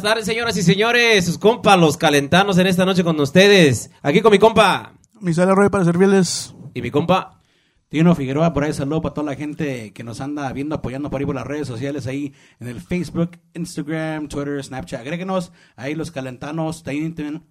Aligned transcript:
Buenas 0.00 0.14
tardes, 0.14 0.26
señoras 0.26 0.56
y 0.56 0.62
señores. 0.62 1.26
Sus 1.26 1.36
compas, 1.36 1.78
los 1.78 1.98
calentanos 1.98 2.56
en 2.56 2.66
esta 2.66 2.86
noche 2.86 3.04
con 3.04 3.20
ustedes. 3.20 3.90
Aquí 4.00 4.22
con 4.22 4.32
mi 4.32 4.38
compa. 4.38 4.94
Misael 5.20 5.50
Arroyo 5.50 5.70
para 5.70 5.84
servirles. 5.84 6.54
Y 6.72 6.80
mi 6.80 6.90
compa. 6.90 7.42
Tino 7.90 8.14
Figueroa, 8.14 8.54
por 8.54 8.64
ahí 8.64 8.72
saludo 8.72 9.02
para 9.02 9.12
toda 9.12 9.26
la 9.26 9.36
gente 9.36 9.92
que 9.92 10.02
nos 10.02 10.22
anda 10.22 10.50
viendo, 10.54 10.74
apoyando 10.74 11.10
por 11.10 11.20
ahí 11.20 11.26
por 11.26 11.34
las 11.34 11.46
redes 11.46 11.68
sociales, 11.68 12.06
ahí 12.06 12.32
en 12.60 12.68
el 12.68 12.80
Facebook, 12.80 13.32
Instagram, 13.52 14.28
Twitter, 14.28 14.64
Snapchat. 14.64 15.00
Agréguenos 15.00 15.52
ahí 15.76 15.94
los 15.94 16.10
calentanos. 16.10 16.82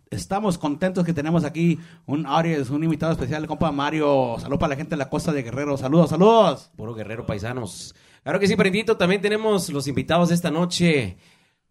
Estamos 0.09 0.57
contentos 0.57 1.05
que 1.05 1.13
tenemos 1.13 1.43
aquí 1.43 1.77
un 2.07 2.25
audience, 2.25 2.73
un 2.73 2.83
invitado 2.83 3.11
especial, 3.11 3.45
compa 3.45 3.71
Mario. 3.71 4.37
Saludos 4.39 4.59
para 4.59 4.71
la 4.71 4.77
gente 4.77 4.95
de 4.95 4.97
la 4.97 5.09
costa 5.09 5.31
de 5.31 5.43
Guerrero. 5.43 5.77
Saludos, 5.77 6.09
saludos. 6.09 6.71
Puro 6.75 6.95
guerrero 6.95 7.27
paisanos. 7.27 7.93
Claro 8.23 8.39
que 8.39 8.47
sí, 8.47 8.55
Prendito. 8.55 8.97
También 8.97 9.21
tenemos 9.21 9.69
los 9.69 9.87
invitados 9.87 10.29
de 10.29 10.35
esta 10.35 10.51
noche 10.51 11.17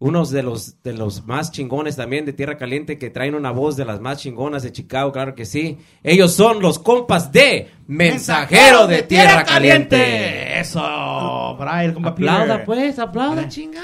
unos 0.01 0.31
de 0.31 0.43
los 0.43 0.81
de 0.81 0.93
los 0.93 1.25
más 1.25 1.51
chingones 1.51 1.97
también 1.97 2.25
de 2.25 2.31
Tierra 2.31 2.57
Caliente 2.57 2.97
que 2.97 3.09
traen 3.09 3.35
una 3.35 3.51
voz 3.51 3.75
de 3.75 3.83
las 3.83 3.99
más 3.99 4.19
chingonas 4.19 4.63
de 4.63 4.71
Chicago, 4.71 5.11
claro 5.11 5.35
que 5.35 5.45
sí. 5.45 5.77
Ellos 6.03 6.33
son 6.33 6.61
los 6.61 6.79
compas 6.79 7.33
de 7.33 7.69
Mensajero 7.85 8.87
de 8.87 9.03
Tierra 9.03 9.43
Caliente. 9.43 10.57
Eso, 10.57 11.57
Brian, 11.59 11.93
compa 11.93 12.11
Aplauda 12.11 12.63
pues, 12.63 12.97
aplauda, 12.97 13.49
chinga. 13.49 13.81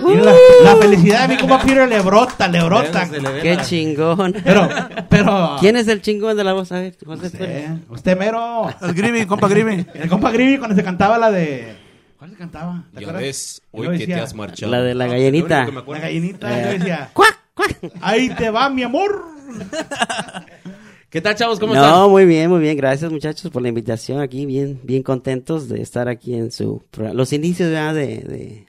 La, 0.63 0.77
felicidad 0.77 1.27
de 1.27 1.35
mi 1.35 1.41
compa 1.41 1.59
Peter 1.59 1.87
le 1.87 1.99
brota, 1.99 2.47
le 2.47 2.63
brota. 2.63 3.09
Qué 3.41 3.57
chingón. 3.57 4.35
Pero, 4.41 4.69
pero. 5.09 5.57
¿Quién 5.59 5.75
es 5.75 5.89
el 5.89 6.01
chingón 6.01 6.37
de 6.37 6.45
la 6.45 6.53
voz? 6.53 6.71
A 6.71 6.79
ver, 6.79 6.95
José, 7.05 7.25
usted, 7.25 7.69
usted 7.89 8.17
mero. 8.17 8.69
El 8.81 8.93
Gribi, 8.93 9.25
compa 9.25 9.49
Gribi. 9.49 9.85
El 9.93 10.07
compa 10.07 10.31
Gribi 10.31 10.59
cuando 10.59 10.77
se 10.77 10.83
cantaba 10.83 11.17
la 11.17 11.29
de 11.29 11.84
¿Cuál 12.17 12.31
se 12.31 12.37
cantaba? 12.37 12.85
¿Te 12.93 13.01
ya 13.01 13.11
ves, 13.11 13.61
hoy 13.71 13.97
que 13.97 14.07
te 14.07 14.15
has 14.15 14.33
marchado. 14.33 14.71
La 14.71 14.81
de 14.81 14.95
la 14.95 15.07
gallinita. 15.07 15.67
La 15.67 15.99
gallinita, 15.99 16.61
yo 16.63 16.79
decía, 16.79 17.09
¡cuac, 17.13 17.39
cuac! 17.53 17.91
Ahí 18.01 18.29
te 18.29 18.49
va, 18.49 18.69
mi 18.69 18.83
amor. 18.83 19.25
¿Qué 21.09 21.21
tal, 21.21 21.35
chavos? 21.35 21.59
¿Cómo 21.59 21.73
no, 21.73 21.81
están? 21.81 21.95
No, 21.95 22.09
muy 22.09 22.25
bien, 22.25 22.49
muy 22.49 22.59
bien. 22.59 22.77
Gracias, 22.77 23.11
muchachos, 23.11 23.51
por 23.51 23.61
la 23.61 23.69
invitación 23.69 24.19
aquí. 24.19 24.45
Bien, 24.45 24.79
bien 24.83 25.03
contentos 25.03 25.69
de 25.69 25.81
estar 25.81 26.07
aquí 26.07 26.35
en 26.35 26.51
su 26.51 26.83
Los 27.13 27.33
inicios 27.33 27.71
ya 27.71 27.93
de... 27.93 28.19
de 28.19 28.65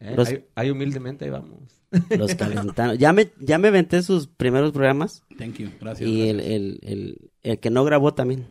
eh, 0.00 0.14
los, 0.16 0.32
ahí, 0.54 0.70
humildemente 0.70 1.24
ahí 1.24 1.30
vamos. 1.30 1.58
Los 2.16 2.34
calentanos. 2.34 2.96
Ya 2.98 3.12
me, 3.12 3.30
ya 3.40 3.58
me 3.58 3.70
venté 3.70 4.02
sus 4.02 4.28
primeros 4.28 4.72
programas. 4.72 5.24
Thank 5.36 5.56
you. 5.56 5.70
Gracias. 5.80 6.08
Y 6.08 6.28
gracias. 6.28 6.46
El, 6.46 6.52
el, 6.52 6.80
el, 6.82 7.30
el, 7.42 7.58
que 7.58 7.70
no 7.70 7.84
grabó 7.84 8.14
también. 8.14 8.46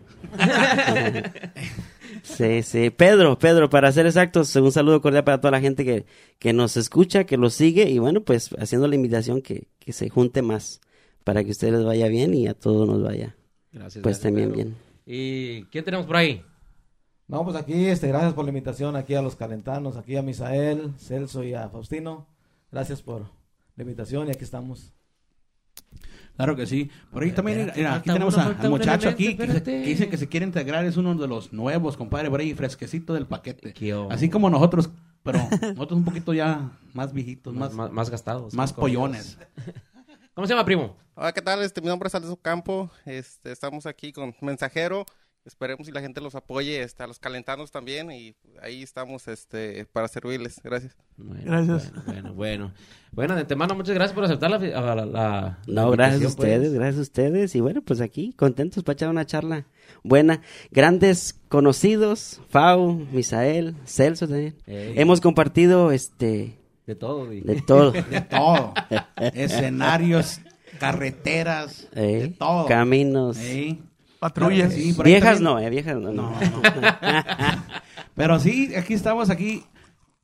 Sí, 2.24 2.64
sí. 2.64 2.90
Pedro, 2.90 3.38
Pedro, 3.40 3.70
para 3.70 3.92
ser 3.92 4.06
exactos, 4.06 4.56
un 4.56 4.72
saludo 4.72 5.02
cordial 5.02 5.24
para 5.24 5.40
toda 5.40 5.52
la 5.52 5.62
gente 5.62 5.86
que, 5.86 6.06
que 6.40 6.54
nos 6.54 6.78
escucha, 6.78 7.26
que 7.26 7.38
lo 7.38 7.50
sigue 7.50 7.90
y 7.90 8.00
bueno, 8.00 8.22
pues 8.24 8.50
haciendo 8.60 8.88
la 8.88 8.96
invitación 8.96 9.42
que, 9.42 9.68
que 9.80 9.94
se 9.94 10.10
junte 10.10 10.42
más 10.42 10.82
para 11.24 11.44
que 11.44 11.50
a 11.50 11.52
ustedes 11.52 11.74
les 11.74 11.84
vaya 11.86 12.08
bien 12.08 12.34
y 12.34 12.48
a 12.48 12.54
todos 12.54 12.88
nos 12.88 13.04
vaya. 13.04 13.36
Gracias. 13.72 14.02
Pues 14.04 14.20
gracias, 14.20 14.22
también 14.22 14.52
Pedro. 14.52 14.56
bien. 14.56 14.78
¿Y 15.06 15.64
quién 15.66 15.84
tenemos 15.86 16.06
por 16.06 16.16
ahí? 16.16 16.44
No, 17.28 17.44
pues 17.44 17.56
aquí, 17.56 17.86
este, 17.86 18.08
gracias 18.08 18.34
por 18.34 18.44
la 18.46 18.50
invitación 18.50 18.96
aquí 18.96 19.14
a 19.14 19.22
los 19.22 19.36
calentanos, 19.36 19.98
aquí 19.98 20.18
a 20.18 20.24
Misael, 20.24 20.94
Celso 20.98 21.44
y 21.44 21.54
a 21.54 21.70
Faustino. 21.70 22.28
Gracias 22.72 23.02
por 23.02 23.26
la 23.76 23.84
invitación 23.84 24.28
y 24.28 24.32
aquí 24.32 24.44
estamos. 24.44 24.94
Claro 26.40 26.56
que 26.56 26.66
sí. 26.66 26.90
Por 27.12 27.22
ahí 27.22 27.34
también, 27.34 27.70
mira, 27.76 27.96
aquí 27.96 28.10
tenemos 28.10 28.38
a- 28.38 28.56
al 28.58 28.70
muchacho 28.70 29.10
aquí 29.10 29.36
que, 29.36 29.46
se- 29.52 29.62
que 29.62 29.80
dice 29.82 30.08
que 30.08 30.16
se 30.16 30.30
quiere 30.30 30.46
integrar, 30.46 30.86
es 30.86 30.96
uno 30.96 31.14
de 31.14 31.28
los 31.28 31.52
nuevos, 31.52 31.98
compadre, 31.98 32.30
por 32.30 32.40
ahí 32.40 32.54
fresquecito 32.54 33.14
del 33.14 33.26
paquete. 33.28 33.74
Así 34.10 34.30
como 34.30 34.50
nosotros, 34.50 34.90
pero 35.22 35.38
nosotros 35.76 35.98
un 36.00 36.06
poquito 36.06 36.34
ya 36.34 36.72
más 36.94 37.12
viejitos, 37.12 37.54
Más, 37.54 37.74
más, 37.74 38.10
gastados. 38.10 38.54
más 38.54 38.72
pollones. 38.72 39.38
¿Cómo 40.34 40.48
se 40.48 40.54
llama, 40.54 40.64
primo? 40.64 40.96
Hola, 41.16 41.34
¿qué 41.34 41.42
tal? 41.42 41.62
Este, 41.62 41.82
mi 41.82 41.88
nombre 41.88 42.08
es 42.08 42.16
Alonso 42.16 42.38
Campo. 42.38 42.90
Este, 43.06 43.52
estamos 43.52 43.86
aquí 43.86 44.14
con 44.14 44.34
Mensajero. 44.40 45.06
Esperemos 45.50 45.88
si 45.88 45.92
la 45.92 46.00
gente 46.02 46.22
los 46.22 46.36
apoye, 46.36 46.84
este, 46.84 47.02
a 47.04 47.08
los 47.08 47.18
calentanos 47.18 47.72
también. 47.72 48.12
Y 48.12 48.36
ahí 48.62 48.84
estamos 48.84 49.28
este, 49.28 49.86
para 49.92 50.08
servirles. 50.08 50.62
Gracias. 50.64 50.96
Bueno, 51.18 51.42
Gracias. 51.44 51.92
Bueno, 51.92 52.04
bueno, 52.06 52.34
bueno. 52.34 52.74
Bueno, 53.12 53.34
de 53.36 53.42
antemano, 53.42 53.74
muchas 53.74 53.96
gracias 53.96 54.14
por 54.14 54.24
aceptar 54.24 54.52
la... 54.52 54.60
la, 54.60 54.96
la- 54.96 55.06
la 55.06 55.60
No, 55.66 55.90
gracias 55.92 56.18
a 56.22 56.24
pues. 56.24 56.36
ustedes, 56.36 56.74
gracias 56.74 56.98
a 57.00 57.02
ustedes. 57.02 57.56
Y 57.56 57.60
bueno, 57.60 57.82
pues 57.82 58.00
aquí, 58.02 58.34
contentos 58.34 58.84
para 58.84 58.94
echar 58.94 59.10
una 59.10 59.26
charla 59.26 59.66
buena. 60.04 60.42
Grandes 60.70 61.40
conocidos, 61.50 62.40
Fau, 62.50 62.94
Misael, 63.12 63.76
Celso 63.86 64.28
también. 64.28 64.56
Hemos 64.68 65.20
compartido 65.20 65.92
este 65.92 66.58
De 66.86 66.96
todo, 66.96 67.26
güey. 67.26 67.42
de 67.42 67.62
todo. 67.64 67.92
De 68.10 68.22
todo. 68.22 68.74
Escenarios, 69.34 70.40
carreteras, 70.80 71.88
de 71.94 72.28
todo. 72.38 72.68
Caminos. 72.68 73.38
Patrullas. 74.20 74.74
Sí, 74.74 74.94
Viejas 75.04 75.40
también- 75.40 75.44
no, 75.44 75.60
eh, 75.60 75.70
viejas 75.70 75.96
no. 75.98 76.12
No, 76.12 76.32
no. 76.32 76.62
Pero 78.16 78.40
sí, 78.40 78.76
aquí 78.76 78.94
estamos 78.94 79.30
aquí 79.30 79.64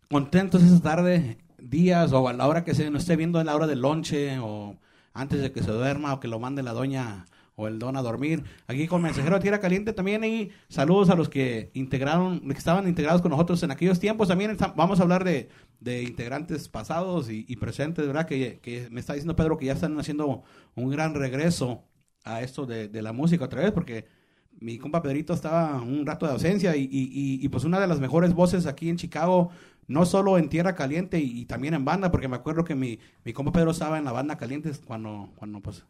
contentos 0.09 0.63
esta 0.63 0.81
tarde, 0.95 1.37
días 1.57 2.11
o 2.13 2.27
a 2.27 2.33
la 2.33 2.47
hora 2.47 2.63
que 2.63 2.75
se 2.75 2.89
nos 2.89 3.03
esté 3.03 3.15
viendo 3.15 3.39
en 3.39 3.45
la 3.47 3.55
hora 3.55 3.67
del 3.67 3.81
lonche 3.81 4.37
o 4.39 4.75
antes 5.13 5.41
de 5.41 5.51
que 5.51 5.63
se 5.63 5.71
duerma 5.71 6.13
o 6.13 6.19
que 6.19 6.27
lo 6.27 6.39
mande 6.39 6.61
la 6.63 6.73
doña 6.73 7.25
o 7.57 7.67
el 7.69 7.79
don 7.79 7.95
a 7.95 8.01
dormir. 8.01 8.43
Aquí 8.67 8.85
con 8.85 9.01
Mensajero 9.01 9.35
de 9.37 9.41
Tierra 9.41 9.61
Caliente 9.61 9.93
también 9.93 10.25
y 10.25 10.49
saludos 10.67 11.09
a 11.09 11.15
los 11.15 11.29
que 11.29 11.71
integraron, 11.73 12.41
que 12.41 12.57
estaban 12.57 12.85
integrados 12.87 13.21
con 13.21 13.31
nosotros 13.31 13.63
en 13.63 13.71
aquellos 13.71 13.97
tiempos. 13.99 14.27
También 14.27 14.57
vamos 14.75 14.99
a 14.99 15.03
hablar 15.03 15.23
de, 15.23 15.47
de 15.79 16.03
integrantes 16.03 16.67
pasados 16.67 17.29
y, 17.29 17.45
y 17.47 17.55
presentes, 17.55 18.05
¿verdad? 18.05 18.25
Que, 18.27 18.59
que 18.61 18.89
me 18.91 18.99
está 18.99 19.13
diciendo 19.13 19.37
Pedro 19.37 19.57
que 19.57 19.67
ya 19.67 19.73
están 19.73 19.97
haciendo 19.97 20.43
un 20.75 20.89
gran 20.91 21.13
regreso 21.15 21.83
a 22.25 22.41
esto 22.41 22.65
de, 22.65 22.87
de 22.89 23.01
la 23.01 23.13
música 23.13 23.45
otra 23.45 23.61
vez 23.61 23.71
porque 23.71 24.05
mi 24.59 24.77
compa 24.77 25.01
Pedrito 25.01 25.33
estaba 25.33 25.81
un 25.81 26.05
rato 26.05 26.25
de 26.25 26.33
ausencia 26.33 26.75
y, 26.75 26.81
y, 26.83 26.87
y- 26.91 27.45
y, 27.45 27.49
pues 27.49 27.63
una 27.63 27.79
de 27.79 27.87
las 27.87 27.99
mejores 27.99 28.33
voces 28.33 28.65
aquí 28.65 28.89
en 28.89 28.97
Chicago, 28.97 29.49
no 29.87 30.05
solo 30.05 30.37
en 30.37 30.49
Tierra 30.49 30.75
Caliente 30.75 31.19
y, 31.19 31.41
y 31.41 31.45
también 31.45 31.73
en 31.73 31.85
banda, 31.85 32.09
porque 32.11 32.27
me 32.27 32.35
acuerdo 32.37 32.63
que 32.63 32.73
mi, 32.75 32.99
mi 33.23 33.33
compa 33.33 33.51
Pedro 33.51 33.71
estaba 33.71 33.97
en 33.97 34.05
la 34.05 34.11
banda 34.11 34.37
Caliente 34.37 34.71
cuando, 34.87 35.29
cuando 35.35 35.59
pues 35.59 35.85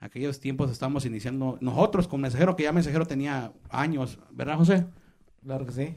aquellos 0.00 0.38
tiempos 0.40 0.70
estábamos 0.70 1.04
iniciando 1.06 1.58
nosotros 1.60 2.06
con 2.08 2.20
Mensajero, 2.20 2.54
que 2.56 2.62
ya 2.64 2.72
Mensajero 2.72 3.04
tenía 3.06 3.52
años, 3.68 4.18
¿verdad 4.30 4.56
José? 4.58 4.86
Claro 5.42 5.66
que 5.66 5.72
sí. 5.72 5.94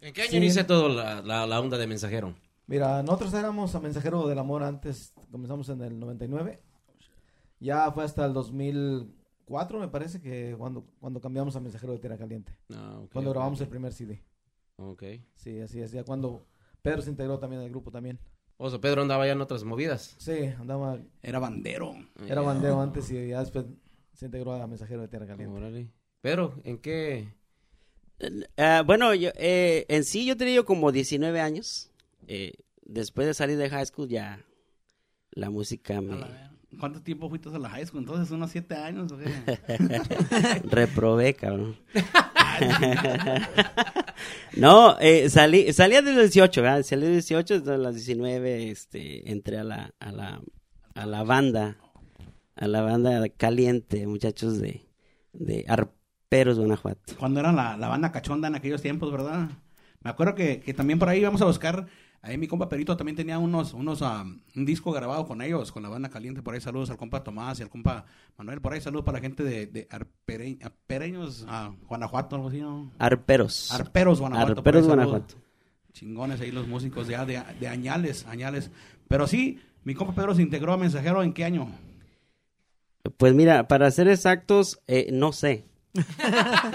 ¿En 0.00 0.14
qué 0.14 0.22
año 0.22 0.30
Sí. 0.30 0.36
inicia 0.36 0.66
todo 0.66 0.88
la, 0.88 1.22
la, 1.22 1.44
la 1.46 1.60
onda 1.60 1.76
de 1.76 1.86
mensajero? 1.88 2.34
Mira, 2.68 3.02
nosotros 3.02 3.34
éramos 3.34 3.74
a 3.74 3.80
Mensajero 3.80 4.28
del 4.28 4.38
Amor 4.38 4.62
antes, 4.62 5.12
comenzamos 5.32 5.68
en 5.70 5.82
el 5.82 5.98
99. 5.98 6.60
Ya 7.60 7.90
fue 7.90 8.04
hasta 8.04 8.24
el 8.24 8.32
2004, 9.48 9.80
me 9.80 9.88
parece, 9.88 10.20
que 10.20 10.54
cuando, 10.56 10.84
cuando 11.00 11.20
cambiamos 11.20 11.56
a 11.56 11.60
Mensajero 11.60 11.92
de 11.94 11.98
Tierra 11.98 12.18
Caliente. 12.18 12.52
Ah, 12.72 13.00
Cuando 13.12 13.30
grabamos 13.30 13.60
el 13.60 13.68
primer 13.68 13.92
CD. 13.92 14.22
Ok. 14.76 15.02
Sí, 15.36 15.58
así 15.60 15.80
es. 15.80 15.90
Ya 15.92 16.04
cuando 16.04 16.46
Pedro 16.82 17.02
se 17.02 17.10
integró 17.10 17.38
también 17.38 17.62
al 17.62 17.70
grupo 17.70 17.90
también. 17.90 18.18
O 18.58 18.68
sea, 18.70 18.80
Pedro 18.80 19.02
andaba 19.02 19.26
ya 19.26 19.32
en 19.32 19.40
otras 19.40 19.64
movidas. 19.64 20.16
Sí, 20.18 20.46
andaba, 20.58 21.00
Era 21.22 21.38
bandero. 21.38 21.94
era 22.26 22.40
bandero 22.42 22.80
antes 22.80 23.10
y 23.10 23.28
ya 23.28 23.40
después 23.40 23.64
se 24.12 24.26
integró 24.26 24.52
a 24.52 24.66
Mensajero 24.66 25.02
de 25.02 25.08
Tierra 25.08 25.26
Caliente. 25.26 25.56
Órale. 25.56 25.90
Pedro, 26.20 26.54
¿en 26.64 26.78
qué? 26.78 27.32
Ah, 28.56 28.82
bueno, 28.84 29.14
yo, 29.14 29.30
eh, 29.36 29.86
en 29.88 30.04
sí 30.04 30.26
yo 30.26 30.36
tenía 30.36 30.62
como 30.64 30.90
19 30.92 31.40
años. 31.40 31.90
Eh, 32.26 32.52
después 32.82 33.26
de 33.26 33.34
salir 33.34 33.56
de 33.56 33.70
high 33.70 33.86
school 33.86 34.08
ya 34.08 34.44
la 35.30 35.50
música 35.50 36.00
me 36.00 36.16
¿Cuánto 36.78 37.02
tiempo 37.02 37.28
fuiste 37.28 37.48
a 37.48 37.58
la 37.58 37.70
high 37.70 37.86
school? 37.86 38.00
Entonces, 38.00 38.30
unos 38.30 38.50
siete 38.50 38.74
años. 38.74 39.12
reprobé, 40.64 41.34
cabrón. 41.34 41.76
no, 44.56 44.98
eh, 45.00 45.30
salí, 45.30 45.72
salí 45.72 45.96
a 45.96 46.02
los 46.02 46.14
18, 46.14 46.62
¿verdad? 46.62 46.82
Salí 46.82 47.06
a 47.06 47.08
los 47.08 47.14
18, 47.14 47.54
entonces 47.54 47.74
a 47.74 47.82
las 47.82 47.94
19 47.94 48.70
este, 48.70 49.30
entré 49.30 49.58
a 49.58 49.64
la, 49.64 49.94
a 49.98 50.12
la, 50.12 50.42
a 50.94 51.06
la 51.06 51.22
banda, 51.24 51.78
a 52.54 52.68
la 52.68 52.82
banda 52.82 53.26
caliente, 53.30 54.06
muchachos 54.06 54.60
de, 54.60 54.86
de 55.32 55.64
Arperos, 55.68 56.58
Guanajuato. 56.58 57.14
cuando 57.18 57.40
era 57.40 57.50
la, 57.50 57.78
la 57.78 57.88
banda 57.88 58.12
cachonda 58.12 58.48
en 58.48 58.56
aquellos 58.56 58.82
tiempos, 58.82 59.10
¿verdad? 59.10 59.48
Me 60.00 60.10
acuerdo 60.10 60.34
que, 60.34 60.60
que 60.60 60.74
también 60.74 60.98
por 60.98 61.08
ahí 61.08 61.20
íbamos 61.20 61.40
a 61.40 61.46
buscar, 61.46 61.86
ahí 62.22 62.36
mi 62.38 62.46
compa 62.48 62.68
Perito 62.68 62.96
también 62.96 63.16
tenía 63.16 63.38
unos, 63.38 63.74
unos, 63.74 64.02
ah, 64.02 64.24
un 64.56 64.64
disco 64.66 64.92
grabado 64.92 65.26
con 65.26 65.40
ellos, 65.42 65.72
con 65.72 65.82
la 65.82 65.88
banda 65.88 66.08
caliente, 66.08 66.42
por 66.42 66.54
ahí 66.54 66.60
saludos 66.60 66.90
al 66.90 66.96
compa 66.96 67.22
Tomás 67.24 67.58
y 67.60 67.62
al 67.62 67.68
compa 67.70 68.04
Manuel, 68.36 68.60
por 68.60 68.72
ahí 68.72 68.80
saludos 68.80 69.04
para 69.04 69.18
la 69.18 69.22
gente 69.22 69.42
de, 69.44 69.66
de 69.66 69.88
Arpere- 69.88 70.58
Arpereños, 70.62 71.44
ah, 71.48 71.72
Guanajuato, 71.88 72.36
algo 72.36 72.48
así, 72.48 72.60
¿no? 72.60 72.90
Arperos. 72.98 73.72
Arperos, 73.72 74.20
Guanajuato. 74.20 74.60
Arperos. 74.60 74.86
Guanajuato. 74.86 75.34
Chingones 75.92 76.40
ahí 76.40 76.50
los 76.52 76.68
músicos 76.68 77.08
ya 77.08 77.24
de, 77.24 77.42
de 77.58 77.66
añales, 77.68 78.26
añales. 78.26 78.70
Pero 79.08 79.26
sí, 79.26 79.58
mi 79.84 79.94
compa 79.94 80.14
Pedro 80.14 80.34
se 80.34 80.42
integró 80.42 80.72
a 80.72 80.76
Mensajero, 80.76 81.22
¿en 81.22 81.32
qué 81.32 81.44
año? 81.44 81.72
Pues 83.16 83.34
mira, 83.34 83.66
para 83.68 83.90
ser 83.90 84.06
exactos, 84.08 84.80
eh, 84.86 85.08
no 85.12 85.32
sé. 85.32 85.64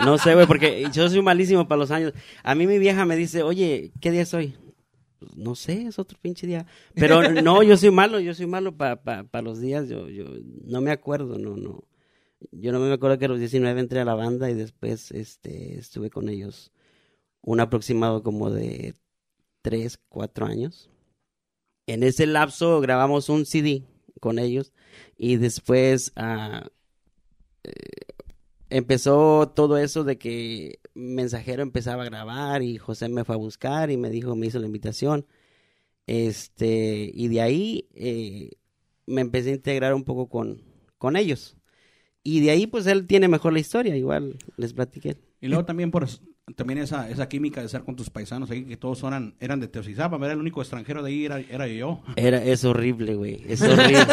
No 0.03 0.17
sé, 0.17 0.33
güey, 0.33 0.47
porque 0.47 0.87
yo 0.91 1.07
soy 1.09 1.21
malísimo 1.21 1.67
para 1.67 1.79
los 1.79 1.91
años. 1.91 2.13
A 2.43 2.55
mí 2.55 2.65
mi 2.67 2.79
vieja 2.79 3.05
me 3.05 3.15
dice, 3.15 3.43
oye, 3.43 3.91
¿qué 4.01 4.11
día 4.11 4.23
es 4.23 4.33
hoy? 4.33 4.55
Pues, 5.25 5.37
no 5.37 5.55
sé, 5.55 5.83
es 5.87 5.99
otro 5.99 6.17
pinche 6.21 6.47
día. 6.47 6.65
Pero 6.93 7.31
no, 7.41 7.63
yo 7.63 7.77
soy 7.77 7.91
malo, 7.91 8.19
yo 8.19 8.33
soy 8.33 8.47
malo 8.47 8.75
para 8.75 9.01
pa, 9.01 9.23
pa 9.23 9.41
los 9.41 9.59
días, 9.59 9.87
yo, 9.89 10.09
yo 10.09 10.25
no 10.65 10.81
me 10.81 10.91
acuerdo, 10.91 11.37
no, 11.37 11.55
no. 11.55 11.83
Yo 12.51 12.71
no 12.71 12.79
me 12.79 12.91
acuerdo 12.91 13.17
que 13.17 13.25
a 13.25 13.29
los 13.29 13.39
19 13.39 13.79
entré 13.79 14.01
a 14.01 14.05
la 14.05 14.15
banda 14.15 14.49
y 14.49 14.53
después 14.53 15.11
este, 15.11 15.77
estuve 15.77 16.09
con 16.09 16.27
ellos 16.27 16.71
un 17.41 17.59
aproximado 17.59 18.21
como 18.23 18.49
de 18.49 18.95
3, 19.61 19.99
4 20.09 20.45
años. 20.45 20.89
En 21.87 22.03
ese 22.03 22.25
lapso 22.25 22.81
grabamos 22.81 23.29
un 23.29 23.45
CD 23.45 23.83
con 24.19 24.39
ellos 24.39 24.73
y 25.17 25.37
después 25.37 26.11
ah, 26.15 26.67
eh, 27.63 28.12
empezó 28.73 29.49
todo 29.49 29.77
eso 29.77 30.03
de 30.03 30.17
que 30.17 30.79
Mensajero 30.95 31.61
empezaba 31.61 32.03
a 32.03 32.05
grabar 32.05 32.63
y 32.63 32.77
José 32.77 33.07
me 33.07 33.23
fue 33.23 33.35
a 33.35 33.37
buscar 33.37 33.91
y 33.91 33.97
me 33.97 34.09
dijo, 34.09 34.35
me 34.35 34.47
hizo 34.47 34.59
la 34.59 34.65
invitación. 34.65 35.25
Este, 36.07 37.11
y 37.13 37.27
de 37.27 37.41
ahí 37.41 37.87
eh, 37.93 38.51
me 39.05 39.21
empecé 39.21 39.51
a 39.51 39.55
integrar 39.55 39.93
un 39.93 40.03
poco 40.03 40.27
con, 40.27 40.63
con 40.97 41.15
ellos. 41.15 41.55
Y 42.23 42.39
de 42.41 42.51
ahí, 42.51 42.67
pues 42.67 42.87
él 42.87 43.05
tiene 43.05 43.27
mejor 43.27 43.53
la 43.53 43.59
historia, 43.59 43.95
igual 43.95 44.37
les 44.57 44.73
platiqué. 44.73 45.17
Y 45.41 45.47
luego 45.47 45.65
también 45.65 45.91
por 45.91 46.07
también 46.55 46.79
esa, 46.79 47.09
esa 47.09 47.29
química 47.29 47.61
de 47.61 47.67
estar 47.67 47.83
con 47.83 47.95
tus 47.95 48.09
paisanos 48.09 48.49
ahí, 48.51 48.65
que 48.65 48.75
todos 48.75 49.03
eran, 49.03 49.35
eran 49.39 49.59
de 49.59 49.67
Teosizapa, 49.67 50.17
era 50.17 50.33
el 50.33 50.39
único 50.39 50.61
extranjero 50.61 51.03
de 51.03 51.09
ahí, 51.09 51.25
era, 51.25 51.39
era 51.39 51.67
yo. 51.67 52.01
Era, 52.15 52.43
es 52.43 52.65
horrible, 52.65 53.15
güey, 53.15 53.43
es 53.47 53.61
horrible. 53.61 54.05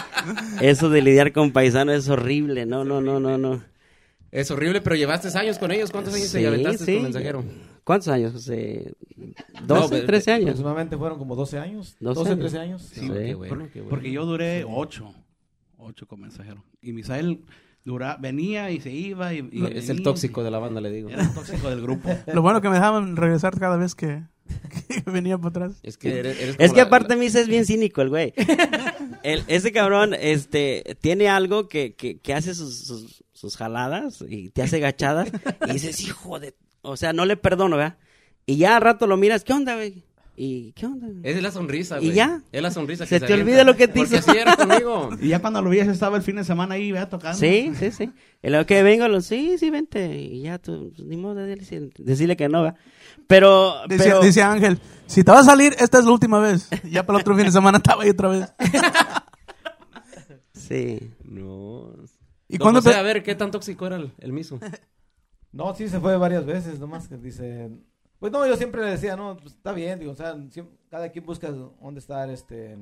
Eso 0.60 0.90
de 0.90 1.02
lidiar 1.02 1.32
con 1.32 1.52
paisanos 1.52 1.94
es 1.96 2.08
horrible, 2.08 2.66
no, 2.66 2.84
no, 2.84 3.00
no, 3.00 3.20
no, 3.20 3.38
no. 3.38 3.62
Es 4.30 4.50
horrible, 4.50 4.80
pero 4.80 4.96
llevaste 4.96 5.28
años 5.38 5.58
con 5.58 5.70
ellos. 5.72 5.90
¿Cuántos 5.90 6.14
años 6.14 6.28
Sí, 6.28 6.38
te 6.38 6.46
aventaste 6.46 6.84
sí. 6.84 6.94
con 6.94 7.02
mensajero? 7.04 7.44
¿Cuántos 7.84 8.08
años, 8.08 8.32
José? 8.32 8.92
No, 9.66 9.76
¿12, 9.86 9.88
pero- 9.90 10.06
13 10.06 10.32
años? 10.32 10.46
Aproximadamente 10.48 10.96
fueron 10.96 11.18
como 11.18 11.36
12 11.36 11.58
años. 11.58 11.96
12 12.00 12.14
12, 12.18 12.30
años. 12.32 12.40
13 12.40 12.58
años. 12.58 12.82
Sí. 12.92 13.00
qué 13.08 13.34
bueno, 13.34 13.68
qué 13.72 13.80
bueno. 13.80 13.90
Porque 13.90 14.10
yo 14.10 14.26
duré 14.26 14.64
ocho, 14.68 15.14
ocho 15.78 16.06
con 16.06 16.20
mensajero. 16.20 16.64
Y 16.82 16.92
Misael 16.92 17.40
dura, 17.84 18.16
venía 18.20 18.70
y 18.72 18.80
se 18.80 18.90
iba. 18.90 19.32
Y, 19.32 19.48
y 19.52 19.64
es 19.66 19.88
el 19.88 19.96
venía. 19.98 20.02
tóxico 20.04 20.42
de 20.42 20.50
la 20.50 20.58
banda, 20.58 20.80
le 20.80 20.90
digo. 20.90 21.08
Era 21.08 21.22
el 21.22 21.32
tóxico 21.34 21.70
del 21.70 21.80
grupo. 21.80 22.10
Lo 22.34 22.42
bueno 22.42 22.60
que 22.60 22.68
me 22.68 22.74
dejaban 22.74 23.14
regresar 23.16 23.56
cada 23.60 23.76
vez 23.76 23.94
que, 23.94 24.24
que 24.88 25.08
venía 25.10 25.38
para 25.38 25.48
atrás. 25.50 25.78
Es 25.84 25.96
que 25.96 26.18
eres, 26.18 26.40
eres 26.40 26.56
Es 26.58 26.72
que 26.72 26.78
la- 26.80 26.86
aparte 26.88 27.14
Misa 27.14 27.40
es 27.40 27.46
bien 27.46 27.64
cínico 27.64 28.02
el 28.02 28.08
güey. 28.08 28.34
El- 29.22 29.44
ese 29.48 29.70
cabrón 29.72 30.14
este, 30.14 30.96
tiene 31.00 31.28
algo 31.28 31.68
que, 31.68 31.94
que, 31.94 32.18
que 32.18 32.34
hace 32.34 32.54
sus, 32.54 32.78
sus, 32.84 33.24
sus 33.36 33.56
jaladas 33.56 34.24
y 34.28 34.50
te 34.50 34.62
hace 34.62 34.80
gachadas 34.80 35.28
y 35.68 35.72
dices, 35.72 36.00
hijo 36.00 36.40
de... 36.40 36.56
O 36.82 36.96
sea, 36.96 37.12
no 37.12 37.24
le 37.26 37.36
perdono, 37.36 37.76
¿verdad? 37.76 37.98
Y 38.46 38.56
ya 38.56 38.76
al 38.76 38.82
rato 38.82 39.06
lo 39.06 39.16
miras, 39.16 39.44
¿qué 39.44 39.52
onda, 39.52 39.74
güey? 39.74 40.04
¿Y 40.38 40.72
qué 40.72 40.86
onda? 40.86 41.06
güey? 41.08 41.20
Es 41.24 41.42
la 41.42 41.50
sonrisa, 41.50 41.96
¿Y 41.98 42.06
güey. 42.06 42.12
ya? 42.14 42.42
Es 42.52 42.62
la 42.62 42.70
sonrisa 42.70 43.06
Se 43.06 43.18
que 43.18 43.26
te 43.26 43.32
avienta. 43.32 43.42
olvida 43.50 43.64
lo 43.64 43.74
que 43.76 43.88
te 43.88 43.94
Porque 44.00 44.16
hizo. 44.16 44.30
así 44.30 44.38
era 44.38 44.54
conmigo. 44.56 45.10
Y 45.20 45.28
ya 45.28 45.40
cuando 45.40 45.62
lo 45.62 45.70
veías 45.70 45.88
estaba 45.88 46.16
el 46.18 46.22
fin 46.22 46.36
de 46.36 46.44
semana 46.44 46.74
ahí, 46.74 46.92
vea, 46.92 47.08
tocando. 47.08 47.38
Sí, 47.38 47.72
sí, 47.78 47.90
sí. 47.90 48.10
En 48.42 48.52
lo 48.52 48.64
que 48.66 48.82
vengo, 48.82 49.08
lo, 49.08 49.20
sí, 49.22 49.56
sí, 49.58 49.70
vente. 49.70 50.14
Y 50.18 50.42
ya 50.42 50.58
tú, 50.58 50.92
pues, 50.94 51.06
ni 51.08 51.16
modo 51.16 51.36
de 51.36 51.56
decirle, 51.56 51.90
decirle 51.98 52.36
que 52.36 52.48
no, 52.48 52.62
¿verdad? 52.62 52.78
Pero, 53.26 53.74
Dice, 53.88 54.04
pero... 54.04 54.20
dice 54.20 54.42
Ángel, 54.42 54.78
si 55.06 55.24
te 55.24 55.30
vas 55.32 55.40
a 55.48 55.50
salir, 55.52 55.74
esta 55.80 55.98
es 55.98 56.04
la 56.04 56.12
última 56.12 56.38
vez. 56.38 56.68
Ya 56.90 57.04
para 57.06 57.18
el 57.18 57.22
otro 57.22 57.34
fin 57.34 57.46
de 57.46 57.52
semana 57.52 57.78
estaba 57.78 58.02
ahí 58.04 58.10
otra 58.10 58.28
vez. 58.28 58.52
Sí. 60.52 61.12
No. 61.24 61.92
¿Y 62.48 62.58
cuándo 62.58 62.80
José, 62.80 62.90
te- 62.90 62.96
a 62.98 63.02
ver, 63.02 63.22
¿qué 63.22 63.34
tan 63.34 63.50
tóxico 63.50 63.86
era 63.86 63.96
el, 63.96 64.12
el 64.18 64.32
miso? 64.32 64.58
No, 65.52 65.74
sí 65.74 65.88
se 65.88 65.98
fue 66.00 66.18
varias 66.18 66.44
veces, 66.44 66.78
nomás 66.78 67.08
que 67.08 67.16
dice... 67.16 67.70
Pues 68.18 68.30
no, 68.30 68.46
yo 68.46 68.56
siempre 68.58 68.82
le 68.82 68.90
decía, 68.90 69.16
no, 69.16 69.36
pues 69.38 69.54
está 69.54 69.72
bien, 69.72 69.98
digo, 69.98 70.12
o 70.12 70.14
sea, 70.14 70.36
cada 70.90 71.08
quien 71.10 71.24
busca 71.24 71.50
dónde 71.50 71.98
estar, 72.00 72.28
este, 72.28 72.76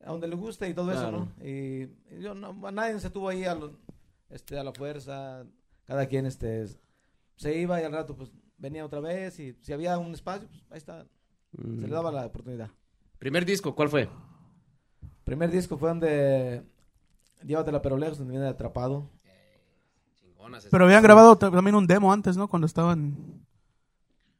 a 0.00 0.10
donde 0.10 0.26
le 0.26 0.34
gusta 0.34 0.66
y 0.66 0.74
todo 0.74 0.90
eso. 0.90 1.12
¿no? 1.12 1.32
Y, 1.46 1.82
y 2.10 2.20
yo, 2.20 2.34
no, 2.34 2.66
a 2.66 2.72
nadie 2.72 2.98
se 2.98 3.10
tuvo 3.10 3.28
ahí 3.28 3.44
a, 3.44 3.54
lo- 3.54 3.76
este, 4.30 4.58
a 4.58 4.64
la 4.64 4.72
fuerza, 4.72 5.44
cada 5.84 6.06
quien, 6.06 6.26
este, 6.26 6.66
se 7.36 7.56
iba 7.56 7.80
y 7.80 7.84
al 7.84 7.92
rato, 7.92 8.16
pues, 8.16 8.30
venía 8.58 8.84
otra 8.84 8.98
vez 9.00 9.38
y 9.38 9.54
si 9.60 9.72
había 9.72 9.96
un 9.98 10.12
espacio, 10.12 10.48
pues, 10.48 10.62
ahí 10.70 10.78
está, 10.78 11.06
se 11.56 11.86
le 11.86 11.88
daba 11.88 12.10
la 12.10 12.26
oportunidad. 12.26 12.70
Primer 13.18 13.44
disco, 13.44 13.76
¿cuál 13.76 13.90
fue? 13.90 14.08
Primer 15.24 15.50
disco 15.52 15.76
fue 15.76 15.88
donde, 15.90 16.62
Llévatela 17.44 17.80
pero 17.82 17.96
lejos, 17.96 18.18
donde 18.18 18.32
viene 18.32 18.46
atrapado. 18.46 19.08
Chingonas. 20.20 20.66
Pero 20.70 20.84
habían 20.84 21.02
grabado 21.02 21.36
ta- 21.36 21.50
también 21.50 21.74
un 21.74 21.86
demo 21.86 22.12
antes, 22.12 22.36
¿no? 22.36 22.48
Cuando 22.48 22.66
estaban... 22.66 23.16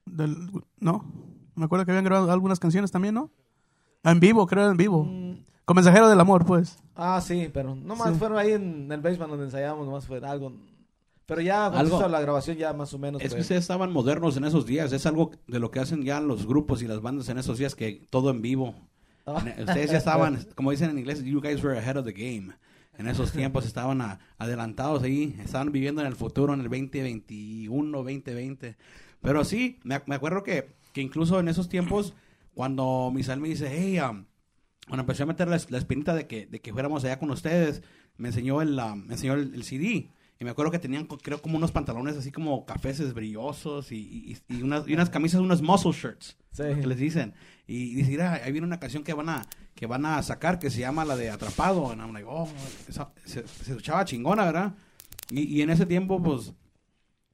Del... 0.07 0.37
¿No? 0.79 1.05
Me 1.55 1.65
acuerdo 1.65 1.85
que 1.85 1.93
habían 1.93 2.05
grabado 2.05 2.31
algunas 2.33 2.59
canciones 2.59 2.91
también, 2.91 3.15
¿no? 3.15 3.31
En 4.05 4.19
vivo, 4.21 4.47
creo 4.47 4.71
en 4.71 4.77
vivo. 4.77 5.05
Mm, 5.05 5.45
Con 5.65 5.75
Mensajero 5.77 6.09
del 6.09 6.19
Amor, 6.21 6.45
pues. 6.47 6.79
Ah, 6.97 7.21
sí, 7.21 7.51
pero 7.53 7.75
nomás 7.75 8.13
Sí. 8.13 8.19
fueron 8.19 8.39
ahí 8.39 8.53
en 8.53 8.91
el 8.91 9.01
basement 9.01 9.31
donde 9.31 9.45
ensayábamos, 9.47 9.87
nomás 9.87 10.07
fue 10.07 10.19
algo. 10.19 10.53
Pero 11.27 11.41
ya 11.43 11.67
Algo- 11.67 12.09
la 12.09 12.21
grabación 12.21 12.57
ya 12.57 12.73
más 12.73 12.93
o 12.93 12.99
menos. 12.99 13.23
Es 13.23 13.33
que 13.35 13.41
ustedes 13.43 13.61
estaban 13.63 13.93
modernos 13.93 14.37
en 14.37 14.45
esos 14.45 14.67
días. 14.67 14.93
Es 14.93 15.07
algo 15.07 15.31
de 15.47 15.61
lo 15.61 15.71
que 15.71 15.79
hacen 15.79 16.03
ya 16.03 16.21
los 16.21 16.45
grupos 16.47 16.83
y 16.83 16.89
las 16.89 17.01
bandas 17.01 17.29
en 17.29 17.39
esos 17.39 17.57
días, 17.59 17.75
que 17.77 18.05
todo 18.11 18.31
en 18.31 18.43
vivo. 18.43 18.75
Ah. 19.27 19.37
Ustedes 19.61 19.93
ya 19.93 19.99
estaban, 20.39 20.45
como 20.57 20.73
dicen 20.73 20.91
en 20.91 20.99
inglés, 20.99 21.23
you 21.23 21.41
guys 21.41 21.63
were 21.63 21.79
ahead 21.79 21.97
of 21.97 22.05
the 22.05 22.13
game. 22.13 22.53
En 22.99 23.07
esos 23.07 23.33
tiempos 23.33 23.65
estaban 23.65 24.19
adelantados 24.37 25.03
ahí, 25.03 25.35
estaban 25.43 25.73
viviendo 25.73 26.03
en 26.03 26.07
el 26.07 26.17
futuro, 26.17 26.53
en 26.53 26.61
el 26.61 26.69
2021, 26.69 27.99
2020. 27.99 28.77
Pero 29.23 29.45
sí, 29.45 29.79
me 29.85 29.95
acuerdo 29.95 30.43
que, 30.43 30.75
que 30.93 31.01
incluso 31.01 31.41
en 31.41 31.49
esos 31.49 31.69
tiempos, 31.69 32.15
cuando 32.55 33.11
Misael 33.15 33.41
me 33.41 33.49
dice, 33.49 33.69
hey, 33.71 34.01
um, 34.01 34.25
cuando 34.87 35.03
empecé 35.03 35.23
a 35.23 35.27
meter 35.27 35.49
la, 35.49 35.61
la 35.69 35.79
espinita 35.79 36.15
de 36.15 36.27
que, 36.27 36.47
de 36.47 36.61
que 36.61 36.73
fuéramos 36.73 37.05
allá 37.05 37.19
con 37.19 37.31
ustedes, 37.31 37.83
me 38.17 38.29
enseñó 38.29 38.61
el, 38.61 38.79
um, 38.79 39.07
me 39.07 39.15
enseñó 39.15 39.35
el, 39.35 39.55
el 39.55 39.63
CD. 39.65 40.11
Y 40.41 40.45
me 40.45 40.51
acuerdo 40.51 40.73
que 40.73 40.79
tenían, 40.79 41.05
creo, 41.07 41.43
como 41.43 41.59
unos 41.59 41.71
pantalones 41.71 42.17
así 42.17 42.33
como 42.33 42.65
cafeces 42.65 43.13
brillosos 43.13 43.93
y, 43.93 43.97
y- 44.49 44.57
y 44.57 44.63
unas, 44.63 44.89
y 44.89 44.95
unas 44.95 45.11
camisas, 45.11 45.41
unos 45.41 45.61
muscle 45.61 45.93
shirts 45.93 46.37
Sí. 46.53 46.63
que 46.81 46.87
les 46.87 46.99
dicen. 46.99 47.35
Y 47.67 47.95
dice, 47.95 48.11
mira, 48.11 48.33
ahí 48.43 48.51
viene 48.51 48.67
una 48.67 48.81
canción 48.81 49.05
que 49.05 49.13
van 49.15 49.29
a 49.29 49.47
que 49.75 49.87
van 49.87 50.05
a 50.05 50.23
sacar 50.23 50.59
que 50.59 50.69
se 50.71 50.81
llama 50.81 51.05
la 51.05 51.17
de 51.17 51.31
Atrapado. 51.31 51.91
And 51.91 52.01
I'm 52.01 52.13
like, 52.13 52.27
oh, 52.29 52.49
esa- 52.89 53.13
se, 53.25 53.47
se 53.47 53.71
escuchaba 53.71 54.05
chingona, 54.05 54.45
¿verdad? 54.47 54.75
Y, 55.31 55.43
y 55.43 55.63
en 55.63 55.71
ese 55.71 55.87
tiempo, 55.87 56.23
pues, 56.23 56.53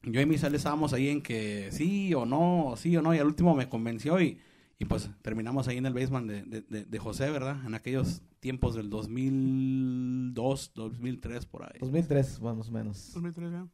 yo 0.03 0.21
y 0.21 0.27
Misael 0.27 0.55
estábamos 0.55 0.93
ahí 0.93 1.09
en 1.09 1.23
que 1.23 1.69
sí 1.73 2.13
o 2.15 2.27
no, 2.27 2.75
sí 2.77 2.97
o 2.97 3.03
no, 3.03 3.15
y 3.15 3.19
al 3.19 3.27
último 3.27 3.55
me 3.55 3.69
convenció 3.69 4.21
y, 4.21 4.39
y 4.79 4.85
pues 4.85 5.09
terminamos 5.23 5.69
ahí 5.69 5.79
en 5.79 5.87
el 5.87 5.95
basement 5.95 6.29
de, 6.29 6.43
de, 6.43 6.61
de- 6.63 6.85
de 6.85 6.99
José, 6.99 7.31
¿verdad? 7.31 7.65
En 7.67 7.75
aquellos 7.75 8.23
tiempos 8.41 8.75
del 8.75 8.91
2002, 8.91 10.73
2003, 10.75 11.47
por 11.47 11.65
ahí. 11.65 11.79
2003, 11.81 12.39
bueno, 12.39 12.57
más 12.57 12.69
o 12.69 12.73
menos. 12.73 13.11
2003, 13.15 13.53
ya. 13.53 13.67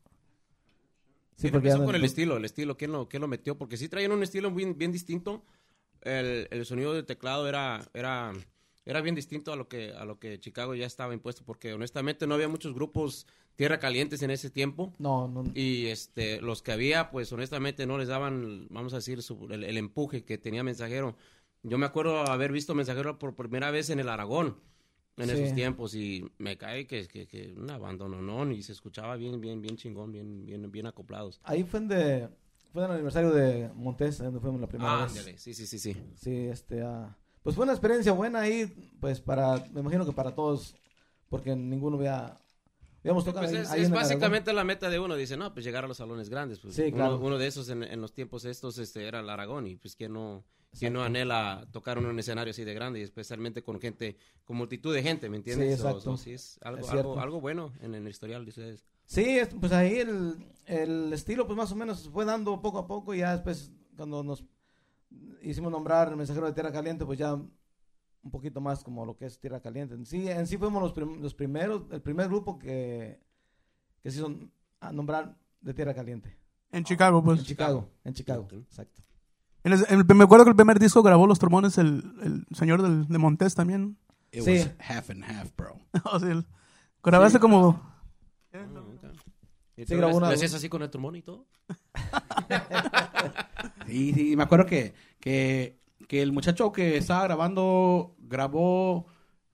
Sí, 1.36 1.50
¿Qué 1.50 1.60
ya 1.60 1.76
con 1.76 1.94
el 1.94 2.04
estilo? 2.04 2.36
El 2.36 2.44
estilo, 2.44 2.76
¿quién 2.76 2.92
lo, 2.92 3.08
quién 3.08 3.20
lo 3.20 3.26
metió? 3.28 3.58
Porque 3.58 3.76
sí 3.76 3.88
traían 3.88 4.12
un 4.12 4.22
estilo 4.22 4.50
bien, 4.52 4.78
bien 4.78 4.92
distinto. 4.92 5.44
El, 6.02 6.46
el 6.50 6.64
sonido 6.66 6.94
del 6.94 7.04
teclado 7.04 7.48
era, 7.48 7.84
era, 7.94 8.32
era 8.84 9.00
bien 9.00 9.14
distinto 9.14 9.52
a 9.52 9.56
lo 9.56 9.68
que 9.68 9.92
a 9.92 10.04
lo 10.04 10.18
que 10.18 10.38
Chicago 10.40 10.74
ya 10.74 10.86
estaba 10.86 11.14
impuesto, 11.14 11.44
porque 11.44 11.72
honestamente 11.74 12.26
no 12.26 12.34
había 12.34 12.48
muchos 12.48 12.74
grupos 12.74 13.26
tierra 13.56 13.78
calientes 13.78 14.22
en 14.22 14.30
ese 14.30 14.50
tiempo. 14.50 14.92
No, 14.98 15.28
no. 15.28 15.44
Y 15.54 15.86
este, 15.86 16.40
los 16.40 16.62
que 16.62 16.72
había, 16.72 17.10
pues 17.10 17.32
honestamente 17.32 17.86
no 17.86 17.98
les 17.98 18.08
daban, 18.08 18.66
vamos 18.70 18.92
a 18.94 18.96
decir, 18.96 19.22
su- 19.22 19.48
el, 19.50 19.64
el 19.64 19.76
empuje 19.76 20.24
que 20.24 20.38
tenía 20.38 20.62
Mensajero. 20.64 21.16
Yo 21.62 21.78
me 21.78 21.86
acuerdo 21.86 22.20
haber 22.22 22.50
visto 22.52 22.74
Mensajero 22.74 23.18
por 23.18 23.36
primera 23.36 23.70
vez 23.70 23.90
en 23.90 24.00
el 24.00 24.08
Aragón 24.08 24.56
en 25.18 25.28
Sí. 25.28 25.32
esos 25.32 25.54
tiempos 25.54 25.94
y 25.94 26.24
me 26.38 26.56
cae 26.56 26.86
que, 26.86 27.06
que, 27.06 27.26
que 27.26 27.52
una 27.56 27.76
banda 27.78 28.08
no, 28.08 28.50
y 28.50 28.62
se 28.62 28.72
escuchaba 28.72 29.16
bien, 29.16 29.40
bien, 29.40 29.60
bien 29.60 29.76
chingón, 29.76 30.10
bien, 30.10 30.44
bien, 30.46 30.72
bien 30.72 30.86
acoplados. 30.86 31.38
Ahí 31.44 31.64
fue 31.64 31.80
en, 31.80 31.88
de, 31.88 32.28
fue 32.72 32.82
en 32.82 32.86
el 32.90 32.94
aniversario 32.96 33.30
de 33.30 33.70
Montes, 33.74 34.18
donde 34.18 34.40
fuimos 34.40 34.60
la 34.60 34.66
primera 34.68 34.90
Ah, 34.90 35.02
vez. 35.04 35.10
ándale, 35.12 35.38
sí, 35.38 35.52
sí, 35.54 35.66
sí, 35.66 35.78
sí. 35.78 35.96
Sí, 36.16 36.34
este, 36.46 36.80
ah, 36.82 37.14
pues 37.42 37.56
fue 37.56 37.64
una 37.64 37.72
experiencia 37.72 38.12
buena 38.12 38.40
ahí, 38.40 38.66
pues 39.00 39.20
para, 39.20 39.56
me 39.72 39.80
imagino 39.80 40.04
que 40.06 40.12
para 40.12 40.34
todos, 40.34 40.76
porque 41.28 41.54
ninguno 41.56 41.98
habíamos 43.00 43.24
tocado 43.24 43.46
Pues 43.46 43.56
ahí, 43.56 43.62
es, 43.62 43.70
ahí 43.70 43.82
es 43.82 43.90
básicamente 43.90 44.52
la 44.52 44.64
meta 44.64 44.88
de 44.88 44.98
uno, 45.00 45.16
dice, 45.16 45.36
no, 45.36 45.52
pues 45.52 45.64
llegar 45.64 45.84
a 45.84 45.88
los 45.88 45.96
salones 45.96 46.28
grandes. 46.28 46.60
Pues, 46.60 46.74
Sí, 46.74 46.82
uno, 46.86 46.96
claro. 46.96 47.18
uno 47.18 47.38
de 47.38 47.46
esos 47.48 47.68
en, 47.68 47.82
en 47.82 48.00
los 48.00 48.12
tiempos 48.12 48.44
estos 48.44 48.78
este, 48.78 49.06
era 49.06 49.20
el 49.20 49.28
Aragón 49.28 49.66
y 49.66 49.76
pues 49.76 49.96
quién 49.96 50.12
no, 50.12 50.44
quién 50.78 50.92
no 50.92 51.02
anhela 51.02 51.66
tocar 51.72 51.98
en 51.98 52.06
un 52.06 52.18
escenario 52.18 52.52
así 52.52 52.62
de 52.64 52.74
grande 52.74 53.00
y 53.00 53.02
especialmente 53.02 53.62
con 53.64 53.80
gente, 53.80 54.16
con 54.44 54.56
multitud 54.56 54.94
de 54.94 55.02
gente, 55.02 55.28
¿me 55.28 55.38
entiendes? 55.38 55.74
Sí, 55.76 55.82
So- 55.82 55.88
exacto. 55.88 56.16
so, 56.16 56.16
sí, 56.16 56.32
es 56.34 56.58
algo, 56.62 56.80
Es 56.86 56.90
algo, 56.90 57.18
algo 57.20 57.40
bueno 57.40 57.72
en, 57.80 57.94
en 57.94 58.04
el 58.06 58.10
historial 58.10 58.44
de 58.44 58.50
ustedes. 58.50 58.86
Sí, 59.04 59.38
es- 59.38 59.48
pues 59.60 59.72
ahí 59.72 59.96
el, 59.98 60.36
el 60.66 61.12
estilo 61.12 61.46
pues 61.46 61.56
más 61.56 61.72
o 61.72 61.76
menos 61.76 62.08
fue 62.08 62.24
dando 62.24 62.62
poco 62.62 62.78
a 62.78 62.86
poco 62.86 63.14
y 63.14 63.18
ya 63.18 63.32
después 63.32 63.72
cuando 63.96 64.22
nos 64.22 64.44
hicimos 65.42 65.70
nombrar 65.72 66.08
el 66.08 66.16
mensajero 66.16 66.46
de 66.46 66.52
Tierra 66.52 66.72
Caliente 66.72 67.04
pues 67.04 67.18
ya 67.18 67.34
un 67.34 68.30
poquito 68.30 68.60
más 68.60 68.84
como 68.84 69.04
lo 69.04 69.16
que 69.16 69.26
es 69.26 69.38
Tierra 69.38 69.60
Caliente. 69.60 69.94
En 69.94 70.06
sí, 70.06 70.28
en 70.28 70.46
sí 70.46 70.56
fuimos 70.56 70.80
los, 70.82 70.92
prim- 70.92 71.20
los 71.20 71.34
primeros, 71.34 71.82
el 71.90 72.00
primer 72.02 72.28
grupo 72.28 72.58
que, 72.58 73.20
que 74.02 74.10
se 74.10 74.18
hizo 74.18 74.32
a 74.80 74.92
nombrar 74.92 75.36
de 75.60 75.74
Tierra 75.74 75.94
Caliente. 75.94 76.38
En 76.70 76.84
Chicago, 76.84 77.18
En 77.18 77.24
pues. 77.24 77.42
Chicago, 77.44 77.88
en 78.04 78.14
Chicago, 78.14 78.46
exacto. 78.52 79.02
En 79.64 79.72
el- 79.72 79.84
en 79.88 79.98
el- 80.08 80.14
me 80.16 80.24
acuerdo 80.24 80.44
que 80.44 80.50
el 80.50 80.56
primer 80.56 80.78
disco 80.78 81.02
grabó 81.02 81.26
los 81.26 81.38
trombones 81.38 81.78
el, 81.78 82.02
el 82.22 82.46
señor 82.56 82.82
del, 82.82 83.06
de 83.08 83.18
Montés 83.18 83.54
también. 83.54 83.98
It 84.30 84.42
Sí. 84.44 84.50
was 84.58 84.70
half 84.78 85.10
and 85.10 85.24
half, 85.24 85.54
bro. 85.56 85.76
o 86.12 86.18
sea, 86.18 86.44
grabó 87.02 87.24
hace 87.24 87.38
como... 87.38 87.91
¿Y 89.76 89.84
Sí, 89.86 89.96
grabó 89.96 90.16
una- 90.16 90.28
lo 90.28 90.34
hacías 90.34 90.54
así 90.54 90.68
con 90.68 90.82
el 90.82 90.90
trombón 90.90 91.16
y 91.16 91.22
todo? 91.22 91.46
Sí, 93.86 94.12
sí, 94.14 94.36
me 94.36 94.42
acuerdo 94.42 94.66
que, 94.66 94.94
que, 95.20 95.78
que 96.08 96.22
el 96.22 96.32
muchacho 96.32 96.72
que 96.72 96.96
estaba 96.96 97.24
grabando 97.24 98.14
grabó 98.18 99.06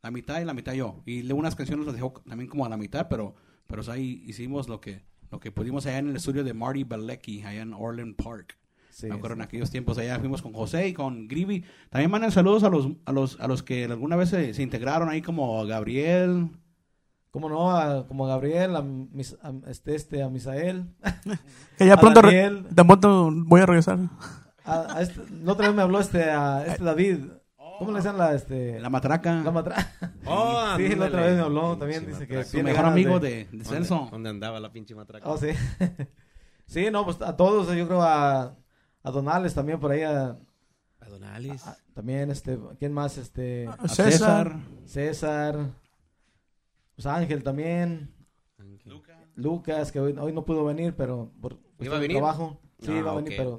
la 0.02 0.10
mitad 0.10 0.40
y 0.40 0.44
la 0.44 0.54
mitad 0.54 0.72
yo. 0.72 1.02
Y 1.06 1.30
unas 1.32 1.54
canciones 1.56 1.86
las 1.86 1.94
dejó 1.94 2.12
también 2.26 2.48
como 2.48 2.64
a 2.64 2.68
la 2.68 2.76
mitad, 2.76 3.08
pero, 3.08 3.34
pero 3.66 3.80
o 3.80 3.84
sea, 3.84 3.94
ahí 3.94 4.22
hicimos 4.26 4.68
lo 4.68 4.80
que, 4.80 5.02
lo 5.30 5.40
que 5.40 5.50
pudimos 5.52 5.86
allá 5.86 5.98
en 5.98 6.08
el 6.10 6.16
estudio 6.16 6.44
de 6.44 6.54
Marty 6.54 6.84
Balecki, 6.84 7.42
allá 7.42 7.62
en 7.62 7.74
Orland 7.74 8.16
Park. 8.16 8.58
Sí, 8.90 9.06
me 9.06 9.14
acuerdo 9.14 9.36
sí. 9.36 9.40
en 9.40 9.44
aquellos 9.44 9.70
tiempos 9.70 9.98
allá 9.98 10.18
fuimos 10.18 10.42
con 10.42 10.52
José 10.52 10.88
y 10.88 10.92
con 10.94 11.28
Grivi. 11.28 11.64
También 11.90 12.10
mandan 12.10 12.32
saludos 12.32 12.64
a 12.64 12.68
los, 12.70 12.88
a 13.04 13.12
los, 13.12 13.38
a 13.40 13.46
los 13.46 13.62
que 13.62 13.84
alguna 13.84 14.16
vez 14.16 14.30
se, 14.30 14.54
se 14.54 14.62
integraron 14.62 15.08
ahí 15.08 15.22
como 15.22 15.64
Gabriel. 15.66 16.50
Como 17.30 17.48
no, 17.48 17.70
a, 17.76 18.06
como 18.06 18.24
a 18.26 18.28
Gabriel, 18.30 18.74
a, 18.76 18.82
mis, 18.82 19.36
a 19.42 19.52
este, 19.70 19.94
este, 19.94 20.22
a 20.22 20.28
Misael, 20.30 20.86
Que 21.76 21.86
ya 21.86 21.94
A 21.94 22.00
pronto, 22.00 22.22
re- 22.22 22.28
Daniel. 22.42 22.66
tan 22.74 22.86
pronto 22.86 23.30
voy 23.32 23.60
a 23.60 23.66
regresar. 23.66 23.98
a, 24.64 24.96
a 24.96 25.02
este, 25.02 25.20
la 25.42 25.52
otra 25.52 25.66
vez 25.68 25.76
me 25.76 25.82
habló 25.82 26.00
este, 26.00 26.24
a 26.30 26.64
este 26.66 26.82
David, 26.84 27.18
¿cómo 27.78 27.90
le 27.92 27.98
decían 27.98 28.16
la, 28.16 28.34
este, 28.34 28.80
La 28.80 28.88
matraca. 28.90 29.42
la 29.42 29.50
matra? 29.50 29.76
Oh, 30.24 30.64
sí, 30.78 30.94
la 30.96 31.06
otra 31.06 31.20
vez 31.22 31.36
me 31.36 31.42
habló, 31.42 31.76
también 31.76 32.06
dice 32.06 32.26
que 32.26 32.36
matraca. 32.36 32.44
su 32.44 32.50
tiene 32.52 32.70
mejor 32.72 32.86
amigo 32.86 33.20
de- 33.20 33.28
de, 33.30 33.34
de 33.36 33.44
¿Dónde- 33.50 33.64
Celso. 33.66 34.08
¿Dónde 34.10 34.30
andaba 34.30 34.58
la 34.58 34.72
pinche 34.72 34.94
matraca? 34.94 35.28
Oh, 35.28 35.36
sí. 35.36 35.48
sí, 36.66 36.88
no, 36.90 37.04
pues 37.04 37.20
a 37.22 37.36
todos, 37.36 37.74
yo 37.76 37.86
creo 37.86 38.02
a, 38.02 38.54
a 39.02 39.10
Donales 39.10 39.54
también 39.54 39.78
por 39.80 39.90
ahí, 39.92 40.02
a, 40.02 40.30
A 41.00 41.08
Don 41.10 41.24
Alice. 41.24 41.68
a- 41.68 41.76
también, 41.94 42.30
este, 42.30 42.58
¿quién 42.78 42.92
más? 42.94 43.18
Este, 43.18 43.68
A 43.68 43.86
César. 43.88 44.56
César, 44.86 45.56
pues 46.98 47.06
Ángel 47.06 47.44
también, 47.44 48.10
Lucas, 49.36 49.92
que 49.92 50.00
hoy, 50.00 50.16
hoy 50.18 50.32
no 50.32 50.44
pudo 50.44 50.64
venir, 50.64 50.94
pero 50.96 51.30
por 51.40 51.56
¿Iba 51.78 51.96
a 51.96 52.00
venir? 52.00 52.16
trabajo, 52.16 52.60
sí, 52.80 52.90
Ah, 52.90 52.98
iba 52.98 53.12
a 53.12 53.14
venir, 53.14 53.34
pero 53.36 53.56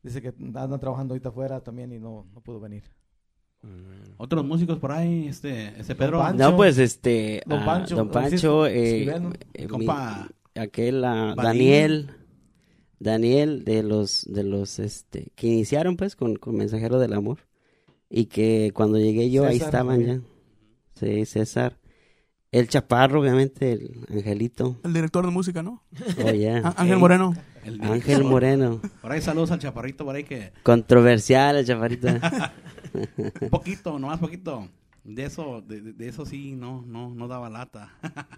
dice 0.00 0.22
que 0.22 0.28
anda 0.38 0.78
trabajando 0.78 1.14
ahorita 1.14 1.30
afuera 1.30 1.60
también 1.60 1.90
y 1.92 1.98
no, 1.98 2.28
no 2.32 2.40
pudo 2.40 2.60
venir. 2.60 2.84
Mm. 3.62 4.12
Otros 4.18 4.44
músicos 4.44 4.78
por 4.78 4.92
ahí, 4.92 5.26
este, 5.26 5.74
este 5.80 5.96
Pedro. 5.96 6.20
Pancho. 6.20 6.50
No, 6.50 6.56
pues 6.56 6.78
este. 6.78 7.42
Don 7.46 7.62
ah, 7.62 7.66
Pancho, 7.66 7.96
Don 7.96 8.12
Francisco 8.12 8.60
Pancho. 8.60 8.66
eh, 8.68 9.02
eh, 9.54 9.62
mi- 9.62 9.66
Compa. 9.66 10.28
aquel 10.54 11.04
ah. 11.04 11.34
Daniel. 11.36 12.10
Daniel 13.00 13.64
de 13.64 13.82
los 13.82 14.24
de 14.30 14.44
los 14.44 14.78
este 14.78 15.32
que 15.34 15.46
iniciaron 15.48 15.96
pues 15.96 16.14
con, 16.14 16.36
con 16.36 16.54
Mensajero 16.54 17.00
del 17.00 17.14
Amor 17.14 17.38
y 18.08 18.26
que 18.26 18.72
cuando 18.74 18.98
llegué 18.98 19.30
yo 19.30 19.46
ahí 19.46 19.56
estaban 19.56 20.04
ya. 20.04 20.20
Sí, 20.94 21.24
César. 21.24 21.79
El 22.52 22.68
Chaparro, 22.68 23.20
obviamente, 23.20 23.72
el 23.72 24.00
Angelito. 24.12 24.80
El 24.82 24.92
director 24.92 25.24
de 25.24 25.30
música, 25.30 25.62
¿no? 25.62 25.84
Oh, 26.24 26.30
yeah. 26.32 26.74
Ángel. 26.76 26.98
Moreno. 26.98 27.34
El 27.64 27.80
Ángel 27.82 28.24
Moreno. 28.24 28.80
Por 29.00 29.12
ahí 29.12 29.20
saludos 29.20 29.50
al 29.52 29.60
chaparrito, 29.60 30.04
por 30.04 30.16
ahí 30.16 30.24
que 30.24 30.52
Controversial 30.64 31.56
el 31.58 31.66
Chaparrito. 31.66 32.08
un 32.08 33.48
poquito, 33.50 33.98
nomás 33.98 34.18
poquito. 34.18 34.68
De 35.04 35.24
eso, 35.24 35.62
de, 35.62 35.80
de- 35.80 35.92
de 35.92 36.08
eso 36.08 36.26
sí, 36.26 36.52
no, 36.56 36.82
no, 36.86 37.14
no 37.14 37.28
daba 37.28 37.48
lata. 37.50 37.92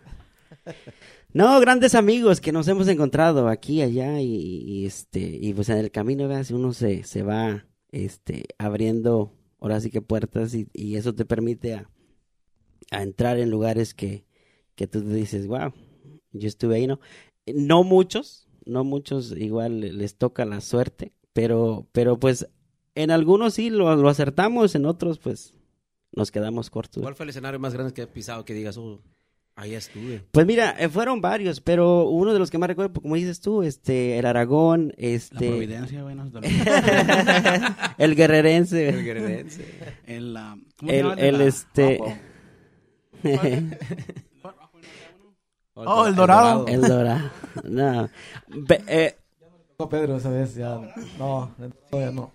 No, 1.32 1.58
grandes 1.60 1.94
amigos 1.94 2.40
que 2.40 2.52
nos 2.52 2.68
hemos 2.68 2.86
encontrado 2.88 3.48
aquí, 3.48 3.80
allá 3.80 4.20
y, 4.20 4.26
y, 4.36 4.84
este 4.86 5.18
y 5.20 5.54
pues 5.54 5.70
en 5.70 5.78
el 5.78 5.90
camino, 5.90 6.28
veas, 6.28 6.50
uno 6.50 6.74
se, 6.74 7.04
se 7.04 7.22
va 7.22 7.64
este 7.90 8.44
abriendo 8.58 9.32
ahora 9.60 9.80
sí 9.80 9.90
que 9.90 10.02
puertas 10.02 10.54
y, 10.54 10.68
y 10.74 10.96
eso 10.96 11.14
te 11.14 11.24
permite 11.24 11.74
a, 11.74 11.88
a 12.90 13.02
entrar 13.02 13.38
en 13.38 13.50
lugares 13.50 13.94
que, 13.94 14.24
que 14.74 14.86
tú 14.86 15.02
te 15.02 15.14
dices, 15.14 15.46
wow, 15.46 15.72
yo 16.32 16.48
estuve 16.48 16.76
ahí, 16.76 16.86
¿no? 16.86 17.00
No 17.46 17.82
muchos, 17.84 18.48
no 18.64 18.84
muchos 18.84 19.32
igual 19.36 19.80
les 19.98 20.16
toca 20.16 20.44
la 20.44 20.60
suerte, 20.60 21.12
pero, 21.32 21.86
pero 21.92 22.18
pues 22.18 22.46
en 22.94 23.10
algunos 23.10 23.54
sí 23.54 23.70
lo, 23.70 23.94
lo 23.96 24.08
acertamos, 24.08 24.74
en 24.74 24.86
otros 24.86 25.18
pues 25.18 25.54
nos 26.14 26.30
quedamos 26.30 26.68
cortos. 26.70 27.02
¿Cuál 27.02 27.14
fue 27.14 27.24
el 27.24 27.30
escenario 27.30 27.58
más 27.58 27.72
grande 27.74 27.92
que 27.94 28.02
has 28.02 28.08
pisado 28.08 28.44
que 28.44 28.52
digas, 28.54 28.76
oh, 28.76 29.00
ahí 29.56 29.74
estuve? 29.74 30.22
Pues 30.30 30.46
mira, 30.46 30.76
eh, 30.78 30.88
fueron 30.90 31.20
varios, 31.22 31.60
pero 31.60 32.06
uno 32.08 32.32
de 32.34 32.38
los 32.38 32.50
que 32.50 32.58
más 32.58 32.68
recuerdo, 32.68 32.92
pues, 32.92 33.02
como 33.02 33.14
dices 33.16 33.40
tú, 33.40 33.62
este, 33.62 34.18
el 34.18 34.26
Aragón, 34.26 34.92
La 34.98 35.06
este, 35.08 35.48
providencia, 35.48 36.02
bueno, 36.02 36.30
el 37.98 38.14
guerrerense, 38.14 38.88
El 38.90 39.04
guerrerense. 39.04 39.64
el, 40.06 40.36
¿cómo 40.76 40.90
se 40.90 41.00
el, 41.00 41.38
la- 41.38 41.44
este, 41.44 41.98
Oh, 45.74 46.06
el 46.06 46.14
Dorado. 46.14 46.66
el 46.68 46.80
Dorado, 46.82 47.30
no, 47.64 48.08
Ve- 48.48 48.82
eh, 48.86 49.16
No, 49.78 49.88
Pedro, 49.88 50.16
esa 50.16 50.30
vez 50.30 50.54
ya, 50.54 50.78
no, 51.18 51.54
todavía 51.90 52.12
no. 52.12 52.30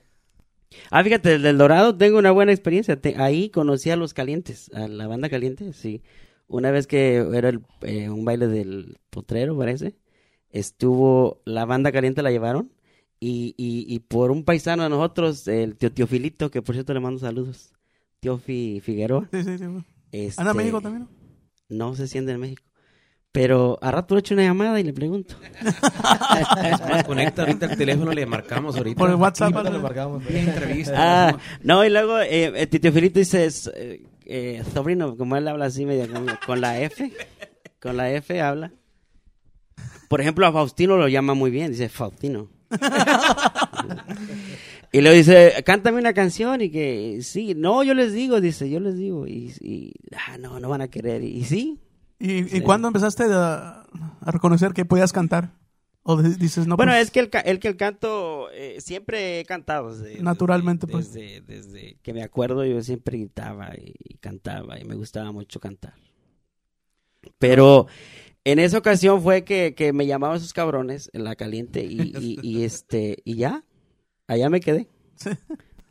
ah, 0.89 1.03
fíjate, 1.03 1.35
el 1.35 1.43
del 1.43 1.57
Dorado 1.57 1.95
tengo 1.95 2.17
una 2.17 2.31
buena 2.31 2.51
experiencia, 2.51 2.99
Te- 2.99 3.15
ahí 3.21 3.49
conocí 3.49 3.89
a 3.91 3.95
los 3.95 4.13
Calientes, 4.13 4.71
a 4.73 4.87
la 4.87 5.07
banda 5.07 5.29
Caliente, 5.29 5.71
sí, 5.73 6.01
una 6.47 6.71
vez 6.71 6.87
que 6.87 7.17
era 7.33 7.49
el, 7.49 7.61
eh, 7.81 8.09
un 8.09 8.25
baile 8.25 8.47
del 8.47 8.97
potrero, 9.11 9.55
parece, 9.57 9.95
estuvo, 10.49 11.41
la 11.45 11.65
banda 11.65 11.91
Caliente 11.91 12.23
la 12.23 12.31
llevaron, 12.31 12.71
y, 13.19 13.53
y, 13.57 13.85
y 13.93 13.99
por 13.99 14.31
un 14.31 14.43
paisano 14.43 14.83
de 14.83 14.89
nosotros, 14.89 15.47
el 15.47 15.75
tío 15.75 15.91
Teofilito, 15.91 16.49
que 16.51 16.61
por 16.63 16.73
cierto 16.75 16.93
le 16.93 16.99
mando 17.01 17.19
saludos, 17.19 17.71
Teofi 18.19 18.81
Figueroa, 18.83 19.29
Sí, 19.31 19.43
sí, 19.43 19.57
sí. 19.59 19.65
Este, 20.11 20.41
Anda 20.41 20.53
México 20.53 20.81
también, 20.81 21.07
¿no? 21.69 21.89
No 21.89 21.95
se 21.95 22.07
siente 22.07 22.31
en 22.31 22.39
México. 22.39 22.63
Pero 23.31 23.77
a 23.81 23.91
rato 23.91 24.15
le 24.15 24.21
echo 24.21 24.33
una 24.33 24.43
llamada 24.43 24.79
y 24.79 24.83
le 24.83 24.93
pregunto. 24.93 25.35
Conecta 27.05 27.43
ahorita 27.43 27.67
el 27.67 27.77
teléfono, 27.77 28.11
le 28.11 28.25
marcamos 28.25 28.75
ahorita. 28.77 28.97
Por 28.97 29.11
el 29.11 29.15
WhatsApp. 29.15 29.53
Le 29.63 29.69
¿no? 29.69 29.79
marcamos. 29.79 30.25
Bien 30.25 30.49
entrevista. 30.49 30.93
Ah, 30.95 31.37
no, 31.61 31.85
y 31.85 31.89
luego 31.89 32.19
eh, 32.19 32.51
el 32.55 32.67
Tito 32.67 32.91
Filito 32.91 33.19
dice, 33.19 33.47
eh, 33.75 34.03
eh, 34.25 34.63
sobrino, 34.73 35.15
como 35.15 35.35
él 35.35 35.47
habla 35.47 35.65
así 35.65 35.85
medio 35.85 36.11
con, 36.11 36.25
con 36.45 36.61
la 36.61 36.79
F, 36.81 37.11
con 37.79 37.95
la 37.95 38.11
F 38.11 38.41
habla. 38.41 38.71
Por 40.09 40.19
ejemplo, 40.21 40.47
a 40.47 40.51
Faustino 40.51 40.97
lo 40.97 41.07
llama 41.07 41.35
muy 41.35 41.51
bien, 41.51 41.71
dice 41.71 41.89
Faustino. 41.89 42.49
y 44.91 45.01
le 45.01 45.13
dice, 45.13 45.53
cántame 45.65 45.99
una 45.99 46.13
canción 46.13 46.61
y 46.61 46.69
que, 46.69 47.19
sí, 47.21 47.53
no, 47.55 47.83
yo 47.83 47.93
les 47.93 48.13
digo, 48.13 48.39
dice, 48.41 48.69
yo 48.69 48.79
les 48.79 48.95
digo. 48.97 49.27
Y, 49.27 49.53
y, 49.59 49.93
ah, 50.27 50.37
no, 50.37 50.59
no 50.59 50.69
van 50.69 50.81
a 50.81 50.87
querer. 50.87 51.23
Y, 51.23 51.43
sí, 51.45 51.79
¿Y, 52.19 52.31
y 52.39 52.43
Sí. 52.49 52.61
cuándo 52.61 52.87
empezaste 52.87 53.25
a, 53.29 53.81
a 54.21 54.31
reconocer 54.31 54.73
que 54.73 54.85
podías 54.85 55.13
cantar? 55.13 55.53
¿O 56.03 56.21
di- 56.23 56.35
dices, 56.35 56.65
no, 56.67 56.77
bueno, 56.77 56.93
pues, 56.93 57.03
es 57.03 57.11
que 57.11 57.19
el, 57.19 57.29
el 57.43 57.59
que 57.59 57.67
el 57.67 57.75
canto, 57.75 58.49
eh, 58.53 58.77
siempre 58.79 59.41
he 59.41 59.45
cantado. 59.45 59.93
desde- 59.93 60.21
Naturalmente, 60.23 60.87
desde, 60.87 60.91
pues. 60.93 61.13
Desde, 61.13 61.41
desde 61.41 61.97
que 62.01 62.13
me 62.13 62.23
acuerdo, 62.23 62.63
yo 62.65 62.81
siempre 62.81 63.17
gritaba 63.17 63.71
y, 63.77 63.93
y 63.99 64.13
cantaba 64.15 64.79
y 64.79 64.85
me 64.85 64.95
gustaba 64.95 65.31
mucho 65.33 65.59
cantar. 65.59 65.93
Pero 67.39 67.87
en 68.45 68.59
esa 68.59 68.77
ocasión 68.77 69.21
fue 69.21 69.43
que, 69.43 69.75
que 69.75 69.91
me 69.93 70.07
llamaban 70.07 70.37
esos 70.37 70.53
cabrones 70.53 71.09
en 71.13 71.23
la 71.23 71.35
caliente 71.35 71.83
y, 71.83 72.13
y, 72.17 72.39
y, 72.41 72.63
este, 72.63 73.17
y 73.25 73.35
ya, 73.35 73.63
allá 74.27 74.49
me 74.49 74.59
quedé. 74.59 74.87
Sí. 75.15 75.29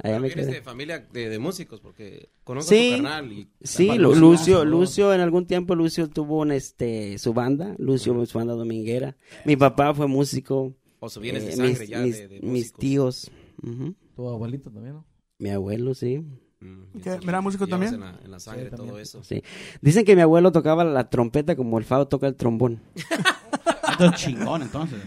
Allá 0.02 0.20
me 0.20 0.30
quedé. 0.30 0.46
de 0.52 0.62
familia 0.62 1.06
de, 1.10 1.28
de 1.30 1.38
músicos, 1.38 1.80
porque 1.80 2.28
conozco 2.44 2.68
Sí. 2.74 2.92
a 2.92 2.96
tu 2.98 3.02
carnal 3.02 3.32
y... 3.32 3.48
Sí, 3.62 3.86
Lu- 3.96 4.14
Lucio, 4.14 4.20
Lucio, 4.20 4.58
saludos. 4.58 4.70
Lucio, 4.80 5.14
en 5.14 5.20
algún 5.22 5.46
tiempo 5.46 5.74
Lucio 5.74 6.08
tuvo 6.08 6.40
un, 6.40 6.52
este, 6.52 7.16
su 7.18 7.32
banda, 7.32 7.74
Lucio, 7.78 8.24
su 8.26 8.38
banda 8.38 8.52
dominguera. 8.54 9.16
Mi 9.46 9.56
papá 9.56 9.94
fue 9.94 10.06
músico. 10.06 10.74
O 11.00 11.08
sea, 11.08 11.22
vienes 11.22 11.44
de 11.44 11.52
eh, 11.52 11.56
sangre 11.56 11.80
mis, 11.80 11.88
ya 11.88 11.98
mis- 12.00 12.16
de, 12.18 12.28
de 12.28 12.40
mis 12.42 12.72
tíos. 12.74 13.30
ujú. 13.62 13.94
Tu 14.14 14.28
abuelito 14.28 14.70
también, 14.70 14.96
¿no? 14.96 15.06
Mi 15.38 15.50
abuelo, 15.50 15.94
sí. 15.94 16.18
Mm, 16.60 16.84
¿Era 17.28 17.40
músico 17.40 17.66
también? 17.66 17.94
En 17.94 18.00
la, 18.00 18.20
en 18.22 18.30
la 18.30 18.38
sangre, 18.40 18.64
Sí, 18.64 18.70
todo 18.70 18.78
también. 18.86 19.02
eso. 19.02 19.24
sí. 19.24 19.42
Dicen 19.80 20.04
que 20.04 20.14
mi 20.14 20.22
abuelo 20.22 20.52
tocaba 20.52 20.84
la 20.84 21.08
trompeta 21.10 21.56
como 21.56 21.78
el 21.78 21.84
Fado 21.84 22.06
toca 22.08 22.26
el 22.26 22.34
trombón. 22.36 22.80
Esto 23.92 24.04
es 24.06 24.12
chingón, 24.14 24.60
entonces. 24.62 24.98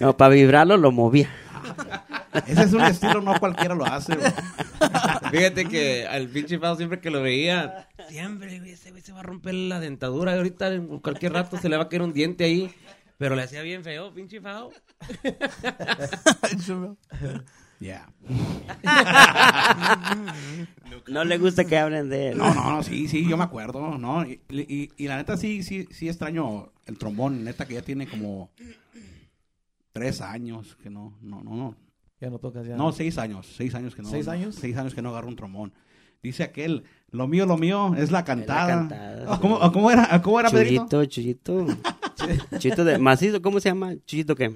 No, 0.00 0.16
para 0.16 0.34
vibrarlo 0.34 0.76
lo 0.78 0.90
movía. 0.92 1.28
Ese 2.46 2.62
es 2.62 2.72
un 2.72 2.82
estilo, 2.82 3.20
no 3.20 3.38
cualquiera 3.40 3.74
lo 3.74 3.84
hace. 3.84 4.14
bro. 4.16 4.30
Fíjate 5.30 5.66
que 5.66 6.06
al 6.06 6.28
pinche 6.28 6.58
Fao 6.58 6.76
siempre 6.76 7.00
que 7.00 7.10
lo 7.10 7.22
veía, 7.22 7.88
siempre, 8.08 8.58
güey, 8.60 8.72
ese 8.72 8.90
güey 8.90 9.02
se 9.02 9.12
va 9.12 9.20
a 9.20 9.22
romper 9.24 9.54
la 9.54 9.80
dentadura. 9.80 10.34
Ahorita 10.34 10.68
en 10.72 10.98
cualquier 11.00 11.32
rato 11.32 11.56
se 11.58 11.68
le 11.68 11.76
va 11.76 11.84
a 11.84 11.88
caer 11.88 12.02
un 12.02 12.12
diente 12.12 12.44
ahí. 12.44 12.72
Pero 13.18 13.34
le 13.36 13.42
hacía 13.42 13.60
bien 13.62 13.84
feo, 13.84 14.14
pinche 14.14 14.40
Fao. 14.40 14.70
Yeah. 17.80 18.12
No 21.08 21.24
le 21.24 21.38
gusta 21.38 21.64
que 21.64 21.78
hablen 21.78 22.10
de 22.10 22.28
él. 22.30 22.38
No, 22.38 22.52
no, 22.54 22.70
no, 22.76 22.82
sí, 22.82 23.08
sí, 23.08 23.26
yo 23.26 23.36
me 23.38 23.44
acuerdo, 23.44 23.96
¿no? 23.96 24.22
Y, 24.26 24.40
y- 24.50 24.90
y 24.96 25.08
la 25.08 25.16
neta 25.16 25.36
sí, 25.38 25.62
sí, 25.62 25.88
sí 25.90 26.08
extraño 26.08 26.72
el 26.86 26.98
trombón, 26.98 27.42
neta 27.42 27.66
que 27.66 27.74
ya 27.74 27.82
tiene 27.82 28.06
como 28.06 28.50
tres 29.92 30.20
años, 30.20 30.76
que 30.82 30.90
no, 30.90 31.16
no, 31.22 31.42
no, 31.42 31.54
no. 31.54 31.76
Ya 32.20 32.28
no 32.30 32.38
tocas 32.38 32.66
ya. 32.66 32.76
No, 32.76 32.92
seis 32.92 33.16
años. 33.18 33.46
Seis 33.56 33.74
años 33.74 33.94
que 33.94 34.02
no. 34.02 34.08
¿Seis 34.10 34.26
no, 34.26 34.32
años? 34.32 34.54
Seis 34.54 34.76
años 34.76 34.94
que 34.94 35.00
no 35.02 35.10
agarro 35.10 35.28
un 35.28 35.36
trombón. 35.36 35.72
Dice 36.22 36.42
aquel, 36.42 36.84
lo 37.12 37.26
mío, 37.26 37.46
lo 37.46 37.56
mío 37.56 37.94
es 37.96 38.10
la 38.10 38.24
cantada. 38.24 38.66
cantada, 38.68 39.32
¿A 39.32 39.36
sí. 39.36 39.40
¿Cómo, 39.40 39.72
cómo 39.72 39.90
era, 39.90 40.20
cómo 40.20 40.38
era 40.38 40.50
Pedrito? 40.50 41.04
Chuyito, 41.06 41.64
Chuyito. 41.66 41.66
Chuyito 42.58 42.84
de 42.84 42.98
macizo, 42.98 43.40
¿cómo 43.40 43.58
se 43.58 43.70
llama? 43.70 43.94
Chuyito 44.06 44.34
qué? 44.34 44.54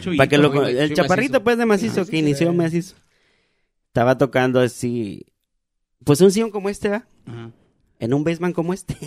Chuyito, 0.00 0.16
Para 0.16 0.28
que 0.28 0.38
lo, 0.38 0.66
el 0.66 0.94
chaparrito 0.94 1.32
macizo. 1.34 1.44
pues 1.44 1.58
de 1.58 1.66
macizo 1.66 2.06
que 2.06 2.16
inició 2.18 2.52
macizo. 2.54 2.94
Estaba 3.88 4.16
tocando 4.16 4.60
así, 4.60 5.26
pues 6.04 6.20
un 6.22 6.30
sillón 6.32 6.50
como 6.50 6.70
este, 6.70 6.88
¿va? 6.88 7.04
Ajá. 7.26 7.50
En 7.98 8.14
un 8.14 8.24
basement 8.24 8.54
como 8.54 8.72
este. 8.72 8.96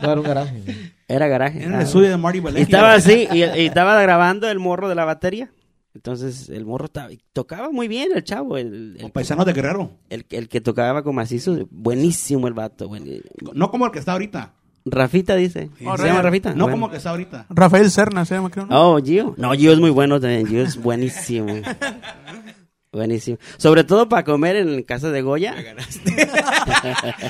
No, 0.00 0.10
era 0.10 0.20
un 0.20 0.26
garaje. 0.26 0.62
Era 1.08 1.26
garaje. 1.28 1.58
Era 1.60 1.66
en 1.66 1.72
Ah. 1.74 1.78
el 1.80 1.86
estudio 1.86 2.10
de 2.10 2.16
Marty 2.18 2.42
Y 2.56 2.60
estaba 2.60 2.92
así, 2.92 3.26
y, 3.32 3.38
y 3.38 3.66
estaba 3.66 4.00
grabando 4.02 4.50
el 4.50 4.58
morro 4.58 4.88
de 4.90 4.94
la 4.94 5.06
batería. 5.06 5.50
Entonces 5.94 6.48
el 6.48 6.66
morro 6.66 6.86
estaba, 6.86 7.08
tocaba 7.32 7.70
muy 7.70 7.86
bien 7.86 8.08
el 8.14 8.24
chavo, 8.24 8.58
el, 8.58 8.98
paisanos 9.12 9.46
de 9.46 9.52
Guerrero. 9.52 9.92
el- 10.10 10.26
el 10.30 10.48
que 10.48 10.60
tocaba 10.60 11.02
con 11.04 11.14
macizo, 11.14 11.68
buenísimo 11.70 12.48
el 12.48 12.54
vato. 12.54 12.88
buen- 12.88 13.22
No 13.54 13.70
como 13.70 13.86
el 13.86 13.92
que 13.92 14.00
está 14.00 14.12
ahorita. 14.12 14.54
Rafita 14.86 15.34
dice, 15.36 15.70
Sí. 15.78 15.84
¿se 15.96 16.06
llama 16.06 16.20
Rafita? 16.20 16.50
No 16.50 16.64
Bueno. 16.64 16.72
como 16.74 16.86
el 16.86 16.90
que 16.90 16.96
está 16.98 17.10
ahorita. 17.10 17.46
Rafael 17.48 17.90
Serna 17.90 18.24
se 18.24 18.34
llama, 18.34 18.50
creo. 18.50 18.66
¿no? 18.66 18.94
Oh, 18.94 18.98
Gio. 19.02 19.34
No, 19.38 19.52
Gio 19.52 19.72
es 19.72 19.78
muy 19.78 19.90
bueno 19.90 20.20
también. 20.20 20.46
Gio 20.46 20.62
es 20.62 20.76
buenísimo. 20.76 21.46
buenísimo. 22.92 23.38
Sobre 23.56 23.84
todo 23.84 24.08
para 24.08 24.24
comer 24.24 24.56
en 24.56 24.82
casa 24.82 25.10
de 25.10 25.22
Goya. 25.22 25.54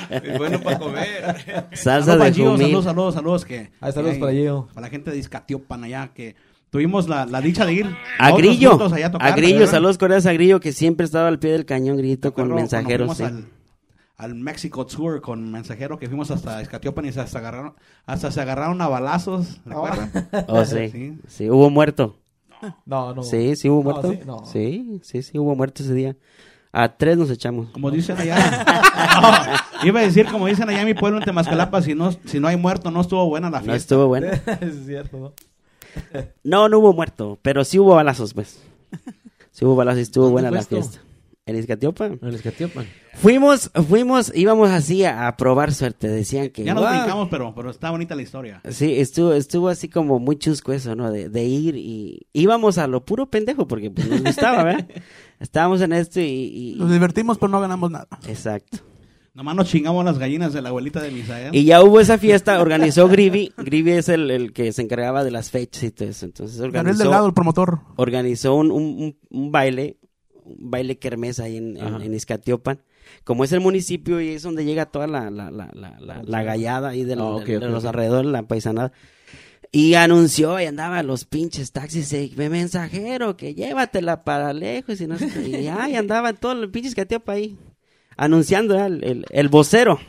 Es 0.09 0.37
bueno 0.37 0.59
para 0.61 0.79
comer. 0.79 1.67
Salsa 1.73 2.11
Saludos 2.11 2.25
de 2.27 2.33
Gio, 2.33 2.51
jumil. 2.51 2.61
saludos, 2.67 2.83
saludos, 2.85 3.13
saludos. 3.13 3.45
Que, 3.45 3.71
saludos 3.79 4.13
que 4.15 4.19
para 4.19 4.31
Gio. 4.33 4.67
Para 4.73 4.87
la 4.87 4.91
gente 4.91 5.11
de 5.11 5.17
Izcatiopan 5.17 5.83
allá, 5.83 6.11
que 6.13 6.35
tuvimos 6.75 7.07
la, 7.07 7.25
la 7.25 7.39
dicha 7.39 7.65
de 7.65 7.73
ir. 7.73 7.95
A 8.19 8.33
otros 8.33 8.39
Grillo. 8.47 8.93
allá 8.93 9.07
a 9.07 9.11
tocar, 9.11 9.31
A 9.31 9.35
Grillo, 9.35 9.59
¿verdad? 9.59 9.71
saludos 9.71 9.97
coreanos 9.97 10.25
a 10.25 10.33
Grillo, 10.33 10.59
que 10.59 10.73
siempre 10.73 11.05
estaba 11.05 11.27
al 11.29 11.39
pie 11.39 11.51
del 11.53 11.65
cañón, 11.65 11.95
Grito, 11.97 12.33
con 12.33 12.53
mensajeros. 12.53 13.15
fuimos 13.15 13.17
sí. 13.17 13.23
Al, 13.23 13.47
al 14.31 14.35
Mexico 14.35 14.85
Tour 14.85 15.21
con 15.21 15.51
mensajero 15.51 15.97
que 15.97 16.07
fuimos 16.07 16.31
hasta 16.31 16.61
Izcatiopan 16.61 17.05
y 17.05 17.11
se 17.13 17.21
hasta 17.21 17.39
agarraron, 17.39 17.73
hasta 18.05 18.29
se 18.31 18.41
agarraron 18.41 18.81
a 18.81 18.87
balazos, 18.89 19.61
¿recuerdan? 19.65 20.11
Oh, 20.47 20.65
sí. 20.65 20.89
Sí. 20.89 21.17
sí. 21.27 21.49
hubo 21.49 21.69
muerto. 21.69 22.17
No, 22.85 23.13
no. 23.13 23.23
Sí, 23.23 23.55
sí 23.55 23.69
hubo 23.69 23.83
No, 23.83 23.89
muerto. 24.01 24.11
sí, 24.11 24.19
no. 24.25 24.45
sí, 24.45 24.99
sí, 25.03 25.21
sí 25.23 25.37
hubo 25.39 25.55
muerto 25.55 25.81
ese 25.83 25.93
día. 25.93 26.15
A 26.73 26.89
tres 26.97 27.17
nos 27.17 27.29
echamos. 27.29 27.69
Como 27.69 27.89
dicen 27.89 28.17
allá. 28.17 28.65
No, 29.21 29.29
iba 29.87 30.01
a 30.01 30.03
decir, 30.03 30.25
como 30.29 30.47
dicen 30.47 30.67
allá 30.67 30.81
en 30.81 30.87
mi 30.87 30.93
pueblo 30.93 31.19
en 31.19 31.23
Temascalapa, 31.23 31.81
si 31.81 31.95
no, 31.95 32.11
si 32.25 32.39
no 32.41 32.49
hay 32.49 32.57
muerto, 32.57 32.91
no 32.91 32.99
estuvo 32.99 33.25
buena 33.27 33.49
la 33.49 33.59
No 33.59 33.63
fiesta. 33.65 33.77
estuvo 33.77 34.07
bueno. 34.07 34.27
es 34.61 34.85
cierto, 34.85 35.17
¿no? 35.17 35.33
No, 36.43 36.69
no 36.69 36.79
hubo 36.79 36.93
muerto, 36.93 37.39
pero 37.41 37.63
sí 37.63 37.79
hubo 37.79 37.95
balazos, 37.95 38.33
pues. 38.33 38.59
Sí 39.51 39.63
hubo 39.65 39.75
balazos 39.75 39.99
y 39.99 40.03
estuvo 40.03 40.25
¿Dónde 40.25 40.33
buena 40.33 40.51
la 40.51 40.59
esto? 40.59 40.75
fiesta. 40.75 40.99
En 41.47 41.55
Izcatiopa. 41.57 42.07
En 42.07 42.19
el 42.23 42.33
Escatiopan. 42.35 42.87
Fuimos, 43.13 43.69
fuimos, 43.87 44.31
íbamos 44.35 44.69
así 44.71 45.03
a, 45.05 45.27
a 45.27 45.37
probar 45.37 45.73
suerte. 45.73 46.07
Decían 46.07 46.49
que. 46.49 46.63
Ya 46.63 46.73
nos 46.73 46.83
"Wow". 46.83 46.91
brincamos, 46.93 47.27
pero, 47.29 47.53
pero 47.53 47.69
está 47.69 47.91
bonita 47.91 48.15
la 48.15 48.23
historia. 48.23 48.61
Sí, 48.71 48.99
estuvo, 48.99 49.31
estuvo 49.33 49.69
así 49.69 49.87
como 49.87 50.17
muy 50.17 50.37
chusco 50.37 50.73
eso, 50.73 50.95
¿no? 50.95 51.11
De, 51.11 51.29
de 51.29 51.43
ir 51.43 51.75
y 51.75 52.25
íbamos 52.33 52.79
a 52.79 52.87
lo 52.87 53.05
puro 53.05 53.27
pendejo 53.29 53.67
porque 53.67 53.91
pues, 53.91 54.09
nos 54.09 54.23
gustaba, 54.23 54.63
¿verdad? 54.63 54.87
Estábamos 55.39 55.81
en 55.81 55.93
esto 55.93 56.19
y, 56.19 56.23
y- 56.23 56.75
Nos 56.79 56.91
divertimos, 56.91 57.37
pero 57.37 57.49
no 57.51 57.61
ganamos 57.61 57.91
nada. 57.91 58.07
exacto. 58.27 58.79
Nomás 59.35 59.55
nos 59.55 59.67
chingamos 59.69 60.03
las 60.05 60.17
gallinas 60.17 60.53
de 60.53 60.61
la 60.61 60.69
abuelita 60.69 61.01
de 61.01 61.11
Misael. 61.11 61.53
Y 61.53 61.65
ya 61.65 61.83
hubo 61.83 61.99
esa 61.99 62.17
fiesta, 62.17 62.59
organizó 62.61 63.07
Grivi. 63.09 63.51
Grivi 63.57 63.91
es 63.91 64.07
el, 64.09 64.31
el 64.31 64.53
que 64.53 64.71
se 64.71 64.81
encargaba 64.81 65.23
de 65.25 65.31
las 65.31 65.51
fechas 65.51 65.83
y 65.83 65.91
todo 65.91 66.07
eso. 66.07 66.25
Entonces 66.25 66.57
organizó, 66.61 67.03
Delgado, 67.03 67.27
el 67.27 67.33
promotor. 67.33 67.81
organizó 67.97 68.55
un, 68.55 68.71
un, 68.71 68.83
un- 68.83 69.17
un 69.29 69.51
baile, 69.51 69.97
un 70.45 70.71
baile 70.71 70.97
kermés 70.97 71.39
ahí 71.41 71.57
en, 71.57 71.75
en, 71.75 72.01
en 72.01 72.13
Izcatiopan. 72.13 72.79
Como 73.25 73.43
es 73.43 73.51
el 73.51 73.59
municipio 73.59 74.21
y 74.21 74.29
es 74.29 74.41
donde 74.43 74.63
llega 74.63 74.85
toda 74.85 75.05
la, 75.05 75.29
la, 75.29 75.51
la, 75.51 75.69
la, 75.73 75.97
la, 75.99 76.23
la 76.23 76.43
gallada 76.43 76.89
ahí 76.89 77.03
de, 77.03 77.13
Ah, 77.13 77.17
de- 77.45 77.45
de 77.45 77.57
ok, 77.57 77.63
los 77.71 77.83
alrededores, 77.83 78.31
la 78.31 78.43
paisanada. 78.43 78.93
Y 79.71 79.95
anunció, 79.95 80.57
y 80.61 80.65
andaba 80.65 81.03
los 81.03 81.25
pinches 81.25 81.73
taxis, 81.73 82.13
y 82.13 82.33
me 82.37 82.49
mensajero, 82.49 83.35
que 83.35 83.53
llévatela 83.53 84.23
para 84.23 84.53
lejos, 84.53 85.01
y 85.01 85.07
no 85.07 85.17
sé 85.17 85.27
qué. 85.27 85.61
Y 85.61 85.67
ay, 85.67 85.95
andaba 85.97 86.31
todo 86.31 86.53
el 86.53 86.71
pinche 86.71 86.87
Izcatiopa 86.89 87.33
ahí, 87.33 87.57
anunciando 88.17 88.83
el, 88.83 89.03
el, 89.03 89.25
el 89.29 89.49
vocero. 89.49 89.99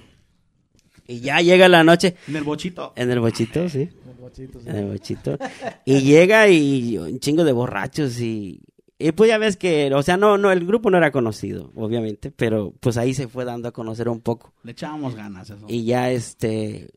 Y 1.09 1.21
ya 1.21 1.41
llega 1.41 1.69
la 1.69 1.85
noche, 1.85 2.17
En 2.27 2.37
el 2.37 2.43
bochito. 2.45 2.93
en 2.97 3.11
el 3.11 3.21
bochito, 3.21 3.69
sí. 3.69 3.89
El 4.09 4.15
guachito, 4.19 4.61
sí. 4.61 4.69
En 4.69 4.77
el 4.77 4.87
bochito. 4.87 5.39
Y 5.85 6.01
llega 6.01 6.49
y 6.49 6.99
un 6.99 7.21
chingo 7.21 7.45
de 7.45 7.53
borrachos 7.53 8.21
y... 8.21 8.61
Y 8.99 9.13
pues 9.13 9.29
ya 9.29 9.37
ves 9.37 9.59
que, 9.59 9.93
o 9.95 10.03
sea, 10.03 10.17
no, 10.17 10.39
no, 10.39 10.51
el 10.51 10.65
grupo 10.67 10.91
no 10.91 10.97
era 10.97 11.11
conocido, 11.13 11.71
obviamente, 11.75 12.31
pero 12.31 12.73
pues 12.81 12.97
ahí 12.97 13.13
se 13.13 13.29
fue 13.29 13.45
dando 13.45 13.69
a 13.69 13.73
conocer 13.73 14.09
un 14.09 14.23
poco. 14.23 14.55
Le 14.63 14.73
echábamos 14.73 15.15
ganas 15.15 15.51
eso. 15.51 15.67
Y 15.69 15.85
ya 15.85 16.11
este, 16.11 16.89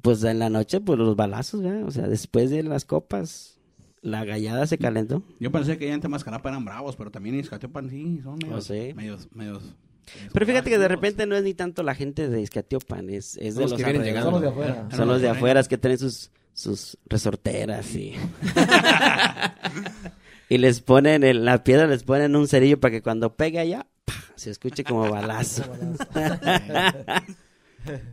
pues 0.00 0.22
en 0.22 0.38
la 0.38 0.48
noche, 0.48 0.80
pues 0.80 0.96
los 0.98 1.16
balazos, 1.16 1.60
¿verdad? 1.62 1.84
O 1.86 1.90
sea, 1.90 2.06
después 2.06 2.50
de 2.50 2.62
las 2.62 2.84
copas, 2.84 3.58
la 4.00 4.24
gallada 4.24 4.64
se 4.68 4.78
calentó. 4.78 5.24
Yo 5.40 5.50
pensé 5.50 5.76
que 5.76 5.88
ya 5.88 5.94
en 5.94 6.00
Temascalapa 6.00 6.50
eran 6.50 6.64
bravos, 6.64 6.94
pero 6.94 7.10
también 7.10 7.34
en 7.34 7.40
Izcatiopan 7.40 7.90
sí, 7.90 8.20
son 8.22 8.38
medios, 8.38 8.58
Oh, 8.58 8.60
sí. 8.60 8.92
medios, 8.94 9.28
medios 9.32 9.74
Pero 10.32 10.46
fíjate 10.46 10.70
que 10.70 10.78
de 10.78 10.84
corajudos. 10.84 10.88
repente 10.88 11.26
no 11.26 11.36
es 11.36 11.44
ni 11.44 11.54
tanto 11.54 11.82
la 11.82 11.94
gente 11.94 12.28
de 12.28 12.40
Izcatiopan, 12.40 13.10
es, 13.10 13.36
es 13.36 13.54
Son 13.54 13.56
de 13.56 13.60
los 13.62 13.70
los, 13.72 13.82
que 13.82 13.92
vienen. 13.92 14.22
Son 14.22 14.32
los 14.32 14.40
de 14.40 14.48
afuera. 14.48 14.88
Son 14.90 15.08
los 15.08 15.20
de 15.20 15.28
afuera 15.28 15.62
que 15.64 15.78
tienen 15.78 15.98
sus, 15.98 16.30
sus 16.52 16.98
resorteras 17.06 17.94
y... 17.94 18.14
y 20.48 20.58
les 20.58 20.80
ponen 20.80 21.24
en 21.24 21.44
la 21.44 21.64
piedra, 21.64 21.86
les 21.86 22.04
ponen 22.04 22.36
un 22.36 22.48
cerillo 22.48 22.78
para 22.78 22.92
que 22.92 23.02
cuando 23.02 23.34
pegue 23.34 23.58
allá, 23.58 23.86
¡pah! 24.04 24.14
se 24.36 24.50
escuche 24.50 24.84
como 24.84 25.00
balazo. 25.10 25.64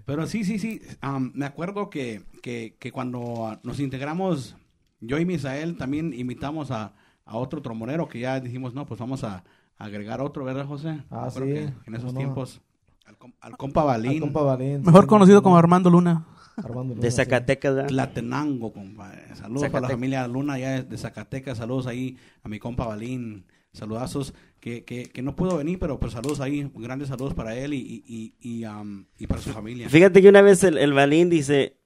Pero 0.05 0.27
sí, 0.27 0.43
sí, 0.43 0.59
sí. 0.59 0.81
am, 1.01 1.31
me 1.33 1.45
acuerdo 1.45 1.89
que, 1.89 2.23
que, 2.41 2.75
que 2.79 2.91
cuando 2.91 3.47
ah, 3.47 3.59
nos 3.63 3.79
integramos, 3.79 4.55
yo 4.99 5.17
y 5.17 5.25
Misael 5.25 5.77
también 5.77 6.13
invitamos 6.13 6.71
a, 6.71 6.93
a 7.25 7.37
otro 7.37 7.61
trombonero 7.61 8.07
que 8.07 8.19
ya 8.19 8.39
dijimos, 8.39 8.73
no, 8.73 8.85
pues 8.85 8.99
vamos 8.99 9.23
a, 9.23 9.37
a 9.37 9.43
agregar 9.77 10.21
otro, 10.21 10.43
¿verdad, 10.45 10.65
José? 10.65 11.03
Ah, 11.09 11.29
Creo 11.33 11.47
sí. 11.47 11.53
que 11.53 11.73
En 11.89 11.95
esos 11.95 12.13
tiempos, 12.13 12.61
al, 13.05 13.17
com- 13.17 13.33
al 13.41 13.57
compa 13.57 13.83
Balín, 13.83 14.13
Al 14.13 14.19
compa 14.21 14.41
Valín. 14.43 14.81
Mejor 14.83 15.03
Sí, 15.03 15.07
conocido 15.07 15.37
no, 15.37 15.43
como 15.43 15.57
Armando 15.57 15.89
Luna. 15.89 16.25
Armando 16.57 16.93
Luna, 16.93 17.01
De. 17.01 17.11
Zacatecas, 17.11 17.73
¿verdad? 17.75 17.89
Tlatenango, 17.89 18.71
compa. 18.71 19.11
Saludos 19.33 19.39
para 19.39 19.51
la 19.51 19.59
Zacatecas. 19.67 19.91
familia 19.91 20.27
Luna 20.27 20.57
ya 20.59 20.83
de 20.83 20.97
Zacatecas, 20.97 21.57
saludos 21.57 21.87
ahí 21.87 22.17
a 22.43 22.49
mi 22.49 22.59
compa 22.59 22.85
Balín, 22.85 23.45
saludazos, 23.73 24.33
que, 24.59 24.83
que, 24.85 25.05
que 25.05 25.21
no 25.23 25.35
pudo 25.35 25.57
venir, 25.57 25.79
pero 25.79 25.99
pues 25.99 26.13
saludos 26.13 26.39
ahí, 26.39 26.71
grandes 26.75 27.09
saludos 27.09 27.33
para 27.33 27.55
él 27.55 27.73
y, 27.73 27.79
y, 27.79 28.33
y, 28.39 28.49
y, 28.59 28.63
am, 28.65 29.07
y 29.17 29.25
para 29.27 29.41
su 29.41 29.49
familia. 29.51 29.89
Fíjate 29.89 30.21
que 30.21 30.29
una 30.29 30.41
vez 30.43 30.63
el, 30.63 30.77
el 30.77 30.93
Balín 30.93 31.29
dice, 31.29 31.77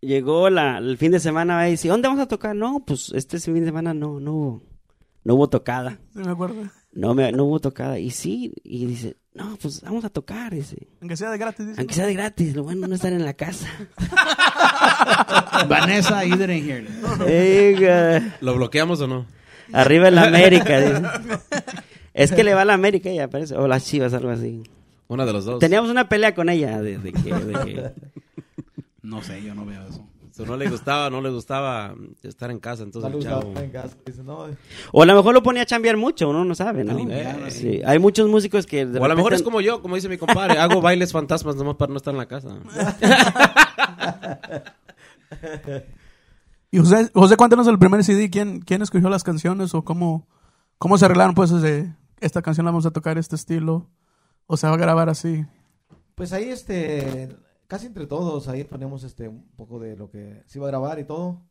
llegó 0.00 0.48
la, 0.50 0.78
el 0.78 0.96
fin 0.96 1.12
de 1.12 1.20
semana 1.20 1.68
y 1.68 1.72
dice, 1.72 1.88
¿dónde 1.88 2.08
vamos 2.08 2.22
a 2.22 2.28
tocar? 2.28 2.56
No, 2.56 2.80
pues 2.84 3.12
este 3.14 3.38
fin 3.38 3.54
de 3.60 3.66
semana 3.66 3.92
no, 3.92 4.18
no 4.20 4.32
hubo, 4.32 4.62
no 5.22 5.34
hubo 5.34 5.48
tocada. 5.50 6.00
Sí, 6.14 6.20
me 6.20 6.30
acuerdo. 6.30 6.62
No, 6.92 7.14
me, 7.14 7.30
no 7.32 7.44
hubo 7.44 7.60
tocada. 7.60 7.98
Y 7.98 8.10
sí, 8.10 8.52
y 8.64 8.86
dice, 8.86 9.16
no, 9.34 9.56
pues 9.60 9.82
vamos 9.82 10.04
a 10.04 10.08
tocar, 10.10 10.52
dice. 10.54 10.88
Aunque 11.00 11.16
sea 11.16 11.30
de 11.30 11.38
gratis. 11.38 11.66
dice. 11.66 11.80
Aunque 11.80 11.94
sea 11.94 12.06
de 12.06 12.14
gratis, 12.14 12.54
lo 12.56 12.64
bueno 12.64 12.86
no 12.88 12.94
estar 12.94 13.12
en 13.12 13.24
la 13.24 13.34
casa. 13.34 13.68
Vanessa, 15.68 16.24
you 16.24 16.36
didn't 16.36 16.64
hear 16.64 16.84
it. 16.84 18.32
¿Lo 18.40 18.54
bloqueamos 18.54 19.00
o 19.00 19.06
no? 19.06 19.26
Arriba 19.72 20.08
en 20.08 20.14
la 20.14 20.24
América, 20.24 20.80
dice. 20.80 21.02
Es 22.14 22.32
que 22.32 22.42
le 22.42 22.52
va 22.52 22.62
a 22.62 22.64
la 22.64 22.74
América 22.74 23.10
ella, 23.10 23.28
parece. 23.30 23.54
O 23.54 23.68
las 23.68 23.84
chivas, 23.84 24.12
algo 24.12 24.30
así. 24.30 24.60
Una 25.06 25.24
de 25.24 25.32
los 25.32 25.44
dos. 25.44 25.60
Teníamos 25.60 25.88
una 25.88 26.08
pelea 26.08 26.34
con 26.34 26.48
ella 26.48 26.82
de, 26.82 26.98
de 26.98 27.12
que, 27.12 27.32
de 27.32 27.52
que- 27.64 27.92
No 29.02 29.22
sé, 29.22 29.40
yo 29.42 29.54
no 29.54 29.64
veo 29.64 29.86
eso. 29.88 30.04
So, 30.38 30.46
no 30.46 30.56
le 30.56 30.70
gustaba, 30.70 31.10
no 31.10 31.20
le 31.20 31.30
gustaba 31.30 31.96
estar 32.22 32.52
en 32.52 32.60
casa, 32.60 32.84
entonces 32.84 33.12
el 33.12 33.20
Saludos, 33.20 33.42
chavo... 33.42 33.60
en 33.60 33.70
casa. 33.72 33.96
Dice, 34.06 34.22
no, 34.22 34.46
O 34.92 35.02
a 35.02 35.06
lo 35.06 35.16
mejor 35.16 35.34
lo 35.34 35.42
ponía 35.42 35.62
a 35.62 35.66
chambear 35.66 35.96
mucho, 35.96 36.30
uno 36.30 36.44
no 36.44 36.54
sabe, 36.54 36.84
¿no? 36.84 36.96
Eh, 37.10 37.50
sí. 37.50 37.80
Hay 37.84 37.98
muchos 37.98 38.28
músicos 38.28 38.64
que 38.64 38.86
de 38.86 39.00
O 39.00 39.04
a 39.04 39.08
lo 39.08 39.16
mejor 39.16 39.34
es 39.34 39.42
como 39.42 39.60
yo, 39.60 39.82
como 39.82 39.96
dice 39.96 40.08
mi 40.08 40.16
compadre, 40.16 40.56
hago 40.60 40.80
bailes 40.80 41.10
fantasmas 41.10 41.56
nomás 41.56 41.74
para 41.74 41.90
no 41.90 41.96
estar 41.96 42.14
en 42.14 42.18
la 42.18 42.26
casa. 42.26 42.50
Y 46.70 46.78
José, 46.78 47.10
José, 47.14 47.36
cuéntanos 47.36 47.66
el 47.66 47.78
primer 47.78 48.04
CD. 48.04 48.28
¿Quién, 48.28 48.60
quién 48.60 48.82
escogió 48.82 49.08
las 49.08 49.24
canciones 49.24 49.74
o 49.74 49.82
cómo, 49.82 50.28
cómo 50.76 50.98
se 50.98 51.06
arreglaron 51.06 51.34
pues 51.34 51.50
de 51.50 51.90
esta 52.20 52.42
canción 52.42 52.66
la 52.66 52.72
vamos 52.72 52.84
a 52.84 52.90
tocar 52.90 53.16
este 53.16 53.36
estilo? 53.36 53.88
O 54.46 54.58
se 54.58 54.66
va 54.66 54.74
a 54.74 54.76
grabar 54.76 55.08
así. 55.08 55.46
Pues 56.14 56.34
ahí, 56.34 56.50
este, 56.50 57.30
casi 57.68 57.86
entre 57.86 58.06
todos, 58.06 58.48
ahí 58.48 58.64
ponemos 58.64 59.04
este, 59.04 59.28
un 59.28 59.46
poco 59.56 59.78
de 59.78 59.96
lo 59.96 60.10
que 60.10 60.42
se 60.46 60.58
iba 60.58 60.66
a 60.66 60.70
grabar 60.70 60.98
y 60.98 61.04
todo. 61.04 61.42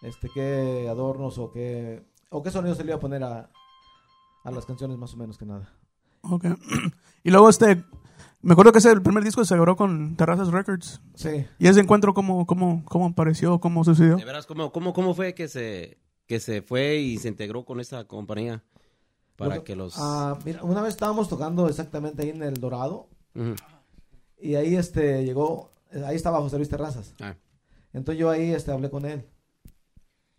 Este, 0.00 0.30
qué 0.32 0.86
adornos 0.88 1.36
o 1.36 1.52
qué, 1.52 2.02
o 2.30 2.42
qué 2.42 2.50
sonido 2.50 2.74
se 2.74 2.84
le 2.84 2.90
iba 2.90 2.96
a 2.96 3.00
poner 3.00 3.22
a, 3.22 3.50
a 4.44 4.50
las 4.50 4.64
canciones 4.64 4.96
más 4.96 5.12
o 5.12 5.18
menos 5.18 5.36
que 5.36 5.44
nada. 5.44 5.70
Ok. 6.22 6.46
Y 7.22 7.30
luego 7.30 7.50
este, 7.50 7.84
me 8.40 8.54
acuerdo 8.54 8.72
que 8.72 8.78
ese 8.78 8.90
el 8.90 9.02
primer 9.02 9.22
disco 9.22 9.44
se 9.44 9.54
grabó 9.54 9.76
con 9.76 10.16
Terrazas 10.16 10.48
Records. 10.48 11.02
Sí. 11.14 11.44
¿Y 11.58 11.66
ese 11.66 11.80
encuentro 11.80 12.14
cómo, 12.14 12.46
cómo, 12.46 12.82
cómo 12.86 13.08
apareció, 13.08 13.60
cómo 13.60 13.84
sucedió? 13.84 14.16
De 14.16 14.24
veras, 14.24 14.46
¿cómo, 14.46 14.72
cómo, 14.72 14.94
cómo 14.94 15.12
fue 15.12 15.34
que 15.34 15.48
se, 15.48 15.98
que 16.26 16.40
se 16.40 16.62
fue 16.62 16.96
y 16.96 17.18
se 17.18 17.28
integró 17.28 17.66
con 17.66 17.78
esa 17.78 18.04
compañía 18.04 18.64
para 19.36 19.56
Lo 19.56 19.64
que 19.64 19.76
los... 19.76 19.96
Ah, 19.98 20.38
mira, 20.46 20.64
una 20.64 20.80
vez 20.80 20.94
estábamos 20.94 21.28
tocando 21.28 21.68
exactamente 21.68 22.22
ahí 22.22 22.30
en 22.30 22.42
el 22.42 22.54
Dorado 22.54 23.10
Ujú. 23.34 23.54
Y 24.40 24.54
ahí 24.54 24.76
este 24.76 25.24
llegó, 25.24 25.70
ahí 26.04 26.16
estaba 26.16 26.40
José 26.40 26.56
Luis 26.56 26.68
Terrazas. 26.68 27.14
Ah, 27.20 27.36
Entonces 27.92 28.20
yo 28.20 28.30
ahí 28.30 28.52
este 28.52 28.72
hablé 28.72 28.90
con 28.90 29.04
él. 29.04 29.24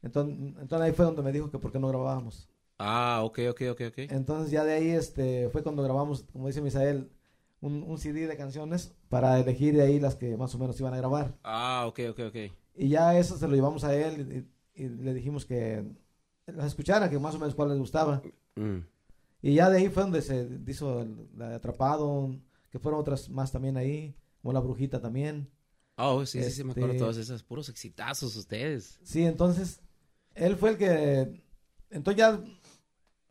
Entonces, 0.02 0.36
entonces 0.60 0.82
ahí 0.82 0.92
fue 0.94 1.06
donde 1.06 1.22
me 1.22 1.32
dijo 1.32 1.52
que 1.52 1.60
por 1.60 1.72
qué 1.72 1.80
no 1.80 1.88
grabábamos. 1.88 2.50
Ah, 2.80 3.22
ok, 3.24 3.40
ok, 3.52 3.62
ok, 3.72 3.82
ok. 3.90 3.98
Entonces 4.10 4.52
ya 4.52 4.64
de 4.64 4.74
ahí 4.74 4.90
este 4.90 5.50
fue 5.50 5.62
cuando 5.62 5.84
grabamos, 5.84 6.24
como 6.32 6.48
dice 6.48 6.62
Misael, 6.62 7.12
un, 7.62 7.84
un 7.84 7.98
CD 8.00 8.26
de 8.26 8.36
canciones 8.36 8.96
para 9.10 9.40
elegir 9.40 9.76
de 9.76 9.84
ahí 9.84 10.00
las 10.00 10.16
que 10.16 10.36
más 10.36 10.54
o 10.56 10.58
menos 10.58 10.80
iban 10.80 10.94
a 10.94 10.98
grabar. 10.98 11.38
Ah, 11.44 11.86
ok, 11.88 12.00
ok, 12.10 12.20
ok. 12.30 12.36
Y 12.76 12.90
ya 12.90 13.18
eso 13.18 13.38
se 13.38 13.48
lo 13.48 13.54
llevamos 13.56 13.84
a 13.84 13.96
él 13.96 14.48
y, 14.76 14.84
y 14.84 14.90
le 14.90 15.14
dijimos 15.14 15.46
que 15.46 15.86
las 16.48 16.68
escuchara, 16.68 17.10
que 17.10 17.20
más 17.20 17.36
o 17.36 17.40
menos 17.40 17.54
cuál 17.54 17.70
les 17.70 17.78
gustaba. 17.78 18.22
Mm. 18.56 18.80
Y 19.44 19.56
ya 19.56 19.70
de 19.70 19.78
ahí 19.78 19.90
fue 19.90 20.04
donde 20.04 20.22
se 20.22 20.48
hizo 20.68 21.02
el, 21.02 21.28
la 21.38 21.50
de 21.50 21.56
Atrapado, 21.56 22.36
que 22.72 22.80
fueron 22.80 23.00
otras 23.00 23.30
más 23.30 23.52
también 23.52 23.78
ahí, 23.78 24.16
como 24.42 24.54
La 24.54 24.60
Brujita 24.60 25.00
también. 25.00 25.50
Oh, 25.98 26.26
sí, 26.26 26.42
sí, 26.44 26.50
sí, 26.52 26.64
me 26.64 26.72
acuerdo 26.72 26.90
Este- 26.94 27.00
todas 27.00 27.18
esas. 27.18 27.44
Puros 27.44 27.70
exitazos 27.70 28.36
ustedes. 28.36 29.00
Sí, 29.04 29.24
entonces, 29.24 29.82
él 30.34 30.56
fue 30.56 30.72
el 30.72 30.78
que, 30.78 31.44
entonces 31.92 32.18
ya, 32.18 32.40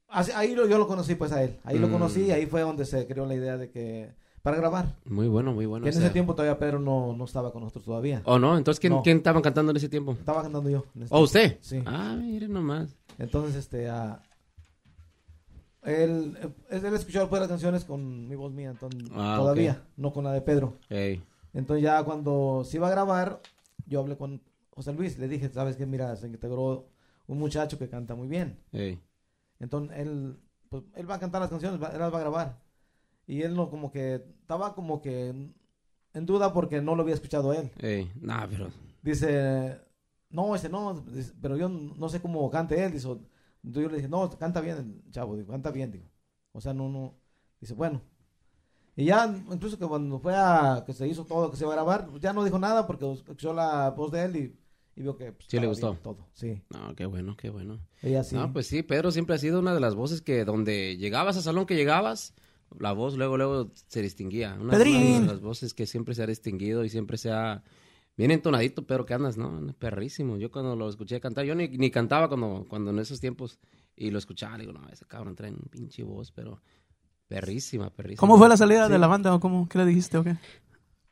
así- 0.09 0.33
ahí 0.33 0.55
lo- 0.55 0.69
yo 0.69 0.79
lo 0.79 0.87
conocí 0.87 1.15
pues 1.15 1.33
a 1.33 1.43
él, 1.43 1.59
ahí 1.65 1.79
lo 1.79 1.89
Mm. 1.89 1.93
conocí 1.93 2.23
y 2.27 2.31
ahí 2.31 2.47
fue 2.47 2.61
donde 2.61 2.85
se 2.85 3.07
creó 3.07 3.27
la 3.27 3.35
idea 3.35 3.57
de 3.57 3.71
que, 3.71 4.15
para 4.43 4.57
grabar. 4.57 4.97
Muy 5.05 5.29
bueno, 5.29 5.53
muy 5.53 5.67
bueno. 5.67 5.85
que 5.85 5.91
en 5.91 5.97
o 5.97 5.99
ese 6.01 6.11
tiempo 6.11 6.35
todavía 6.35 6.59
Pedro 6.59 6.79
no, 6.79 7.15
no 7.17 7.25
estaba 7.25 7.53
con 7.53 7.63
nosotros 7.63 7.85
todavía. 7.85 8.23
Oh, 8.25 8.39
no, 8.39 8.57
entonces, 8.57 8.81
¿quién, 8.81 8.93
No. 8.93 9.03
¿quién 9.03 9.19
estaban 9.19 9.43
cantando 9.43 9.71
en 9.71 9.77
ese 9.77 9.89
tiempo? 9.89 10.13
Estaba 10.13 10.43
cantando 10.43 10.71
yo. 10.71 10.85
en 10.95 11.03
ese 11.03 11.15
Oh, 11.15 11.21
¿usted? 11.23 11.59
Sí. 11.61 11.83
Ah, 11.87 12.17
mire 12.19 12.47
nomás. 12.49 12.97
Entonces, 13.19 13.57
este, 13.57 13.89
ah, 13.89 14.23
él, 15.83 16.37
él 16.71 16.95
escuchaba 16.95 17.29
pues 17.29 17.41
las 17.41 17.49
canciones 17.49 17.85
con 17.85 18.29
mi 18.29 18.35
voz 18.37 18.53
mía, 18.53 18.71
entonces, 18.71 19.03
Ah, 19.15 19.37
todavía, 19.39 19.83
no 19.97 20.13
con 20.13 20.25
la 20.25 20.33
de 20.33 20.41
Pedro. 20.43 20.77
Entonces 21.53 21.83
ya 21.83 22.03
cuando 22.05 22.63
se 22.65 22.77
iba 22.77 22.87
a 22.89 22.91
grabar, 22.91 23.41
yo 23.87 24.01
hablé 24.01 24.17
con 24.17 24.41
José 24.71 24.93
Luis, 24.93 25.19
le 25.19 25.27
dije, 25.29 25.49
sabes 25.49 25.77
que 25.77 25.87
mira, 25.87 26.15
se 26.17 26.27
integró 26.29 26.87
un 27.27 27.39
muchacho 27.39 27.79
que 27.79 27.89
canta 27.89 28.15
muy 28.15 28.29
bien. 28.29 28.59
Entonces 29.59 29.97
él, 29.99 30.37
pues, 30.69 30.83
él 30.95 31.11
va 31.11 31.17
a 31.17 31.21
cantar 31.21 31.41
las 31.41 31.51
canciones, 31.51 31.83
va- 31.83 31.89
él 31.89 31.99
las 31.99 32.13
va 32.13 32.19
a 32.19 32.21
grabar. 32.21 32.59
Y 33.27 33.43
él 33.43 33.55
no 33.55 33.71
como 33.71 33.91
que, 33.91 34.15
estaba 34.41 34.75
como 34.75 35.01
que 35.03 35.29
en- 35.29 35.55
duda 36.27 36.53
porque 36.53 36.81
no 36.81 36.95
lo 36.97 37.03
había 37.03 37.15
escuchado 37.15 37.53
él. 37.53 37.71
Nah, 38.21 38.47
pero... 38.49 38.69
Dice, 39.03 39.79
no, 40.29 40.55
ese 40.55 40.69
no, 40.69 41.01
dice, 41.01 41.33
pero 41.41 41.57
yo 41.57 41.69
no 41.69 42.09
sé 42.09 42.21
cómo 42.21 42.49
cante 42.51 42.85
él. 42.85 42.93
Dice, 42.93 43.09
entonces 43.65 43.83
yo 43.85 43.89
le 43.91 43.97
dije, 43.97 44.09
no, 44.09 44.29
canta 44.39 44.61
bien 44.61 45.03
el 45.05 45.13
chavo, 45.13 45.37
digo, 45.37 45.53
canta 45.53 45.71
bien, 45.71 45.91
digo. 45.93 46.07
O 46.53 46.61
sea, 46.61 46.75
no, 46.75 46.89
no. 46.89 47.15
Dice, 47.61 47.75
bueno. 47.75 48.03
Y 48.97 49.05
ya, 49.07 49.27
incluso 49.51 49.79
que 49.79 49.87
cuando 49.87 50.19
fue 50.19 50.35
a, 50.35 50.83
que 50.85 50.93
se 50.93 51.07
hizo 51.09 51.25
todo, 51.25 51.51
que 51.51 51.57
se 51.57 51.65
iba 51.65 51.73
a 51.73 51.77
grabar, 51.77 52.07
pues 52.09 52.21
ya 52.21 52.33
no 52.33 52.45
dijo 52.45 52.59
nada 52.59 52.87
porque 52.87 53.11
escuchó 53.13 53.53
la 53.55 53.91
voz 53.91 54.11
de 54.13 54.25
él 54.25 54.37
y, 54.37 54.57
y 54.97 55.03
vio 55.03 55.17
que 55.17 55.33
pues, 55.33 55.47
Sí 55.49 55.59
le 55.59 55.67
gustó. 55.67 55.95
todo. 56.03 56.29
Sí, 56.33 56.61
No, 56.71 56.95
qué 56.97 57.07
bueno, 57.07 57.37
qué 57.37 57.51
bueno. 57.51 57.81
ella 58.03 58.25
sí. 58.25 58.35
No, 58.35 58.53
pues 58.53 58.67
sí, 58.67 58.83
Pedro 58.83 59.11
siempre 59.11 59.37
ha 59.37 59.39
sido 59.39 59.61
una 59.61 59.73
de 59.75 59.81
las 59.81 59.95
voces 59.95 60.21
que 60.21 60.45
donde 60.45 60.97
llegabas 60.97 61.37
al 61.37 61.43
salón 61.43 61.67
que 61.67 61.77
llegabas, 61.77 62.35
la 62.79 62.93
voz 62.93 63.17
luego, 63.17 63.37
luego 63.37 63.71
se 63.89 64.03
distinguía. 64.03 64.57
Una, 64.61 64.73
Pedrín. 64.73 64.97
una 64.97 65.21
de 65.21 65.27
las 65.27 65.41
voces 65.41 65.73
que 65.73 65.87
siempre 65.87 66.15
se 66.15 66.23
ha 66.23 66.27
distinguido 66.27 66.85
y 66.85 66.89
siempre 66.89 67.17
se 67.17 67.31
ha... 67.31 67.63
Bien 68.17 68.31
entonadito, 68.31 68.87
pero 68.87 69.07
que 69.07 69.15
andas, 69.15 69.37
¿no? 69.39 69.73
Perrísimo. 69.79 70.37
Yo 70.37 70.51
cuando 70.51 70.77
lo 70.77 70.89
escuché 70.89 71.21
cantar, 71.21 71.45
yo 71.47 71.55
ni, 71.55 71.69
ni 71.69 71.91
cantaba 71.91 72.29
cuando, 72.29 72.67
cuando 72.69 72.91
en 72.91 72.99
esos 72.99 73.21
tiempos 73.21 73.59
y 73.97 74.11
lo 74.11 74.19
escuchaba, 74.19 74.59
digo, 74.59 74.73
no, 74.73 74.87
ese 74.91 75.07
cabrón 75.07 75.35
trae 75.37 75.51
un 75.51 75.69
pinche 75.71 76.03
voz, 76.03 76.31
pero 76.33 76.61
perrísima, 77.29 77.91
perrísima. 77.91 78.21
¿Cómo 78.21 78.37
fue 78.39 78.49
la 78.49 78.57
salida 78.57 78.87
Sí. 78.87 78.93
de 78.93 78.99
la 78.99 79.07
banda 79.07 79.35
o 79.35 79.41
cómo? 79.41 79.69
¿Qué 79.69 79.79
le 79.79 79.87
dijiste 79.87 80.19
o 80.19 80.25
qué? 80.25 80.37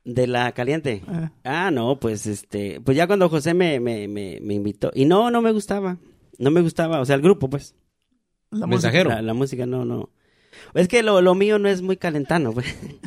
De 0.05 0.27
la 0.27 0.53
caliente. 0.53 1.03
Eh, 1.07 1.31
Ah, 1.45 1.71
no, 1.71 1.99
pues 2.01 2.27
este, 2.27 2.81
pues 2.81 2.97
ya 2.97 3.07
cuando 3.07 3.29
José 3.29 3.55
me, 3.55 3.79
me, 3.81 4.07
me, 4.09 4.39
me 4.43 4.55
invitó, 4.55 4.91
y 4.95 5.05
no, 5.05 5.31
no 5.31 5.41
me 5.43 5.53
gustaba, 5.53 5.99
no 6.39 6.51
me 6.51 6.61
gustaba, 6.61 7.01
o 7.01 7.05
sea, 7.05 7.17
el 7.17 7.23
grupo, 7.23 7.49
pues, 7.51 7.75
la 8.51 8.67
Mensajero. 8.67 9.11
la, 9.11 9.23
la 9.23 9.35
música 9.35 9.65
no, 9.67 9.85
no. 9.85 10.11
Es 10.75 10.89
que 10.89 11.03
lo, 11.03 11.21
lo 11.23 11.35
mío 11.35 11.59
no 11.59 11.69
es 11.69 11.83
muy 11.83 11.97
calentano, 11.99 12.53
pues. 12.53 12.67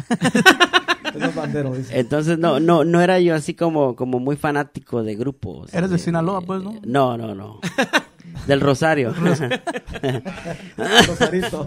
Dice. 1.13 1.99
Entonces 1.99 2.37
no, 2.39 2.59
no, 2.59 2.83
no 2.83 3.01
era 3.01 3.19
yo 3.19 3.35
así 3.35 3.53
como, 3.53 3.95
como 3.95 4.19
muy 4.19 4.35
fanático 4.35 5.03
de 5.03 5.15
grupos. 5.15 5.73
Eres 5.73 5.89
de 5.89 5.97
Sinaloa, 5.97 6.41
pues, 6.41 6.61
¿no? 6.63 6.79
No, 6.85 7.17
no, 7.17 7.33
no. 7.35 7.59
Del 8.47 8.61
Rosario. 8.61 9.13
Rosarito. 10.77 11.65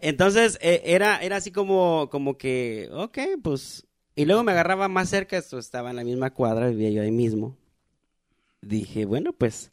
Entonces 0.00 0.58
eh, 0.60 0.82
era, 0.84 1.18
era 1.18 1.36
así 1.36 1.50
como, 1.50 2.08
como 2.10 2.36
que, 2.36 2.88
ok, 2.92 3.18
pues. 3.42 3.86
Y 4.14 4.26
luego 4.26 4.42
me 4.42 4.52
agarraba 4.52 4.88
más 4.88 5.08
cerca, 5.08 5.38
esto 5.38 5.58
estaba 5.58 5.90
en 5.90 5.96
la 5.96 6.04
misma 6.04 6.30
cuadra, 6.30 6.68
vivía 6.68 6.90
yo 6.90 7.02
ahí 7.02 7.10
mismo. 7.10 7.56
Dije, 8.60 9.06
bueno, 9.06 9.32
pues. 9.32 9.72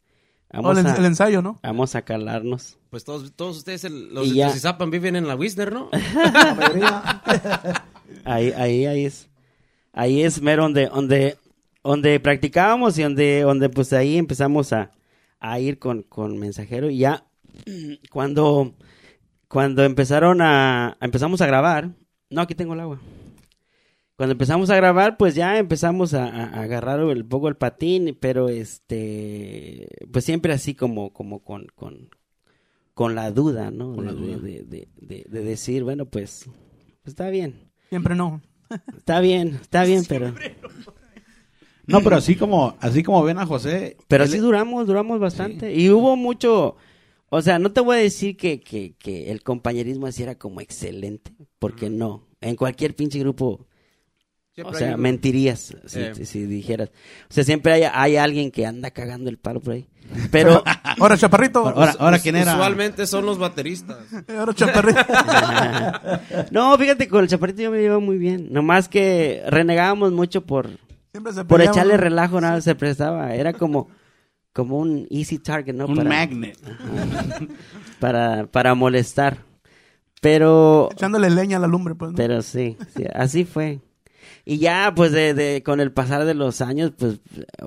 Oh, 0.52 0.62
Vamos 0.62 0.78
el, 0.78 0.86
a, 0.86 0.94
el 0.96 1.04
ensayo, 1.04 1.42
¿no? 1.42 1.60
vamos 1.62 1.94
a 1.94 2.02
calarnos. 2.02 2.76
Pues 2.90 3.04
todos, 3.04 3.32
todos 3.36 3.58
ustedes, 3.58 3.84
el- 3.84 4.12
los 4.12 4.26
Y 4.26 4.40
de. 4.40 4.46
Tecizapan 4.46 4.90
viven 4.90 5.14
en 5.14 5.28
la 5.28 5.36
Wisner, 5.36 5.72
¿no? 5.72 5.90
La 6.14 6.54
mayoría. 6.54 7.22
Ahí, 8.24 8.52
ahí, 8.56 8.86
ahí 8.86 9.04
es. 9.04 9.28
Ahí 9.92 10.22
es 10.22 10.40
mero 10.40 10.62
donde, 10.64 10.86
donde, 10.86 11.36
donde 11.82 12.20
practicábamos 12.20 12.98
y 12.98 13.02
donde, 13.02 13.40
donde 13.42 13.68
pues 13.68 13.92
ahí 13.92 14.16
empezamos 14.16 14.72
a, 14.72 14.92
a 15.40 15.58
ir 15.60 15.78
con, 15.78 16.02
con 16.02 16.38
mensajero. 16.38 16.90
Y 16.90 16.98
ya 16.98 17.24
cuando, 18.10 18.74
cuando 19.48 19.84
empezaron 19.84 20.40
a, 20.42 20.96
empezamos 21.00 21.40
a 21.40 21.46
grabar, 21.46 21.90
no, 22.30 22.40
aquí 22.42 22.54
tengo 22.54 22.74
el 22.74 22.80
agua. 22.80 23.00
Cuando 24.16 24.32
empezamos 24.32 24.68
a 24.68 24.76
grabar, 24.76 25.16
pues 25.16 25.34
ya 25.34 25.58
empezamos 25.58 26.12
a, 26.12 26.26
agarrar 26.60 27.00
el 27.00 27.24
poco 27.24 27.48
el 27.48 27.56
patín, 27.56 28.16
pero 28.20 28.50
este, 28.50 29.88
pues 30.12 30.26
siempre 30.26 30.52
así 30.52 30.74
como, 30.74 31.12
como 31.14 31.42
con, 31.42 31.66
con, 31.74 32.10
con 32.92 33.14
la 33.14 33.30
duda, 33.30 33.70
¿no? 33.70 33.94
Con 33.96 34.04
la 34.04 34.12
De- 34.12 34.18
duda. 34.20 34.36
De, 34.38 34.62
de, 34.64 34.88
de- 35.00 35.24
de 35.26 35.42
decir, 35.42 35.84
bueno, 35.84 36.04
pues, 36.04 36.44
pues 37.02 37.06
está 37.06 37.30
bien. 37.30 37.69
Siempre 37.90 38.14
no. 38.14 38.40
Está 38.96 39.20
bien, 39.20 39.58
está 39.60 39.84
bien, 39.84 40.04
pero 40.08 40.32
No, 41.86 42.00
pero 42.02 42.16
así 42.16 42.36
como, 42.36 42.76
así 42.80 43.02
como 43.02 43.22
ven 43.24 43.38
a 43.38 43.46
José. 43.46 43.96
pero 44.08 44.24
él- 44.24 44.30
sí 44.30 44.38
duramos, 44.38 44.86
duramos 44.86 45.18
bastante. 45.18 45.74
Y 45.74 45.90
hubo 45.90 46.14
mucho, 46.16 46.76
o 47.30 47.42
sea, 47.42 47.58
no 47.58 47.72
te 47.72 47.80
voy 47.80 47.96
a 47.96 48.00
decir 48.00 48.36
que, 48.36 48.60
que, 48.60 48.94
que 48.98 49.30
el 49.32 49.42
compañerismo 49.42 50.06
así 50.06 50.22
era 50.22 50.36
como 50.36 50.60
excelente, 50.60 51.32
porque 51.58 51.90
no. 51.90 52.28
En 52.40 52.54
cualquier 52.56 52.94
pinche 52.94 53.18
grupo, 53.18 53.66
Siempre 54.62 54.76
o 54.76 54.78
sea, 54.88 54.96
mentirías 54.96 55.74
si, 55.86 56.00
Eh. 56.00 56.14
si- 56.14 56.26
si 56.26 56.44
dijeras. 56.46 56.90
O 57.28 57.32
sea, 57.32 57.44
siempre 57.44 57.72
hay, 57.72 57.82
hay 57.92 58.16
alguien 58.16 58.50
que 58.50 58.66
anda 58.66 58.90
cagando 58.90 59.30
el 59.30 59.38
palo 59.38 59.60
por 59.60 59.74
ahí. 59.74 59.86
Pero, 60.30 60.62
Ahora, 60.98 61.16
chaparrito. 61.16 61.60
Ahora, 61.68 61.94
ahora 61.98 62.18
quién 62.18 62.36
era. 62.36 62.54
Usualmente 62.54 63.06
son 63.06 63.24
los 63.26 63.38
bateristas. 63.38 63.98
Ahora, 64.36 64.52
chaparrito. 64.54 65.00
no, 66.50 66.76
fíjate, 66.76 67.08
con 67.08 67.22
el 67.22 67.28
chaparrito 67.28 67.62
yo 67.62 67.70
me 67.70 67.78
llevo 67.80 68.00
muy 68.00 68.18
bien. 68.18 68.48
Nomás 68.52 68.88
que 68.88 69.42
renegábamos 69.46 70.12
mucho 70.12 70.44
por, 70.44 70.68
Siempre 71.12 71.32
se 71.32 71.44
por 71.44 71.60
echarle 71.62 71.96
relajo, 71.96 72.40
nada 72.40 72.60
se 72.60 72.74
prestaba. 72.74 73.34
Era 73.34 73.52
como, 73.52 73.88
como 74.52 74.78
un 74.78 75.06
easy 75.10 75.38
target, 75.38 75.74
¿no? 75.74 75.86
un 75.86 75.96
Para- 75.96 76.08
magnet. 76.08 76.58
para, 77.98 78.46
para 78.46 78.74
molestar. 78.74 79.38
Pero, 80.20 80.90
Echándole 80.92 81.30
leña 81.30 81.56
a 81.56 81.60
la 81.60 81.66
lumbre, 81.66 81.94
pues. 81.94 82.10
¿no? 82.10 82.16
pero 82.16 82.42
sí, 82.42 82.76
sí, 82.94 83.04
así 83.14 83.44
fue. 83.44 83.80
Y 84.44 84.58
ya, 84.58 84.92
pues, 84.96 85.12
de, 85.12 85.34
de- 85.34 85.62
con 85.62 85.80
el 85.80 85.92
pasar 85.92 86.24
de 86.24 86.34
los 86.34 86.60
años, 86.60 86.92
pues, 86.96 87.20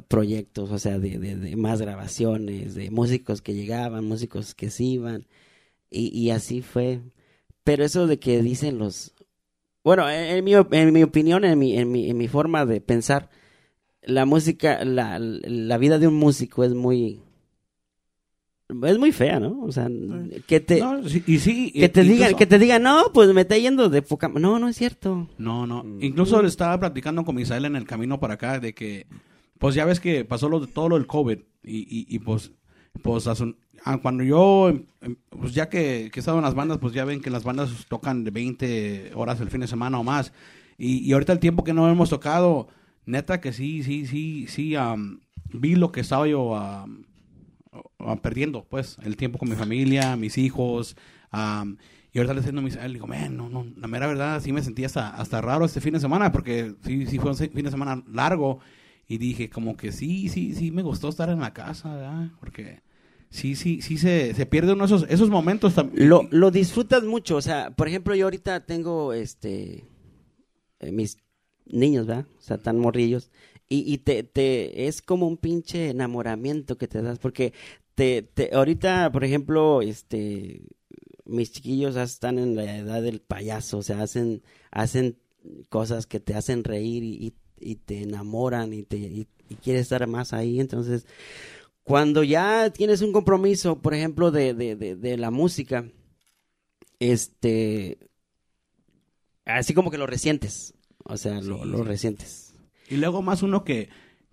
proyectos, 0.07 0.71
o 0.71 0.79
sea, 0.79 0.99
de, 0.99 1.17
de, 1.19 1.55
más 1.55 1.81
grabaciones, 1.81 2.75
de 2.75 2.89
músicos 2.91 3.41
que 3.41 3.53
llegaban, 3.53 4.05
músicos 4.05 4.55
que 4.55 4.69
se 4.69 4.83
iban, 4.83 5.27
y, 5.89 6.07
y 6.17 6.31
así 6.31 6.61
fue. 6.61 7.01
Pero 7.63 7.85
eso 7.85 8.07
de 8.07 8.19
que 8.19 8.41
dicen 8.41 8.77
los... 8.79 9.13
Bueno, 9.83 10.09
en, 10.09 10.37
en 10.37 10.43
mi, 10.45 10.53
en 10.55 10.93
mi 10.93 11.03
opinión, 11.03 11.45
en 11.45 11.59
mi, 11.59 11.77
en, 11.77 11.91
mi, 11.91 12.09
en 12.09 12.17
mi 12.17 12.27
forma 12.27 12.65
de 12.65 12.81
pensar, 12.81 13.29
la 14.01 14.25
música, 14.25 14.83
la, 14.85 15.19
la 15.19 15.77
vida 15.77 15.99
de 15.99 16.07
un 16.07 16.15
músico 16.15 16.63
es 16.63 16.73
muy... 16.73 17.21
Es 18.85 18.97
muy 18.97 19.11
fea, 19.11 19.39
¿no? 19.39 19.61
O 19.63 19.71
sea, 19.71 19.89
que 20.47 20.59
te... 20.59 20.79
No, 20.79 20.99
y 21.01 21.39
sí. 21.39 21.71
Que 21.71 21.89
te 21.89 22.01
incluso- 22.01 22.13
digan, 22.23 22.35
que 22.37 22.45
te 22.45 22.59
digan, 22.59 22.83
no, 22.83 23.05
pues 23.13 23.33
me 23.33 23.41
está 23.41 23.57
yendo 23.57 23.89
de 23.89 24.01
poca... 24.01 24.27
No, 24.29 24.59
no 24.59 24.67
es 24.67 24.75
cierto. 24.77 25.27
No, 25.37 25.67
no. 25.67 25.83
Mm. 25.83 26.03
Incluso 26.03 26.41
le 26.41 26.47
estaba 26.47 26.79
platicando 26.79 27.23
con 27.23 27.35
Misael 27.35 27.65
en 27.65 27.75
el 27.75 27.85
camino 27.85 28.19
para 28.19 28.35
acá 28.35 28.59
de 28.59 28.73
que, 28.73 29.05
pues 29.59 29.75
ya 29.75 29.85
ves 29.85 29.99
que 29.99 30.25
pasó 30.25 30.49
lo, 30.49 30.65
todo 30.67 30.89
lo 30.89 30.95
del 30.97 31.07
COVID 31.07 31.37
y, 31.63 31.77
y, 31.77 32.05
y, 32.09 32.19
pues, 32.19 32.51
pues 33.01 33.27
hace- 33.27 33.55
ah, 33.85 33.97
cuando 34.01 34.23
yo, 34.23 34.69
em, 34.69 34.83
em, 35.01 35.15
pues 35.29 35.53
ya 35.53 35.69
que, 35.69 36.09
que 36.11 36.19
he 36.19 36.21
estado 36.21 36.37
en 36.37 36.43
las 36.43 36.55
bandas, 36.55 36.77
pues 36.79 36.93
ya 36.93 37.05
ven 37.05 37.21
que 37.21 37.29
las 37.29 37.43
bandas 37.43 37.69
tocan 37.87 38.23
de 38.23 38.31
20 38.31 39.11
horas 39.15 39.39
el 39.41 39.49
fin 39.49 39.61
de 39.61 39.67
semana 39.67 39.99
o 39.99 40.03
más. 40.03 40.33
Y, 40.77 40.97
y 40.99 41.13
ahorita 41.13 41.33
el 41.33 41.39
tiempo 41.39 41.63
que 41.63 41.73
no 41.73 41.89
hemos 41.89 42.09
tocado, 42.09 42.67
neta 43.05 43.39
que 43.41 43.53
sí, 43.53 43.83
sí, 43.83 44.05
sí, 44.05 44.47
sí, 44.47 44.75
am, 44.75 45.19
vi 45.51 45.75
lo 45.75 45.91
que 45.91 46.01
estaba 46.01 46.27
yo 46.27 46.55
ah, 46.55 46.85
perdiendo, 48.21 48.65
pues, 48.65 48.97
el 49.03 49.17
tiempo 49.17 49.39
con 49.39 49.49
mi 49.49 49.55
familia, 49.55 50.15
mis 50.15 50.37
hijos. 50.37 50.95
am, 51.31 51.77
y 52.11 52.19
ahorita 52.19 52.33
le 52.35 52.41
diciendo 52.41 52.61
a 52.61 52.63
Misael, 52.63 52.93
digo, 52.93 53.07
man, 53.07 53.35
no, 53.35 53.49
no, 53.49 53.65
la 53.75 53.87
mera 53.87 54.05
verdad, 54.05 54.39
sí 54.39 54.53
me 54.53 54.61
sentí 54.61 54.85
hasta, 54.85 55.09
hasta 55.09 55.41
raro 55.41 55.65
este 55.65 55.81
fin 55.81 55.93
de 55.93 55.99
semana, 55.99 56.31
porque 56.31 56.75
sí, 56.85 57.07
sí 57.07 57.17
fue 57.17 57.31
un 57.31 57.37
fin 57.37 57.51
de 57.53 57.71
semana 57.71 58.03
largo. 58.07 58.59
Y 59.07 59.17
dije, 59.17 59.49
como 59.49 59.75
que 59.75 59.91
sí, 59.91 60.29
sí, 60.29 60.53
sí, 60.53 60.71
me 60.71 60.83
gustó 60.83 61.09
estar 61.09 61.29
en 61.29 61.39
la 61.39 61.53
casa. 61.53 62.31
Porque 62.39 62.81
sí, 63.29 63.55
sí, 63.55 63.81
sí 63.81 63.97
se, 63.97 64.33
se 64.33 64.45
pierde 64.45 64.73
esos, 64.85 65.05
esos 65.09 65.29
momentos 65.29 65.73
también. 65.73 66.07
Lo, 66.07 66.27
lo 66.31 66.51
disfrutas 66.51 67.03
mucho, 67.03 67.35
o 67.35 67.41
sea, 67.41 67.71
por 67.71 67.87
ejemplo, 67.87 68.15
yo 68.15 68.25
ahorita 68.27 68.65
tengo, 68.65 69.13
este, 69.13 69.85
eh, 70.79 70.91
mis 70.91 71.17
niños, 71.65 72.05
¿verdad? 72.05 72.27
O 72.37 72.41
sea, 72.41 72.57
tan 72.57 72.77
morrillos. 72.77 73.31
Y, 73.69 73.91
y 73.91 73.97
te, 73.99 74.23
te, 74.23 74.87
es 74.87 75.01
como 75.01 75.27
un 75.27 75.37
pinche 75.37 75.89
enamoramiento 75.89 76.77
que 76.77 76.87
te 76.87 77.01
das, 77.01 77.19
porque 77.19 77.53
te, 77.95 78.21
te, 78.21 78.51
ahorita, 78.53 79.11
por 79.11 79.23
ejemplo, 79.23 79.81
este, 79.81 80.61
mis 81.25 81.51
chiquillos 81.51 81.95
están 81.95 82.39
en 82.39 82.55
la 82.55 82.77
edad 82.77 83.01
del 83.01 83.21
payaso, 83.21 83.79
o 83.79 83.83
sea, 83.83 84.01
hacen, 84.03 84.43
hacen 84.71 85.17
cosas 85.69 86.07
que 86.07 86.19
te 86.19 86.35
hacen 86.35 86.63
reír 86.63 87.03
y, 87.03 87.27
y- 87.27 87.35
y 87.65 87.75
te 87.77 88.03
enamoran 88.03 88.73
y 88.73 88.83
te 88.83 88.97
y, 88.97 89.27
y 89.49 89.55
quieres 89.55 89.83
estar 89.83 90.05
más 90.07 90.33
ahí, 90.33 90.59
entonces 90.59 91.05
cuando 91.83 92.23
ya 92.23 92.71
tienes 92.71 93.01
un 93.01 93.13
compromiso, 93.13 93.81
por 93.81 93.93
ejemplo, 93.93 94.31
de, 94.31 94.53
de, 94.53 94.75
de, 94.75 94.95
de 94.95 95.17
la 95.17 95.31
música, 95.31 95.85
este, 96.99 97.97
así 99.45 99.73
como 99.73 99.91
que 99.91 99.97
lo 99.97 100.07
resientes, 100.07 100.73
o 101.05 101.17
sea, 101.17 101.41
lo, 101.41 101.63
Sí, 101.63 101.65
lo 101.65 101.77
sí. 101.77 101.83
resientes. 101.83 102.42
Y 102.93 102.97
luego 102.97 103.21
más 103.21 103.41
uno 103.43 103.63
que, 103.63 103.89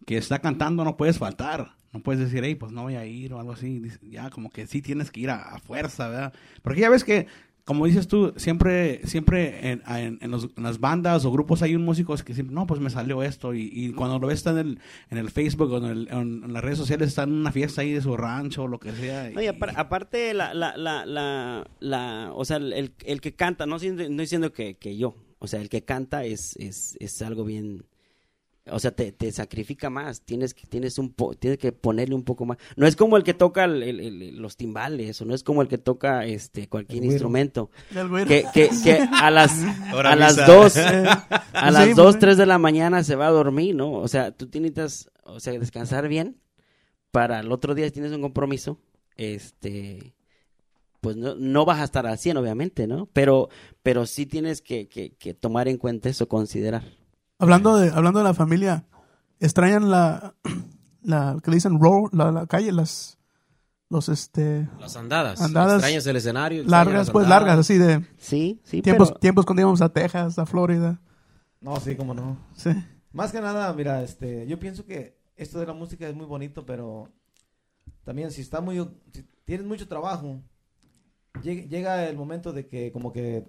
que 0.06 0.16
está 0.16 0.38
cantando 0.40 0.84
no 0.84 0.96
puedes 0.96 1.18
faltar. 1.18 1.72
No 1.92 2.00
puedes 2.02 2.20
decir, 2.20 2.42
hey, 2.44 2.54
pues 2.54 2.70
no 2.70 2.82
voy 2.82 2.94
a 2.94 3.04
ir 3.04 3.32
o 3.32 3.40
algo 3.40 3.52
así. 3.52 3.82
Ya 4.02 4.30
como 4.30 4.50
que 4.50 4.66
sí 4.66 4.80
tienes 4.80 5.10
que 5.10 5.20
ir 5.20 5.30
a, 5.30 5.54
a 5.54 5.58
fuerza, 5.58 6.08
¿verdad? 6.08 6.32
Porque 6.62 6.80
ya 6.80 6.88
ves 6.88 7.02
que, 7.02 7.26
como 7.64 7.86
dices 7.86 8.06
tú, 8.06 8.32
siempre 8.36 9.00
siempre 9.06 9.70
en, 9.72 9.82
en- 9.88 10.18
en 10.22 10.30
los- 10.30 10.48
en 10.56 10.62
las 10.62 10.78
bandas 10.78 11.24
o 11.24 11.32
grupos 11.32 11.62
hay 11.62 11.74
un 11.74 11.84
músico 11.84 12.14
que 12.16 12.32
siempre, 12.34 12.54
no, 12.54 12.64
pues 12.66 12.80
me 12.80 12.90
salió 12.90 13.24
esto. 13.24 13.54
Y, 13.54 13.70
y 13.72 13.92
cuando 13.92 14.20
lo 14.20 14.28
ves 14.28 14.38
está 14.38 14.50
en 14.52 14.58
el, 14.58 14.78
en 15.10 15.18
el 15.18 15.30
Facebook 15.30 15.72
o 15.72 15.78
en, 15.78 15.84
el- 15.84 16.08
en- 16.12 16.52
las 16.52 16.62
redes 16.62 16.78
sociales, 16.78 17.08
está 17.08 17.24
en 17.24 17.32
una 17.32 17.50
fiesta 17.50 17.80
ahí 17.82 17.92
de 17.92 18.00
su 18.02 18.16
rancho 18.16 18.62
o 18.64 18.68
lo 18.68 18.78
que 18.78 18.92
sea. 18.92 19.28
No, 19.30 19.42
y 19.42 19.46
apar- 19.46 19.74
aparte, 19.76 20.32
la, 20.32 20.54
la, 20.54 20.76
la, 20.76 21.04
la, 21.06 21.68
la- 21.80 22.30
o 22.34 22.44
sea, 22.44 22.58
el, 22.58 22.92
el 23.04 23.20
que 23.20 23.34
canta, 23.34 23.66
no, 23.66 23.78
no 23.78 24.22
diciendo 24.22 24.52
que, 24.52 24.76
que 24.76 24.96
yo, 24.96 25.16
o 25.40 25.48
sea, 25.48 25.60
el 25.60 25.68
que 25.68 25.82
canta 25.84 26.24
es, 26.24 26.54
es, 26.56 26.96
es 27.00 27.20
algo 27.22 27.44
bien, 27.44 27.84
o 28.66 28.78
sea, 28.78 28.90
te, 28.90 29.10
te 29.12 29.32
sacrifica 29.32 29.88
más, 29.90 30.20
tienes 30.22 30.52
que, 30.54 30.66
tienes 30.66 30.98
un 30.98 31.12
po- 31.12 31.34
tienes 31.34 31.58
que 31.58 31.72
ponerle 31.72 32.14
un 32.14 32.22
poco 32.24 32.44
más. 32.44 32.58
No 32.76 32.86
es 32.86 32.94
como 32.94 33.16
el 33.16 33.24
que 33.24 33.34
toca 33.34 33.64
el- 33.64 33.82
el- 33.82 34.00
el- 34.00 34.36
los 34.38 34.56
timbales, 34.56 35.20
o 35.20 35.24
no 35.24 35.34
es 35.34 35.42
como 35.42 35.62
el 35.62 35.68
que 35.68 35.78
toca 35.78 36.24
este 36.26 36.68
cualquier 36.68 37.02
instrumento. 37.04 37.70
Que, 38.28 38.44
que, 38.52 38.70
que 38.84 38.98
a 39.12 39.30
las, 39.30 39.52
Ahora 39.90 40.12
a 40.12 40.16
las 40.16 40.36
misa. 40.36 40.46
dos, 40.46 40.76
a 40.76 41.70
las 41.70 41.86
Sí, 41.86 41.92
dos, 41.94 42.18
tres 42.18 42.36
de 42.36 42.46
la 42.46 42.58
mañana 42.58 43.02
se 43.02 43.16
va 43.16 43.26
a 43.28 43.30
dormir, 43.30 43.74
¿no? 43.74 43.92
O 43.92 44.08
sea, 44.08 44.30
tú 44.32 44.46
tienes, 44.48 45.08
o 45.24 45.40
sea, 45.40 45.52
descansar 45.58 46.06
bien 46.08 46.36
para 47.10 47.40
el 47.40 47.50
otro 47.52 47.74
día 47.74 47.86
si 47.86 47.92
tienes 47.92 48.12
un 48.12 48.20
compromiso, 48.22 48.78
este, 49.16 50.14
pues 51.00 51.16
no, 51.16 51.34
no 51.34 51.64
vas 51.64 51.80
a 51.80 51.84
estar 51.84 52.06
al 52.06 52.18
100, 52.18 52.36
obviamente, 52.36 52.86
¿no? 52.86 53.06
Pero, 53.12 53.48
pero 53.82 54.06
sí 54.06 54.26
tienes 54.26 54.60
que, 54.60 54.86
que, 54.88 55.14
que 55.14 55.34
tomar 55.34 55.66
en 55.68 55.78
cuenta 55.78 56.08
eso, 56.08 56.28
considerar. 56.28 56.84
Hablando 57.40 57.76
de, 57.76 57.90
hablando 57.90 58.18
de 58.20 58.24
la 58.24 58.34
familia, 58.34 58.84
extrañan 59.40 59.90
la, 59.90 60.34
la 61.02 61.38
que 61.42 61.50
le 61.50 61.56
dicen 61.56 61.80
row, 61.80 62.08
la, 62.12 62.30
la 62.30 62.46
calle, 62.46 62.70
las, 62.72 63.18
los, 63.88 64.08
este, 64.08 64.68
Las 64.78 64.96
andadas. 64.96 65.40
Andadas 65.40 65.74
Extrañas 65.74 66.06
el 66.06 66.16
escenario. 66.16 66.60
extrañas 66.62 66.86
largas, 66.86 67.06
las 67.06 67.10
pues 67.10 67.24
andadas. 67.24 67.42
largas, 67.46 67.58
así 67.60 67.78
de 67.78 68.06
Sí, 68.18 68.60
sí, 68.64 68.82
tiempos, 68.82 69.08
pero... 69.10 69.20
tiempos 69.20 69.46
cuando 69.46 69.62
íbamos 69.62 69.80
a 69.82 69.88
Texas, 69.92 70.38
a 70.38 70.46
Florida. 70.46 71.00
No, 71.60 71.78
sí, 71.80 71.96
cómo 71.96 72.14
no. 72.14 72.38
Sí. 72.54 72.70
Más 73.12 73.32
que 73.32 73.40
nada, 73.40 73.72
mira, 73.72 74.02
este, 74.02 74.46
yo 74.46 74.58
pienso 74.60 74.84
que 74.86 75.18
esto 75.36 75.58
de 75.58 75.66
la 75.66 75.72
música 75.72 76.06
es 76.08 76.14
muy 76.14 76.26
bonito, 76.26 76.64
pero 76.64 77.08
también 78.04 78.30
si 78.30 78.40
está 78.42 78.60
muy, 78.60 78.76
si 79.12 79.24
tienes 79.44 79.66
mucho 79.66 79.88
trabajo, 79.88 80.40
llega, 81.42 81.66
llega 81.66 82.08
el 82.08 82.16
momento 82.16 82.52
de 82.52 82.66
que 82.68 82.92
como 82.92 83.12
que, 83.12 83.48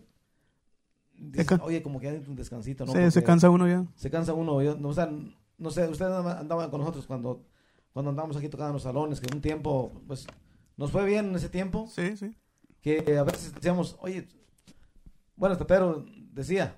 dices, 1.21 1.59
oye, 1.63 1.81
como 1.83 1.99
que 1.99 2.09
hay 2.09 2.23
un 2.27 2.35
descansito, 2.35 2.85
¿no? 2.85 2.93
Sí, 2.93 3.11
se 3.11 3.23
cansa 3.23 3.49
uno 3.49 3.67
ya. 3.67 3.85
Se 3.95 4.09
cansa 4.09 4.33
uno, 4.33 4.61
yo- 4.61 4.75
no, 4.77 4.89
o 4.89 4.93
sea, 4.93 5.09
no 5.57 5.69
sé, 5.71 5.87
ustedes 5.87 6.11
andaban 6.11 6.69
con 6.69 6.79
nosotros 6.79 7.05
cuando, 7.05 7.45
cuando 7.93 8.09
andábamos 8.09 8.37
aquí 8.37 8.49
tocando 8.49 8.69
en 8.69 8.73
los 8.73 8.83
salones, 8.83 9.19
que 9.21 9.33
un 9.33 9.41
tiempo, 9.41 9.91
pues, 10.07 10.25
nos 10.77 10.91
fue 10.91 11.05
bien 11.05 11.27
en 11.29 11.35
ese 11.35 11.49
tiempo, 11.49 11.87
Sí, 11.93 12.17
sí. 12.17 12.35
que 12.81 13.17
a 13.17 13.23
veces 13.23 13.53
decíamos, 13.53 13.97
oye, 14.01 14.27
bueno, 15.35 15.53
hasta 15.53 15.67
Pedro 15.67 16.05
decía, 16.33 16.75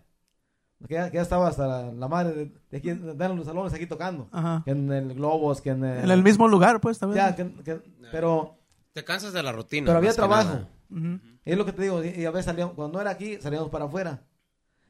que 0.87 0.95
ya, 0.95 1.09
que 1.09 1.15
ya 1.15 1.21
estaba 1.21 1.47
hasta 1.47 1.65
la, 1.65 1.91
la 1.93 2.07
madre 2.09 2.33
de, 2.33 2.53
de 2.69 2.77
aquí, 2.77 2.91
de 2.91 3.11
andar 3.11 3.31
en 3.31 3.37
los 3.37 3.45
salones 3.45 3.73
aquí 3.73 3.87
tocando, 3.87 4.27
Ajá. 4.33 4.63
que 4.65 4.71
en 4.71 4.91
el 4.91 5.13
Globos, 5.13 5.61
que 5.61 5.69
en 5.69 5.83
el... 5.85 6.03
En 6.03 6.11
el 6.11 6.23
mismo 6.23 6.47
lugar, 6.49 6.81
pues, 6.81 6.99
también. 6.99 7.25
Ya, 7.25 7.35
que- 7.35 7.53
que- 7.63 7.81
pero, 8.11 8.57
Te 8.91 9.03
cansas 9.05 9.31
de 9.31 9.41
la 9.43 9.53
rutina. 9.53 9.85
pero 9.85 9.97
había 9.99 10.13
trabajo. 10.13 10.67
Ujú. 10.89 11.19
Es 11.45 11.57
lo 11.57 11.65
que 11.65 11.71
te 11.73 11.83
digo, 11.83 12.03
y 12.03 12.09
y 12.09 12.25
a 12.25 12.31
veces 12.31 12.45
salíamos, 12.45 12.75
cuando 12.75 12.97
no 12.97 13.01
era 13.01 13.11
aquí, 13.11 13.37
salíamos 13.41 13.69
para 13.69 13.85
afuera. 13.85 14.23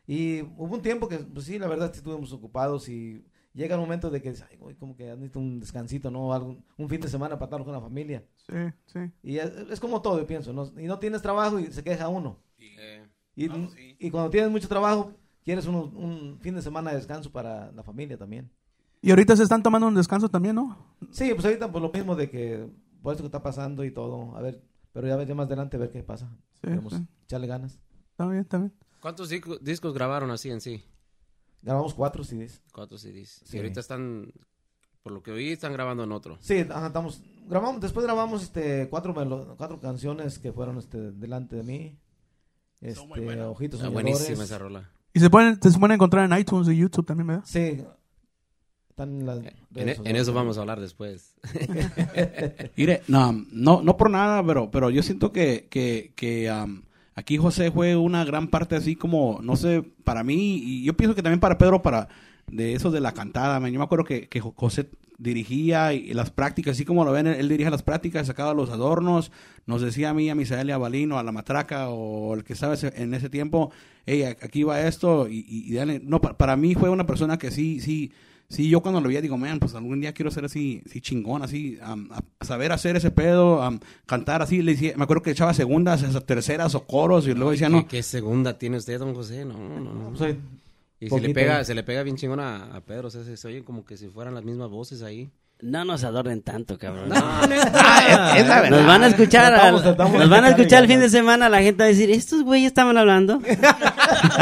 Y 0.07 0.41
hubo 0.41 0.75
un 0.75 0.81
tiempo 0.81 1.07
que, 1.07 1.17
pues 1.19 1.45
sí, 1.45 1.57
la 1.59 1.67
verdad, 1.67 1.91
sí 1.93 1.99
estuvimos 1.99 2.31
ocupados 2.33 2.89
y 2.89 3.23
llega 3.53 3.75
el 3.75 3.81
momento 3.81 4.09
de 4.09 4.21
que, 4.21 4.29
ay, 4.49 4.57
güey, 4.57 4.75
como 4.75 4.95
que 4.95 5.05
necesito 5.05 5.39
un 5.39 5.59
descansito, 5.59 6.11
¿no? 6.11 6.33
Algo, 6.33 6.57
un 6.77 6.89
fin 6.89 6.99
de 7.01 7.07
semana 7.07 7.37
para 7.39 7.45
estar 7.45 7.63
con 7.63 7.73
la 7.73 7.79
familia. 7.81 8.23
Sí, 8.47 8.53
sí. 8.87 8.99
Y 9.23 9.37
es, 9.37 9.51
es 9.71 9.79
como 9.79 10.01
todo, 10.01 10.19
yo 10.19 10.27
pienso, 10.27 10.51
¿no? 10.51 10.65
Y 10.79 10.85
no 10.87 10.99
tienes 10.99 11.21
trabajo 11.21 11.59
y 11.59 11.67
se 11.67 11.83
queja 11.83 12.07
uno. 12.09 12.37
Eh, 12.59 13.05
Y, 13.35 13.45
y 13.99 14.11
cuando 14.11 14.29
tienes 14.29 14.51
mucho 14.51 14.67
trabajo, 14.67 15.13
quieres 15.43 15.65
un, 15.67 15.75
un 15.75 16.37
fin 16.41 16.53
de 16.55 16.61
semana 16.61 16.91
de 16.91 16.97
descanso 16.97 17.31
para 17.31 17.71
la 17.71 17.83
familia 17.83 18.17
también. 18.17 18.49
Y 19.01 19.09
ahorita 19.09 19.35
se 19.35 19.43
están 19.43 19.63
tomando 19.63 19.87
un 19.87 19.95
descanso 19.95 20.29
también, 20.29 20.55
¿no? 20.55 20.77
Sí, 21.11 21.31
pues 21.33 21.45
ahorita 21.45 21.71
pues 21.71 21.81
lo 21.81 21.91
mismo 21.91 22.15
de 22.15 22.29
que, 22.29 22.67
por 23.01 23.13
esto 23.13 23.23
que 23.23 23.27
está 23.27 23.41
pasando 23.43 23.83
y 23.83 23.91
todo, 23.91 24.35
a 24.35 24.41
ver, 24.41 24.61
pero 24.91 25.07
ya, 25.07 25.15
ver- 25.15 25.27
ya 25.27 25.35
más 25.35 25.47
adelante 25.47 25.77
a 25.77 25.79
ver 25.79 25.91
qué 25.91 26.03
pasa. 26.03 26.29
Sí, 26.53 26.61
Queremos 26.61 26.93
sí. 26.93 27.05
echarle 27.25 27.47
ganas. 27.47 27.79
Está 28.11 28.27
bien, 28.27 28.41
está 28.41 28.57
bien. 28.59 28.73
¿Cuántos 29.03 29.27
disco- 29.29 29.57
discos 29.59 29.93
grabaron 29.93 30.31
así 30.31 30.49
en 30.49 30.61
sí? 30.61 30.81
Grabamos 31.61 31.93
cuatro 31.93 32.23
CDs. 32.23 32.61
Cuatro 32.71 32.97
CDs. 32.97 33.41
Sí. 33.43 33.57
Y 33.57 33.59
ahorita 33.59 33.81
están, 33.81 34.31
por 35.03 35.11
lo 35.11 35.21
que 35.21 35.31
oí, 35.31 35.49
están 35.51 35.73
grabando 35.73 36.05
en 36.05 36.13
otro. 36.13 36.37
Sí, 36.39 36.65
ajá, 36.69 36.87
estamos, 36.87 37.21
grabamos, 37.47 37.81
después 37.81 38.05
grabamos 38.05 38.41
este 38.43 38.87
cuatro 38.89 39.13
melo- 39.13 39.55
cuatro 39.57 39.79
canciones 39.81 40.39
que 40.39 40.53
fueron 40.53 40.77
este 40.77 41.11
delante 41.11 41.57
de 41.57 41.63
mí. 41.63 41.99
Este, 42.79 43.05
muy 43.05 43.19
buenas. 43.19 43.47
Ojitos 43.47 43.81
Soñadores. 43.81 44.03
buenísima 44.13 44.43
esa 44.45 44.57
rola. 44.57 44.89
Y 45.13 45.19
se 45.19 45.29
pueden, 45.29 45.61
se 45.61 45.77
pueden 45.77 45.95
encontrar 45.95 46.31
en 46.31 46.39
iTunes 46.39 46.67
y 46.69 46.77
YouTube 46.77 47.05
también, 47.05 47.27
¿verdad? 47.27 47.43
Sí. 47.45 47.83
Están 48.89 49.19
en 49.19 49.25
las 49.25 49.37
En, 49.39 49.53
redes 49.71 49.99
en 50.03 50.15
eso 50.15 50.33
vamos 50.33 50.57
a 50.57 50.61
hablar 50.61 50.79
después. 50.79 51.35
Mire, 52.77 53.03
no, 53.09 53.31
no, 53.51 53.81
no 53.81 53.97
por 53.97 54.09
nada, 54.09 54.45
pero, 54.45 54.69
pero 54.71 54.89
yo 54.89 55.03
siento 55.03 55.31
que, 55.31 55.67
que, 55.69 56.13
que 56.15 56.49
am, 56.49 56.83
aquí 57.15 57.37
José 57.37 57.71
fue 57.71 57.95
una 57.95 58.23
gran 58.25 58.47
parte 58.47 58.75
así 58.75 58.95
como, 58.95 59.39
no 59.41 59.55
sé, 59.55 59.83
para 60.03 60.23
mí, 60.23 60.57
y 60.57 60.83
yo 60.83 60.93
pienso 60.95 61.15
que 61.15 61.21
también 61.23 61.39
para 61.39 61.57
Pedro, 61.57 61.81
para 61.81 62.07
de 62.51 62.73
eso 62.73 62.91
de 62.91 62.99
la 63.01 63.13
cantada, 63.13 63.59
man. 63.59 63.71
yo 63.71 63.79
me 63.79 63.85
acuerdo 63.85 64.05
que, 64.05 64.27
que 64.27 64.39
Jo- 64.41 64.53
José 64.55 64.89
dirigía 65.17 65.93
y, 65.93 66.13
las 66.13 66.31
prácticas, 66.31 66.73
así 66.75 66.83
como 66.85 67.05
lo 67.05 67.11
ven, 67.11 67.27
él, 67.27 67.35
él 67.35 67.47
dirigía 67.49 67.69
las 67.69 67.83
prácticas, 67.83 68.27
sacaba 68.27 68.53
los 68.53 68.69
adornos, 68.69 69.31
nos 69.65 69.81
decía 69.81 70.09
a 70.09 70.13
mí, 70.13 70.29
a 70.29 70.35
Misael 70.35 70.67
y 70.69 70.71
a 70.71 70.77
Balino, 70.77 71.17
a 71.17 71.23
la 71.23 71.31
matraca 71.31 71.89
o 71.89 72.33
el 72.33 72.43
que 72.43 72.55
sabe 72.55 72.77
en 72.95 73.13
ese 73.13 73.29
tiempo, 73.29 73.71
hey, 74.05 74.23
aquí 74.41 74.63
va 74.63 74.81
esto, 74.81 75.29
y, 75.29 75.39
y- 75.47 75.71
y 75.71 75.73
dale. 75.75 76.01
no, 76.03 76.19
pa- 76.19 76.37
para 76.37 76.55
mí 76.57 76.75
fue 76.75 76.89
una 76.89 77.05
persona 77.05 77.37
que 77.37 77.51
sí, 77.51 77.79
sí, 77.79 78.11
Sí, 78.53 78.69
yo 78.69 78.81
cuando 78.81 79.01
lo 79.01 79.07
veía 79.07 79.19
digo, 79.19 79.35
man, 79.35 79.57
pues 79.57 79.73
algún 79.73 79.99
día 79.99 80.13
quiero 80.13 80.29
ser 80.29 80.45
así, 80.45 80.83
así 80.85 81.01
chingón, 81.01 81.41
así, 81.41 81.79
a 81.81 81.97
saber 82.45 82.71
hacer 82.71 82.95
ese 82.95 83.09
pedo, 83.09 83.67
cantar 84.05 84.43
así. 84.43 84.61
Le 84.61 84.73
decía, 84.73 84.93
me 84.95 85.05
acuerdo 85.05 85.23
que 85.23 85.31
echaba 85.31 85.55
segundas, 85.55 86.03
terceras 86.25 86.75
o 86.75 86.85
coros 86.85 87.25
y 87.25 87.33
luego 87.33 87.49
decía, 87.49 87.65
¿Qué, 87.65 87.73
no, 87.73 87.87
qué 87.87 88.03
segunda 88.03 88.59
tiene 88.59 88.77
usted, 88.77 88.99
don 88.99 89.15
José? 89.15 89.43
No, 89.43 89.57
no, 89.57 89.79
no. 89.79 90.13
Y 90.99 91.09
se 91.09 91.19
le, 91.19 91.33
pega, 91.33 91.63
se 91.65 91.73
le 91.73 91.81
pega 91.81 92.03
bien 92.03 92.15
chingón 92.15 92.39
a, 92.39 92.75
a 92.75 92.81
Pedro. 92.81 93.07
O 93.07 93.11
sea, 93.11 93.23
se, 93.23 93.35
se 93.37 93.47
oye 93.47 93.63
como 93.63 93.83
que 93.85 93.97
si 93.97 94.07
fueran 94.07 94.35
las 94.35 94.43
mismas 94.43 94.69
voces 94.69 95.01
ahí. 95.01 95.31
No 95.61 95.85
nos 95.85 96.03
adornen 96.03 96.41
tanto, 96.41 96.77
cabrón. 96.77 97.09
Ah, 97.13 98.33
es 98.37 98.45
la 98.47 98.61
verdad. 98.61 98.77
Nos 98.77 98.85
van 98.85 99.03
a 99.03 99.07
escuchar, 99.07 99.71
nos 99.73 100.29
van 100.29 100.43
a 100.43 100.49
escuchar 100.49 100.83
el 100.83 100.89
fin 100.89 100.99
de 100.99 101.09
semana, 101.09 101.47
la 101.47 101.61
gente 101.61 101.83
va 101.83 101.85
a 101.85 101.87
decir, 101.89 102.11
¿estos 102.11 102.43
güeyes 102.43 102.67
estaban 102.67 102.97
hablando? 102.97 103.39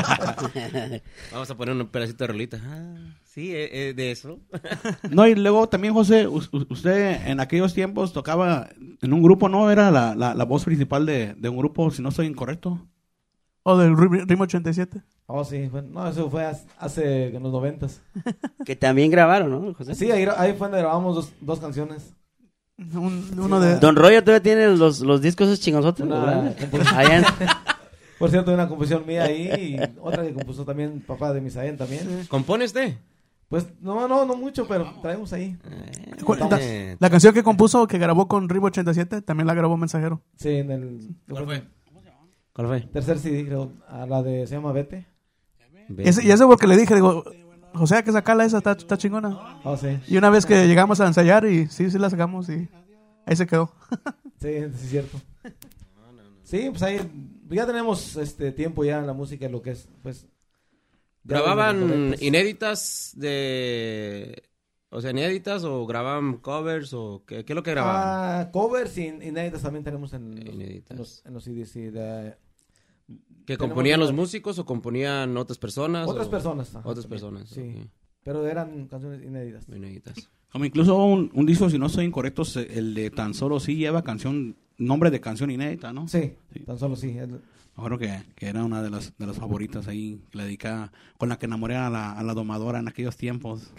Vamos 1.31 1.49
a 1.49 1.55
poner 1.55 1.75
un 1.75 1.87
pedacito 1.87 2.23
de 2.23 2.27
rolita. 2.27 2.59
Ah, 2.65 2.95
sí, 3.23 3.51
eh, 3.53 3.89
eh, 3.89 3.93
de 3.93 4.11
eso. 4.11 4.39
no, 5.11 5.27
y 5.27 5.35
luego 5.35 5.69
también 5.69 5.93
José, 5.93 6.27
us- 6.27 6.49
us- 6.51 6.65
usted 6.69 7.27
en 7.27 7.39
aquellos 7.39 7.73
tiempos 7.73 8.13
tocaba 8.13 8.69
en 9.01 9.13
un 9.13 9.21
grupo, 9.21 9.49
¿no? 9.49 9.69
Era 9.71 9.91
la, 9.91 10.15
la, 10.15 10.33
la 10.33 10.43
voz 10.45 10.65
principal 10.65 11.05
de, 11.05 11.33
de 11.35 11.49
un 11.49 11.57
grupo, 11.57 11.91
si 11.91 12.01
no 12.01 12.09
estoy 12.09 12.27
incorrecto. 12.27 12.87
O 13.63 13.77
del 13.77 13.95
Ri- 13.95 14.25
Ritmo 14.27 14.43
87. 14.43 15.01
Oh, 15.27 15.43
sí. 15.45 15.67
fue- 15.69 15.81
no, 15.83 16.07
eso 16.07 16.29
fue 16.29 16.45
hace, 16.79 17.27
en 17.35 17.43
los 17.43 17.51
noventas. 17.51 18.01
que 18.65 18.75
también 18.75 19.11
grabaron, 19.11 19.49
¿no, 19.51 19.73
José? 19.73 19.95
Sí, 19.95 20.11
ahí, 20.11 20.27
ahí 20.37 20.53
fue 20.53 20.67
donde 20.67 20.79
grabamos 20.79 21.15
dos, 21.15 21.33
dos 21.41 21.59
canciones. 21.59 22.13
Un- 22.95 23.31
uno 23.37 23.59
de... 23.59 23.77
Don 23.77 23.95
Royo 23.95 24.23
todavía 24.23 24.41
tiene 24.41 24.75
los, 24.75 25.01
los 25.01 25.21
discos 25.21 25.47
esos 25.47 25.59
chingonzotes. 25.59 26.03
Una- 26.05 26.19
¿verdad? 26.19 26.55
Allá 26.95 27.17
en- 27.19 27.25
Por 28.17 28.29
cierto, 28.29 28.51
hay 28.51 28.55
una 28.55 28.67
composición 28.67 29.05
mía 29.05 29.23
ahí 29.23 29.49
y 29.49 29.99
otra 29.99 30.23
que 30.23 30.33
compuso 30.33 30.63
también 30.63 31.01
papá 31.01 31.33
de 31.33 31.41
Misael 31.41 31.75
también. 31.77 32.25
¿Compone 32.29 32.65
usted? 32.65 32.95
Pues 33.47 33.65
no, 33.81 34.07
no, 34.07 34.25
no 34.25 34.35
mucho, 34.35 34.67
pero 34.67 34.93
traemos 35.01 35.33
ahí. 35.33 35.57
la, 36.49 36.57
Eh, 36.61 36.95
la 36.99 37.09
canción 37.09 37.33
que 37.33 37.41
compuso, 37.43 37.87
que 37.87 37.97
grabó 37.97 38.27
con 38.27 38.47
Ribo 38.47 38.67
87, 38.67 39.21
también 39.23 39.47
la 39.47 39.53
grabó 39.55 39.75
Mensajero. 39.75 40.21
Sí, 40.37 40.49
en 40.49 40.71
el 40.71 41.15
¿Cuál 41.29 41.45
fue? 41.45 41.63
¿Cuál 42.53 42.67
fue? 42.67 42.81
tercer 42.81 43.17
CD, 43.19 43.45
creo, 43.45 43.73
a 43.87 44.05
la 44.05 44.21
de, 44.23 44.45
se 44.47 44.55
llama 44.55 44.71
Vete. 44.73 45.07
Ese- 45.97 46.23
y 46.25 46.31
eso 46.31 46.47
porque 46.47 46.67
le 46.67 46.77
dije, 46.77 46.95
digo, 46.95 47.23
José, 47.73 47.97
hay 47.97 48.03
que 48.03 48.11
sacarla 48.11 48.45
esa, 48.45 48.57
está, 48.59 48.73
está 48.73 48.97
chingona. 48.97 49.59
Oh, 49.63 49.77
sí. 49.77 49.99
Y 50.07 50.17
una 50.17 50.29
vez 50.29 50.45
que 50.45 50.67
llegamos 50.67 50.99
a 51.01 51.07
ensayar 51.07 51.45
y 51.45 51.67
sí, 51.67 51.89
sí 51.89 51.97
la 51.97 52.09
sacamos 52.09 52.49
y 52.49 52.67
ahí 53.25 53.35
se 53.35 53.47
quedó. 53.47 53.73
Sí, 54.41 54.47
sí, 54.49 54.55
es 54.85 54.89
cierto. 54.89 55.21
Sí, 56.43 56.67
pues 56.71 56.81
ahí 56.81 56.99
ya 57.51 57.67
tenemos 57.67 58.15
este 58.15 58.51
tiempo 58.51 58.83
ya 58.83 58.97
en 58.97 59.05
la 59.05 59.13
música, 59.13 59.47
lo 59.49 59.61
que 59.61 59.71
es, 59.71 59.87
pues. 60.01 60.25
¿Grababan 61.23 62.15
inéditas 62.19 63.11
de... 63.15 64.41
O 64.93 64.99
sea, 64.99 65.11
inéditas 65.11 65.63
o 65.63 65.85
grababan 65.85 66.37
covers 66.37 66.93
o 66.93 67.23
qué, 67.25 67.45
qué 67.45 67.53
es 67.53 67.55
lo 67.55 67.63
que 67.63 67.71
grababan? 67.71 68.01
Ah, 68.47 68.51
covers 68.51 68.97
y 68.97 69.07
inéditas 69.07 69.61
también 69.61 69.85
tenemos 69.85 70.11
en 70.13 70.35
los, 70.35 70.53
en 70.55 70.97
los, 70.97 71.25
en 71.25 71.33
los 71.33 71.43
CDs, 71.45 71.73
de- 71.93 72.35
¿Que 73.45 73.57
componían 73.57 73.99
los 73.99 74.11
músicos 74.13 74.59
o 74.59 74.65
componían 74.65 75.35
otras 75.37 75.57
personas? 75.57 76.07
otras 76.07 76.27
o- 76.27 76.29
personas. 76.31 76.69
ajá, 76.75 76.79
Otras 76.87 77.05
también, 77.05 77.09
personas, 77.21 77.49
Sí, 77.49 77.89
pero 78.23 78.45
eran 78.45 78.87
canciones 78.87 79.23
inéditas. 79.23 79.67
Inéditas. 79.69 80.29
Como 80.51 80.65
incluso 80.65 80.95
un, 81.03 81.31
un 81.33 81.45
disco, 81.45 81.69
si 81.69 81.79
no 81.79 81.85
estoy 81.87 82.05
incorrecto, 82.05 82.43
el 82.69 82.93
de 82.93 83.09
Tan 83.09 83.33
Solo 83.33 83.59
sí 83.61 83.77
lleva 83.77 84.03
canción, 84.03 84.57
nombre 84.77 85.09
de 85.09 85.21
canción 85.21 85.49
inédita, 85.51 85.93
¿no? 85.93 86.07
Sí, 86.09 86.33
Sí. 86.53 86.59
tan 86.65 86.77
solo 86.77 86.95
sí. 86.97 87.17
el- 87.17 87.39
Acuerdo 87.81 87.97
que, 87.97 88.21
que 88.35 88.47
era 88.47 88.63
una 88.63 88.83
de 88.83 88.91
las, 88.91 89.17
de 89.17 89.25
las 89.25 89.37
favoritas 89.37 89.87
ahí, 89.87 90.21
que 90.29 90.37
le 90.37 90.43
dedicaba, 90.43 90.91
con 91.17 91.29
la 91.29 91.39
que 91.39 91.47
enamoré 91.47 91.75
a 91.75 91.89
la, 91.89 92.11
a 92.11 92.21
la 92.21 92.35
domadora 92.35 92.77
en 92.77 92.87
aquellos 92.87 93.17
tiempos. 93.17 93.71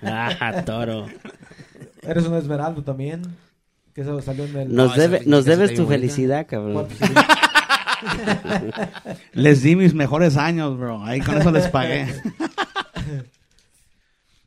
Ah, 0.00 0.62
toro. 0.64 1.08
eres 2.02 2.26
un 2.26 2.36
esmeraldo 2.36 2.84
también. 2.84 3.22
Que 3.96 4.02
eso 4.02 4.22
salió 4.22 4.44
en 4.44 4.56
el. 4.56 4.72
Nos, 4.72 4.94
debe, 4.94 5.22
nos 5.26 5.44
debes 5.44 5.74
tu 5.74 5.82
bonita. 5.82 6.00
felicidad, 6.00 6.46
cabrón. 6.46 6.86
Les 9.32 9.60
di 9.60 9.74
mis 9.74 9.92
mejores 9.92 10.36
años, 10.36 10.78
bro. 10.78 11.02
Ahí 11.02 11.20
con 11.20 11.36
eso 11.36 11.50
les 11.50 11.66
pagué. 11.66 12.06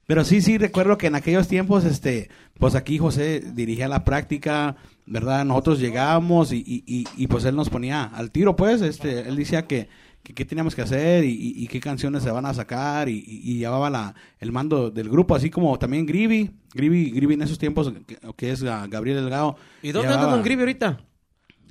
Pero 0.08 0.24
sí, 0.24 0.42
sí, 0.42 0.58
recuerdo 0.58 0.98
que 0.98 1.08
en 1.08 1.16
aquellos 1.16 1.50
tiempos, 1.50 1.84
este, 1.84 2.30
pues 2.58 2.76
aquí 2.76 2.98
José 2.98 3.44
dirigía 3.54 3.90
la 3.90 4.06
práctica, 4.06 4.78
¿verdad? 5.06 5.44
Nosotros 5.46 5.80
llegábamos 5.80 6.52
y, 6.54 6.58
y, 6.66 6.84
y, 6.88 7.06
y, 7.18 7.28
pues 7.28 7.46
él 7.46 7.56
nos 7.56 7.70
ponía 7.70 8.04
al 8.06 8.32
tiro, 8.32 8.56
pues, 8.56 8.82
este, 8.82 9.28
él 9.28 9.36
decía 9.36 9.68
que, 9.68 9.90
que 10.24 10.34
qué 10.34 10.46
teníamos 10.46 10.74
que 10.76 10.82
hacer 10.82 11.26
y, 11.26 11.32
y- 11.32 11.64
y 11.64 11.68
qué 11.68 11.80
canciones 11.82 12.24
se 12.24 12.32
van 12.32 12.46
a 12.46 12.54
sacar 12.54 13.10
y, 13.10 13.18
y- 13.18 13.52
y 13.52 13.58
llevaba 13.58 13.90
la, 13.90 14.16
el 14.40 14.52
mando 14.54 14.90
del 14.90 15.10
grupo, 15.10 15.36
así 15.36 15.50
como 15.50 15.78
también 15.78 16.06
Grivi, 16.06 16.52
Grivi, 16.74 17.12
Grivi 17.12 17.34
en 17.34 17.42
esos 17.42 17.58
tiempos, 17.60 17.92
que, 18.08 18.18
que 18.36 18.52
es 18.52 18.64
Gabriel 18.64 19.18
Delgado. 19.18 19.58
¿Y 19.82 19.92
dónde 19.92 20.08
llevaba- 20.08 20.24
anda 20.24 20.36
Don 20.36 20.44
Gribi 20.46 20.62
ahorita? 20.62 21.00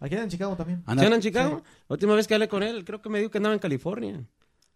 Aquí 0.03 0.17
en 0.17 0.29
Chicago 0.29 0.55
también. 0.57 0.83
anda- 0.85 1.01
¿Sí 1.03 1.07
anda 1.07 1.17
en 1.17 1.23
Chicago? 1.23 1.63
La 1.89 1.95
última 1.95 2.15
vez 2.15 2.27
que 2.29 2.35
hablé 2.35 2.49
con 2.49 2.63
él, 2.63 2.85
creo 2.85 3.01
que 3.01 3.09
me 3.09 3.19
dijo 3.21 3.31
que 3.31 3.39
andaba 3.39 3.55
en 3.55 3.61
California. 3.61 4.21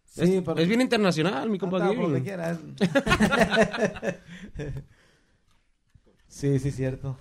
Sí, 0.05 0.21
es, 0.37 0.41
pero- 0.43 0.57
es 0.57 0.67
bien 0.67 0.81
internacional, 0.81 1.47
mi 1.49 1.59
compa 1.59 1.77
quiera. 2.23 2.57
sí, 6.27 6.59
sí, 6.59 6.71
cierto. 6.71 7.17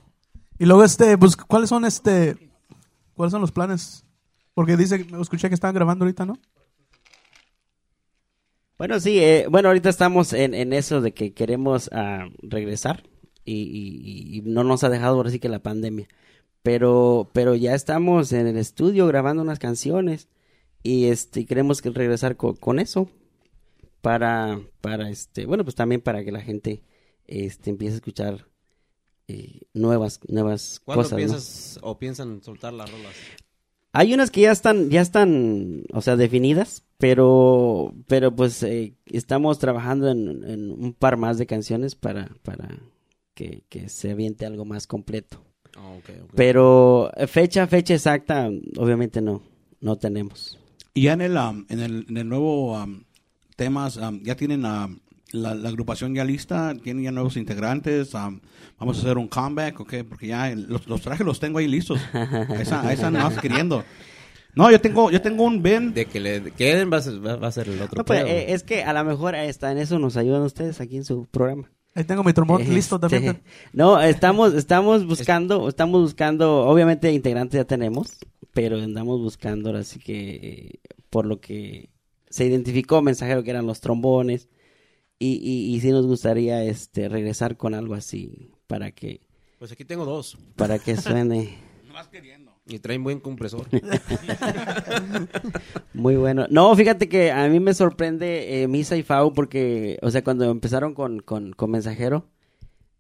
Y 0.59 0.65
luego, 0.67 0.85
este, 0.85 1.19
pues, 1.19 1.37
¿cuáles 1.37 1.69
son, 1.69 1.85
este, 1.85 2.37
cuáles 3.15 3.33
son 3.33 3.41
los 3.41 3.53
planes? 3.53 4.05
Porque 4.55 4.77
dice, 4.77 5.07
escuché 5.21 5.49
que 5.49 5.55
estaban 5.55 5.75
grabando 5.75 6.05
ahorita, 6.05 6.25
¿no? 6.25 6.39
Bueno, 8.79 9.01
sí, 9.01 9.19
eh, 9.21 9.47
bueno, 9.51 9.69
ahorita 9.69 9.89
estamos 9.89 10.33
en, 10.33 10.53
en 10.55 10.73
eso 10.73 11.01
de 11.01 11.13
que 11.15 11.33
queremos 11.33 11.89
ah, 11.93 12.29
regresar 12.43 13.05
y, 13.45 14.35
y- 14.39 14.43
no 14.43 14.65
nos 14.65 14.85
ha 14.85 14.91
dejado 14.91 15.17
ahora 15.17 15.31
sí 15.31 15.39
que 15.39 15.49
la 15.49 15.63
pandemia. 15.63 16.09
Pero, 16.63 17.31
pero 17.33 17.55
ya 17.55 17.75
estamos 17.75 18.33
en 18.33 18.47
el 18.49 18.57
estudio 18.59 19.07
grabando 19.07 19.43
unas 19.43 19.59
canciones 19.61 20.29
y 20.83 21.07
este 21.07 21.47
queremos 21.47 21.83
que 21.83 21.91
regresar 21.91 22.37
co- 22.37 22.57
con 22.57 22.79
eso 22.81 23.11
para, 24.03 24.61
para 24.81 25.11
este, 25.11 25.47
bueno, 25.47 25.65
pues 25.65 25.77
también 25.77 26.01
para 26.03 26.25
que 26.25 26.33
la 26.33 26.41
gente 26.43 26.83
este 27.27 27.71
empiece 27.71 27.95
a 27.95 27.97
escuchar 27.99 28.47
eh, 29.29 29.61
nuevas, 29.75 30.21
nuevas 30.29 30.81
¿Cuándo 30.85 31.03
cosas. 31.03 31.13
¿no? 31.13 31.17
piensas 31.19 31.79
o 31.83 31.99
piensan 31.99 32.43
soltar 32.43 32.73
las 32.73 32.91
rolas? 32.91 33.15
Hay 33.93 34.13
unas 34.13 34.31
que 34.31 34.43
ya 34.43 34.53
están, 34.53 34.91
ya 34.91 35.01
están, 35.01 35.85
o 35.93 36.03
sea, 36.03 36.17
definidas, 36.17 36.85
pero, 36.99 37.95
pero 38.07 38.35
pues 38.35 38.63
eh, 38.63 38.95
estamos 39.07 39.59
trabajando 39.59 40.11
en, 40.11 40.45
en 40.45 40.71
un 40.71 40.93
par 40.93 41.17
más 41.17 41.39
de 41.39 41.47
canciones 41.47 41.95
para, 41.95 42.31
para 42.43 42.69
que, 43.35 43.65
que 43.69 43.89
se 43.89 44.11
aviente 44.11 44.45
algo 44.45 44.65
más 44.65 44.87
completo. 44.87 45.43
Ah. 45.77 45.97
Pero 46.35 47.11
eh, 47.17 47.27
fecha, 47.27 47.67
fecha 47.67 47.95
exacta, 47.95 48.51
obviamente 48.77 49.21
no, 49.21 49.43
no 49.81 49.97
tenemos. 49.97 50.59
Y 50.95 51.03
ya 51.03 51.13
en 51.15 51.21
el, 51.21 51.37
um, 51.37 51.65
en 51.69 51.81
el, 51.81 52.07
en 52.09 52.17
el 52.17 52.29
nuevo 52.29 52.73
um, 52.73 53.05
temas, 53.57 53.97
um, 53.97 54.23
ya 54.23 54.37
tienen 54.37 54.65
um, 54.65 54.99
la, 55.43 55.55
la 55.55 55.69
agrupación 55.69 56.15
ya 56.15 56.25
lista, 56.25 56.75
tienen 56.83 57.05
ya 57.05 57.13
nuevos 57.13 57.37
integrantes, 57.37 58.13
um, 58.15 58.41
vamos 58.79 58.99
a 58.99 59.01
hacer 59.03 59.19
un 59.19 59.29
comeback, 59.29 59.81
¿ok? 59.81 59.95
Porque 60.09 60.29
ya 60.29 60.51
el- 60.51 60.67
los, 60.69 60.87
los 60.89 61.01
trajes 61.01 61.25
los 61.27 61.39
tengo 61.41 61.59
ahí 61.59 61.69
listos. 61.69 62.01
A 62.13 62.47
esa, 62.61 62.87
a 62.87 62.93
esa 62.93 63.11
no 63.11 63.19
vas 63.19 63.39
queriendo. 63.39 63.85
No, 64.55 64.71
yo 64.71 64.81
tengo, 64.81 65.11
yo 65.11 65.21
tengo 65.21 65.45
un 65.45 65.63
Ben. 65.63 65.93
De 65.93 66.07
que 66.07 66.19
le 66.19 66.41
queden 66.53 66.91
va 66.91 66.97
a 66.97 67.03
ser, 67.03 67.25
va 67.25 67.47
a 67.47 67.53
ser 67.53 67.69
el 67.69 67.81
otro 67.83 67.99
No, 67.99 68.05
pues, 68.05 68.21
pedo. 68.25 68.29
eh, 68.29 68.53
es 68.55 68.63
que 68.63 68.83
a 68.85 68.93
lo 68.95 69.05
mejor 69.05 69.35
está 69.35 69.71
en 69.71 69.79
eso 69.79 69.99
nos 69.99 70.17
ayudan 70.17 70.43
ustedes 70.43 70.81
aquí 70.81 70.97
en 70.97 71.05
su 71.05 71.27
programa. 71.27 71.71
Ahí 71.95 72.05
tengo 72.05 72.23
mi 72.25 72.33
trombón 72.33 72.63
Este, 72.63 72.75
listo 72.75 72.99
también. 73.01 73.43
No, 73.73 74.01
estamos, 74.01 74.55
estamos 74.55 75.07
buscando, 75.07 75.69
estamos 75.69 76.01
buscando, 76.03 76.67
obviamente 76.67 77.13
integrantes 77.13 77.59
ya 77.59 77.65
tenemos, 77.65 78.17
pero 78.53 78.77
andamos 78.79 79.21
buscando, 79.21 79.69
ahora 79.71 79.83
sí 79.83 79.99
que 79.99 80.31
eh, 80.37 80.81
por 81.11 81.25
lo 81.27 81.41
que 81.41 81.91
se 82.29 82.45
identificó 82.47 83.01
mensajero 83.03 83.43
que 83.43 83.51
eran 83.51 83.67
los 83.67 83.81
trombones 83.81 84.49
y, 85.19 85.35
y, 85.43 85.75
y 85.75 85.81
sí 85.81 85.91
nos 85.91 86.07
gustaría 86.07 86.63
este 86.65 87.09
regresar 87.09 87.57
con 87.57 87.75
algo 87.75 87.95
así 87.95 88.51
para 88.67 88.91
que 88.93 89.21
Pues 89.59 89.73
aquí 89.73 89.85
tengo 89.85 90.05
dos. 90.05 90.39
para 90.57 90.79
que 90.79 90.97
suene 90.97 91.59
Y 92.69 92.81
traen 92.81 93.05
buen 93.05 93.21
compresor. 93.21 93.65
muy 95.95 96.17
bueno. 96.17 96.47
No, 96.51 96.75
fíjate 96.75 97.09
que 97.09 97.31
a 97.31 97.49
mí 97.49 97.61
me 97.61 97.75
sorprende 97.75 98.63
eh, 98.63 98.69
Misa 98.69 98.97
y 98.97 99.03
Fau 99.03 99.33
porque, 99.33 99.99
o 100.03 100.11
sea, 100.11 100.23
cuando 100.25 100.51
empezaron 100.51 100.95
con, 100.95 101.21
con, 101.21 101.53
con 101.53 101.71
mensajero, 101.71 102.27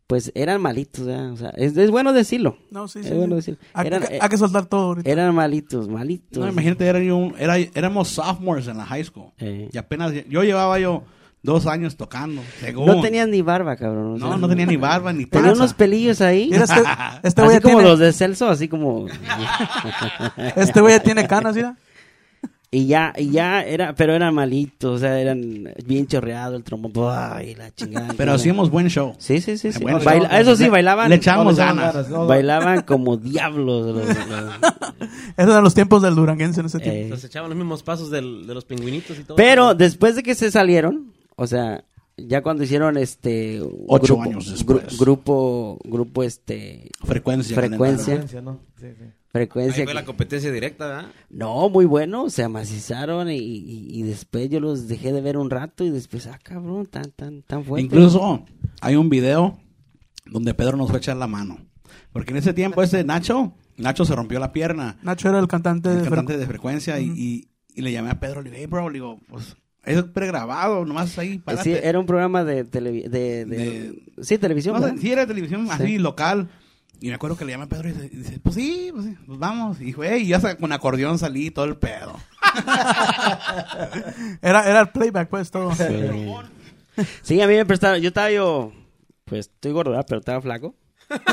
pues 0.06 0.30
eran 0.34 0.60
malitos, 0.62 1.04
¿verdad? 1.04 1.32
o 1.32 1.36
sea, 1.36 1.50
es, 1.56 1.76
es 1.76 1.90
bueno 1.90 2.12
decirlo. 2.12 2.58
No, 2.70 2.86
sí, 2.88 3.00
Es 3.00 3.06
sí. 3.06 3.12
bueno 3.14 3.40
sí. 3.40 3.52
decirlo. 3.52 3.58
Hay, 3.74 3.86
Eran, 3.88 4.02
hay- 4.04 4.16
eh, 4.16 4.18
hay 4.22 4.28
que 4.28 4.38
soltar 4.38 4.66
todo 4.66 4.80
ahorita. 4.82 5.10
Eran 5.10 5.34
malitos, 5.34 5.88
malitos. 5.88 6.38
No, 6.38 6.48
imagínate, 6.48 6.86
era 6.86 7.02
yo 7.02 7.16
un- 7.16 7.34
era, 7.38 7.58
éramos 7.58 8.08
sophomores 8.08 8.68
en 8.68 8.76
la 8.78 8.86
high 8.86 9.04
school. 9.04 9.32
Eh. 9.38 9.68
Y 9.72 9.78
apenas, 9.78 10.12
yo 10.28 10.44
llevaba 10.44 10.78
yo 10.78 11.02
dos 11.46 11.66
años 11.66 11.96
tocando. 11.96 12.42
según. 12.60 12.84
No 12.84 13.00
tenían 13.00 13.30
ni 13.30 13.40
barba, 13.40 13.76
cabrón. 13.76 14.14
o 14.14 14.18
No, 14.18 14.28
sea, 14.28 14.36
no 14.36 14.48
tenía 14.48 14.66
ni 14.66 14.76
barba 14.76 15.14
ni 15.14 15.24
Tenía 15.24 15.52
unos 15.52 15.72
pelillos 15.72 16.20
ahí. 16.20 16.48
Mira, 16.50 16.64
este, 16.64 16.82
este 17.22 17.42
güey 17.42 17.56
así 17.56 17.62
como 17.62 17.76
tiene, 17.78 17.88
los 17.90 17.98
de 17.98 18.12
Celso, 18.12 18.50
así 18.50 18.68
como... 18.68 19.06
este 20.56 20.80
güey 20.80 20.94
ya 20.94 21.00
tiene 21.02 21.26
canas, 21.26 21.56
mira. 21.56 21.76
Y 22.68 22.88
ya, 22.88 23.14
y 23.16 23.30
ya 23.30 23.62
era, 23.62 23.94
pero 23.94 24.12
eran 24.12 24.34
malitos, 24.34 24.96
o 24.96 24.98
sea, 24.98 25.18
eran 25.20 25.72
bien 25.86 26.08
chorreado 26.08 26.56
el 26.56 26.64
trombón. 26.64 26.92
La 27.56 27.70
chingada. 27.74 28.12
Pero 28.16 28.32
hacíamos 28.32 28.70
buen 28.70 28.88
show. 28.90 29.14
Sí, 29.18 29.40
sí, 29.40 29.56
sí. 29.56 29.72
sí. 29.72 29.82
Bueno, 29.82 30.00
Baila- 30.00 30.28
le- 30.32 30.40
eso 30.40 30.56
sí, 30.56 30.68
bailaban. 30.68 31.08
Le 31.08 31.14
echamos 31.14 31.56
No, 31.56 31.64
ganas. 31.64 31.94
ganas, 31.94 32.10
no, 32.10 32.26
Bailaban 32.26 32.82
como 32.82 33.16
diablos. 33.16 33.94
los- 33.94 34.06
los- 34.08 34.16
Esos 35.36 35.50
eran 35.52 35.62
los 35.62 35.74
tiempos 35.74 36.02
del 36.02 36.16
duranguense 36.16 36.60
en 36.60 36.66
ese 36.66 36.80
tiempo. 36.80 36.98
eh. 36.98 37.02
Entonces 37.04 37.30
echaban 37.30 37.48
los 37.50 37.56
mismos 37.56 37.82
pasos 37.84 38.10
del- 38.10 38.46
de 38.46 38.52
los 38.54 38.64
pingüinitos 38.64 39.16
y 39.18 39.22
todo. 39.22 39.36
Pero 39.36 39.74
después 39.74 40.16
de 40.16 40.24
que 40.24 40.34
se 40.34 40.50
salieron, 40.50 41.12
o 41.36 41.46
sea, 41.46 41.84
ya 42.16 42.42
cuando 42.42 42.64
hicieron 42.64 42.96
este 42.96 43.60
Ocho 43.86 44.14
grupo, 44.16 44.22
años 44.22 44.50
después. 44.50 44.98
grupo, 44.98 45.78
grupo 45.84 46.22
este 46.22 46.90
Frecuencia. 47.04 47.54
Frecuencia. 47.54 48.04
Frecuencia, 48.16 48.40
¿no? 48.42 48.60
Sí, 48.80 48.86
sí. 48.98 49.04
Ahí 49.04 49.12
frecuencia. 49.42 49.84
fue 49.84 49.92
la 49.92 50.04
competencia 50.06 50.50
directa, 50.50 50.86
¿verdad? 50.86 51.06
No, 51.28 51.68
muy 51.68 51.84
bueno, 51.84 52.30
se 52.30 52.42
amacizaron 52.42 53.30
y, 53.30 53.36
y, 53.36 53.86
y 53.90 54.02
después 54.02 54.48
yo 54.48 54.60
los 54.60 54.88
dejé 54.88 55.12
de 55.12 55.20
ver 55.20 55.36
un 55.36 55.50
rato 55.50 55.84
y 55.84 55.90
después, 55.90 56.26
ah, 56.26 56.38
cabrón, 56.42 56.86
tan, 56.86 57.10
tan, 57.10 57.42
tan 57.42 57.62
fuerte. 57.62 57.84
Incluso 57.84 58.46
hay 58.80 58.96
un 58.96 59.10
video 59.10 59.58
donde 60.24 60.54
Pedro 60.54 60.78
nos 60.78 60.88
fue 60.88 60.96
a 60.96 61.00
echar 61.00 61.18
la 61.18 61.26
mano. 61.26 61.58
Porque 62.14 62.30
en 62.30 62.38
ese 62.38 62.54
tiempo 62.54 62.82
ese 62.82 63.04
Nacho, 63.04 63.52
Nacho 63.76 64.06
se 64.06 64.16
rompió 64.16 64.38
la 64.40 64.54
pierna. 64.54 64.96
Nacho 65.02 65.28
era 65.28 65.38
el 65.38 65.48
cantante 65.48 65.90
el 65.90 65.98
de 65.98 66.04
cantante 66.04 66.38
de 66.38 66.46
frecuencia 66.46 66.98
y, 66.98 67.10
y, 67.14 67.48
y 67.74 67.82
le 67.82 67.92
llamé 67.92 68.08
a 68.10 68.18
Pedro, 68.18 68.40
le 68.40 68.48
dije, 68.48 68.62
hey 68.62 68.68
bro, 68.70 68.88
le 68.88 68.94
digo, 68.94 69.20
pues 69.28 69.54
es 69.86 70.02
pregrabado, 70.04 70.84
nomás 70.84 71.16
ahí, 71.18 71.38
párate. 71.38 71.64
Sí, 71.64 71.76
era 71.82 71.98
un 71.98 72.06
programa 72.06 72.44
de, 72.44 72.64
televi- 72.66 73.08
de, 73.08 73.44
de- 73.44 73.46
De- 73.46 74.02
sí, 74.22 74.38
televisión. 74.38 74.80
No 74.80 74.98
sí, 75.00 75.10
era 75.12 75.26
televisión 75.26 75.66
así 75.70 75.98
local. 75.98 76.48
Y 76.98 77.08
me 77.08 77.14
acuerdo 77.14 77.36
que 77.36 77.44
le 77.44 77.52
llamé 77.52 77.64
a 77.64 77.68
Pedro 77.68 77.90
y 77.90 77.92
dice, 77.92 78.10
y 78.10 78.16
dice, 78.16 78.40
pues 78.42 78.54
sí, 78.54 78.88
pues 78.92 79.04
sí, 79.04 79.14
pues 79.26 79.38
vamos. 79.38 79.80
Y 79.82 79.92
fue, 79.92 80.18
y 80.18 80.28
ya 80.28 80.56
con 80.56 80.72
acordeón 80.72 81.18
salí 81.18 81.46
y 81.46 81.50
todo 81.50 81.66
el 81.66 81.76
pedo. 81.76 82.16
Era, 84.42 84.68
era 84.68 84.80
el 84.80 84.88
playback, 84.88 85.28
pues, 85.28 85.50
todo. 85.50 85.72
Sí, 87.22 87.40
a 87.40 87.46
mí 87.46 87.54
me 87.54 87.66
prestaron, 87.66 88.00
yo 88.00 88.08
estaba 88.08 88.30
yo, 88.30 88.72
pues 89.24 89.46
estoy 89.52 89.72
gordo, 89.72 89.90
¿verdad? 89.90 90.06
pero 90.08 90.20
estaba 90.20 90.40
flaco. 90.40 90.74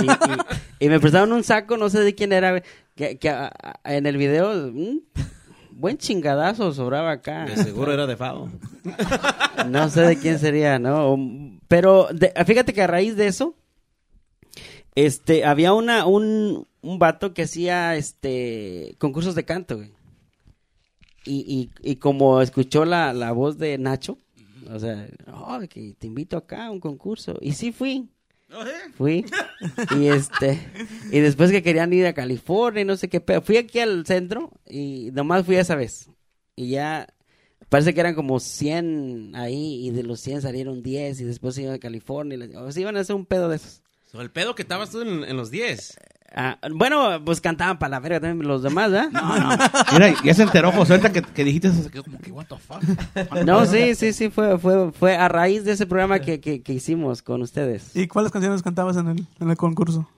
Y, 0.02 0.06
y- 0.06 0.86
y 0.86 0.90
me 0.90 1.00
prestaron 1.00 1.32
un 1.32 1.44
saco, 1.44 1.78
no 1.78 1.90
sé 1.90 2.00
de 2.02 2.14
quién 2.14 2.34
era, 2.34 2.52
güey, 2.52 2.64
que, 2.96 3.18
que 3.18 3.30
a- 3.30 3.52
a- 3.84 3.96
en 3.96 4.06
el 4.06 4.18
video, 4.18 4.52
un 4.68 5.04
buen 5.84 5.98
chingadazo 5.98 6.72
sobraba 6.72 7.12
acá. 7.12 7.44
De 7.46 7.58
seguro 7.58 7.92
era 7.94 8.08
de 8.08 8.16
Fado. 8.16 8.50
No 9.70 9.90
sé 9.90 10.02
de 10.02 10.18
quién 10.18 10.40
sería, 10.40 10.80
¿no? 10.80 11.18
Pero 11.68 12.08
de- 12.14 12.34
fíjate 12.46 12.74
que 12.74 12.82
a 12.82 12.88
raíz 12.88 13.16
de 13.16 13.28
eso, 13.28 13.54
este, 14.96 15.46
había 15.46 15.74
una, 15.74 16.06
un, 16.06 16.68
un 16.82 17.00
vato 17.00 17.34
que 17.34 17.44
hacía, 17.44 17.96
este, 17.96 18.96
concursos 18.98 19.36
de 19.36 19.46
canto, 19.46 19.78
güey. 19.78 19.92
Y, 21.26 21.70
y, 21.84 21.92
y 21.92 21.96
como 21.98 22.42
escuchó 22.42 22.84
la, 22.86 23.14
la 23.14 23.32
voz 23.32 23.58
de 23.58 23.78
Nacho, 23.78 24.18
o 24.70 24.80
sea, 24.80 25.08
oh, 25.34 25.60
que 25.70 25.94
te 26.00 26.08
invito 26.08 26.36
acá 26.38 26.66
a 26.68 26.72
un 26.72 26.80
concurso. 26.80 27.38
Y 27.42 27.54
sí 27.54 27.72
fui. 27.72 28.10
Fui. 28.98 29.26
Y 29.98 30.08
este, 30.08 30.60
y 31.12 31.20
después 31.20 31.52
que 31.52 31.64
querían 31.64 31.92
ir 31.94 32.06
a 32.06 32.14
California 32.14 32.82
y 32.82 32.86
no 32.86 32.96
sé 32.98 33.08
qué, 33.10 33.20
pero 33.22 33.42
fui 33.42 33.58
aquí 33.58 33.80
al 33.80 34.06
centro 34.06 34.52
y 34.68 35.10
nomás 35.14 35.46
fui 35.46 35.56
esa 35.56 35.76
vez. 35.76 36.10
Y 36.56 36.70
ya, 36.70 37.08
parece 37.70 37.94
que 37.94 38.00
eran 38.00 38.16
como 38.16 38.40
100 38.40 39.32
ahí 39.36 39.88
y 39.88 39.92
de 39.92 40.04
los 40.04 40.20
100 40.20 40.42
salieron 40.42 40.84
10 40.84 41.20
y 41.22 41.24
después 41.24 41.56
se 41.56 41.64
iban 41.64 41.74
a 41.76 41.80
California. 41.80 42.36
y 42.36 42.40
les- 42.40 42.56
O 42.56 42.72
sea, 42.72 42.82
iban 42.82 42.98
a 42.98 43.00
hacer 43.02 43.16
un 43.16 43.26
pedo 43.26 43.50
de 43.50 43.56
esos. 43.58 43.82
So, 44.12 44.22
el 44.22 44.30
pedo 44.30 44.54
que 44.54 44.62
estabas 44.62 44.92
tú 44.92 45.02
en, 45.02 45.24
en 45.24 45.36
los 45.38 45.50
10. 45.50 45.98
Ah, 46.36 46.58
bueno, 46.72 47.24
pues 47.24 47.40
cantaban 47.42 47.78
para 47.78 47.92
la 47.92 48.00
verga 48.00 48.20
también 48.20 48.48
los 48.48 48.64
demás, 48.64 48.92
¿verdad? 48.92 49.12
No, 49.12 49.38
no. 49.40 49.58
Mira, 49.92 50.14
ya 50.24 50.34
se 50.34 50.42
enteró 50.44 50.72
José 50.72 50.94
ahorita 50.94 51.12
que, 51.14 51.22
que 51.22 51.44
dijiste 51.44 51.68
eso, 51.68 51.84
se 51.84 51.92
quedó 51.92 52.04
como 52.04 52.18
que, 52.20 52.32
what 52.32 52.48
the 52.48 52.56
fuck. 52.58 53.44
No, 53.46 53.66
sí, 53.68 53.94
sí, 53.94 54.14
sí, 54.14 54.30
fue, 54.30 54.58
fue, 54.58 54.92
fue 54.92 55.16
a 55.16 55.28
raíz 55.28 55.64
de 55.64 55.74
ese 55.74 55.86
programa 55.86 56.20
que, 56.20 56.40
que, 56.42 56.64
que 56.64 56.74
hicimos 56.74 57.22
con 57.22 57.42
ustedes. 57.44 57.96
¿Y 57.96 58.08
cuáles 58.08 58.32
canciones 58.32 58.64
cantabas 58.64 58.98
en 58.98 59.10
el, 59.10 59.28
en 59.40 59.50
el 59.52 59.58
concurso? 59.58 60.10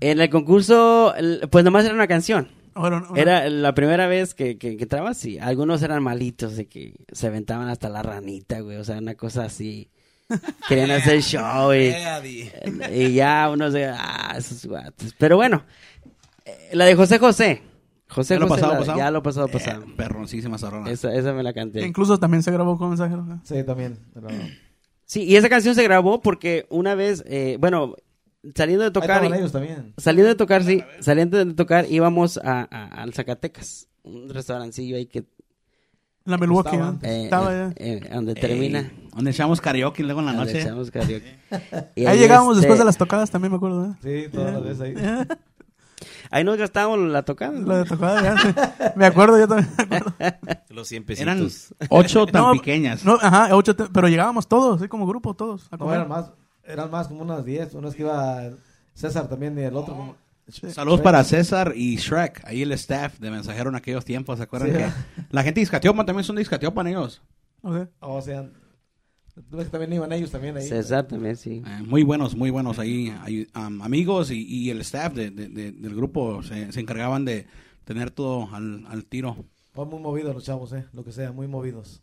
En 0.00 0.20
el 0.20 0.28
concurso, 0.28 1.14
pues 1.50 1.64
nomás 1.64 1.84
era 1.84 1.94
una 1.94 2.06
canción. 2.08 2.48
Ahora, 2.74 2.98
ahora- 3.08 3.20
Era 3.22 3.48
la 3.48 3.74
primera 3.74 4.06
vez 4.06 4.34
que, 4.34 4.58
que, 4.58 4.76
que 4.76 4.82
entraba, 4.82 5.14
sí. 5.14 5.38
Algunos 5.38 5.82
eran 5.82 6.02
malitos, 6.02 6.56
de 6.56 6.66
que 6.66 6.94
se 7.12 7.28
aventaban 7.28 7.68
hasta 7.68 7.88
la 7.88 8.02
ranita, 8.02 8.60
güey. 8.60 8.76
O 8.76 8.84
sea, 8.84 8.98
una 8.98 9.14
cosa 9.14 9.44
así. 9.44 9.88
Querían 10.68 10.90
hacer 10.92 11.20
show 11.22 11.72
y, 11.74 11.94
y 12.92 13.12
ya 13.14 13.50
unos 13.50 13.72
de, 13.72 13.86
ah, 13.86 14.34
esos 14.36 14.64
guatos. 14.66 15.14
Pero 15.18 15.36
bueno, 15.36 15.64
eh, 16.44 16.70
la 16.72 16.84
de 16.86 16.94
José 16.94 17.18
José. 17.18 17.62
José 18.08 18.34
¿Ya 18.34 18.40
lo 18.40 18.48
José, 18.48 18.60
pasado, 18.60 18.72
la- 18.74 18.78
pasado? 18.80 18.98
ya 18.98 19.10
lo 19.10 19.22
pasado, 19.22 19.48
pasado. 19.48 19.82
Eh, 19.82 19.94
perroncísima 19.96 20.56
esa 20.56 20.70
rola. 20.70 20.90
Esa, 20.90 21.12
esa 21.14 21.32
me 21.32 21.42
la 21.42 21.52
canté. 21.52 21.84
Incluso 21.86 22.18
también 22.18 22.42
se 22.42 22.50
grabó 22.52 22.78
con 22.78 22.88
mensajero. 22.90 23.22
¿no? 23.24 23.40
Sí, 23.44 23.62
también. 23.64 23.98
pero- 24.14 24.28
Sí, 25.06 25.22
y 25.24 25.36
esa 25.36 25.48
canción 25.48 25.74
se 25.74 25.82
grabó 25.82 26.20
porque 26.22 26.66
una 26.70 26.94
vez, 26.94 27.22
eh, 27.26 27.56
bueno, 27.60 27.94
saliendo 28.54 28.82
de 28.82 28.88
Ahí 28.88 28.92
tocar... 28.92 29.22
estaban 29.22 29.38
ellos 29.38 29.52
también. 29.52 29.94
Saliendo 29.98 30.28
de 30.28 30.34
tocar, 30.34 30.62
sí. 30.64 30.82
Saliendo 31.00 31.44
de 31.44 31.52
tocar, 31.54 31.86
íbamos 31.90 32.38
a, 32.38 32.66
a- 32.70 33.02
al 33.02 33.12
Zacatecas. 33.12 33.88
Un 34.02 34.28
restaurancillo 34.30 34.96
ahí 34.96 35.06
que... 35.06 35.24
La 36.26 36.38
Milwaukee, 36.38 36.70
Estaba 36.76 36.98
eh, 37.02 37.24
Estaba 37.24 37.50
ya. 37.52 37.72
eh, 37.76 38.00
donde 38.12 38.32
Ey, 38.32 38.40
termina. 38.40 38.90
Donde 39.14 39.30
echamos 39.30 39.60
karaoke 39.60 40.02
luego 40.02 40.20
en 40.20 40.26
la 40.26 40.32
donde 40.32 40.52
noche. 40.52 40.62
echamos 40.62 40.90
karaoke. 40.90 41.36
Y 41.94 42.06
Ahí 42.06 42.18
llegábamos 42.18 42.56
este, 42.56 42.60
después 42.66 42.78
de 42.78 42.84
las 42.84 42.96
tocadas 42.96 43.30
también, 43.30 43.52
me 43.52 43.56
acuerdo. 43.56 43.86
¿eh? 43.86 43.94
Sí, 44.02 44.30
todas 44.32 44.52
las 44.54 44.62
veces 44.64 44.80
ahí. 44.80 45.26
Ahí 46.30 46.42
nos 46.42 46.56
gastábamos 46.56 46.98
la 47.10 47.22
tocada. 47.22 47.52
¿no? 47.52 47.66
La 47.68 47.78
de 47.78 47.84
tocada, 47.84 48.22
ya, 48.22 48.36
sí. 48.38 48.48
Me 48.96 49.06
acuerdo, 49.06 49.38
yo 49.38 49.46
también. 49.46 49.70
me 49.88 49.96
acuerdo. 49.96 50.14
Los 50.70 50.88
100 50.88 51.04
Eran 51.18 51.38
pesitos. 51.38 51.74
ocho 51.90 52.26
tan 52.26 52.42
No, 52.42 52.52
pequeñas. 52.52 53.04
No, 53.04 53.14
ajá, 53.20 53.54
ocho, 53.54 53.76
pero 53.76 54.08
llegábamos 54.08 54.48
todos, 54.48 54.80
así 54.80 54.88
como 54.88 55.06
grupo, 55.06 55.34
todos. 55.34 55.68
A 55.70 55.78
comer. 55.78 55.96
eran 55.96 56.08
más, 56.08 56.30
eran 56.64 56.90
más 56.90 57.08
como 57.08 57.22
unas 57.22 57.44
10. 57.44 57.74
Unas 57.74 57.94
que 57.94 58.02
iba 58.02 58.42
César 58.94 59.28
también 59.28 59.56
y 59.58 59.62
el 59.62 59.76
otro. 59.76 59.94
como- 59.94 60.16
Saludos 60.72 61.00
para 61.00 61.24
César 61.24 61.72
y 61.74 61.96
Shrek, 61.96 62.42
ahí 62.44 62.60
el 62.62 62.72
staff 62.72 63.18
de 63.18 63.30
mensajero 63.30 63.70
en 63.70 63.76
aquellos 63.76 64.04
tiempos, 64.04 64.36
¿se 64.36 64.42
acuerdan 64.42 64.72
Sí, 64.72 64.76
que 64.76 65.24
la 65.30 65.42
gente 65.42 65.60
de 65.60 65.62
Iscatiopan 65.62 66.04
también 66.04 66.24
son 66.24 66.36
de 66.36 66.42
Iscatiopan 66.42 66.86
ellos? 66.86 67.22
Ok. 67.62 67.88
O 68.00 68.20
sea, 68.20 68.42
ves 68.42 68.50
que 68.50 68.63
también 69.70 69.92
iban 69.92 70.12
ellos 70.12 70.30
también 70.30 70.56
ahí. 70.56 70.66
César 70.68 71.06
también, 71.06 71.36
sí. 71.36 71.62
Eh, 71.66 71.82
muy 71.86 72.02
buenos, 72.02 72.36
muy 72.36 72.50
buenos 72.50 72.78
ahí, 72.78 73.12
ahí, 73.22 73.46
um, 73.56 73.82
amigos 73.82 74.30
y, 74.30 74.42
y 74.46 74.70
el 74.70 74.80
staff 74.82 75.12
de- 75.14 75.30
de- 75.30 75.48
de- 75.48 75.72
del 75.72 75.94
grupo 75.94 76.42
se, 76.42 76.70
se 76.72 76.80
encargaban 76.80 77.24
de 77.24 77.46
tener 77.84 78.10
todo 78.10 78.48
al, 78.54 78.86
al 78.88 79.04
tiro. 79.06 79.44
Van 79.74 79.88
muy 79.88 80.00
movidos 80.00 80.34
los 80.34 80.44
chavos, 80.44 80.72
eh. 80.72 80.84
Lo 80.92 81.02
que 81.04 81.10
sea, 81.12 81.32
muy 81.32 81.48
movidos. 81.48 82.02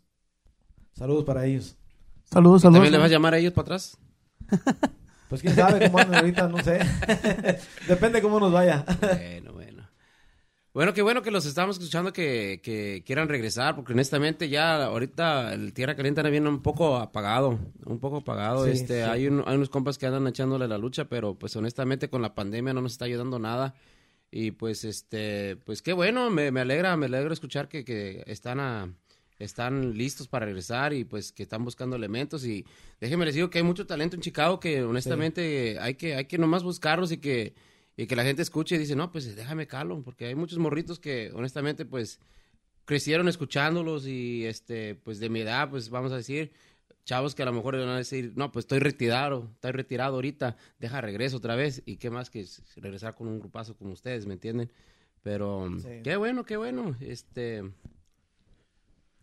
Saludos 0.94 1.24
para 1.24 1.46
ellos. 1.46 1.76
Saludos, 2.24 2.62
saludos. 2.62 2.76
¿También 2.78 2.92
le 2.92 2.98
vas 2.98 3.06
a 3.08 3.12
llamar 3.12 3.34
a 3.34 3.38
ellos 3.38 3.52
para 3.52 3.62
atrás? 3.64 3.96
Pues 5.28 5.40
quién 5.40 5.54
sabe 5.54 5.86
cómo 5.86 5.98
andan 5.98 6.20
ahorita, 6.20 6.48
no 6.48 6.62
sé. 6.62 6.80
Depende 7.88 8.20
cómo 8.20 8.38
nos 8.38 8.52
vaya. 8.52 8.84
Bueno, 9.00 9.52
bueno. 9.54 9.61
Bueno, 10.74 10.94
qué 10.94 11.02
bueno 11.02 11.20
que 11.20 11.30
los 11.30 11.44
estamos 11.44 11.76
escuchando 11.76 12.14
que, 12.14 12.60
que 12.62 13.02
quieran 13.04 13.28
regresar, 13.28 13.76
porque 13.76 13.92
honestamente 13.92 14.48
ya 14.48 14.82
ahorita 14.84 15.52
el 15.52 15.74
Tierra 15.74 15.94
Caliente 15.96 16.20
anda 16.22 16.30
bien 16.30 16.46
un 16.46 16.62
poco 16.62 16.96
apagado, 16.96 17.58
un 17.84 17.98
poco 17.98 18.18
apagado. 18.18 18.64
Sí, 18.64 18.70
este, 18.70 19.04
sí. 19.04 19.10
Hay, 19.10 19.26
un- 19.26 19.44
hay 19.46 19.56
unos 19.56 19.68
compas 19.68 19.98
que 19.98 20.06
andan 20.06 20.26
echándole 20.26 20.66
la 20.68 20.78
lucha, 20.78 21.04
pero 21.04 21.34
pues 21.34 21.54
honestamente 21.56 22.08
con 22.08 22.22
la 22.22 22.34
pandemia 22.34 22.72
no 22.72 22.80
nos 22.80 22.92
está 22.92 23.04
ayudando 23.04 23.38
nada. 23.38 23.74
Y 24.30 24.52
pues 24.52 24.84
este, 24.84 25.56
pues 25.56 25.82
qué 25.82 25.92
bueno, 25.92 26.30
me, 26.30 26.50
me 26.50 26.62
alegra, 26.62 26.96
me 26.96 27.04
alegra 27.04 27.34
escuchar 27.34 27.68
que, 27.68 27.84
que 27.84 28.22
están 28.26 28.58
a, 28.60 28.90
están 29.38 29.92
listos 29.98 30.26
para 30.26 30.46
regresar 30.46 30.94
y 30.94 31.04
pues 31.04 31.32
que 31.32 31.42
están 31.42 31.64
buscando 31.66 31.96
elementos 31.96 32.46
y 32.46 32.64
déjenme 32.98 33.26
les 33.26 33.34
digo 33.34 33.50
que 33.50 33.58
hay 33.58 33.64
mucho 33.64 33.86
talento 33.86 34.16
en 34.16 34.22
Chicago 34.22 34.58
que 34.58 34.82
honestamente 34.84 35.76
hay 35.80 35.96
que 35.96 36.14
hay 36.14 36.24
que 36.24 36.38
nomás 36.38 36.62
buscarlos 36.62 37.12
y 37.12 37.18
que 37.18 37.52
y 37.96 38.06
que 38.06 38.16
la 38.16 38.24
gente 38.24 38.42
escuche 38.42 38.76
y 38.76 38.78
dice, 38.78 38.96
"No, 38.96 39.12
pues 39.12 39.34
déjame 39.36 39.66
calo", 39.66 40.02
porque 40.02 40.26
hay 40.26 40.34
muchos 40.34 40.58
morritos 40.58 40.98
que 40.98 41.30
honestamente 41.34 41.84
pues 41.84 42.18
crecieron 42.84 43.28
escuchándolos 43.28 44.06
y 44.06 44.44
este 44.46 44.94
pues 44.94 45.20
de 45.20 45.28
mi 45.28 45.40
edad, 45.40 45.70
pues 45.70 45.88
vamos 45.90 46.12
a 46.12 46.16
decir 46.16 46.52
chavos 47.04 47.34
que 47.34 47.42
a 47.42 47.46
lo 47.46 47.52
mejor 47.52 47.76
van 47.78 47.88
a 47.88 47.96
decir, 47.96 48.32
"No, 48.36 48.52
pues 48.52 48.64
estoy 48.64 48.78
retirado, 48.78 49.50
estoy 49.54 49.72
retirado 49.72 50.14
ahorita, 50.14 50.56
deja 50.78 51.00
regreso 51.00 51.36
otra 51.38 51.56
vez" 51.56 51.82
y 51.84 51.96
qué 51.96 52.10
más 52.10 52.30
que 52.30 52.46
regresar 52.76 53.14
con 53.14 53.28
un 53.28 53.40
grupazo 53.40 53.76
como 53.76 53.92
ustedes, 53.92 54.26
¿me 54.26 54.34
entienden? 54.34 54.70
Pero 55.22 55.68
Sí. 55.80 56.00
qué 56.02 56.16
bueno, 56.16 56.44
qué 56.44 56.56
bueno. 56.56 56.96
Este 57.00 57.62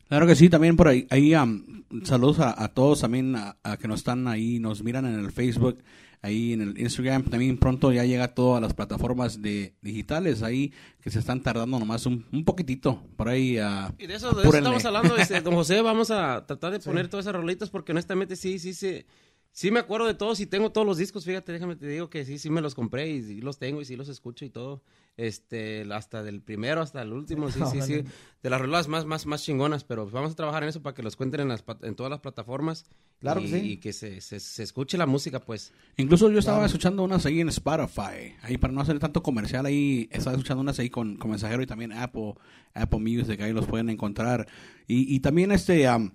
Claro 0.09 0.25
que 0.25 0.35
sí, 0.35 0.49
también 0.49 0.75
por 0.75 0.87
ahí, 0.87 1.05
ahí 1.11 1.35
um, 1.35 1.83
saludos 2.03 2.39
a, 2.39 2.61
a 2.63 2.73
todos 2.73 3.01
también 3.01 3.35
a, 3.35 3.57
a 3.61 3.77
que 3.77 3.87
nos 3.87 3.99
están 3.99 4.27
ahí, 4.27 4.59
nos 4.59 4.83
miran 4.83 5.05
en 5.05 5.19
el 5.19 5.31
Facebook, 5.31 5.83
ahí 6.23 6.53
en 6.53 6.61
el 6.61 6.79
Instagram, 6.79 7.25
también 7.25 7.59
pronto 7.59 7.91
ya 7.91 8.03
llega 8.03 8.33
todo 8.33 8.55
a 8.55 8.59
las 8.59 8.73
plataformas 8.73 9.39
de 9.41 9.75
digitales 9.81 10.41
ahí 10.41 10.73
que 10.99 11.11
se 11.11 11.19
están 11.19 11.41
tardando 11.43 11.77
nomás 11.77 12.07
un, 12.07 12.25
un 12.31 12.43
poquitito, 12.43 13.03
por 13.15 13.29
ahí 13.29 13.59
ah, 13.59 13.93
Y 13.99 14.07
de 14.07 14.15
eso, 14.15 14.31
de 14.31 14.47
eso 14.47 14.57
estamos 14.57 14.83
hablando, 14.83 15.15
este, 15.15 15.41
don 15.41 15.53
José, 15.53 15.79
vamos 15.83 16.09
a 16.11 16.45
tratar 16.45 16.71
de 16.71 16.79
poner 16.79 17.07
todas 17.07 17.25
esas 17.25 17.35
rolitas 17.35 17.69
porque 17.69 17.91
honestamente 17.91 18.35
sí, 18.35 18.57
sí, 18.57 18.73
sí, 18.73 19.05
sí 19.51 19.69
me 19.69 19.79
acuerdo 19.79 20.07
de 20.07 20.15
todos 20.15 20.39
y 20.39 20.47
tengo 20.47 20.71
todos 20.71 20.87
los 20.87 20.97
discos, 20.97 21.23
fíjate, 21.23 21.51
déjame 21.51 21.75
te 21.75 21.87
digo 21.87 22.09
que 22.09 22.25
sí, 22.25 22.39
sí 22.39 22.49
me 22.49 22.61
los 22.61 22.75
compré 22.75 23.09
y 23.09 23.21
sí 23.21 23.41
los 23.41 23.59
tengo 23.59 23.79
y 23.79 23.85
sí 23.85 23.95
los 23.95 24.09
escucho 24.09 24.43
y 24.43 24.49
todo, 24.49 24.81
este, 25.19 25.85
hasta 25.93 26.23
del 26.23 26.41
primero 26.41 26.81
hasta 26.81 27.01
el 27.01 27.11
último, 27.11 27.51
sí, 27.51 27.59
sí, 27.71 27.81
sí, 27.81 28.03
de 28.41 28.49
las 28.49 28.61
rolas 28.61 28.87
más, 28.87 29.05
más, 29.05 29.25
más 29.25 29.43
chingonas, 29.43 29.83
pero 29.83 30.09
vamos 30.09 30.31
a 30.31 30.35
trabajar 30.35 30.63
en 30.63 30.69
eso 30.69 30.81
para 30.81 30.93
que 30.93 31.03
los 31.03 31.17
cuenten 31.17 31.41
en, 31.41 31.49
las, 31.49 31.63
en 31.81 31.95
todas 31.95 32.09
las 32.09 32.21
plataformas 32.21 32.85
Claro 33.19 33.41
y, 33.41 33.43
que 33.43 33.59
sí. 33.59 33.65
y 33.65 33.77
que 33.77 33.91
se, 33.91 34.21
se, 34.21 34.39
se 34.39 34.63
escuche 34.63 34.97
la 34.97 35.05
música, 35.05 35.41
pues. 35.41 35.73
Incluso 35.97 36.31
yo 36.31 36.39
estaba 36.39 36.65
escuchando 36.65 37.03
unas 37.03 37.25
ahí 37.25 37.41
en 37.41 37.49
Spotify, 37.49 38.35
ahí 38.41 38.57
para 38.57 38.71
no 38.71 38.79
hacer 38.79 38.97
tanto 38.99 39.21
comercial, 39.21 39.65
ahí 39.65 40.07
estaba 40.09 40.37
escuchando 40.37 40.61
unas 40.61 40.79
ahí 40.79 40.89
con, 40.89 41.17
con 41.17 41.31
mensajero 41.31 41.61
y 41.61 41.67
también 41.67 41.91
Apple, 41.91 42.35
Apple 42.73 42.99
Music, 42.99 43.41
ahí 43.41 43.51
los 43.51 43.65
pueden 43.65 43.89
encontrar. 43.89 44.47
Y, 44.87 45.13
y 45.13 45.19
también 45.19 45.51
este, 45.51 45.85
am, 45.85 46.13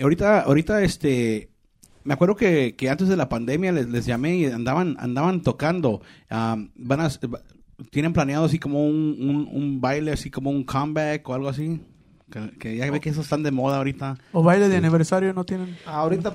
ahorita, 0.00 0.40
ahorita 0.40 0.82
este, 0.82 1.50
me 2.04 2.14
acuerdo 2.14 2.36
que, 2.36 2.74
que 2.74 2.88
antes 2.88 3.08
de 3.08 3.16
la 3.16 3.28
pandemia 3.28 3.72
les, 3.72 3.90
les 3.90 4.06
llamé 4.06 4.36
y 4.36 4.46
andaban, 4.46 4.96
andaban 4.98 5.42
tocando, 5.42 6.00
am, 6.30 6.70
van 6.74 7.00
a, 7.00 7.10
tienen 7.90 8.12
planeado 8.12 8.44
así 8.46 8.58
como 8.58 8.86
un, 8.86 9.16
un, 9.20 9.48
un 9.52 9.80
baile, 9.80 10.12
así 10.12 10.30
como 10.30 10.50
un 10.50 10.64
comeback 10.64 11.28
o 11.28 11.34
algo 11.34 11.48
así. 11.48 11.80
Que, 12.30 12.50
que 12.58 12.76
ya 12.76 12.90
ve 12.90 13.00
que 13.00 13.10
esos 13.10 13.24
están 13.24 13.42
de 13.42 13.50
moda 13.52 13.76
ahorita. 13.76 14.18
O 14.32 14.42
baile 14.42 14.68
de 14.68 14.76
aniversario 14.76 15.32
no 15.32 15.44
tienen. 15.44 15.76
Ah, 15.86 15.98
ahorita, 16.00 16.34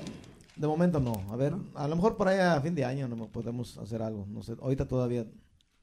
de 0.56 0.66
momento 0.66 1.00
no. 1.00 1.12
A 1.30 1.36
ver, 1.36 1.54
a 1.74 1.86
lo 1.88 1.96
mejor 1.96 2.16
por 2.16 2.28
ahí 2.28 2.38
a 2.38 2.60
fin 2.62 2.74
de 2.74 2.84
año 2.84 3.08
no 3.08 3.26
podemos 3.28 3.76
hacer 3.78 4.00
algo. 4.02 4.24
No 4.28 4.42
sé, 4.42 4.54
ahorita 4.60 4.86
todavía. 4.88 5.26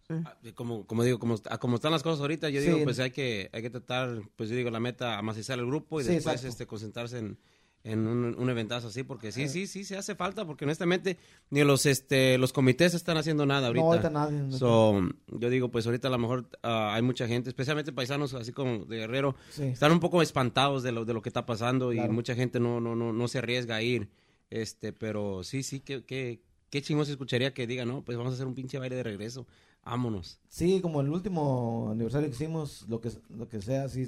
Ah, 0.09 0.33
Como, 0.55 0.87
como 0.87 1.03
digo, 1.03 1.19
como, 1.19 1.35
ah, 1.51 1.59
como 1.59 1.75
están 1.75 1.91
las 1.91 2.01
cosas 2.01 2.21
ahorita, 2.21 2.49
yo 2.49 2.59
Sí. 2.61 2.65
digo, 2.71 2.83
pues 2.83 2.97
hay 2.99 3.11
que, 3.11 3.51
hay 3.53 3.61
que 3.61 3.69
tratar, 3.69 4.19
pues 4.35 4.49
yo 4.49 4.55
digo, 4.55 4.71
la 4.71 4.79
meta, 4.79 5.19
amacizar 5.19 5.59
el 5.59 5.67
grupo 5.67 6.01
y 6.01 6.03
Sí, 6.03 6.13
después 6.13 6.33
exacto. 6.37 6.47
este, 6.49 6.65
concentrarse 6.65 7.19
en, 7.19 7.37
en 7.83 8.05
un, 8.07 8.35
un 8.37 8.49
eventazo 8.49 8.87
así, 8.89 9.03
porque 9.03 9.31
sí, 9.31 9.47
sí, 9.47 9.65
sí, 9.65 9.83
se 9.85 9.97
hace 9.97 10.13
falta, 10.15 10.45
porque 10.45 10.65
honestamente 10.65 11.17
ni 11.49 11.63
los, 11.63 11.85
este, 11.85 12.37
los 12.37 12.51
comités 12.51 12.93
están 12.93 13.17
haciendo 13.17 13.45
nada 13.45 13.67
ahorita. 13.67 13.83
No, 13.85 13.91
ahorita 13.91 14.09
nadie. 14.09 14.39
no- 14.41 14.51
So, 14.57 15.01
yo 15.27 15.49
digo, 15.49 15.69
pues 15.69 15.85
ahorita 15.85 16.09
a 16.09 16.11
lo 16.11 16.17
mejor 16.17 16.49
ah, 16.61 16.93
hay 16.93 17.01
mucha 17.01 17.27
gente, 17.27 17.49
especialmente 17.49 17.93
paisanos 17.93 18.33
así 18.33 18.51
como 18.51 18.85
de 18.85 18.97
Guerrero, 18.97 19.35
Sí. 19.51 19.63
están 19.63 19.91
un 19.93 19.99
poco 20.01 20.21
espantados 20.21 20.83
de 20.83 20.91
lo, 20.91 21.05
de 21.05 21.13
lo 21.13 21.21
que 21.21 21.29
está 21.29 21.45
pasando 21.45 21.91
Claro. 21.91 22.11
y 22.11 22.13
mucha 22.13 22.35
gente 22.35 22.59
no, 22.59 22.81
no, 22.81 22.95
no, 22.95 23.13
no 23.13 23.27
se 23.27 23.37
arriesga 23.37 23.75
a 23.77 23.81
ir. 23.81 24.09
Este, 24.49 24.91
pero 24.93 25.43
sí, 25.43 25.63
sí, 25.63 25.79
que, 25.79 26.03
que, 26.03 26.41
qué 26.69 26.81
chingón 26.81 27.05
se 27.05 27.11
escucharía 27.13 27.53
que 27.53 27.65
diga, 27.67 27.85
no, 27.85 28.03
pues 28.03 28.17
vamos 28.17 28.31
a 28.31 28.35
hacer 28.35 28.47
un 28.47 28.55
pinche 28.55 28.77
baile 28.79 28.95
de 28.97 29.03
regreso. 29.03 29.47
Vámonos. 29.85 30.39
Sí, 30.49 30.81
como 30.81 30.99
el 31.01 31.09
último 31.09 31.89
aniversario 31.91 32.27
que 32.29 32.35
hicimos, 32.35 32.85
lo 32.89 32.99
que, 32.99 33.09
lo 33.29 33.47
que 33.47 33.61
sea, 33.61 33.87
sí 33.89 34.05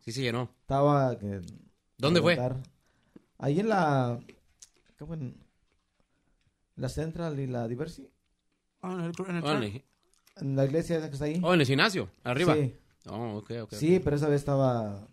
Sí, 0.00 0.12
se 0.12 0.22
llenó. 0.22 0.50
estaba... 0.62 1.16
Que, 1.18 1.40
¿Dónde 1.98 2.20
fue? 2.22 2.36
Ahí 3.38 3.60
en 3.60 3.68
la... 3.68 4.18
¿qué 4.96 5.06
fue? 5.06 5.16
En 5.16 5.36
la 6.76 6.88
Central 6.88 7.38
y 7.40 7.46
la 7.46 7.66
Diversity. 7.68 8.08
Ah, 8.82 8.92
en 8.92 9.00
el- 9.00 9.12
en 9.28 9.36
el 9.36 9.44
Oh, 9.44 9.52
en 9.52 9.60
track. 9.60 9.62
el, 9.74 9.84
En 10.36 10.56
la 10.56 10.64
iglesia 10.64 10.98
esa 10.98 11.08
que 11.08 11.14
está 11.14 11.24
ahí. 11.26 11.40
oh, 11.42 11.54
en 11.54 11.60
el 11.60 11.66
gimnasio, 11.66 12.08
arriba. 12.24 12.54
Sí, 12.54 12.74
Oh, 13.10 13.42
sí, 13.70 14.00
pero 14.04 14.16
esa 14.16 14.28
vez 14.28 14.40
estaba 14.40 15.08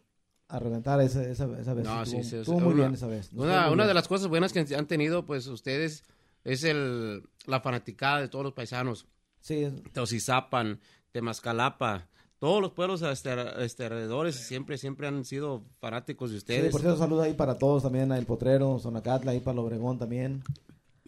a 0.50 0.60
reventar, 0.60 1.00
esa, 1.00 1.24
esa, 1.24 1.46
esa 1.60 1.74
vez. 1.74 1.86
No, 1.86 2.06
sí, 2.06 2.12
sí, 2.12 2.18
estuvo, 2.18 2.30
sí, 2.30 2.38
estuvo 2.42 2.58
una- 2.58 2.66
muy 2.66 2.76
bien 2.76 2.94
esa 2.94 3.08
vez. 3.08 3.32
Nos 3.32 3.46
Una, 3.46 3.72
una 3.72 3.88
de 3.88 3.94
las 3.94 4.08
cosas 4.10 4.28
buenas 4.28 4.52
que 4.52 4.60
han 4.76 4.86
tenido, 4.88 5.26
pues 5.26 5.48
ustedes, 5.48 6.04
es 6.44 6.64
el, 6.66 7.24
la 7.46 7.62
fanaticada 7.62 8.20
de 8.20 8.28
todos 8.28 8.44
los 8.44 8.54
paisanos. 8.54 9.08
Sí, 9.40 9.72
Teosizapan, 9.94 10.82
Temascalapa, 11.14 12.10
todos 12.46 12.62
los 12.62 12.74
pueblos 12.74 13.02
este, 13.02 13.34
este, 13.66 13.86
alrededores 13.86 14.36
siempre, 14.36 14.78
siempre 14.78 15.08
han 15.08 15.26
sido 15.26 15.64
fanáticos 15.80 16.30
de 16.30 16.36
sí, 16.36 16.38
ustedes. 16.38 16.72
por 16.72 16.80
cierto, 16.82 17.00
saludos 17.00 17.26
ahí 17.26 17.34
para 17.34 17.58
todos 17.58 17.82
también, 17.82 18.12
a 18.12 18.20
El 18.20 18.28
Potrero, 18.28 18.78
Zonacatla, 18.78 19.32
ahí 19.32 19.40
para 19.40 19.54
el 19.54 19.60
Obregón 19.60 19.98
también. 19.98 20.44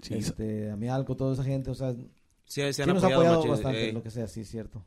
Sí, 0.01 0.15
este, 0.15 0.71
a 0.71 0.75
Mialco, 0.75 1.15
toda 1.15 1.33
esa 1.35 1.43
gente, 1.43 1.69
o 1.69 1.75
sea, 1.75 1.93
Sí, 2.45 2.61
se 2.61 2.73
sí 2.73 2.81
han 2.81 2.89
nos 2.89 3.03
ha 3.03 3.07
apoyado, 3.07 3.47
bastante, 3.47 3.89
eh. 3.89 3.93
lo 3.93 4.01
que 4.01 4.09
sea, 4.09 4.27
sí, 4.27 4.45
cierto. 4.45 4.83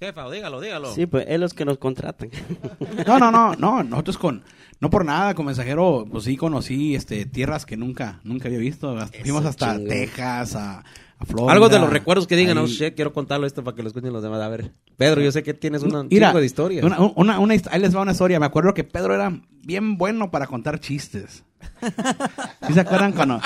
Jefa, 0.00 0.30
dígalo, 0.30 0.60
dígalo. 0.60 0.92
Sí, 0.94 1.06
pues 1.06 1.24
es 1.28 1.40
los 1.40 1.54
que 1.54 1.64
nos 1.64 1.78
contratan. 1.78 2.30
No, 3.06 3.18
no, 3.18 3.32
no, 3.32 3.54
no, 3.56 3.82
nosotros 3.82 4.16
con, 4.16 4.44
no 4.80 4.90
por 4.90 5.04
nada, 5.04 5.34
con 5.34 5.46
mensajero, 5.46 6.06
pues 6.08 6.22
sí 6.24 6.36
conocí, 6.36 6.94
este, 6.94 7.26
tierras 7.26 7.66
que 7.66 7.76
nunca, 7.76 8.20
nunca 8.22 8.46
había 8.46 8.60
visto, 8.60 8.96
Hasta- 8.96 9.18
fuimos 9.22 9.44
hasta. 9.44 9.76
Texas, 9.82 10.54
a, 10.54 10.78
a 10.80 10.84
Florida. 11.26 11.52
Algo 11.52 11.68
de 11.68 11.78
los 11.80 11.90
recuerdos 11.90 12.26
que 12.26 12.36
digan, 12.36 12.54
no 12.56 12.66
sé, 12.68 12.94
quiero 12.94 13.12
contarlo 13.12 13.46
esto 13.46 13.64
para 13.64 13.74
que 13.74 13.82
lo 13.82 13.88
escuchen 13.88 14.12
los 14.12 14.22
demás. 14.22 14.40
A 14.40 14.48
ver, 14.48 14.72
Pedro, 14.96 15.20
yo 15.20 15.32
sé 15.32 15.42
que 15.42 15.52
tienes 15.54 15.82
una, 15.82 16.00
un 16.00 16.08
Mira, 16.10 16.28
chingo 16.28 16.40
de 16.40 16.46
historias. 16.46 16.84
Una, 16.84 16.98
una, 17.16 17.38
una 17.40 17.54
ahí 17.70 17.80
les 17.80 17.94
va 17.96 18.02
una 18.02 18.12
historia. 18.12 18.38
Me 18.38 18.46
acuerdo 18.46 18.72
que 18.74 18.84
Pedro 18.84 19.14
era 19.14 19.40
bien 19.64 19.98
bueno 19.98 20.30
para 20.30 20.46
contar 20.46 20.78
chistes. 20.80 21.44
¿Sí 22.66 22.72
se 22.72 22.80
acuerdan 22.80 23.12
cuando? 23.12 23.40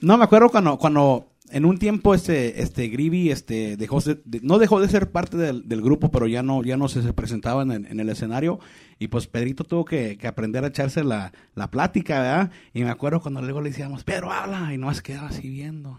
No, 0.00 0.16
me 0.16 0.24
acuerdo 0.24 0.48
cuando, 0.50 0.78
cuando 0.78 1.26
en 1.50 1.64
un 1.64 1.78
tiempo 1.78 2.14
este, 2.14 2.62
este 2.62 2.86
Grivi 2.88 3.30
este, 3.30 3.76
dejó 3.76 4.00
de- 4.00 4.20
de- 4.24 4.40
no 4.42 4.58
dejó 4.58 4.80
de 4.80 4.88
ser 4.88 5.10
parte 5.10 5.36
del, 5.36 5.68
del 5.68 5.82
grupo, 5.82 6.10
pero 6.12 6.28
ya 6.28 6.42
no, 6.44 6.62
ya 6.62 6.76
no 6.76 6.88
se, 6.88 7.02
se 7.02 7.12
presentaba 7.12 7.62
en 7.62 7.72
el, 7.72 7.86
en 7.86 7.98
el 7.98 8.08
escenario. 8.08 8.60
Y 9.00 9.08
pues 9.08 9.26
Pedrito 9.26 9.64
tuvo 9.64 9.84
que, 9.84 10.16
que 10.16 10.28
aprender 10.28 10.62
a 10.62 10.68
echarse 10.68 11.02
la, 11.02 11.32
la 11.56 11.70
plática, 11.72 12.20
¿verdad? 12.20 12.50
Y 12.72 12.84
me 12.84 12.90
acuerdo 12.90 13.20
cuando 13.20 13.42
luego 13.42 13.60
le 13.60 13.70
decíamos, 13.70 14.04
Pedro, 14.04 14.30
habla. 14.30 14.72
Y 14.72 14.78
no 14.78 14.94
se 14.94 15.02
quedaba 15.02 15.28
así 15.28 15.48
viendo. 15.48 15.98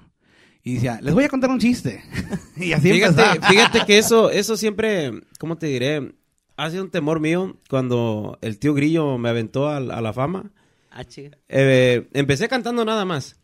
Y 0.63 0.75
decía, 0.75 0.99
les 1.01 1.13
voy 1.13 1.23
a 1.23 1.29
contar 1.29 1.49
un 1.49 1.59
chiste. 1.59 2.03
y 2.55 2.73
así 2.73 2.91
Fíjate, 2.91 3.21
empezaba. 3.21 3.49
fíjate 3.49 3.85
que 3.85 3.97
eso, 3.97 4.29
eso 4.31 4.57
siempre, 4.57 5.11
¿cómo 5.39 5.57
te 5.57 5.67
diré? 5.67 6.13
Ha 6.57 6.69
sido 6.69 6.83
un 6.83 6.91
temor 6.91 7.19
mío 7.19 7.57
cuando 7.69 8.37
el 8.41 8.59
tío 8.59 8.73
Grillo 8.73 9.17
me 9.17 9.29
aventó 9.29 9.67
a, 9.67 9.77
a 9.77 10.01
la 10.01 10.13
fama. 10.13 10.51
Ah, 10.91 11.03
chica. 11.03 11.37
Eh, 11.49 12.07
empecé 12.13 12.47
cantando 12.47 12.85
nada 12.85 13.05
más. 13.05 13.37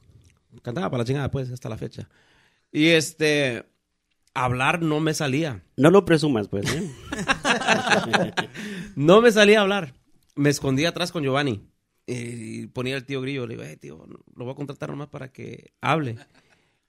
Cantaba 0.62 0.90
para 0.90 1.04
la 1.04 1.08
chingada, 1.08 1.32
pues, 1.32 1.50
hasta 1.50 1.70
la 1.70 1.78
fecha. 1.78 2.10
Y 2.72 2.88
este, 2.88 3.64
hablar 4.34 4.82
no 4.82 5.00
me 5.00 5.14
salía. 5.14 5.64
No 5.78 5.90
lo 5.90 6.06
presumas, 6.06 6.48
pues. 6.50 6.72
¿eh? 6.72 6.92
No 8.96 9.22
me 9.22 9.32
salía 9.32 9.60
a 9.60 9.62
hablar. 9.64 9.94
Me 10.36 10.50
escondía 10.50 10.90
atrás 10.90 11.12
con 11.12 11.24
Giovanni. 11.24 11.68
Y 12.06 12.68
ponía 12.68 12.96
el 12.96 13.06
tío 13.06 13.22
Grillo. 13.22 13.48
Le 13.48 13.56
digo, 13.56 13.64
eh, 13.64 13.78
tío, 13.78 14.06
lo 14.36 14.46
voy 14.46 14.54
a 14.54 14.56
contratar 14.56 14.90
nomás 14.90 15.10
para 15.10 15.32
que 15.32 15.72
hable. 15.82 16.18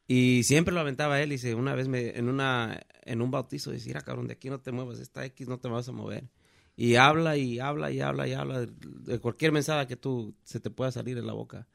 Y 0.08 0.42
siempre 0.42 0.74
lo 0.74 0.80
aventaba 0.80 1.20
él. 1.20 1.28
Y 1.28 1.36
dice, 1.36 1.54
una 1.54 1.74
vez 1.74 1.86
me, 1.86 2.18
en, 2.18 2.28
una, 2.28 2.80
en 3.04 3.22
un 3.22 3.30
bautizo, 3.30 3.70
dice, 3.70 3.88
mira, 3.88 4.00
cabrón, 4.00 4.26
de 4.26 4.32
aquí 4.32 4.50
no 4.50 4.58
te 4.60 4.72
muevas. 4.72 4.98
Esta 4.98 5.24
X 5.26 5.46
no 5.46 5.60
te 5.60 5.68
vas 5.68 5.88
a 5.88 5.92
mover. 5.92 6.28
Y 6.76 6.96
habla 6.96 7.36
y 7.36 7.60
habla 7.60 7.92
y 7.92 8.00
habla 8.00 8.26
y 8.26 8.32
habla 8.32 8.60
de, 8.60 8.68
de 8.80 9.18
cualquier 9.20 9.52
mensaje 9.52 9.86
que 9.86 9.96
tú 9.96 10.34
se 10.44 10.58
te 10.58 10.70
pueda 10.70 10.90
salir 10.90 11.18
en 11.18 11.26
la 11.26 11.34
boca. 11.34 11.68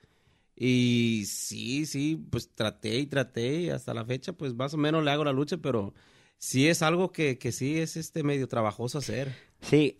Y 0.55 1.23
sí, 1.25 1.86
sí, 1.86 2.15
pues 2.29 2.49
traté 2.53 2.99
y 2.99 3.07
traté 3.07 3.61
y 3.61 3.69
hasta 3.69 3.93
la 3.93 4.05
fecha 4.05 4.34
pues 4.34 4.53
más 4.53 4.73
o 4.73 4.77
menos 4.77 5.03
le 5.03 5.11
hago 5.11 5.23
la 5.23 5.31
lucha, 5.31 5.57
pero 5.57 5.93
sí 6.38 6.67
es 6.67 6.81
algo 6.81 7.11
que, 7.11 7.38
que 7.38 7.51
sí 7.51 7.79
es 7.79 7.97
este 7.97 8.23
medio 8.23 8.47
trabajoso 8.47 8.99
hacer. 8.99 9.34
Sí, 9.61 9.99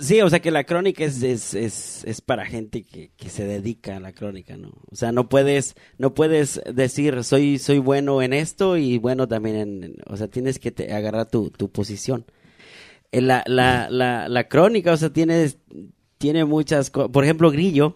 sí, 0.00 0.20
o 0.20 0.28
sea 0.30 0.40
que 0.40 0.50
la 0.50 0.64
crónica 0.64 1.04
es, 1.04 1.22
es, 1.22 1.54
es, 1.54 2.04
es 2.04 2.20
para 2.20 2.44
gente 2.46 2.82
que, 2.84 3.10
que 3.16 3.28
se 3.30 3.44
dedica 3.44 3.96
a 3.96 4.00
la 4.00 4.12
crónica, 4.12 4.56
¿no? 4.56 4.68
O 4.90 4.96
sea, 4.96 5.12
no 5.12 5.28
puedes, 5.28 5.74
no 5.98 6.14
puedes 6.14 6.60
decir 6.72 7.24
soy, 7.24 7.58
soy 7.58 7.78
bueno 7.78 8.20
en 8.22 8.32
esto 8.32 8.76
y 8.76 8.98
bueno 8.98 9.28
también 9.28 9.56
en, 9.56 9.84
en- 9.84 9.96
o 10.06 10.16
sea, 10.16 10.28
tienes 10.28 10.58
que 10.58 10.70
te- 10.70 10.92
agarrar 10.92 11.26
tu, 11.30 11.50
tu 11.50 11.70
posición. 11.70 12.24
Eh, 13.12 13.20
La, 13.22 13.42
la, 13.46 13.88
la, 13.90 14.28
la 14.28 14.48
crónica, 14.48 14.92
o 14.92 14.96
sea, 14.96 15.10
tiene, 15.10 15.50
tiene 16.18 16.44
muchas 16.44 16.90
cosas, 16.90 17.10
por 17.10 17.24
ejemplo, 17.24 17.50
Grillo, 17.50 17.94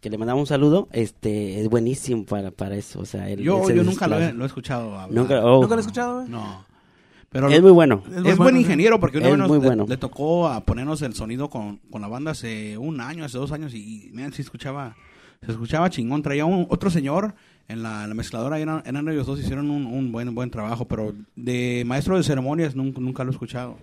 que 0.00 0.10
le 0.10 0.18
mandamos 0.18 0.40
un 0.42 0.46
saludo, 0.46 0.88
este, 0.92 1.60
es 1.60 1.68
buenísimo 1.68 2.24
para, 2.24 2.50
para 2.50 2.76
eso, 2.76 3.00
o 3.00 3.04
sea, 3.04 3.28
él, 3.30 3.40
Yo, 3.42 3.60
él 3.62 3.66
se 3.66 3.76
yo 3.76 3.84
nunca 3.84 4.06
lo 4.08 4.16
he, 4.16 4.18
desplaza. 4.18 4.38
lo 4.38 4.44
he 4.44 4.46
escuchado 4.46 4.98
hablar. 4.98 5.10
Nunca, 5.12 5.44
oh, 5.44 5.60
¿Nunca 5.62 5.74
lo 5.74 5.80
he 5.80 5.84
escuchado, 5.84 6.14
güey? 6.18 6.28
No. 6.28 6.64
Pero 7.32 7.48
es 7.48 7.62
muy 7.62 7.70
bueno. 7.70 8.02
Es 8.06 8.12
es, 8.12 8.14
muy 8.14 8.22
buen 8.24 8.36
bueno, 8.38 8.60
ingeniero 8.60 9.00
porque 9.00 9.18
una 9.18 9.26
Es 9.26 9.32
vez 9.32 9.38
nos- 9.38 9.48
muy 9.48 9.58
le- 9.60 9.66
bueno. 9.66 9.86
le, 9.88 9.96
tocó 9.96 10.48
a 10.48 10.60
ponernos 10.60 11.00
el 11.02 11.14
sonido 11.14 11.48
con, 11.48 11.78
con 11.90 12.02
la 12.02 12.08
banda 12.08 12.32
hace 12.32 12.76
un 12.78 13.00
año, 13.00 13.24
hace 13.24 13.38
dos 13.38 13.52
años 13.52 13.72
y, 13.74 14.08
y 14.08 14.12
man, 14.12 14.32
se 14.32 14.42
escuchaba, 14.42 14.96
se 15.44 15.50
escuchaba 15.52 15.88
chingón. 15.90 16.22
Traía 16.22 16.44
un, 16.44 16.66
otro 16.68 16.90
señor 16.90 17.34
en 17.68 17.82
la, 17.82 18.06
la 18.06 18.14
mezcladora, 18.14 18.58
eran, 18.60 18.82
eran 18.84 19.08
ellos 19.08 19.26
dos, 19.26 19.40
hicieron 19.40 19.70
un, 19.70 19.86
un 19.86 20.12
buen 20.12 20.34
buen 20.34 20.50
trabajo, 20.50 20.86
pero 20.86 21.14
de 21.36 21.84
maestro 21.86 22.16
de 22.18 22.22
ceremonias 22.22 22.76
nunca, 22.76 23.00
nunca 23.00 23.24
lo 23.24 23.30
he 23.30 23.32
escuchado. 23.32 23.78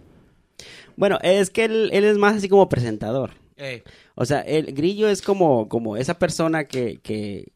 Bueno, 0.96 1.18
es 1.24 1.50
que 1.50 1.66
él, 1.66 1.90
él 1.94 2.04
es 2.04 2.18
más 2.18 2.36
así 2.36 2.50
como 2.50 2.70
presentador. 2.70 3.32
O 4.16 4.26
sea, 4.26 4.40
el 4.42 4.74
grillo 4.74 5.10
es 5.10 5.22
como, 5.22 5.68
como 5.70 5.98
esa 5.98 6.18
persona 6.20 6.64
que, 6.66 7.00
que, 7.02 7.52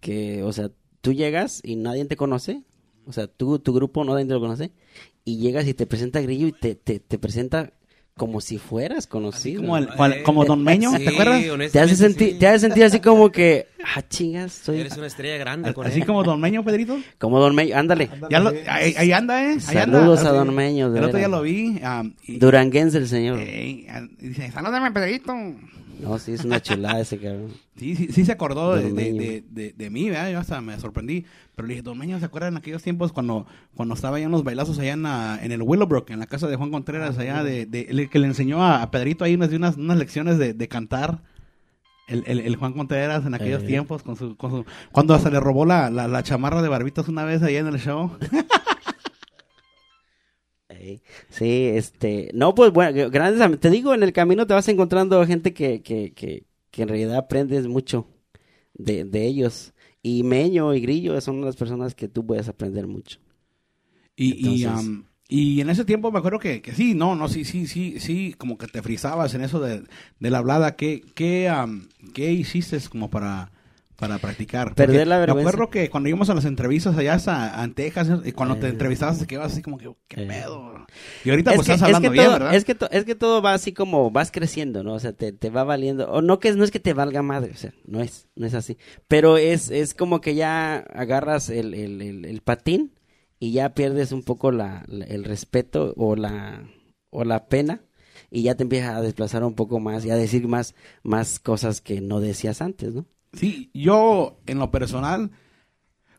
que, 0.00 0.42
o 0.42 0.52
sea, 0.52 0.70
tú 1.00 1.12
llegas 1.12 1.60
y 1.62 1.76
nadie 1.76 2.04
te 2.04 2.16
conoce. 2.16 2.62
O 3.06 3.12
sea, 3.12 3.26
tú, 3.26 3.58
tu 3.58 3.72
grupo 3.72 4.04
nadie 4.04 4.24
te 4.24 4.32
lo 4.34 4.40
conoce. 4.40 4.70
Y 5.24 5.38
llegas 5.38 5.66
y 5.66 5.74
te 5.74 5.86
presenta 5.86 6.20
grillo 6.20 6.46
y 6.48 6.52
te, 6.52 6.74
te, 6.74 6.98
te 7.00 7.18
presenta 7.18 7.72
como 8.16 8.40
si 8.40 8.58
fueras 8.58 9.06
conocido. 9.06 9.62
Como, 9.62 9.76
el, 9.78 9.88
cual- 9.88 10.22
como 10.24 10.44
Don 10.44 10.62
Meño, 10.62 10.90
sí, 10.96 11.04
¿te 11.04 11.10
acuerdas? 11.10 11.42
te 11.72 11.80
hace, 11.80 11.96
sentir, 11.96 12.32
sí. 12.32 12.38
te 12.38 12.46
hace 12.48 12.60
sentir 12.60 12.84
así 12.84 13.00
como 13.00 13.30
que, 13.30 13.66
ah, 13.96 14.02
chingas, 14.08 14.52
soy 14.52 14.80
Eres 14.80 14.96
una 14.96 15.06
estrella 15.06 15.36
grande 15.38 15.72
con 15.74 15.86
Así 15.86 16.00
él. 16.00 16.06
como 16.06 16.22
Don 16.24 16.40
Meño, 16.40 16.64
Pedrito. 16.64 16.98
como 17.18 17.38
Don 17.40 17.54
Meño. 17.54 17.76
Ándale. 17.76 18.08
Ándale, 18.12 18.30
Ya 18.32 18.40
lo- 18.40 18.50
sí. 18.50 18.56
ahí, 18.66 18.94
ahí 18.96 19.12
anda, 19.12 19.42
¿eh? 19.44 19.58
Ahí 19.68 19.76
anda. 19.78 19.98
Saludos 20.00 20.24
a 20.24 20.32
Don 20.32 20.54
Meño. 20.54 20.90
de 20.90 20.98
El 20.98 21.04
otro 21.06 21.18
día 21.18 21.28
lo 21.28 21.42
vi. 21.42 21.80
y- 22.26 22.38
Duranguense 22.38 22.98
el 22.98 23.08
señor. 23.08 23.38
Ah, 23.40 24.02
y 24.20 24.28
dice, 24.28 24.50
salúdame, 24.52 24.90
Pedrito. 24.92 25.34
No, 26.00 26.18
sí, 26.18 26.32
es 26.32 26.44
una 26.46 26.62
chulada 26.62 27.00
ese 27.00 27.18
cabrón. 27.18 27.52
Sí, 27.80 27.96
sí, 27.96 28.08
sí 28.12 28.26
se 28.26 28.32
acordó 28.32 28.74
de, 28.76 28.92
de, 28.92 29.12
de, 29.14 29.44
de- 29.48 29.72
de 29.74 29.90
mí, 29.90 30.10
¿verdad? 30.10 30.30
Yo 30.30 30.38
hasta 30.38 30.60
me 30.60 30.78
sorprendí. 30.78 31.24
Pero 31.56 31.66
le 31.66 31.72
dije, 31.74 31.82
Don 31.82 31.96
Meño, 31.96 32.18
¿se 32.18 32.26
acuerdan 32.26 32.52
en 32.52 32.58
aquellos 32.58 32.82
tiempos 32.82 33.10
cuando, 33.10 33.46
cuando 33.74 33.94
estaba 33.94 34.18
allá 34.18 34.26
en 34.26 34.32
los 34.32 34.44
bailazos 34.44 34.78
allá 34.78 34.92
en, 34.92 35.02
la- 35.04 35.38
en 35.42 35.50
el 35.50 35.62
Willowbrook, 35.62 36.10
en 36.10 36.18
la 36.18 36.26
casa 36.26 36.46
de 36.46 36.56
Juan 36.56 36.70
Contreras, 36.70 37.16
allá 37.16 37.42
de, 37.42 37.62
el 37.88 38.10
que 38.10 38.18
le 38.18 38.26
enseñó 38.26 38.62
a, 38.62 38.82
a 38.82 38.90
Pedrito 38.90 39.24
ahí 39.24 39.34
unas, 39.34 39.50
unas, 39.50 39.76
unas 39.78 39.96
lecciones 39.96 40.36
de, 40.36 40.52
de 40.52 40.68
cantar? 40.68 41.22
El, 42.10 42.24
el, 42.26 42.40
el 42.40 42.56
Juan 42.56 42.72
Contreras 42.74 43.24
en 43.24 43.34
aquellos 43.34 43.62
Eh. 43.62 43.66
tiempos, 43.66 44.02
con 44.02 44.16
su, 44.16 44.36
con 44.36 44.50
su, 44.50 44.64
cuando 44.92 45.14
hasta 45.14 45.30
le 45.30 45.40
robó 45.40 45.64
la, 45.64 45.90
la, 45.90 46.08
la 46.08 46.22
chamarra 46.22 46.60
de 46.62 46.68
barbitas 46.68 47.08
una 47.08 47.24
vez 47.24 47.42
allá 47.42 47.60
en 47.60 47.68
el 47.68 47.78
show. 47.78 48.12
Sí, 51.28 51.66
este, 51.74 52.30
no, 52.34 52.54
pues 52.54 52.72
bueno, 52.72 53.10
grandes, 53.10 53.60
te 53.60 53.70
digo, 53.70 53.92
en 53.94 54.02
el 54.02 54.12
camino 54.12 54.46
te 54.46 54.54
vas 54.54 54.68
encontrando 54.68 55.24
gente 55.26 55.52
que, 55.52 55.82
que, 55.82 56.12
que, 56.14 56.46
que 56.70 56.82
en 56.82 56.88
realidad 56.88 57.16
aprendes 57.16 57.66
mucho 57.66 58.06
de, 58.74 59.04
de 59.04 59.26
ellos. 59.26 59.74
Y 60.02 60.22
Meño 60.22 60.72
y 60.74 60.80
Grillo 60.80 61.20
son 61.20 61.44
las 61.44 61.56
personas 61.56 61.94
que 61.94 62.08
tú 62.08 62.24
puedes 62.24 62.48
aprender 62.48 62.86
mucho. 62.86 63.18
Y, 64.16 64.64
y 65.30 65.60
en 65.60 65.70
ese 65.70 65.84
tiempo 65.84 66.10
me 66.12 66.18
acuerdo 66.18 66.38
que, 66.40 66.60
que 66.60 66.72
sí, 66.74 66.94
no, 66.94 67.14
no, 67.14 67.28
sí, 67.28 67.44
sí, 67.44 67.66
sí, 67.66 68.00
sí, 68.00 68.34
como 68.36 68.58
que 68.58 68.66
te 68.66 68.82
frizabas 68.82 69.32
en 69.34 69.42
eso 69.42 69.60
de, 69.60 69.84
de 70.18 70.30
la 70.30 70.38
hablada. 70.38 70.76
¿Qué, 70.76 71.02
qué, 71.14 71.48
am, 71.48 71.88
qué 72.12 72.32
hiciste 72.32 72.78
como 72.90 73.08
para, 73.10 73.52
para 73.96 74.18
practicar. 74.18 74.74
Perder 74.74 74.96
Porque 74.96 75.06
la 75.06 75.14
Me 75.16 75.20
vergüenza. 75.20 75.50
acuerdo 75.50 75.70
que 75.70 75.88
cuando 75.90 76.08
íbamos 76.08 76.30
a 76.30 76.34
las 76.34 76.44
entrevistas 76.46 76.96
allá 76.96 77.14
hasta, 77.14 77.62
en 77.62 77.74
Texas, 77.74 78.08
y 78.24 78.32
cuando 78.32 78.56
te 78.56 78.66
Eh. 78.66 78.70
entrevistabas 78.70 79.18
te 79.18 79.26
quedabas 79.26 79.52
así 79.52 79.62
como 79.62 79.78
que, 79.78 79.90
¿qué 80.08 80.22
Eh. 80.22 80.26
pedo? 80.26 80.86
Y 81.24 81.30
ahorita 81.30 81.50
Es 81.52 81.56
pues 81.56 81.66
que, 81.68 81.72
estás 81.74 81.88
es 81.90 81.94
hablando 81.94 82.08
que 82.08 82.12
bien, 82.14 82.24
todo, 82.24 82.32
¿verdad? 82.38 82.54
es 82.54 82.64
que 82.64 82.74
to- 82.74 82.90
es 82.90 83.04
que 83.04 83.14
todo 83.14 83.40
va 83.42 83.52
así 83.54 83.72
como 83.72 84.10
vas 84.10 84.30
creciendo, 84.32 84.82
¿no? 84.82 84.94
O 84.94 84.98
sea, 84.98 85.12
te, 85.12 85.32
te 85.32 85.50
va 85.50 85.62
valiendo. 85.64 86.10
O 86.10 86.22
no 86.22 86.40
que 86.40 86.50
no 86.54 86.64
es 86.64 86.70
que 86.70 86.80
te 86.80 86.92
valga 86.94 87.22
madre, 87.22 87.52
o 87.54 87.56
sea, 87.56 87.72
no 87.86 88.00
es, 88.00 88.26
no 88.34 88.46
es 88.46 88.54
así. 88.54 88.78
Pero 89.06 89.36
es, 89.36 89.70
es 89.70 89.94
como 89.94 90.20
que 90.20 90.34
ya 90.34 90.78
agarras 90.78 91.50
el, 91.50 91.74
el, 91.74 92.00
el, 92.02 92.24
el 92.24 92.40
patín 92.40 92.90
y 93.40 93.50
ya 93.52 93.74
pierdes 93.74 94.12
un 94.12 94.22
poco 94.22 94.52
la, 94.52 94.84
la- 94.86 95.06
el 95.06 95.24
respeto 95.24 95.92
o 95.96 96.14
la, 96.14 96.62
o 97.10 97.24
la 97.24 97.46
pena 97.48 97.80
y 98.30 98.42
ya 98.42 98.54
te 98.54 98.62
empiezas 98.62 98.94
a 98.96 99.00
desplazar 99.00 99.42
un 99.42 99.54
poco 99.54 99.80
más 99.80 100.04
y 100.04 100.10
a 100.10 100.14
decir 100.16 100.46
más, 100.46 100.74
más 101.02 101.40
cosas 101.40 101.80
que 101.80 102.00
no 102.00 102.20
decías 102.20 102.62
antes, 102.62 102.94
¿no? 102.94 103.06
Sí, 103.32 103.70
yo 103.74 104.38
en 104.46 104.58
lo 104.58 104.70
personal, 104.70 105.30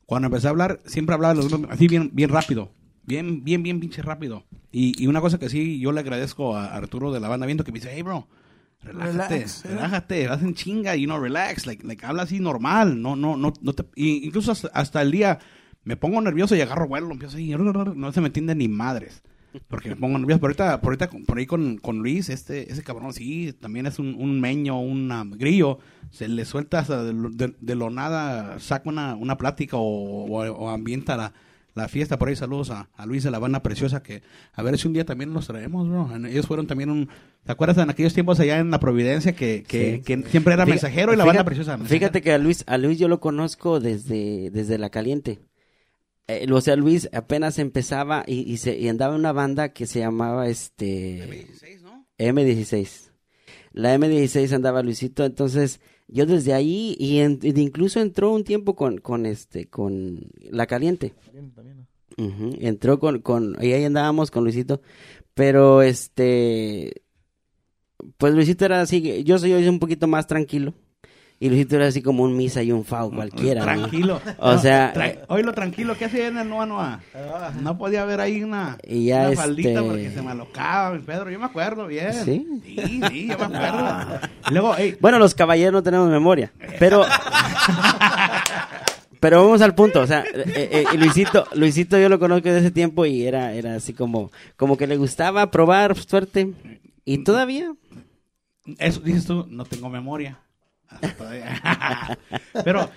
cuando 0.05 0.27
empecé 0.27 0.47
a 0.47 0.49
hablar, 0.49 0.81
siempre 0.85 1.13
hablaba 1.15 1.33
los 1.35 1.45
mismos- 1.51 1.69
así 1.71 1.87
bien, 1.87 2.09
bien 2.13 2.29
rápido. 2.29 2.71
Bien, 3.03 3.43
bien, 3.43 3.63
bien 3.63 3.79
pinche 3.79 4.01
rápido. 4.01 4.43
Y, 4.71 5.01
y 5.01 5.07
una 5.07 5.21
cosa 5.21 5.39
que 5.39 5.49
sí, 5.49 5.79
yo 5.79 5.91
le 5.91 5.99
agradezco 6.01 6.55
a 6.55 6.73
Arturo 6.75 7.11
de 7.11 7.19
la 7.19 7.27
banda 7.29 7.45
viendo 7.45 7.63
que 7.63 7.71
me 7.71 7.79
dice, 7.79 7.91
hey 7.93 8.01
bro, 8.01 8.27
relájate, 8.81 9.35
Relax, 9.35 9.65
¿eh? 9.65 9.67
relájate, 9.69 10.27
hacen 10.27 10.53
chinga, 10.53 10.95
you 10.95 11.05
know, 11.05 11.19
relax, 11.19 11.65
like, 11.65 11.85
like 11.85 12.05
habla 12.05 12.23
así 12.23 12.39
normal, 12.39 13.01
no, 13.01 13.15
no, 13.15 13.35
no, 13.37 13.53
no 13.61 13.73
te, 13.73 13.85
incluso 13.95 14.51
hasta, 14.51 14.67
hasta 14.69 15.01
el 15.01 15.11
día 15.11 15.39
me 15.83 15.95
pongo 15.97 16.21
nervioso 16.21 16.55
y 16.55 16.61
agarro 16.61 16.87
vuelo, 16.87 17.11
empiezo 17.11 17.35
así, 17.35 17.49
no 17.49 18.11
se 18.11 18.21
me 18.21 18.27
entiende 18.27 18.55
ni 18.55 18.67
madres. 18.67 19.21
Porque 19.67 19.89
me 19.89 19.97
pongo 19.97 20.17
nervioso. 20.17 20.39
Pero 20.39 20.47
ahorita, 20.51 20.79
por, 20.81 20.93
ahorita, 20.93 21.09
por 21.27 21.37
ahí 21.37 21.45
con, 21.45 21.77
con 21.77 21.97
Luis, 21.99 22.29
este, 22.29 22.71
ese 22.71 22.83
cabrón, 22.83 23.11
sí, 23.13 23.51
también 23.59 23.85
es 23.85 23.99
un, 23.99 24.15
un 24.17 24.39
meño, 24.39 24.79
un 24.79 25.11
um, 25.11 25.31
grillo. 25.31 25.79
Se 26.09 26.29
le 26.29 26.45
suelta 26.45 26.79
hasta 26.79 27.03
de, 27.03 27.11
lo- 27.11 27.29
de- 27.29 27.53
de 27.59 27.75
lo 27.75 27.89
nada, 27.89 28.59
saca 28.61 28.89
una, 28.89 29.15
una 29.15 29.37
plática 29.37 29.75
o, 29.75 29.83
o- 29.83 30.51
o 30.53 30.69
ambienta 30.69 31.17
la, 31.17 31.33
la 31.73 31.89
fiesta. 31.89 32.17
Por 32.17 32.29
ahí 32.29 32.35
saludos 32.37 32.69
a, 32.71 32.87
a 32.95 33.05
Luis 33.05 33.23
de 33.23 33.31
la 33.31 33.39
banda 33.39 33.61
preciosa 33.61 34.01
que 34.01 34.21
a 34.53 34.63
ver 34.63 34.77
si 34.77 34.87
un 34.87 34.93
día 34.93 35.03
también 35.03 35.33
los 35.33 35.47
traemos, 35.47 35.89
bro. 35.89 36.09
Ellos 36.27 36.47
fueron 36.47 36.65
también 36.67 36.89
un... 36.89 37.09
¿Te 37.43 37.51
acuerdas 37.51 37.77
en 37.79 37.89
aquellos 37.89 38.13
tiempos 38.13 38.39
allá 38.39 38.57
en 38.59 38.71
la 38.71 38.79
Providencia 38.79 39.35
que, 39.35 39.63
que, 39.67 39.95
Sí. 39.97 40.01
que 40.01 40.29
siempre 40.29 40.53
era 40.53 40.63
Fíjate- 40.63 40.71
mensajero 40.83 41.13
y 41.13 41.17
la 41.17 41.25
banda 41.25 41.43
preciosa? 41.43 41.77
Fíjate 41.77 42.21
que 42.21 42.31
a 42.31 42.37
Luis, 42.37 42.63
a 42.67 42.77
Luis 42.77 42.97
yo 42.99 43.09
lo 43.09 43.19
conozco 43.19 43.81
desde, 43.81 44.49
desde 44.51 44.77
la 44.77 44.89
caliente. 44.91 45.39
Eh, 46.27 46.47
o 46.51 46.61
sea, 46.61 46.75
Luis 46.75 47.09
apenas 47.13 47.59
empezaba 47.59 48.23
y, 48.27 48.39
y 48.51 48.57
se, 48.57 48.77
y 48.77 48.87
andaba 48.87 49.13
en 49.15 49.19
una 49.21 49.31
banda 49.33 49.73
que 49.73 49.85
se 49.85 49.99
llamaba 49.99 50.47
este 50.47 51.19
M16. 52.17 53.11
La 53.73 53.95
M16 53.95 54.51
andaba 54.53 54.83
Luisito, 54.83 55.25
entonces 55.25 55.79
yo 56.07 56.25
desde 56.25 56.53
ahí 56.53 56.95
y, 56.99 57.19
en- 57.19 57.39
y 57.41 57.57
incluso 57.59 57.99
entró 58.01 58.31
un 58.31 58.43
tiempo 58.43 58.75
con, 58.75 58.97
con 58.99 59.25
este 59.25 59.67
con 59.69 60.19
la 60.49 60.67
caliente. 60.67 61.13
También, 61.25 61.51
también, 61.51 61.77
¿no? 62.17 62.25
Ujú, 62.25 62.57
Entró 62.59 62.99
con, 62.99 63.19
con, 63.21 63.57
y 63.61 63.71
ahí 63.71 63.85
andábamos 63.85 64.29
con 64.31 64.43
Luisito, 64.43 64.81
pero 65.33 65.81
este, 65.81 67.03
pues 68.17 68.33
Luisito 68.33 68.65
era 68.65 68.81
así, 68.81 69.23
yo 69.23 69.39
soy, 69.39 69.51
yo 69.51 69.57
soy 69.57 69.67
un 69.69 69.79
poquito 69.79 70.07
más 70.07 70.27
tranquilo, 70.27 70.73
y 71.41 71.49
Luisito 71.49 71.75
era 71.77 71.87
así 71.87 72.03
como 72.03 72.21
un 72.21 72.37
misa 72.37 72.61
y 72.61 72.71
un 72.71 72.85
fao 72.85 73.09
cualquiera, 73.09 73.65
¿no? 73.65 73.79
Tranquilo. 73.79 74.21
O 74.37 74.59
sea, 74.59 74.93
Tra- 74.93 75.41
lo 75.43 75.53
tranquilo, 75.53 75.97
¿qué 75.97 76.05
hacía 76.05 76.27
en 76.27 76.37
el 76.37 76.47
Noa 76.47 76.67
Noa? 76.67 76.99
No 77.61 77.79
podía 77.79 78.03
haber 78.03 78.21
ahí 78.21 78.43
una, 78.43 78.77
Y 78.87 79.05
ya, 79.05 79.29
una 79.29 79.35
faldita 79.35 79.69
este- 79.69 79.81
porque 79.81 80.11
se 80.11 80.21
me 80.21 80.29
alocaba, 80.29 80.91
mi 80.95 80.99
Pedro. 80.99 81.31
Yo 81.31 81.39
me 81.39 81.45
acuerdo 81.45 81.87
bien. 81.87 82.13
¿Sí? 82.13 82.47
Sí, 82.63 83.01
sí, 83.09 83.27
yo 83.27 83.37
me 83.39 83.57
acuerdo. 83.57 84.19
Luego, 84.51 84.75
Bueno, 84.99 85.17
los 85.17 85.33
caballeros 85.33 85.73
no 85.73 85.81
tenemos 85.81 86.09
memoria, 86.11 86.51
pero... 86.77 87.03
Pero 89.19 89.43
vamos 89.43 89.61
al 89.63 89.73
punto, 89.75 90.01
o 90.01 90.07
sea, 90.07 90.23
eh, 90.33 90.85
eh, 90.91 90.97
Luisito, 90.97 91.45
Luisito 91.53 91.97
yo 91.99 92.07
lo 92.09 92.17
conozco 92.19 92.49
de 92.49 92.59
ese 92.59 92.71
tiempo 92.71 93.05
y 93.05 93.23
era, 93.25 93.53
era 93.53 93.75
así 93.75 93.93
como, 93.93 94.31
como 94.57 94.77
que 94.77 94.87
le 94.87 94.97
gustaba 94.97 95.49
probar 95.51 95.95
suerte 95.97 96.53
y 97.05 97.19
todavía, 97.23 97.71
eso 98.79 98.99
dices 99.01 99.25
tú, 99.25 99.45
no 99.49 99.63
tengo 99.65 99.89
memoria. 99.89 100.39
Pero, 102.63 102.89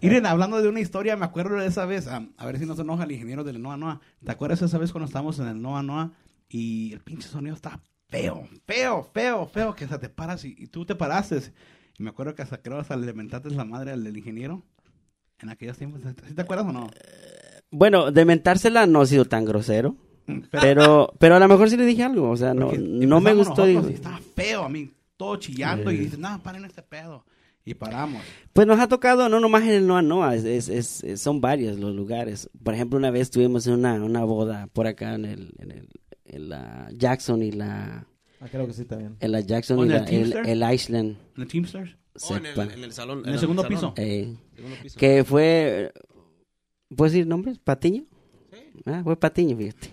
Irene, 0.00 0.28
hablando 0.28 0.60
de 0.62 0.68
una 0.68 0.80
historia, 0.80 1.16
me 1.16 1.24
acuerdo 1.24 1.56
de 1.56 1.66
esa 1.66 1.84
vez, 1.86 2.06
a, 2.06 2.26
a 2.36 2.46
ver 2.46 2.58
si 2.58 2.66
no 2.66 2.74
se 2.76 2.82
enoja 2.82 3.04
el 3.04 3.12
ingeniero 3.12 3.44
del 3.44 3.60
Noa 3.60 3.76
Noa. 3.76 4.00
¿Te 4.24 4.30
acuerdas 4.32 4.62
esa 4.62 4.78
vez 4.78 4.92
cuando 4.92 5.06
estábamos 5.06 5.38
en 5.38 5.48
el 5.48 5.60
Noa 5.60 5.82
Noa 5.82 6.12
y 6.48 6.92
el 6.92 7.00
pinche 7.00 7.28
sonido 7.28 7.54
estaba 7.54 7.80
feo, 8.08 8.48
feo, 8.66 9.04
feo, 9.12 9.46
feo, 9.46 9.74
que 9.74 9.84
hasta 9.84 9.98
te 10.00 10.08
paras 10.08 10.44
y, 10.44 10.54
y 10.58 10.66
tú 10.68 10.84
te 10.84 10.94
paraste? 10.94 11.40
Y 11.98 12.02
me 12.02 12.10
acuerdo 12.10 12.34
que 12.34 12.42
hasta 12.42 12.58
creo 12.58 12.78
hasta 12.78 12.96
le 12.96 13.06
lamentaste 13.06 13.50
la 13.50 13.64
madre 13.64 13.92
al 13.92 14.04
del 14.04 14.16
ingeniero 14.16 14.62
en 15.40 15.48
aquellos 15.50 15.76
tiempos. 15.76 16.00
¿Sí 16.26 16.34
te 16.34 16.42
acuerdas 16.42 16.66
o 16.66 16.72
no? 16.72 16.88
bueno, 17.72 18.10
de 18.10 18.24
mentársela 18.24 18.86
no 18.86 19.00
ha 19.02 19.06
sido 19.06 19.26
tan 19.26 19.44
grosero, 19.44 19.94
Pero- 20.26 20.42
pero, 20.60 21.12
pero 21.20 21.36
a 21.36 21.38
lo 21.38 21.46
mejor 21.48 21.70
sí 21.70 21.76
le 21.76 21.84
dije 21.86 22.02
algo, 22.02 22.30
o 22.30 22.36
sea, 22.36 22.52
no, 22.52 22.66
Porque 22.66 22.78
no 22.80 23.20
me 23.20 23.32
gustó. 23.32 23.50
nosotros 23.64 23.68
digo. 23.68 23.90
y 23.90 23.94
estaba 23.94 24.18
feo 24.34 24.64
a 24.64 24.68
mí, 24.68 24.90
todo 25.16 25.36
chillando 25.36 25.92
y 25.92 25.96
Eh. 25.96 26.00
dices, 26.00 26.18
no, 26.18 26.42
paren 26.42 26.64
este 26.64 26.82
pedo. 26.82 27.24
Y 27.64 27.74
paramos. 27.74 28.22
Pues 28.52 28.66
nos 28.66 28.80
ha 28.80 28.88
tocado, 28.88 29.28
no 29.28 29.38
nomás 29.38 29.62
en 29.64 29.70
el 29.70 29.86
Noa 29.86 30.02
Noa, 30.02 30.34
es, 30.34 30.44
es, 30.44 31.02
es- 31.02 31.20
son 31.20 31.40
varios 31.40 31.78
los 31.78 31.94
lugares. 31.94 32.48
Por 32.62 32.74
ejemplo, 32.74 32.98
una 32.98 33.10
vez 33.10 33.30
tuvimos 33.30 33.66
una, 33.66 33.94
una 34.02 34.24
boda 34.24 34.66
por 34.72 34.86
acá 34.86 35.14
en 35.14 35.24
el, 35.26 35.54
en 35.58 35.70
el 35.70 35.88
en 36.24 36.48
la 36.48 36.88
Jackson 36.94 37.42
y 37.42 37.50
la 37.52 38.06
Ah, 38.40 38.46
creo 38.50 38.66
que 38.66 38.72
sí 38.72 38.84
también. 38.84 39.16
en 39.20 39.32
la 39.32 39.40
Jackson 39.40 39.78
¿O 39.78 39.84
y 39.84 39.88
el 39.92 39.94
la, 39.94 40.04
el, 40.04 40.62
el 40.62 40.72
Island. 40.74 41.16
¿En 41.36 41.42
el 41.42 41.48
Teamsters? 41.48 41.96
Oh, 42.28 42.36
en, 42.36 42.46
el, 42.46 42.58
en 42.58 42.84
el 42.84 42.92
salón. 42.92 43.22
En 43.26 43.34
el 43.34 43.38
segundo 43.38 43.62
salón. 43.62 43.76
piso. 43.78 43.94
Eh, 43.96 44.34
Segundo 44.56 44.76
piso. 44.82 44.98
que 44.98 45.24
fue, 45.24 45.92
¿puedes 46.96 47.12
decir 47.12 47.26
nombres? 47.26 47.58
¿Patiño? 47.58 48.04
Ah, 48.86 49.02
fue 49.04 49.16
Patiño, 49.18 49.56
fíjate. 49.56 49.90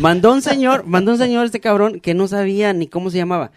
Mandó 0.00 0.32
un 0.32 0.42
señor, 0.42 0.84
mandó 0.86 1.12
un 1.12 1.18
señor 1.18 1.44
este 1.46 1.60
cabrón 1.60 2.00
que 2.00 2.14
no 2.14 2.26
sabía 2.28 2.72
ni 2.72 2.86
cómo 2.88 3.10
se 3.10 3.18
llamaba. 3.18 3.50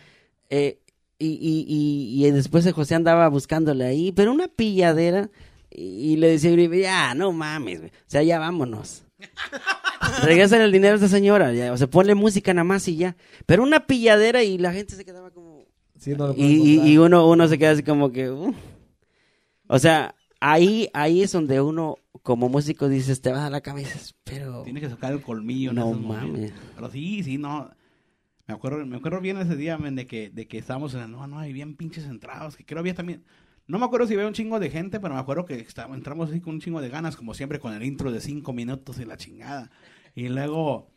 Eh, 0.50 0.80
y, 1.22 1.38
y, 1.40 1.66
y, 1.68 2.26
y 2.26 2.32
después 2.32 2.64
de 2.64 2.72
José 2.72 2.96
andaba 2.96 3.28
buscándole 3.30 3.86
ahí, 3.86 4.12
pero 4.12 4.32
una 4.32 4.48
pilladera. 4.48 5.30
Y, 5.70 6.14
y 6.14 6.16
le 6.18 6.38
decía, 6.38 6.52
ya, 6.82 7.14
no 7.16 7.32
mames, 7.32 7.82
o 7.82 7.90
sea, 8.08 8.24
ya 8.24 8.40
vámonos. 8.40 9.04
Regresa 10.24 10.62
el 10.62 10.72
dinero 10.72 10.94
a 10.94 10.96
esta 10.96 11.08
señora, 11.08 11.54
ya, 11.54 11.72
o 11.72 11.78
sea, 11.78 11.88
ponle 11.88 12.16
música 12.16 12.54
nada 12.54 12.64
más 12.64 12.88
y 12.88 12.98
ya. 12.98 13.16
Pero 13.46 13.64
una 13.64 13.86
pilladera 13.86 14.44
y 14.44 14.58
la 14.58 14.74
gente 14.74 14.96
se 14.96 15.06
quedaba 15.06 15.32
como... 15.32 15.66
Sí, 15.98 16.12
no 16.16 16.28
lo 16.28 16.34
Y, 16.36 16.82
y, 16.84 16.98
uno, 16.98 17.30
uno 17.30 17.48
se 17.48 17.58
queda 17.58 17.72
así 17.72 17.84
como 17.84 18.12
que... 18.12 18.30
uh. 18.32 18.54
O 19.68 19.80
sea, 19.80 20.16
ahí, 20.40 20.90
ahí 20.94 21.22
es 21.22 21.32
donde 21.32 21.62
uno, 21.62 21.98
como 22.24 22.50
músico, 22.50 22.90
dices, 22.90 23.22
te 23.22 23.32
vas 23.32 23.44
a 23.44 23.50
la 23.50 23.62
cabeza, 23.62 24.00
pero... 24.24 24.64
Tienes 24.64 24.84
que 24.84 24.90
sacar 24.90 25.14
el 25.14 25.22
colmillo. 25.22 25.72
No 25.72 25.94
mames. 25.94 26.52
Pero 26.76 26.92
sí, 26.92 27.24
sí, 27.24 27.38
no. 27.38 27.70
Me 28.52 28.56
acuerdo, 28.58 28.86
me 28.86 28.98
acuerdo 28.98 29.22
bien 29.22 29.38
ese 29.38 29.56
día, 29.56 29.78
men, 29.78 29.96
de 29.96 30.06
que, 30.06 30.30
de 30.30 30.46
que 30.46 30.58
estábamos 30.58 30.94
en 30.94 31.00
el 31.00 31.12
no, 31.12 31.26
no, 31.26 31.46
y 31.46 31.54
bien 31.54 31.78
pinches 31.78 32.04
entrados, 32.04 32.58
que 32.58 32.66
creo 32.66 32.80
había 32.82 32.94
también, 32.94 33.24
no 33.66 33.80
me 33.80 33.86
acuerdo 33.86 34.06
si 34.06 34.14
había 34.14 34.28
un 34.28 34.34
chingo 34.34 34.60
de 34.60 34.70
gente, 34.70 35.00
pero 35.00 35.14
me 35.14 35.22
acuerdo 35.22 35.46
que 35.46 35.56
estábamos, 35.56 35.96
entramos 35.96 36.30
así 36.30 36.42
con 36.42 36.56
un 36.56 36.60
chingo 36.60 36.82
de 36.82 36.90
ganas, 36.90 37.16
como 37.16 37.34
siempre 37.34 37.60
con 37.60 37.74
el 37.74 37.82
intro 37.82 38.12
de 38.12 38.20
cinco 38.20 38.52
minutos 38.52 39.00
y 39.00 39.06
la 39.06 39.16
chingada. 39.16 39.72
Y 40.16 40.28
luego 40.28 40.92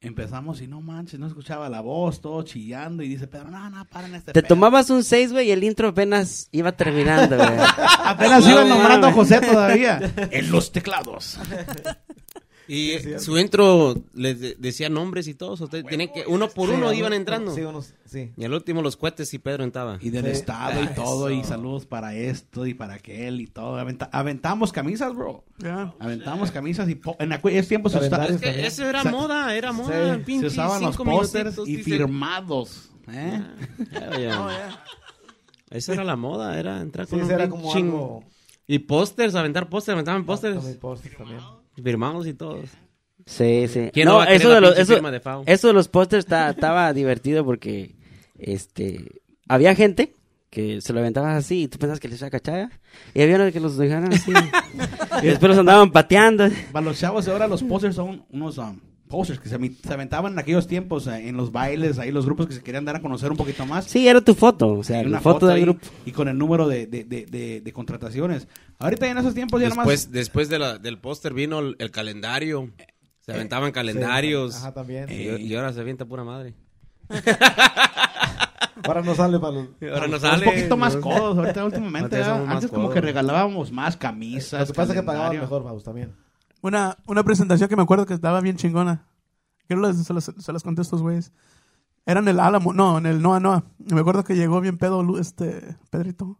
empezamos 0.00 0.60
y 0.62 0.68
no 0.68 0.80
manches, 0.80 1.18
no 1.18 1.26
escuchaba 1.26 1.68
la 1.68 1.80
voz, 1.80 2.20
todo 2.20 2.44
chillando, 2.44 3.02
y 3.02 3.08
dice, 3.08 3.26
pero 3.26 3.50
no, 3.50 3.68
no, 3.68 3.84
paren 3.86 4.14
este 4.14 4.30
Te 4.32 4.42
pedo". 4.42 4.50
tomabas 4.50 4.88
un 4.90 5.02
6, 5.02 5.32
güey, 5.32 5.48
y 5.48 5.50
el 5.50 5.64
intro 5.64 5.88
apenas 5.88 6.48
iba 6.52 6.70
terminando, 6.70 7.36
güey. 7.36 7.48
Apenas 8.04 8.44
No 8.44 8.50
iban 8.52 8.68
nombrando 8.68 9.08
a. 9.08 9.12
José 9.12 9.40
todavía. 9.40 9.98
en 10.30 10.52
los 10.52 10.70
teclados. 10.70 11.40
Y 12.74 13.18
su 13.18 13.36
intro 13.38 13.94
les 14.14 14.40
de- 14.40 14.54
decía 14.58 14.88
nombres 14.88 15.28
y 15.28 15.34
todos. 15.34 15.60
Ustedes 15.60 15.84
tenían 15.84 16.10
que, 16.10 16.24
uno 16.26 16.48
por 16.48 16.68
Sí, 16.70 16.74
uno 16.74 16.90
iban 16.92 17.12
entrando. 17.12 17.54
Sí, 17.54 17.60
unos, 17.60 17.92
sí. 18.06 18.32
Y 18.36 18.44
al 18.44 18.54
último 18.54 18.80
los 18.80 18.96
cohetes 18.96 19.34
y 19.34 19.38
Pedro 19.38 19.62
entraba. 19.64 19.98
Y 20.00 20.08
del 20.08 20.24
Sí. 20.24 20.30
estado 20.30 20.82
y 20.82 20.86
Ah, 20.86 20.94
todo, 20.94 21.30
y 21.30 21.44
saludos 21.44 21.84
para 21.84 22.14
esto 22.14 22.64
y 22.64 22.72
para 22.72 22.94
aquel 22.94 23.40
y 23.42 23.46
todo. 23.46 23.76
Aventa- 23.78 24.08
aventamos 24.12 24.72
camisas, 24.72 25.14
bro. 25.14 25.44
Ya. 25.58 25.92
Aventamos 25.98 26.50
camisas 26.50 26.88
y 26.88 26.94
po- 26.94 27.16
en 27.18 27.32
aquellos 27.34 27.68
tiempos 27.68 27.94
Es 27.94 28.08
que 28.40 28.66
eso 28.66 28.88
era 28.88 29.00
O 29.00 29.02
sea, 29.02 29.10
moda, 29.12 29.54
era 29.54 29.72
moda. 29.72 30.14
sí, 30.16 30.22
pinche 30.24 30.48
se 30.48 30.54
usaban 30.54 30.80
los 30.82 30.96
pósters 30.96 31.58
y 31.66 31.76
dice. 31.76 31.82
firmados. 31.90 32.90
¿eh? 33.12 33.42
Ya. 34.18 34.82
Esa 35.70 35.92
era 35.92 36.04
la 36.04 36.16
moda, 36.16 36.58
era 36.58 36.80
entrar 36.80 37.06
con 37.06 37.20
un 37.22 37.30
era 37.30 37.48
como 37.48 37.72
chingo. 37.72 37.96
algo... 37.96 38.24
Y 38.66 38.78
pósters, 38.78 39.34
aventar 39.34 39.68
pósters, 39.68 39.94
aventaban 39.94 40.24
pósters. 40.24 40.56
También 40.56 40.78
pósters 40.78 41.16
también. 41.18 41.40
Firmados 41.82 42.26
y 42.26 42.34
todos. 42.34 42.70
Sí, 43.26 43.68
sí. 43.68 43.90
¿Quién 43.92 44.08
no 44.08 44.24
No, 44.24 44.24
eso 44.24 44.50
de 44.50 44.60
los, 44.60 44.76
eso, 44.78 44.94
firma 44.94 45.10
de 45.10 45.20
Fao? 45.20 45.44
eso 45.46 45.68
de 45.68 45.74
los 45.74 45.88
pósters 45.88 46.26
estaba 46.26 46.92
divertido 46.92 47.44
porque, 47.44 47.94
este, 48.38 49.22
había 49.48 49.74
gente 49.74 50.14
que 50.50 50.80
se 50.82 50.92
lo 50.92 51.00
aventaban 51.00 51.34
así 51.36 51.62
y 51.62 51.68
tú 51.68 51.78
pensabas 51.78 51.98
que 51.98 52.08
les 52.08 52.18
iba 52.18 52.28
a 52.28 52.30
cachar 52.30 52.68
y 53.14 53.22
había 53.22 53.36
unos 53.36 53.52
que 53.52 53.60
los 53.60 53.78
dejaran 53.78 54.12
así 54.12 54.32
y 55.22 55.26
después 55.26 55.50
los 55.50 55.58
andaban 55.58 55.90
pateando. 55.90 56.48
Para 56.72 56.84
los 56.84 56.98
chavos 56.98 57.26
ahora 57.28 57.46
los 57.48 57.62
pósters 57.62 57.94
son 57.94 58.26
unos 58.30 58.58
um, 58.58 58.78
posters 59.12 59.38
que 59.38 59.48
se, 59.48 59.56
se 59.86 59.92
aventaban 59.94 60.32
en 60.32 60.38
aquellos 60.40 60.66
tiempos 60.66 61.06
eh, 61.06 61.28
en 61.28 61.36
los 61.36 61.52
bailes, 61.52 62.00
ahí 62.00 62.10
los 62.10 62.24
grupos 62.26 62.46
que 62.48 62.54
se 62.54 62.62
querían 62.62 62.84
dar 62.84 62.96
a 62.96 63.00
conocer 63.00 63.30
un 63.30 63.36
poquito 63.36 63.64
más. 63.66 63.84
Sí, 63.84 64.08
era 64.08 64.20
tu 64.20 64.34
foto, 64.34 64.70
o 64.72 64.82
sea, 64.82 65.02
Y 65.02 65.06
la 65.08 65.20
foto, 65.20 65.46
del 65.46 65.56
ahí, 65.56 65.62
grupo. 65.62 65.86
Y 66.04 66.10
con 66.10 66.26
el 66.28 66.36
número 66.36 66.66
de, 66.66 66.86
de, 66.88 67.04
de, 67.04 67.26
de- 67.26 67.60
de 67.60 67.72
contrataciones. 67.72 68.48
Ahorita 68.80 69.06
en 69.08 69.18
esos 69.18 69.34
tiempos 69.34 69.60
ya 69.60 69.66
Después, 69.68 70.06
nomás... 70.08 70.10
después 70.12 70.48
de 70.48 70.58
la- 70.58 70.78
del 70.78 70.98
póster 70.98 71.34
vino 71.34 71.60
el, 71.60 71.76
el 71.78 71.90
calendario. 71.92 72.70
Se 73.20 73.32
aventaban 73.32 73.70
calendarios. 73.70 74.56
Ajá, 74.56 74.72
también. 74.74 75.06
Y, 75.08 75.44
y 75.46 75.54
ahora 75.54 75.72
se 75.72 75.80
avienta 75.80 76.04
pura 76.04 76.24
madre. 76.24 76.54
Ahora 78.84 79.02
no 79.02 79.14
sale 79.14 79.38
para 79.38 79.52
los... 79.52 79.68
Ahora 79.92 80.08
no 80.08 80.14
Un 80.16 80.20
sale. 80.20 80.44
poquito 80.44 80.76
más 80.76 80.96
codos 80.96 81.38
ahorita 81.38 81.64
últimamente. 81.64 82.20
Antes 82.22 82.68
como 82.70 82.84
codos. 82.84 82.94
que 82.94 83.00
regalábamos 83.00 83.70
más 83.70 83.96
camisas. 83.96 84.60
Lo 84.60 84.66
que 84.66 84.72
pasa 84.74 84.92
es 84.92 84.98
que 85.00 85.04
pagaban 85.04 85.38
mejor, 85.38 85.62
vamos, 85.62 85.84
también. 85.84 86.12
Una, 86.62 86.96
una 87.06 87.22
presentación 87.22 87.68
que 87.68 87.76
me 87.76 87.82
acuerdo 87.82 88.06
que 88.06 88.14
estaba 88.14 88.40
bien 88.40 88.56
chingona. 88.56 89.06
Que 89.68 89.74
no 89.76 89.82
les- 89.82 90.02
se, 90.04 90.14
las, 90.14 90.24
se 90.36 90.52
las 90.52 90.62
conté 90.62 90.80
a 90.80 90.82
estos 90.84 91.02
güeyes. 91.02 91.32
Era 92.06 92.20
en 92.20 92.28
el 92.28 92.40
Álamo, 92.40 92.72
no, 92.72 92.98
en 92.98 93.06
el 93.06 93.20
Noa 93.22 93.38
Noa. 93.40 93.64
Me 93.78 94.00
acuerdo 94.00 94.24
que 94.24 94.34
llegó 94.34 94.60
bien 94.60 94.78
pedo 94.78 95.18
este 95.18 95.76
Pedrito. 95.90 96.38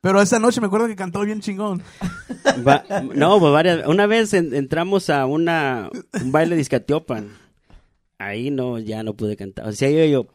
Pero 0.00 0.20
esa 0.20 0.38
noche 0.38 0.60
me 0.60 0.66
acuerdo 0.66 0.86
que 0.86 0.96
cantó 0.96 1.20
bien 1.20 1.40
chingón. 1.40 1.82
Va- 2.66 2.84
no, 3.14 3.38
pues 3.38 3.52
varias. 3.52 3.86
Una 3.86 4.06
vez 4.06 4.32
en- 4.34 4.54
entramos 4.54 5.10
a 5.10 5.26
una, 5.26 5.90
un 6.22 6.32
baile 6.32 6.54
de 6.56 6.62
Izcatiopan. 6.62 7.28
Ahí 8.18 8.50
no, 8.50 8.78
ya 8.78 9.02
no 9.02 9.14
pude 9.14 9.36
cantar. 9.36 9.66
O 9.68 9.72
sea, 9.72 9.90
yo, 9.90 10.04
yo 10.04 10.26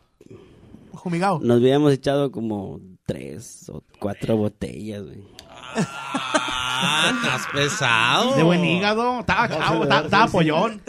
Jumigao. 0.93 1.39
nos 1.41 1.57
habíamos 1.57 1.93
echado 1.93 2.31
como 2.31 2.79
tres 3.05 3.69
o 3.69 3.83
cuatro 3.99 4.37
botellas, 4.37 5.03
güey. 5.03 5.23
Ah, 6.79 7.11
estás 7.15 7.47
pesado. 7.51 8.35
De 8.35 8.43
buen 8.43 8.63
hígado. 8.63 9.19
Estaba 9.21 9.49
chavo, 9.49 9.83
estaba, 9.83 10.27
pollón. 10.27 10.81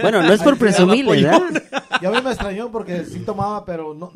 Bueno, 0.00 0.22
no 0.22 0.32
es 0.32 0.42
por 0.42 0.58
presumir, 0.58 1.06
¿verdad? 1.06 1.62
Y 2.00 2.06
a 2.06 2.10
mí 2.10 2.20
me 2.22 2.30
extrañó 2.30 2.70
porque 2.70 3.04
sí 3.04 3.20
tomaba, 3.20 3.64
pero 3.64 3.94
no... 3.94 4.10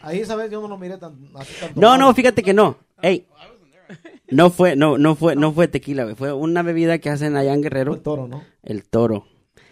Ahí 0.00 0.20
esa 0.20 0.34
vez 0.34 0.50
yo 0.50 0.60
no 0.60 0.66
lo 0.66 0.76
miré 0.76 0.98
tan, 0.98 1.14
así 1.36 1.54
tan 1.60 1.70
No, 1.76 1.96
no, 1.96 2.12
fíjate 2.12 2.42
que 2.42 2.52
no. 2.52 2.76
Ey. 3.00 3.26
No 4.28 4.50
fue, 4.50 4.74
no, 4.74 4.98
no 4.98 5.14
fue, 5.14 5.36
no 5.36 5.52
fue 5.52 5.68
tequila, 5.68 6.04
güey. 6.04 6.16
Fue 6.16 6.32
una 6.32 6.62
bebida 6.62 6.98
que 6.98 7.10
hacen 7.10 7.36
allá 7.36 7.52
en 7.52 7.62
Guerrero, 7.62 7.94
El 7.94 8.00
toro, 8.00 8.26
¿no? 8.26 8.42
el 8.62 8.84
toro. 8.84 9.26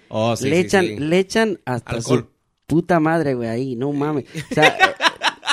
Oh, 0.09 0.37
sí, 0.37 0.51
le 0.51 0.57
sí, 0.57 0.63
echan, 0.63 0.85
sí. 0.85 0.97
le 0.99 1.19
echan 1.19 1.61
hasta 1.65 1.97
Alcohol. 1.97 2.19
su 2.21 2.29
puta 2.67 3.01
madre, 3.01 3.35
güey, 3.35 3.49
ahí, 3.49 3.75
no 3.77 3.93
mames. 3.93 4.27
O 4.51 4.55
sea, 4.55 4.69
eh, 4.69 4.95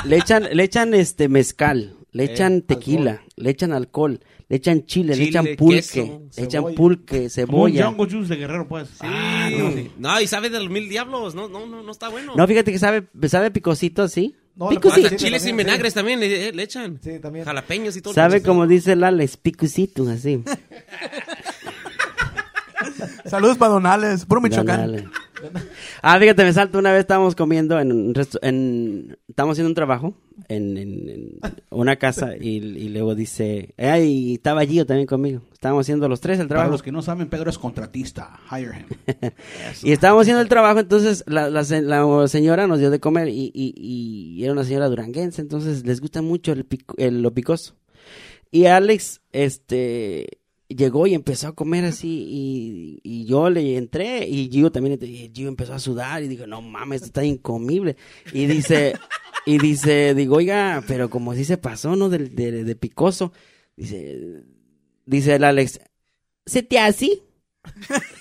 le 0.04 0.16
echan, 0.18 0.48
le 0.52 0.62
echan 0.62 0.94
este 0.94 1.28
mezcal, 1.28 1.96
le 2.24 2.32
echan 2.32 2.62
tequila, 2.62 3.22
le 3.36 3.50
echan 3.50 3.72
alcohol, 3.72 4.18
le 4.48 4.56
echan 4.56 4.84
chile, 4.86 5.14
le 5.14 5.24
echan 5.24 5.46
pulque, 5.56 5.76
queso, 5.82 6.22
le 6.36 6.42
echan 6.44 6.62
cebolla. 6.62 6.76
pulque, 6.76 7.16
Como 7.16 7.22
un 7.24 7.30
cebolla. 7.30 7.86
Jungle 7.86 8.10
Juice 8.10 8.28
de 8.28 8.36
Guerrero, 8.40 8.66
pues. 8.66 8.88
Ah, 9.00 9.48
no, 9.56 9.70
sí. 9.72 9.90
No, 9.98 10.20
y 10.20 10.26
sabe 10.26 10.50
de 10.50 10.58
los 10.58 10.68
mil 10.68 10.88
diablos. 10.88 11.34
No, 11.36 11.48
no, 11.48 11.66
no, 11.66 11.82
no 11.82 11.92
está 11.92 12.08
bueno. 12.08 12.34
No, 12.36 12.46
fíjate 12.46 12.72
que 12.72 12.78
sabe, 12.78 13.04
sabe 13.28 13.50
picosito 13.52 14.02
así. 14.02 14.34
No, 14.56 14.68
Picosito. 14.70 15.08
chiles 15.10 15.20
también, 15.20 15.40
sin 15.40 15.56
vinagres 15.56 15.94
también 15.94 16.18
le, 16.18 16.50
le 16.52 16.62
echan. 16.64 16.98
Sí, 17.00 17.20
también. 17.20 17.44
Jalapeños 17.44 17.96
y 17.96 18.02
todo. 18.02 18.12
Sabe 18.12 18.42
como 18.42 18.66
dice 18.66 18.92
el 18.94 19.04
Alex, 19.04 19.36
picosito, 19.36 20.08
así. 20.10 20.42
Saludos 23.26 23.56
para 23.58 23.72
Donales, 23.72 24.24
puro 24.24 24.40
Michoacán. 24.40 24.80
Dale. 24.80 25.08
Ah, 26.02 26.18
fíjate, 26.18 26.44
me 26.44 26.52
salto. 26.52 26.78
Una 26.78 26.92
vez 26.92 27.00
estábamos 27.00 27.34
comiendo 27.34 27.78
en 27.80 27.92
un 27.92 28.14
resto- 28.14 28.38
en 28.42 29.16
estábamos 29.28 29.54
haciendo 29.54 29.68
un 29.70 29.74
trabajo 29.74 30.14
en, 30.48 30.76
en- 30.76 31.08
en 31.08 31.38
una 31.70 31.96
casa 31.96 32.36
y, 32.36 32.56
y 32.58 32.88
luego 32.88 33.14
dice, 33.14 33.74
ay, 33.78 34.34
estaba 34.34 34.64
Gio 34.64 34.86
también 34.86 35.06
conmigo. 35.06 35.42
Estábamos 35.52 35.84
haciendo 35.84 36.08
los 36.08 36.20
tres 36.20 36.38
el 36.38 36.46
Para 36.46 36.60
trabajo. 36.60 36.72
los 36.72 36.82
que 36.82 36.92
no 36.92 37.02
saben, 37.02 37.28
Pedro 37.28 37.50
es 37.50 37.58
contratista. 37.58 38.38
Hire 38.50 38.80
him. 38.80 39.30
Y 39.82 39.92
estábamos 39.92 40.22
haciendo 40.22 40.40
el 40.42 40.48
trabajo, 40.48 40.80
entonces 40.80 41.24
la, 41.26 41.50
la 41.50 41.64
se- 41.64 41.82
la 41.82 42.26
señora 42.28 42.66
nos 42.66 42.78
dio 42.78 42.90
de 42.90 43.00
comer 43.00 43.28
y, 43.28 43.50
y- 43.54 43.74
y 43.76 44.44
era 44.44 44.52
una 44.52 44.64
señora 44.64 44.88
duranguense, 44.88 45.40
entonces 45.40 45.84
les 45.86 46.00
gusta 46.00 46.22
mucho 46.22 46.52
el, 46.52 46.64
pico- 46.64 46.94
el- 46.98 47.22
lo 47.22 47.32
picoso. 47.34 47.74
Y 48.50 48.64
Alex, 48.64 49.20
este, 49.32 50.37
llegó 50.68 51.06
y 51.06 51.14
empezó 51.14 51.48
a 51.48 51.54
comer 51.54 51.84
así 51.84 52.26
y, 52.28 53.00
y 53.02 53.24
yo 53.24 53.50
le 53.50 53.76
entré 53.76 54.26
y 54.28 54.50
Gio 54.50 54.70
también, 54.70 54.98
y 55.02 55.30
Gio 55.34 55.48
empezó 55.48 55.74
a 55.74 55.78
sudar 55.78 56.22
y 56.22 56.28
dijo, 56.28 56.46
no 56.46 56.62
mames, 56.62 57.02
está 57.02 57.24
incomible. 57.24 57.96
Y 58.32 58.46
dice, 58.46 58.94
y 59.46 59.58
dice, 59.58 60.14
digo, 60.14 60.36
oiga, 60.36 60.82
pero 60.86 61.10
como 61.10 61.34
si 61.34 61.44
se 61.44 61.56
pasó, 61.56 61.96
¿no? 61.96 62.08
De, 62.08 62.18
de 62.18 62.76
picoso. 62.76 63.32
Dice, 63.76 64.42
dice 65.06 65.34
el 65.36 65.44
Alex, 65.44 65.80
¿se 66.46 66.62
te 66.62 66.78
hace? 66.78 67.22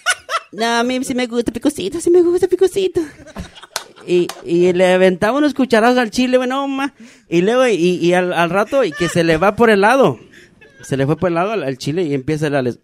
No, 0.51 0.65
a 0.65 0.83
mí 0.83 1.03
sí 1.03 1.13
me 1.13 1.27
gusta 1.27 1.51
picosito, 1.51 1.99
sí 1.99 2.09
me 2.09 2.21
gusta 2.21 2.47
picosito. 2.47 3.01
Y, 4.07 4.27
y 4.45 4.71
le 4.71 4.93
aventaba 4.93 5.37
unos 5.37 5.53
cucharados 5.53 5.97
al 5.97 6.09
chile, 6.09 6.37
bueno, 6.37 6.65
ma. 6.67 6.93
Y 7.29 7.41
luego, 7.41 7.67
y, 7.67 7.75
y 7.75 8.13
al, 8.13 8.31
al 8.31 8.49
rato, 8.49 8.83
y 8.85 8.91
que 8.91 9.09
se 9.09 9.25
le 9.25 9.37
va 9.37 9.55
por 9.55 9.69
el 9.69 9.81
lado. 9.81 10.19
Se 10.83 10.95
le 10.97 11.05
fue 11.05 11.17
por 11.17 11.29
el 11.29 11.35
lado 11.35 11.51
al, 11.51 11.63
al 11.63 11.77
chile 11.77 12.03
y 12.03 12.13
empieza 12.13 12.47
el 12.47 12.55
Alex. 12.55 12.79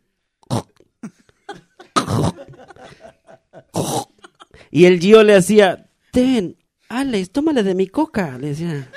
Y 4.71 4.85
el 4.85 4.99
Gio 4.99 5.23
le 5.23 5.35
hacía, 5.35 5.87
ten, 6.11 6.57
Alex, 6.89 7.31
tómale 7.31 7.63
de 7.63 7.75
mi 7.75 7.87
coca, 7.87 8.37
le 8.39 8.47
decía. 8.49 8.89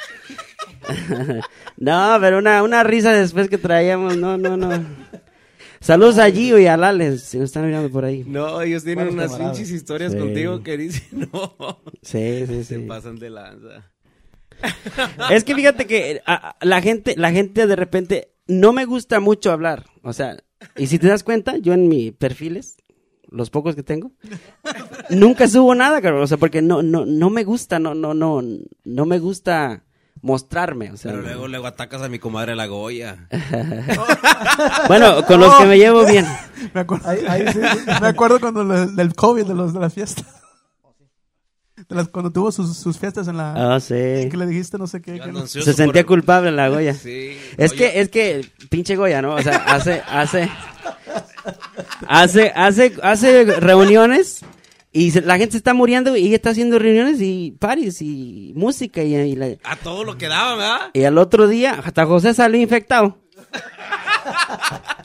no, 1.77 2.17
pero 2.21 2.39
una, 2.39 2.63
una 2.63 2.83
risa 2.83 3.13
después 3.13 3.49
que 3.49 3.59
traíamos, 3.59 4.17
no, 4.17 4.39
no, 4.39 4.57
no. 4.57 4.85
Saludos 5.81 6.19
a 6.19 6.31
Gio 6.31 6.59
y 6.59 6.67
al 6.67 6.83
Alex, 6.83 7.23
si 7.23 7.37
nos 7.39 7.47
están 7.47 7.67
mirando 7.67 7.91
por 7.91 8.05
ahí. 8.07 8.25
No, 8.27 8.63
ellos 8.63 8.83
tienen 8.85 9.07
Buenos 9.09 9.15
unas 9.15 9.33
camaradas. 9.33 9.59
pinches 9.59 9.75
historias 9.75 10.13
Sí. 10.13 10.19
contigo 10.19 10.63
que 10.63 10.79
dicen, 10.79 11.29
no, 11.33 11.57
Sí, 12.03 12.45
sí, 12.47 12.65
se 12.65 12.79
sí. 12.79 12.87
pasan 12.87 13.19
de 13.19 13.31
lanza. 13.31 13.93
Es 15.31 15.45
que 15.45 15.55
fíjate 15.55 15.87
que 15.87 16.23
a- 16.25 16.51
a- 16.51 16.57
la 16.63 16.81
gente, 16.81 17.15
la 17.19 17.31
gente 17.31 17.67
de 17.67 17.77
repente 17.77 18.33
no 18.47 18.73
me 18.73 18.85
gusta 18.85 19.21
mucho 19.21 19.53
hablar. 19.53 19.87
O 20.03 20.13
sea, 20.13 20.37
y 20.77 20.87
si 20.87 20.99
te 20.99 21.09
das 21.09 21.23
cuenta, 21.25 21.57
yo 21.59 21.73
en 21.73 21.89
mis 21.89 22.13
perfiles, 22.13 22.77
los 23.29 23.51
pocos 23.51 23.75
que 23.75 23.83
tengo, 23.83 24.13
nunca 25.11 25.49
subo 25.49 25.75
nada, 25.75 26.01
cabrón. 26.01 26.23
O 26.23 26.27
sea, 26.27 26.39
porque 26.39 26.63
no, 26.63 26.83
no, 26.83 27.05
no 27.07 27.31
me 27.31 27.45
gusta, 27.45 27.79
no, 27.79 27.95
no, 27.95 28.15
no, 28.15 28.43
no 28.85 29.07
me 29.07 29.19
gusta 29.19 29.85
mostrarme. 30.23 30.91
O 30.93 30.97
sea, 30.97 31.13
Pero 31.13 31.23
luego, 31.23 31.49
luego 31.49 31.67
atacas 31.67 32.03
a 32.03 32.09
mi 32.09 32.19
comadre 32.19 32.57
la 32.57 32.67
Goya. 32.67 33.29
bueno, 34.89 35.25
con 35.27 35.41
los 35.41 35.55
que 35.57 35.67
me 35.67 35.79
llevo 35.79 36.07
bien. 36.07 36.27
Me 36.75 36.81
acuerdo, 36.81 37.09
Ahí, 37.09 37.21
ahí 37.29 37.47
sí, 37.53 37.61
sí. 37.61 37.79
me 38.01 38.09
acuerdo 38.09 38.41
cuando 38.41 38.65
del 38.65 39.15
COVID, 39.15 39.45
de 39.45 39.55
los 39.55 39.73
de 39.75 39.79
la 39.81 39.91
fiesta. 39.91 40.23
De 41.89 41.95
las, 41.95 42.09
cuando 42.09 42.33
tuvo 42.33 42.51
sus, 42.51 42.77
sus 42.77 42.99
fiestas 42.99 43.29
en 43.29 43.37
la... 43.37 43.75
Ah, 43.77 43.81
sí. 43.81 43.95
que 43.95 44.37
le 44.37 44.47
dijiste 44.47 44.77
no 44.77 44.87
sé 44.89 45.01
qué. 45.01 45.21
que 45.21 45.31
no- 45.33 45.47
Se 45.47 45.73
sentía 45.73 46.05
culpable 46.05 46.51
la 46.51 46.69
Goya. 46.69 46.95
Sí. 46.95 47.37
Es 47.57 47.73
que, 47.73 48.01
es 48.01 48.09
que, 48.09 48.45
pinche 48.71 48.97
Goya, 48.97 49.23
¿no? 49.23 49.35
O 49.35 49.43
sea, 49.43 49.57
hace, 49.67 50.03
hace, 50.09 50.51
hace, 52.09 52.53
hace, 52.57 52.93
hace 53.03 53.45
reuniones 53.61 54.41
y 54.93 55.13
se- 55.13 55.21
la 55.21 55.39
gente 55.39 55.53
se 55.53 55.59
está 55.59 55.75
muriendo 55.75 56.17
y 56.17 56.27
ella 56.27 56.37
está 56.37 56.51
haciendo 56.51 56.79
reuniones 56.81 57.21
y 57.21 57.55
paris 57.61 58.03
y 58.03 58.53
música 58.57 59.03
y, 59.05 59.15
y, 59.15 59.37
la- 59.37 59.57
A 59.63 59.77
todo 59.77 60.03
lo 60.03 60.19
que 60.19 60.27
daba, 60.27 60.57
¿verdad? 60.57 60.91
y 60.93 61.05
al 61.05 61.19
otro 61.19 61.47
día 61.47 61.81
hasta 61.85 62.05
José 62.05 62.35
salió 62.35 62.61
infectado. 62.61 63.19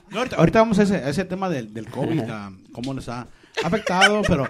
No, 0.10 0.18
ahorita, 0.20 0.36
ahorita 0.38 0.60
vamos 0.60 0.80
a 0.80 0.84
ese, 0.84 0.96
a 0.96 1.10
ese 1.10 1.26
tema 1.26 1.48
del, 1.50 1.74
del 1.74 1.86
COVID, 1.88 2.22
cómo 2.72 2.94
nos 2.94 3.08
ha 3.08 3.28
afectado, 3.64 4.22
pero, 4.28 4.48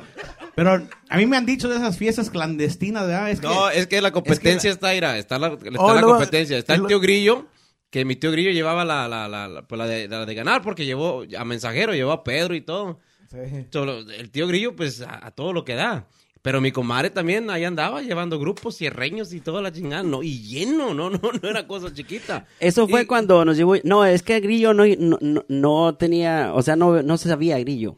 pero 0.55 0.81
a 1.09 1.17
mí 1.17 1.25
me 1.25 1.37
han 1.37 1.45
dicho 1.45 1.69
de 1.69 1.75
esas 1.77 1.97
fiestas 1.97 2.29
clandestinas, 2.29 3.07
¿verdad? 3.07 3.31
Es 3.31 3.39
que, 3.41 3.47
No, 3.47 3.69
es 3.69 3.87
que 3.87 4.01
la 4.01 4.11
competencia 4.11 4.69
está, 4.71 4.91
mira, 4.93 5.17
está 5.17 5.39
la, 5.39 5.47
está 5.53 5.69
Oh, 5.79 5.93
la 5.93 6.01
luego- 6.01 6.15
competencia. 6.17 6.57
Está 6.57 6.75
el 6.75 6.85
tío 6.87 6.99
Grillo, 6.99 7.47
que 7.89 8.05
mi 8.05 8.15
tío 8.15 8.31
Grillo 8.31 8.51
llevaba 8.51 8.85
la, 8.85 9.07
la, 9.07 9.27
la, 9.27 9.47
la, 9.47 9.61
pues 9.63 9.77
la 9.79 9.85
de, 9.87 10.07
la 10.07 10.25
de 10.25 10.35
ganar, 10.35 10.61
porque 10.61 10.85
llevó 10.85 11.23
a 11.37 11.45
Mensajero, 11.45 11.93
llevó 11.93 12.11
a 12.11 12.23
Pedro 12.23 12.55
y 12.55 12.61
todo. 12.61 12.99
Sí. 13.29 13.37
Solo- 13.71 13.99
el 13.99 14.29
tío 14.31 14.47
Grillo, 14.47 14.75
pues, 14.75 15.01
a, 15.01 15.25
a 15.27 15.31
todo 15.31 15.53
lo 15.53 15.63
que 15.65 15.75
da. 15.75 16.07
Pero 16.41 16.59
mi 16.59 16.71
comadre 16.71 17.11
también 17.11 17.51
ahí 17.51 17.63
andaba 17.65 18.01
llevando 18.01 18.39
grupos 18.39 18.75
cierreños 18.75 19.31
y 19.31 19.41
toda 19.41 19.61
la 19.61 19.71
chingada. 19.71 20.01
No, 20.01 20.23
y 20.23 20.41
lleno, 20.41 20.91
no, 20.93 21.09
no, 21.11 21.19
no 21.41 21.47
era 21.49 21.67
cosa 21.67 21.93
chiquita. 21.93 22.47
Eso 22.59 22.87
fue 22.87 23.03
Y- 23.03 23.05
cuando 23.05 23.45
nos 23.45 23.55
llevó, 23.57 23.75
no, 23.83 24.03
es 24.05 24.23
que 24.23 24.39
Grillo 24.39 24.73
no, 24.73 24.83
no, 24.97 25.17
no, 25.21 25.45
no 25.47 25.95
tenía, 25.95 26.51
o 26.55 26.61
sea, 26.63 26.75
no, 26.75 27.03
no 27.03 27.17
se 27.17 27.29
sabía 27.29 27.59
Grillo. 27.59 27.95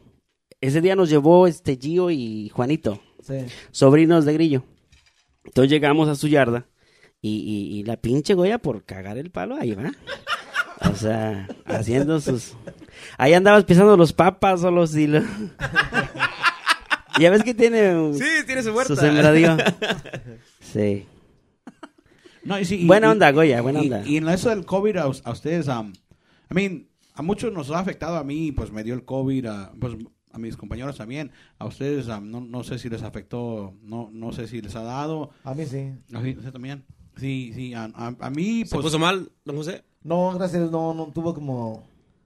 Ese 0.66 0.80
día 0.80 0.96
nos 0.96 1.10
llevó 1.10 1.46
este 1.46 1.76
Gio 1.80 2.10
y 2.10 2.48
Juanito. 2.48 3.00
Sí. 3.22 3.34
sobrinos 3.70 4.24
de 4.24 4.32
Grillo. 4.34 4.64
Entonces 5.44 5.70
llegamos 5.70 6.08
a 6.08 6.14
su 6.14 6.28
yarda 6.28 6.66
y, 7.20 7.30
y- 7.36 7.78
y 7.78 7.84
la 7.84 7.96
pinche 7.96 8.34
Goya 8.34 8.58
por 8.58 8.84
cagar 8.84 9.16
el 9.18 9.30
palo 9.30 9.56
ahí 9.56 9.72
va. 9.74 9.92
O 10.90 10.94
sea, 10.94 11.48
haciendo 11.64 12.20
sus... 12.20 12.54
Ahí 13.16 13.32
andabas 13.32 13.64
pisando 13.64 13.96
los 13.96 14.12
papas 14.12 14.62
o 14.64 14.70
los... 14.70 14.94
Y 14.96 15.06
lo- 15.06 15.22
ya 17.18 17.30
ves 17.30 17.42
que 17.44 17.54
tiene 17.54 17.94
un- 17.96 18.14
Sí, 18.14 18.24
tiene 18.46 18.62
su 18.62 18.72
huerta. 18.72 18.94
su 18.94 19.00
sembradío. 19.00 19.56
Sí. 20.60 21.06
No, 22.42 22.58
y 22.58 22.64
sí, 22.64 22.82
y- 22.82 22.86
Buena 22.86 23.10
onda, 23.10 23.30
Goya, 23.32 23.62
buena 23.62 23.80
y- 23.80 23.84
onda. 23.84 24.02
Y, 24.06 24.16
en 24.18 24.28
eso 24.28 24.50
del 24.50 24.64
COVID, 24.66 24.96
a, 24.96 25.08
us- 25.08 25.22
a 25.24 25.30
ustedes, 25.32 25.68
um, 25.68 25.92
I 26.50 26.54
mean, 26.54 26.88
a 27.14 27.22
muchos 27.22 27.52
nos 27.52 27.70
ha 27.70 27.78
afectado 27.78 28.16
a 28.16 28.24
mí, 28.24 28.52
pues 28.52 28.70
me 28.72 28.82
dio 28.84 28.94
el 28.94 29.04
COVID, 29.04 29.46
a, 29.46 29.72
pues 29.80 29.94
a 30.34 30.38
mis 30.38 30.56
compañeros 30.56 30.96
también. 30.96 31.30
A 31.58 31.66
ustedes 31.66 32.08
ah, 32.08 32.20
no, 32.20 32.40
no 32.40 32.62
sé 32.64 32.78
si 32.78 32.88
les 32.90 33.02
afectó, 33.02 33.74
no, 33.82 34.10
no 34.12 34.32
sé 34.32 34.46
si 34.48 34.60
les 34.60 34.74
ha 34.76 34.82
dado. 34.82 35.30
A 35.44 35.54
mí 35.54 35.64
sí. 35.64 35.92
¿A 36.12 36.22
ti- 36.22 36.36
usted 36.36 36.52
también? 36.52 36.84
Sí, 37.16 37.52
sí, 37.54 37.72
a, 37.74 37.84
a- 37.94 38.16
a 38.18 38.30
mí 38.30 38.64
¿Se 38.66 38.74
pues... 38.74 38.84
puso 38.84 38.98
mal, 38.98 39.30
don 39.44 39.56
José? 39.56 39.84
No, 40.02 40.32
gracias, 40.34 40.68
a 40.68 40.70
no, 40.70 40.92
no, 40.92 41.06
tuvo 41.06 41.32
como 41.34 41.84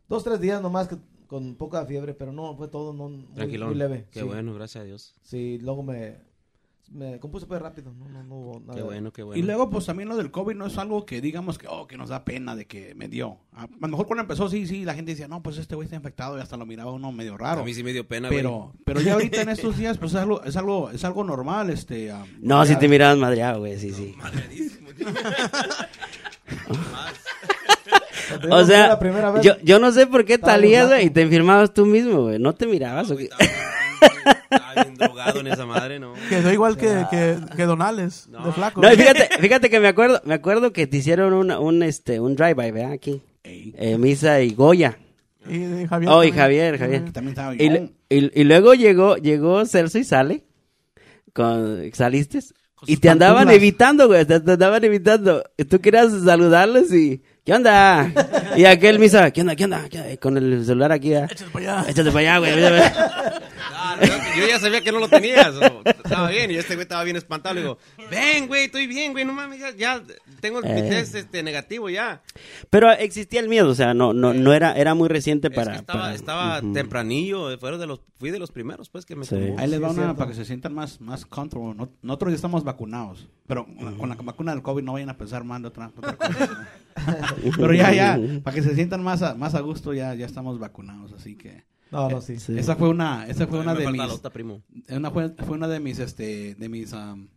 dos, 0.08 0.24
tres 0.24 0.40
días 0.40 0.60
nomás 0.62 0.88
que, 0.88 0.96
con 1.26 1.54
poca 1.56 1.84
fiebre, 1.84 2.14
pero 2.14 2.32
no, 2.32 2.56
fue 2.56 2.68
todo 2.68 2.92
no, 2.94 3.08
muy, 3.10 3.26
Tranquilón. 3.34 3.68
muy 3.68 3.76
leve. 3.78 4.06
Qué 4.10 4.20
sí. 4.20 4.26
bueno, 4.26 4.54
gracias 4.54 4.82
a 4.82 4.84
Dios. 4.86 5.14
Sí, 5.22 5.58
luego 5.60 5.82
me, 5.82 6.16
me 6.90 7.18
compuse 7.20 7.46
pues 7.46 7.60
rápido, 7.60 7.92
no, 7.92 8.08
no, 8.08 8.22
no 8.22 8.34
hubo 8.34 8.60
nada. 8.60 8.74
Qué 8.74 8.82
bueno, 8.82 9.12
qué 9.12 9.22
bueno. 9.22 9.38
Y 9.38 9.44
luego, 9.44 9.68
pues 9.70 9.86
también 9.86 10.08
lo 10.08 10.16
del 10.16 10.30
COVID 10.30 10.54
no 10.54 10.66
es 10.66 10.78
algo 10.78 11.04
que 11.04 11.20
digamos 11.20 11.58
que, 11.58 11.66
oh, 11.68 11.86
que 11.86 11.96
nos 11.96 12.08
da 12.08 12.24
pena 12.24 12.56
de 12.56 12.66
que 12.66 12.94
me 12.94 13.08
dio. 13.08 13.38
A, 13.52 13.64
a 13.64 13.68
lo 13.80 13.88
mejor 13.88 14.06
cuando 14.06 14.22
empezó, 14.22 14.48
sí, 14.48 14.66
sí, 14.66 14.84
la 14.84 14.94
gente 14.94 15.12
decía, 15.12 15.28
no, 15.28 15.42
pues 15.42 15.58
este 15.58 15.74
güey 15.74 15.86
está 15.86 15.96
infectado 15.96 16.38
y 16.38 16.40
hasta 16.40 16.56
lo 16.56 16.66
miraba 16.66 16.90
uno 16.92 17.12
medio 17.12 17.36
raro. 17.36 17.60
A 17.60 17.64
mí 17.64 17.74
sí 17.74 17.82
me 17.82 17.92
dio 17.92 18.06
pena, 18.06 18.28
güey. 18.28 18.38
pero, 18.40 18.72
pero 18.84 19.00
ya 19.00 19.14
ahorita 19.14 19.42
en 19.42 19.50
estos 19.50 19.76
días, 19.76 19.98
pues 19.98 20.12
es 20.12 20.18
algo, 20.18 20.42
es 20.44 20.56
algo, 20.56 20.90
es 20.90 21.04
algo 21.04 21.24
normal, 21.24 21.70
este. 21.70 22.10
ah, 22.10 22.24
No, 22.40 22.64
si 22.64 22.76
te 22.76 22.88
mirabas 22.88 23.18
madreado, 23.18 23.60
güey, 23.60 23.78
sí, 23.78 23.92
sí. 23.92 24.14
O 28.50 28.64
sea, 28.64 28.88
la 28.88 28.98
primera 28.98 29.30
vez, 29.30 29.42
yo, 29.42 29.54
yo 29.62 29.78
no 29.78 29.90
sé 29.92 30.06
por 30.06 30.24
qué 30.24 30.38
bien 30.60 30.86
güey, 30.86 31.06
y 31.06 31.10
te 31.10 31.22
enfermabas 31.22 31.72
tú 31.72 31.86
mismo, 31.86 32.22
güey. 32.24 32.38
No 32.38 32.54
te 32.54 32.66
mirabas, 32.66 33.10
¿o 33.10 33.16
qué? 33.16 33.28
Estaba 34.50 34.74
bien 34.84 34.94
drogado 34.96 35.40
en 35.40 35.46
esa 35.48 35.66
madre, 35.66 35.98
¿no? 35.98 36.14
Quedó 36.28 36.52
igual 36.52 36.76
que, 36.76 37.04
que, 37.10 37.36
que 37.56 37.62
Donales, 37.64 38.28
No. 38.28 38.44
de 38.46 38.52
flaco. 38.52 38.80
No, 38.80 38.92
y 38.92 38.96
fíjate, 38.96 39.28
fíjate 39.40 39.70
que 39.70 39.80
me 39.80 39.88
acuerdo, 39.88 40.20
me 40.24 40.34
acuerdo 40.34 40.72
que 40.72 40.86
te 40.86 40.98
hicieron 40.98 41.32
una, 41.32 41.58
un, 41.60 41.82
este, 41.82 42.20
un 42.20 42.34
drive-by, 42.36 42.70
¿verdad? 42.72 42.92
Aquí. 42.92 43.20
Eh, 43.44 43.96
Misa 43.98 44.40
y 44.42 44.54
Goya. 44.54 44.98
Y, 45.48 45.56
y 45.82 45.86
Javier. 45.86 46.10
Oh, 46.12 46.22
y 46.24 46.28
también. 46.28 46.34
Javier, 46.34 46.78
Javier. 46.78 47.04
que 47.04 47.10
también 47.12 47.32
estaba 47.32 47.54
Y, 47.54 48.44
luego 48.44 48.74
llegó, 48.74 49.16
llegó 49.16 49.64
Celso 49.66 49.98
y 49.98 50.04
sale. 50.04 50.44
Con, 51.32 51.90
saliste. 51.94 52.40
Y 52.86 52.98
te 52.98 53.08
andaban 53.08 53.50
evitando, 53.50 54.06
güey. 54.06 54.24
Te, 54.24 54.40
te 54.40 54.52
andaban 54.52 54.84
evitando. 54.84 55.44
Y 55.56 55.64
tú 55.64 55.80
querías 55.80 56.12
saludarlos 56.24 56.92
y. 56.92 57.22
¿Qué 57.48 57.54
onda? 57.54 58.12
Y 58.58 58.66
aquel 58.66 58.98
misa, 58.98 59.30
¿qué 59.30 59.40
onda? 59.40 59.56
¿Qué 59.56 59.64
onda? 59.64 59.88
¿Qué 59.88 59.98
onda? 59.98 60.16
Con 60.18 60.36
el 60.36 60.66
celular 60.66 60.92
aquí. 60.92 61.08
¿verdad? 61.08 61.30
Échate 61.32 61.50
para 61.50 61.78
allá. 61.80 61.90
Échate 61.90 62.10
para 62.12 62.36
allá, 62.36 62.38
güey. 62.40 62.82
Ah, 63.72 63.96
no, 64.02 64.06
yo 64.38 64.46
ya 64.46 64.58
sabía 64.58 64.82
que 64.82 64.92
no 64.92 64.98
lo 64.98 65.08
tenías. 65.08 65.54
o- 65.56 65.82
estaba 65.86 66.28
bien. 66.28 66.50
Y 66.50 66.56
este 66.56 66.74
güey 66.74 66.82
estaba 66.82 67.04
bien 67.04 67.16
espantado. 67.16 67.54
Le 67.54 67.62
digo, 67.62 67.78
ven, 68.10 68.48
güey, 68.48 68.66
estoy 68.66 68.86
bien, 68.86 69.12
güey. 69.12 69.24
No 69.24 69.32
mames, 69.32 69.60
ya, 69.60 69.74
ya 69.74 70.02
tengo 70.42 70.58
el 70.58 70.66
Eh. 70.66 70.90
test 70.90 71.14
este, 71.14 71.42
negativo 71.42 71.88
ya. 71.88 72.20
Pero 72.68 72.92
existía 72.92 73.40
el 73.40 73.48
miedo, 73.48 73.70
o 73.70 73.74
sea, 73.74 73.94
no, 73.94 74.12
no, 74.12 74.34
no 74.34 74.52
era, 74.52 74.74
era 74.74 74.92
muy 74.94 75.08
reciente 75.08 75.48
Es 75.48 75.54
para. 75.54 75.72
que 75.72 75.78
estaba, 75.78 76.00
para- 76.02 76.14
estaba 76.14 76.58
Ujú. 76.58 76.74
tempranillo. 76.74 77.56
Fueron 77.58 77.80
de 77.80 77.86
los, 77.86 78.02
fui 78.18 78.30
de 78.30 78.38
los 78.38 78.50
primeros, 78.52 78.90
pues, 78.90 79.06
que 79.06 79.16
me 79.16 79.24
Sí. 79.24 79.36
Ahí 79.56 79.68
les 79.68 79.82
va 79.82 79.88
Sí, 79.88 79.94
una 79.94 80.02
cierto. 80.02 80.16
para 80.16 80.30
que 80.32 80.36
se 80.36 80.44
sientan 80.44 80.74
más, 80.74 81.00
más 81.00 81.24
comfortable. 81.24 81.74
No- 81.78 81.88
Nosotros 82.02 82.32
ya 82.32 82.36
estamos 82.36 82.62
vacunados. 82.62 83.26
Pero 83.46 83.66
con 83.98 84.10
la 84.10 84.16
vacuna 84.16 84.52
del 84.52 84.60
COVID 84.60 84.82
no 84.84 84.92
vayan 84.92 85.08
a 85.08 85.16
pensar 85.16 85.44
mal 85.44 85.62
de 85.62 85.68
otra, 85.68 85.90
otra 85.96 86.12
cosa. 86.14 86.68
pero 87.56 87.72
ya, 87.74 87.92
ya, 87.92 88.18
para 88.42 88.54
que 88.54 88.62
se 88.62 88.74
sientan 88.74 89.02
más 89.02 89.22
a, 89.22 89.34
más 89.34 89.54
a 89.54 89.60
gusto, 89.60 89.92
ya, 89.94 90.14
ya 90.14 90.26
estamos 90.26 90.58
vacunados. 90.58 91.12
Así 91.12 91.36
que 91.36 91.64
No, 91.90 92.08
no, 92.10 92.20
sí. 92.20 92.38
Sí. 92.38 92.58
esa 92.58 92.76
fue 92.76 92.88
una, 92.88 93.26
esa 93.26 93.46
fue 93.46 93.60
una 93.60 93.74
de 93.74 93.90
mis, 93.90 94.18
primo. 94.32 94.62
una 94.90 95.10
fue, 95.10 95.30
fue 95.30 95.56
una 95.56 95.68
de 95.68 95.80
mis, 95.80 95.98
este, 95.98 96.54
de 96.54 96.68
mis, 96.68 96.92
um, 96.92 97.28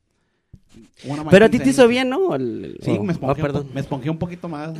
Pero 1.29 1.45
a 1.45 1.49
ti 1.49 1.59
te 1.59 1.69
hizo 1.69 1.87
bien, 1.87 2.09
¿no? 2.09 2.35
El- 2.35 2.77
Sí, 2.81 2.91
oh, 2.97 3.03
me 3.03 3.09
oh, 3.09 3.11
esponjé, 3.11 3.41
un 3.41 3.47
perdón. 3.47 3.67
po- 3.67 3.73
me 3.73 3.81
esponjé 3.81 4.09
un 4.09 4.17
poquito 4.17 4.47
más. 4.49 4.71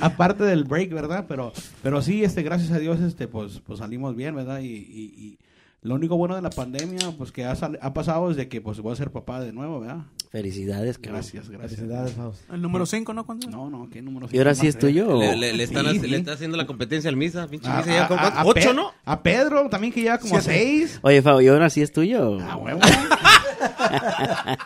Aparte 0.00 0.44
del 0.44 0.64
break, 0.64 0.92
¿verdad? 0.92 1.24
Pero, 1.28 1.52
pero 1.82 2.02
sí, 2.02 2.24
este, 2.24 2.42
gracias 2.42 2.70
a 2.72 2.78
Dios, 2.78 3.00
este, 3.00 3.28
pues, 3.28 3.60
pues 3.64 3.78
salimos 3.80 4.16
bien, 4.16 4.34
¿verdad? 4.34 4.60
Y, 4.60 4.66
y, 4.68 5.14
y 5.16 5.38
lo 5.84 5.94
único 5.94 6.16
bueno 6.16 6.34
de 6.34 6.42
la 6.42 6.50
pandemia, 6.50 7.12
pues 7.16 7.30
que 7.30 7.44
ha, 7.44 7.54
sal- 7.54 7.78
ha 7.80 7.94
pasado 7.94 8.28
es 8.30 8.36
de 8.36 8.48
que 8.48 8.60
pues 8.60 8.80
voy 8.80 8.92
a 8.92 8.96
ser 8.96 9.10
papá 9.12 9.40
de 9.40 9.52
nuevo, 9.52 9.80
¿verdad? 9.80 9.98
Felicidades, 10.30 10.96
cabrón. 10.98 11.20
Gracias, 11.20 11.48
gracias. 11.48 11.78
Felicidades, 11.78 12.12
Fausto. 12.14 12.52
El 12.52 12.60
número 12.62 12.86
5, 12.86 13.12
¿no? 13.14 13.24
¿Cuánto? 13.24 13.48
No, 13.50 13.70
no, 13.70 13.88
¿qué 13.88 14.02
número? 14.02 14.26
¿Y 14.32 14.38
ahora 14.38 14.54
sí 14.56 14.66
es 14.66 14.76
tuyo? 14.78 15.16
Le, 15.20 15.36
le- 15.36 15.52
le 15.52 15.62
están, 15.62 15.84
Sí, 15.86 15.92
haci- 15.92 16.00
sí. 16.00 16.06
le 16.08 16.16
está 16.16 16.32
haciendo 16.32 16.56
la 16.56 16.66
competencia 16.66 17.08
al 17.08 17.16
Misa. 17.16 17.46
Pinche 17.46 17.68
A, 17.70 17.76
Misa 17.76 17.92
ya 17.92 18.08
con 18.08 18.18
a- 18.18 18.22
cuánto? 18.22 18.38
a 18.40 18.44
ocho, 18.44 18.68
Pe- 18.70 18.74
¿no? 18.74 18.90
A 19.04 19.22
Pedro 19.22 19.68
también 19.68 19.92
que 19.92 20.00
lleva 20.02 20.18
como 20.18 20.40
Siete. 20.40 20.58
seis. 20.58 20.98
Oye, 21.02 21.22
Fabo, 21.22 21.40
¿y 21.40 21.46
ahora 21.48 21.70
sí 21.70 21.82
es 21.82 21.92
tuyo? 21.92 22.38
Ah, 22.40 22.56
huevo. 22.56 22.80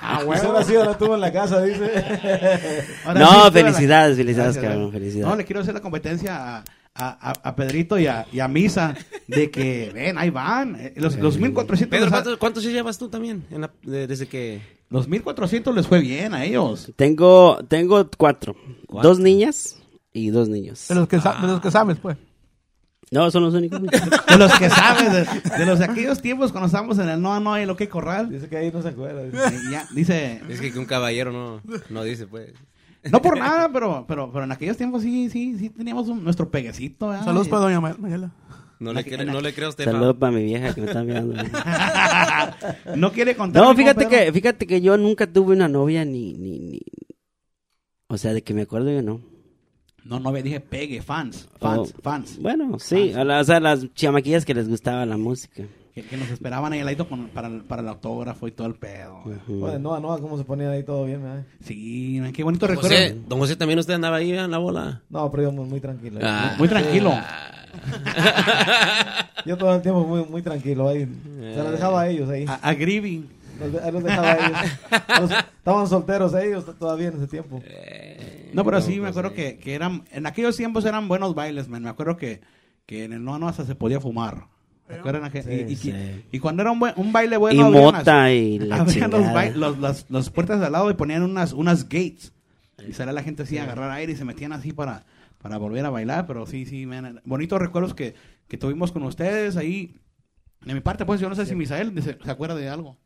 Ah, 0.01 0.23
bueno. 0.25 0.43
Ahora 0.49 0.65
sí, 0.65 0.75
ahora 0.77 0.97
tuvo 0.97 1.15
en 1.17 1.21
la 1.21 1.33
casa, 1.33 1.63
dice. 1.63 1.91
Ahora 3.05 3.21
No, 3.21 3.31
sí, 3.31 3.37
la- 3.45 3.51
felicidades, 3.53 4.17
felicidades, 4.17 4.55
Gracias, 4.57 4.65
cabrón, 4.65 4.91
gracias. 4.91 4.93
felicidades. 5.01 5.31
No, 5.31 5.37
le 5.37 5.45
quiero 5.45 5.61
hacer 5.61 5.75
la 5.75 5.81
competencia 5.81 6.59
a, 6.59 6.65
a, 6.99 7.31
a- 7.31 7.49
a 7.49 7.57
Pedrito 7.57 7.99
y 7.99 8.07
a, 8.07 8.27
y 8.33 8.41
a 8.41 8.49
Misa 8.49 8.95
de 9.27 9.51
que, 9.51 9.91
ven, 9.95 10.19
ahí 10.19 10.31
van. 10.31 10.77
Eh, 10.79 10.93
Los, 10.97 11.17
los 11.17 11.39
1400 11.39 11.89
Pedro, 11.91 12.05
les 12.07 12.13
ha- 12.13 12.17
¿cuántos, 12.23 12.39
cuántos 12.39 12.65
llevas 12.65 12.99
tú 12.99 13.09
también? 13.09 13.45
En 13.51 13.63
la- 13.63 13.71
de- 13.83 14.07
desde 14.07 14.27
que... 14.27 14.61
los 14.91 15.09
1400 15.09 15.75
les 15.75 15.87
fue 15.87 16.01
bien 16.01 16.35
a 16.35 16.45
ellos. 16.45 16.93
Tengo, 16.97 17.59
tengo 17.69 18.09
cuatro. 18.17 18.57
¿Cuatro? 18.87 19.09
Dos 19.11 19.19
niñas 19.21 19.77
y 20.13 20.31
dos 20.31 20.49
niños. 20.49 20.87
De 20.89 20.95
los 20.95 21.09
que, 21.09 21.21
sa- 21.21 21.39
de 21.41 21.47
los 21.47 21.61
que 21.61 21.71
sabes, 21.71 21.99
pues. 21.99 22.17
No, 23.11 23.31
son 23.31 23.43
los 23.45 23.55
únicos. 23.55 23.81
De 24.29 24.37
los 24.37 24.53
que 24.59 24.69
sabes, 24.69 25.11
de, 25.11 25.59
de 25.59 25.65
los 25.65 25.79
de 25.79 25.87
aquellos 25.87 26.21
tiempos 26.21 26.53
cuando 26.53 26.67
estábamos 26.67 26.99
en 26.99 27.09
el 27.09 27.23
no, 27.23 27.41
no 27.41 27.55
hay 27.55 27.65
lo 27.65 27.75
que 27.75 27.89
corral. 27.89 28.29
Dice 28.29 28.51
que 28.51 28.59
ahí 28.59 28.71
no 28.71 28.83
se 28.83 28.89
acuerda. 28.89 29.23
dice. 29.23 29.39
Ya, 29.71 29.87
dice, 29.95 30.43
Es 30.47 30.61
que 30.61 30.79
un 30.79 30.85
caballero 30.85 31.33
no, 31.33 31.63
no 31.89 32.03
dice, 32.03 32.27
pues. 32.27 32.53
no 33.13 33.23
por 33.23 33.39
nada, 33.39 33.69
pero, 33.73 34.05
pero, 34.09 34.31
pero 34.33 34.45
en 34.45 34.53
aquellos 34.53 34.77
tiempos 34.77 35.03
sí, 35.03 35.29
sí, 35.31 35.57
sí 35.59 35.71
teníamos 35.71 36.09
un- 36.09 36.23
nuestro 36.25 36.51
peguecito. 36.51 37.13
Saludos 37.25 37.49
para 37.49 37.63
doña 37.63 37.81
Ma- 37.81 37.97
Mayela. 37.99 38.31
No 38.81 38.93
le, 38.93 39.05
cre- 39.05 39.25
no 39.27 39.41
le 39.41 39.53
creo 39.53 39.67
a 39.67 39.71
usted, 39.71 39.85
Saludos 39.85 40.17
para 40.19 40.31
mi 40.33 40.45
vieja 40.45 40.73
que 40.73 40.81
me 40.81 40.87
está 40.87 41.03
mirando. 41.03 41.35
no 42.97 43.13
quiere 43.13 43.37
contar. 43.37 43.63
No, 43.63 43.75
fíjate 43.75 44.07
que, 44.07 44.33
fíjate 44.33 44.67
que 44.67 44.81
yo 44.81 44.97
nunca 44.97 45.27
tuve 45.27 45.55
una 45.55 45.67
novia 45.69 46.05
ni, 46.05 46.35
ni, 46.35 46.59
ni. 46.61 46.81
O 48.09 48.17
sea, 48.17 48.33
de 48.33 48.43
que 48.43 48.55
me 48.55 48.63
acuerdo 48.63 48.91
yo 48.93 49.03
no. 49.03 49.21
No, 50.05 50.21
no, 50.21 50.33
dije 50.33 50.61
pegue, 50.61 51.03
fans, 51.03 51.49
fans, 51.61 51.93
Oh. 51.99 52.03
fans. 52.03 52.39
Bueno, 52.41 52.79
sí, 52.79 53.13
a 53.13 53.25
la- 53.25 53.41
o 53.41 53.45
sea, 53.45 53.61
las 53.61 53.93
chamaquillas 53.95 54.45
que 54.45 54.55
les 54.55 54.69
gustaba 54.69 55.05
la 55.05 55.17
música. 55.17 55.65
Que, 56.03 56.09
que 56.09 56.17
nos 56.17 56.29
esperaban 56.31 56.73
ahí 56.73 56.81
al 56.81 56.87
lado 56.87 57.09
con- 57.09 57.29
para, 57.29 57.49
el- 57.49 57.63
para 57.63 57.83
el 57.83 57.89
autógrafo 57.89 58.47
y 58.47 58.53
todo 58.53 58.67
el 58.69 58.75
pedo. 58.75 59.23
Bueno, 59.49 59.79
Noa, 59.79 60.01
Noa, 60.01 60.21
cómo 60.21 60.39
se 60.39 60.45
ponían 60.45 60.71
ahí 60.71 60.83
todo 60.85 61.05
bien, 61.05 61.23
¿verdad? 61.23 61.45
Sí, 61.63 62.21
qué 62.35 62.45
bonito 62.45 62.67
Don 62.67 62.77
recuerdo. 62.77 62.97
José, 62.97 63.17
don 63.29 63.39
José, 63.41 63.57
también 63.57 63.79
usted 63.79 63.95
andaba 63.95 64.17
ahí 64.19 64.33
en 64.33 64.51
la 64.51 64.59
bola. 64.59 65.03
No, 65.11 65.31
pero 65.31 65.45
yo 65.45 65.53
muy, 65.53 65.65
muy 65.67 65.81
tranquilo. 65.81 66.21
Ah. 66.23 66.55
Muy 66.59 66.69
tranquilo. 66.69 67.13
Yo 69.47 69.57
todo 69.57 69.75
el 69.75 69.83
tiempo 69.83 70.05
muy, 70.05 70.25
muy 70.25 70.43
tranquilo 70.43 70.89
ahí. 70.89 71.07
Se 71.55 71.57
los 71.63 71.73
dejaba 71.73 72.03
a 72.03 72.09
ellos 72.09 72.29
ahí. 72.29 72.45
A, 72.49 72.55
a 72.55 72.75
Grivi. 72.75 73.27
Los, 73.61 73.73
de- 73.73 73.81
ahí 73.81 73.93
los 73.93 74.05
dejaba 74.05 74.33
a 74.33 74.37
ellos. 74.37 74.59
Los- 75.21 75.31
estaban 75.31 75.87
solteros 75.89 76.35
ellos 76.35 76.65
todavía 76.79 77.09
en 77.09 77.17
ese 77.17 77.27
tiempo. 77.27 77.63
No, 78.53 78.65
pero 78.65 78.81
sí, 78.81 79.01
me 79.01 79.09
acuerdo 79.09 79.33
que, 79.35 79.59
que 79.59 79.75
eran, 79.75 80.05
en 80.13 80.27
aquellos 80.27 80.57
tiempos 80.57 80.85
eran 80.85 81.09
buenos 81.09 81.35
bailes, 81.35 81.69
man. 81.69 81.83
Me 81.83 81.89
acuerdo 81.91 82.17
que, 82.17 82.41
que 82.87 83.05
en 83.05 83.13
el 83.13 83.25
no, 83.25 83.39
no 83.39 83.49
hasta 83.49 83.65
se 83.65 83.75
podía 83.75 84.01
fumar. 84.01 84.47
Aquel- 84.89 85.69
y, 85.69 85.73
y- 85.73 85.77
Sí. 85.77 86.25
y 86.33 86.39
cuando 86.39 86.63
era 86.63 86.71
un, 86.73 86.79
buen- 86.81 86.95
un 86.97 87.13
baile 87.13 87.37
bueno, 87.37 87.61
y 87.61 87.65
abrían 87.65 87.85
las- 87.85 87.93
mota 88.01 88.33
y 88.33 88.59
la 88.59 88.77
abrían 88.81 89.11
los, 89.11 89.57
los- 89.57 89.79
las, 89.79 90.07
las 90.09 90.31
puertas 90.31 90.61
de 90.61 90.67
al 90.67 90.73
lado 90.73 90.91
y 90.91 90.95
ponían 90.95 91.23
unas, 91.23 91.53
unas 91.53 91.85
gates. 91.85 92.33
Y 92.87 92.93
salía 92.93 93.13
la 93.13 93.23
gente 93.23 93.43
así 93.43 93.59
a 93.59 93.65
agarrar 93.65 93.91
aire 93.91 94.13
y 94.13 94.17
se 94.17 94.25
metían 94.25 94.53
así 94.53 94.73
para, 94.73 95.05
para 95.43 95.59
volver 95.59 95.85
a 95.85 95.91
bailar. 95.91 96.27
Pero 96.27 96.47
sí, 96.47 96.65
sí, 96.65 96.87
man, 96.87 97.21
bonitos 97.25 97.59
recuerdos 97.61 97.93
que, 97.95 98.15
que 98.47 98.57
tuvimos 98.57 98.93
con 98.93 99.03
ustedes 99.03 99.57
ahí. 99.57 99.97
De 100.65 100.75
mi 100.75 100.81
parte, 100.81 101.05
pues 101.05 101.21
yo 101.21 101.29
no 101.29 101.35
sé 101.35 101.45
si 101.47 101.55
Misael 101.55 101.93
se, 102.03 102.17
se 102.23 102.31
acuerda 102.31 102.55
de 102.55 102.69
algo. 102.69 102.97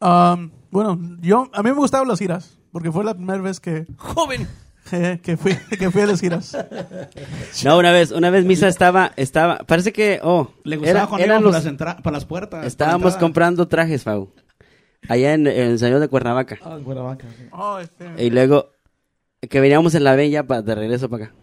Um, 0.00 0.50
bueno, 0.70 0.98
yo, 1.20 1.48
a 1.52 1.62
mí 1.62 1.70
me 1.70 1.76
gustaban 1.76 2.08
las 2.08 2.18
giras, 2.18 2.58
porque 2.72 2.90
fue 2.90 3.04
la 3.04 3.14
primera 3.14 3.40
vez 3.40 3.60
que, 3.60 3.86
¡Joven! 3.96 4.48
que, 5.22 5.36
fui, 5.36 5.56
que 5.78 5.90
fui 5.90 6.02
a 6.02 6.06
las 6.06 6.20
giras. 6.20 6.56
No, 7.64 7.78
una 7.78 7.92
vez, 7.92 8.10
una 8.10 8.30
vez 8.30 8.44
Misa 8.44 8.68
estaba, 8.68 9.12
estaba, 9.16 9.58
parece 9.58 9.92
que, 9.92 10.20
oh, 10.22 10.50
Le 10.64 10.76
gustaba 10.76 11.00
los- 11.18 11.42
por, 11.42 11.52
las 11.52 11.66
entra- 11.66 12.02
por 12.02 12.12
las 12.12 12.24
puertas. 12.24 12.60
la 12.62 12.66
estábamos 12.66 13.16
comprando 13.16 13.68
trajes, 13.68 14.02
Fau. 14.02 14.32
Allá 15.08 15.34
en, 15.34 15.46
en 15.46 15.70
el 15.72 15.78
señor 15.78 16.00
de 16.00 16.08
Cuernavaca. 16.08 16.58
Ah, 16.62 16.76
en 16.78 16.84
Cuernavaca. 16.84 17.26
sí. 17.36 17.44
Oh, 17.52 17.78
este, 17.78 18.24
Y 18.24 18.30
luego, 18.30 18.70
que 19.48 19.60
veníamos 19.60 19.94
en 19.94 20.04
la 20.04 20.14
bella 20.14 20.46
para 20.46 20.62
de 20.62 20.74
regreso 20.74 21.08
para 21.08 21.24
acá. 21.26 21.34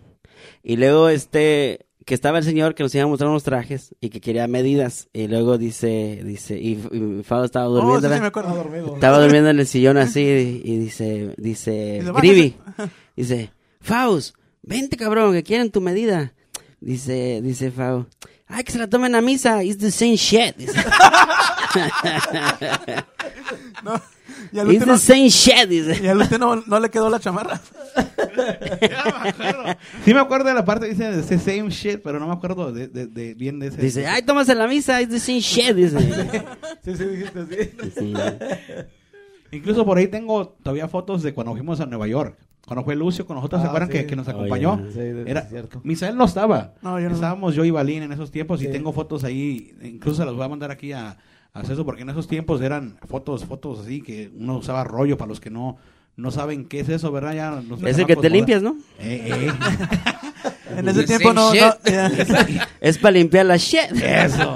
Y 0.64 0.78
luego, 0.78 1.10
este, 1.10 1.86
que 2.06 2.14
estaba 2.14 2.38
el 2.38 2.44
señor 2.46 2.74
que 2.74 2.84
nos 2.84 2.96
iba 2.96 3.04
a 3.04 3.08
mostrar 3.08 3.30
unos 3.30 3.44
trajes 3.44 3.94
y 4.00 4.10
que 4.10 4.22
quería 4.22 4.48
medidas. 4.48 5.10
Y 5.12 5.28
luego 5.28 5.58
dice, 5.58 6.22
dice, 6.24 6.58
y, 6.58 6.82
y 6.92 7.20
estaba 7.20 7.68
oh, 7.68 7.70
durmiendo, 7.70 8.00
sí, 8.00 8.06
sí, 8.08 8.08
me 8.08 8.10
¿verdad? 8.10 8.16
Estaba 8.16 8.28
acuerdo. 8.28 8.56
dormido. 8.56 8.96
Estaba 8.96 9.20
durmiendo 9.20 9.50
en 9.50 9.60
el 9.60 9.68
sillón 9.68 9.98
así 9.98 10.22
y, 10.22 10.62
y 10.64 10.78
dice, 10.80 11.34
dice, 11.38 12.00
Dice, 12.00 12.12
Grivi, 12.16 12.56
dice, 13.22 13.52
Faust, 13.82 14.36
vente 14.62 14.98
cabrón, 14.98 15.34
que 15.34 15.44
quieren 15.44 15.72
tu 15.72 15.82
medida. 15.82 16.34
Dice, 16.82 17.42
dice 17.44 17.72
Fau, 17.72 18.08
ay, 18.48 18.64
que 18.64 18.72
se 18.72 18.78
la 18.80 18.88
tomen 18.88 19.14
a 19.16 19.22
misa, 19.22 19.64
it's 19.64 19.78
the 19.80 19.92
same 19.92 20.16
shit. 20.16 20.56
Dice. 20.58 20.74
Y 24.52 24.58
al 24.60 24.72
It's 24.72 24.86
the 24.86 24.98
same 24.98 25.30
shit, 25.30 25.68
dice. 25.68 26.00
y 26.04 26.08
al 26.08 26.18
último 26.18 26.56
no, 26.56 26.64
no 26.66 26.80
le 26.80 26.90
quedó 26.90 27.10
la 27.10 27.20
chamarra. 27.20 27.62
Ya 28.82 29.04
me 29.24 29.30
acuerdo. 29.30 29.64
Sí 30.06 30.14
me 30.14 30.20
acuerdo 30.20 30.48
de 30.48 30.54
la 30.54 30.66
parte 30.66 30.88
que 30.88 30.94
dice 30.96 31.22
the 31.22 31.38
same 31.40 31.70
shit, 31.70 32.00
pero 32.02 32.20
no 32.20 32.28
me 32.28 32.34
acuerdo 32.34 32.72
de, 32.72 32.88
de, 32.88 33.08
de- 33.08 33.34
bien 33.34 33.60
de 33.60 33.68
ese. 33.68 33.82
Dice, 33.82 34.08
ay, 34.08 34.22
tómase 34.24 34.56
la 34.56 34.68
misa, 34.68 35.02
it's 35.02 35.12
the 35.12 35.20
same 35.20 35.40
shit, 35.42 35.76
dice. 35.76 35.98
Sí, 36.86 36.96
sí, 36.96 37.04
dijiste 37.06 37.40
así. 37.40 37.92
Sí. 38.00 38.14
Incluso 39.52 39.86
por 39.86 39.98
ahí 39.98 40.08
tengo 40.08 40.48
todavía 40.64 40.88
fotos 40.88 41.22
de 41.22 41.34
cuando 41.34 41.52
fuimos 41.54 41.80
a 41.82 41.86
Nueva 41.86 42.08
York. 42.08 42.38
Cuando 42.70 42.84
fue 42.86 42.96
Lucio 42.96 43.26
con 43.26 43.36
nosotros, 43.36 43.62
¿se 43.62 43.66
Ah, 43.68 43.70
acuerdan 43.72 43.92
sí. 43.92 43.98
que, 43.98 44.06
que 44.06 44.16
nos 44.16 44.28
Oh, 44.28 44.32
acompañó? 44.32 44.78
yeah. 44.78 44.92
Sí, 44.94 45.00
Era, 45.26 45.42
cierto. 45.42 45.82
Misael 45.84 46.16
no 46.16 46.26
estaba. 46.26 46.76
No, 46.84 47.00
yo 47.00 47.10
no. 47.10 47.16
Estábamos 47.16 47.56
yo 47.56 47.66
y 47.66 47.72
Balín 47.72 48.04
en 48.04 48.12
esos 48.12 48.30
tiempos 48.30 48.62
y 48.62 48.68
tengo 48.68 48.94
fotos 48.94 49.24
ahí. 49.24 49.74
Incluso 49.82 50.18
se 50.22 50.26
las 50.26 50.36
voy 50.36 50.44
a 50.46 50.50
mandar 50.50 50.70
aquí 50.70 50.94
a, 50.94 51.18
a 51.52 51.64
César 51.64 51.84
porque 51.84 52.04
en 52.04 52.10
esos 52.12 52.28
tiempos 52.28 52.62
eran 52.62 52.98
fotos, 53.08 53.44
fotos 53.46 53.80
así 53.80 54.02
que 54.04 54.32
uno 54.38 54.58
usaba 54.58 54.84
rollo 54.84 55.18
para 55.18 55.30
los 55.30 55.40
que 55.40 55.50
no, 55.50 55.78
no 56.16 56.30
saben 56.30 56.66
qué 56.66 56.82
es 56.82 56.90
eso, 56.90 57.12
¿verdad? 57.12 57.34
Ya 57.34 57.64
Es 57.88 57.98
el 57.98 58.06
que 58.06 58.16
te 58.16 58.22
moda. 58.22 58.30
limpias, 58.30 58.62
¿no? 58.62 58.78
Eh, 59.00 59.48
eh. 59.50 59.52
En 60.78 60.88
ese 60.90 61.04
tiempo 61.04 61.34
no. 61.34 61.54
no. 61.54 61.74
Es 62.82 62.98
para 62.98 63.12
limpiar 63.12 63.46
la 63.46 63.58
shit. 63.58 63.92
Eso. 64.02 64.56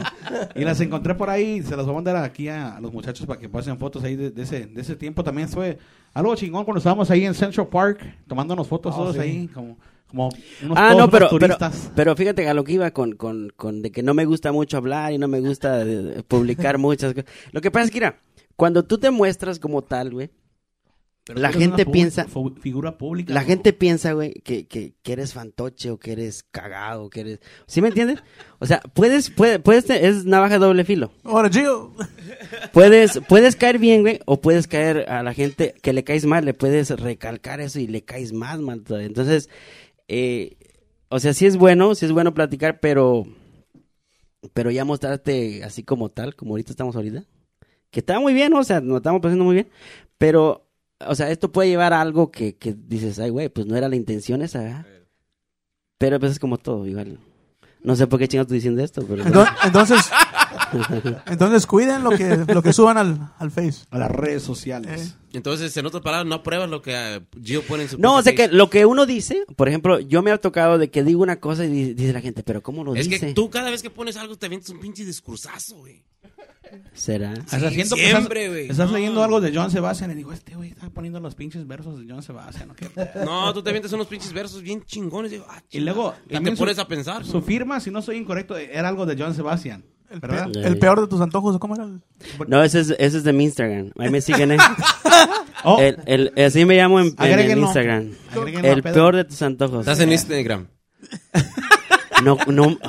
Y 0.56 0.64
las 0.64 0.80
encontré 0.82 1.16
por 1.16 1.30
ahí, 1.30 1.62
se 1.62 1.76
las 1.76 1.86
voy 1.86 1.94
a 1.94 1.96
mandar 1.96 2.16
aquí 2.18 2.48
a, 2.48 2.80
los 2.82 2.92
muchachos 2.94 3.26
para 3.26 3.40
que 3.40 3.50
pasen 3.50 3.78
fotos 3.78 4.04
ahí 4.04 4.16
de, 4.16 4.32
de 4.32 4.42
ese, 4.44 4.66
de 4.68 4.82
ese 4.82 4.96
tiempo. 4.96 5.24
También 5.24 5.50
fue 5.50 5.78
algo 6.14 6.36
chingón 6.36 6.64
cuando 6.66 6.78
estábamos 6.80 7.10
ahí 7.12 7.26
en 7.26 7.34
Central 7.34 7.68
Park, 7.68 8.00
tomándonos 8.28 8.68
fotos 8.68 8.94
Oh, 8.96 9.00
todos 9.00 9.16
sí. 9.16 9.22
ahí, 9.22 9.48
como, 9.48 9.78
como 10.08 10.30
unos, 10.64 10.78
Ah, 10.78 10.94
no, 10.98 11.10
pero, 11.10 11.28
pero, 11.32 11.40
turistas. 11.58 11.92
pero 11.96 12.16
fíjate 12.16 12.48
a 12.48 12.54
lo 12.54 12.64
que 12.64 12.74
iba 12.74 12.92
con, 12.92 13.14
con, 13.14 13.52
con 13.56 13.82
de 13.82 13.92
que 13.92 14.04
no 14.04 14.14
me 14.14 14.26
gusta 14.26 14.52
mucho 14.52 14.78
hablar 14.78 15.12
y 15.14 15.18
no 15.18 15.28
me 15.28 15.40
gusta 15.42 15.84
publicar 16.28 16.78
muchas 16.78 17.14
cosas. 17.14 17.30
Lo 17.52 17.62
que 17.62 17.72
pasa 17.72 17.86
es 17.86 17.92
que, 17.92 17.98
mira, 17.98 18.18
cuando 18.56 18.84
tú 18.86 18.98
te 19.00 19.10
muestras 19.12 19.60
como 19.60 19.82
tal, 19.82 20.12
güey, 20.12 20.30
Pero 21.26 21.40
la 21.40 21.54
gente 21.54 21.86
piensa- 21.86 22.28
figura 22.62 22.98
pública. 22.98 23.34
la 23.34 23.42
¿no? 23.42 23.48
gente 23.48 23.72
piensa, 23.72 24.12
güey, 24.12 24.34
que, 24.44 24.68
que, 24.68 24.94
que 25.02 25.14
eres 25.14 25.34
fantoche 25.34 25.90
o 25.90 25.98
que 25.98 26.12
eres 26.12 26.44
cagado, 26.44 27.10
que 27.10 27.22
eres... 27.22 27.40
¿Sí 27.66 27.82
me 27.82 27.88
entiendes? 27.88 28.20
O 28.60 28.66
sea, 28.66 28.82
puedes, 28.94 29.30
puedes, 29.30 29.60
puedes, 29.60 29.86
te- 29.86 30.06
es 30.06 30.26
navaja 30.26 30.56
de 30.60 30.66
doble 30.66 30.84
filo. 30.84 31.12
Ahora, 31.24 31.50
Gio. 31.50 31.94
Puedes, 32.74 33.22
puedes 33.30 33.56
caer 33.56 33.80
bien, 33.80 34.02
güey, 34.02 34.20
o 34.26 34.42
puedes 34.42 34.68
caer 34.68 35.10
a 35.10 35.24
la 35.24 35.34
gente 35.34 35.76
que 35.82 35.94
le 35.94 36.04
caes 36.04 36.26
mal, 36.26 36.44
le 36.44 36.54
puedes 36.54 36.90
recalcar 36.90 37.62
eso 37.62 37.80
y 37.80 37.88
le 37.88 38.04
caes 38.04 38.34
más 38.34 38.60
mal 38.60 38.84
todavía. 38.84 39.08
Entonces, 39.08 39.50
eh, 40.10 40.58
o 41.08 41.20
sea, 41.20 41.34
sí 41.34 41.46
es 41.46 41.56
bueno, 41.56 41.96
sí 41.96 42.06
es 42.06 42.12
bueno 42.12 42.34
platicar, 42.34 42.82
pero, 42.82 43.26
pero 44.54 44.72
ya 44.72 44.84
mostrarte 44.84 45.64
así 45.64 45.84
como 45.84 46.10
tal, 46.10 46.36
como 46.36 46.52
ahorita 46.54 46.72
estamos 46.72 46.96
ahorita, 46.98 47.24
que 47.92 48.00
está 48.02 48.20
muy 48.20 48.34
bien, 48.34 48.54
o 48.54 48.64
sea, 48.64 48.82
nos 48.82 48.98
estamos 48.98 49.22
pasando 49.22 49.46
muy 49.46 49.54
bien, 49.56 49.70
pero, 50.18 50.68
o 51.08 51.16
sea, 51.16 51.30
esto 51.32 51.52
puede 51.52 51.70
llevar 51.70 51.94
a 51.94 52.02
algo 52.02 52.32
que, 52.32 52.56
que 52.56 52.74
dices, 52.78 53.20
ay, 53.20 53.30
güey, 53.30 53.50
pues 53.50 53.66
no 53.68 53.76
era 53.76 53.88
la 53.90 53.96
intención 53.96 54.42
esa, 54.42 54.60
¿verdad? 54.60 54.86
Pero 55.98 56.20
pues 56.20 56.34
es 56.34 56.40
como 56.40 56.58
todo, 56.58 56.86
igual. 56.86 57.18
No 57.82 57.96
sé 57.96 58.08
por 58.08 58.18
qué 58.20 58.28
chingados 58.28 58.46
estoy 58.48 58.58
diciendo 58.60 58.82
esto, 58.84 59.06
pero... 59.08 59.24
Ento- 59.26 59.48
Entonces, 59.66 60.00
entonces 61.28 61.66
cuiden 61.68 62.04
lo 62.04 62.12
que, 62.12 62.38
lo 62.48 62.62
que 62.62 62.72
suban 62.74 62.98
al, 62.98 63.34
al 63.38 63.52
Face. 63.52 63.86
A 63.90 63.98
las 63.98 64.10
redes 64.12 64.44
sociales. 64.44 65.14
Eh. 65.14 65.14
Entonces, 65.34 65.76
en 65.78 65.86
otras 65.86 66.02
palabras, 66.04 66.28
no 66.28 66.36
apruebas 66.36 66.70
lo 66.70 66.82
que 66.82 66.94
eh, 66.96 67.22
Gio 67.44 67.62
pone 67.64 67.84
en 67.84 67.90
su 67.90 67.98
No, 67.98 68.16
o 68.18 68.22
sea 68.22 68.34
que 68.36 68.48
lo 68.48 68.70
que 68.70 68.86
uno 68.86 69.06
dice, 69.06 69.46
por 69.56 69.68
ejemplo, 69.68 70.00
yo 70.00 70.22
me 70.22 70.32
ha 70.32 70.38
tocado 70.38 70.78
de 70.78 70.90
que 70.92 71.04
digo 71.04 71.22
una 71.24 71.40
cosa 71.40 71.66
y 71.66 71.70
di- 71.70 71.94
dice 71.94 72.14
la 72.14 72.22
gente, 72.22 72.44
pero 72.44 72.62
¿cómo 72.64 72.84
lo 72.84 72.96
Es 72.96 73.10
dice? 73.10 73.28
que 73.28 73.34
tú 73.34 73.50
cada 73.50 73.70
vez 73.70 73.82
que 73.82 73.90
pones 73.90 74.16
algo 74.16 74.38
te 74.38 74.46
avientas 74.46 74.70
un 74.70 74.80
pinche 74.80 75.04
discursazo, 75.06 75.78
güey. 75.78 76.04
¿Será? 76.94 77.34
O 77.46 77.50
sea, 77.50 77.70
siento 77.70 77.96
siempre, 77.96 78.42
estás, 78.46 78.52
güey. 78.54 78.70
estás 78.70 78.88
No. 78.90 78.96
leyendo 78.98 79.24
algo 79.24 79.40
de 79.42 79.52
John 79.54 79.70
Sebastian 79.70 80.10
y 80.12 80.16
digo, 80.16 80.34
este 80.34 80.56
güey 80.56 80.70
está 80.72 80.90
poniendo 80.90 81.20
los 81.20 81.36
pinches 81.36 81.68
versos 81.68 82.00
de 82.00 82.06
John 82.12 82.24
Sebastian. 82.24 82.70
¿no? 82.70 82.76
¿Qué? 82.76 82.90
No, 83.26 83.54
tú 83.54 83.62
te 83.62 83.70
avientas 83.70 83.94
unos 83.94 84.08
pinches 84.08 84.34
versos 84.34 84.62
bien 84.64 84.84
chingones. 84.84 85.32
Y, 85.32 85.36
digo, 85.36 85.46
ah, 85.50 85.62
Y 85.70 85.80
luego 85.82 86.16
y 86.26 86.30
te 86.30 86.34
también 86.36 86.56
pones 86.58 86.76
su- 86.76 86.82
a 86.82 86.88
pensar. 86.88 87.26
Su 87.26 87.42
firma, 87.42 87.80
si 87.80 87.92
no 87.92 88.02
soy 88.02 88.18
incorrecto, 88.18 88.58
era 88.58 88.88
algo 88.90 89.06
de 89.06 89.16
John 89.22 89.36
Sebastian. 89.36 89.86
El, 90.10 90.20
¿Verdad? 90.20 90.52
pe- 90.52 90.68
el 90.68 90.78
peor 90.80 91.02
de 91.02 91.08
tus 91.08 91.22
antojos, 91.22 91.56
¿o 91.56 91.60
¿cómo 91.60 91.76
era? 91.76 91.88
No, 92.48 92.64
ese 92.64 92.80
es, 92.82 92.90
ese 93.00 93.18
es 93.18 93.24
de 93.24 93.34
mi 93.34 93.46
Instagram. 93.46 93.92
Ahí 93.98 94.10
me 94.10 94.22
siguen, 94.22 94.52
¿eh? 94.54 94.58
Oh, 95.66 95.80
El, 95.80 95.98
el, 96.36 96.46
así 96.46 96.66
me 96.66 96.76
llamo 96.76 97.00
en, 97.00 97.06
en- 97.08 97.14
en 97.14 97.24
Agréguenlo. 97.24 97.66
Instagram. 97.68 98.12
Agréguenlo 98.32 98.68
El 98.68 98.84
peor 98.84 99.16
de 99.16 99.24
tus 99.24 99.42
antojos. 99.44 99.80
Estás 99.82 100.00
en 100.02 100.12
Instagram. 100.12 100.68
No, 102.24 102.38
no. 102.48 102.78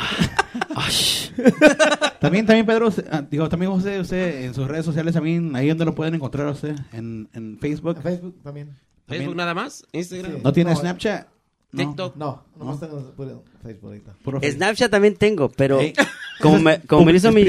También, 2.20 2.46
también 2.46 2.66
Pedro, 2.66 2.90
ah, 3.10 3.22
digo, 3.30 3.48
también 3.48 3.70
José, 3.72 4.00
usted 4.00 4.44
en 4.44 4.54
sus 4.54 4.66
redes 4.68 4.84
sociales 4.84 5.14
también, 5.14 5.54
ahí 5.56 5.68
donde 5.68 5.84
lo 5.84 5.94
pueden 5.94 6.14
encontrar 6.14 6.46
usted, 6.48 6.74
en, 6.92 7.28
en 7.34 7.58
Facebook. 7.58 7.96
En 7.96 8.02
Facebook 8.02 8.34
también. 8.42 8.66
También. 9.06 9.22
¿Facebook 9.22 9.36
nada 9.36 9.54
más? 9.54 9.84
¿Instagram? 9.92 10.32
Sí. 10.36 10.38
¿No 10.42 10.52
tiene 10.52 10.70
No, 10.72 10.76
Snapchat? 10.76 11.26
No. 11.72 11.78
TikTok. 11.88 12.16
No, 12.16 12.44
nomás 12.56 12.80
tengo 12.80 13.00
puro 13.16 13.42
Facebook 13.62 13.88
ahorita. 14.30 14.50
Snapchat 14.52 14.90
también 14.90 15.16
tengo, 15.16 15.48
pero 15.50 15.80
Ey. 15.80 15.92
como 16.40 16.58
me, 16.60 16.80
como 16.82 17.04
me 17.04 17.12
hizo 17.12 17.32
mi. 17.32 17.44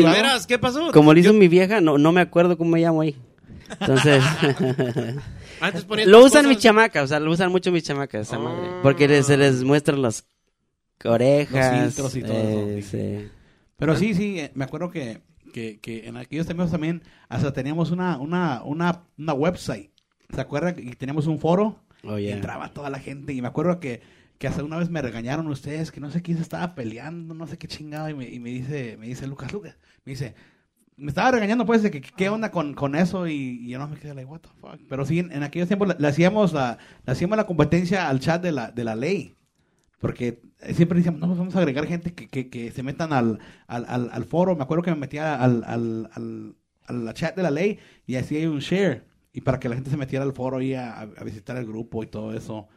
¿Qué 0.48 0.60
pasó? 0.60 0.92
como 0.92 1.14
lo 1.14 1.20
hizo 1.20 1.32
Yo- 1.32 1.40
mi 1.40 1.48
vieja, 1.48 1.80
no, 1.80 1.98
no 1.98 2.12
me 2.12 2.22
acuerdo 2.22 2.58
cómo 2.58 2.72
me 2.72 2.82
llamo 2.82 3.02
ahí. 3.02 3.16
Entonces, 3.80 4.24
Antes 5.62 5.86
ponías 5.86 6.08
lo 6.08 6.24
usan 6.24 6.46
mis 6.48 6.58
cosas- 6.58 6.64
chamacas, 6.64 7.04
o 7.04 7.08
sea, 7.08 7.20
lo 7.20 7.32
usan 7.32 7.52
mucho 7.52 7.72
mis 7.72 7.84
chamacas, 7.84 8.28
esa 8.28 8.36
Ah. 8.36 8.40
madre. 8.40 8.68
Porque 8.84 9.08
les- 9.08 9.26
se 9.28 9.38
les 9.38 9.64
muestran 9.64 10.02
las 10.02 10.26
orejas. 11.04 11.98
Los 11.98 12.14
filtros 12.14 12.16
y 12.16 12.22
todo 12.22 12.34
eh, 12.34 12.80
eso, 12.80 12.98
sí. 12.98 13.28
Pero 13.78 13.96
sí, 13.96 14.14
sí, 14.14 14.40
eh, 14.40 14.52
me 14.56 14.64
acuerdo 14.64 14.90
que, 14.90 15.22
que, 15.54 15.80
que 15.80 16.08
en 16.08 16.18
aquellos 16.18 16.46
tiempos 16.46 16.72
también 16.72 17.04
hasta 17.28 17.52
teníamos 17.52 17.92
una, 17.92 18.18
una, 18.18 18.64
una, 18.64 19.04
una 19.18 19.34
website. 19.34 19.92
¿Se 20.34 20.42
acuerdan? 20.42 20.76
Y 20.80 20.96
teníamos 20.96 21.28
un 21.28 21.40
foro. 21.40 21.84
Oh, 22.04 22.18
y 22.18 22.24
yeah. 22.24 22.36
entraba 22.36 22.74
toda 22.74 22.90
la 22.90 23.00
gente. 23.00 23.34
Y 23.34 23.42
me 23.42 23.48
acuerdo 23.48 23.80
que, 23.80 24.02
que 24.38 24.48
hasta 24.48 24.64
una 24.64 24.78
vez 24.78 24.90
me 24.90 25.02
regañaron 25.02 25.48
ustedes 25.48 25.92
que 25.92 26.00
no 26.00 26.10
sé 26.10 26.22
quién 26.22 26.38
se 26.38 26.44
estaba 26.44 26.74
peleando, 26.76 27.34
no 27.34 27.48
sé 27.48 27.58
qué 27.58 27.68
chingado. 27.68 28.10
Y 28.10 28.14
me, 28.14 28.30
y 28.30 28.40
me 28.40 28.50
dice, 28.50 28.98
me 28.98 29.08
dice 29.08 29.28
Lucas, 29.28 29.52
Lucas, 29.54 29.78
me 30.04 30.12
dice, 30.12 30.36
me 30.98 31.10
estaba 31.10 31.32
regañando 31.32 31.66
pues 31.66 31.84
de 31.84 31.92
que 31.92 32.02
qué 32.02 32.30
onda 32.30 32.52
con, 32.52 32.74
con 32.74 32.96
eso. 32.96 33.28
Y, 33.28 33.34
y 33.34 33.70
yo 33.70 33.80
no 33.80 33.88
me 33.88 33.98
quedé 33.98 34.14
like, 34.14 34.30
what 34.30 34.40
the 34.40 34.50
fuck. 34.60 34.80
Pero 34.88 35.06
sí, 35.06 35.20
en, 35.20 35.32
en 35.32 35.44
aquellos 35.44 35.68
tiempos 35.68 35.90
le, 35.90 35.96
le 36.00 36.08
hacíamos 36.08 36.54
la, 36.54 36.78
le 37.06 37.12
hacíamos 37.12 37.38
la 37.38 37.46
competencia 37.46 38.08
al 38.10 38.20
chat 38.20 38.42
de 38.42 38.52
la, 38.52 38.72
de 38.72 38.84
la 38.84 38.96
ley. 38.96 39.36
Porque 40.00 40.42
eh, 40.60 40.74
siempre 40.74 40.98
decíamos, 40.98 41.22
no, 41.22 41.28
pues 41.28 41.40
vamos 41.40 41.56
a 41.56 41.60
agregar 41.60 41.86
gente 41.88 42.14
que, 42.14 42.28
que, 42.28 42.50
que 42.50 42.72
se 42.72 42.84
metan 42.84 43.14
al, 43.14 43.40
al, 43.68 43.86
al, 43.88 44.10
al 44.12 44.24
foro. 44.26 44.56
Me 44.56 44.64
acuerdo 44.64 44.84
que 44.84 44.92
me 44.92 44.98
metía 44.98 45.36
al, 45.36 45.64
al, 45.66 46.10
al, 46.14 46.56
al 46.86 47.14
chat 47.14 47.36
de 47.36 47.44
la 47.44 47.52
ley 47.52 47.80
y 48.06 48.16
hacía 48.16 48.50
un 48.50 48.60
share. 48.60 49.06
Y 49.34 49.42
para 49.42 49.60
que 49.60 49.68
la 49.68 49.76
gente 49.76 49.90
se 49.90 49.98
metiera 49.98 50.24
al 50.24 50.34
foro 50.34 50.62
y 50.62 50.74
a, 50.74 51.00
a 51.02 51.24
visitar 51.24 51.58
el 51.58 51.66
grupo 51.66 52.04
y 52.04 52.08
todo 52.08 52.34
eso. 52.34 52.68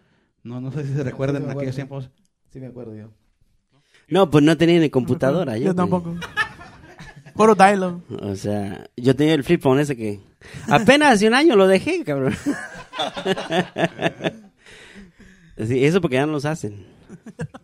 No, 0.43 0.61
no 0.61 0.73
sé 0.73 0.85
si 0.87 0.95
se 0.95 1.05
recuerdan 1.05 1.43
Sí, 1.43 1.45
en 1.51 1.57
aquellos 1.57 1.75
tiempos. 1.75 2.11
Sí, 2.51 2.61
me 2.61 2.67
acuerdo 2.69 2.95
yo. 2.97 3.11
No, 4.09 4.31
pues 4.31 4.43
no 4.43 4.57
tenía 4.57 4.81
ni 4.81 4.91
computadora. 4.91 5.57
Yo 5.59 5.65
güey. 5.65 5.77
tampoco. 5.77 6.17
Puro 7.35 7.55
dial 7.55 8.03
O 8.21 8.35
sea, 8.35 8.89
yo 8.97 9.15
tenía 9.15 9.35
el 9.35 9.45
flip 9.45 9.61
phone 9.63 9.79
ese 9.81 9.97
que 9.97 10.19
apenas 10.69 11.15
hace 11.15 11.29
un 11.29 11.35
año 11.35 11.55
lo 11.55 11.67
dejé, 11.67 12.03
cabrón. 12.05 12.35
Sí, 15.67 15.85
eso 15.85 16.01
porque 16.01 16.15
ya 16.15 16.25
no 16.25 16.31
los 16.33 16.45
hacen. 16.45 16.87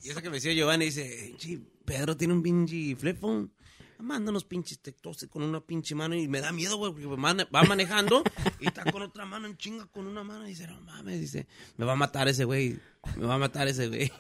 Y 0.03 0.11
eso 0.11 0.23
que 0.23 0.31
me 0.31 0.37
decía 0.37 0.53
Giovanni, 0.53 0.87
dice, 0.87 1.35
"Chi, 1.37 1.59
Pedro 1.85 2.17
tiene 2.17 2.35
un 2.35 2.43
pinche 2.43 2.97
flip 2.97 3.19
phone. 3.19 3.51
Manda 3.99 4.31
unos 4.31 4.45
pinches 4.45 4.81
textos 4.81 5.27
con 5.31 5.43
una 5.43 5.61
pinche 5.61 5.95
mano 5.95 6.15
y 6.15 6.29
me 6.29 6.41
da 6.41 6.53
miedo, 6.53 6.77
güey, 6.77 6.93
porque 6.93 7.07
va 7.07 7.63
manejando 7.63 8.23
y 8.61 8.67
está 8.67 8.91
con 8.91 9.03
otra 9.03 9.25
mano 9.25 9.47
en 9.47 9.57
chinga 9.57 9.87
con 9.87 10.07
una 10.07 10.23
mano 10.23 10.45
y 10.45 10.51
dice, 10.51 10.67
no 10.67 10.79
mames, 10.81 11.21
dice, 11.21 11.47
me 11.77 11.87
va 11.87 11.93
a 11.93 11.97
matar 11.97 12.29
ese 12.29 12.45
güey, 12.45 12.79
me 13.17 13.25
va 13.25 13.37
a 13.37 13.39
matar 13.39 13.67
ese 13.69 13.89
güey. 13.89 14.13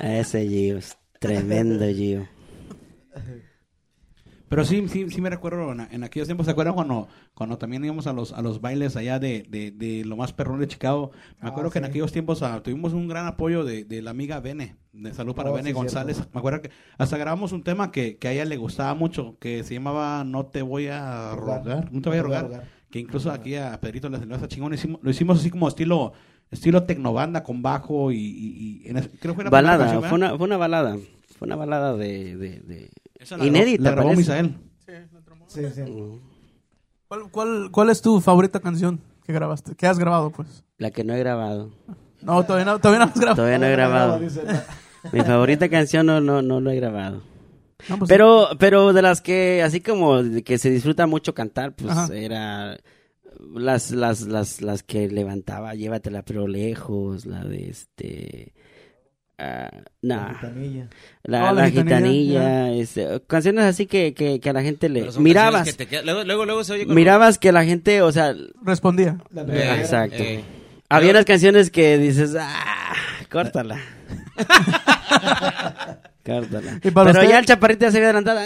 Ese 0.00 0.48
Gio, 0.48 0.80
tremendo 1.20 1.86
Gio. 1.94 2.28
Pero 4.48 4.64
sí, 4.64 4.88
sí, 4.88 5.10
sí 5.10 5.20
me 5.20 5.28
recuerdo 5.30 5.72
en, 5.72 5.80
en 5.90 6.04
aquellos 6.04 6.26
tiempos. 6.26 6.46
¿Se 6.46 6.52
acuerdan 6.52 6.74
cuando, 6.74 7.06
cuando 7.34 7.58
también 7.58 7.84
íbamos 7.84 8.06
a 8.06 8.12
los, 8.12 8.32
a 8.32 8.40
los 8.42 8.60
bailes 8.60 8.96
allá 8.96 9.18
de, 9.18 9.44
de, 9.48 9.70
de 9.70 10.04
lo 10.04 10.16
más 10.16 10.32
perrón 10.32 10.60
de 10.60 10.68
Chicago? 10.68 11.10
Me 11.42 11.48
Ah, 11.48 11.52
acuerdo 11.52 11.70
que 11.70 11.78
en 11.78 11.84
aquellos 11.84 12.12
tiempos 12.12 12.42
ah, 12.42 12.60
tuvimos 12.62 12.92
un 12.94 13.08
gran 13.08 13.26
apoyo 13.26 13.64
de, 13.64 13.84
de 13.84 14.00
la 14.02 14.10
amiga 14.10 14.40
Bene. 14.40 14.76
De 14.92 15.12
salud 15.14 15.34
para 15.34 15.50
Oh, 15.50 15.54
Bene 15.54 15.68
sí, 15.68 15.74
González. 15.74 16.16
cierto. 16.16 16.32
Me 16.34 16.38
acuerdo 16.38 16.62
que 16.62 16.70
hasta 16.96 17.16
grabamos 17.18 17.52
un 17.52 17.62
tema 17.62 17.92
que, 17.92 18.16
que 18.16 18.28
a 18.28 18.32
ella 18.32 18.44
le 18.46 18.56
gustaba 18.56 18.94
mucho, 18.94 19.36
que 19.38 19.62
se 19.64 19.74
llamaba 19.74 20.24
No 20.24 20.46
te 20.46 20.62
voy 20.62 20.86
a 20.88 21.34
Rogar. 21.36 21.92
No 21.92 22.00
te 22.00 22.08
voy 22.08 22.18
a 22.18 22.22
rogar. 22.22 22.62
Que 22.90 22.98
incluso 23.00 23.30
aquí 23.30 23.54
a 23.54 23.78
Pedrito 23.80 24.08
le 24.08 24.18
salió 24.18 24.34
esa 24.34 24.48
chingón. 24.48 24.72
Hicimos, 24.72 25.00
lo 25.02 25.10
hicimos 25.10 25.38
así 25.40 25.50
como 25.50 25.68
estilo 25.68 26.14
estilo 26.50 26.84
tecnobanda 26.84 27.42
con 27.42 27.60
bajo 27.60 28.10
y, 28.10 28.16
y- 28.16 28.82
y 28.86 28.88
en 28.88 28.96
ese- 28.96 29.10
creo 29.10 29.34
que 29.34 29.40
primera 29.42 29.50
Balada, 29.50 29.84
canción, 29.84 30.04
fue 30.04 30.16
una, 30.16 30.34
fue 30.38 30.46
una 30.46 30.56
balada. 30.56 30.96
Fue 31.38 31.46
una 31.46 31.56
balada 31.56 31.94
de... 31.94 32.36
de, 32.38 32.60
de- 32.60 32.90
Esa 33.18 33.36
la 33.36 33.46
inédita, 33.46 33.82
La 33.82 33.90
grabó 33.92 34.08
parece. 34.08 34.20
Misael. 34.20 34.58
Sí, 35.46 35.62
sí. 35.74 35.82
¿Cuál, 37.08 37.30
cuál, 37.30 37.70
¿Cuál 37.70 37.90
es 37.90 38.02
tu 38.02 38.20
favorita 38.20 38.60
canción 38.60 39.00
que 39.24 39.32
grabaste? 39.32 39.74
¿Qué 39.74 39.86
has 39.86 39.98
grabado, 39.98 40.30
pues? 40.30 40.64
La 40.76 40.90
que 40.90 41.04
no 41.04 41.14
he 41.14 41.18
grabado. 41.18 41.70
No, 42.22 42.44
todavía 42.44 42.64
no, 42.66 42.78
todavía 42.78 43.04
no 43.06 43.10
has 43.10 43.18
grabado. 43.18 43.36
Todavía 43.36 43.58
no 43.58 43.66
he 43.66 43.72
grabado. 43.72 44.20
Mi 45.12 45.20
favorita 45.20 45.68
canción 45.68 46.06
no, 46.06 46.20
no, 46.20 46.42
no 46.42 46.60
lo 46.60 46.70
he 46.70 46.76
grabado. 46.76 47.22
No, 47.88 47.98
pues, 47.98 48.08
Pero, 48.08 48.48
pero 48.58 48.92
de 48.92 49.02
las 49.02 49.20
que, 49.20 49.62
así 49.62 49.80
como 49.80 50.20
que 50.44 50.58
se 50.58 50.70
disfruta 50.70 51.06
mucho 51.06 51.32
cantar, 51.34 51.74
pues 51.76 51.92
Ajá. 51.92 52.14
era 52.14 52.76
las, 53.54 53.92
las, 53.92 54.22
las, 54.22 54.60
las 54.60 54.82
que 54.82 55.08
levantaba, 55.08 55.74
llévatela 55.74 56.22
pero 56.22 56.48
lejos, 56.48 57.24
la 57.24 57.44
de 57.44 57.70
este... 57.70 58.52
ah, 59.38 59.70
nah, 60.02 60.34
Gitanilla. 60.34 60.88
la, 61.24 61.38
Oh, 61.50 61.54
la 61.54 61.62
la 61.62 61.70
gitanilla, 61.70 61.90
gitanilla, 61.90 62.72
este, 62.72 63.22
canciones 63.26 63.64
así 63.64 63.86
que, 63.86 64.14
que, 64.14 64.40
que 64.40 64.50
a 64.50 64.52
la 64.52 64.62
gente 64.62 64.88
le... 64.88 65.08
Mirabas, 65.18 65.74
que 65.76 65.84
te 65.86 66.02
luego, 66.02 66.24
luego, 66.24 66.44
luego 66.44 66.64
se 66.64 66.72
oye 66.74 66.86
con- 66.86 66.94
mirabas 66.94 67.38
que 67.38 67.52
la 67.52 67.64
gente, 67.64 68.02
o 68.02 68.12
sea, 68.12 68.34
Respondía. 68.62 69.18
La 69.30 69.42
Eh, 69.42 69.80
exacto. 69.80 70.16
eh, 70.18 70.44
había 70.88 71.10
unas 71.12 71.24
canciones 71.24 71.70
que 71.70 71.98
dices, 71.98 72.36
ah, 72.38 72.94
córtala. 73.30 73.78
córtala. 76.24 76.80
¿Y 76.82 76.90
para 76.90 77.10
Pero 77.12 77.20
usted? 77.20 77.30
ya 77.30 77.38
el 77.38 77.46
chaparrito 77.46 77.80
ya 77.86 77.90
se 77.90 77.96
había 77.98 78.08
adelantado. 78.10 78.40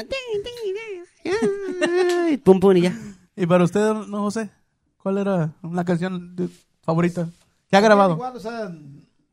Pum, 2.45 2.61
pum, 2.61 2.76
y 2.76 2.82
ya. 2.82 2.93
Y 3.36 3.47
para 3.47 3.64
usted, 3.64 3.80
no 4.09 4.22
José, 4.22 4.51
¿cuál 4.99 5.18
era 5.18 5.53
una 5.62 5.84
canción 5.84 6.34
de- 6.36 6.49
favorita? 6.82 7.28
¿Qué 7.70 7.76
ha 7.76 7.80
grabado? 7.80 8.14
Igual, 8.14 8.36
o 8.36 8.40
sea, 8.40 8.70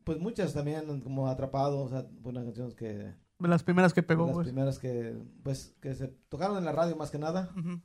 pues 0.10 0.20
muchas 0.20 0.56
también, 0.56 1.02
como 1.02 1.28
Atrapado, 1.28 1.82
o 1.82 1.88
sea, 1.90 2.04
buenas 2.22 2.44
canciones 2.46 2.74
que... 2.74 2.88
De 2.88 3.48
las 3.48 3.62
primeras 3.62 3.94
que 3.94 4.02
pegó, 4.02 4.26
las 4.26 4.34
pues. 4.34 4.48
primeras 4.48 4.80
que, 4.80 5.16
pues, 5.44 5.76
que 5.80 5.94
se 5.94 6.08
tocaron 6.30 6.58
en 6.58 6.66
la 6.66 6.72
radio 6.72 6.96
más 6.96 7.12
que 7.12 7.20
nada. 7.20 7.52
Ujú. 7.56 7.80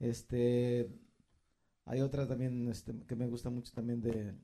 Este... 0.00 0.90
Hay 1.84 2.00
otra 2.00 2.26
también 2.26 2.68
este, 2.68 2.92
que 3.06 3.14
me 3.14 3.28
gusta 3.28 3.48
mucho 3.48 3.70
también 3.72 4.00
de... 4.00 4.34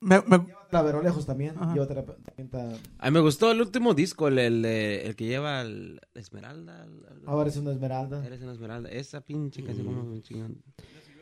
Me- 0.00 0.22
me- 0.22 0.46
La 0.70 0.80
Verolejos 0.80 1.26
también. 1.26 1.54
Ajá. 1.58 1.76
Y 1.76 1.78
otra 1.78 2.06
también 2.06 2.46
está... 2.46 2.70
A 2.98 3.10
mí 3.10 3.14
me 3.14 3.20
gustó 3.20 3.50
el 3.50 3.60
último 3.60 3.92
disco, 3.92 4.28
el, 4.28 4.38
el, 4.38 4.62
de- 4.62 5.02
el 5.06 5.14
que 5.14 5.26
lleva 5.26 5.60
el 5.60 6.00
Esmeralda. 6.14 6.84
el- 6.84 7.04
el- 7.20 7.28
Ahora 7.28 7.50
es 7.50 7.56
una 7.58 7.72
Esmeralda. 7.72 8.24
Eres 8.24 8.40
una 8.40 8.52
Esmeralda. 8.52 8.88
Esa 8.88 9.20
pinche 9.20 9.62
canción 9.62 9.86
como 9.88 10.04
me 10.04 10.22
chingan. 10.22 10.56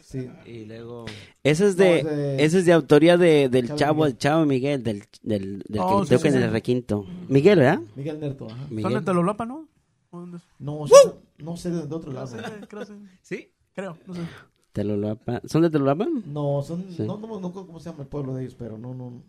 Sí. 0.07 0.30
Y 0.46 0.66
luego... 0.66 1.04
Ese 1.42 1.66
es 1.66 1.76
de, 1.76 2.02
No, 2.04 2.11
de- 2.11 2.44
ese 2.44 2.59
es 2.61 2.64
de 2.64 2.72
autoría 2.72 3.16
de, 3.16 3.48
del 3.48 3.66
Chavo 3.74 3.76
chavo, 3.78 3.94
Miguel. 3.96 4.12
el 4.12 4.18
chavo 4.18 4.46
Miguel, 4.46 4.82
del, 4.84 5.02
del, 5.22 5.64
del 5.68 5.80
Oh, 5.82 6.00
que 6.02 6.07
sí, 6.07 6.14
toca 6.14 6.22
sí, 6.22 6.28
en 6.28 6.34
sí. 6.34 6.42
el 6.44 6.52
requinto. 6.52 7.04
Miguel, 7.28 7.59
¿verdad? 7.59 7.80
Miguel 7.96 8.20
Nerto, 8.20 8.46
ajá. 8.46 8.57
Son 8.57 8.68
de 8.68 8.74
Miguel. 8.84 9.04
Telolapa, 9.04 9.46
¿no? 9.46 9.68
¿O 10.11 10.20
dónde 10.20 10.36
es? 10.36 10.44
No, 10.61 10.84
no 11.38 11.57
sé 11.57 11.70
de 11.70 11.78
otro 11.80 12.00
Creo, 12.02 12.12
lado. 12.12 12.26
sí, 12.28 12.36
creo, 12.68 12.84
sí. 12.84 12.92
¿Sí? 13.22 13.50
Creo, 13.74 13.98
no 14.07 14.14
sé. 14.14 14.20
Telolapa. 14.72 15.42
¿Son 15.46 15.62
de 15.62 15.70
Telolapa? 15.70 16.07
No, 16.26 16.62
son, 16.62 16.84
Sí. 16.96 17.02
no, 17.02 17.16
no, 17.18 17.40
no, 17.40 17.52
¿cómo 17.52 17.80
se 17.80 17.90
llama 17.90 18.02
el 18.04 18.09
pueblo 18.09 18.34
de 18.34 18.42
ellos? 18.44 18.54
Pero 18.57 18.78
no, 18.78 18.94
no. 18.94 19.22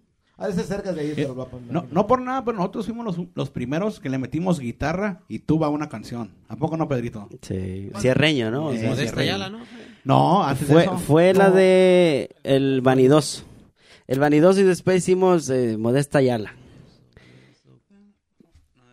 De 0.45 0.53
ser 0.53 0.65
cerca 0.65 0.93
de 0.93 1.01
ahí, 1.01 1.13
pero 1.15 1.33
lo 1.33 1.49
No, 1.71 1.87
no 1.91 2.05
por 2.05 2.21
nada, 2.21 2.45
pero 2.45 2.57
nosotros 2.57 2.85
fuimos 2.85 3.03
los, 3.03 3.27
los 3.33 3.49
primeros 3.49 3.99
que 3.99 4.09
le 4.09 4.19
metimos 4.19 4.59
guitarra 4.59 5.23
y 5.27 5.39
tuba 5.39 5.65
a 5.65 5.69
una 5.71 5.89
canción. 5.89 6.29
¿A 6.47 6.55
poco 6.55 6.77
no, 6.77 6.87
Pedrito? 6.87 7.27
Sí. 7.41 7.89
Cierreño, 7.97 8.51
¿no? 8.51 8.67
O 8.67 8.71
Eh, 8.73 8.77
sea, 8.77 8.89
Modesta 8.91 9.15
Rey. 9.15 9.29
Ayala, 9.29 9.49
¿no? 9.49 9.59
No, 10.07 10.43
antes 10.43 10.67
de 10.67 10.73
fue, 10.73 10.83
eso. 10.83 10.97
fue 10.97 11.33
la 11.33 11.49
de 11.51 12.29
El 12.43 12.81
Vanidoso. 12.81 13.43
El 14.07 14.19
Vanidoso 14.19 14.61
y 14.61 14.63
después 14.63 14.97
hicimos 15.03 15.49
eh, 15.49 15.77
Modesta 15.77 16.21
Yala. 16.21 16.53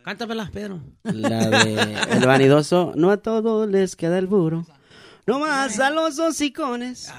Cántamela, 0.05 0.51
Pedro. 0.53 0.81
La 1.05 1.49
de 1.49 1.97
El 2.13 2.27
Vanidoso. 2.27 2.93
No 2.97 3.11
a 3.11 3.17
todos 3.19 3.69
les 3.69 3.97
queda 3.97 4.19
el 4.19 4.27
burro. 4.27 4.67
No 5.27 5.39
más 5.39 5.81
a 5.81 5.91
los 5.91 6.19
hocicones. 6.19 7.11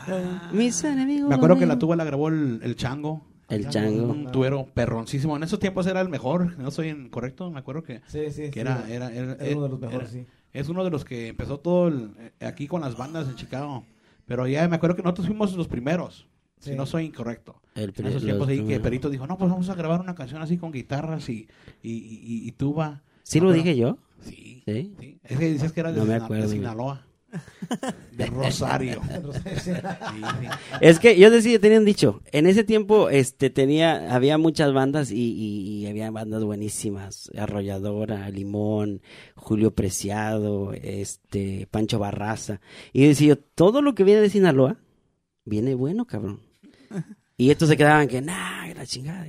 Mis 0.52 0.84
enemigos. 0.84 1.30
Me 1.30 1.36
acuerdo 1.36 1.58
que 1.58 1.66
la 1.66 1.80
tuba 1.80 1.96
la 1.96 2.04
grabó 2.04 2.28
el, 2.30 2.60
el 2.64 2.76
Chango. 2.76 3.26
El 3.48 3.70
chango. 3.70 4.04
Un 4.12 4.32
tubero 4.32 4.66
perroncísimo. 4.74 5.36
En 5.38 5.44
esos 5.44 5.60
tiempos 5.60 5.86
era 5.88 6.02
el 6.02 6.10
mejor. 6.10 6.58
No 6.58 6.70
soy 6.72 6.90
incorrecto. 6.90 7.50
Me 7.52 7.60
acuerdo 7.60 7.84
que, 7.84 8.02
Sí, 8.08 8.30
sí. 8.32 8.50
que 8.50 8.54
sí, 8.54 8.60
era, 8.60 8.84
era, 8.90 9.12
era, 9.14 9.34
era 9.40 9.56
uno 9.56 9.64
de 9.64 9.70
los 9.70 9.80
mejores, 9.80 10.14
era- 10.14 10.24
sí. 10.24 10.28
Es 10.56 10.70
uno 10.70 10.84
de 10.84 10.90
los 10.90 11.04
que 11.04 11.28
empezó 11.28 11.60
todo 11.60 11.90
el- 11.90 12.12
eh, 12.40 12.46
aquí 12.46 12.68
con 12.68 12.82
las 12.82 12.96
bandas 12.98 13.28
en 13.28 13.36
Chicago. 13.36 13.84
Pero 14.26 14.48
ya 14.48 14.68
me 14.68 14.78
acuerdo 14.78 14.96
que 14.96 15.04
nosotros 15.04 15.28
fuimos 15.28 15.54
los 15.56 15.68
primeros. 15.68 16.28
Si 16.60 16.74
no 16.74 16.86
soy 16.86 17.06
incorrecto. 17.06 17.62
El 17.76 17.94
En 17.96 18.08
esos 18.08 18.24
tiempos 18.24 18.48
ahí 18.48 18.66
que. 18.66 18.80
Perito 18.80 19.10
dijo, 19.10 19.28
no, 19.28 19.38
pues 19.38 19.52
vamos 19.52 19.70
a 19.70 19.76
grabar 19.76 20.00
una 20.00 20.16
canción 20.16 20.42
así 20.42 20.58
con 20.58 20.72
guitarras 20.72 21.30
y, 21.30 21.48
y, 21.84 21.92
y, 21.92 22.48
y 22.48 22.52
tuba. 22.54 23.04
¿Sí 23.24 23.40
No, 23.40 23.48
lo 23.48 23.52
pero- 23.52 23.64
dije 23.64 23.78
yo? 23.78 23.98
Sí. 24.22 24.64
Sí. 24.66 24.94
sí. 25.00 25.20
Es 25.24 25.38
que 25.38 25.52
dices 25.52 25.72
que 25.74 25.80
era 25.82 25.92
de, 25.92 26.00
No. 26.00 26.48
Sinaloa. 26.48 27.05
De 28.12 28.26
Rosario. 28.28 29.02
Es 30.82 31.00
que 31.00 31.18
yo 31.18 31.30
decía, 31.32 31.60
tenía 31.60 31.80
un 31.80 31.86
dicho. 31.86 32.22
En 32.32 32.48
ese 32.48 32.64
tiempo, 32.64 33.10
este, 33.10 33.50
tenía, 33.50 34.14
había 34.14 34.38
muchas 34.38 34.74
bandas 34.74 35.12
y, 35.12 35.16
y- 35.34 35.78
y 35.84 35.88
había 35.88 36.12
bandas 36.12 36.44
buenísimas. 36.44 37.32
Arrolladora, 37.38 38.30
Limón, 38.30 39.02
Julio 39.36 39.72
Preciado, 39.74 40.74
este, 40.74 41.68
Pancho 41.72 42.00
Barraza. 42.00 42.62
Y 42.94 43.08
decía, 43.08 43.30
yo, 43.30 43.38
todo 43.38 43.82
lo 43.82 43.96
que 43.96 44.04
viene 44.04 44.22
de 44.22 44.30
Sinaloa, 44.30 44.78
viene 45.46 45.76
bueno, 45.76 46.06
cabrón. 46.06 46.42
Y 47.38 47.52
estos 47.52 47.68
se 47.70 47.78
quedaban 47.78 48.08
que, 48.08 48.22
nah, 48.22 48.68
la 48.74 48.86
chingada. 48.86 49.28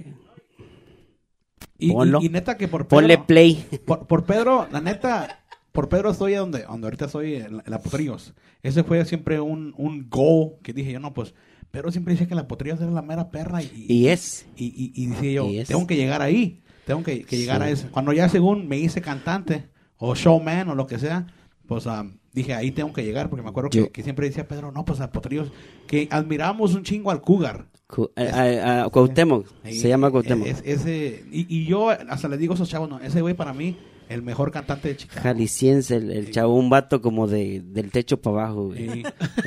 Y- 1.78 1.92
y 1.92 2.28
neta 2.30 2.57
que 2.57 2.68
por 2.68 2.82
Pedro, 2.86 2.96
Ponle 3.00 3.18
play. 3.18 3.66
por, 3.84 4.07
por 4.07 4.24
Pedro, 4.24 4.66
la 4.70 4.80
neta, 4.80 5.44
por 5.77 5.89
Pedro 5.89 6.11
estoy 6.11 6.35
a 6.35 6.41
donde, 6.41 6.62
donde 6.64 6.87
ahorita 6.89 7.05
estoy, 7.05 7.35
en 7.37 7.62
la, 7.64 7.79
Potrillos. 7.79 8.35
Ese 8.64 8.83
fue 8.83 9.05
siempre 9.05 9.39
un, 9.39 9.72
un 9.77 10.09
go 10.11 10.59
que 10.62 10.72
dije 10.72 10.91
yo, 10.93 10.99
no, 11.01 11.14
pues, 11.14 11.35
Pedro 11.70 11.93
siempre 11.93 12.14
dice 12.14 12.27
que 12.27 12.35
la 12.35 12.49
Potrillos 12.49 12.81
era 12.81 12.91
la 12.91 13.03
mera 13.03 13.31
perra 13.31 13.62
y, 13.62 13.87
Y 13.89 14.09
es. 14.09 14.47
y, 14.57 14.64
y, 14.66 14.93
y 15.01 15.07
decía 15.07 15.33
yo, 15.33 15.51
Y 15.51 15.62
tengo 15.64 15.87
que 15.87 15.95
llegar 15.97 16.22
ahí, 16.22 16.62
tengo 16.87 17.03
que, 17.05 17.22
que 17.24 17.37
llegar 17.37 17.61
Sí. 17.62 17.68
a 17.68 17.70
eso. 17.70 17.89
Cuando 17.93 18.12
ya 18.12 18.29
según 18.29 18.66
me 18.66 18.79
hice 18.79 19.01
cantante 19.01 19.68
o 19.99 20.14
showman 20.14 20.68
o 20.70 20.74
lo 20.74 20.87
que 20.87 20.99
sea, 20.99 21.27
pues 21.68 21.87
ah, 21.87 22.07
dije, 22.33 22.55
ahí 22.55 22.70
tengo 22.70 22.93
que 22.93 23.05
llegar, 23.05 23.29
porque 23.29 23.43
me 23.43 23.49
acuerdo 23.51 23.70
que, 23.70 23.91
que 23.91 24.03
siempre 24.03 24.27
decía 24.29 24.49
Pedro, 24.49 24.72
no, 24.72 24.85
pues 24.85 25.01
a 25.01 25.11
Potrillos, 25.12 25.53
que 25.87 26.09
admiramos 26.11 26.74
un 26.74 26.83
chingo 26.83 27.11
al 27.11 27.20
Cougar. 27.20 27.66
Cu- 27.89 28.11
a- 28.16 28.22
a- 28.22 28.85
a 28.85 28.89
Cuauhtémoc. 28.91 29.47
Se 29.64 29.89
llama 29.89 30.11
Cuauhtémoc. 30.11 30.47
es- 30.47 30.62
ese, 30.64 31.24
y, 31.31 31.47
y 31.55 31.66
yo 31.66 31.91
hasta 31.91 32.29
le 32.29 32.37
digo 32.39 32.53
a 32.53 32.57
esos 32.57 32.68
chavos, 32.68 32.89
no, 32.89 32.99
ese 33.01 33.20
güey 33.20 33.35
para 33.35 33.53
mí, 33.53 33.77
el 34.09 34.22
mejor 34.22 34.50
cantante 34.52 34.88
de 34.88 34.96
Chicago. 34.96 35.20
Jalisciense, 35.22 35.96
el, 35.96 36.11
el 36.11 36.30
chavo, 36.30 36.54
un 36.54 36.70
vato 36.70 37.00
como 37.02 37.26
de, 37.26 37.61
del 37.64 37.90
techo 37.90 38.20
para 38.20 38.44
abajo, 38.44 38.66
güey. 38.68 38.88
Sí. 38.90 39.02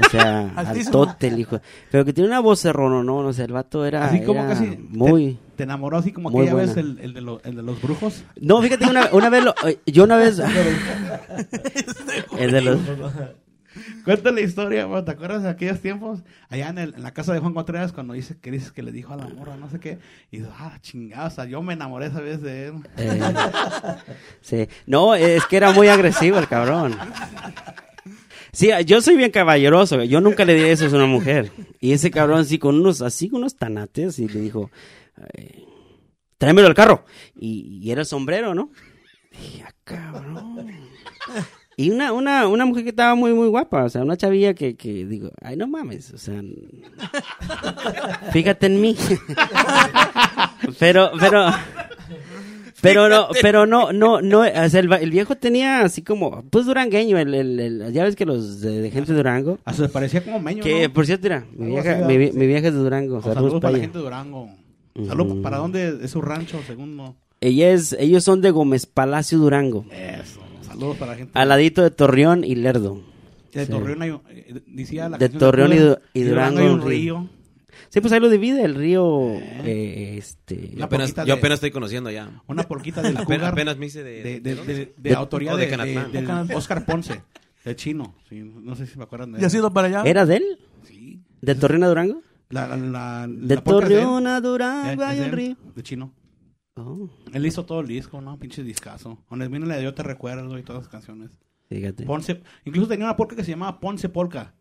O 0.05 0.09
sea, 0.09 0.49
altote 0.55 1.27
el 1.27 1.39
hijo. 1.39 1.59
Pero 1.91 2.03
que 2.05 2.13
tiene 2.13 2.27
una 2.29 2.39
voz 2.41 2.59
cerrona, 2.59 3.03
¿no? 3.03 3.17
O 3.19 3.33
sea, 3.33 3.45
el 3.45 3.53
vato 3.53 3.85
era, 3.85 4.05
Así 4.05 4.21
como 4.21 4.39
era 4.41 4.49
casi 4.49 4.77
muy... 4.89 5.37
Te 5.55 5.63
enamoró 5.63 5.97
así 5.97 6.11
como 6.13 6.29
aquella 6.29 6.53
vez 6.53 6.73
buena. 6.73 6.89
el, 6.91 6.99
el 6.99 7.13
de 7.13 7.21
lo- 7.21 7.41
el 7.43 7.55
de 7.55 7.61
los 7.63 7.81
brujos. 7.81 8.23
No, 8.39 8.61
fíjate 8.61 8.89
una, 8.89 9.09
una 9.11 9.29
vez, 9.29 9.43
lo- 9.43 9.55
eh, 9.67 9.77
yo 9.85 10.05
una 10.05 10.15
vez... 10.17 10.39
el 12.39 12.51
de 12.51 12.61
los... 12.61 12.79
Cuenta 14.03 14.31
la 14.31 14.41
historia, 14.41 14.87
¿te 15.05 15.11
acuerdas 15.11 15.43
de 15.43 15.49
aquellos 15.49 15.79
tiempos? 15.79 16.19
Allá 16.49 16.69
en, 16.69 17.01
la 17.01 17.11
casa 17.13 17.33
de 17.33 17.39
Juan 17.39 17.53
Contreras, 17.53 17.93
cuando 17.93 18.13
dice 18.13 18.37
que 18.39 18.51
dices 18.51 18.71
que 18.71 18.81
le 18.81 18.91
dijo 18.91 19.13
a 19.13 19.17
la 19.17 19.27
morra, 19.27 19.57
no 19.57 19.69
sé 19.69 19.79
qué, 19.79 19.99
y 20.31 20.41
ah, 20.43 20.77
chingada, 20.81 21.27
o 21.27 21.29
sea, 21.29 21.45
yo 21.45 21.61
me 21.61 21.73
enamoré 21.73 22.07
esa 22.07 22.21
vez 22.21 22.41
de 22.41 22.67
él. 22.67 22.73
eh, 22.97 23.21
sí. 24.41 24.67
No, 24.85 25.15
es 25.15 25.45
que 25.45 25.57
era 25.57 25.71
muy 25.71 25.87
agresivo 25.87 26.39
el 26.39 26.47
cabrón. 26.47 26.97
Sí, 28.51 28.69
yo 28.85 29.01
soy 29.01 29.15
bien 29.15 29.31
caballeroso. 29.31 30.03
Yo 30.03 30.21
nunca 30.21 30.43
le 30.43 30.55
diré 30.55 30.71
eso 30.71 30.85
a 30.85 30.89
una 30.89 31.05
mujer. 31.05 31.51
Y 31.79 31.91
ese 31.91 32.09
cabrón 32.09 32.39
así 32.39 32.57
con 32.57 32.79
unos, 32.79 33.01
así 33.01 33.29
con 33.29 33.41
unos 33.41 33.55
tanates 33.55 34.17
y 34.17 34.27
le 34.27 34.39
dijo, 34.39 34.71
tráemelo 36.37 36.67
al 36.67 36.73
carro. 36.73 37.05
Y, 37.35 37.79
y 37.81 37.91
era 37.91 38.01
el 38.01 38.07
sombrero, 38.07 38.55
¿no? 38.55 38.71
Dije, 39.31 39.63
ah, 39.67 39.73
cabrón. 39.83 40.67
Y 41.79 41.91
una, 41.91 42.11
una, 42.11 42.45
una 42.49 42.65
mujer 42.65 42.83
que 42.83 42.89
estaba 42.89 43.15
muy, 43.15 43.33
muy 43.33 43.47
guapa, 43.47 43.85
o 43.85 43.89
sea, 43.89 44.01
una 44.03 44.17
chavilla 44.17 44.53
que, 44.53 44.75
que 44.75 45.05
digo, 45.05 45.29
ay, 45.41 45.55
no 45.55 45.65
mames, 45.65 46.13
o 46.13 46.17
sea, 46.17 46.41
fíjate 48.33 48.65
en 48.65 48.81
mí. 48.81 48.97
pero, 50.79 51.11
pero, 51.17 51.45
pero 52.81 53.07
no, 53.07 53.27
pero 53.41 53.65
no, 53.65 53.93
no, 53.93 54.21
no, 54.21 54.41
o 54.41 54.69
sea, 54.69 54.79
el, 54.81 54.91
el 54.91 55.09
viejo 55.09 55.37
tenía 55.37 55.81
así 55.81 56.01
como, 56.01 56.43
pues 56.49 56.65
durangueño, 56.65 57.17
el, 57.17 57.33
el, 57.33 57.59
el- 57.61 57.93
ya 57.93 58.03
ves 58.03 58.17
que 58.17 58.25
los 58.25 58.59
de, 58.59 58.81
de 58.81 58.91
gente 58.91 59.13
de 59.13 59.17
Durango, 59.17 59.59
Hasta 59.63 59.83
se 59.87 59.89
parecía 59.89 60.21
como 60.21 60.37
meño, 60.41 60.61
que 60.61 60.89
¿no? 60.89 60.93
por 60.93 61.05
cierto, 61.05 61.29
mira, 61.29 61.45
mi 61.55 61.67
vieja, 62.45 62.67
es 62.67 62.73
de 62.73 62.79
Durango, 62.79 63.19
O 63.19 63.21
saludos, 63.21 63.35
saludos 63.35 63.61
para 63.61 63.71
la 63.71 63.79
gente 63.79 63.97
de 63.97 64.03
Durango. 64.03 64.49
Saludos. 65.07 65.37
¿para 65.41 65.57
dónde 65.59 65.99
es 66.03 66.11
su 66.11 66.21
rancho, 66.21 66.59
según 66.67 66.97
no? 66.97 67.15
Ella 67.39 67.71
es, 67.71 67.93
ellos 67.97 68.25
son 68.25 68.41
de 68.41 68.51
Gómez 68.51 68.85
Palacio, 68.85 69.37
Durango, 69.37 69.85
Eso, 69.93 70.41
saludos 70.79 70.97
para 70.97 71.11
la 71.11 71.17
gente. 71.17 71.31
al 71.39 71.49
ladito 71.49 71.81
de 71.83 71.91
Torreón 71.91 72.43
y 72.43 72.55
Lerdo. 72.55 73.01
De 73.53 73.65
sí. 73.65 73.71
Torreón 73.71 74.01
hay, 74.01 74.09
un- 74.11 74.21
eh, 74.29 74.61
decía 74.67 75.09
la 75.09 75.17
De 75.17 75.29
Torreón 75.29 75.73
y 75.73 75.77
Cuba, 75.77 75.99
y 76.13 76.21
Durango 76.23 76.59
hay 76.59 76.65
hay 76.67 76.71
un 76.73 76.81
río. 76.87 77.29
Sí, 77.89 78.01
pues 78.01 78.11
ahí 78.13 78.19
lo 78.19 78.29
divide 78.29 78.63
el 78.63 78.75
río, 78.75 79.31
eh, 79.63 80.15
este, 80.17 80.71
La 80.75 80.85
Apenas, 80.85 81.09
poquita 81.09 81.23
yo 81.23 81.33
de- 81.33 81.39
apenas 81.39 81.55
estoy 81.57 81.71
conociendo 81.71 82.11
ya. 82.11 82.41
Una 82.47 82.63
porquita 82.63 83.01
del 83.01 83.11
Apenas, 83.17 83.25
Cougar. 83.39 83.53
apenas 83.53 83.77
me 83.77 83.85
hice 83.87 84.03
de... 84.03 84.21
de, 84.21 84.39
de, 84.41 84.55
de, 84.55 84.73
de 84.75 84.93
De- 84.97 85.13
autoría 85.15 85.55
de, 85.55 85.65
de 85.65 85.77
de, 85.77 86.05
del 86.11 86.47
De. 86.47 86.55
Oscar 86.55 86.85
Ponce, 86.85 87.21
de 87.65 87.75
chino. 87.75 88.13
Sí, 88.29 88.41
no 88.41 88.75
sé 88.75 88.85
si 88.85 88.97
me 88.97 89.05
acuerdan 89.05 89.31
de 89.31 89.41
¿Y 89.41 89.45
has 89.45 89.53
él. 89.53 89.59
ido 89.61 89.71
para 89.73 89.87
allá? 89.87 90.03
¿era 90.05 90.25
de 90.25 90.37
él? 90.37 90.43
Sí. 90.83 91.21
¿De 91.41 91.55
Torreón 91.55 91.83
a 91.83 91.87
Durango? 91.87 92.21
La, 92.49 92.67
la, 92.67 92.77
la, 92.77 93.27
De 93.27 93.55
la. 93.55 93.61
Torreón 93.63 94.27
a 94.27 94.37
Eh, 94.37 94.41
Durango 94.41 95.03
hay 95.03 95.19
de 95.19 95.25
un 95.25 95.31
río. 95.31 95.57
De 95.75 95.83
chino. 95.83 96.11
Oh. 96.79 97.09
Él 97.33 97.45
hizo 97.45 97.65
todo 97.65 97.81
el 97.81 97.87
disco, 97.87 98.21
¿no? 98.21 98.37
Pinche 98.39 98.63
discazo. 98.63 99.17
Donde 99.29 99.47
vino 99.47 99.65
la 99.65 99.77
de 99.77 99.83
Yo 99.83 99.93
Te 99.93 100.03
Recuerdo 100.03 100.57
y 100.57 100.63
todas 100.63 100.83
las 100.83 100.89
canciones. 100.89 101.31
Fíjate, 101.67 102.03
Ponce, 102.05 102.41
incluso 102.65 102.87
tenía 102.87 103.05
una 103.05 103.15
polka 103.15 103.35
que 103.35 103.43
se 103.43 103.51
llamaba 103.51 103.79
Ponce 103.79 104.09
Polka. 104.09 104.53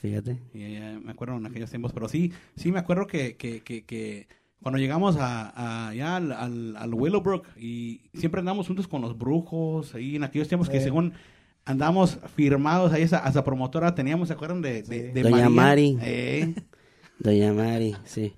fíjate. 0.00 0.40
Y, 0.54 0.62
eh, 0.62 1.00
me 1.02 1.12
acuerdo 1.12 1.36
en 1.36 1.46
aquellos 1.46 1.70
tiempos, 1.70 1.92
pero 1.92 2.08
sí, 2.08 2.32
sí 2.56 2.70
me 2.70 2.78
acuerdo 2.78 3.06
que, 3.06 3.36
que, 3.36 3.60
que, 3.62 3.84
que 3.84 4.28
cuando 4.62 4.78
llegamos 4.78 5.16
a, 5.16 5.50
a- 5.50 5.88
allá 5.88 6.16
al, 6.16 6.32
al, 6.32 6.76
al 6.76 6.94
Willowbrook 6.94 7.46
y 7.58 8.02
siempre 8.14 8.38
andamos 8.40 8.66
juntos 8.68 8.86
con 8.88 9.02
los 9.02 9.18
brujos, 9.18 9.94
ahí 9.94 10.16
en 10.16 10.24
aquellos 10.24 10.46
tiempos 10.48 10.68
que 10.70 10.80
según 10.80 11.12
andamos 11.64 12.18
firmados 12.36 12.92
ahí 12.92 13.02
esa, 13.02 13.26
esa 13.28 13.42
promotora 13.44 13.94
teníamos, 13.94 14.28
¿se 14.28 14.34
acuerdan 14.34 14.62
de, 14.62 14.82
de, 14.82 15.08
Sí. 15.08 15.12
de 15.12 15.22
Doña 15.22 15.48
María? 15.48 15.50
Mari. 15.50 15.98
Eh. 16.02 16.54
Doña 17.18 17.52
Mari, 17.52 17.94
sí. 18.04 18.34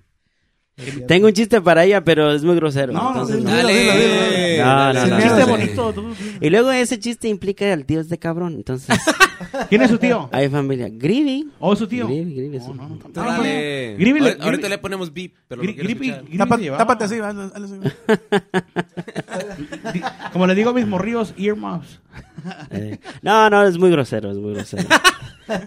Tengo 1.07 1.25
un 1.27 1.33
chiste 1.33 1.59
para 1.59 1.83
ella, 1.85 2.03
pero 2.03 2.31
es 2.31 2.43
muy 2.43 2.55
grosero. 2.55 2.93
No, 2.93 3.01
no, 3.01 3.07
entonces 3.09 3.43
no. 3.43 3.49
Dale. 3.49 3.73
dilo, 3.73 3.93
dilo. 3.93 4.65
No, 4.65 4.75
no, 4.75 4.93
Dale. 4.93 5.09
no, 5.09 5.19
Chiste 5.21 5.43
bonito. 5.45 5.93
Y 6.39 6.49
luego 6.51 6.71
ese 6.71 6.99
chiste 6.99 7.27
implica 7.29 7.73
al 7.73 7.83
tío 7.85 7.99
este 7.99 8.19
cabrón. 8.19 8.53
Entonces, 8.55 8.95
¿Quién 9.69 9.81
es 9.81 9.89
su 9.89 9.97
tío? 9.97 10.29
hay 10.31 10.49
familia. 10.49 10.87
Gritty. 10.91 11.49
¿O 11.59 11.75
su 11.75 11.87
tío? 11.87 12.05
Grivi, 12.07 12.35
Grivi, 12.35 12.59
sí. 12.59 12.67
No, 12.75 12.89
no. 12.89 12.99
Dale. 13.11 13.95
Ahorita- 14.39 14.69
le 14.69 14.77
ponemos 14.77 15.11
beep, 15.11 15.33
pero 15.47 15.63
lo 15.63 15.67
Gri- 15.67 15.73
quiero 15.73 15.89
Gripi- 15.89 16.09
escuchar. 16.11 16.23
Gripi 16.25 16.37
Tapa- 16.37 16.57
se 16.57 16.61
llevaba. 16.63 16.85
Tápate 16.85 17.03
así, 17.05 17.15
Como 20.33 20.47
le 20.47 20.55
digo 20.55 20.69
a 20.69 20.73
mis 20.73 20.87
morrillos, 20.87 21.33
earmuffs. 21.37 21.99
Eh, 22.71 22.97
no, 23.21 23.49
no, 23.49 23.63
es 23.65 23.77
muy 23.77 23.89
grosero, 23.91 24.31
es 24.31 24.37
muy 24.37 24.53
grosero. 24.53 24.87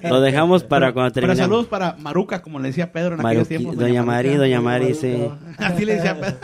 Lo 0.03 0.21
dejamos 0.21 0.63
para 0.65 0.93
cuando 0.93 1.13
Pero 1.13 1.27
terminemos. 1.27 1.39
saludos 1.49 1.67
para 1.67 1.95
Maruca, 1.99 2.43
como 2.43 2.59
le 2.59 2.69
decía 2.69 2.93
Pedro 2.93 3.15
en 3.15 3.25
aquellos 3.27 3.49
tiempos. 3.49 3.77
Doña 3.77 4.03
Mari, 4.03 4.29
Maruca. 4.29 4.45
Doña 4.45 4.61
Mari, 4.61 4.95
sí. 4.95 5.29
Así 5.59 5.85
le 5.85 5.95
decía 5.97 6.21
Pedro. 6.21 6.37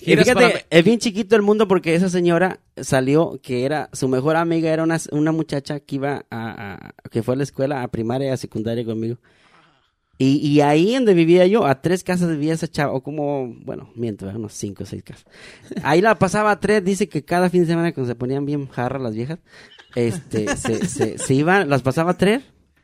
Y 0.00 0.16
fíjate, 0.16 0.66
es 0.70 0.84
bien 0.84 0.98
chiquito 0.98 1.36
el 1.36 1.42
mundo 1.42 1.66
porque 1.66 1.94
esa 1.94 2.08
señora 2.08 2.60
salió 2.76 3.40
que 3.42 3.64
era 3.64 3.88
su 3.92 4.08
mejor 4.08 4.36
amiga 4.36 4.70
era 4.70 4.82
una, 4.82 4.98
una 5.10 5.32
muchacha 5.32 5.80
que 5.80 5.96
iba 5.96 6.24
a, 6.30 6.74
a- 6.74 6.92
que 7.10 7.22
fue 7.22 7.34
a 7.34 7.38
la 7.38 7.42
escuela 7.42 7.82
a 7.82 7.88
primaria 7.88 8.28
y 8.28 8.30
a 8.30 8.36
secundaria 8.36 8.84
conmigo. 8.84 9.16
Y, 10.18 10.36
y 10.38 10.60
ahí 10.62 10.94
donde 10.94 11.12
vivía 11.12 11.46
yo, 11.46 11.66
a 11.66 11.82
tres 11.82 12.02
casas 12.02 12.30
vivía 12.30 12.54
esa 12.54 12.68
chava, 12.68 12.92
o 12.92 13.02
como, 13.02 13.54
bueno, 13.64 13.90
miento, 13.94 14.26
unos 14.28 14.54
cinco 14.54 14.84
o 14.84 14.86
seis 14.86 15.02
casas. 15.02 15.26
Ahí 15.82 16.00
la 16.00 16.14
pasaba 16.18 16.50
a 16.52 16.58
tres, 16.60 16.82
dice 16.82 17.06
que 17.08 17.22
cada 17.22 17.50
fin 17.50 17.60
de 17.62 17.66
semana 17.66 17.92
cuando 17.92 18.10
se 18.10 18.14
ponían 18.14 18.46
bien 18.46 18.66
jarras 18.68 19.02
las 19.02 19.14
viejas, 19.14 19.38
este, 19.94 20.46
se, 20.56 20.86
se, 20.86 21.18
se 21.18 21.34
iban, 21.34 21.68
las 21.68 21.82
pasaba 21.82 22.12
a 22.12 22.16
tres 22.16 22.42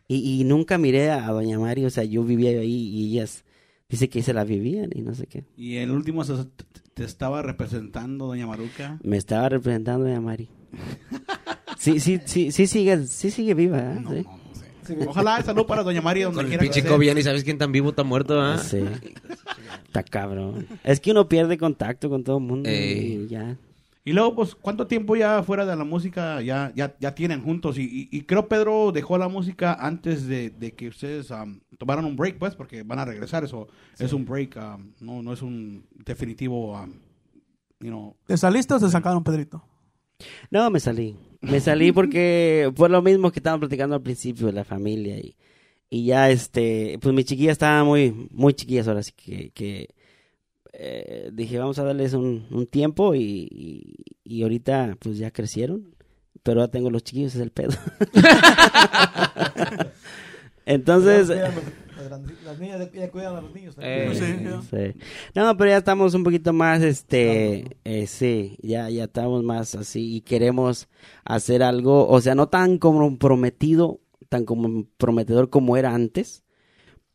y, 0.09 0.41
y 0.41 0.45
nunca 0.45 0.77
miré 0.77 1.11
a, 1.11 1.27
a 1.27 1.33
Doña 1.33 1.59
Mari, 1.59 1.87
o 1.87 1.91
sea, 1.91 2.05
yo 2.05 2.23
vivía 2.23 2.51
ahí 2.51 2.89
y 2.89 3.13
ellas, 3.13 3.45
dice 3.89 4.11
que 4.11 4.23
se 4.23 4.35
la 4.35 4.45
vivían 4.45 4.91
y 4.95 5.01
no 5.01 5.15
sé 5.15 5.27
qué. 5.27 5.45
Y 5.57 5.77
el 5.77 5.91
último 5.91 6.25
se- 6.25 6.35
te 6.93 7.05
estaba 7.05 7.41
representando 7.41 8.27
Doña 8.27 8.47
Maruca. 8.47 8.99
Me 9.03 9.17
estaba 9.17 9.49
representando 9.49 10.05
Doña 10.05 10.21
Mari. 10.21 10.51
Sí, 11.79 11.99
sí, 11.99 12.21
sí, 12.27 12.53
sí 12.53 12.67
sigue, 12.67 13.07
sí 13.07 13.31
sigue 13.31 13.55
viva, 13.55 13.79
¿eh? 13.79 14.01
No, 14.01 14.11
Sí. 14.11 14.23
no, 14.23 14.42
sé. 14.83 14.97
Ojalá 15.07 15.43
salud 15.43 15.67
para 15.67 15.83
Doña 15.83 16.03
Mari 16.03 16.23
donde 16.23 16.37
Con 16.37 16.45
el 16.47 16.51
quiera 16.51 16.63
que 16.65 16.71
pinche. 16.73 16.89
COVID 16.89 17.07
ya 17.07 17.15
ni 17.15 17.23
sabes 17.23 17.45
quién 17.45 17.59
tan 17.59 17.73
vivo 17.73 17.93
tan 17.93 18.07
muerto, 18.07 18.41
¿ah? 18.41 18.59
Sí. 18.59 18.83
Está 19.87 20.03
cabrón. 20.03 20.67
Es 20.85 21.01
que 21.01 21.11
uno 21.11 21.29
pierde 21.29 21.59
contacto 21.59 22.09
con 22.09 22.25
todo 22.25 22.39
el 22.39 22.45
mundo 22.45 22.69
Ey. 22.69 23.25
y 23.25 23.27
ya. 23.29 23.57
Y 24.05 24.15
luego, 24.15 24.35
pues, 24.35 24.57
¿cuánto 24.57 24.89
tiempo 24.89 25.15
ya 25.15 25.45
fuera 25.45 25.65
de 25.65 25.77
la 25.77 25.85
música 25.85 26.41
ya, 26.41 26.73
ya, 26.75 26.97
ya 26.99 27.15
tienen 27.15 27.41
juntos? 27.41 27.79
Y, 27.79 27.83
y, 27.83 28.09
y 28.11 28.23
creo 28.23 28.49
Pedro 28.49 28.91
dejó 28.91 29.17
la 29.17 29.29
música 29.29 29.75
antes 29.75 30.27
de, 30.27 30.51
de 30.51 30.73
que 30.73 30.89
ustedes 30.89 31.31
am, 31.31 31.61
tomaran 31.79 32.05
un 32.05 32.17
break, 32.17 32.37
pues, 32.37 32.57
porque 32.57 32.83
van 32.83 32.99
a 32.99 33.05
regresar. 33.05 33.45
Eso 33.45 33.69
es 34.01 34.13
un 34.13 34.25
break, 34.25 34.57
am, 34.57 34.93
no, 34.99 35.23
no 35.23 35.33
es 35.33 35.41
un 35.41 35.85
definitivo, 36.05 36.77
am, 36.77 36.95
you 37.79 37.91
know. 37.91 38.17
¿Te 38.27 38.37
saliste 38.37 38.75
o 38.75 38.81
te 38.81 38.89
sacaron, 38.89 39.23
Pedrito? 39.23 39.63
No, 40.51 40.71
me 40.71 40.81
salí. 40.81 41.17
Me 41.41 41.61
salí 41.61 41.93
porque 41.93 42.71
fue 42.77 42.89
lo 42.89 43.03
mismo 43.03 43.31
que 43.31 43.41
estaban 43.41 43.61
platicando 43.61 43.97
al 43.97 44.03
principio 44.03 44.47
de 44.47 44.53
la 44.53 44.65
familia 44.65 45.19
y, 45.19 45.37
y 45.91 46.07
ya 46.07 46.31
este, 46.31 46.99
pues 47.01 47.15
mi 47.15 47.25
chiquilla 47.25 47.53
estaba 47.53 47.85
muy, 47.85 48.29
muy 48.31 48.55
chiquillas 48.55 48.89
ahora, 48.89 49.01
así 49.01 49.13
que, 49.13 49.51
que 49.51 49.89
eh, 50.73 51.31
dije 51.33 51.59
vamos 51.59 51.79
a 51.79 51.85
darles 51.85 52.15
un, 52.15 52.47
un 52.51 52.67
tiempo 52.67 53.15
y, 53.15 53.49
y, 53.51 53.95
y 54.25 54.43
ahorita 54.43 54.97
pues 55.01 55.19
ya 55.19 55.31
crecieron, 55.31 55.95
pero 56.43 56.61
ya 56.61 56.69
tengo 56.69 56.91
los 56.91 57.05
chiquillos, 57.05 57.35
es 57.35 57.41
el 57.41 57.51
pedo. 57.51 57.73
Entonces, 60.67 61.29
Las, 62.45 62.59
niñas 62.59 62.91
ya 62.93 63.11
cuidan 63.11 63.37
a 63.37 63.41
los 63.41 63.55
niños. 63.55 63.75
Eh, 63.81 64.11
sí, 64.13 64.69
sí. 64.71 65.01
No, 65.35 65.57
pero 65.57 65.71
ya 65.71 65.79
estamos 65.79 66.15
un 66.15 66.25
poquito 66.25 66.53
más, 66.53 66.83
este, 66.83 67.79
eh, 67.85 68.07
sí, 68.07 68.59
ya, 68.63 68.91
ya 68.91 69.05
estamos 69.05 69.43
más 69.43 69.75
así 69.75 70.17
y 70.17 70.21
queremos 70.21 70.89
hacer 71.25 71.63
algo, 71.63 72.07
o 72.09 72.21
sea, 72.21 72.35
no 72.35 72.49
tan 72.49 72.79
comprometido, 72.79 74.01
tan 74.29 74.45
comprometedor 74.45 75.49
como 75.49 75.77
era 75.77 75.95
antes, 75.95 76.45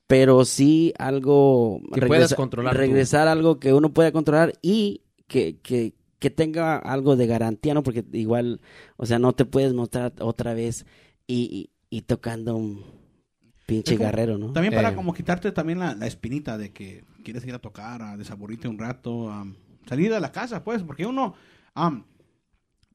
pero 0.08 0.46
sí 0.46 0.94
algo 0.98 1.82
Que 1.94 2.06
puedas 2.06 2.34
controlar 2.34 2.76
regresar 2.76 3.28
algo 3.28 3.60
que 3.60 3.74
uno 3.74 3.94
pueda 3.94 4.12
controlar 4.12 4.54
y 4.62 5.02
que, 5.28 5.60
que, 5.62 5.94
que 6.18 6.30
tenga 6.30 6.78
algo 6.78 7.16
de 7.16 7.28
garantía, 7.28 7.74
¿no? 7.74 7.84
Porque 7.84 8.04
igual, 8.14 8.62
o 8.96 9.06
sea, 9.06 9.20
no 9.20 9.34
te 9.34 9.46
puedes 9.46 9.74
mostrar 9.74 10.14
otra 10.22 10.54
vez 10.54 10.86
y, 11.28 11.70
y, 11.90 11.98
y 11.98 12.02
tocando 12.02 12.56
un 12.56 12.97
pinche 13.68 13.96
como- 13.96 14.06
guerrero, 14.10 14.38
¿no? 14.40 14.52
También 14.54 14.74
para 14.74 14.90
Eh. 14.90 14.96
como 14.96 15.14
quitarte 15.14 15.52
también 15.52 15.78
la, 15.78 15.94
la 15.94 16.08
espinita 16.08 16.58
de 16.58 16.72
que 16.72 17.04
quieres 17.24 17.46
ir 17.46 17.54
a 17.54 17.60
tocar, 17.60 18.02
a 18.02 18.18
desaburrirte 18.18 18.68
un 18.68 18.80
rato, 18.80 19.30
am, 19.30 19.54
salir 19.88 20.12
de 20.12 20.20
la 20.20 20.32
casa, 20.32 20.64
pues, 20.64 20.82
porque 20.82 21.06
uno, 21.06 21.36
am, 21.76 22.04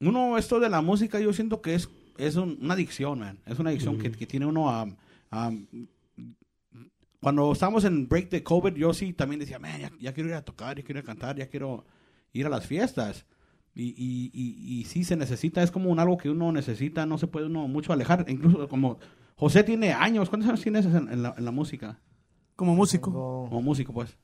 uno, 0.01 0.36
esto 0.39 0.59
de 0.59 0.69
la 0.69 0.81
música, 0.82 1.20
yo 1.20 1.32
siento 1.32 1.62
que 1.62 1.74
es, 1.77 1.89
es 2.19 2.35
un- 2.36 2.59
una 2.61 2.74
adicción, 2.74 3.20
man. 3.20 3.39
Es 3.47 3.59
una 3.61 3.70
adicción 3.70 3.99
que, 3.99 4.11
que 4.11 4.27
tiene 4.27 4.47
uno 4.47 4.69
am, 4.70 4.97
am, 5.31 5.66
cuando 7.20 7.53
estábamos 7.53 7.85
en 7.85 8.09
break 8.09 8.31
de 8.31 8.43
COVID, 8.43 8.74
yo 8.74 8.93
sí 8.94 9.12
también 9.12 9.39
decía, 9.40 9.59
man, 9.61 9.81
ya, 9.81 9.93
ya 10.01 10.12
quiero 10.12 10.28
ir 10.31 10.35
a 10.35 10.43
tocar, 10.44 10.77
ya 10.77 10.82
quiero 10.82 10.99
ir 10.99 11.05
a 11.05 11.07
cantar, 11.07 11.36
ya 11.36 11.47
quiero 11.47 11.85
ir 12.32 12.47
a 12.47 12.49
las 12.49 12.66
fiestas. 12.66 13.27
Y, 13.74 13.90
y, 13.97 14.31
y, 14.35 14.81
y 14.81 14.85
sí 14.85 15.05
se 15.05 15.16
necesita, 15.16 15.62
es 15.62 15.70
como 15.70 15.90
un 15.90 15.99
algo 16.01 16.19
que 16.19 16.28
uno 16.31 16.51
necesita, 16.53 17.07
no 17.07 17.16
se 17.19 17.27
puede 17.28 17.47
uno 17.47 17.69
mucho 17.69 17.93
alejar. 17.93 18.24
Incluso 18.28 18.69
como 18.69 18.99
José 19.36 19.64
tiene 19.64 19.92
años, 19.92 20.28
¿cuántos 20.28 20.48
años 20.48 20.60
tienes 20.62 20.86
en, 20.86 21.09
en 21.09 21.22
la, 21.22 21.34
en 21.36 21.44
la 21.44 21.50
música? 21.50 21.98
Como 22.56 22.74
músico. 22.74 23.10
Tengo- 23.10 23.48
Como 23.48 23.62
músico, 23.62 23.92
pues. 23.92 24.16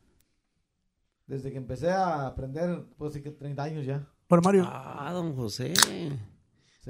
desde 1.27 1.51
que 1.51 1.57
empecé 1.59 1.91
a 1.91 2.27
aprender, 2.27 2.85
pues 2.97 3.15
sí 3.15 3.23
que 3.23 3.31
30 3.31 3.63
años 3.63 3.87
ya. 3.87 4.07
Por 4.27 4.45
Mario. 4.45 4.65
Ah, 4.71 5.11
don 5.13 5.35
José. 5.35 5.75
Sí. 5.77 6.11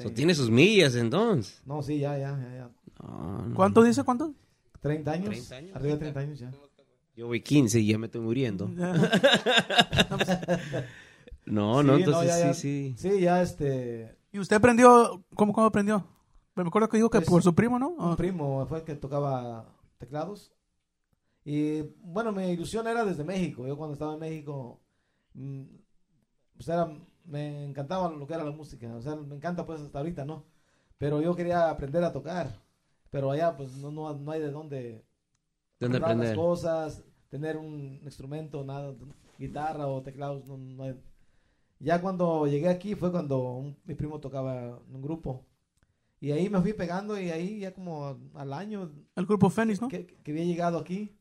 So, 0.02 0.10
tiene 0.12 0.34
sus 0.34 0.50
millas 0.50 0.94
entonces. 0.94 1.60
No, 1.64 1.82
sí, 1.82 1.98
ya, 1.98 2.16
ya, 2.18 2.38
ya, 2.38 2.54
ya. 2.56 2.70
No, 3.02 3.46
no. 3.48 3.54
¿Cuánto 3.54 3.82
dice? 3.82 4.02
¿Cuánto? 4.04 4.34
30 4.80 5.10
años. 5.10 5.28
30 5.30 5.56
años. 5.56 5.76
Arriba 5.76 5.94
de 5.94 5.98
30 6.00 6.20
años 6.20 6.38
ya. 6.38 6.52
Yo 7.16 7.26
voy 7.26 7.40
15 7.40 7.80
y 7.80 7.86
ya 7.88 7.98
me 7.98 8.06
estoy 8.06 8.20
muriendo. 8.20 8.70
No, 11.46 11.82
no, 11.82 11.96
Sí, 11.96 12.02
entonces 12.02 12.28
ya, 12.28 12.38
ya. 12.46 12.54
sí, 12.54 12.94
sí. 12.98 13.08
Sí, 13.10 13.20
ya 13.20 13.40
este. 13.42 14.18
¿Y 14.32 14.38
usted 14.38 14.56
aprendió? 14.56 15.24
¿Cómo, 15.34 15.52
cómo 15.54 15.66
aprendió? 15.66 16.06
Me 16.64 16.68
acuerdo 16.68 16.88
que 16.88 16.96
dijo 16.96 17.10
que 17.10 17.18
Pues, 17.18 17.28
por 17.30 17.42
su 17.42 17.54
primo, 17.54 17.78
¿no? 17.78 17.90
Un 17.90 18.12
¿O- 18.12 18.16
primo 18.16 18.66
fue 18.66 18.78
el 18.78 18.84
que 18.84 18.94
tocaba 18.94 19.66
teclados. 19.98 20.52
Y 21.44 21.82
bueno, 22.02 22.32
mi 22.32 22.44
ilusión 22.48 22.86
era 22.86 23.04
desde 23.04 23.24
México. 23.24 23.66
Yo 23.66 23.76
cuando 23.76 23.94
estaba 23.94 24.14
en 24.14 24.20
México, 24.20 24.80
mm, 25.34 25.62
pues 26.56 26.68
era, 26.68 26.90
me 27.24 27.64
encantaba 27.64 28.10
lo 28.10 28.26
que 28.26 28.34
era 28.34 28.44
la 28.44 28.50
música. 28.50 28.94
O 28.94 29.00
sea, 29.00 29.16
me 29.16 29.34
encanta 29.36 29.64
pues 29.64 29.80
hasta 29.80 29.98
ahorita, 29.98 30.24
¿no? 30.24 30.44
Pero 30.98 31.20
yo 31.22 31.34
quería 31.36 31.70
aprender 31.70 32.02
a 32.04 32.12
tocar. 32.12 32.48
Pero 33.10 33.30
allá 33.30 33.56
pues 33.56 33.72
no, 33.76 33.90
no, 33.90 34.12
no 34.14 34.30
hay 34.32 34.40
de 34.40 34.50
dónde 34.50 35.04
¿Dónde 35.80 35.98
comprar 35.98 36.16
las 36.16 36.26
aprender? 36.30 36.36
cosas, 36.36 37.04
tener 37.30 37.56
un 37.56 38.00
instrumento, 38.04 38.64
nada, 38.64 38.94
guitarra 39.38 39.86
o 39.86 40.02
teclados, 40.02 40.44
no, 40.44 40.58
no 40.58 40.82
hay. 40.82 41.00
Ya 41.78 42.00
cuando 42.02 42.46
llegué 42.46 42.68
aquí 42.68 42.94
fue 42.96 43.10
cuando 43.12 43.38
un- 43.52 43.78
mi 43.84 43.94
primo 43.94 44.18
tocaba 44.20 44.80
en 44.88 44.94
un 44.96 45.00
grupo. 45.02 45.46
Y 46.20 46.32
ahí 46.32 46.48
me 46.50 46.60
fui 46.60 46.72
pegando 46.72 47.18
y 47.20 47.30
ahí 47.30 47.60
ya 47.60 47.72
como 47.72 48.18
al 48.34 48.52
año 48.52 48.90
El 49.14 49.26
grupo 49.26 49.50
Fénix, 49.50 49.80
¿no? 49.80 49.88
que, 49.88 50.06
que 50.06 50.30
había 50.32 50.44
llegado 50.44 50.78
aquí, 50.78 51.14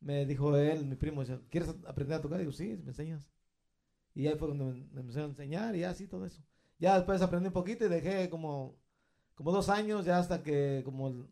me 0.00 0.24
dijo 0.26 0.56
él, 0.56 0.86
mi 0.86 0.94
primo, 0.94 1.22
dice, 1.22 1.40
¿quieres 1.50 1.74
aprender 1.86 2.18
a 2.18 2.20
tocar? 2.22 2.38
digo, 2.38 2.52
sí, 2.52 2.78
me 2.84 2.90
enseñas. 2.90 3.22
Y 4.14 4.26
ahí 4.26 4.36
fue 4.38 4.48
cuando 4.48 4.66
me, 4.66 4.84
me 4.92 5.00
empecé 5.00 5.20
a 5.20 5.24
enseñar 5.24 5.74
y 5.74 5.84
así 5.84 6.06
todo 6.06 6.24
eso. 6.26 6.42
Ya 6.78 6.94
después 6.96 7.20
aprendí 7.22 7.48
un 7.48 7.52
poquito 7.52 7.84
y 7.86 7.88
dejé 7.88 8.30
como, 8.30 8.76
como 9.34 9.50
dos 9.52 9.68
años, 9.68 10.04
ya 10.04 10.18
hasta 10.18 10.42
que 10.42 10.82
como 10.84 11.08
el 11.08 11.26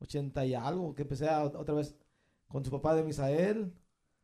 80 0.00 0.46
y 0.46 0.54
algo, 0.54 0.94
que 0.94 1.02
empecé 1.02 1.28
a- 1.28 1.44
otra 1.44 1.74
vez 1.74 1.96
con 2.48 2.64
su 2.64 2.70
papá 2.70 2.94
de 2.94 3.02
Misael, 3.02 3.72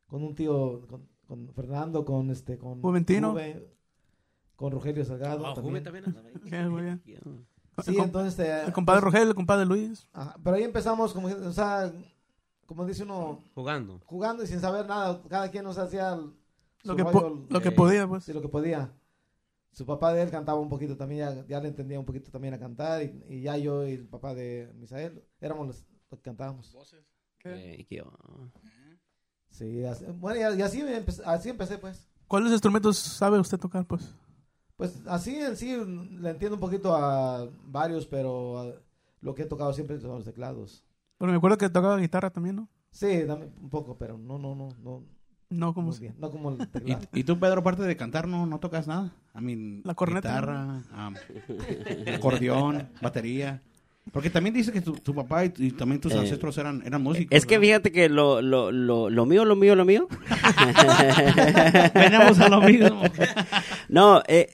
con 0.07 0.23
un 0.23 0.33
tío, 0.35 0.87
con, 0.87 1.07
con 1.27 1.53
Fernando, 1.53 2.05
con 2.05 2.29
este, 2.29 2.57
con 2.57 2.81
Juventino. 2.81 3.31
Juve, 3.31 3.67
con 4.55 4.71
Rogelio 4.71 5.03
Salgado. 5.03 5.45
Ah, 5.45 5.53
también. 5.53 5.73
Juve 5.73 5.81
también 5.81 6.05
andaba 6.05 6.27
ahí. 6.29 6.35
Sí, 6.43 6.55
muy 6.69 6.83
bien. 6.83 7.01
Sí, 7.83 7.91
el, 7.91 7.97
com- 7.97 8.05
entonces... 8.05 8.39
este, 8.39 8.65
el 8.65 8.73
compadre 8.73 9.01
Rogelio, 9.01 9.29
el 9.29 9.35
compadre 9.35 9.65
Luis. 9.65 10.07
ajá, 10.13 10.35
pero 10.43 10.55
ahí 10.55 10.63
empezamos 10.63 11.13
como, 11.13 11.27
o 11.27 11.51
sea, 11.53 11.91
como 12.65 12.85
dice 12.85 13.03
uno, 13.03 13.43
Jugando. 13.53 13.99
jugando 14.05 14.43
y 14.43 14.47
sin 14.47 14.59
saber 14.59 14.85
nada. 14.87 15.21
Cada 15.29 15.49
quien 15.51 15.63
nos 15.63 15.77
hacía 15.77 16.13
el- 16.13 16.33
Lo 16.83 16.95
que, 16.95 17.03
rollo, 17.03 17.11
po- 17.19 17.45
lo 17.49 17.61
que 17.61 17.69
eh, 17.69 17.71
podía, 17.73 18.07
pues. 18.07 18.23
sí, 18.23 18.33
lo 18.33 18.41
que 18.41 18.47
podía. 18.49 18.91
su 19.73 19.85
papá 19.85 20.11
de 20.13 20.21
él 20.23 20.31
cantaba 20.31 20.59
un 20.59 20.67
poquito 20.69 20.97
también, 20.97 21.19
ya, 21.35 21.45
ya 21.47 21.59
le 21.61 21.69
entendía 21.69 21.97
un 21.99 22.05
poquito 22.05 22.29
también 22.31 22.53
a 22.53 22.59
cantar. 22.59 23.01
Y, 23.03 23.23
y 23.29 23.41
ya 23.41 23.55
yo 23.57 23.87
y 23.87 23.93
el 23.93 24.07
papá 24.07 24.33
de 24.33 24.69
Misael 24.75 25.23
éramos 25.39 25.67
los, 25.67 25.85
los 26.09 26.19
que 26.19 26.23
cantábamos. 26.23 26.75
Eh, 27.45 27.85
qué- 27.87 28.05
Sí, 29.49 29.83
así- 29.85 30.05
bueno, 30.19 30.39
y, 30.55 30.59
y 30.59 30.61
así, 30.61 30.81
empe- 30.81 31.21
así 31.25 31.49
empecé, 31.49 31.77
pues. 31.77 32.07
¿Cuáles 32.27 32.51
instrumentos 32.51 32.97
sabe 32.97 33.37
usted 33.39 33.57
tocar, 33.59 33.85
pues? 33.85 34.13
Pues 34.81 34.99
así 35.05 35.35
en 35.35 35.55
sí 35.55 35.77
le 36.19 36.31
entiendo 36.31 36.55
un 36.55 36.59
poquito 36.59 36.95
a 36.95 37.47
varios, 37.67 38.07
pero 38.07 38.57
a- 38.59 38.73
lo 39.21 39.35
que 39.35 39.43
he 39.43 39.45
tocado 39.45 39.71
siempre 39.73 39.99
son 39.99 40.09
los 40.15 40.25
teclados. 40.25 40.83
Pero 41.19 41.31
me 41.31 41.37
acuerdo 41.37 41.55
que 41.59 41.69
tocaba 41.69 41.97
guitarra 41.99 42.31
también, 42.31 42.55
¿no? 42.55 42.67
Sí, 42.89 43.21
también 43.27 43.53
un 43.61 43.69
poco, 43.69 43.95
pero 43.99 44.17
no, 44.17 44.39
no, 44.39 44.55
no, 44.55 44.69
no, 44.83 45.03
No, 45.51 45.73
como 45.75 45.91
bien, 45.93 46.15
no 46.17 46.31
como 46.31 46.49
el 46.49 46.57
¿Y, 46.61 46.65
teclado. 46.65 47.01
y 47.13 47.23
tú, 47.23 47.37
Pedro, 47.39 47.59
aparte 47.61 47.83
de 47.83 47.95
cantar, 47.95 48.27
no, 48.27 48.47
no 48.47 48.59
tocas 48.59 48.87
nada? 48.87 49.13
I 49.37 49.41
mean, 49.41 49.81
La 49.85 49.93
corneta, 49.93 50.29
Guitarra, 50.29 50.81
am, 50.93 51.13
acordeón, 52.15 52.89
batería. 53.03 53.61
Porque 54.11 54.31
también 54.31 54.55
dice 54.55 54.71
que 54.71 54.81
tu, 54.81 54.93
tu 54.93 55.13
papá 55.13 55.45
y, 55.45 55.53
y 55.57 55.71
también 55.73 56.01
tus 56.01 56.11
Eh, 56.13 56.17
ancestros 56.17 56.57
eran, 56.57 56.81
eran 56.83 57.03
músicos. 57.03 57.37
Es 57.37 57.45
que 57.45 57.57
¿no? 57.57 57.61
fíjate 57.61 57.91
que 57.91 58.09
lo, 58.09 58.41
lo, 58.41 58.71
lo, 58.71 59.11
lo 59.11 59.25
mío, 59.27 59.45
lo 59.45 59.55
mío, 59.55 59.75
lo 59.75 59.85
mío. 59.85 60.07
Venimos 61.93 62.39
a 62.39 62.49
lo 62.49 62.61
mismo. 62.61 63.01
No, 63.89 64.23
eh, 64.27 64.49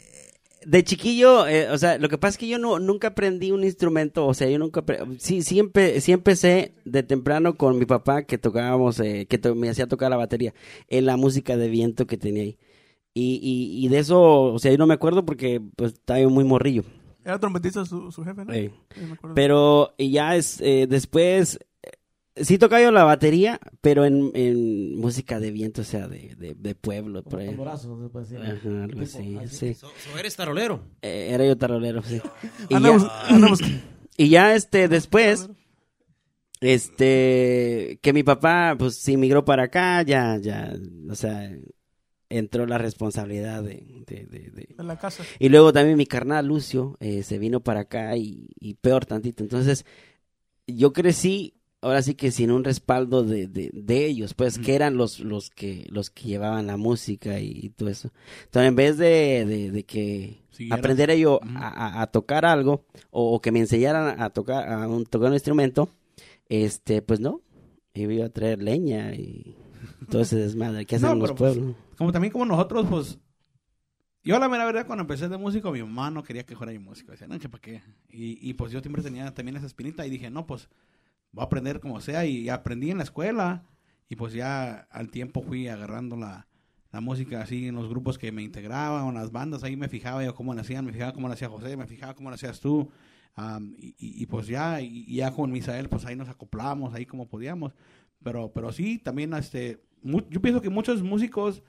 de 0.70 0.84
chiquillo, 0.84 1.48
eh, 1.48 1.70
o 1.72 1.78
sea, 1.78 1.98
lo 1.98 2.10
que 2.10 2.18
pasa 2.18 2.32
es 2.32 2.38
que 2.38 2.48
yo 2.48 2.60
no, 2.60 2.78
nunca 2.80 3.08
aprendí 3.10 3.52
un 3.52 3.64
instrumento, 3.64 4.26
o 4.28 4.34
sea, 4.34 4.50
yo 4.50 4.60
nunca, 4.60 4.84
sí, 5.18 5.42
sí, 5.42 5.60
empe- 5.60 6.00
sí 6.02 6.12
empecé 6.12 6.74
de 6.84 7.04
temprano 7.04 7.56
con 7.56 7.78
mi 7.80 7.86
papá 7.86 8.24
que 8.24 8.38
tocábamos, 8.38 9.00
eh, 9.00 9.26
que 9.30 9.38
to- 9.38 9.56
me 9.56 9.70
hacía 9.70 9.88
tocar 9.88 10.10
la 10.10 10.18
batería, 10.18 10.54
en 10.90 11.06
la 11.06 11.16
música 11.16 11.56
de 11.56 11.70
viento 11.70 12.06
que 12.06 12.18
tenía 12.18 12.44
ahí. 12.44 12.58
Y, 13.14 13.40
y, 13.42 13.86
y 13.86 13.88
de 13.90 14.00
eso, 14.00 14.22
o 14.54 14.60
sea, 14.60 14.72
yo 14.72 14.78
no 14.78 14.86
me 14.88 14.94
acuerdo 14.94 15.26
porque 15.26 15.62
pues 15.76 15.94
estaba 15.94 16.20
yo 16.20 16.30
muy 16.30 16.44
morrillo. 16.44 16.84
Era 17.26 17.40
trompetista 17.40 17.84
su, 17.86 18.12
su 18.12 18.24
jefe, 18.24 18.46
¿no? 18.46 18.54
Eh, 18.54 18.72
Sí, 18.94 19.02
me. 19.02 19.34
Pero 19.34 19.94
y 19.98 20.12
ya 20.12 20.36
es, 20.36 20.62
eh, 20.62 20.86
después, 20.90 21.60
sí 22.42 22.58
tocaba 22.58 22.82
yo 22.82 22.92
la 22.92 23.04
batería, 23.04 23.60
pero 23.82 24.06
en, 24.06 24.32
en 24.34 24.98
música 25.00 25.40
de 25.40 25.52
viento, 25.52 25.82
o 25.82 25.84
sea, 25.86 26.08
de, 26.08 26.36
de, 26.38 26.54
de 26.56 26.76
pueblo, 26.76 27.24
por 27.24 27.40
ahí. 27.40 27.56
no 27.56 27.78
se 27.78 27.88
puede 28.10 28.26
decir. 28.26 28.38
Ajá, 28.40 28.84
algo 28.84 29.02
así, 29.02 29.38
así. 29.38 29.56
sí. 29.58 29.74
So- 29.74 29.88
so 29.88 30.18
eres 30.18 30.36
tarolero. 30.36 30.82
Eh, 31.02 31.30
era 31.32 31.46
yo 31.46 31.58
tarolero, 31.58 32.02
sí. 32.04 32.22
Y 32.70 32.82
ya, 32.82 32.98
y 34.18 34.30
ya, 34.30 34.56
este, 34.56 34.88
después, 34.88 35.50
este, 36.62 38.00
que 38.02 38.14
mi 38.14 38.24
papá, 38.24 38.76
pues, 38.78 38.96
se 38.98 39.14
emigró 39.14 39.46
para 39.46 39.64
acá, 39.64 40.02
ya, 40.04 40.38
ya, 40.38 40.74
o 41.10 41.16
sea, 41.16 41.52
entró 42.30 42.66
la 42.66 42.78
responsabilidad 42.78 43.64
de, 43.64 44.04
de, 44.08 44.26
de- 44.26 44.52
de- 44.52 44.76
en 44.78 44.88
la 44.88 44.98
casa. 44.98 45.24
Y 45.40 45.50
luego 45.50 45.72
también 45.72 45.98
mi 45.98 46.06
carnal 46.06 46.46
Lucio 46.48 46.98
eh, 47.00 47.24
se 47.24 47.38
vino 47.38 47.62
para 47.62 47.82
acá 47.82 48.18
y, 48.18 48.50
y 48.60 48.74
peor 48.76 49.06
tantito. 49.06 49.44
Entonces, 49.44 49.86
yo 50.68 50.92
crecí, 50.94 51.54
ahora 51.82 52.02
sí 52.02 52.16
que 52.16 52.32
sin 52.32 52.52
un 52.52 52.64
respaldo 52.64 53.24
de, 53.24 53.48
de, 53.48 53.70
de 53.74 54.06
ellos, 54.06 54.34
pues, 54.34 54.58
que 54.58 54.76
eran 54.76 54.98
los, 54.98 55.20
los 55.20 55.50
que, 55.50 55.86
los 55.90 56.10
que 56.10 56.28
llevaban 56.28 56.68
la 56.68 56.78
música 56.78 57.40
y, 57.40 57.52
y 57.52 57.70
todo 57.70 57.90
eso. 57.90 58.12
Entonces, 58.46 58.70
en 58.70 58.76
vez 58.76 58.98
de, 58.98 59.46
de, 59.46 59.72
de 59.72 59.84
que 59.84 60.42
Siguieras. 60.52 60.80
aprendiera 60.80 61.16
yo 61.16 61.40
a, 61.44 62.08
tocar 62.08 62.46
algo 62.46 62.86
o, 63.12 63.34
o 63.34 63.42
que 63.42 63.52
me 63.52 63.60
enseñaran 63.60 64.22
a 64.22 64.30
tocar, 64.32 64.72
a 64.72 64.88
un, 64.88 65.06
tocar 65.06 65.30
un 65.30 65.36
instrumento, 65.36 65.90
este, 66.50 67.02
pues 67.02 67.20
no, 67.20 67.42
yo 67.94 68.10
iba 68.12 68.26
a 68.26 68.30
traer 68.30 68.62
leña 68.62 69.14
y 69.14 69.56
todo 70.10 70.22
ese 70.22 70.36
desmadre 70.36 70.86
que 70.86 70.96
hacen 70.98 71.08
No, 71.08 71.14
en 71.14 71.20
los 71.20 71.32
pues, 71.34 71.56
pueblos. 71.56 71.76
Como 71.98 72.12
también 72.12 72.32
como 72.32 72.46
nosotros, 72.46 72.86
pues... 72.90 73.20
Yo 74.24 74.38
la 74.40 74.50
mera 74.50 74.66
verdad, 74.66 74.86
cuando 74.86 75.04
empecé 75.04 75.30
de 75.30 75.38
músico, 75.38 75.72
mi 75.72 75.82
mamá 75.82 76.12
no 76.12 76.22
quería 76.22 76.46
que 76.46 76.54
fuera 76.54 76.74
yo 76.74 76.82
músico. 76.82 77.12
Decía, 77.12 77.28
no, 77.28 77.40
para 77.40 77.62
qué. 77.62 77.82
Y, 78.10 78.50
y 78.50 78.56
pues 78.56 78.74
yo 78.74 78.82
siempre 78.82 79.02
tenía 79.02 79.34
también 79.34 79.56
esa 79.56 79.68
espinita 79.68 80.06
y 80.06 80.10
dije, 80.10 80.30
no, 80.30 80.46
pues 80.46 80.68
voy 81.32 81.44
a 81.44 81.46
aprender 81.46 81.80
como 81.80 82.00
sea. 82.02 82.26
Y 82.26 82.50
aprendí 82.50 82.92
en 82.92 82.98
la 82.98 83.04
escuela 83.04 83.64
y 84.10 84.16
pues 84.16 84.34
ya 84.34 84.88
al 84.92 85.10
tiempo 85.10 85.42
fui 85.42 85.68
agarrando 85.68 86.16
la, 86.16 86.48
la 86.92 87.02
música 87.02 87.42
así 87.42 87.68
en 87.68 87.76
los 87.76 87.90
grupos 87.90 88.18
que 88.18 88.32
me 88.32 88.44
integraban, 88.44 89.08
en 89.08 89.16
las 89.16 89.32
bandas. 89.32 89.64
Ahí 89.64 89.76
me 89.76 89.90
fijaba 89.90 90.24
yo 90.24 90.34
cómo 90.36 90.54
nacían, 90.56 90.86
me 90.86 90.94
fijaba 90.94 91.14
cómo 91.14 91.28
nacía 91.30 91.50
José, 91.50 91.76
me 91.78 91.88
fijaba 91.88 92.14
cómo 92.16 92.30
nacías 92.32 92.60
tú. 92.60 92.90
Am, 93.36 93.76
y, 93.78 93.90
y- 94.00 94.24
y, 94.24 94.26
pues 94.26 94.48
ya, 94.48 94.82
y, 94.82 95.06
ya 95.16 95.32
con 95.32 95.52
Misael, 95.52 95.90
pues 95.90 96.06
ahí 96.06 96.16
nos 96.16 96.28
acoplábamos, 96.30 96.94
ahí 96.96 97.06
como 97.06 97.28
podíamos. 97.28 97.74
Pero, 98.24 98.52
pero 98.52 98.72
sí, 98.72 98.98
también 98.98 99.32
este, 99.34 99.84
mu- 100.02 100.28
yo 100.30 100.42
pienso 100.42 100.60
que 100.62 100.70
muchos 100.72 101.04
músicos 101.04 101.62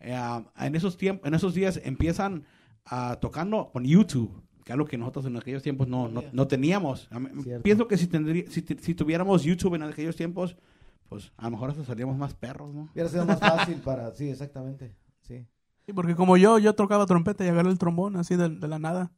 eh, 0.00 0.14
en 0.58 0.74
esos 0.74 0.98
en 1.00 1.32
esos 1.34 1.54
días 1.54 1.80
empiezan 1.82 2.44
a 2.84 3.16
tocando 3.20 3.70
con 3.72 3.84
YouTube, 3.86 4.43
algo 4.72 4.86
que 4.86 4.96
nosotros 4.98 5.26
en 5.26 5.36
aquellos 5.36 5.62
tiempos 5.62 5.88
no, 5.88 6.08
no, 6.08 6.22
no 6.32 6.46
teníamos. 6.48 7.08
Cierto. 7.42 7.62
Pienso 7.62 7.86
que 7.88 7.96
si, 7.96 8.06
tendría, 8.06 8.50
si, 8.50 8.62
si 8.62 8.94
tuviéramos 8.94 9.42
YouTube 9.42 9.74
en 9.74 9.82
aquellos 9.82 10.16
tiempos, 10.16 10.56
pues 11.08 11.32
a 11.36 11.44
lo 11.44 11.50
mejor 11.52 11.70
hasta 11.70 11.84
salíamos 11.84 12.16
más 12.16 12.34
perros, 12.34 12.74
¿no? 12.74 12.88
Hubiera 12.92 13.08
sido 13.08 13.26
más 13.26 13.40
fácil 13.40 13.76
para, 13.76 14.14
sí, 14.14 14.28
exactamente, 14.30 14.94
sí. 15.22 15.46
Sí, 15.86 15.92
porque 15.92 16.14
como 16.16 16.36
yo, 16.38 16.58
yo 16.58 16.74
tocaba 16.74 17.04
trompeta 17.04 17.44
y 17.44 17.48
agarré 17.48 17.70
el 17.70 17.78
trombón 17.78 18.16
así 18.16 18.36
de, 18.36 18.48
de 18.48 18.68
la 18.68 18.78
nada. 18.78 19.12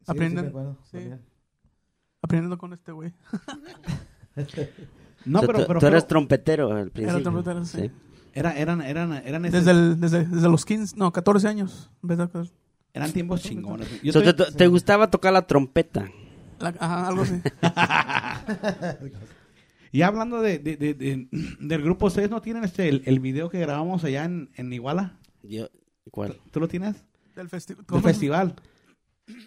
Sí, 0.00 0.12
Aprenden. 0.12 0.52
sí 0.84 0.98
Sí. 1.00 1.10
Aprendiendo 2.22 2.58
con 2.58 2.72
este 2.72 2.92
güey. 2.92 3.12
No, 5.24 5.40
pero, 5.40 5.60
tú, 5.60 5.64
pero, 5.66 5.80
tú 5.80 5.86
eres 5.86 6.06
trompetero 6.06 6.70
al 6.72 6.90
principio. 6.90 7.22
trompetero, 7.22 7.64
sí. 7.64 7.90
era, 8.32 8.56
eran, 8.56 8.80
eran, 8.82 9.12
eran, 9.14 9.44
ese- 9.44 9.56
Desde, 9.58 9.70
el, 9.72 10.00
desde, 10.00 10.24
desde 10.24 10.48
los 10.48 10.64
15, 10.64 10.96
no, 10.96 11.12
14 11.12 11.48
años. 11.48 11.90
tocar. 12.00 12.46
Eran 12.96 13.12
tiempos 13.12 13.42
chingones. 13.42 13.88
Yo 14.02 14.12
So, 14.12 14.22
te, 14.22 14.30
estoy- 14.30 14.46
te- 14.46 14.52
te 14.52 14.66
gustaba 14.66 15.10
tocar 15.10 15.32
la 15.32 15.46
trompeta. 15.46 16.10
La- 16.58 16.74
ajá, 16.78 17.08
algo 17.08 17.22
así. 17.22 17.34
y 19.92 20.02
hablando 20.02 20.40
de, 20.42 20.58
de- 20.58 20.76
de- 20.76 20.94
de- 20.94 21.28
del 21.60 21.82
grupo, 21.82 22.06
¿ustedes 22.06 22.30
no 22.30 22.40
tienen 22.42 22.64
este 22.64 22.88
el, 22.88 23.02
el 23.06 23.20
video 23.20 23.48
que 23.48 23.58
grabamos 23.60 24.04
allá 24.04 24.24
en, 24.24 24.50
en 24.54 24.72
Iguala? 24.72 25.18
Yo, 25.42 25.68
¿Cuál? 26.10 26.36
¿Tú 26.50 26.60
lo 26.60 26.68
tienes? 26.68 26.96
Del, 27.34 27.48
festi- 27.48 27.76
Del 27.76 28.02
festival. 28.02 28.54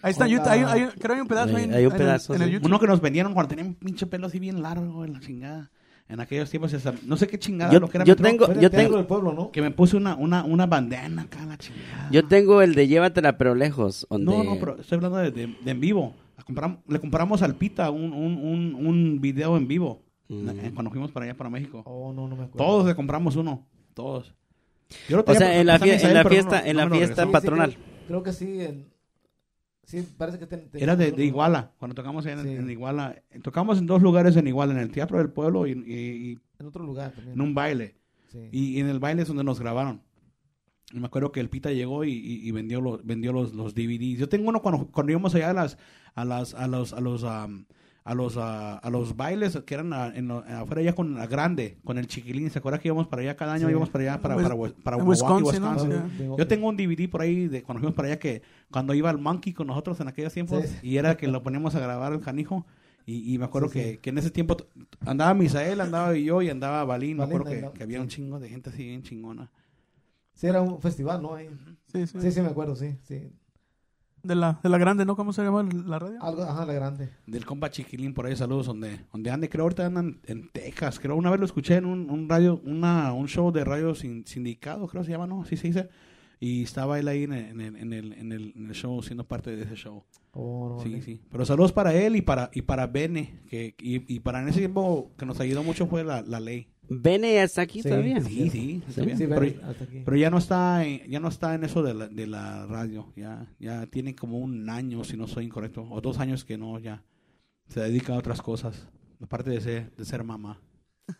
Ahí 0.02 0.12
está, 0.12 0.26
en 0.26 0.32
YouTube, 0.32 0.48
hay, 0.50 0.60
hay- 0.62 0.88
creo 0.88 1.00
que 1.00 1.14
hay 1.14 1.22
un 1.22 1.28
pedazo 1.28 1.56
ahí 1.56 1.64
en, 1.64 1.74
Hay 1.74 1.86
un 1.86 1.92
en 1.94 1.98
el- 2.00 2.06
pedazo, 2.06 2.36
en 2.36 2.42
el. 2.42 2.50
YouTube. 2.52 2.68
Uno 2.68 2.80
que 2.80 2.88
nos 2.88 3.02
vendieron 3.02 3.34
cuando 3.34 3.50
tenían 3.50 3.68
un 3.68 3.76
pinche 3.76 4.06
pelo 4.08 4.28
así 4.28 4.38
bien 4.40 4.62
largo 4.62 5.06
en 5.06 5.14
la 5.14 5.20
chingada. 5.20 5.72
En 6.10 6.20
aquellos 6.20 6.50
tiempos, 6.50 6.74
no 7.06 7.18
sé 7.18 7.28
qué 7.28 7.38
chingada 7.38 7.72
Yo- 7.72 7.80
lo 7.80 7.88
que 7.88 7.98
era. 8.00 8.04
yo 8.06 8.16
tengo- 8.16 8.52
yo 8.60 8.72
tengo- 8.72 8.98
del 8.98 9.06
pueblo, 9.06 9.32
¿no? 9.32 9.52
Que 9.52 9.62
me 9.62 9.70
puse 9.70 9.96
una, 9.96 10.16
una, 10.16 10.44
una 10.44 10.66
bandana 10.66 11.22
acá, 11.22 11.46
la 11.46 11.56
chingada. 11.58 12.10
Yo 12.12 12.26
tengo 12.28 12.64
el 12.64 12.74
de 12.74 12.88
llévatela 12.88 13.38
pero 13.38 13.54
lejos. 13.54 14.08
Donde... 14.10 14.26
No, 14.26 14.44
no, 14.44 14.58
pero 14.60 14.80
estoy 14.82 14.96
hablando 14.96 15.18
de, 15.20 15.30
de- 15.32 15.56
de 15.64 15.72
en 15.72 15.80
vivo. 15.80 16.16
Le 16.88 17.00
compramos 17.00 17.44
al 17.44 17.56
Pita 17.56 17.92
un, 17.92 18.12
un, 18.12 18.38
un, 18.38 18.88
un 18.88 19.22
video 19.22 19.56
en 19.56 19.68
vivo. 19.68 20.02
Mm. 20.30 20.50
eh, 20.50 20.72
Cuando 20.74 20.90
fuimos 20.90 21.12
para 21.12 21.26
allá, 21.28 21.38
para 21.38 21.50
México. 21.52 21.84
Oh, 21.86 22.12
no, 22.12 22.28
no 22.28 22.36
me 22.36 22.46
acuerdo. 22.46 22.66
Todos 22.66 22.88
le 22.88 22.96
compramos 22.96 23.36
uno. 23.36 23.68
Todos. 23.94 24.34
Yo 25.08 25.18
lo 25.18 25.24
O 25.28 25.36
sea, 25.36 25.60
en 25.60 25.68
la, 25.68 25.74
Misael, 25.78 26.02
en 26.08 26.14
la 26.16 26.24
no- 26.24 26.30
fiesta, 26.30 26.68
en 26.68 26.76
no 26.76 26.84
la 26.84 26.90
fiesta 26.90 26.98
regresó. 27.08 27.22
Sí, 27.22 27.28
sí, 27.28 27.32
patronal. 27.32 27.74
creo, 27.76 28.08
creo 28.08 28.24
que 28.24 28.34
sí. 28.34 28.62
En, 28.62 28.88
sí, 29.90 30.08
parece 30.18 30.40
que 30.40 30.46
ten- 30.48 30.70
Era 30.74 30.96
de. 30.96 31.14
Iguala, 31.26 31.72
cuando 31.80 31.96
tocamos 31.96 32.26
en, 32.26 32.42
Sí. 32.44 32.50
en 32.50 32.70
Iguala. 32.70 33.22
Tocamos 33.42 33.78
en 33.80 33.86
dos 33.88 34.02
lugares 34.02 34.36
en 34.36 34.48
Iguala, 34.48 34.74
en 34.74 34.80
el 34.80 34.92
Teatro 34.92 35.18
del 35.18 35.30
Pueblo 35.32 35.66
y, 35.68 35.72
y- 35.72 36.32
y 36.32 36.40
En 36.60 36.68
otro 36.68 36.84
lugar 36.84 37.12
también. 37.12 37.34
en 37.34 37.42
un 37.42 37.54
baile. 37.56 37.96
Sí. 38.32 38.50
Y, 38.52 38.78
y 38.78 38.80
en 38.80 38.88
el 38.88 39.00
baile 39.00 39.24
es 39.24 39.28
donde 39.28 39.44
nos 39.44 39.60
grabaron. 39.60 40.02
Me 40.94 41.06
acuerdo 41.06 41.32
que 41.32 41.40
el 41.40 41.50
Pita 41.50 41.72
llegó 41.72 42.04
y, 42.04 42.52
vendió, 42.52 42.82
los, 42.82 43.06
vendió 43.06 43.32
los, 43.32 43.54
los 43.54 43.76
DVDs. 43.76 44.18
Yo 44.20 44.28
tengo 44.30 44.50
uno 44.50 44.62
cuando, 44.62 44.88
cuando 44.88 45.12
íbamos 45.12 45.36
allá 45.36 45.52
a 45.52 45.54
las 45.54 45.78
a 46.16 46.26
las 46.26 46.54
a 46.56 46.68
los 46.68 46.94
a 46.94 47.00
los 47.00 47.24
a 48.04 48.14
los 48.16 48.38
ah, 48.38 48.78
a 48.78 48.90
los 48.90 49.16
bailes 49.16 49.58
que 49.66 49.74
eran 49.74 49.94
a- 49.94 50.08
en 50.16 50.28
lo- 50.28 50.40
afuera 50.48 50.82
allá 50.82 50.94
con 50.96 51.14
la 51.16 51.28
grande, 51.28 51.78
con 51.84 51.98
el 51.98 52.08
chiquilín. 52.08 52.50
¿Se 52.50 52.60
acuerda 52.60 52.80
que 52.80 52.88
íbamos 52.88 53.08
para 53.08 53.22
allá 53.22 53.36
cada 53.36 53.54
año? 53.54 53.66
Sí. 53.68 53.72
Íbamos 53.72 53.90
para 53.90 54.04
allá 54.14 54.22
para 54.22 54.36
para, 54.36 54.50
para, 54.56 54.74
para 54.84 54.98
Wisconsin, 54.98 55.62
¿no? 55.62 55.72
Wisconsin. 55.72 56.36
Yo 56.38 56.48
tengo 56.48 56.68
un 56.70 56.78
DVD 56.78 57.08
por 57.10 57.22
ahí 57.22 57.48
de 57.48 57.62
cuando 57.64 57.80
fuimos 57.82 57.96
para 57.96 58.08
allá 58.08 58.20
que 58.20 58.42
cuando 58.72 58.94
iba 58.94 59.10
el 59.12 59.18
Monkey 59.20 59.54
con 59.54 59.68
nosotros 59.68 60.00
en 60.00 60.08
aquellos 60.08 60.34
tiempos 60.34 60.64
Sí. 60.66 60.78
y 60.84 60.98
era 60.98 61.18
que 61.18 61.28
lo 61.28 61.44
poníamos 61.44 61.76
a 61.76 61.80
grabar 61.80 62.14
el 62.14 62.22
canijo 62.22 62.66
y, 63.06 63.34
y 63.34 63.38
me 63.38 63.46
acuerdo 63.46 63.70
Sí, 63.70 63.74
que, 63.80 63.92
sí. 63.94 63.98
que 63.98 64.10
en 64.12 64.18
ese 64.20 64.32
tiempo 64.32 64.56
andaba 65.06 65.34
Misael, 65.34 65.82
andaba 65.82 66.14
yo 66.16 66.42
y 66.42 66.50
andaba 66.50 66.84
Balín. 66.86 67.18
Me 67.18 67.24
Balín, 67.26 67.38
acuerdo 67.42 67.74
que, 67.74 67.84
había 67.84 68.02
un 68.02 68.08
chingo 68.08 68.40
de 68.40 68.50
gente 68.50 68.70
así 68.70 68.84
bien 68.86 69.02
chingona. 69.04 69.52
Sí, 70.34 70.48
era 70.48 70.62
un 70.62 70.80
festival, 70.80 71.22
¿no? 71.22 71.36
Ahí. 71.36 71.50
Sí, 71.92 72.08
sí. 72.08 72.18
Sí, 72.22 72.32
sí, 72.32 72.42
me 72.42 72.48
acuerdo, 72.48 72.76
sí. 72.76 72.96
sí. 73.04 73.30
De, 74.24 74.36
la, 74.36 74.60
de 74.62 74.70
la 74.70 74.78
grande, 74.78 75.06
¿no? 75.06 75.16
¿Cómo 75.16 75.32
se 75.34 75.44
llama 75.44 75.64
la 75.86 76.00
radio? 76.00 76.22
Algo, 76.22 76.44
ajá, 76.44 76.66
la 76.66 76.74
grande. 76.74 77.10
Del 77.26 77.46
compa 77.46 77.70
Chiquilín 77.70 78.14
por 78.14 78.26
ahí, 78.26 78.36
saludos, 78.36 78.66
donde, 78.68 79.00
donde 79.12 79.32
ande, 79.32 79.50
creo 79.50 79.64
ahorita 79.64 79.86
andan 79.86 80.20
en 80.26 80.50
Texas, 80.50 81.00
creo 81.00 81.16
una 81.16 81.30
vez 81.32 81.40
lo 81.40 81.46
escuché 81.46 81.76
en 81.76 81.86
un, 81.86 82.10
un 82.10 82.28
radio, 82.30 82.62
una, 82.66 83.14
un 83.14 83.28
show 83.28 83.52
de 83.52 83.64
radio 83.64 83.96
sin, 83.96 84.26
sindicado, 84.28 84.88
creo 84.88 85.04
se 85.04 85.12
llama, 85.12 85.28
¿no? 85.28 85.42
Así 85.42 85.56
se 85.58 85.68
dice. 85.68 85.90
Y 86.42 86.64
estaba 86.64 86.98
él 87.00 87.08
ahí 87.10 87.24
en 87.24 87.34
el, 87.34 87.46
en 87.48 87.62
el, 87.62 87.76
en 87.76 87.94
el, 87.94 88.14
en 88.14 88.32
el, 88.32 88.54
en 88.56 88.66
el 88.68 88.74
show, 88.74 89.02
siendo 89.04 89.26
parte 89.28 89.56
de 89.56 89.64
ese 89.64 89.76
show. 89.76 90.04
Oh, 90.32 90.70
no, 90.78 90.80
Sí, 90.84 90.90
vale. 90.90 91.02
sí. 91.02 91.22
Pero 91.30 91.46
saludos 91.46 91.74
para 91.74 91.94
él 91.94 92.16
y 92.16 92.22
para, 92.22 92.50
y 92.54 92.62
para 92.62 92.88
Bene, 92.88 93.42
que, 93.50 93.76
y, 93.80 94.14
y 94.16 94.20
para 94.22 94.42
en 94.42 94.48
ese 94.48 94.60
tiempo 94.60 95.12
que 95.18 95.26
nos 95.26 95.40
ayudó 95.42 95.64
mucho 95.64 95.86
fue 95.88 96.04
la, 96.06 96.22
la 96.22 96.40
ley. 96.40 96.68
Bene 96.90 97.40
hasta 97.42 97.62
aquí 97.62 97.82
Sí, 97.84 97.90
todavía. 97.90 98.22
Sí, 98.22 98.50
sí, 98.50 98.84
está 98.88 99.04
bien. 99.04 99.18
Sí, 99.18 99.26
pero, 99.28 99.42
ven, 99.42 99.62
hasta 99.64 99.84
aquí. 99.84 100.02
pero 100.04 100.18
ya 100.18 100.30
no 100.30 100.38
está 100.40 100.84
en, 100.86 101.10
ya 101.10 101.20
no 101.20 101.28
está 101.28 101.54
en 101.56 101.64
eso 101.64 101.84
de 101.84 101.94
la, 101.94 102.08
de 102.08 102.28
la 102.28 102.66
radio. 102.66 103.12
Ya, 103.16 103.48
ya 103.60 103.86
tiene 103.88 104.16
como 104.16 104.40
un 104.40 104.70
año, 104.70 105.04
si 105.04 105.16
no 105.18 105.28
soy 105.28 105.46
incorrecto, 105.46 105.84
o 105.90 106.02
dos 106.02 106.20
años 106.20 106.46
que 106.46 106.58
no, 106.58 106.80
ya 106.80 107.04
se 107.68 107.80
dedica 107.82 108.14
a 108.16 108.18
otras 108.18 108.42
cosas. 108.42 108.88
Aparte 109.22 109.50
de 109.52 109.62
ser, 109.62 109.92
de 109.96 110.06
ser 110.06 110.24
mamá. 110.24 110.60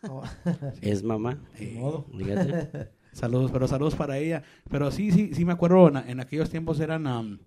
Oh, 0.08 0.22
Es 0.82 1.02
mamá. 1.02 1.38
Eh, 1.58 1.76
modo. 1.78 2.06
Fíjate. 2.16 2.90
Saludos, 3.12 3.50
pero 3.52 3.66
saludos 3.66 3.96
para 3.96 4.18
ella. 4.18 4.44
Pero 4.70 4.90
sí, 4.92 5.10
sí, 5.10 5.34
sí 5.34 5.44
me 5.44 5.52
acuerdo, 5.52 5.88
en, 5.88 5.96
en 5.96 6.20
aquellos 6.20 6.48
tiempos 6.48 6.78
eran, 6.78 7.08
am, 7.08 7.40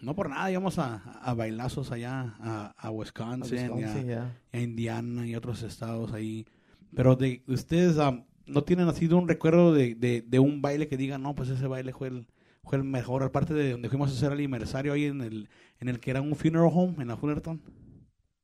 no 0.00 0.14
por 0.14 0.30
nada, 0.30 0.50
íbamos 0.50 0.78
a, 0.78 0.96
a 0.96 1.34
bailazos 1.34 1.92
allá 1.92 2.34
a, 2.40 2.74
a 2.78 2.90
Wisconsin, 2.90 3.56
y 3.58 3.60
a- 3.60 3.72
Wisconsin, 3.74 4.06
ya. 4.08 4.32
a 4.52 4.58
Indiana 4.58 5.26
y 5.26 5.34
otros 5.36 5.62
estados 5.62 6.12
ahí. 6.14 6.46
Pero 6.94 7.16
de 7.16 7.42
ustedes 7.48 7.98
am, 7.98 8.24
no 8.46 8.62
tienen 8.62 8.88
así 8.88 9.06
de 9.06 9.14
un 9.14 9.28
recuerdo 9.28 9.72
de, 9.72 9.94
de, 9.94 10.22
de 10.26 10.38
un 10.38 10.62
baile 10.62 10.88
que 10.88 10.96
digan, 10.96 11.22
no, 11.22 11.34
pues 11.34 11.48
ese 11.48 11.66
baile 11.66 11.92
fue 11.92 12.08
el, 12.08 12.26
fue 12.62 12.78
el 12.78 12.84
mejor. 12.84 13.22
Aparte 13.22 13.54
de 13.54 13.72
donde 13.72 13.88
fuimos 13.88 14.10
a 14.10 14.12
hacer 14.14 14.32
el 14.32 14.38
aniversario 14.38 14.92
ahí 14.92 15.04
en 15.06 15.20
el, 15.22 15.48
en 15.80 15.88
el 15.88 16.00
que 16.00 16.10
era 16.10 16.20
un 16.20 16.34
funeral 16.36 16.70
home 16.72 16.94
en 17.00 17.08
la 17.08 17.16
Fullerton. 17.16 17.60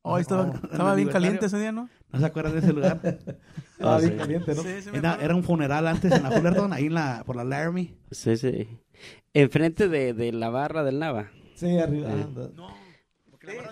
Oh, 0.02 0.16
ahí 0.16 0.22
estaba, 0.22 0.44
Oh, 0.50 0.66
estaba 0.72 0.94
bien 0.94 1.08
caliente 1.08 1.44
ese 1.46 1.58
día, 1.58 1.72
¿no? 1.72 1.88
¿No 2.10 2.18
se 2.18 2.24
acuerdan 2.24 2.54
de 2.54 2.60
ese 2.60 2.72
lugar? 2.72 3.00
Estaba 3.72 3.96
Ah, 3.96 3.98
bien 3.98 4.12
sí. 4.12 4.16
caliente, 4.18 4.54
¿no? 4.54 4.62
Sí, 4.62 4.68
Era, 4.94 5.18
era 5.20 5.34
un 5.34 5.44
funeral 5.44 5.86
antes 5.86 6.10
en 6.10 6.22
la 6.22 6.30
Fullerton, 6.30 6.72
ahí 6.72 6.86
en 6.86 6.94
la, 6.94 7.22
por 7.26 7.36
la 7.36 7.44
Laramie. 7.44 7.94
Sí, 8.10 8.36
sí. 8.38 8.66
Enfrente 9.34 9.88
de, 9.88 10.14
de 10.14 10.32
la 10.32 10.48
barra 10.50 10.82
del 10.84 10.98
Nava. 10.98 11.30
Sí, 11.54 11.78
arriba. 11.78 12.08
Ah, 12.10 12.48
No, 12.56 12.68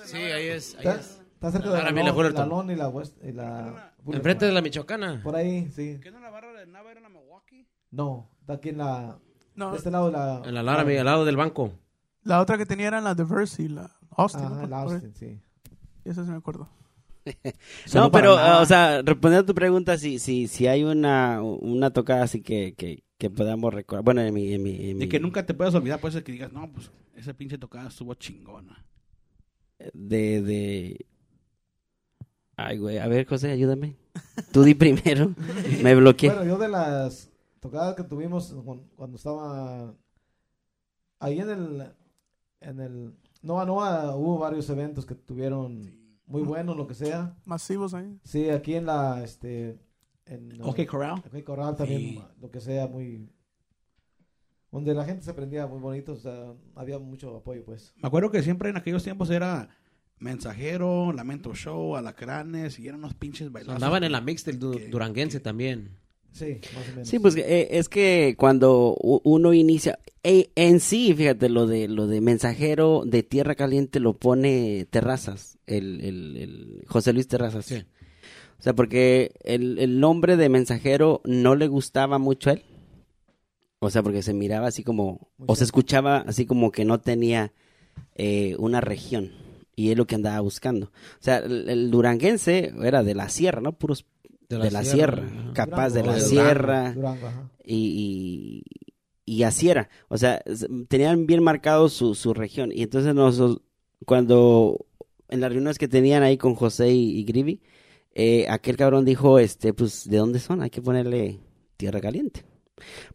Sí, 0.04 0.16
ahí 0.18 0.46
es. 0.48 0.74
Ahí 0.74 0.78
Está, 0.86 0.94
es. 1.00 1.22
está 1.34 1.50
cerca 1.52 1.70
de 1.70 2.02
la, 2.02 2.12
Fullerton. 2.14 2.48
la 2.48 2.56
Lon 2.56 2.70
y 2.70 2.74
la 2.76 2.88
West. 2.88 3.16
Y 3.24 3.32
la 3.32 3.87
Enfrente 4.06 4.46
de 4.46 4.52
la 4.52 4.60
Michoacana. 4.62 5.20
Por 5.22 5.36
ahí, 5.36 5.68
sí. 5.70 5.98
¿Qué 6.02 6.10
no 6.10 6.18
la 6.20 6.30
barra 6.30 6.52
de 6.52 6.66
Nava 6.66 6.90
era 6.90 7.00
en 7.06 7.12
Milwaukee? 7.12 7.66
No, 7.90 8.30
está 8.40 8.54
aquí 8.54 8.70
en 8.70 8.78
la. 8.78 9.18
No, 9.54 9.72
De 9.72 9.76
este 9.78 9.90
lado 9.90 10.06
de 10.06 10.12
la. 10.12 10.42
En 10.44 10.54
la 10.54 10.62
Laramie, 10.62 10.98
al 10.98 11.04
lado 11.06 11.24
del 11.24 11.36
banco. 11.36 11.72
la 12.22 12.40
otra 12.40 12.56
que 12.56 12.64
tenía 12.66 12.88
era 12.88 13.00
la 13.00 13.14
Diverse 13.14 13.62
y 13.64 13.68
la 13.68 13.90
Austin. 14.16 14.42
¿no? 14.48 14.66
la. 14.66 14.80
Austin, 14.82 15.14
sí. 15.14 15.40
Esa 16.04 16.24
sí 16.24 16.30
me 16.30 16.36
acuerdo. 16.36 16.68
No, 17.94 18.10
pero, 18.10 18.36
nada. 18.36 18.58
ah, 18.58 18.62
o 18.62 18.66
sea, 18.66 19.02
respondiendo 19.02 19.42
a 19.42 19.46
tu 19.46 19.54
pregunta, 19.54 19.98
si, 19.98 20.18
si, 20.18 20.46
si 20.46 20.66
hay 20.66 20.82
una, 20.84 21.42
una 21.42 21.90
tocada 21.90 22.22
así 22.22 22.40
que, 22.40 22.72
que, 22.74 23.04
que 23.18 23.28
podamos 23.28 23.74
recordar. 23.74 24.02
Bueno, 24.04 24.22
en 24.22 24.32
mi, 24.32 24.54
en 24.54 24.62
mi, 24.62 24.70
en 24.90 24.98
De 24.98 25.04
mi- 25.04 25.08
que 25.10 25.20
nunca 25.20 25.44
te 25.44 25.52
puedas 25.52 25.74
olvidar, 25.74 26.00
puede 26.00 26.12
ser 26.12 26.24
que 26.24 26.32
digas, 26.32 26.52
no, 26.52 26.70
pues 26.72 26.90
esa 27.16 27.34
pinche 27.34 27.58
tocada 27.58 27.88
estuvo 27.88 28.14
chingona. 28.14 28.82
de, 29.92 30.40
de... 30.42 31.06
Ay, 32.60 32.76
güey, 32.78 32.98
a 32.98 33.06
ver, 33.06 33.24
José, 33.24 33.52
ayúdame. 33.52 33.94
Tú 34.52 34.64
di 34.64 34.74
primero. 34.74 35.32
Me 35.82 35.94
bloqueé. 35.94 36.28
Bueno, 36.30 36.44
yo 36.44 36.58
de 36.58 36.68
las 36.68 37.30
tocadas 37.60 37.94
que 37.94 38.02
tuvimos 38.02 38.52
cu- 38.52 38.82
cuando 38.96 39.16
estaba 39.16 39.94
ahí 41.20 41.38
en 41.38 41.50
el 41.50 41.92
en 42.60 42.80
el 42.80 43.14
Nova 43.42 43.64
Nova 43.64 44.16
hubo 44.16 44.38
varios 44.38 44.68
eventos 44.70 45.06
que 45.06 45.14
tuvieron 45.14 45.96
muy 46.26 46.42
buenos 46.42 46.76
lo 46.76 46.88
que 46.88 46.94
sea. 46.94 47.36
Masivos 47.44 47.94
ahí. 47.94 48.18
Sí, 48.24 48.50
aquí 48.50 48.74
en 48.74 48.86
la 48.86 49.22
este 49.22 49.78
en 50.26 50.60
Ok, 50.62 50.84
Corral. 50.86 51.22
OK 51.24 51.44
Corral 51.44 51.76
también 51.76 52.00
Sí. 52.00 52.22
lo 52.40 52.50
que 52.50 52.60
sea 52.60 52.88
muy 52.88 53.30
donde 54.72 54.94
la 54.94 55.04
gente 55.04 55.24
se 55.24 55.32
prendía 55.32 55.66
muy 55.68 55.78
bonito, 55.80 56.12
o 56.12 56.16
sea, 56.16 56.52
había 56.74 56.98
mucho 56.98 57.34
apoyo 57.36 57.64
pues. 57.64 57.94
Me 58.02 58.08
acuerdo 58.08 58.30
que 58.32 58.42
siempre 58.42 58.68
en 58.68 58.76
aquellos 58.76 59.04
tiempos 59.04 59.30
era 59.30 59.68
Mensajero, 60.20 61.12
Lamento 61.12 61.54
Show, 61.54 61.96
Alacranes, 61.96 62.78
y 62.78 62.88
eran 62.88 63.00
unos 63.00 63.14
pinches 63.14 63.50
bailazos. 63.52 63.76
Andaban 63.76 64.04
en 64.04 64.12
la 64.12 64.20
mix 64.20 64.44
del 64.44 64.58
du- 64.58 64.72
que- 64.72 64.88
duranguense 64.88 65.40
también. 65.40 65.90
Sí, 66.32 66.58
más 66.74 66.86
o 66.88 66.90
menos. 66.92 67.08
Sí, 67.08 67.18
pues 67.18 67.36
eh, 67.36 67.68
es 67.72 67.88
que 67.88 68.34
cuando 68.38 68.94
uno 69.00 69.54
inicia, 69.54 69.98
eh, 70.22 70.50
en 70.56 70.78
sí, 70.80 71.14
fíjate, 71.14 71.48
lo 71.48 71.66
de 71.66 71.88
lo 71.88 72.06
de 72.06 72.20
mensajero 72.20 73.02
de 73.06 73.22
Tierra 73.22 73.54
Caliente 73.54 73.98
lo 73.98 74.14
pone 74.14 74.86
Terrazas, 74.90 75.58
el, 75.66 76.00
el, 76.02 76.36
el 76.36 76.84
José 76.86 77.12
Luis 77.12 77.26
Terrazas. 77.28 77.64
Sí. 77.64 77.82
O 78.58 78.62
sea, 78.62 78.74
porque 78.74 79.32
el, 79.44 79.78
el 79.78 80.00
nombre 80.00 80.36
de 80.36 80.48
mensajero 80.48 81.22
no 81.24 81.54
le 81.54 81.66
gustaba 81.68 82.18
mucho 82.18 82.50
a 82.50 82.54
él. 82.54 82.62
O 83.80 83.90
sea, 83.90 84.02
porque 84.02 84.22
se 84.22 84.34
miraba 84.34 84.66
así 84.66 84.82
como, 84.82 85.30
Muy 85.38 85.46
o 85.48 85.54
se 85.56 85.62
escuchaba 85.64 86.18
así 86.26 86.44
como 86.46 86.72
que 86.72 86.84
no 86.84 86.98
tenía 87.00 87.52
eh, 88.16 88.54
una 88.58 88.80
región. 88.80 89.30
Y 89.78 89.92
es 89.92 89.96
lo 89.96 90.08
que 90.08 90.16
andaba 90.16 90.40
buscando. 90.40 90.86
O 90.86 91.20
sea, 91.20 91.38
el, 91.38 91.68
el 91.68 91.90
duranguense 91.92 92.74
era 92.82 93.04
de 93.04 93.14
la 93.14 93.28
sierra, 93.28 93.60
¿no? 93.60 93.78
Puros 93.78 94.06
de 94.48 94.72
la, 94.72 94.82
sierra, 94.82 95.22
capaz 95.54 95.90
de 95.90 96.02
la 96.02 96.18
sierra 96.18 96.94
Durango, 96.94 97.50
y, 97.64 98.64
y, 99.24 99.34
y 99.36 99.42
así 99.44 99.70
era. 99.70 99.88
O 100.08 100.18
sea, 100.18 100.42
tenían 100.88 101.26
bien 101.26 101.44
marcado 101.44 101.88
su, 101.88 102.16
su 102.16 102.34
región. 102.34 102.72
Y 102.72 102.82
entonces 102.82 103.14
nosotros, 103.14 103.60
cuando 104.04 104.84
en 105.28 105.40
las 105.40 105.52
reuniones 105.52 105.78
que 105.78 105.86
tenían 105.86 106.24
ahí 106.24 106.38
con 106.38 106.56
José 106.56 106.90
y, 106.90 107.16
y 107.16 107.22
Grivi, 107.22 107.60
eh, 108.14 108.46
aquel 108.48 108.76
cabrón 108.76 109.04
dijo, 109.04 109.38
este, 109.38 109.74
pues, 109.74 110.08
¿de 110.08 110.16
dónde 110.16 110.40
son? 110.40 110.60
Hay 110.60 110.70
que 110.70 110.82
ponerle 110.82 111.38
Tierra 111.76 112.00
Caliente. 112.00 112.44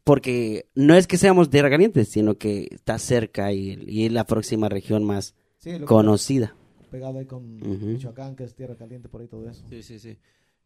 Porque 0.06 0.70
no 0.76 0.96
es 0.96 1.08
que 1.08 1.18
seamos 1.18 1.50
Tierra 1.50 1.70
Caliente, 1.70 2.06
sino 2.06 2.36
que 2.36 2.70
está 2.72 2.98
cerca 3.00 3.52
y, 3.52 3.84
y 3.86 4.06
es 4.06 4.14
la 4.14 4.26
próxima 4.26 4.70
región 4.70 5.04
más 5.04 5.36
Sí, 5.64 5.72
lo 5.72 5.80
que 5.80 5.86
conocida. 5.86 6.56
pegado 6.92 7.20
ahí 7.20 7.26
con. 7.26 7.56
Michoacán, 7.94 8.36
que 8.36 8.44
es 8.44 8.54
tierra 8.56 8.76
caliente 8.76 9.08
por 9.10 9.22
ahí 9.22 9.28
todo 9.28 9.50
eso. 9.50 9.64
Sí, 9.70 9.82
sí, 9.82 9.98
sí. 10.00 10.18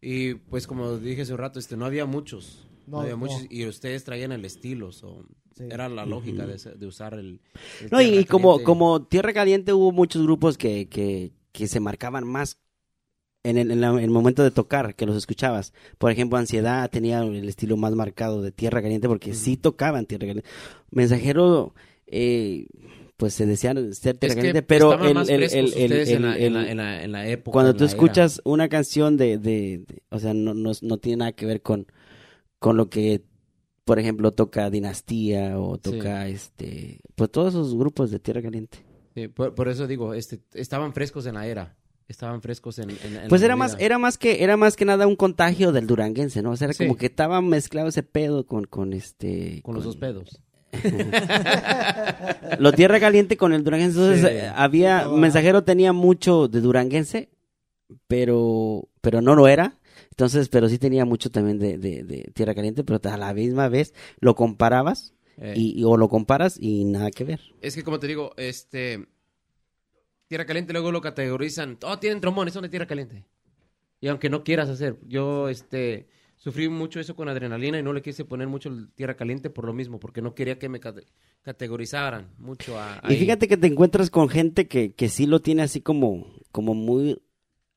Y 0.02 0.34
pues 0.36 0.66
como 0.68 0.98
dije 0.98 1.22
hace 1.22 1.32
un 1.34 1.40
rato, 1.40 1.60
este, 1.60 1.78
no 1.78 1.86
había 1.86 2.06
muchos. 2.06 2.68
No, 2.88 2.98
No, 2.98 3.00
había 3.02 3.12
no. 3.14 3.18
muchos. 3.20 3.46
Y 3.50 3.66
ustedes 3.66 4.04
traían 4.04 4.32
el 4.32 4.44
estilo. 4.46 4.92
so, 4.92 5.26
Sí. 5.56 5.64
Era 5.72 5.90
la 5.90 6.06
lógica 6.06 6.46
de, 6.46 6.86
usar 6.86 7.16
el... 7.16 7.42
el 7.82 7.90
No, 7.92 8.00
y, 8.00 8.26
como, 8.26 8.62
como 8.62 9.02
Tierra 9.08 9.34
Caliente 9.34 9.74
hubo 9.74 9.92
muchos 9.92 10.22
grupos 10.22 10.56
que, 10.56 10.88
que, 10.88 11.32
que 11.52 11.66
se 11.68 11.80
marcaban 11.80 12.28
más 12.28 12.60
en 13.44 13.58
el, 13.58 13.72
en 13.72 13.82
la- 13.82 13.90
en 13.90 14.00
el 14.00 14.12
momento 14.12 14.44
de 14.44 14.52
tocar, 14.52 14.94
que 14.94 15.08
los 15.08 15.16
escuchabas. 15.16 15.74
Por 15.98 16.12
ejemplo, 16.12 16.38
Ansiedad 16.38 16.88
tenía 16.92 17.22
el 17.24 17.50
estilo 17.50 17.76
más 17.76 17.94
marcado 17.96 18.44
de 18.44 18.52
Tierra 18.52 18.84
Caliente 18.84 19.08
porque 19.08 19.34
sí 19.34 19.58
tocaban 19.58 20.06
Tierra 20.06 20.28
Caliente. 20.28 20.48
Mensajero, 20.92 21.74
eh, 22.06 22.68
pues 23.18 23.34
se 23.34 23.46
decían 23.46 23.94
ser 23.94 24.18
Tierra 24.18 24.32
Es 24.32 24.36
que 24.36 24.40
Caliente, 24.42 24.62
pero 24.62 24.94
en, 24.94 25.16
la, 25.16 25.22
el- 25.24 25.30
en, 25.30 26.22
la, 26.22 26.38
el- 26.38 26.56
en, 26.56 26.78
la, 26.78 27.04
en 27.04 27.12
la 27.12 27.28
época. 27.28 27.52
cuando 27.54 27.74
tú 27.74 27.84
era. 27.84 27.92
escuchas 27.92 28.42
una 28.46 28.70
canción 28.70 29.18
de, 29.18 29.38
de, 29.40 29.84
de- 29.88 30.04
o 30.12 30.20
sea, 30.20 30.34
no, 30.34 30.54
no, 30.54 30.72
no 30.82 30.98
tiene 31.00 31.18
nada 31.18 31.32
que 31.32 31.46
ver 31.46 31.62
con, 31.62 31.88
con 32.60 32.78
lo 32.78 32.90
que, 32.90 33.24
por 33.86 34.00
ejemplo, 34.00 34.32
toca 34.34 34.70
Dinastía 34.70 35.60
o 35.60 35.78
toca, 35.78 36.28
este, 36.28 37.00
pues 37.16 37.32
todos 37.32 37.54
esos 37.56 37.76
grupos 37.76 38.12
de 38.12 38.20
Tierra 38.20 38.42
Caliente. 38.42 38.80
Sí, 39.16 39.28
por, 39.30 39.56
por 39.56 39.68
eso 39.68 39.88
digo, 39.88 40.14
este, 40.14 40.40
estaban 40.54 40.94
frescos 40.94 41.26
en 41.26 41.34
la 41.36 41.48
era. 41.48 41.76
Estaban 42.08 42.42
frescos 42.42 42.80
en, 42.80 42.92
en- 42.92 43.16
en 43.24 43.28
Pues 43.28 43.42
era 43.42 43.56
más, 43.58 43.76
era 43.80 43.98
más 43.98 44.18
que, 44.18 44.42
era 44.44 44.56
más 44.56 44.76
que 44.78 44.86
nada 44.86 45.08
un 45.08 45.16
contagio 45.18 45.72
del 45.74 45.88
duranguense, 45.88 46.42
¿no? 46.42 46.52
O 46.52 46.56
sea, 46.56 46.66
era 46.68 46.74
Sí. 46.74 46.86
como 46.86 46.96
que 46.98 47.08
estaba 47.08 47.42
mezclado 47.42 47.90
ese 47.90 48.04
pedo 48.04 48.46
con, 48.46 48.64
con 48.66 48.94
este. 48.94 49.62
Con 49.64 49.76
los 49.76 49.84
dos 49.84 49.98
pedos. 49.98 50.40
Lo 52.60 52.72
tierra 52.74 53.00
caliente 53.00 53.38
con 53.38 53.54
el 53.54 53.64
duranguense. 53.64 54.00
Entonces, 54.00 54.22
Sí. 54.30 54.38
eh, 54.38 54.52
había, 54.56 55.08
mensajero 55.10 55.64
tenía 55.64 55.94
mucho 55.94 56.48
de 56.48 56.62
duranguense, 56.62 57.30
pero, 58.08 58.88
pero 59.02 59.22
no 59.22 59.36
lo 59.36 59.48
era. 59.48 59.78
Entonces, 60.12 60.50
pero 60.50 60.68
sí 60.70 60.80
tenía 60.80 61.06
mucho 61.06 61.30
también 61.30 61.60
de, 61.60 61.78
de, 61.78 62.04
de 62.04 62.32
tierra 62.34 62.56
caliente, 62.56 62.84
pero 62.84 63.00
a 63.12 63.18
la 63.18 63.34
misma 63.34 63.70
vez 63.70 63.94
lo 64.20 64.36
comparabas 64.36 65.14
Eh, 65.40 65.54
y, 65.56 65.80
y- 65.80 65.84
o 65.84 65.98
lo 65.98 66.10
comparas 66.10 66.58
y 66.60 66.84
nada 66.86 67.12
que 67.12 67.24
ver. 67.24 67.40
Es 67.62 67.76
que 67.76 67.84
como 67.84 68.00
te 68.00 68.08
digo, 68.08 68.34
este... 68.38 69.06
Tierra 70.28 70.46
Caliente 70.46 70.74
luego 70.74 70.92
lo 70.92 71.00
categorizan. 71.00 71.78
Oh, 71.84 72.00
tienen 72.00 72.20
trombones, 72.20 72.54
son 72.54 72.64
de 72.64 72.70
Tierra 72.70 72.88
Caliente. 72.88 73.24
Y 74.02 74.08
aunque 74.10 74.30
no 74.30 74.44
quieras 74.44 74.68
hacer, 74.68 74.98
yo 75.08 75.48
este 75.48 76.08
sufrí 76.48 76.70
mucho 76.70 77.02
eso 77.02 77.14
con 77.14 77.28
adrenalina 77.28 77.78
y 77.78 77.84
no 77.84 77.92
le 77.92 78.02
quise 78.02 78.24
poner 78.24 78.48
mucho 78.48 78.72
Tierra 78.96 79.18
Caliente 79.18 79.50
por 79.50 79.66
lo 79.66 79.74
mismo, 79.74 80.00
porque 80.00 80.22
no 80.22 80.34
quería 80.34 80.58
que 80.58 80.70
me 80.70 80.80
cate- 80.80 81.06
categorizaran 81.42 82.30
mucho 82.38 82.80
a... 82.80 83.02
Y 83.04 83.16
ahí. 83.16 83.18
fíjate 83.18 83.50
que 83.50 83.58
te 83.58 83.68
encuentras 83.68 84.10
con 84.10 84.30
gente 84.30 84.66
que, 84.66 84.94
que 84.94 85.10
sí 85.10 85.26
lo 85.26 85.42
tiene 85.42 85.64
así 85.64 85.82
como, 85.82 86.26
como 86.54 86.74
muy, 86.74 87.22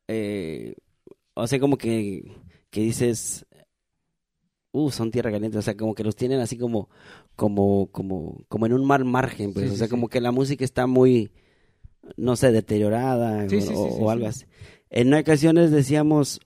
eh, 0.07 0.77
o 1.35 1.49
sea, 1.49 1.59
como 1.59 1.79
que, 1.79 2.23
que 2.71 2.81
dices, 2.81 3.45
uh, 4.71 4.89
son 4.93 5.11
tierra 5.11 5.33
caliente, 5.33 5.59
o 5.59 5.63
sea, 5.63 5.77
como 5.77 5.97
que 5.97 6.05
los 6.05 6.15
tienen 6.15 6.39
así 6.39 6.57
como, 6.57 6.89
como, 7.35 7.89
como, 7.91 8.45
como 8.49 8.67
en 8.67 8.73
un 8.73 8.87
mal 8.87 9.05
margen, 9.05 9.53
pues, 9.53 9.67
Sí, 9.67 9.73
o 9.73 9.77
sea, 9.77 9.89
sí. 9.89 9.91
como 9.91 10.09
que 10.09 10.21
la 10.21 10.31
música 10.31 10.65
está 10.65 10.87
muy, 10.87 11.33
no 12.17 12.37
sé, 12.37 12.53
deteriorada 12.53 13.47
o, 13.67 14.11
algo 14.11 14.27
sí. 14.27 14.45
así. 14.45 14.47
En 14.91 15.13
ocasiones 15.15 15.73
decíamos, 15.73 16.41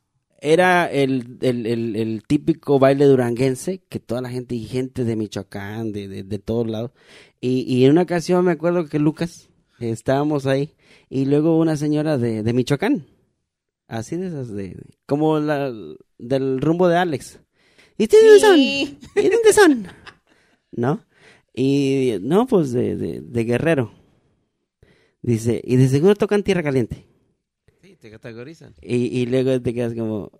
era 0.45 0.87
el, 0.91 1.39
el, 1.41 1.67
el, 1.67 1.97
el 1.97 2.23
típico 2.27 2.79
baile 2.79 3.07
duranguense 3.07 3.83
que 3.89 3.99
toda 3.99 4.21
la 4.21 4.29
gente 4.29 4.55
y 4.55 4.65
gente 4.67 5.05
de 5.05 5.17
Michoacán, 5.17 5.93
de, 5.93 6.07
de, 6.07 6.23
de 6.23 6.39
todos 6.39 6.69
lados. 6.69 6.93
Y, 7.41 7.63
y 7.63 7.85
en 7.85 7.93
una 7.93 8.03
ocasión 8.03 8.45
me 8.45 8.53
acuerdo 8.53 8.87
que 8.87 8.99
Lucas, 8.99 9.49
estábamos 9.81 10.47
ahí, 10.47 10.75
y 11.09 11.25
luego 11.25 11.59
una 11.59 11.77
señora 11.77 12.19
de, 12.19 12.43
de 12.43 12.53
Michoacán. 12.53 13.07
Así 13.89 14.17
de 14.17 14.29
esas 14.29 14.53
de... 14.53 14.77
Como 15.07 15.41
la 15.41 15.73
del 16.19 16.61
rumbo 16.61 16.89
de 16.89 16.97
Alex. 16.97 17.41
¿Y 17.99 18.05
ustedes 18.05 18.25
dónde 18.25 18.41
son? 18.41 18.59
¿Y 18.59 19.29
dónde 19.29 19.53
son? 19.53 19.87
¿No? 20.73 21.05
Y 21.55 22.19
no, 22.23 22.47
pues 22.47 22.73
de, 22.73 22.97
de, 22.97 23.21
de 23.21 23.45
Guerrero. 23.45 23.93
Dice, 25.23 25.63
y 25.65 25.77
de 25.77 25.89
seguro 25.89 26.15
tocan 26.17 26.43
Tierra 26.43 26.63
Caliente. 26.63 27.07
Te 28.05 28.11
categorizan. 28.11 28.75
Y, 28.83 29.19
y 29.19 29.25
luego 29.25 29.63
te 29.63 29.73
quedas 29.73 29.95
como, 29.95 30.31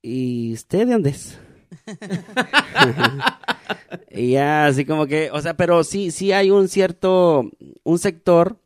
¿y 0.00 0.52
usted 0.52 0.86
de 0.86 0.92
dónde 0.92 1.10
es? 1.10 1.36
y 4.12 4.30
ya, 4.30 4.66
así 4.66 4.84
como 4.84 5.08
que, 5.08 5.28
o 5.32 5.40
sea, 5.40 5.56
pero 5.56 5.82
sí, 5.82 6.12
sí 6.12 6.30
hay 6.30 6.52
un 6.52 6.68
cierto, 6.68 7.50
un 7.82 7.98
sector 7.98 8.60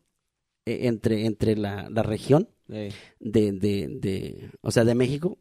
eh, 0.66 0.80
entre, 0.88 1.24
entre 1.24 1.56
la, 1.56 1.88
la 1.88 2.02
región 2.02 2.50
Sí. 2.68 2.88
de, 3.18 3.52
de, 3.52 3.88
de, 3.98 4.50
o 4.60 4.70
sea, 4.70 4.84
de 4.84 4.94
México, 4.94 5.38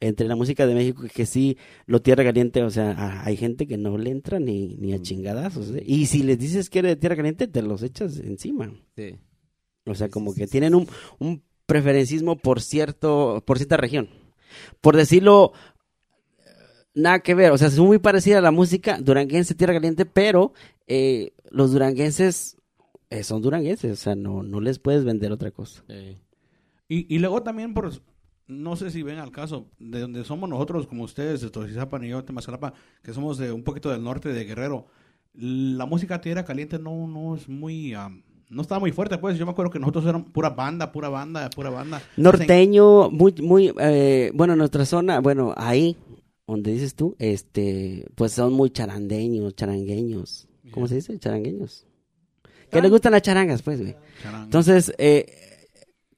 entre 0.00 0.28
la 0.28 0.36
música 0.36 0.66
de 0.66 0.74
México, 0.74 1.02
que 1.14 1.26
sí, 1.26 1.58
lo 1.84 2.00
tierra 2.00 2.24
caliente, 2.24 2.62
o 2.62 2.70
sea, 2.70 3.22
hay 3.22 3.36
gente 3.36 3.66
que 3.66 3.76
no 3.76 3.98
le 3.98 4.08
entra 4.08 4.40
ni, 4.40 4.78
ni 4.78 4.94
a 4.94 5.02
chingadazos. 5.02 5.72
¿eh? 5.74 5.82
Y 5.84 6.06
si 6.06 6.22
les 6.22 6.38
dices 6.38 6.70
que 6.70 6.78
eres 6.78 6.92
de 6.92 6.96
tierra 6.96 7.16
caliente, 7.16 7.48
te 7.48 7.60
los 7.60 7.82
echas 7.82 8.18
encima. 8.18 8.72
Sí. 8.96 9.14
O 9.84 9.94
sea, 9.94 10.08
como 10.08 10.34
que 10.34 10.46
tienen 10.46 10.74
un, 10.74 10.86
un 11.18 11.42
preferencismo 11.68 12.36
por 12.36 12.62
cierto, 12.62 13.44
por 13.46 13.58
cierta 13.58 13.76
región. 13.76 14.08
Por 14.80 14.96
decirlo, 14.96 15.52
nada 16.94 17.20
que 17.20 17.34
ver. 17.34 17.52
O 17.52 17.58
sea, 17.58 17.68
es 17.68 17.78
muy 17.78 17.98
parecida 17.98 18.38
a 18.38 18.40
la 18.40 18.50
música 18.50 18.98
duranguense, 18.98 19.54
tierra 19.54 19.74
caliente, 19.74 20.06
pero 20.06 20.54
eh, 20.86 21.34
los 21.50 21.70
duranguenses 21.72 22.56
eh, 23.10 23.22
son 23.22 23.42
duranguenses. 23.42 23.92
O 23.92 23.96
sea, 23.96 24.16
no, 24.16 24.42
no 24.42 24.62
les 24.62 24.78
puedes 24.78 25.04
vender 25.04 25.30
otra 25.30 25.50
cosa. 25.50 25.84
Y, 26.88 27.14
y 27.14 27.18
luego 27.18 27.42
también, 27.42 27.74
por, 27.74 27.92
no 28.46 28.74
sé 28.74 28.90
si 28.90 29.02
ven 29.02 29.18
al 29.18 29.30
caso, 29.30 29.70
de 29.78 30.00
donde 30.00 30.24
somos 30.24 30.48
nosotros, 30.48 30.86
como 30.86 31.04
ustedes, 31.04 31.42
de 31.42 31.50
Toxizapan 31.50 32.02
y 32.04 32.08
yo, 32.08 32.24
Temazcalapa, 32.24 32.72
que 33.02 33.12
somos 33.12 33.36
de 33.36 33.52
un 33.52 33.62
poquito 33.62 33.90
del 33.90 34.02
norte 34.02 34.32
de 34.32 34.44
Guerrero, 34.46 34.86
la 35.34 35.84
música 35.84 36.22
tierra 36.22 36.46
caliente 36.46 36.78
no, 36.78 37.06
no 37.06 37.36
es 37.36 37.46
muy... 37.46 37.92
am, 37.92 38.22
no 38.50 38.62
estaba 38.62 38.78
muy 38.80 38.92
fuerte, 38.92 39.18
pues. 39.18 39.38
Yo 39.38 39.44
me 39.46 39.52
acuerdo 39.52 39.70
que 39.70 39.78
nosotros 39.78 40.04
éramos 40.06 40.30
pura 40.30 40.50
banda, 40.50 40.90
pura 40.92 41.08
banda, 41.08 41.50
pura 41.50 41.70
banda. 41.70 42.02
Norteño, 42.16 43.10
muy, 43.10 43.34
muy, 43.42 43.72
eh, 43.78 44.30
bueno, 44.34 44.56
nuestra 44.56 44.84
zona, 44.86 45.20
bueno, 45.20 45.54
ahí, 45.56 45.96
donde 46.46 46.72
dices 46.72 46.94
tú, 46.94 47.14
este, 47.18 48.06
pues 48.14 48.32
son 48.32 48.52
muy 48.52 48.70
charandeños, 48.70 49.54
charangueños. 49.54 50.48
¿Cómo 50.72 50.86
se 50.88 50.96
dice? 50.96 51.18
Charangueños. 51.18 51.86
Que 52.70 52.82
les 52.82 52.90
gustan 52.90 53.12
las 53.12 53.22
charangas, 53.22 53.62
pues, 53.62 53.80
güey. 53.80 53.96
Entonces, 54.44 54.92
eh, 54.98 55.26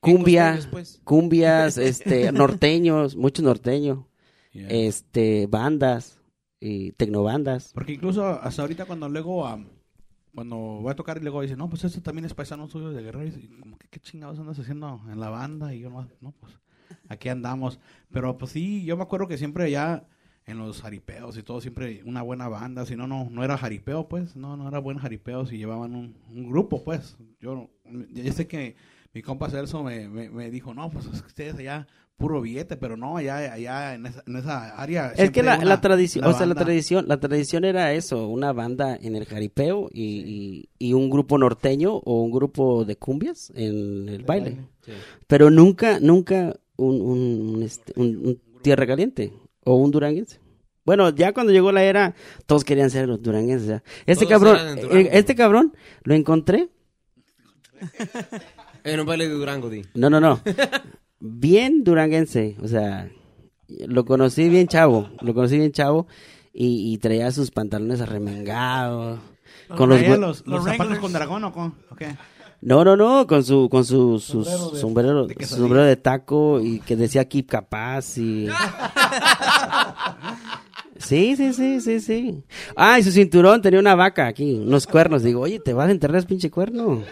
cumbia, 0.00 0.58
pues. 0.70 1.00
cumbias, 1.04 1.78
este, 1.78 2.32
norteños, 2.32 3.16
mucho 3.16 3.42
norteño, 3.42 4.06
Yeah. 4.52 4.66
este, 4.68 5.46
bandas 5.46 6.20
y 6.58 6.90
tecnobandas. 6.92 7.70
Porque 7.72 7.92
incluso 7.92 8.24
hasta 8.26 8.62
ahorita 8.62 8.84
cuando 8.84 9.08
luego, 9.08 9.46
am, 9.46 9.68
cuando 10.34 10.56
voy 10.56 10.90
a 10.90 10.96
tocar 10.96 11.18
y 11.18 11.20
luego 11.20 11.42
dice, 11.42 11.56
no, 11.56 11.68
pues 11.68 11.84
este 11.84 12.00
también 12.00 12.24
es 12.24 12.34
paisano 12.34 12.68
suyo 12.68 12.90
de 12.90 13.02
Guerrero. 13.02 13.26
Y 13.26 13.48
como 13.58 13.78
que, 13.78 13.88
¿qué 13.88 14.00
chingados 14.00 14.38
andas 14.38 14.58
haciendo 14.58 15.00
en 15.10 15.20
la 15.20 15.30
banda? 15.30 15.74
Y 15.74 15.80
yo, 15.80 15.90
no, 15.90 16.32
pues 16.32 16.58
aquí 17.08 17.28
andamos. 17.28 17.80
Pero 18.10 18.38
pues 18.38 18.52
sí, 18.52 18.84
yo 18.84 18.96
me 18.96 19.02
acuerdo 19.02 19.28
que 19.28 19.38
siempre 19.38 19.70
ya 19.70 20.06
en 20.46 20.58
los 20.58 20.82
jaripeos 20.82 21.36
y 21.36 21.42
todo, 21.42 21.60
siempre 21.60 22.02
una 22.04 22.22
buena 22.22 22.48
banda. 22.48 22.86
Si 22.86 22.96
no, 22.96 23.06
no, 23.06 23.28
no 23.30 23.44
era 23.44 23.56
jaripeo, 23.56 24.08
pues. 24.08 24.36
No, 24.36 24.56
no 24.56 24.68
era 24.68 24.78
buen 24.78 24.98
jaripeo 24.98 25.46
si 25.46 25.58
llevaban 25.58 25.94
un, 25.94 26.14
grupo, 26.48 26.82
pues. 26.84 27.16
Yo, 27.40 27.70
yo 27.84 28.32
sé 28.32 28.46
que 28.46 28.76
mi 29.12 29.22
compa 29.22 29.50
Celso 29.50 29.82
me, 29.82 30.08
me, 30.08 30.50
dijo, 30.50 30.74
no, 30.74 30.90
pues 30.90 31.06
ustedes 31.06 31.56
allá 31.56 31.86
puro 32.20 32.40
billete, 32.42 32.76
pero 32.76 32.96
no, 32.96 33.16
allá, 33.16 33.52
allá 33.52 33.94
en, 33.94 34.06
esa, 34.06 34.22
en 34.26 34.36
esa 34.36 34.76
área. 34.80 35.12
Es 35.16 35.30
que 35.32 35.42
la, 35.42 35.56
una- 35.56 35.64
la 35.64 35.80
tradición, 35.80 36.24
o 36.26 36.32
sea, 36.32 36.46
la 36.46 36.54
tradición, 36.54 37.06
la 37.08 37.18
tradición 37.18 37.64
era 37.64 37.92
eso, 37.94 38.28
una 38.28 38.52
banda 38.52 38.96
en 39.00 39.16
el 39.16 39.24
jaripeo 39.24 39.88
y, 39.92 40.04
y, 40.78 40.88
y 40.88 40.92
un 40.92 41.10
grupo 41.10 41.38
norteño 41.38 41.94
o 41.96 42.22
un 42.22 42.30
grupo 42.30 42.84
de 42.84 42.94
cumbias 42.96 43.50
en 43.56 44.08
el 44.08 44.22
baile. 44.22 44.58
Sí. 44.84 44.92
Pero 45.26 45.50
nunca, 45.50 45.98
nunca 46.00 46.54
un, 46.76 47.00
un, 47.00 47.54
un, 47.56 47.62
este, 47.62 47.92
un- 47.96 48.16
un 48.26 48.40
tierra 48.62 48.86
caliente 48.86 49.32
o 49.64 49.74
un 49.76 49.90
duranguense. 49.90 50.38
Bueno, 50.84 51.10
ya 51.10 51.32
cuando 51.32 51.52
llegó 51.52 51.72
la 51.72 51.82
era, 51.84 52.14
todos 52.46 52.64
querían 52.64 52.90
ser 52.90 53.08
los 53.08 53.20
duranguenses. 53.22 53.68
ya. 53.68 53.82
Este 54.06 54.26
Todos 54.26 54.40
cabrón, 54.56 54.78
eh, 54.92 55.08
este 55.12 55.34
cabrón 55.34 55.72
lo 56.04 56.14
encontré. 56.14 56.68
En 58.84 59.00
un 59.00 59.06
baile 59.06 59.28
de 59.28 59.34
Durango, 59.34 59.68
di. 59.70 59.82
No, 59.94 60.08
no, 60.10 60.20
no. 60.20 60.40
Bien 61.20 61.84
duranguense, 61.84 62.56
o 62.62 62.66
sea, 62.68 63.10
lo 63.68 64.04
conocí 64.06 64.48
bien 64.48 64.66
chavo, 64.68 65.08
lo 65.20 65.34
conocí 65.34 65.58
bien 65.58 65.70
chavo 65.72 66.06
y, 66.52 66.92
y 66.92 66.98
traía 66.98 67.30
sus 67.30 67.50
pantalones 67.50 68.00
arremengados. 68.00 69.20
Con 69.76 69.88
los, 69.90 70.00
hue- 70.00 70.18
los, 70.18 70.18
los 70.18 70.46
los 70.46 70.64
zapatos 70.64 70.98
con 70.98 71.12
dragón 71.12 71.44
o 71.44 71.52
con, 71.52 71.74
¿o 71.90 71.94
qué? 71.96 72.16
No, 72.62 72.84
no, 72.84 72.96
no, 72.96 73.26
con 73.26 73.42
su, 73.44 73.68
con 73.70 73.84
su, 73.84 74.18
sus 74.18 74.46
Sombrero 74.48 74.70
de- 74.70 74.80
sombrero, 74.80 75.26
de 75.26 75.46
su 75.46 75.56
sombrero 75.56 75.84
de 75.84 75.96
taco 75.96 76.60
y 76.60 76.80
que 76.80 76.96
decía 76.96 77.26
Keep 77.28 77.46
Capaz 77.48 78.16
y... 78.18 78.48
Sí, 80.98 81.34
sí, 81.34 81.54
sí, 81.54 81.80
sí, 81.80 81.98
sí. 82.00 82.44
Ah, 82.76 82.98
y 82.98 83.02
su 83.02 83.10
cinturón 83.10 83.62
tenía 83.62 83.80
una 83.80 83.94
vaca 83.94 84.26
aquí, 84.26 84.52
unos 84.54 84.86
cuernos. 84.86 85.22
Digo, 85.22 85.40
oye, 85.40 85.58
te 85.58 85.72
vas 85.72 85.88
a 85.88 85.92
enterrar 85.92 86.18
ese 86.18 86.26
pinche 86.26 86.50
cuerno. 86.50 87.02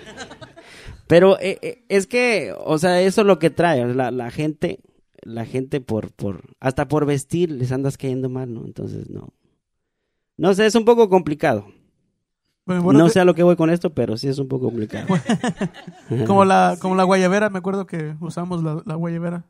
Pero 1.08 1.38
eh, 1.40 1.58
eh, 1.62 1.84
es 1.88 2.06
que, 2.06 2.54
o 2.64 2.78
sea, 2.78 3.00
eso 3.00 3.22
es 3.22 3.26
lo 3.26 3.38
que 3.38 3.50
trae. 3.50 3.94
La, 3.94 4.10
la 4.10 4.30
gente, 4.30 4.80
la 5.22 5.44
gente 5.46 5.80
por, 5.80 6.12
por, 6.12 6.42
hasta 6.60 6.86
por 6.86 7.06
vestir 7.06 7.50
les 7.50 7.72
andas 7.72 7.96
cayendo 7.96 8.28
mal, 8.28 8.52
¿no? 8.52 8.64
Entonces, 8.64 9.10
no. 9.10 9.32
No 10.36 10.54
sé, 10.54 10.66
es 10.66 10.74
un 10.74 10.84
poco 10.84 11.08
complicado. 11.08 11.66
Bueno, 12.66 12.82
bueno, 12.82 13.00
no 13.00 13.08
sé 13.08 13.18
a 13.18 13.24
lo 13.24 13.34
que 13.34 13.42
voy 13.42 13.56
con 13.56 13.70
esto, 13.70 13.94
pero 13.94 14.18
sí 14.18 14.28
es 14.28 14.38
un 14.38 14.46
poco 14.46 14.66
complicado. 14.66 15.06
como 16.26 16.44
la, 16.44 16.76
como 16.78 16.94
la 16.94 17.04
guayabera, 17.04 17.48
me 17.48 17.58
acuerdo 17.58 17.86
que 17.86 18.14
usamos 18.20 18.62
la, 18.62 18.82
la 18.84 18.94
guayabera. 18.94 19.44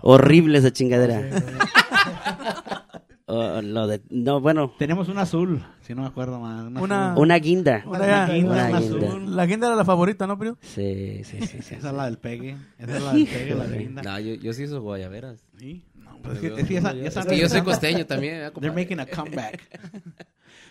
Horrible 0.00 0.58
esa 0.58 0.72
chingadera. 0.72 1.20
O 3.26 3.62
lo 3.62 3.86
de, 3.86 4.02
no, 4.10 4.40
bueno, 4.40 4.74
Tenemos 4.78 5.08
un 5.08 5.16
azul, 5.18 5.64
si 5.80 5.94
no 5.94 6.02
me 6.02 6.08
acuerdo 6.08 6.40
mal. 6.40 6.66
un 6.66 6.76
Una- 6.78 7.14
una 7.16 7.36
guinda. 7.38 7.82
Una 7.86 8.26
guinda, 8.26 8.66
guinda. 8.66 8.76
azul. 8.78 9.36
La 9.36 9.46
guinda 9.46 9.68
era 9.68 9.76
la 9.76 9.84
favorita, 9.84 10.26
¿no, 10.26 10.36
Prio? 10.38 10.58
Sí, 10.60 11.22
sí, 11.24 11.38
sí. 11.46 11.62
sí. 11.62 11.74
Esa 11.76 11.88
es 11.88 11.94
la 11.94 12.04
del 12.06 12.18
pegue. 12.18 12.56
Esa 12.78 12.96
es 12.96 13.02
la 13.02 13.12
del 13.12 13.26
pegue, 13.26 13.54
la 13.54 13.66
linda. 13.66 14.02
No, 14.02 14.18
yo, 14.18 14.34
yo 14.34 14.52
sí 14.52 14.64
uso 14.64 14.80
guayaberas. 14.82 15.46
Sí, 15.56 15.84
no, 15.94 16.18
pues 16.22 16.38
Pero 16.40 16.56
es 16.56 16.66
que, 16.66 16.76
es 16.76 16.82
yo- 16.82 16.88
esa- 16.88 16.92
yo- 16.94 16.96
ya 17.00 17.02
es 17.02 17.16
están 17.16 17.26
que 17.28 17.38
yo 17.38 17.48
soy 17.48 17.62
costeño 17.62 18.06
también. 18.06 18.34
¿eh, 18.42 18.50
They're 18.60 18.74
making 18.74 18.98
a 19.00 19.06
comeback. 19.06 19.60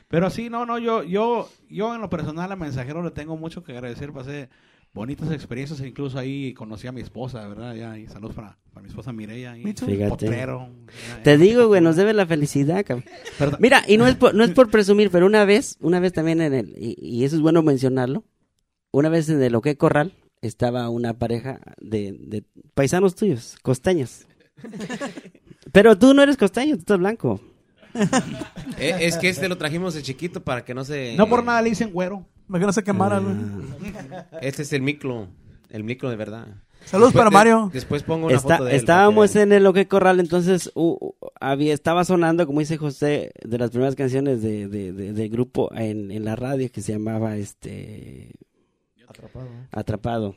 Pero 0.09 0.29
sí, 0.29 0.49
no, 0.49 0.65
no, 0.65 0.77
yo, 0.77 1.03
yo, 1.03 1.49
yo 1.69 1.95
en 1.95 2.01
lo 2.01 2.09
personal 2.09 2.51
a 2.51 2.55
Mensajero 2.57 3.01
le 3.01 3.11
tengo 3.11 3.37
mucho 3.37 3.63
que 3.63 3.71
agradecer. 3.71 4.11
Pasé 4.11 4.49
bonitas 4.93 5.31
experiencias, 5.31 5.79
e 5.81 5.87
incluso 5.87 6.19
ahí 6.19 6.53
conocí 6.53 6.87
a 6.87 6.91
mi 6.91 7.01
esposa, 7.01 7.47
¿verdad? 7.47 7.75
Ya, 7.75 7.97
y 7.97 8.07
saludos 8.07 8.35
para, 8.35 8.57
para 8.73 8.83
mi 8.83 8.89
esposa 8.89 9.13
Mireya. 9.13 9.53
Fíjate. 9.53 10.07
potrero. 10.09 10.69
Ya, 11.09 11.23
Te 11.23 11.31
ya. 11.31 11.37
digo, 11.37 11.67
güey, 11.67 11.81
nos 11.81 11.95
debe 11.95 12.13
la 12.13 12.25
felicidad, 12.25 12.85
cabrón. 12.85 13.05
Mira, 13.59 13.83
y 13.87 13.97
no 13.97 14.07
es 14.07 14.15
por, 14.15 14.33
no 14.35 14.43
es 14.43 14.51
por 14.51 14.69
presumir, 14.69 15.09
pero 15.09 15.25
una 15.25 15.45
vez, 15.45 15.77
una 15.81 15.99
vez 15.99 16.13
también 16.13 16.41
en 16.41 16.53
el, 16.53 16.75
y, 16.77 16.97
y 16.99 17.23
eso 17.23 17.35
es 17.35 17.41
bueno 17.41 17.61
mencionarlo, 17.63 18.25
una 18.91 19.09
vez 19.09 19.29
en 19.29 19.41
el 19.41 19.55
Oque 19.55 19.77
Corral 19.77 20.13
estaba 20.41 20.89
una 20.89 21.13
pareja 21.13 21.61
de, 21.79 22.17
de 22.19 22.43
paisanos 22.73 23.15
tuyos, 23.15 23.57
costeños. 23.61 24.25
Pero 25.71 25.97
tú 25.97 26.13
no 26.13 26.23
eres 26.23 26.37
costeño, 26.37 26.75
tú 26.75 26.79
estás 26.81 26.99
blanco. 26.99 27.39
Eh, 28.79 28.95
es 29.01 29.17
que 29.17 29.29
este 29.29 29.47
lo 29.49 29.57
trajimos 29.57 29.93
de 29.93 30.01
chiquito 30.01 30.41
para 30.43 30.63
que 30.65 30.73
no 30.73 30.83
se... 30.83 31.13
No 31.17 31.27
por 31.27 31.43
nada 31.43 31.61
le 31.61 31.69
dicen 31.69 31.91
güero. 31.91 32.25
Me 32.51 32.59
que 32.59 32.65
no 32.65 32.73
se 32.73 32.83
quemara, 32.83 33.19
güey. 33.19 33.35
Este 34.41 34.63
es 34.63 34.73
el 34.73 34.81
micro. 34.81 35.27
El 35.69 35.83
micro 35.85 36.09
de 36.09 36.17
verdad. 36.17 36.47
Saludos 36.85 37.13
para 37.13 37.29
de- 37.29 37.33
Mario. 37.33 37.69
después 37.71 38.03
pongo 38.03 38.25
una 38.27 38.35
Está- 38.35 38.57
foto 38.57 38.65
de 38.65 38.71
él. 38.71 38.77
estábamos 38.77 39.35
en 39.35 39.53
el 39.53 39.65
Oque 39.67 39.87
Corral, 39.87 40.19
entonces 40.19 40.71
uh, 40.73 40.97
uh, 40.99 41.13
había, 41.39 41.73
estaba 41.75 42.03
sonando, 42.03 42.45
como 42.47 42.59
dice 42.59 42.75
José, 42.77 43.31
de 43.43 43.57
las 43.59 43.69
primeras 43.69 43.95
canciones 43.95 44.41
de, 44.41 44.67
de- 44.67 44.91
de- 44.91 45.13
del 45.13 45.29
grupo 45.29 45.71
en, 45.75 46.11
en 46.11 46.25
la 46.25 46.35
radio 46.35 46.69
que 46.71 46.81
se 46.81 46.93
llamaba 46.93 47.37
este 47.37 48.31
Atrapado. 49.07 49.45
¿eh? 49.45 49.67
Atrapado. 49.71 50.35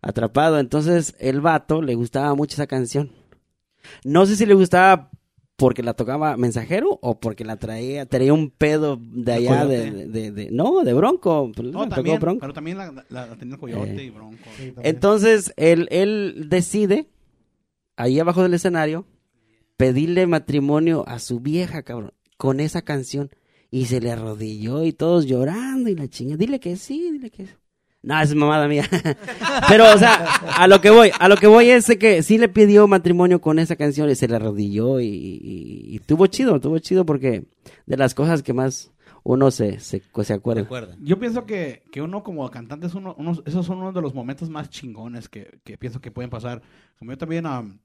Atrapado. 0.00 0.58
Entonces, 0.60 1.14
el 1.18 1.40
vato 1.40 1.82
le 1.82 1.94
gustaba 1.96 2.34
mucho 2.34 2.54
esa 2.54 2.66
canción. 2.66 3.10
No 4.04 4.24
sé 4.26 4.36
si 4.36 4.46
le 4.46 4.54
gustaba 4.54 5.10
porque 5.62 5.84
la 5.84 5.94
tocaba 5.94 6.36
mensajero 6.36 6.98
o 7.02 7.20
porque 7.20 7.44
la 7.44 7.56
traía, 7.56 8.04
traía 8.04 8.32
un 8.34 8.50
pedo 8.50 8.98
de 9.00 9.32
allá 9.32 9.64
de, 9.64 10.08
de- 10.08 10.32
de- 10.32 10.50
no, 10.50 10.82
de 10.82 10.92
bronco. 10.92 11.52
Pues, 11.54 11.68
No, 11.72 11.88
también, 11.88 12.18
bronco. 12.18 12.40
pero 12.40 12.52
también 12.52 12.78
la, 12.78 12.90
la- 12.90 13.26
la 13.28 13.36
tenía 13.36 13.54
el 13.54 13.60
coyote 13.60 13.94
Eh. 14.02 14.04
y 14.06 14.10
bronco. 14.10 14.38
Sí, 14.56 14.72
también. 14.72 14.94
Entonces, 14.94 15.52
él, 15.56 15.86
él 15.92 16.46
decide, 16.48 17.06
ahí 17.94 18.18
abajo 18.18 18.42
del 18.42 18.54
escenario, 18.54 19.06
pedirle 19.76 20.26
matrimonio 20.26 21.04
a 21.06 21.20
su 21.20 21.38
vieja, 21.38 21.84
cabrón, 21.84 22.12
con 22.36 22.58
esa 22.58 22.82
canción. 22.82 23.30
Y 23.70 23.84
se 23.86 24.00
le 24.00 24.10
arrodilló 24.10 24.82
y 24.84 24.92
todos 24.92 25.26
llorando 25.26 25.88
y 25.90 25.94
la 25.94 26.08
chinga. 26.08 26.36
Dile 26.36 26.58
que 26.58 26.74
sí, 26.76 27.10
dile 27.12 27.30
que 27.30 27.46
sí. 27.46 27.52
No, 28.02 28.20
es 28.20 28.34
mamada 28.34 28.66
mía. 28.66 28.84
Pero, 29.68 29.92
o 29.94 29.98
sea, 29.98 30.24
a 30.56 30.66
lo 30.66 30.80
que 30.80 30.90
voy, 30.90 31.10
a 31.18 31.28
lo 31.28 31.36
que 31.36 31.46
voy 31.46 31.70
es 31.70 31.86
que 32.00 32.22
sí 32.24 32.36
le 32.36 32.48
pidió 32.48 32.88
matrimonio 32.88 33.40
con 33.40 33.58
esa 33.60 33.76
canción 33.76 34.10
y 34.10 34.16
se 34.16 34.26
le 34.26 34.36
arrodilló 34.36 34.98
y, 35.00 35.06
y, 35.06 35.94
y 35.94 35.98
tuvo 36.00 36.26
chido, 36.26 36.60
tuvo 36.60 36.78
chido 36.80 37.06
porque 37.06 37.44
de 37.86 37.96
las 37.96 38.14
cosas 38.14 38.42
que 38.42 38.52
más 38.52 38.90
uno 39.22 39.52
se, 39.52 39.78
se, 39.78 40.02
se 40.24 40.32
acuerda. 40.32 40.62
Yo 41.00 41.20
pienso 41.20 41.46
que, 41.46 41.84
que 41.92 42.02
uno 42.02 42.24
como 42.24 42.50
cantante 42.50 42.88
es 42.88 42.94
uno, 42.94 43.14
unos- 43.18 43.42
esos 43.46 43.64
son 43.64 43.78
uno 43.78 43.92
de 43.92 44.02
los 44.02 44.14
momentos 44.14 44.50
más 44.50 44.68
chingones 44.68 45.28
que, 45.28 45.60
que 45.62 45.78
pienso 45.78 46.00
que 46.00 46.10
pueden 46.10 46.28
pasar. 46.30 46.60
Como 46.98 47.12
yo 47.12 47.18
también 47.18 47.46
am, 47.46 47.78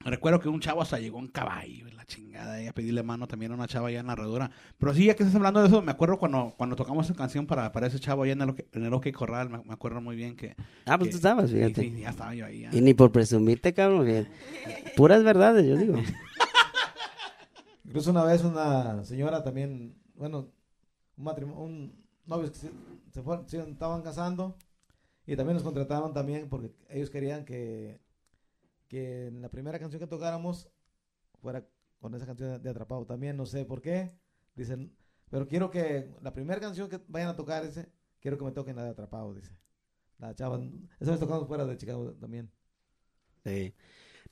recuerdo 0.00 0.40
que 0.40 0.48
un 0.48 0.60
chavo 0.60 0.82
hasta 0.82 0.98
llegó 0.98 1.18
en 1.18 1.28
caballo, 1.28 1.86
en 1.88 1.96
la 1.96 2.04
chingada, 2.04 2.62
y 2.62 2.66
a 2.66 2.72
pedirle 2.74 3.02
mano 3.02 3.26
también 3.26 3.52
a 3.52 3.54
una 3.54 3.66
chava 3.66 3.88
allá 3.88 4.00
en 4.00 4.06
la 4.06 4.12
herradura. 4.14 4.50
Pero 4.78 4.92
sí, 4.94 5.06
ya 5.06 5.14
que 5.16 5.22
estás 5.22 5.36
hablando 5.36 5.60
de 5.60 5.68
eso, 5.68 5.80
me 5.82 5.92
acuerdo 5.92 6.18
cuando, 6.18 6.52
cuando 6.56 6.76
tocamos 6.76 7.06
esa 7.06 7.14
canción 7.14 7.46
para, 7.46 7.72
para 7.72 7.86
ese 7.86 7.98
chavo 8.00 8.22
allá 8.24 8.32
en 8.34 8.40
el, 8.42 8.54
en 8.72 8.84
el 8.84 8.92
OK 8.92 9.10
Corral, 9.12 9.48
me, 9.48 9.58
me 9.64 9.72
acuerdo 9.72 10.00
muy 10.00 10.16
bien 10.16 10.36
que... 10.36 10.54
Ah, 10.86 10.98
pues 10.98 11.08
que- 11.08 11.10
tú 11.12 11.16
estabas, 11.16 11.50
fíjate. 11.50 11.80
Sí, 11.80 12.00
ya 12.00 12.10
estaba 12.10 12.34
yo 12.34 12.44
ahí. 12.46 12.62
ya. 12.62 12.70
Y 12.72 12.80
ni 12.80 12.92
por 12.94 13.12
presumirte, 13.12 13.72
cabrón. 13.72 14.04
que- 14.06 14.26
Puras 14.96 15.22
verdades, 15.24 15.66
yo 15.66 15.76
digo. 15.76 15.94
Incluso 17.84 18.10
una 18.10 18.24
vez 18.24 18.42
una 18.44 19.04
señora 19.04 19.42
también, 19.44 19.94
bueno, 20.14 20.48
un 21.16 21.24
matrimonio, 21.24 21.62
un 21.62 22.04
novio 22.26 22.50
que 22.50 22.58
se, 22.58 22.70
se 23.12 23.22
fueron- 23.22 23.48
se 23.48 23.58
estaban 23.60 24.02
casando 24.02 24.56
y 25.26 25.36
también 25.36 25.54
nos 25.54 25.62
contrataron 25.62 26.12
también 26.12 26.48
porque 26.48 26.72
ellos 26.88 27.10
querían 27.10 27.44
que, 27.44 28.00
que 28.88 29.30
la 29.32 29.50
primera 29.50 29.78
canción 29.78 30.00
que 30.00 30.06
tocáramos 30.06 30.68
fuera 31.40 31.66
con 32.00 32.14
esa 32.14 32.26
canción 32.26 32.62
de 32.62 32.70
Atrapado 32.70 33.06
también, 33.06 33.36
no 33.36 33.46
sé 33.46 33.64
por 33.64 33.80
qué, 33.80 34.16
dicen, 34.54 34.96
pero 35.30 35.48
quiero 35.48 35.70
que 35.70 36.14
la 36.22 36.32
primera 36.32 36.60
canción 36.60 36.88
que 36.88 37.00
vayan 37.08 37.28
a 37.28 37.36
tocar 37.36 37.64
ese, 37.64 37.90
quiero 38.20 38.38
que 38.38 38.44
me 38.44 38.52
toquen 38.52 38.76
la 38.76 38.84
de 38.84 38.90
Atrapado, 38.90 39.34
dice. 39.34 39.56
La 40.18 40.34
chava, 40.34 40.60
esa 41.00 41.10
vez 41.10 41.20
tocamos 41.20 41.46
fuera 41.48 41.64
de 41.66 41.76
Chicago 41.76 42.12
también. 42.14 42.50
Sí. 43.44 43.74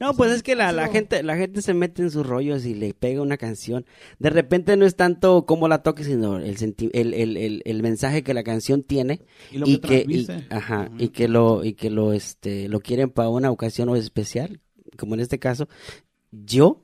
No, 0.02 0.14
pues 0.14 0.32
es 0.32 0.42
que 0.42 0.56
la, 0.56 0.72
la 0.72 0.88
gente 0.88 1.22
la 1.22 1.36
gente 1.36 1.62
se 1.62 1.74
mete 1.74 2.02
en 2.02 2.10
sus 2.10 2.26
rollos 2.26 2.64
y 2.66 2.74
le 2.74 2.92
pega 2.92 3.22
una 3.22 3.36
canción. 3.36 3.86
De 4.18 4.30
repente 4.30 4.76
no 4.76 4.84
es 4.84 4.96
tanto 4.96 5.46
cómo 5.46 5.68
la 5.68 5.82
toque, 5.82 6.02
sino 6.02 6.38
el, 6.38 6.56
senti- 6.58 6.90
el, 6.92 7.14
el, 7.14 7.36
el, 7.36 7.62
el 7.64 7.82
mensaje 7.82 8.22
que 8.24 8.34
la 8.34 8.42
canción 8.42 8.82
tiene 8.82 9.20
Y 9.52 9.58
lo 9.58 9.68
y 9.68 9.78
que 9.78 10.04
que 10.04 10.12
y, 10.12 10.26
ajá, 10.50 10.90
y 10.98 11.08
que 11.10 11.28
lo 11.28 11.64
y 11.64 11.74
que 11.74 11.88
lo 11.90 12.12
este 12.12 12.68
lo 12.68 12.80
quieren 12.80 13.10
para 13.10 13.28
una 13.28 13.50
ocasión 13.52 13.88
o 13.90 13.96
especial, 13.96 14.60
como 14.98 15.14
en 15.14 15.20
este 15.20 15.38
caso. 15.38 15.68
Yo 16.32 16.82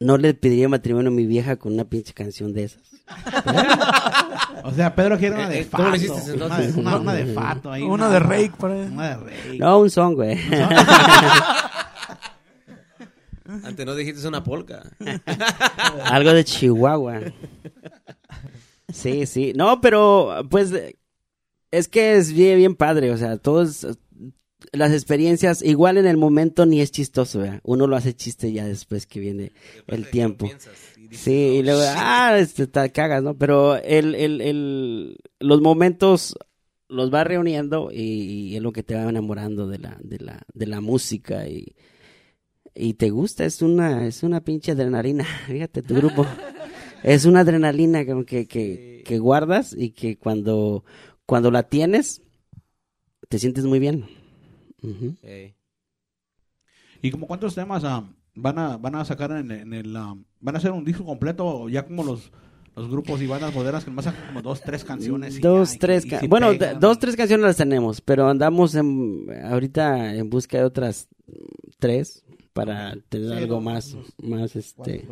no 0.00 0.18
le 0.18 0.34
pediría 0.34 0.68
matrimonio 0.68 1.10
a 1.10 1.14
mi 1.14 1.24
vieja 1.26 1.56
con 1.56 1.72
una 1.72 1.84
pinche 1.88 2.12
canción 2.14 2.52
de 2.52 2.64
esas. 2.64 2.82
O 4.64 4.72
sea, 4.72 4.94
Pedro 4.96 5.16
quiere 5.16 5.36
una 5.36 5.46
Eh, 5.46 5.50
de 5.50 5.60
eh, 5.60 5.64
fato. 5.64 5.76
¿cómo 5.84 5.90
le 5.90 5.96
hiciste 5.98 6.32
una, 6.32 6.44
entonces? 6.44 6.74
de, 6.74 6.80
una, 6.80 6.96
una 6.96 7.14
de 7.14 7.26
fato. 7.34 7.70
ahí, 7.70 7.82
Una 7.84 8.08
de 8.08 8.18
Rake, 8.18 8.52
por 8.58 8.72
ahí. 8.72 8.80
Una 8.92 9.08
de 9.10 9.16
Rake. 9.16 9.58
No, 9.60 9.78
un 9.78 9.90
song, 9.90 10.14
güey. 10.16 10.36
Antes 13.62 13.86
no 13.86 13.94
dijiste 13.94 14.26
una 14.26 14.42
polka. 14.44 14.90
Algo 16.04 16.32
de 16.32 16.44
Chihuahua. 16.44 17.20
Sí, 18.92 19.26
sí. 19.26 19.52
No, 19.54 19.80
pero 19.80 20.46
pues 20.50 20.72
es 21.70 21.88
que 21.88 22.16
es 22.16 22.32
bien, 22.32 22.58
bien 22.58 22.74
padre. 22.74 23.10
O 23.10 23.16
sea, 23.16 23.36
todos 23.36 23.86
las 24.72 24.92
experiencias, 24.92 25.62
igual 25.62 25.98
en 25.98 26.06
el 26.06 26.16
momento 26.16 26.66
ni 26.66 26.80
es 26.80 26.90
chistoso, 26.90 27.40
¿verdad? 27.40 27.60
Uno 27.64 27.86
lo 27.86 27.96
hace 27.96 28.14
chiste 28.14 28.52
ya 28.52 28.66
después 28.66 29.06
que 29.06 29.20
viene 29.20 29.52
el 29.86 30.08
tiempo. 30.10 30.50
Sí, 31.10 31.58
y 31.58 31.62
luego, 31.62 31.82
ah, 31.84 32.36
este, 32.38 32.66
te 32.66 32.90
cagas, 32.90 33.22
¿no? 33.22 33.36
Pero 33.36 33.76
el, 33.76 34.14
el, 34.14 34.40
el, 34.40 35.18
los 35.38 35.60
momentos 35.60 36.36
los 36.88 37.12
va 37.12 37.24
reuniendo 37.24 37.90
y, 37.92 38.00
y 38.02 38.56
es 38.56 38.62
lo 38.62 38.72
que 38.72 38.82
te 38.82 38.94
va 38.94 39.08
enamorando 39.08 39.66
de 39.66 39.78
la, 39.78 39.98
de 40.02 40.18
la, 40.18 40.42
de 40.52 40.66
la 40.66 40.80
música 40.80 41.48
y, 41.48 41.74
y 42.76 42.94
te 42.94 43.10
gusta, 43.10 43.44
es 43.44 43.62
una, 43.62 44.06
es 44.06 44.22
una 44.22 44.40
pinche 44.42 44.72
adrenalina, 44.72 45.24
fíjate, 45.46 45.82
tu 45.82 45.94
grupo. 45.96 46.26
es 47.02 47.24
una 47.24 47.40
adrenalina 47.40 48.04
como 48.06 48.24
que, 48.24 48.46
que, 48.46 49.02
que 49.06 49.18
guardas 49.18 49.74
y 49.76 49.90
que 49.90 50.16
cuando, 50.18 50.84
cuando 51.24 51.50
la 51.50 51.64
tienes, 51.64 52.22
te 53.28 53.38
sientes 53.38 53.64
muy 53.64 53.78
bien. 53.78 54.04
¿Y 57.02 57.10
como 57.10 57.26
cuántos 57.26 57.54
temas 57.54 57.84
ah, 57.84 58.04
van 58.34 58.58
a 58.58 58.76
van 58.76 58.94
a 58.94 59.04
sacar 59.04 59.32
en, 59.32 59.50
en 59.50 59.72
el 59.72 59.96
ah, 59.96 60.16
van 60.40 60.54
a 60.54 60.58
hacer 60.58 60.70
un 60.70 60.84
disco 60.84 61.04
completo 61.04 61.68
ya 61.68 61.84
como 61.84 62.04
los 62.04 62.30
los 62.74 62.90
grupos 62.90 63.22
y 63.22 63.26
bandas 63.26 63.54
modernas 63.54 63.84
que 63.84 63.90
nomás 63.90 64.04
sacan 64.04 64.26
como 64.28 64.42
dos 64.42 64.60
tres 64.60 64.84
canciones 64.84 65.40
Dos, 65.40 65.70
ya, 65.70 65.74
y- 65.76 65.78
tres, 65.78 66.04
y 66.06 66.10
si 66.10 66.28
bueno, 66.28 66.50
pegan, 66.52 66.78
dos, 66.78 66.98
tres 66.98 67.16
canciones 67.16 67.46
las 67.46 67.56
tenemos, 67.56 68.00
pero 68.02 68.28
andamos 68.28 68.74
en, 68.74 69.26
ahorita 69.44 70.14
en 70.14 70.28
busca 70.28 70.58
de 70.58 70.64
otras 70.64 71.08
tres 71.78 72.22
para 72.56 72.96
tener 73.08 73.28
Sí, 73.28 73.34
algo 73.34 73.60
más, 73.60 73.92
unos 73.92 74.14
más 74.22 74.56
este. 74.56 75.06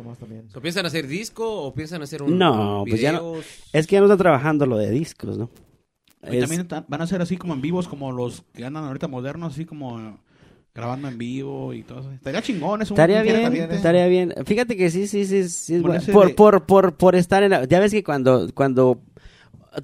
¿O 0.55 0.61
piensan 0.61 0.85
hacer 0.85 1.07
disco 1.07 1.63
o 1.63 1.73
piensan 1.73 2.01
hacer 2.01 2.23
un 2.23 2.37
No, 2.37 2.83
pues 2.89 3.01
ya 3.01 3.11
no-? 3.13 3.35
Es 3.71 3.87
que 3.87 3.93
ya 3.95 3.99
no 4.01 4.07
está 4.07 4.17
trabajando 4.17 4.65
lo 4.65 4.77
de 4.77 4.89
discos, 4.89 5.37
¿no? 5.37 5.49
Y 6.23 6.35
Es- 6.37 6.39
también 6.41 6.67
ta- 6.67 6.83
van 6.87 7.01
a 7.01 7.07
ser 7.07 7.21
así 7.21 7.37
como 7.37 7.53
en 7.53 7.61
vivos 7.61 7.87
como 7.87 8.11
los 8.11 8.43
que 8.53 8.65
andan 8.65 8.83
ahorita 8.85 9.07
modernos 9.07 9.53
así 9.53 9.65
como 9.65 9.99
eh, 9.99 10.15
grabando 10.73 11.07
en 11.07 11.17
vivo 11.19 11.73
y 11.73 11.83
todo 11.83 11.99
eso. 11.99 12.11
Estaría 12.11 12.41
chingón 12.41 12.81
eso. 12.81 12.95
Estaría 12.95 13.19
un- 13.19 13.23
bien, 13.53 13.71
estaría 13.71 14.07
bien. 14.07 14.33
Fíjate 14.43 14.75
que 14.75 14.89
sí, 14.89 15.07
sí, 15.07 15.25
sí, 15.25 15.47
sí 15.47 15.75
es 15.75 15.81
Por 15.81 15.91
bueno. 15.91 16.03
por, 16.11 16.27
de- 16.29 16.33
por, 16.33 16.65
por, 16.65 16.97
por 16.97 17.15
estar 17.15 17.43
en 17.43 17.51
la... 17.51 17.65
Ya 17.65 17.79
ves 17.79 17.91
que 17.91 18.03
cuando, 18.03 18.47
cuando 18.55 19.01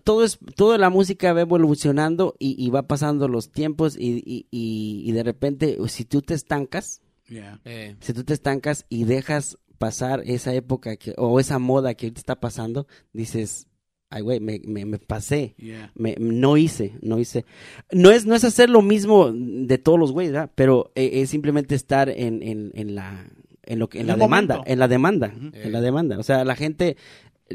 todo 0.03 0.23
es, 0.23 0.39
toda 0.55 0.77
la 0.79 0.89
música 0.89 1.31
va 1.33 1.41
evolucionando 1.41 2.35
y, 2.39 2.55
y 2.63 2.69
va 2.71 2.83
pasando 2.87 3.27
los 3.27 3.51
tiempos 3.51 3.95
y, 3.95 4.23
y, 4.25 4.47
y, 4.49 5.03
y 5.05 5.11
de 5.11 5.21
repente, 5.23 5.77
si 5.89 6.05
tú 6.05 6.21
te 6.23 6.33
estancas, 6.33 7.01
Yeah. 7.31 7.59
Eh, 7.65 7.95
si 8.01 8.13
tú 8.13 8.23
te 8.25 8.33
estancas 8.33 8.85
y 8.89 9.05
dejas 9.05 9.57
pasar 9.77 10.21
esa 10.25 10.53
época 10.53 10.97
que, 10.97 11.13
o 11.17 11.39
esa 11.39 11.57
moda 11.59 11.93
que 11.95 12.05
ahorita 12.07 12.19
está 12.19 12.39
pasando, 12.39 12.87
dices, 13.13 13.67
ay, 14.09 14.21
güey, 14.21 14.39
me, 14.41 14.59
me, 14.65 14.83
me 14.85 14.99
pasé. 14.99 15.55
Yeah. 15.57 15.91
Me, 15.95 16.15
no 16.19 16.57
hice, 16.57 16.93
no 17.01 17.17
hice. 17.19 17.45
No 17.91 18.11
es, 18.11 18.25
no 18.25 18.35
es 18.35 18.43
hacer 18.43 18.69
lo 18.69 18.81
mismo 18.81 19.31
de 19.33 19.77
todos 19.77 19.97
los 19.97 20.11
güeyes, 20.11 20.33
¿verdad? 20.33 20.51
Pero 20.55 20.91
eh, 20.95 21.21
es 21.21 21.29
simplemente 21.29 21.73
estar 21.73 22.09
en, 22.09 22.43
en, 22.43 22.71
en 22.75 22.95
la, 22.95 23.25
en 23.63 23.79
lo 23.79 23.87
que, 23.87 23.99
en 23.99 24.01
En 24.01 24.07
la 24.09 24.15
demanda, 24.17 24.55
momento. 24.57 24.71
en 24.73 24.79
la 24.79 24.87
demanda, 24.89 25.33
Ujú. 25.35 25.49
en 25.53 25.71
la 25.71 25.81
demanda. 25.81 26.19
O 26.19 26.23
sea, 26.23 26.43
la 26.43 26.55
gente, 26.57 26.97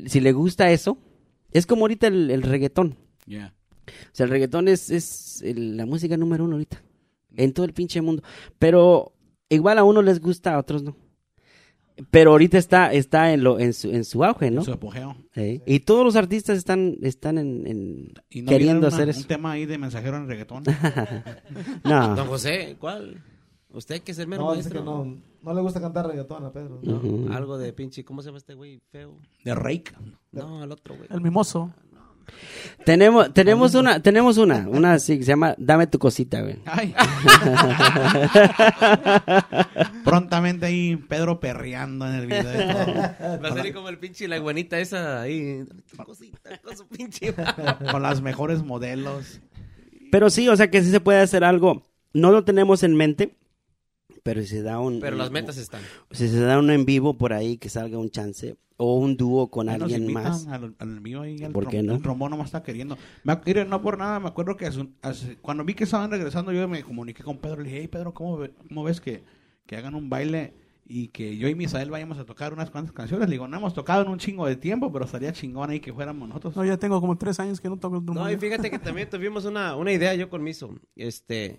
si 0.07 0.21
le 0.21 0.33
gusta 0.33 0.71
eso, 0.73 0.97
es 1.53 1.67
como 1.67 1.83
ahorita 1.83 2.07
el, 2.07 2.31
el 2.31 2.43
reggaetón. 2.43 2.97
Yeah. 3.27 3.53
O 3.87 4.15
sea, 4.15 4.25
el 4.25 4.31
reggaetón 4.31 4.69
es, 4.69 4.91
es 4.91 5.43
el- 5.43 5.77
la 5.77 5.85
música 5.87 6.17
número 6.17 6.45
uno 6.45 6.55
ahorita. 6.55 6.83
En 7.37 7.53
todo 7.53 7.67
el 7.67 7.75
pinche 7.75 8.01
mundo. 8.01 8.23
Pero 8.59 9.13
igual 9.49 9.79
a 9.79 9.85
unos 9.85 10.05
les 10.05 10.21
gusta, 10.21 10.55
a 10.55 10.59
otros 10.59 10.83
no. 10.83 10.97
Pero 12.11 12.33
ahorita 12.33 12.59
está, 12.59 12.93
está 12.93 13.33
en 13.33 13.43
lo, 13.43 13.59
en 13.59 13.73
su, 13.73 13.91
en 13.91 14.05
su 14.05 14.23
auge, 14.23 14.51
¿no? 14.51 14.63
Su 14.63 14.73
apogeo. 14.73 15.17
Sí. 15.35 15.63
Y 15.65 15.81
todos 15.81 16.05
los 16.05 16.15
artistas 16.15 16.59
están, 16.59 16.97
están 17.01 17.39
en, 17.39 17.67
en- 17.67 18.13
Y 18.29 18.43
no 18.43 18.51
queriendo 18.51 18.87
hacer 18.87 19.05
una- 19.05 19.11
eso. 19.13 19.21
Un 19.21 19.27
tema 19.27 19.53
ahí 19.53 19.65
de 19.65 19.79
mensajero 19.79 20.19
en 20.19 20.29
reggaetón. 20.29 20.63
No. 21.85 22.15
Don 22.15 22.27
José, 22.29 22.77
¿cuál? 22.79 23.23
Usted 23.71 24.03
que 24.03 24.13
es 24.13 24.19
el 24.19 24.27
mero 24.29 24.45
No, 24.45 24.55
dice 24.55 24.69
maestro. 24.71 24.81
que 24.81 24.85
no, 24.85 25.23
no 25.43 25.55
le 25.55 25.61
gusta 25.63 25.81
cantar 25.81 26.07
reggaetón 26.07 26.45
a 26.45 26.53
Pedro. 26.53 26.81
No, 26.83 26.97
Ujú. 26.97 27.29
Algo 27.33 27.57
de 27.59 27.73
pinche, 27.73 28.05
¿cómo 28.05 28.21
se 28.23 28.27
llama 28.29 28.39
este 28.39 28.55
güey 28.55 28.81
feo? 28.91 29.19
de 29.45 29.55
Rake. 29.55 29.93
No, 30.33 30.65
el 30.65 30.73
otro 30.73 30.97
güey. 30.97 31.09
El 31.11 31.21
mimoso. 31.23 31.73
Tenemos, 32.85 33.33
tenemos 33.35 33.75
una, 33.75 34.01
tenemos 34.01 34.39
una, 34.39 34.69
una 34.69 34.93
así 34.95 35.19
que 35.19 35.25
se 35.25 35.31
llama 35.31 35.55
Dame 35.59 35.89
tu 35.89 35.99
cosita, 35.99 36.41
güey. 36.43 36.59
Ay. 36.67 36.95
Prontamente 40.05 40.67
ahí 40.67 40.97
Pedro 40.97 41.41
perreando 41.41 42.07
en 42.07 42.15
el 42.15 42.27
video. 42.27 42.43
todo. 42.45 43.43
Va 43.43 43.49
a 43.49 43.55
salir 43.55 43.75
como 43.75 43.89
el 43.89 43.99
pinche 43.99 44.29
la 44.29 44.39
buenita 44.41 44.79
esa 44.79 45.23
ahí. 45.23 45.65
Cosita, 46.05 46.59
con 46.63 46.77
su 46.77 46.87
pinche. 46.87 47.35
Con 47.91 48.03
las 48.03 48.21
mejores 48.23 48.63
modelos. 48.63 49.41
Pero 50.13 50.31
sí, 50.31 50.49
o 50.49 50.57
sea 50.57 50.71
que 50.71 50.83
sí 50.83 50.91
se 50.91 51.01
puede 51.01 51.21
hacer 51.21 51.45
algo. 51.45 51.83
No 52.13 52.31
lo 52.31 52.45
tenemos 52.45 52.83
en 52.83 52.95
mente, 52.95 53.37
pero 54.23 54.41
si 54.43 54.49
se 54.49 54.63
da 54.63 54.79
un, 54.79 55.01
Pero 55.01 55.17
las 55.17 55.29
un- 55.29 55.33
metas 55.35 55.57
están. 55.59 55.83
si 56.13 56.29
se 56.29 56.41
da 56.41 56.59
uno 56.59 56.73
en 56.73 56.85
vivo 56.87 57.19
por 57.19 57.33
ahí 57.33 57.59
que 57.59 57.69
salga 57.69 57.99
un 57.99 58.11
chance 58.11 58.57
o 58.79 58.99
un 58.99 59.17
dúo 59.17 59.51
con 59.51 59.69
Ahí 59.69 59.77
alguien 59.81 60.13
más. 60.13 60.47
Al, 60.49 60.75
al 60.79 61.01
mío 61.01 61.23
ahí, 61.23 61.43
al 61.43 61.53
¿Por 61.53 61.65
trom- 61.65 61.71
qué 61.71 61.83
no? 61.83 61.95
El 61.95 62.03
trombón 62.03 62.31
no 62.31 62.37
me 62.37 62.43
está 62.45 62.63
queriendo. 62.63 62.99
Me, 63.25 63.33
ac- 63.33 63.43
mire, 63.47 63.65
no 63.65 63.81
por 63.81 63.97
nada, 63.97 64.21
me 64.21 64.29
acuerdo 64.29 64.57
que 64.57 64.67
hace- 64.67 64.89
hace- 65.03 65.37
cuando 65.37 65.65
vi 65.65 65.75
que 65.75 65.85
estaban 65.85 66.11
regresando, 66.11 66.53
yo 66.53 66.69
me 66.69 66.83
comuniqué 66.83 67.23
con 67.23 67.39
Pedro. 67.39 67.57
Le 67.63 67.65
dije, 67.71 67.79
hey, 67.81 67.89
Pedro, 67.89 68.13
¿cómo, 68.13 68.37
ve- 68.37 68.53
cómo 68.69 68.85
ves 68.85 69.01
que, 69.01 69.25
que 69.67 69.77
hagan 69.77 69.95
un 69.95 70.11
baile 70.11 70.53
y 70.89 71.09
que 71.09 71.37
yo 71.37 71.49
y 71.49 71.55
Misael 71.55 71.91
vayamos 71.91 72.19
a 72.19 72.25
tocar 72.27 72.53
unas 72.53 72.71
cuantas 72.71 72.93
canciones? 72.93 73.29
Le 73.29 73.33
digo, 73.35 73.49
no 73.49 73.57
hemos 73.57 73.73
tocado 73.73 74.03
en 74.03 74.09
un 74.09 74.19
chingo 74.19 74.47
de 74.47 74.57
tiempo, 74.57 74.93
pero 74.93 75.07
estaría 75.07 75.33
chingón 75.33 75.71
ahí 75.71 75.81
que 75.81 75.93
fuéramos 75.95 76.29
nosotros. 76.29 76.55
No, 76.55 76.65
ya 76.65 76.77
tengo 76.77 77.01
como 77.01 77.17
tres 77.17 77.41
años 77.41 77.61
que 77.61 77.69
no 77.71 77.79
toco 77.79 77.97
el 77.97 78.05
No, 78.05 78.13
y 78.13 78.15
trombón. 78.15 78.41
fíjate 78.41 78.71
que 78.71 78.79
también 78.79 79.09
tuvimos 79.09 79.47
una, 79.47 79.75
una 79.75 79.91
idea 79.93 80.15
yo 80.15 80.29
con 80.29 80.43
Miso. 80.43 80.75
Este. 80.95 81.57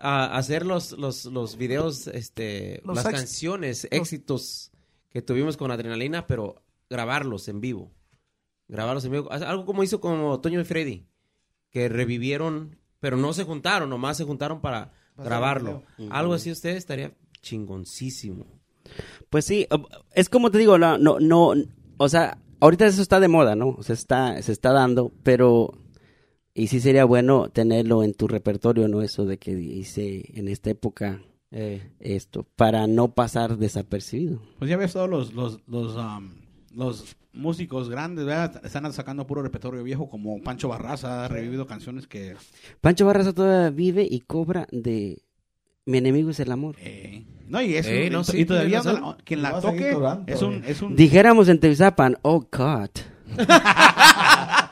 A 0.00 0.36
hacer 0.36 0.64
los, 0.64 0.92
los, 0.92 1.24
los 1.24 1.56
videos, 1.56 2.06
este, 2.06 2.80
Los 2.84 2.96
las 2.96 3.06
ex- 3.06 3.14
canciones, 3.14 3.88
éxitos 3.90 4.67
que 5.10 5.22
tuvimos 5.22 5.56
con 5.56 5.70
Adrenalina, 5.70 6.26
pero 6.26 6.62
grabarlos 6.90 7.48
en 7.48 7.60
vivo. 7.60 7.92
Grabarlos 8.68 9.04
en 9.04 9.12
vivo. 9.12 9.32
Algo 9.32 9.64
como 9.64 9.82
hizo 9.82 10.00
como 10.00 10.40
Toño 10.40 10.60
y 10.60 10.64
Freddy. 10.64 11.06
que 11.70 11.88
revivieron, 11.88 12.78
pero 13.00 13.16
no 13.16 13.32
se 13.32 13.44
juntaron, 13.44 13.90
nomás 13.90 14.16
se 14.16 14.24
juntaron 14.24 14.60
para 14.60 14.92
grabarlo. 15.16 15.82
Algo 16.10 16.34
así 16.34 16.50
ustedes 16.50 16.76
estaría 16.76 17.12
chingoncísimo. 17.42 18.46
Pues 19.28 19.44
sí, 19.44 19.66
es 20.14 20.28
como 20.28 20.50
te 20.50 20.58
digo, 20.58 20.78
no, 20.78 20.96
no, 20.96 21.18
no, 21.20 21.52
o 21.98 22.08
sea, 22.08 22.38
ahorita 22.60 22.86
eso 22.86 23.02
está 23.02 23.20
de 23.20 23.28
moda, 23.28 23.54
¿no? 23.54 23.82
Se 23.82 23.92
está, 23.92 24.40
se 24.42 24.52
está 24.52 24.72
dando, 24.72 25.12
pero, 25.22 25.78
y 26.54 26.68
sí 26.68 26.80
sería 26.80 27.04
bueno 27.04 27.50
tenerlo 27.50 28.02
en 28.02 28.14
tu 28.14 28.28
repertorio, 28.28 28.88
¿no? 28.88 29.02
Eso 29.02 29.26
de 29.26 29.38
que 29.38 29.52
hice 29.52 30.38
en 30.38 30.48
esta 30.48 30.70
época 30.70 31.22
Eh, 31.50 31.92
esto, 32.00 32.44
para 32.56 32.86
no 32.86 33.14
pasar 33.14 33.56
desapercibido. 33.56 34.40
Pues 34.58 34.70
ya 34.70 34.76
ves 34.76 34.92
todos 34.92 35.08
los, 35.08 35.32
los, 35.32 35.60
los, 35.66 35.96
um, 35.96 36.30
los 36.74 37.16
músicos 37.32 37.88
grandes, 37.88 38.26
¿verdad? 38.26 38.60
Están 38.64 38.92
sacando 38.92 39.26
puro 39.26 39.42
repertorio 39.42 39.82
viejo, 39.82 40.10
como 40.10 40.42
Pancho 40.42 40.68
Barraza, 40.68 41.24
ha 41.24 41.28
revivido 41.28 41.66
canciones 41.66 42.06
que... 42.06 42.36
Pancho 42.82 43.06
Barraza 43.06 43.32
todavía 43.32 43.70
vive 43.70 44.06
y 44.10 44.20
cobra 44.20 44.66
de 44.72 45.22
Mi 45.86 45.98
enemigo 45.98 46.28
es 46.30 46.40
el 46.40 46.52
amor. 46.52 46.76
eh, 46.80 47.24
no, 47.48 47.62
y, 47.62 47.76
es 47.76 47.86
un- 47.86 47.92
Eh, 47.94 48.10
no, 48.10 48.20
y 48.20 48.24
sí, 48.24 48.44
todavía 48.44 48.80
tienes 48.82 49.00
no- 49.00 49.06
razón. 49.12 49.22
quien 49.24 49.40
Y 49.40 49.42
la 49.42 49.60
toque 49.60 49.92
cobrando, 49.94 50.24
es 50.32 50.42
un... 50.42 50.64
Es 50.66 50.82
un 50.82 50.96
Dijéramos 50.96 51.48
en 51.48 51.60
Teusapan, 51.60 52.18
oh 52.22 52.40
God. 52.52 52.90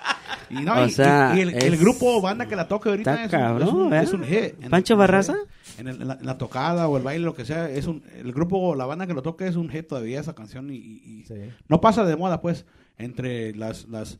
y, 0.50 0.54
no, 0.54 0.74
o 0.74 0.86
y- 0.86 0.90
sea, 0.90 1.32
y 1.36 1.40
el, 1.40 1.48
el 1.54 1.74
es- 1.74 1.80
grupo 1.80 2.20
banda 2.20 2.46
que 2.46 2.56
la 2.56 2.68
toque 2.68 2.88
ahorita 2.90 3.24
Está 3.24 3.24
es, 3.24 3.32
un- 3.32 3.38
cabrón, 3.40 3.62
es 3.68 3.72
un, 3.74 3.94
es 3.94 4.12
un 4.12 4.24
hit. 4.24 4.62
En- 4.64 4.70
¿Pancho 4.70 4.94
en- 4.94 4.98
Barraza? 4.98 5.34
En, 5.78 5.88
el- 5.88 6.00
en 6.02 6.08
la, 6.08 6.14
en 6.14 6.26
la 6.26 6.38
tocada 6.38 6.88
o 6.88 6.96
el 6.96 7.02
baile, 7.02 7.24
lo 7.24 7.34
que 7.34 7.44
sea, 7.44 7.68
es 7.70 7.86
un... 7.86 8.02
El 8.16 8.32
grupo, 8.32 8.74
la 8.74 8.86
banda 8.86 9.06
que 9.06 9.12
lo 9.14 9.22
toque 9.22 9.46
es 9.46 9.56
un 9.56 9.68
hit 9.68 9.86
todavía 9.88 10.20
esa 10.20 10.34
canción 10.34 10.70
y- 10.70 10.76
y- 10.76 11.02
y 11.20 11.24
Sí. 11.24 11.34
no 11.68 11.80
pasa 11.80 12.04
de 12.04 12.16
moda 12.16 12.40
pues 12.40 12.64
entre 12.98 13.54
las 13.54 13.86
las 13.88 14.18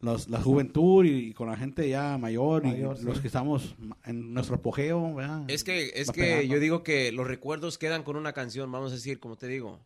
los- 0.00 0.28
la 0.28 0.40
juventud 0.40 1.04
y, 1.04 1.32
con 1.32 1.48
la 1.48 1.56
gente 1.56 1.88
ya 1.88 2.18
mayor, 2.18 2.62
Mayor, 2.62 2.96
y 2.96 3.00
sí. 3.00 3.04
los 3.06 3.20
que 3.20 3.26
estamos 3.26 3.74
en 4.04 4.32
nuestro 4.32 4.56
apogeo 4.56 5.12
¿verdad? 5.14 5.42
Es 5.48 5.64
que, 5.64 5.90
es 5.94 6.10
que 6.12 6.20
pegando. 6.20 6.54
yo 6.54 6.60
digo 6.60 6.82
que 6.84 7.10
los 7.10 7.26
recuerdos 7.26 7.78
quedan 7.78 8.04
con 8.04 8.14
una 8.16 8.32
canción, 8.32 8.70
vamos 8.70 8.92
a 8.92 8.94
decir, 8.94 9.18
como 9.18 9.36
te 9.36 9.48
digo, 9.48 9.80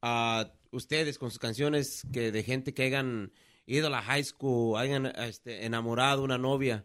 a 0.00 0.50
ustedes 0.72 1.16
con 1.18 1.30
sus 1.30 1.38
canciones 1.38 2.04
que 2.12 2.32
de 2.32 2.42
gente 2.42 2.74
que 2.74 2.82
hayan 2.82 3.30
ido 3.66 3.86
a 3.86 3.90
la 3.90 4.02
high 4.02 4.24
school, 4.24 4.78
hayan 4.78 5.06
este, 5.06 5.64
enamorado 5.64 6.22
una 6.22 6.38
novia, 6.38 6.84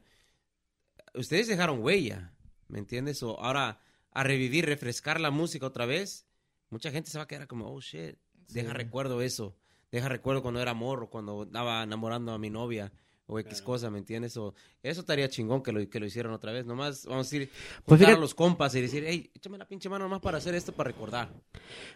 ustedes 1.13 1.47
dejaron 1.47 1.81
huella, 1.81 2.33
¿me 2.67 2.79
entiendes? 2.79 3.23
O 3.23 3.39
ahora 3.39 3.81
a 4.11 4.23
revivir, 4.23 4.65
refrescar 4.65 5.19
la 5.19 5.31
música 5.31 5.65
otra 5.65 5.85
vez, 5.85 6.27
mucha 6.69 6.91
gente 6.91 7.09
se 7.09 7.17
va 7.17 7.25
a 7.25 7.27
quedar 7.27 7.47
como, 7.47 7.71
oh 7.71 7.81
shit, 7.81 8.17
deja 8.49 8.73
recuerdo 8.73 9.21
eso, 9.21 9.55
deja 9.91 10.09
recuerdo 10.09 10.41
cuando 10.41 10.61
era 10.61 10.73
morro, 10.73 11.09
cuando 11.09 11.43
estaba 11.43 11.83
enamorando 11.83 12.31
a 12.33 12.39
mi 12.39 12.49
novia. 12.49 12.91
O 13.29 13.37
X 13.39 13.61
cosa, 13.61 13.89
¿me 13.89 13.99
entiendes? 13.99 14.37
O 14.37 14.53
eso 14.81 15.01
estaría 15.01 15.27
chingón 15.27 15.61
que 15.61 15.71
lo, 15.73 15.89
que 15.89 15.99
lo 15.99 16.05
hicieron 16.05 16.31
otra 16.33 16.53
vez. 16.53 16.65
Nomás, 16.65 17.05
vamos 17.05 17.27
a 17.27 17.29
decir, 17.29 17.49
Pues 17.49 17.99
juntar 17.99 18.05
a 18.05 18.07
fíjate- 18.11 18.21
los 18.21 18.33
compas 18.33 18.73
y 18.75 18.81
decir, 18.81 19.03
hey, 19.05 19.29
échame 19.35 19.57
la 19.57 19.67
pinche 19.67 19.89
mano 19.89 20.05
nomás 20.05 20.21
para 20.21 20.37
hacer 20.37 20.55
esto, 20.55 20.71
para 20.71 20.89
recordar. 20.91 21.29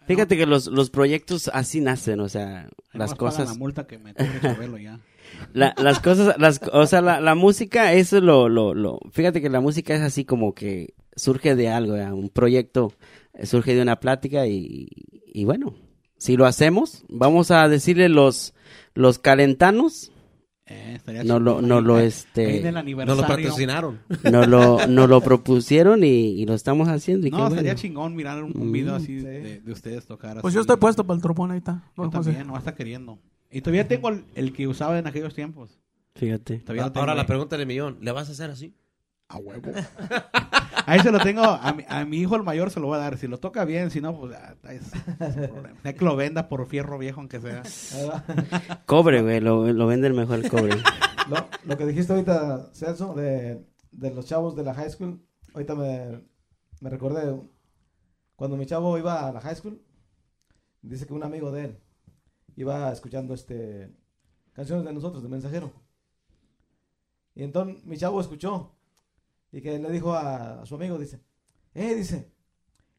Fíjate 0.08 0.36
que 0.38 0.46
los, 0.46 0.68
los 0.68 0.90
proyectos 0.90 1.50
así 1.54 1.80
nacen, 1.80 2.20
o 2.20 2.28
sea, 2.30 2.64
Ahí 2.64 2.70
las 3.00 3.16
cosas... 3.16 3.48
la 3.48 3.54
multa 3.56 3.88
que 3.88 3.98
me 3.98 4.14
Chabelo 4.14 4.78
ya 4.78 5.00
La- 5.54 5.74
las 5.78 6.00
cosas, 6.02 6.36
las, 6.38 6.60
o 6.74 6.86
sea, 6.86 7.02
la, 7.02 7.22
la 7.22 7.36
música, 7.36 7.94
eso 7.94 8.18
es 8.18 8.24
lo, 8.24 8.50
lo, 8.50 8.74
lo, 8.74 9.00
fíjate 9.12 9.42
que 9.42 9.50
la 9.50 9.62
música 9.62 9.96
es 9.96 10.02
así 10.02 10.26
como 10.26 10.54
que 10.54 10.94
surge 11.16 11.56
de 11.56 11.70
algo, 11.70 11.94
¿verdad? 11.94 12.12
un 12.14 12.28
proyecto 12.30 12.92
eh, 13.36 13.46
surge 13.46 13.74
de 13.74 13.82
una 13.82 14.02
plática 14.02 14.48
y, 14.48 14.90
y 15.34 15.46
bueno, 15.46 15.76
si 16.18 16.36
lo 16.36 16.46
hacemos, 16.46 17.06
vamos 17.08 17.52
a 17.52 17.70
decirle 17.70 18.10
los, 18.10 18.54
los 18.94 19.20
calentanos, 19.20 20.11
Eh, 20.72 20.94
estaría 20.96 21.24
no 21.24 21.40
lo, 21.40 21.62
no 21.62 21.82
lo, 21.82 21.96
Ahí- 21.98 22.08
este, 22.08 22.72
No 22.72 23.16
lo 23.16 23.22
patrocinaron. 23.28 24.00
no 24.32 24.46
lo, 24.48 24.88
no 24.88 25.08
lo 25.08 25.22
propusieron 25.22 26.04
y, 26.04 26.08
y 26.42 26.46
lo 26.46 26.54
estamos 26.54 26.88
haciendo 26.88 27.28
y 27.28 27.32
qué 27.32 27.38
no 27.38 27.48
estaría 27.48 27.72
bueno. 27.74 27.80
chingón 27.80 28.16
mirar 28.16 28.44
un, 28.44 28.52
un 28.56 28.72
video 28.72 28.94
Mm. 28.94 28.96
así 28.98 29.20
Sí. 29.20 29.26
de, 29.26 29.60
de 29.62 29.72
ustedes 29.72 30.06
tocar 30.06 30.40
Pues 30.42 30.52
así. 30.52 30.56
yo 30.56 30.62
estoy 30.62 30.78
puesto 30.78 31.06
para 31.06 31.16
el 31.16 31.22
tropón, 31.22 31.52
ahí 31.52 31.58
está. 31.58 31.84
yo 31.98 32.10
también 32.10 32.48
no 32.48 32.58
está 32.58 32.74
queriendo 32.76 33.20
y 33.52 33.62
todavía 33.62 33.88
tengo 33.88 34.10
el, 34.10 34.24
el 34.36 34.54
que 34.54 34.68
usaba 34.68 34.98
en 34.98 35.08
aquellos 35.08 35.34
tiempos 35.34 35.78
Fíjate. 36.16 36.58
todavía 36.60 36.86
tengo 36.86 37.00
Ahora 37.02 37.16
la 37.16 37.26
pregunta 37.26 37.58
del 37.58 37.68
millón, 37.68 37.98
¿le 38.02 38.12
vas 38.12 38.30
a 38.30 38.32
hacer 38.34 38.50
así? 38.52 38.74
A 39.32 39.38
huevo. 39.38 39.72
Ahí 40.86 41.00
se 41.00 41.12
lo 41.12 41.20
tengo, 41.20 41.42
a 41.42 41.74
mi, 41.74 41.86
a 41.88 42.04
mi 42.06 42.18
hijo 42.18 42.36
el 42.36 42.44
mayor 42.44 42.70
se 42.70 42.80
lo 42.80 42.88
voy 42.88 42.98
a 42.98 43.02
dar. 43.02 43.18
Si 43.18 43.28
lo 43.28 43.40
toca 43.40 43.64
bien, 43.66 43.92
si 43.92 44.02
no, 44.02 44.18
pues 44.20 44.36
ah, 44.36 44.56
es, 44.72 44.92
es 45.20 45.36
un 45.38 45.48
problema. 45.48 45.80
Que 45.84 46.06
lo 46.06 46.16
venda 46.16 46.50
por 46.50 46.66
fierro 46.66 46.98
viejo, 46.98 47.22
aunque 47.22 47.40
sea. 47.40 47.64
Cobre, 48.86 49.22
güey, 49.22 49.40
lo, 49.40 49.72
lo 49.72 49.88
venden 49.88 50.16
mejor 50.16 50.40
el 50.40 50.50
cobre. 50.50 50.76
Lo, 51.30 51.48
lo 51.64 51.78
que 51.78 51.86
dijiste 51.86 52.12
ahorita, 52.12 52.74
Celso, 52.74 53.14
de, 53.14 53.66
de 53.92 54.12
los 54.14 54.26
chavos 54.26 54.56
de 54.56 54.64
la 54.64 54.74
high 54.74 54.90
school, 54.90 55.26
ahorita 55.54 55.76
me, 55.76 56.22
me 56.82 56.90
recordé, 56.90 57.40
cuando 58.36 58.58
mi 58.58 58.66
chavo 58.66 58.98
iba 58.98 59.28
a 59.28 59.32
la 59.32 59.40
high 59.40 59.56
school, 59.56 59.82
dice 60.82 61.06
que 61.06 61.14
un 61.14 61.24
amigo 61.24 61.52
de 61.52 61.66
él 61.66 61.80
iba 62.56 62.92
escuchando 62.92 63.34
este 63.34 63.96
canciones 64.54 64.84
de 64.84 64.94
nosotros, 64.94 65.24
de 65.24 65.30
Mensajero. 65.30 65.72
Y 67.34 67.44
entonces 67.44 67.86
mi 67.86 67.98
chavo 67.98 68.20
escuchó 68.20 68.76
y 69.52 69.62
que 69.62 69.78
le 69.80 69.90
dijo 69.92 70.14
a, 70.14 70.62
a 70.62 70.66
su 70.66 70.76
amigo, 70.76 70.98
dice, 70.98 71.20
eh, 71.74 71.96
dice, 71.96 72.32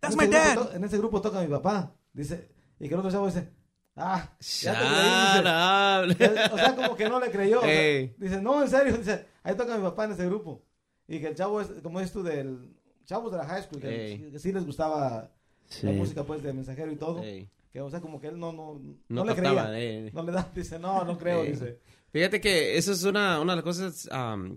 That's 0.01 0.15
en 0.15 0.21
my 0.21 0.27
dad. 0.27 0.55
to- 0.55 0.73
en 0.75 0.85
ese 0.85 0.99
grupo 0.99 1.21
toca 1.21 1.41
mi 1.41 1.49
papá, 1.49 1.95
dice, 2.13 2.49
y 2.79 2.89
que 2.89 2.95
el 2.95 3.01
otro 3.01 3.11
chavo 3.11 3.27
dice, 3.27 3.49
ah, 3.97 4.31
ya 4.41 4.73
te 4.73 6.15
creí", 6.19 6.29
dice. 6.35 6.53
O 6.53 6.59
sea, 6.59 6.75
como 6.77 6.97
que 6.97 7.09
no 7.09 7.21
le 7.21 7.31
creyó. 7.31 7.59
o 7.61 7.63
sea, 7.63 7.71
dice, 8.19 8.41
no, 8.43 8.63
en 8.63 8.69
serio. 8.69 8.97
Dice, 8.97 9.27
ahí 9.43 9.55
toca 9.57 9.77
mi 9.77 9.83
papá 9.83 10.05
en 10.07 10.13
ese 10.13 10.27
grupo. 10.27 10.63
Y 11.09 11.21
que 11.21 11.29
el 11.29 11.35
chavo 11.35 11.61
es, 11.61 11.69
como 11.83 12.01
es 12.01 12.11
tú, 12.13 12.23
del 12.23 12.75
chavos 13.05 13.31
de 13.33 13.39
la 13.39 13.45
high 13.47 13.63
school, 13.63 13.81
que, 13.81 14.29
que 14.33 14.39
sí 14.39 14.53
les 14.53 14.65
gustaba 14.65 15.31
Sí. 15.69 15.87
la 15.87 15.93
música, 15.93 16.23
pues, 16.25 16.43
de 16.43 16.53
mensajero 16.53 16.93
y 16.93 16.97
todo. 16.97 17.23
Ey, 17.23 17.49
Que, 17.73 17.81
o 17.81 17.89
sea, 17.91 18.01
como 18.01 18.21
que 18.21 18.29
él 18.29 18.39
no, 18.39 18.53
no, 18.53 18.75
no, 18.75 18.95
no 19.09 19.25
le 19.25 19.35
captaba, 19.35 19.69
creía. 19.71 19.81
eh. 20.07 20.11
No 20.13 20.23
le 20.23 20.33
da, 20.33 20.51
dice, 20.55 20.79
no, 20.79 21.03
no 21.05 21.17
creo, 21.17 21.43
Ey. 21.45 21.53
dice. 21.53 21.81
Fíjate 22.13 22.41
que 22.41 22.77
eso 22.77 22.93
es 22.93 23.05
una, 23.05 23.41
una 23.41 23.53
de 23.53 23.57
las 23.57 23.65
cosas 23.65 24.09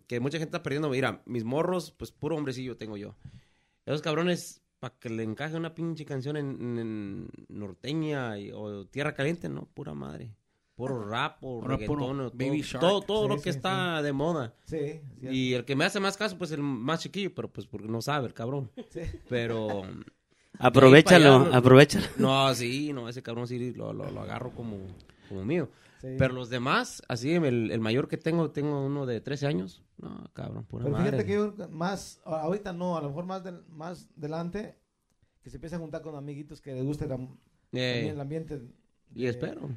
que 0.07 0.19
mucha 0.19 0.37
gente 0.37 0.49
está 0.49 0.61
perdiendo. 0.63 0.89
Mira, 0.89 1.21
mis 1.25 1.43
morros, 1.45 1.91
pues 1.91 2.11
puro 2.11 2.35
hombrecillo 2.35 2.75
tengo 2.77 2.97
yo. 2.97 3.15
Esos 3.85 4.01
cabrones, 4.01 4.61
para 4.79 4.93
que 4.99 5.09
le 5.09 5.23
encaje 5.23 5.55
una 5.55 5.73
pinche 5.73 6.03
canción 6.05 6.35
en, 6.37 6.77
en 6.77 7.29
norteña 7.47 8.37
y- 8.37 8.51
o 8.51 8.85
tierra 8.87 9.13
caliente, 9.13 9.47
no, 9.47 9.67
pura 9.73 9.93
madre. 9.93 10.31
Puro 10.75 11.05
rap 11.07 11.37
o 11.41 11.61
reggaetón, 11.61 11.97
puro 11.97 12.11
o 12.25 12.29
todo, 12.29 12.31
Baby 12.37 12.61
Shark. 12.61 12.81
todo, 12.81 13.01
todo 13.01 13.23
Sí, 13.23 13.29
lo 13.29 13.35
que 13.37 13.43
sí, 13.53 13.57
está 13.57 14.01
de 14.01 14.11
moda. 14.11 14.53
Sí, 14.65 14.99
Y 15.21 15.53
el 15.53 15.63
que 15.63 15.77
me 15.77 15.85
hace 15.85 16.01
más 16.01 16.17
caso, 16.17 16.37
pues 16.37 16.51
el 16.51 16.61
más 16.61 16.99
chiquillo, 16.99 17.33
pero 17.33 17.47
pues 17.47 17.65
porque 17.67 17.87
no 17.87 18.01
sabe 18.01 18.27
el 18.27 18.33
cabrón. 18.33 18.69
sí. 18.89 18.99
Pero, 19.29 19.83
Aprovechalo, 20.59 21.35
allá, 21.45 21.57
aprovechalo. 21.57 22.05
no, 22.17 22.53
sí, 22.55 22.91
no, 22.91 23.07
ese 23.07 23.21
cabrón 23.23 23.47
sí 23.47 23.73
lo, 23.73 23.93
lo, 23.93 24.09
lo 24.11 24.21
agarro 24.21 24.51
como, 24.51 24.77
como 25.29 25.45
mío. 25.45 25.69
Sí. 26.01 26.15
Pero 26.17 26.33
los 26.33 26.49
demás, 26.49 27.01
así, 27.07 27.33
el, 27.33 27.71
el 27.71 27.79
mayor 27.79 28.07
que 28.07 28.17
tengo, 28.17 28.51
tengo 28.51 28.85
uno 28.85 29.05
de 29.05 29.21
13 29.21 29.47
años. 29.47 29.83
No, 29.97 30.29
cabrón, 30.33 30.65
pura 30.65 30.83
Pero 30.85 30.97
madre. 30.97 31.11
fíjate 31.11 31.25
que 31.25 31.33
yo 31.33 31.53
más, 31.69 32.21
a- 32.25 32.41
ahorita 32.41 32.73
no, 32.73 32.97
a 32.97 33.01
lo 33.01 33.09
mejor 33.09 33.25
más, 33.25 33.43
más 33.69 34.09
delante, 34.15 34.75
que 35.41 35.49
se 35.49 35.57
empieza 35.57 35.75
a 35.77 35.79
juntar 35.79 36.01
con 36.01 36.15
amiguitos 36.15 36.59
que 36.61 36.73
les 36.73 36.83
guste 36.85 37.07
la- 37.07 37.15
Eh, 37.15 37.93
también 37.93 38.07
el 38.15 38.19
ambiente. 38.21 38.61
y 39.13 39.25
espero. 39.25 39.69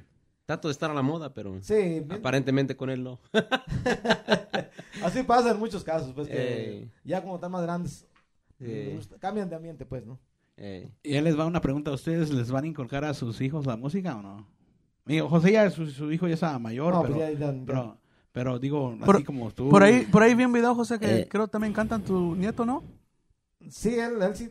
Trato 0.47 0.69
de 0.69 0.73
estar 0.73 0.91
a 0.91 0.95
la 0.95 1.03
moda, 1.03 1.35
pero 1.35 1.59
Sí, 1.63 2.05
aparentemente 2.11 2.75
con 2.75 2.89
él 2.91 3.05
no. 3.05 3.21
así 5.03 5.23
pasa 5.23 5.51
en 5.53 5.59
muchos 5.59 5.85
casos, 5.85 6.13
pues 6.15 6.29
que 6.29 6.71
Ey. 6.79 6.91
ya 7.05 7.23
como 7.23 7.35
están 7.37 7.53
más 7.53 7.63
grandes, 7.63 8.07
gusta- 8.95 9.19
cambian 9.19 9.49
de 9.49 9.57
ambiente, 9.57 9.85
pues, 9.87 10.05
¿no? 10.07 10.19
Eh, 10.57 10.91
Y 11.05 11.13
ya 11.13 11.23
les 11.23 11.39
va 11.39 11.47
una 11.47 11.61
pregunta. 11.61 11.93
¿Ustedes 11.93 12.31
les 12.33 12.51
van 12.51 12.65
a 12.65 12.67
inculcar 12.67 13.05
a 13.05 13.15
sus 13.15 13.41
hijos 13.41 13.65
la 13.67 13.77
música 13.77 14.17
o 14.17 14.23
no? 14.23 14.49
Digo, 15.09 15.29
José 15.29 15.53
ya, 15.53 15.71
su, 15.71 15.87
su 15.87 16.13
hijo 16.13 16.29
ya 16.29 16.35
está 16.35 16.59
mayor, 16.59 16.93
No, 16.95 17.03
pero, 17.03 17.15
pues 17.15 17.33
ya- 17.33 17.39
ya- 17.47 17.53
ya. 17.53 17.63
pero, 17.67 17.99
pero 18.31 18.59
digo, 18.59 18.97
Por- 19.05 19.17
así 19.17 19.25
como 19.25 19.51
tú. 19.51 19.69
Por 19.71 19.83
ahí, 19.83 20.07
por 20.11 20.23
ahí 20.23 20.35
vi 20.35 20.45
un 20.45 20.53
video, 20.53 20.75
José, 20.75 20.99
que 21.01 21.21
Eh. 21.23 21.29
creo 21.29 21.49
también 21.49 21.73
cantan 21.73 22.03
tu 22.05 22.37
nieto, 22.37 22.65
¿no? 22.67 22.85
Sí, 23.71 23.95
él, 23.99 24.21
él 24.23 24.37
sí. 24.37 24.51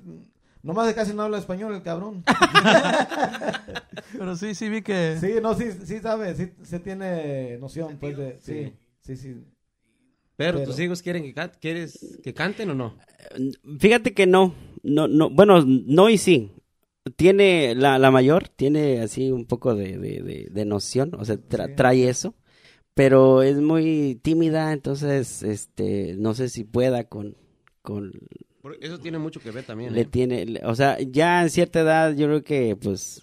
Nomás 0.63 0.87
de 0.87 0.95
casi 0.95 1.13
no 1.13 1.21
habla 1.21 1.37
español 1.37 1.73
el 1.75 1.81
cabrón. 1.83 2.23
Pero 4.17 4.35
sí, 4.35 4.53
sí 4.55 4.69
vi 4.69 4.81
que... 4.81 5.17
Sí, 5.19 5.35
no, 5.41 5.53
sí, 5.55 5.65
sí 5.85 5.99
sabe, 5.99 6.35
sí, 6.35 6.51
se 6.63 6.79
tiene 6.79 7.57
noción, 7.59 7.97
pues, 7.99 8.17
de... 8.17 8.37
Sí, 8.41 8.73
sí, 8.99 9.15
sí. 9.15 9.35
pero, 10.35 10.57
Pero- 10.59 10.69
tus 10.69 10.79
hijos 10.79 11.01
quieren 11.01 11.23
que, 11.23 11.33
can- 11.33 11.51
quieres 11.61 12.19
que 12.23 12.33
canten 12.33 12.69
o 12.71 12.73
no? 12.73 12.95
Fíjate 13.79 14.13
que 14.13 14.25
no, 14.27 14.53
no, 14.83 15.07
no, 15.07 15.29
bueno, 15.29 15.63
no 15.65 16.09
y 16.09 16.17
sí. 16.17 16.51
Tiene, 17.09 17.75
la, 17.75 17.97
la 17.99 18.11
mayor 18.11 18.47
tiene 18.49 19.01
así 19.01 19.31
un 19.31 19.45
poco 19.45 19.75
de, 19.75 19.97
de, 19.97 20.21
de, 20.21 20.47
de 20.51 20.65
noción, 20.65 21.11
o 21.15 21.25
sea, 21.25 21.35
tra- 21.37 21.67
Sí. 21.67 21.73
trae 21.75 22.09
eso, 22.09 22.35
pero 22.93 23.43
es 23.43 23.57
muy 23.57 24.19
tímida, 24.21 24.73
entonces, 24.73 25.43
este, 25.43 26.15
no 26.17 26.33
sé 26.33 26.49
si 26.49 26.63
pueda 26.63 27.03
con, 27.05 27.35
con, 27.81 28.11
Porque 28.61 28.85
Eso 28.85 28.99
tiene 28.99 29.17
mucho 29.19 29.39
que 29.39 29.51
ver 29.51 29.63
también. 29.65 29.93
le 29.93 30.01
¿eh? 30.01 30.05
tiene, 30.05 30.45
le- 30.45 30.65
o 30.65 30.75
sea, 30.75 30.97
ya 30.99 31.41
en 31.43 31.49
cierta 31.49 31.81
edad 31.81 32.15
yo 32.15 32.25
creo 32.27 32.43
que, 32.43 32.75
pues, 32.75 33.21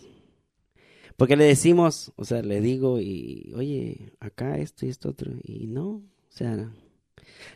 porque 1.16 1.36
le 1.36 1.44
decimos, 1.44 2.12
o 2.16 2.24
sea, 2.24 2.42
le 2.42 2.60
digo 2.60 3.00
y, 3.00 3.52
oye, 3.54 4.12
acá 4.20 4.58
esto 4.58 4.84
y 4.86 4.88
esto 4.88 5.10
otro, 5.10 5.32
y 5.44 5.66
no, 5.68 5.88
o 5.88 6.02
sea, 6.30 6.72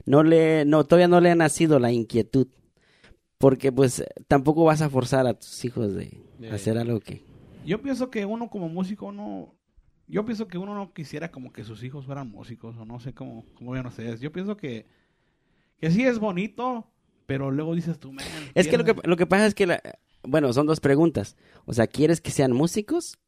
no 0.07 0.23
le, 0.23 0.65
no, 0.65 0.85
todavía 0.85 1.09
no 1.09 1.21
le 1.21 1.31
ha 1.31 1.35
nacido 1.35 1.79
la 1.79 1.91
inquietud. 1.93 2.47
Porque 3.39 3.71
pues 3.71 4.05
tampoco 4.27 4.65
vas 4.65 4.83
a 4.83 4.91
forzar 4.91 5.27
a 5.27 5.35
tus 5.35 5.65
hijos 5.65 5.95
de 5.95 6.21
hacer 6.51 6.77
algo 6.77 7.01
que... 7.01 7.23
Yo 7.65 7.81
pienso 7.81 8.11
que 8.11 8.25
uno 8.27 8.51
como 8.51 8.69
músico 8.69 9.13
no... 9.13 9.55
Yo 10.09 10.25
pienso 10.25 10.49
que 10.49 10.59
uno 10.59 10.75
no 10.75 10.93
quisiera 10.93 11.31
como 11.31 11.53
que 11.53 11.65
sus 11.65 11.83
hijos 11.85 12.07
fueran 12.07 12.31
músicos 12.31 12.77
o 12.79 12.85
no 12.85 12.99
sé 12.99 13.13
cómo, 13.13 13.45
cómo 13.55 13.73
vean 13.73 13.87
ustedes. 13.87 14.21
Yo 14.21 14.33
pienso 14.33 14.57
que, 14.57 14.87
que 15.79 15.91
sí 15.91 16.03
es 16.03 16.19
bonito, 16.19 16.91
pero 17.27 17.51
luego 17.51 17.75
dices 17.75 17.99
tú, 17.99 18.11
man, 18.13 18.25
Es 18.55 18.69
que 18.69 18.79
lo 18.79 18.85
que, 18.85 18.95
lo 19.05 19.17
que 19.17 19.27
pasa 19.27 19.47
es 19.47 19.55
que, 19.55 19.67
la- 19.67 19.83
bueno, 20.23 20.53
son 20.55 20.67
dos 20.67 20.81
preguntas. 20.81 21.37
O 21.67 21.75
sea, 21.75 21.87
¿quieres 21.87 22.21
que 22.23 22.31
sean 22.31 22.53
músicos 22.53 23.19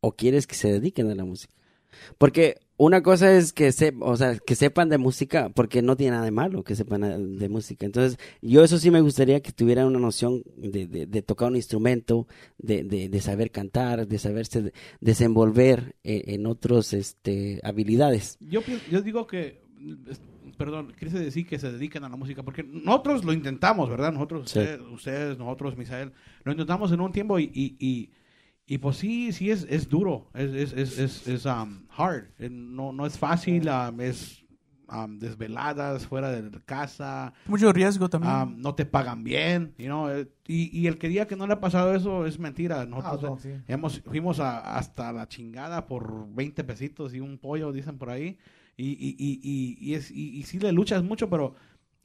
o 0.00 0.12
quieres 0.16 0.46
que 0.46 0.54
se 0.54 0.72
dediquen 0.72 1.10
a 1.10 1.14
la 1.14 1.24
música? 1.24 1.54
Porque 2.16 2.58
una 2.84 3.02
cosa 3.02 3.36
es 3.36 3.52
que, 3.52 3.70
se, 3.72 3.94
o 4.00 4.16
sea, 4.16 4.38
que 4.38 4.54
sepan 4.54 4.88
de 4.88 4.98
música, 4.98 5.50
porque 5.50 5.82
no 5.82 5.96
tiene 5.96 6.12
nada 6.12 6.24
de 6.24 6.30
malo 6.30 6.64
que 6.64 6.74
sepan 6.74 7.36
de 7.38 7.48
música. 7.48 7.86
Entonces, 7.86 8.18
yo 8.40 8.64
eso 8.64 8.78
sí 8.78 8.90
me 8.90 9.00
gustaría 9.00 9.40
que 9.40 9.52
tuvieran 9.52 9.86
una 9.86 9.98
noción 9.98 10.42
de, 10.56 10.86
de- 10.86 11.06
de 11.06 11.22
tocar 11.22 11.48
un 11.48 11.56
instrumento, 11.56 12.26
de, 12.58 12.82
de- 12.84 13.08
de 13.08 13.20
saber 13.20 13.50
cantar, 13.50 14.06
de 14.08 14.18
saberse 14.18 14.62
de- 14.62 14.72
desenvolver 15.00 15.96
eh, 16.04 16.24
en 16.28 16.46
otros 16.46 16.92
este, 16.92 17.60
habilidades. 17.62 18.36
Yo, 18.40 18.60
yo 18.90 19.02
digo 19.02 19.26
que, 19.26 19.60
perdón, 20.56 20.92
quise 20.98 21.18
decir 21.18 21.46
que 21.46 21.58
se 21.58 21.70
dediquen 21.72 22.04
a 22.04 22.08
la 22.08 22.16
música, 22.16 22.42
porque 22.42 22.62
nosotros 22.62 23.24
lo 23.24 23.32
intentamos, 23.32 23.88
¿verdad? 23.90 24.12
Nosotros, 24.12 24.50
Sí. 24.50 24.58
ustedes, 24.58 24.80
ustedes, 24.92 25.38
nosotros, 25.38 25.76
Misael, 25.76 26.12
lo 26.44 26.52
intentamos 26.52 26.90
en 26.92 27.00
un 27.00 27.12
tiempo 27.12 27.38
y, 27.38 27.44
y, 27.54 27.76
y, 27.78 28.10
y 28.66 28.78
pues 28.78 28.96
sí, 28.96 29.32
sí 29.32 29.50
es, 29.50 29.66
es 29.68 29.88
duro, 29.88 30.30
es, 30.34 30.72
es, 30.72 30.98
es, 30.98 31.26
es, 31.28 31.44
um, 31.46 31.84
hard, 31.96 32.24
Eh, 32.38 32.48
no, 32.50 32.92
no 32.92 33.06
es 33.06 33.18
fácil, 33.18 33.68
um, 33.68 34.00
es 34.00 34.44
um, 34.88 35.18
desveladas, 35.18 36.06
fuera 36.06 36.30
de 36.30 36.50
casa, 36.64 37.32
Mucho 37.46 37.72
riesgo 37.72 38.08
también. 38.08 38.32
um, 38.34 38.60
no 38.60 38.74
te 38.74 38.84
pagan 38.86 39.24
bien, 39.24 39.74
you 39.78 39.86
know, 39.86 40.08
eh, 40.10 40.28
y, 40.46 40.70
y 40.78 40.86
el 40.86 40.98
que 40.98 41.08
diga 41.08 41.26
que 41.26 41.36
no 41.36 41.46
le 41.46 41.54
ha 41.54 41.60
pasado 41.60 41.94
eso 41.94 42.24
es 42.26 42.38
mentira. 42.38 42.82
Ah, 42.82 42.86
Nosotros 42.86 43.22
no, 43.22 43.38
sí. 43.38 43.50
hemos, 43.68 44.00
fuimos 44.00 44.38
a- 44.40 44.76
hasta 44.76 45.12
la 45.12 45.26
chingada 45.28 45.86
por 45.86 46.26
20 46.34 46.62
pesitos 46.64 47.14
y 47.14 47.20
un 47.20 47.38
pollo, 47.38 47.72
dicen 47.72 47.98
por 47.98 48.10
ahí. 48.10 48.38
Y, 48.76 48.90
y, 48.92 49.16
y, 49.18 49.40
y, 49.42 49.78
y 49.90 49.94
es, 49.94 50.10
y, 50.10 50.30
y 50.38 50.42
sí 50.44 50.58
le 50.58 50.72
luchas 50.72 51.02
mucho, 51.02 51.28
pero, 51.28 51.54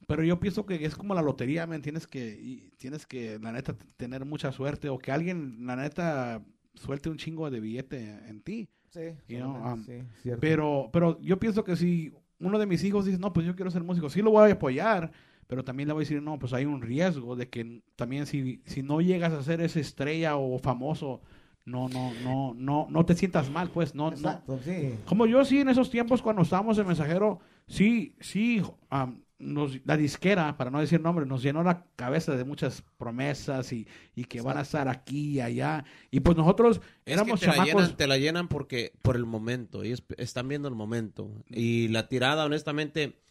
pero 0.07 0.23
yo 0.23 0.39
pienso 0.39 0.65
que 0.65 0.84
es 0.85 0.95
como 0.95 1.13
la 1.13 1.21
lotería, 1.21 1.67
man. 1.67 1.81
Tienes 1.81 2.07
que, 2.07 2.29
y 2.29 2.71
tienes 2.77 3.05
que, 3.05 3.38
la 3.39 3.51
neta, 3.51 3.75
tener 3.97 4.25
mucha 4.25 4.53
suerte 4.53 4.88
o 4.89 4.97
que 4.97 5.11
alguien, 5.11 5.65
la 5.65 5.75
neta, 5.75 6.41
suelte 6.75 7.09
un 7.09 7.17
chingo 7.17 7.51
de 7.51 7.59
billete 7.59 8.17
en 8.27 8.41
ti. 8.41 8.69
Sí, 8.89 9.01
You 9.27 9.39
know, 9.39 9.55
um, 9.55 9.84
sí, 9.84 10.01
cierto. 10.21 10.39
Pero, 10.39 10.89
pero 10.93 11.19
yo 11.19 11.38
pienso 11.38 11.65
que 11.65 11.75
si 11.75 12.13
uno 12.39 12.57
de 12.57 12.65
mis 12.65 12.84
hijos 12.85 13.05
dice, 13.05 13.19
no, 13.19 13.34
pues 13.34 13.45
yo 13.45 13.55
quiero 13.55 13.69
ser 13.69 13.84
músico, 13.84 14.09
sí 14.09 14.21
lo 14.21 14.31
voy 14.31 14.49
a 14.49 14.53
apoyar, 14.53 15.11
pero 15.45 15.65
también 15.65 15.88
le 15.88 15.93
voy 15.93 16.01
a 16.01 16.05
decir, 16.05 16.21
no, 16.21 16.39
pues 16.39 16.53
hay 16.53 16.63
un 16.63 16.81
riesgo 16.81 17.35
de 17.35 17.49
que 17.49 17.81
también 17.97 18.25
si, 18.25 18.61
si 18.65 18.84
no 18.84 19.01
llegas 19.01 19.34
a 19.34 19.43
ser 19.43 19.59
esa 19.59 19.81
estrella 19.81 20.38
o 20.38 20.57
famoso, 20.57 21.21
no, 21.65 21.89
no, 21.89 22.13
no, 22.23 22.53
no, 22.53 22.88
no 22.89 23.05
te 23.05 23.13
sientas 23.13 23.51
mal, 23.51 23.69
pues, 23.69 23.93
no, 23.93 24.11
no. 24.11 24.41
Sí. 24.63 24.95
Como 25.05 25.25
yo 25.25 25.43
sí 25.43 25.59
en 25.59 25.67
esos 25.67 25.89
tiempos 25.89 26.21
cuando 26.21 26.43
estábamos 26.43 26.77
en 26.77 26.88
Mensajero, 26.88 27.39
sí, 27.67 28.15
sí, 28.21 28.61
am, 28.89 29.21
nos, 29.39 29.80
la 29.85 29.97
disquera, 29.97 30.57
para 30.57 30.72
no 30.72 30.80
decir 30.80 30.99
nombre, 30.99 31.26
nos 31.26 31.43
llenó 31.43 31.64
la 31.64 31.85
cabeza 31.95 32.35
de 32.35 32.43
muchas 32.43 32.84
promesas 32.97 33.72
y, 33.72 33.88
y 34.15 34.26
que 34.26 34.41
van 34.41 34.57
a 34.57 34.61
estar 34.61 34.88
aquí 34.88 35.34
y 35.35 35.41
allá. 35.41 35.85
Y 36.11 36.22
pues 36.22 36.35
nosotros 36.35 36.81
Es 37.05 37.14
éramos 37.14 37.39
que 37.39 37.45
te 37.47 37.55
la, 37.55 37.64
llenan, 37.65 37.97
te 37.97 38.07
la 38.07 38.18
llenan 38.18 38.47
porque 38.47 38.93
por 39.01 39.15
el 39.15 39.26
momento. 39.26 39.84
Ellos 39.84 40.03
están 40.18 40.47
viendo 40.47 40.68
el 40.68 40.76
momento. 40.76 41.31
Y 41.49 41.88
la 41.89 42.07
tirada, 42.09 42.45
honestamente, 42.45 43.22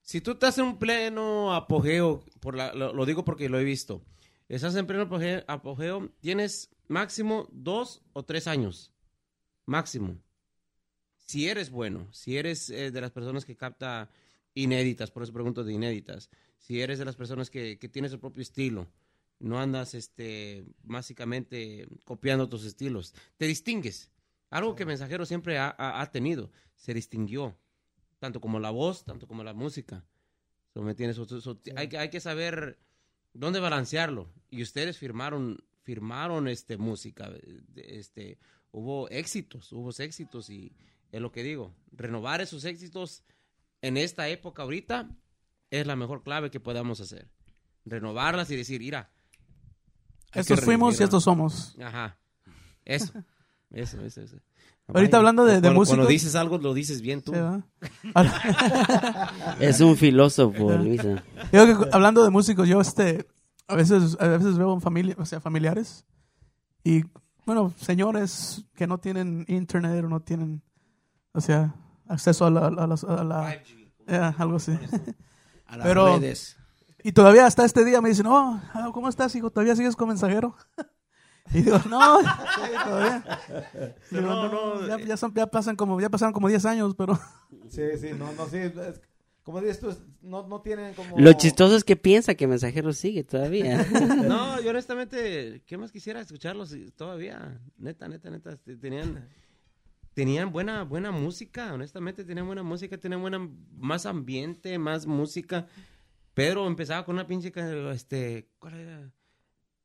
si 0.00 0.20
tú 0.20 0.30
estás 0.32 0.56
en 0.58 0.64
un 0.64 0.78
pleno 0.78 1.54
apogeo, 1.54 2.24
por 2.40 2.56
la- 2.56 2.72
lo, 2.72 2.94
lo 2.94 3.04
digo 3.04 3.24
porque 3.24 3.48
lo 3.48 3.58
he 3.58 3.64
visto. 3.64 4.02
Estás 4.48 4.74
en 4.76 4.86
pleno 4.86 5.02
apogeo, 5.04 5.44
apogeo, 5.46 6.10
tienes 6.20 6.70
máximo 6.88 7.48
dos 7.52 8.02
o 8.14 8.24
tres 8.24 8.46
años. 8.48 8.92
Máximo. 9.66 10.16
Si 11.16 11.48
eres 11.48 11.70
bueno, 11.70 12.08
si 12.12 12.36
eres 12.38 12.70
eh, 12.70 12.90
de 12.90 13.00
las 13.00 13.12
personas 13.12 13.44
que 13.44 13.56
capta 13.56 14.10
inéditas, 14.54 15.10
por 15.10 15.22
eso 15.22 15.32
pregunto 15.32 15.64
de 15.64 15.72
inéditas. 15.72 16.30
Si 16.58 16.80
eres 16.80 16.98
de 16.98 17.04
las 17.04 17.16
personas 17.16 17.50
que, 17.50 17.78
que 17.78 17.88
tienes 17.88 18.12
el 18.12 18.20
propio 18.20 18.42
estilo, 18.42 18.86
no 19.38 19.58
andas 19.58 19.94
este 19.94 20.64
básicamente 20.82 21.86
copiando 22.04 22.48
tus 22.48 22.64
estilos, 22.64 23.14
te 23.36 23.46
distingues. 23.46 24.10
Algo 24.50 24.74
que 24.74 24.84
Mensajero 24.84 25.24
siempre 25.26 25.58
ha, 25.58 25.74
ha- 25.78 26.00
ha 26.02 26.10
tenido, 26.10 26.50
se 26.76 26.92
distinguió, 26.92 27.56
tanto 28.18 28.40
como 28.40 28.58
la 28.60 28.70
voz, 28.70 29.04
tanto 29.04 29.26
como 29.26 29.42
la 29.44 29.54
música. 29.54 30.04
So, 30.74 30.82
¿me 30.82 30.90
entiendes? 30.90 31.16
So, 31.16 31.40
so, 31.40 31.60
hay, 31.76 31.88
que- 31.88 31.98
hay 31.98 32.10
que 32.10 32.20
saber 32.20 32.78
dónde 33.32 33.60
balancearlo. 33.60 34.28
Y 34.50 34.62
ustedes 34.62 34.98
firmaron, 34.98 35.64
firmaron 35.82 36.48
este 36.48 36.76
música, 36.76 37.30
eh, 37.32 37.62
este, 37.76 38.38
hubo 38.72 39.08
éxitos, 39.08 39.72
hubo 39.72 39.90
éxitos 39.90 40.50
y 40.50 40.72
es 41.12 41.20
lo 41.20 41.32
que 41.32 41.42
digo, 41.42 41.74
renovar 41.92 42.40
esos 42.40 42.64
éxitos 42.64 43.22
en 43.82 43.96
esta 43.96 44.28
época 44.28 44.62
ahorita 44.62 45.08
es 45.70 45.86
la 45.86 45.96
mejor 45.96 46.22
clave 46.22 46.50
que 46.50 46.60
podamos 46.60 47.00
hacer. 47.00 47.28
Renovarlas 47.84 48.50
y 48.50 48.56
decir, 48.56 48.80
mira, 48.80 49.10
estos 50.34 50.60
fuimos 50.60 51.00
y 51.00 51.04
estos 51.04 51.24
somos. 51.24 51.76
Ajá. 51.82 52.18
Eso. 52.84 53.12
Eso, 53.70 54.00
eso, 54.02 54.20
eso. 54.22 54.36
Ahorita 54.88 55.18
hablando 55.18 55.44
de- 55.44 55.54
de 55.56 55.60
cuando, 55.60 55.80
músicos- 55.80 55.96
Cuando 55.96 56.10
dices 56.10 56.34
algo, 56.34 56.58
lo 56.58 56.74
dices 56.74 57.00
bien 57.00 57.22
tú. 57.22 57.32
Es 59.60 59.80
un 59.80 59.96
filósofo, 59.96 60.72
Luisa. 60.72 61.22
Yo 61.52 61.66
que 61.66 61.88
hablando 61.92 62.24
de 62.24 62.30
músicos, 62.30 62.68
yo 62.68 62.80
este 62.80 63.26
a 63.68 63.76
veces 63.76 64.16
a 64.20 64.26
veces 64.26 64.58
veo 64.58 64.78
familia, 64.80 65.14
o 65.18 65.24
sea, 65.24 65.40
familiares 65.40 66.04
y 66.82 67.04
bueno, 67.46 67.72
señores 67.78 68.64
que 68.74 68.86
no 68.86 68.98
tienen 68.98 69.44
internet 69.48 70.04
o 70.04 70.08
no 70.08 70.20
tienen 70.20 70.62
o 71.32 71.40
sea, 71.40 71.74
acceso 72.10 72.46
a 72.46 72.50
la, 72.50 72.66
a 72.68 73.24
la- 73.24 73.62
ya, 74.06 74.34
algo 74.38 74.56
así. 74.56 74.72
a 75.66 75.76
las 75.76 75.86
pero- 75.86 76.16
redes. 76.18 76.56
Y 77.02 77.12
todavía 77.12 77.46
hasta 77.46 77.64
este 77.64 77.82
día 77.84 78.02
me 78.02 78.10
dicen, 78.10 78.26
"Oh, 78.26 78.60
ah, 78.74 78.90
¿cómo 78.92 79.08
estás, 79.08 79.34
hijo? 79.34 79.50
¿Todavía 79.50 79.74
sigues 79.74 79.96
con 79.96 80.08
mensajero?" 80.08 80.54
Y 81.54 81.62
digo, 81.62 81.80
"No, 81.88 82.20
sí, 82.20 82.70
todavía." 82.84 83.24
Digo, 84.10 84.22
No, 84.22 84.48
"No, 84.48 84.74
no, 84.80 84.86
ya, 84.86 84.96
eh. 84.96 85.04
ya 85.06 85.16
son- 85.16 85.32
ya 85.34 85.46
pasan 85.46 85.76
como 85.76 85.98
ya 86.00 86.10
pasaron 86.10 86.32
como 86.34 86.48
10 86.48 86.64
años, 86.66 86.94
pero 86.96 87.18
Sí, 87.70 87.82
sí, 87.98 88.10
no, 88.18 88.30
no, 88.32 88.46
sí. 88.48 88.58
es- 88.58 89.00
como 89.42 89.60
dices 89.62 89.80
tú, 89.80 89.96
no, 90.20 90.46
no 90.46 90.60
tienen 90.60 90.92
como... 90.94 91.18
Lo 91.18 91.32
chistoso 91.32 91.74
es 91.74 91.82
que 91.82 91.96
piensa 91.96 92.34
que 92.34 92.46
Mensajero 92.46 92.92
sigue 92.92 93.24
todavía. 93.24 93.84
No, 94.28 94.60
yo 94.60 94.70
honestamente, 94.70 95.62
¿qué 95.66 95.78
más 95.78 95.90
quisiera 95.90 96.20
escucharlos 96.20 96.76
todavía? 96.94 97.58
Neta, 97.78 98.06
neta, 98.06 98.28
neta. 98.30 98.56
te- 98.58 98.76
Tenían, 98.76 99.26
tenían 100.14 100.52
buena, 100.52 100.82
buena 100.84 101.10
música, 101.10 101.72
honestamente, 101.72 102.24
tenían 102.24 102.46
buena 102.46 102.62
música, 102.62 102.98
tenían 102.98 103.20
buena, 103.20 103.38
más 103.76 104.06
ambiente, 104.06 104.78
más 104.78 105.06
música. 105.06 105.66
Pedro 106.34 106.66
empezaba 106.66 107.04
con 107.04 107.16
una 107.16 107.26
pinche, 107.26 107.52
este, 107.92 108.48
¿cuál 108.58 108.74
era? 108.74 109.10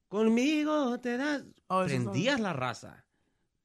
Conmigo 0.08 1.00
te 1.00 1.18
das. 1.18 1.44
Oh, 1.68 1.84
Prendías 1.86 2.40
la 2.40 2.54
raza. 2.54 3.06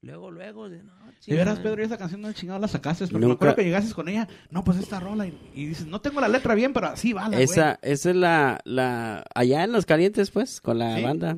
Luego, 0.03 0.31
luego, 0.31 0.67
de, 0.67 0.81
no, 0.81 0.93
De 1.27 1.35
veras. 1.35 1.59
Pedro, 1.59 1.79
y 1.79 1.85
esa 1.85 1.95
canción 1.97 2.21
no 2.21 2.33
chingado 2.33 2.59
la 2.59 2.67
sacaste, 2.67 3.05
pero 3.05 3.19
Nunca- 3.19 3.27
me 3.27 3.33
acuerdo 3.35 3.55
que 3.57 3.63
llegaste 3.63 3.93
con 3.93 4.09
ella, 4.09 4.27
no, 4.49 4.63
pues 4.63 4.79
esta 4.79 4.99
rola, 4.99 5.27
y, 5.27 5.37
y 5.53 5.67
dices, 5.67 5.85
no 5.85 6.01
tengo 6.01 6.19
la 6.19 6.27
letra 6.27 6.55
bien, 6.55 6.73
pero 6.73 6.87
así 6.87 7.13
va 7.13 7.29
la 7.29 7.39
esa, 7.39 7.77
esa 7.83 8.09
es 8.09 8.15
la, 8.15 8.59
la, 8.65 9.23
allá 9.35 9.63
en 9.63 9.71
Los 9.71 9.85
Calientes, 9.85 10.31
pues, 10.31 10.59
con 10.59 10.79
la 10.79 10.95
Sí. 10.97 11.03
banda. 11.03 11.37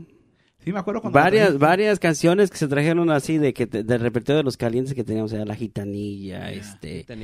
Sí, 0.64 0.72
me 0.72 0.80
acuerdo 0.80 1.02
cuando... 1.02 1.20
Varias, 1.20 1.58
varias 1.60 2.00
canciones 2.00 2.50
que 2.50 2.58
se 2.58 2.68
trajeron 2.68 3.10
así 3.12 3.38
de 3.38 3.54
que 3.54 3.68
te- 3.68 3.84
del 3.84 4.00
repertorio 4.00 4.38
de 4.38 4.44
Los 4.44 4.56
Calientes 4.58 4.94
que 4.94 5.04
teníamos, 5.04 5.32
o 5.34 5.36
sea, 5.36 5.46
La 5.46 5.56
Gitanilla, 5.56 6.52
este... 6.52 7.04
Te 7.04 7.16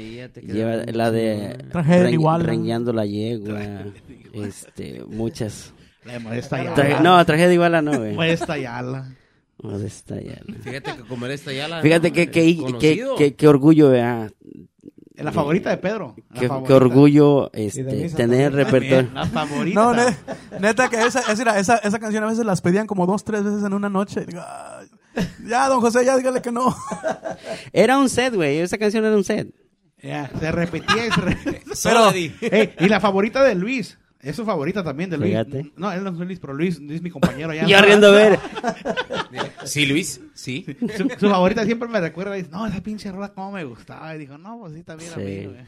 Lleva 0.42 0.84
quedaba 0.84 0.92
la 0.92 1.12
de 1.12 1.58
Reñ- 1.72 2.12
igual, 2.14 2.42
¿no? 2.42 2.48
Reñando 2.48 2.92
la 2.94 3.06
yegua, 3.06 3.62
este, 4.34 5.04
muchas. 5.08 5.74
La 6.06 6.14
de 6.14 6.20
Modesta 6.20 6.58
Yala. 6.64 6.76
Traje- 6.76 7.02
no, 7.02 7.26
tragedia 7.26 7.54
igual 7.54 7.86
no, 7.86 7.98
güey. 7.98 8.14
Modesta 8.16 8.58
Yala. 8.58 9.16
Modesta 9.62 10.20
ya. 10.22 10.40
Fíjate 10.64 10.96
que 10.96 11.04
como 11.04 11.26
esta 11.26 11.52
ya 11.52 11.68
la. 11.68 11.82
Fíjate 11.82 12.14
que, 12.14 12.32
que, 12.32 12.56
que, 12.56 12.62
conocido. 12.62 13.16
que- 13.18 13.36
que 13.36 13.48
orgullo, 13.48 13.90
vea. 13.90 14.32
La 15.24 15.32
favorita 15.32 15.70
de 15.70 15.78
Pedro. 15.78 16.16
Qué, 16.34 16.48
favorita. 16.48 16.68
qué 16.68 16.74
orgullo 16.74 17.52
este, 17.54 18.10
tener 18.10 18.54
repertorio. 18.54 19.10
La 19.14 19.26
favorita. 19.26 19.80
No, 19.80 19.94
ne- 19.94 20.16
neta 20.60 20.90
que 20.90 21.02
esa, 21.02 21.20
esa, 21.32 21.60
esa, 21.60 21.78
esa 21.78 22.00
canción 22.00 22.24
a 22.24 22.28
veces 22.28 22.46
las 22.46 22.62
pedían 22.62 22.88
como 22.88 23.06
dos, 23.06 23.24
tres 23.24 23.44
veces 23.44 23.64
en 23.64 23.74
una 23.74 23.90
noche. 23.90 24.22
Y 24.24 24.26
digo, 24.32 24.42
"Ay, 24.46 24.88
ya, 25.48 25.68
don 25.68 25.82
José, 25.82 26.06
ya 26.06 26.16
dígale 26.18 26.42
que 26.42 26.52
no. 26.52 26.76
Era 27.74 27.98
un 27.98 28.10
set, 28.10 28.34
güey. 28.36 28.60
Esa 28.60 28.78
canción 28.78 29.04
era 29.06 29.16
un 29.16 29.24
set. 29.24 29.54
Ya, 30.02 30.30
se 30.40 30.52
repetía 30.52 31.08
y 31.08 31.12
se 31.12 31.22
repetía. 31.22 31.62
Ey, 32.42 32.74
y 32.80 32.88
la 32.88 33.00
favorita 33.00 33.44
de 33.44 33.56
Luis. 33.56 33.98
Es 34.22 34.36
su 34.36 34.44
favorita 34.44 34.84
también 34.84 35.10
de 35.10 35.18
Luis. 35.18 35.30
Fíjate. 35.32 35.72
No, 35.78 35.90
él 35.94 36.04
no 36.04 36.10
es 36.10 36.18
Luis, 36.18 36.40
pero 36.40 36.54
Luis, 36.54 36.78
Luis 36.80 36.96
es 36.96 37.02
mi 37.02 37.10
compañero 37.10 37.52
allá. 37.52 37.66
Yo 37.68 37.82
riendo 37.82 38.08
a 38.08 38.12
ver. 38.12 38.40
Sí, 39.66 39.86
Luis, 39.86 40.20
sí. 40.34 40.66
Su, 40.98 41.08
su 41.20 41.30
favorita 41.30 41.64
siempre 41.64 41.88
me 41.88 42.00
recuerda 42.00 42.36
y 42.36 42.42
dice, 42.42 42.52
no, 42.52 42.66
esa 42.66 42.82
pinche 42.82 43.12
rola 43.12 43.30
cómo 43.34 43.52
me 43.52 43.64
gustaba. 43.64 44.16
Y 44.16 44.20
dijo, 44.20 44.38
no, 44.38 44.58
pues 44.60 44.74
sí, 44.74 44.84
también 44.84 45.14
a 45.14 45.18
mí, 45.18 45.46
güey. 45.46 45.66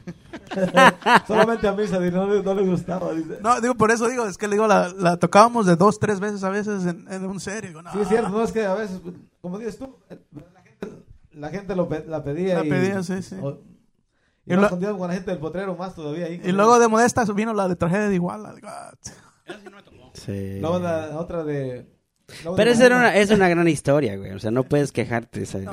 Solamente 1.26 1.68
a 1.68 1.72
mí 1.72 1.86
se 1.86 2.10
no, 2.10 2.42
no 2.42 2.54
le 2.54 2.62
gustaba. 2.62 3.12
Dice. 3.14 3.38
No, 3.42 3.60
digo, 3.60 3.74
por 3.74 3.90
eso 3.90 4.08
digo, 4.08 4.26
es 4.26 4.36
que 4.36 4.48
le 4.48 4.54
digo, 4.56 4.66
la, 4.66 4.88
la 4.98 5.16
tocábamos 5.18 5.66
de 5.66 5.76
dos, 5.76 5.98
tres 6.00 6.18
veces 6.20 6.42
a 6.42 6.50
veces 6.50 6.84
en, 6.86 7.06
en 7.10 7.24
un 7.26 7.38
serio. 7.38 7.68
Digo, 7.70 7.82
no, 7.82 7.92
Sí, 7.92 8.00
es 8.00 8.08
cierto, 8.08 8.30
no 8.30 8.42
es 8.42 8.50
que 8.52 8.64
a 8.64 8.74
veces, 8.74 9.00
como 9.40 9.58
dices 9.58 9.78
tú, 9.78 9.96
la 10.10 10.62
gente, 10.62 10.88
la 11.34 11.48
gente 11.50 11.76
lo 11.76 11.88
pe- 11.88 12.04
la 12.08 12.24
pedía. 12.24 12.58
La 12.58 12.64
y, 12.66 12.70
pedía, 12.70 13.02
sí, 13.02 13.22
sí. 13.22 13.36
o- 13.40 13.60
y 14.46 14.54
lo- 14.54 14.68
con 14.98 15.08
la 15.08 15.14
gente 15.14 15.30
del 15.30 15.40
potrero, 15.40 15.76
más 15.76 15.94
todavía 15.94 16.26
ahí. 16.26 16.40
Y 16.44 16.52
luego 16.52 16.78
de 16.78 16.88
Modesta 16.88 17.24
vino 17.34 17.52
la 17.54 17.68
de 17.68 17.76
tragedia 17.76 18.08
de 18.08 18.14
Iguala. 18.14 18.54
Sí. 20.14 20.58
Luego 20.60 20.78
la 20.78 21.18
otra 21.18 21.44
de. 21.44 21.86
luego 22.42 22.56
Pero 22.56 22.70
de 22.70 22.74
esa 22.76 22.86
era 22.86 22.96
una, 22.96 23.16
es 23.16 23.30
una 23.30 23.48
gran 23.48 23.68
historia, 23.68 24.16
güey. 24.16 24.32
O 24.32 24.38
sea, 24.38 24.50
no 24.50 24.64
puedes 24.64 24.92
quejarte. 24.92 25.46
¿sabes? 25.46 25.68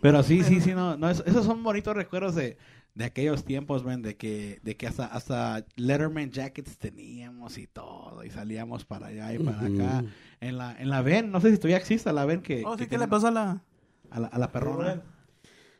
Pero 0.00 0.22
sí, 0.22 0.42
sí, 0.44 0.60
sí, 0.60 0.74
no, 0.74 0.96
no 0.96 1.10
es- 1.10 1.22
esos 1.26 1.44
son 1.44 1.62
bonitos 1.64 1.94
recuerdos 1.94 2.34
de, 2.36 2.56
de 2.94 3.04
aquellos 3.04 3.44
tiempos, 3.44 3.84
man, 3.84 4.00
de 4.02 4.16
que, 4.16 4.60
de 4.62 4.76
que 4.76 4.86
hasta, 4.86 5.06
hasta 5.06 5.64
Letterman 5.74 6.30
jackets 6.30 6.78
teníamos 6.78 7.58
y 7.58 7.66
todo, 7.66 8.22
y 8.24 8.30
salíamos 8.30 8.84
para 8.84 9.08
allá 9.08 9.32
y 9.32 9.38
para 9.40 9.58
acá. 9.58 10.04
En 10.40 10.56
la, 10.56 10.76
en 10.78 10.88
la 10.90 11.02
VEN, 11.02 11.32
no 11.32 11.40
sé 11.40 11.50
si 11.50 11.56
todavía 11.56 11.78
existe 11.78 12.12
la 12.12 12.24
VEN 12.26 12.42
que, 12.42 12.62
Oh, 12.64 12.74
sí, 12.78 12.84
que 12.84 12.88
¿qué 12.90 12.98
le 12.98 13.08
pasó 13.08 13.26
a 13.26 13.30
la...? 13.32 13.62
a 14.10 14.20
la, 14.20 14.28
a 14.28 14.38
la 14.38 14.52
perrona. 14.52 15.02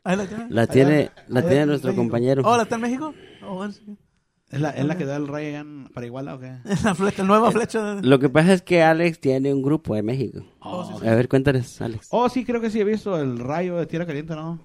Ahí 0.03 0.15
la 0.15 0.25
tiene. 0.27 0.47
La 0.49 0.67
tiene, 1.41 1.65
nuestro 1.65 1.89
México. 1.89 2.01
compañero. 2.03 2.41
Oh, 2.45 2.55
¿la 2.57 2.63
está 2.63 2.75
en 2.75 2.81
México? 2.81 3.13
Oh, 3.45 3.55
bueno, 3.55 3.73
sí. 3.73 3.97
¿Es 4.51 4.59
la, 4.59 4.71
es 4.71 4.83
la 4.85 4.97
que 4.97 5.05
da 5.05 5.17
el 5.17 5.29
en- 5.35 5.89
para 5.93 6.07
Iguala 6.07 6.33
o 6.35 6.39
qué? 6.39 6.57
La 6.83 6.95
flecha, 6.95 7.23
nueva 7.23 7.51
flecha. 7.51 7.95
de- 7.95 8.07
Lo 8.07 8.17
que 8.17 8.29
pasa 8.29 8.53
es 8.53 8.63
que 8.63 8.81
Alex 8.81 9.19
tiene 9.19 9.53
un 9.53 9.61
grupo 9.61 9.95
en 9.95 10.05
México. 10.05 10.43
Oh, 10.59 10.83
sí, 10.85 10.93
sí. 11.01 11.07
A 11.07 11.13
ver, 11.13 11.29
cuéntales, 11.29 11.79
Alex. 11.81 12.07
Oh, 12.09 12.27
sí, 12.29 12.43
creo 12.45 12.59
que 12.59 12.71
sí 12.71 12.79
he 12.79 12.83
visto 12.83 13.19
el 13.19 13.37
rayo 13.37 13.75
de 13.77 13.85
tierra 13.85 14.07
caliente, 14.07 14.33
¿no? 14.35 14.59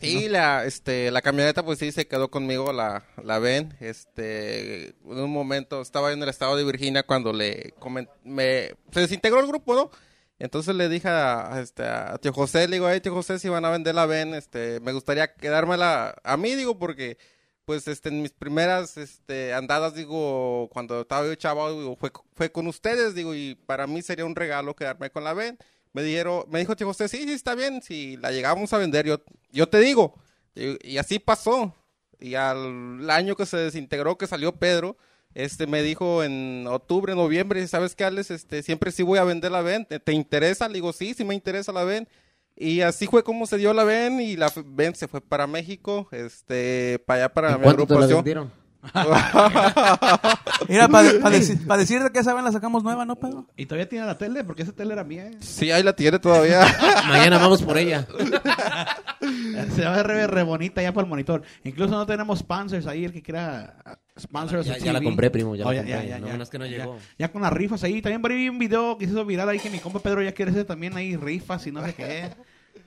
Sí, 0.00 0.28
la, 0.28 0.64
este, 0.64 1.12
la 1.12 1.22
camioneta 1.22 1.64
pues 1.64 1.78
sí 1.78 1.92
se 1.92 2.08
quedó 2.08 2.28
conmigo, 2.28 2.72
la, 2.72 3.04
la 3.22 3.38
ven. 3.38 3.74
Este, 3.78 4.88
en 4.88 4.94
un 5.04 5.30
momento 5.30 5.80
estaba 5.80 6.12
en 6.12 6.20
el 6.20 6.28
estado 6.28 6.56
de 6.56 6.64
Virginia 6.64 7.04
cuando 7.04 7.32
le 7.32 7.72
comen- 7.78 8.08
me, 8.24 8.70
se 8.90 9.00
desintegró 9.00 9.38
el 9.38 9.46
grupo, 9.46 9.76
¿no? 9.76 9.90
Entonces 10.38 10.74
le 10.74 10.88
dije 10.88 11.08
a, 11.08 11.54
a, 11.54 11.60
este, 11.60 11.84
a 11.84 12.18
tío 12.18 12.32
José, 12.32 12.66
le 12.68 12.76
digo, 12.76 12.88
hey 12.88 13.00
tío 13.00 13.14
José, 13.14 13.38
si 13.38 13.48
van 13.48 13.64
a 13.64 13.70
vender 13.70 13.94
la 13.94 14.06
ven, 14.06 14.34
este, 14.34 14.80
me 14.80 14.92
gustaría 14.92 15.34
quedármela 15.34 16.16
a 16.24 16.36
mí, 16.36 16.54
digo, 16.54 16.78
porque 16.78 17.18
pues 17.64 17.86
este, 17.86 18.08
en 18.08 18.22
mis 18.22 18.32
primeras 18.32 18.96
este, 18.96 19.54
andadas, 19.54 19.94
digo, 19.94 20.68
cuando 20.72 21.02
estaba 21.02 21.26
yo 21.26 21.34
chavo, 21.36 21.96
fue, 21.96 22.10
fue 22.34 22.50
con 22.50 22.66
ustedes, 22.66 23.14
digo, 23.14 23.34
y 23.34 23.54
para 23.66 23.86
mí 23.86 24.02
sería 24.02 24.24
un 24.24 24.34
regalo 24.34 24.74
quedarme 24.74 25.10
con 25.10 25.24
la 25.24 25.34
ven. 25.34 25.58
Me 25.92 26.02
dijeron, 26.02 26.44
me 26.48 26.58
dijo 26.58 26.74
tío 26.74 26.86
José, 26.86 27.08
sí, 27.08 27.24
sí, 27.24 27.32
está 27.32 27.54
bien, 27.54 27.82
si 27.82 28.16
la 28.16 28.32
llegamos 28.32 28.72
a 28.72 28.78
vender, 28.78 29.06
yo, 29.06 29.22
yo 29.50 29.68
te 29.68 29.78
digo. 29.78 30.14
Y 30.54 30.98
así 30.98 31.18
pasó. 31.18 31.74
Y 32.18 32.34
al 32.34 33.08
año 33.10 33.36
que 33.36 33.46
se 33.46 33.56
desintegró, 33.56 34.16
que 34.16 34.26
salió 34.26 34.52
Pedro, 34.52 34.96
este 35.34 35.66
me 35.66 35.82
dijo 35.82 36.22
en 36.22 36.66
octubre, 36.68 37.14
noviembre, 37.14 37.66
¿sabes 37.66 37.94
qué, 37.94 38.04
Alex? 38.04 38.30
Este, 38.30 38.62
siempre 38.62 38.90
sí 38.92 39.02
voy 39.02 39.18
a 39.18 39.24
vender 39.24 39.50
la 39.52 39.62
ven. 39.62 39.84
¿Te, 39.86 39.98
te 40.00 40.12
interesa? 40.12 40.68
Le 40.68 40.74
digo, 40.74 40.92
sí, 40.92 41.14
sí 41.14 41.24
me 41.24 41.34
interesa 41.34 41.72
la 41.72 41.84
ven. 41.84 42.08
Y 42.54 42.82
así 42.82 43.06
fue 43.06 43.22
como 43.24 43.46
se 43.46 43.56
dio 43.56 43.72
la 43.72 43.84
ven 43.84 44.20
y 44.20 44.36
la 44.36 44.52
ven 44.66 44.94
se 44.94 45.08
fue 45.08 45.20
para 45.22 45.46
México, 45.46 46.08
este, 46.12 47.02
para 47.06 47.24
allá 47.24 47.32
para 47.32 47.56
mi 47.56 47.64
¿Cuánto 47.64 47.86
te 47.86 47.94
la 47.94 48.00
agrupación. 48.04 48.18
vendieron? 48.18 48.52
Mira, 50.68 50.88
para 50.88 51.78
decirte 51.78 52.10
que 52.12 52.18
esa 52.18 52.34
vez 52.34 52.42
la 52.42 52.50
sacamos 52.50 52.82
nueva, 52.82 53.04
¿no, 53.04 53.14
Pedro? 53.16 53.46
Y 53.56 53.66
todavía 53.66 53.88
tiene 53.88 54.06
la 54.06 54.18
tele, 54.18 54.42
porque 54.42 54.62
esa 54.62 54.72
tele 54.72 54.92
era 54.94 55.04
mía. 55.04 55.28
¿eh? 55.28 55.36
Sí, 55.40 55.70
ahí 55.70 55.84
la 55.84 55.94
tiene 55.94 56.18
todavía. 56.18 56.66
Mañana 57.08 57.38
vamos 57.38 57.62
por 57.62 57.78
ella. 57.78 58.06
Se 59.76 59.84
va 59.84 59.94
a 59.94 60.02
ver 60.02 60.30
re 60.30 60.42
bonita 60.42 60.82
ya 60.82 60.92
para 60.92 61.04
el 61.04 61.10
monitor. 61.10 61.42
Incluso 61.62 61.92
no 61.92 62.06
tenemos 62.06 62.40
sponsors 62.40 62.86
ahí, 62.86 63.04
el 63.04 63.12
que 63.12 63.22
quiera 63.22 63.76
uh, 63.86 64.20
sponsors. 64.20 64.66
Ya- 64.66 64.92
la 64.92 65.00
compré, 65.00 65.30
primo, 65.30 65.54
ya 65.54 65.64
la 65.64 65.76
compré. 65.76 66.20
No, 66.20 66.36
no 66.36 66.42
es 66.42 66.50
que 66.50 66.58
no 66.58 66.66
ya. 66.66 66.78
llegó. 66.78 66.98
Ya 67.18 67.30
con 67.30 67.42
las 67.42 67.52
rifas 67.52 67.84
ahí. 67.84 68.02
También 68.02 68.20
por 68.20 68.32
ahí 68.32 68.38
vi 68.38 68.48
un 68.48 68.58
video 68.58 68.98
que 68.98 69.06
se 69.06 69.12
hizo 69.12 69.24
viral 69.24 69.48
ahí 69.48 69.60
que 69.60 69.70
mi 69.70 69.78
compa 69.78 70.00
Pedro 70.00 70.22
ya 70.22 70.32
quiere 70.32 70.50
hacer 70.50 70.64
también 70.64 70.96
ahí 70.96 71.16
rifas 71.16 71.64
y 71.68 71.72
no 71.72 71.84
sé 71.84 71.94
qué. 71.94 72.30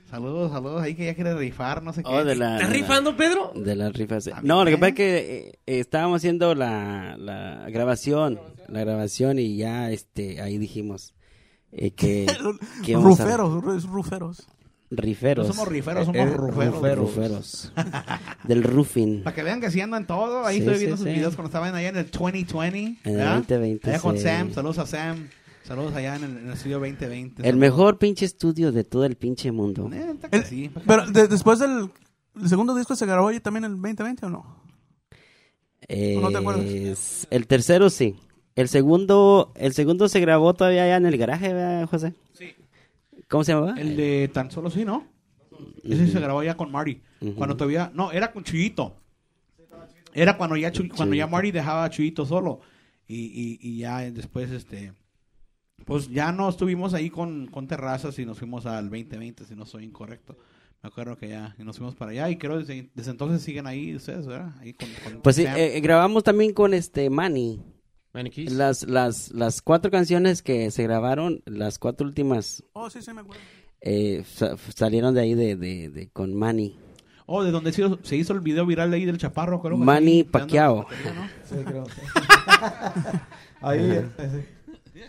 Saludos, 0.10 0.52
saludos 0.52 0.82
ahí 0.84 0.94
que 0.94 1.06
ya 1.06 1.16
quiere 1.16 1.34
rifar, 1.36 1.82
no 1.82 1.92
sé 1.92 2.04
qué. 2.04 2.10
Oh, 2.10 2.24
de 2.24 2.36
la, 2.36 2.56
¿Estás 2.58 2.70
de 2.72 2.76
la- 2.80 2.82
rifando, 2.82 3.18
Pedro? 3.18 3.52
De 3.56 3.76
las 3.76 3.92
rifas. 3.94 4.28
Ah, 4.28 4.40
No, 4.44 4.60
lo 4.60 4.66
que 4.66 4.78
bien. 4.78 4.80
pasa 4.80 4.90
es 4.90 4.96
que 4.96 5.18
eh, 5.18 5.60
eh, 5.66 5.80
estábamos 5.80 6.18
haciendo 6.18 6.54
la, 6.54 7.16
la 7.18 7.66
grabación, 7.70 8.40
la 8.68 8.82
grabación 8.82 9.40
y 9.40 9.58
ya 9.58 9.90
este 9.92 10.42
ahí 10.42 10.58
dijimos 10.60 11.14
eh, 11.72 11.92
que, 11.92 12.28
que 12.86 12.92
íbamos 12.92 13.20
a- 13.20 13.24
Ruferos, 13.26 13.76
es 13.78 13.84
ruferos. 13.90 14.48
riferos, 14.92 15.48
No 15.48 15.54
somos 15.54 15.68
riferos, 15.70 16.06
somos 16.06 16.22
Eh, 16.22 16.26
ruferos. 16.34 16.98
ruferos, 17.00 17.74
del 18.44 18.64
roofing. 18.64 19.24
Para 19.24 19.36
que 19.36 19.42
vean 19.44 19.60
que 19.60 19.72
sí 19.72 19.82
andan 19.82 20.06
todo. 20.06 20.46
Ahí 20.46 20.58
Sí, 20.58 20.62
estoy 20.62 20.76
sí, 20.76 20.80
viendo 20.82 20.98
sus 20.98 21.08
sí. 21.08 21.14
videos 21.14 21.36
cuando 21.36 21.48
estaban 21.50 21.74
allá 21.74 21.90
en 21.90 21.98
el 21.98 22.12
2020. 22.12 22.78
En 22.78 22.98
el 23.12 23.18
¿verdad? 23.18 23.38
2020, 23.38 23.90
Allá 23.90 24.00
con. 24.00 24.18
Sam. 24.20 24.54
Saludos 24.54 24.78
a 24.78 24.86
Sam. 24.86 25.28
Saludos 25.66 25.96
allá 25.96 26.16
en 26.16 26.24
el, 26.24 26.38
en 26.38 26.48
el 26.48 26.54
estudio 26.54 26.80
2020. 26.80 27.42
El 27.42 27.46
Saludos. 27.46 27.60
mejor 27.60 27.98
pinche 27.98 28.26
estudio 28.26 28.72
de 28.72 28.84
todo 28.84 29.06
el 29.06 29.16
pinche 29.16 29.52
mundo. 29.52 29.90
Neta 29.90 30.30
que 30.30 30.38
El- 30.38 30.46
sí. 30.46 30.72
Pero 30.86 31.08
de- 31.08 31.28
después 31.28 31.60
del 31.60 31.90
el 32.40 32.50
segundo 32.50 32.76
disco 32.76 32.96
se 32.96 33.06
grabó 33.06 33.30
ahí 33.30 33.40
también 33.40 33.66
en 33.66 33.72
el 33.72 33.78
2020 33.82 34.26
o 34.26 34.30
no? 34.30 34.66
no 36.22 36.32
te 36.32 36.38
acuerdas? 36.38 37.28
El 37.30 37.48
tercero 37.48 37.90
sí. 37.90 38.16
El 38.56 38.70
segundo, 38.70 39.52
el 39.56 39.74
segundo 39.74 40.08
se 40.08 40.20
grabó 40.20 40.54
todavía 40.54 40.84
allá 40.84 40.98
en 40.98 41.06
el 41.06 41.18
garaje, 41.18 41.54
¿verdad, 41.54 41.88
José? 41.90 42.14
Sí. 42.34 42.54
¿Cómo 43.28 43.44
se 43.44 43.54
llamaba? 43.54 43.74
El 43.80 43.98
de 43.98 44.30
Tan 44.34 44.50
Solo 44.52 44.70
Sí, 44.70 44.86
¿no? 44.86 45.06
Ese 45.84 46.08
se 46.08 46.20
grabó 46.20 46.42
ya 46.44 46.56
con 46.56 46.72
Marty. 46.72 47.02
Cuando 47.36 47.56
todavía... 47.58 47.92
No, 47.94 48.12
era 48.12 48.32
con 48.32 48.44
Chuyito. 48.44 48.96
Era 50.14 50.38
cuando 50.38 50.56
ya, 50.58 50.72
Chu- 50.72 50.90
cuando 50.96 51.16
ya. 51.16 51.28
Marty 51.28 51.52
dejaba 51.52 51.84
a 51.86 51.90
Chuyito 51.90 52.26
solo. 52.26 52.60
Y, 53.08 53.26
y, 53.26 53.60
y 53.62 53.78
ya 53.80 54.00
después, 54.12 54.52
este... 54.52 54.94
Pues 55.84 56.10
ya 56.10 56.32
no 56.32 56.48
estuvimos 56.50 56.94
ahí 56.94 57.10
con, 57.10 57.48
con 57.48 57.68
terrazas 57.68 58.18
y 58.18 58.26
nos 58.26 58.40
fuimos 58.40 58.66
al 58.66 58.86
2020, 58.90 59.46
si 59.46 59.56
no 59.56 59.66
soy 59.66 59.84
incorrecto. 59.84 60.38
Me 60.82 60.88
acuerdo 60.88 61.18
que 61.18 61.30
ya 61.30 61.56
y 61.60 61.64
nos 61.64 61.78
fuimos 61.78 61.96
para 61.96 62.12
allá 62.12 62.30
y 62.30 62.38
creo 62.38 62.60
desde, 62.60 62.90
desde 62.96 63.12
entonces 63.12 63.42
siguen 63.42 63.68
ahí 63.68 63.96
ustedes, 63.96 64.26
¿verdad? 64.26 64.54
Ahí 64.62 64.74
con, 64.74 64.88
con 65.04 65.22
Pues 65.22 65.36
sí, 65.36 65.46
eh, 65.48 65.80
grabamos 65.82 66.24
también 66.24 66.54
con 66.54 66.74
este 66.74 67.10
Manny. 67.10 67.62
Maniquís. 68.14 68.52
Las, 68.52 68.84
las, 68.88 69.32
las 69.32 69.62
cuatro 69.62 69.92
canciones 69.92 70.42
que 70.42 70.72
se 70.72 70.84
grabaron, 70.84 71.42
las 71.46 71.78
cuatro 71.80 72.08
últimas, 72.08 72.64
Oh, 72.74 72.90
sí, 72.90 73.02
sí, 73.02 73.12
me 73.14 73.22
acuerdo. 73.22 73.42
eh, 73.82 74.24
sa- 74.26 74.56
salieron 74.74 75.14
de 75.14 75.22
ahí 75.22 75.34
de, 75.34 75.56
de, 75.56 75.90
de- 75.90 76.08
con 76.10 76.34
Manny. 76.34 76.78
Oh, 77.28 77.44
de 77.44 77.52
donde 77.52 77.74
se 77.74 77.82
hizo, 77.82 78.00
se 78.04 78.16
hizo 78.16 78.34
el 78.34 78.40
video 78.40 78.66
viral 78.66 78.90
de 78.92 78.98
ahí 78.98 79.06
del 79.06 79.18
chaparro. 79.18 79.62
creo 79.62 79.78
que 79.78 79.84
Manny 79.84 80.24
Pacquiao. 80.24 80.88
¿no? 81.16 81.28
Sí, 81.50 81.56
creo. 81.66 81.84
Ahí, 83.62 83.80
eh, 83.82 84.06
sí. 84.94 85.02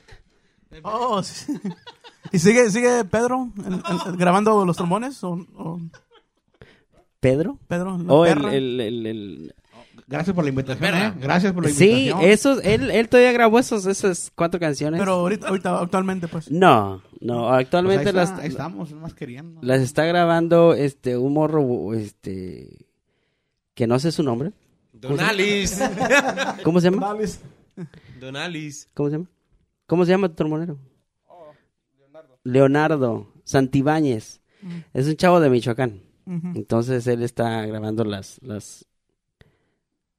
Oh, 0.83 1.23
sí. 1.23 1.53
¿Y 2.33 2.39
sigue, 2.39 2.71
sigue 2.71 3.05
Pedro 3.05 3.51
el- 3.65 3.75
el- 3.75 3.83
el- 4.13 4.17
grabando 4.17 4.65
los 4.65 4.77
trombones? 4.77 5.23
¿O, 5.25 5.33
o 5.57 5.81
¿Pedro? 7.21 7.59
Pedro? 7.69 7.99
la 7.99 8.13
Oh, 8.13 8.27
el, 8.27 8.35
perra? 8.37 8.55
el, 8.55 8.81
el- 8.81 9.07
el- 9.07 9.55
Gracias 10.09 10.35
por 10.37 10.45
la 10.45 10.51
invitación. 10.51 10.95
¿eh? 10.95 11.13
Gracias 11.19 11.53
por 11.53 11.65
la 11.65 11.71
Sí, 11.71 11.89
invitación. 12.09 12.31
esos, 12.31 12.65
él, 12.65 12.91
él 12.93 13.09
todavía 13.09 13.33
grabó 13.33 13.59
esos, 13.59 13.87
esas 13.87 14.31
cuatro 14.37 14.61
canciones. 14.61 15.01
Pero 15.01 15.15
ahorita, 15.15 15.49
ahorita, 15.49 15.81
actualmente, 15.81 16.29
pues. 16.29 16.49
No, 16.51 17.03
no, 17.21 17.49
Pues 17.49 17.61
actualmente 17.65 18.13
las, 18.13 18.31
ahí 18.33 18.49
estamos, 18.49 18.93
más 18.93 19.15
queriendo. 19.15 19.61
las 19.63 19.81
está 19.81 20.05
grabando 20.05 20.75
este 20.75 21.17
un 21.17 21.33
morro 21.33 21.93
este 21.95 22.87
que 23.75 23.87
no 23.89 23.99
sé 23.99 24.13
su 24.13 24.23
nombre. 24.23 24.53
Don 24.93 25.19
Alice. 25.19 25.83
¿Cómo 26.63 26.81
se 26.81 26.91
llama? 26.91 27.11
Alice. 27.11 27.41
Don 28.21 28.37
Alice. 28.37 28.87
¿Cómo 28.95 29.09
se 29.11 29.17
llama? 29.17 29.27
¿Cómo 29.87 30.05
se 30.05 30.11
llama 30.13 30.29
tu 30.29 30.35
trombonero? 30.35 30.79
Leonardo 32.45 33.33
Santibáñez. 33.45 34.41
Es 34.93 35.07
un 35.07 35.17
chavo 35.17 35.41
de 35.41 35.51
Michoacán. 35.51 36.03
Entonces 36.55 37.07
él 37.07 37.23
está 37.23 37.65
grabando 37.67 38.05
las 38.05 38.41
las 38.43 38.85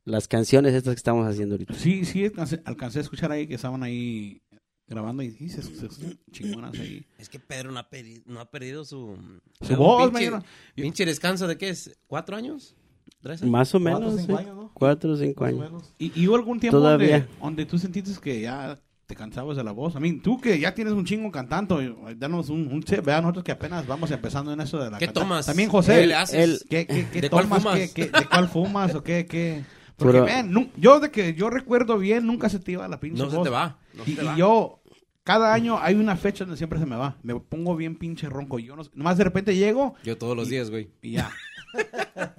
las 0.05 0.27
canciones 0.29 0.73
estas 0.73 0.93
que 0.93 0.97
estamos 0.99 1.27
haciendo 1.27 1.55
ahorita. 1.55 1.73
Sí, 1.73 2.05
sí, 2.05 2.23
alcancé, 2.23 2.61
alcancé 2.63 2.99
a 2.99 3.01
escuchar 3.01 3.29
ahí 3.33 3.45
que 3.45 3.55
estaban 3.55 3.83
ahí 3.83 4.41
grabando 4.87 5.21
y 5.21 5.31
se, 5.49 5.61
se- 5.61 6.17
chingonas 6.31 6.79
ahí. 6.79 7.05
Es 7.17 7.27
que 7.27 7.39
Pedro 7.41 7.73
no 7.73 7.79
ha, 7.79 7.89
peri- 7.89 8.23
no 8.25 8.39
ha 8.39 8.49
perdido 8.49 8.85
su... 8.85 9.17
Su 9.59 9.75
voz, 9.75 10.09
pinche, 10.11 10.31
mañana. 10.31 10.45
pinche 10.75 11.05
descanso 11.05 11.45
de 11.45 11.57
qué 11.57 11.67
es, 11.69 11.99
¿cuatro 12.07 12.37
años? 12.37 12.73
¿Tres 13.21 13.41
años? 13.41 13.51
Más 13.51 13.75
o 13.75 13.81
Cuatro, 13.81 13.99
menos. 13.99 14.21
cinco 14.21 14.37
sí. 14.37 14.43
años, 14.45 14.55
¿no? 14.55 14.71
Cuatro 14.73 15.11
o 15.11 15.17
cinco 15.17 15.43
o 15.43 15.47
años. 15.47 15.59
menos. 15.59 15.93
¿Y, 15.99 16.17
y 16.21 16.27
hubo 16.29 16.37
algún 16.37 16.57
tiempo 16.61 16.77
Todavía. 16.77 17.19
donde, 17.19 17.39
donde 17.41 17.65
tú 17.65 17.77
sentiste 17.77 18.11
que 18.21 18.39
ya 18.39 18.79
te 19.07 19.15
cansabas 19.15 19.55
de 19.57 19.63
la 19.63 19.71
voz? 19.71 19.95
A 19.95 19.99
mí, 20.01 20.19
tú 20.19 20.39
que 20.39 20.59
ya 20.59 20.73
tienes 20.75 20.93
un 20.93 21.05
chingo 21.05 21.31
cantando, 21.31 21.81
eh, 21.81 21.95
danos 22.17 22.49
un, 22.49 22.67
un 22.67 22.83
tip, 22.83 23.03
vean 23.05 23.21
nosotros 23.23 23.43
que 23.45 23.53
apenas 23.53 23.87
vamos 23.87 24.11
empezando 24.11 24.51
en 24.53 24.59
eso 24.61 24.77
de 24.77 24.91
la 24.91 24.97
¿Qué 24.99 25.07
tomas? 25.07 25.45
También 25.45 25.69
José, 25.69 26.01
¿Qué 26.01 26.07
le 26.07 26.15
haces? 26.15 26.65
¿qué, 26.69 26.85
qué, 26.85 27.07
qué 27.11 27.21
¿De 27.21 27.29
cuál 27.29 27.45
tomas? 27.45 27.63
fumas? 27.63 27.79
¿Qué- 27.79 27.89
qué- 27.93 28.09
¿De 28.19 28.25
cuál 28.29 28.47
fumas 28.49 28.93
o 28.95 29.01
qué? 29.03 29.25
qué? 29.25 29.63
Porque, 29.95 30.21
man, 30.21 30.51
nu- 30.51 30.69
yo 30.75 30.99
de 30.99 31.09
que 31.09 31.33
yo 31.33 31.49
recuerdo 31.49 31.97
bien, 31.97 32.27
nunca 32.27 32.49
se 32.49 32.59
te 32.59 32.73
iba 32.73 32.87
la 32.87 32.99
pinche 32.99 33.23
No 33.23 33.29
se 33.31 33.37
voz. 33.37 33.45
te 33.45 33.49
va. 33.49 33.79
no 33.95 34.03
se 34.03 34.11
y, 34.11 34.15
te 34.15 34.21
y 34.23 34.25
va. 34.25 34.35
yo, 34.35 34.81
cada 35.23 35.53
año 35.53 35.79
hay 35.81 35.95
una 35.95 36.15
fecha 36.17 36.43
donde 36.43 36.57
siempre 36.57 36.77
se 36.77 36.85
me 36.85 36.97
va. 36.97 37.17
Me 37.23 37.33
pongo 37.39 37.75
bien 37.77 37.95
pinche 37.97 38.27
ronco. 38.29 38.59
Yo 38.59 38.75
no, 38.75 38.83
nomás 38.93 39.17
de 39.17 39.23
repente 39.23 39.55
llego 39.55 39.95
Yo 40.03 40.17
todos 40.17 40.35
los 40.35 40.47
Y- 40.47 40.51
días, 40.51 40.69
güey. 40.69 40.89
y 41.01 41.11
ya. 41.13 41.31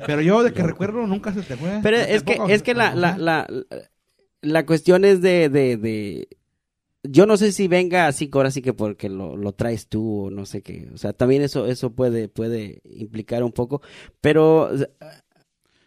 Pero 0.07 0.21
yo 0.21 0.43
de 0.43 0.53
que 0.53 0.63
recuerdo 0.63 1.07
nunca 1.07 1.33
se 1.33 1.41
te 1.43 1.57
fue. 1.57 1.81
Pero 1.83 1.97
¿No 1.99 2.05
te 2.05 2.15
es 2.15 2.23
que, 2.23 2.39
es 2.49 2.63
que 2.63 2.75
la, 2.75 2.95
la, 2.95 3.17
la, 3.19 3.47
la 4.43 4.67
cuestión 4.67 5.05
es 5.05 5.21
de, 5.23 5.49
de, 5.49 5.77
de- 5.79 6.29
Yo 7.05 7.27
no 7.27 7.37
sé 7.37 7.53
si 7.53 7.69
venga 7.69 8.07
así, 8.09 8.29
ahora 8.33 8.51
sí 8.51 8.61
que 8.61 8.73
porque 8.73 9.09
lo, 9.09 9.37
lo 9.37 9.53
traes 9.53 9.87
tú 9.89 10.27
o 10.27 10.31
no 10.31 10.47
sé 10.47 10.63
qué. 10.63 10.89
O 10.93 10.99
sea, 10.99 11.13
también 11.13 11.43
eso, 11.43 11.67
eso 11.67 11.91
puede, 11.93 12.29
puede 12.29 12.81
implicar 12.85 13.43
un 13.45 13.53
poco. 13.53 13.81
Pero 14.21 14.71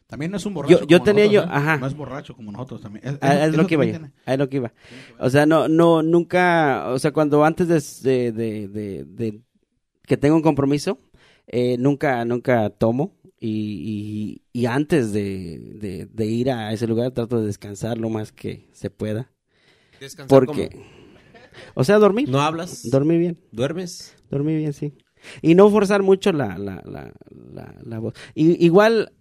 También 0.07 0.31
no 0.31 0.37
es 0.37 0.45
un 0.45 0.53
borracho. 0.53 0.79
Yo- 0.81 0.87
yo 0.87 0.97
como 0.99 1.05
tenía 1.05 1.25
nosotros, 1.25 1.45
yo- 1.45 1.51
¿eh? 1.51 1.57
ajá. 1.57 1.77
No 1.77 1.87
es 1.87 1.95
borracho 1.95 2.35
como 2.35 2.51
nosotros 2.51 2.81
también. 2.81 3.05
Es, 3.05 3.17
es, 3.21 3.55
lo 3.57 3.67
que 3.67 3.73
iba 3.75 3.85
yo. 3.85 3.91
tiene. 3.91 4.11
a 4.25 4.37
lo 4.37 4.49
que 4.49 4.57
iba. 4.57 4.73
O 5.19 5.29
sea, 5.29 5.45
no, 5.45 5.67
no, 5.67 6.01
nunca, 6.01 6.87
o 6.89 6.99
sea, 6.99 7.11
cuando 7.11 7.43
antes 7.45 8.01
de, 8.03 8.31
de, 8.31 8.31
de, 8.31 8.67
de- 8.69 9.03
de 9.05 9.41
que 10.05 10.17
tengo 10.17 10.35
un 10.35 10.41
compromiso, 10.41 10.99
eh, 11.47 11.75
nunca, 11.77 12.23
nunca 12.25 12.69
tomo. 12.69 13.15
Y, 13.43 14.41
y, 14.53 14.61
y 14.61 14.65
antes 14.67 15.11
de, 15.13 15.57
de, 15.79 16.05
de 16.05 16.25
ir 16.27 16.51
a 16.51 16.71
ese 16.73 16.85
lugar 16.87 17.11
trato 17.11 17.39
de 17.41 17.47
descansar 17.47 17.97
lo 17.97 18.09
más 18.09 18.31
que 18.31 18.69
se 18.71 18.89
pueda. 18.91 19.31
Descansar 19.99 20.27
Porque, 20.29 20.69
como- 20.69 21.00
o 21.73 21.83
sea, 21.83 21.97
dormir. 21.99 22.29
¿No 22.29 22.41
hablas? 22.41 22.89
Dormir 22.89 23.19
bien, 23.19 23.39
¿Duermes? 23.51 24.15
dormir 24.29 24.57
bien, 24.57 24.73
sí. 24.73 24.93
Y 25.41 25.55
no 25.55 25.69
forzar 25.69 26.01
mucho 26.01 26.31
la, 26.31 26.57
la, 26.57 26.81
la, 26.85 27.11
la, 27.29 27.75
la 27.83 27.99
voz. 27.99 28.13
Y, 28.33 28.63
igual, 28.65 29.13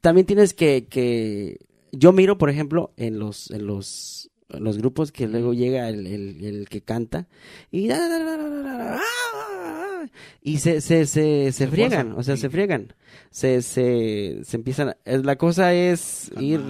también 0.00 0.26
tienes 0.26 0.54
que, 0.54 0.86
que, 0.88 1.58
yo 1.92 2.12
miro, 2.12 2.38
por 2.38 2.50
ejemplo, 2.50 2.92
en 2.96 3.18
los, 3.18 3.50
en 3.50 3.66
los, 3.66 4.30
en 4.48 4.64
los 4.64 4.78
grupos 4.78 5.12
que 5.12 5.28
luego 5.28 5.54
llega 5.54 5.88
el, 5.88 6.06
el, 6.06 6.44
el 6.44 6.68
que 6.68 6.80
canta 6.80 7.28
y, 7.70 7.88
y 10.42 10.58
se, 10.58 10.80
se, 10.80 11.06
se, 11.06 11.52
se 11.52 11.66
friegan, 11.68 12.12
o 12.12 12.22
sea, 12.22 12.36
Sí. 12.36 12.42
se 12.42 12.50
friegan. 12.50 12.92
Se, 13.30 13.60
se, 13.62 14.40
se 14.44 14.56
empiezan, 14.56 14.90
a- 14.90 14.96
la 15.04 15.36
cosa 15.36 15.72
es 15.74 16.30
ir 16.40 16.60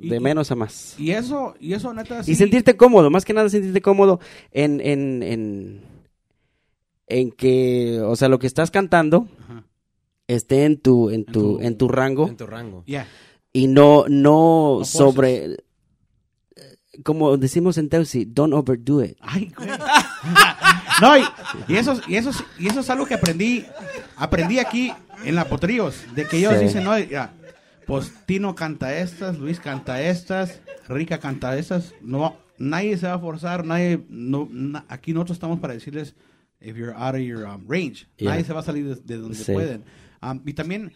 Y- 0.00 0.08
de 0.10 0.16
y- 0.16 0.20
menos 0.20 0.50
a 0.50 0.54
más. 0.54 0.94
Y 0.98 1.10
eso, 1.12 1.54
y 1.60 1.72
eso 1.72 1.92
neta. 1.94 2.22
sí- 2.22 2.32
Y 2.32 2.34
sentirte 2.34 2.76
cómodo, 2.76 3.10
más 3.10 3.24
que 3.24 3.32
nada 3.34 3.48
sentirte 3.48 3.80
cómodo 3.82 4.20
en, 4.52 4.80
en, 4.80 5.22
en, 5.22 5.82
en 7.06 7.30
que, 7.32 8.00
o 8.04 8.14
sea, 8.16 8.28
lo 8.28 8.38
que 8.38 8.46
estás 8.46 8.70
cantando 8.70 9.26
Ajá. 9.44 9.64
esté 10.26 10.64
en 10.64 10.78
tu, 10.78 11.10
en 11.10 11.24
tu, 11.24 11.32
tu- 11.56 11.60
en 11.60 11.76
tu 11.78 11.88
rango 11.88 12.28
En 12.28 12.36
tu 12.36 12.46
rango. 12.46 12.84
Ya. 12.86 13.06
y 13.52 13.66
no, 13.66 14.04
no, 14.08 14.80
sobre, 14.84 15.44
eh, 15.54 15.56
como 17.02 17.36
decimos 17.38 17.78
en 17.78 17.88
Teusi, 17.88 18.24
don't 18.26 18.52
overdo 18.54 19.02
it. 19.02 19.16
Ay, 19.20 19.50
güey. 19.56 19.68
No, 21.00 21.16
y, 21.16 21.22
y 21.68 21.76
eso, 21.76 22.00
y, 22.08 22.16
eso, 22.16 22.30
y 22.58 22.68
eso 22.68 22.80
es 22.80 22.90
algo 22.90 23.06
que 23.06 23.14
aprendí, 23.14 23.64
aprendí 24.16 24.58
aquí 24.58 24.92
en 25.24 25.34
la 25.34 25.44
Potríos, 25.46 26.04
de 26.14 26.26
que 26.26 26.38
ellos 26.38 26.54
Sí. 26.58 26.64
dicen, 26.64 26.84
no, 26.84 26.98
ya, 26.98 27.32
pues 27.86 28.12
Tino 28.26 28.54
canta 28.54 28.96
estas, 28.98 29.38
Luis 29.38 29.60
canta 29.60 30.02
estas, 30.02 30.60
Rica 30.88 31.18
canta 31.18 31.56
estas, 31.56 31.94
no, 32.02 32.36
nadie 32.58 32.96
se 32.96 33.06
va 33.06 33.14
a 33.14 33.18
forzar, 33.18 33.64
nadie, 33.64 34.04
no, 34.08 34.48
na- 34.50 34.84
aquí 34.88 35.12
nosotros 35.12 35.36
estamos 35.36 35.60
para 35.60 35.74
decirles, 35.74 36.14
if 36.60 36.76
you're 36.76 36.94
out 36.96 37.14
of 37.14 37.20
your 37.20 37.44
um, 37.44 37.64
range, 37.68 38.06
Yeah. 38.16 38.30
nadie 38.32 38.44
se 38.44 38.52
va 38.52 38.60
a 38.60 38.64
salir 38.64 38.84
de, 38.88 38.94
de 38.96 39.16
donde 39.20 39.36
Sí. 39.36 39.52
pueden. 39.52 39.84
Um, 40.20 40.42
y 40.44 40.52
también, 40.54 40.92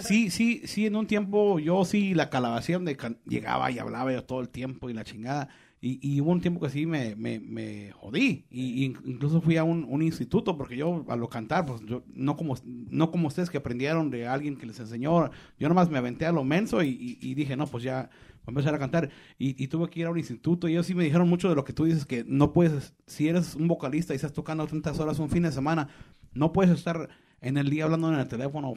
sí, 0.00 0.30
sí, 0.30 0.62
sí, 0.66 0.86
en 0.86 0.96
un 0.96 1.06
tiempo, 1.06 1.58
yo 1.60 1.84
sí, 1.84 2.14
la 2.14 2.30
calabación 2.30 2.84
de 2.84 2.96
can- 2.96 3.18
llegaba 3.26 3.70
y 3.70 3.78
hablaba 3.78 4.12
yo 4.12 4.24
todo 4.24 4.40
el 4.40 4.48
tiempo 4.48 4.90
y 4.90 4.94
la 4.94 5.04
chingada. 5.04 5.48
Y, 5.88 5.98
y 6.02 6.20
hubo 6.20 6.32
un 6.32 6.40
tiempo 6.40 6.58
que 6.60 6.68
sí 6.70 6.84
me, 6.86 7.14
me, 7.14 7.38
me 7.38 7.92
jodí. 7.92 8.46
Y, 8.50 8.84
y 8.84 8.84
incluso 9.04 9.40
fui 9.40 9.56
a 9.56 9.62
un, 9.62 9.84
un 9.88 10.02
instituto 10.02 10.56
porque 10.56 10.76
yo 10.76 11.04
a 11.08 11.14
lo 11.16 11.28
cantar, 11.28 11.64
pues 11.64 11.80
yo 11.86 12.02
no 12.12 12.36
como, 12.36 12.56
no 12.64 13.10
como 13.12 13.28
ustedes 13.28 13.50
que 13.50 13.58
aprendieron 13.58 14.10
de 14.10 14.26
alguien 14.26 14.56
que 14.56 14.66
les 14.66 14.80
enseñó. 14.80 15.30
Yo 15.60 15.68
nomás 15.68 15.88
me 15.90 15.98
aventé 15.98 16.26
a 16.26 16.32
lo 16.32 16.42
menso 16.42 16.82
y, 16.82 17.34
dije, 17.34 17.56
no, 17.56 17.66
pues 17.68 17.84
ya 17.84 18.10
voy 18.44 18.46
a 18.46 18.50
empezar 18.50 18.74
a 18.74 18.78
cantar. 18.80 19.10
Y, 19.38 19.68
tuve 19.68 19.88
que 19.88 20.00
ir 20.00 20.06
a 20.06 20.10
un 20.10 20.18
instituto. 20.18 20.66
Y 20.66 20.72
ellos 20.72 20.86
sí 20.86 20.94
me 20.94 21.04
dijeron 21.04 21.28
mucho 21.28 21.48
de 21.48 21.54
lo 21.54 21.62
que 21.64 21.72
tú 21.72 21.84
dices, 21.84 22.04
que 22.04 22.24
no 22.26 22.52
puedes, 22.52 22.94
si 23.06 23.28
eres 23.28 23.54
un 23.54 23.68
vocalista 23.68 24.12
y 24.12 24.16
estás 24.16 24.32
tocando 24.32 24.66
tantas 24.66 24.98
horas 24.98 25.18
un 25.20 25.28
fin 25.30 25.44
de 25.44 25.52
semana, 25.52 25.88
no 26.34 26.52
puedes 26.52 26.72
estar 26.76 27.08
en 27.40 27.58
el 27.58 27.70
día 27.70 27.84
hablando 27.84 28.12
en 28.12 28.18
el 28.18 28.26
teléfono 28.26 28.74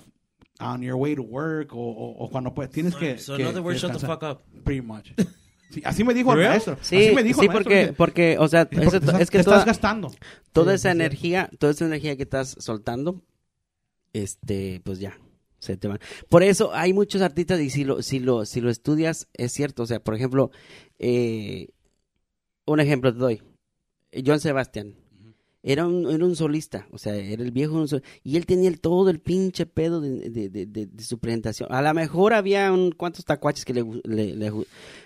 on 0.60 0.82
your 0.82 0.96
way 0.96 1.16
to 1.16 1.24
work 1.24 1.74
o, 1.74 1.80
o- 1.80 2.24
o 2.26 2.30
cuando 2.30 2.54
puedes. 2.54 2.72
Tienes 2.72 2.94
que... 2.96 3.18
So 3.18 3.36
que- 3.36 3.44
in 3.44 3.48
other 3.48 3.62
words, 3.62 3.80
shut 3.82 3.94
the 3.94 4.06
fuck 4.06 4.22
up. 4.22 4.42
Pretty 4.64 4.82
much. 4.86 5.12
Sí, 5.70 5.82
así 5.86 6.04
me 6.04 6.14
dijo 6.14 6.34
el 6.34 6.40
maestro. 6.48 6.78
Sí, 6.82 6.98
así 7.06 7.16
me 7.16 7.24
dijo 7.24 7.40
sí, 7.42 7.46
el 7.46 7.52
maestro. 7.52 7.64
porque, 7.64 7.80
dice, 7.82 7.94
porque, 7.94 8.38
o 8.40 8.48
sea, 8.48 8.66
"Dice, 8.66 8.82
eso- 8.84 8.92
porque 8.92 9.06
estás- 9.06 9.22
es 9.22 9.30
que 9.32 9.38
te 9.40 9.44
toda, 9.44 9.58
estás 9.58 9.68
gastando. 9.68 10.12
toda 10.52 10.72
Sí, 10.72 10.76
esa 10.76 10.92
energía, 10.92 11.50
toda 11.60 11.72
esa 11.74 11.86
energía 11.86 12.16
que 12.18 12.24
estás 12.24 12.56
soltando, 12.60 13.22
este, 14.14 14.82
pues 14.84 15.00
ya, 15.00 15.18
se 15.60 15.78
te 15.78 15.88
van. 15.88 16.00
Por 16.30 16.42
eso 16.44 16.74
hay 16.74 16.94
muchos 16.94 17.22
artistas 17.22 17.60
y 17.60 17.70
si 17.70 17.84
lo, 17.84 18.02
si 18.02 18.20
lo, 18.20 18.46
si 18.46 18.62
lo 18.62 18.70
estudias, 18.70 19.28
es 19.34 19.52
cierto. 19.52 19.84
O 19.84 19.86
sea, 19.86 20.00
por 20.00 20.16
ejemplo, 20.16 20.52
eh, 20.98 21.68
un 22.66 22.80
ejemplo 22.80 23.14
te 23.14 23.20
doy. 23.20 23.42
John 24.26 24.40
Sebastián. 24.40 24.96
Era 25.62 25.86
un, 25.86 26.10
era 26.10 26.24
un 26.24 26.36
solista, 26.38 26.88
o 26.92 26.98
sea, 26.98 27.16
era 27.16 27.44
el 27.44 27.52
viejo 27.52 27.86
y 28.24 28.38
él 28.38 28.46
tenía 28.46 28.70
el, 28.70 28.80
todo 28.80 29.10
el 29.10 29.20
pinche 29.20 29.66
pedo 29.66 30.00
de, 30.00 30.30
de- 30.30 30.66
de- 30.66 31.04
su 31.04 31.20
presentación. 31.20 31.68
A 31.74 31.82
lo 31.82 31.94
mejor 31.94 32.34
había 32.34 32.72
un 32.72 32.92
cuantos 32.94 33.26
tacuaches 33.26 33.66
que 33.66 33.74
le, 33.74 33.84
le, 34.06 34.36
le 34.36 34.52
ju- 34.54 34.66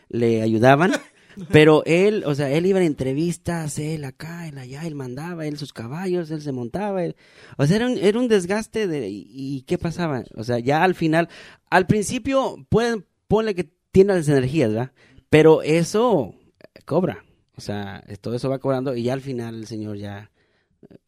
le 0.09 0.43
ayudaban, 0.43 0.91
pero 1.51 1.81
él, 1.87 2.23
o 2.27 2.35
sea, 2.35 2.51
él 2.51 2.67
iba 2.67 2.77
a 2.79 2.83
entrevistas, 2.83 3.79
él 3.79 4.03
acá, 4.05 4.47
él 4.47 4.59
allá, 4.59 4.85
él 4.85 4.93
mandaba, 4.93 5.47
él 5.47 5.57
sus 5.57 5.73
caballos, 5.73 6.29
él 6.29 6.41
se 6.43 6.51
montaba, 6.51 7.03
él- 7.03 7.15
o 7.57 7.65
sea, 7.65 7.77
era 7.77 7.87
un, 7.87 7.97
era 7.97 8.19
un 8.19 8.27
desgaste 8.27 8.87
de, 8.87 9.09
y, 9.09 9.25
y 9.31 9.61
¿qué 9.63 9.79
pasaba? 9.79 10.23
O 10.35 10.43
sea, 10.43 10.59
ya 10.59 10.83
al 10.83 10.93
final, 10.93 11.29
al 11.71 11.87
principio, 11.87 12.63
pueden, 12.69 13.05
ponle 13.27 13.55
que 13.55 13.71
tiene 13.91 14.13
las 14.13 14.27
energías, 14.29 14.69
¿verdad? 14.69 14.91
Pero 15.31 15.63
eso 15.63 16.35
cobra, 16.85 17.25
o 17.55 17.61
sea, 17.61 18.03
todo 18.21 18.35
eso 18.35 18.49
va 18.51 18.59
cobrando 18.59 18.95
y 18.95 19.01
ya 19.01 19.13
al 19.13 19.21
final 19.21 19.55
el 19.55 19.65
señor 19.65 19.97
ya, 19.97 20.29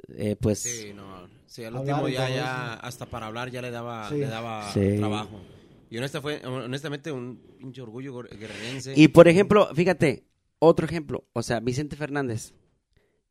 eh, 0.10 0.35
pues... 0.39 0.60
Sí, 0.60 0.91
no. 0.93 1.27
Sí, 1.45 1.64
al 1.64 1.76
último 1.76 2.07
y 2.10 2.14
ya, 2.14 2.30
ya, 2.30 2.73
hasta 2.73 3.06
para 3.06 3.27
hablar 3.27 3.49
ya 3.49 3.61
le 3.61 3.72
daba, 3.72 4.10
Sí. 4.10 4.15
le 4.18 4.27
daba 4.27 4.72
Sí. 4.73 4.97
trabajo. 4.97 5.39
Y 5.89 5.97
honesta 5.97 6.22
fue, 6.22 6.45
honestamente 6.45 7.11
un 7.11 7.38
pinche 7.57 7.81
orgullo 7.81 8.14
guer- 8.19 8.38
guerrerense. 8.38 8.93
Y 8.95 9.07
por 9.07 9.27
ejemplo, 9.27 9.69
fíjate, 9.73 10.26
otro 10.60 10.85
ejemplo, 10.85 11.27
o 11.34 11.41
sea, 11.43 11.60
Vicente 11.60 11.95
Fernández, 11.95 12.53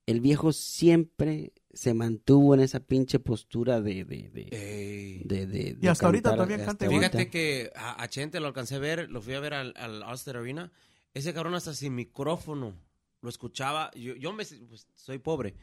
el 0.06 0.20
viejo 0.20 0.52
siempre 0.52 1.52
se 1.72 1.92
mantuvo 1.92 2.54
en 2.54 2.60
esa 2.60 2.80
pinche 2.80 3.18
postura 3.18 3.80
de... 3.80 4.04
de, 4.04 4.30
de, 4.30 4.48
Ey. 4.52 5.22
de- 5.24 5.46
de- 5.46 5.76
Y 5.82 5.86
hasta 5.88 6.06
ahorita 6.06 6.30
cantar, 6.30 6.46
todavía 6.46 6.64
canta. 6.66 6.88
Fíjate 6.88 7.28
que 7.28 7.70
a, 7.74 8.02
a 8.02 8.08
Chente 8.08 8.38
lo 8.40 8.46
alcancé 8.46 8.76
a 8.76 8.78
ver, 8.78 9.10
lo 9.10 9.20
fui 9.20 9.34
a 9.34 9.40
ver 9.40 9.54
al, 9.54 9.74
al 9.76 10.02
Ulster 10.08 10.36
Arena. 10.36 10.72
Ese 11.12 11.34
cabrón 11.34 11.54
hasta 11.54 11.74
sin 11.74 11.94
micrófono 11.94 12.74
lo 13.20 13.28
escuchaba. 13.28 13.90
Yo, 13.94 14.14
yo 14.14 14.32
me, 14.32 14.44
pues, 14.68 14.86
soy 14.94 15.18
pobre. 15.18 15.54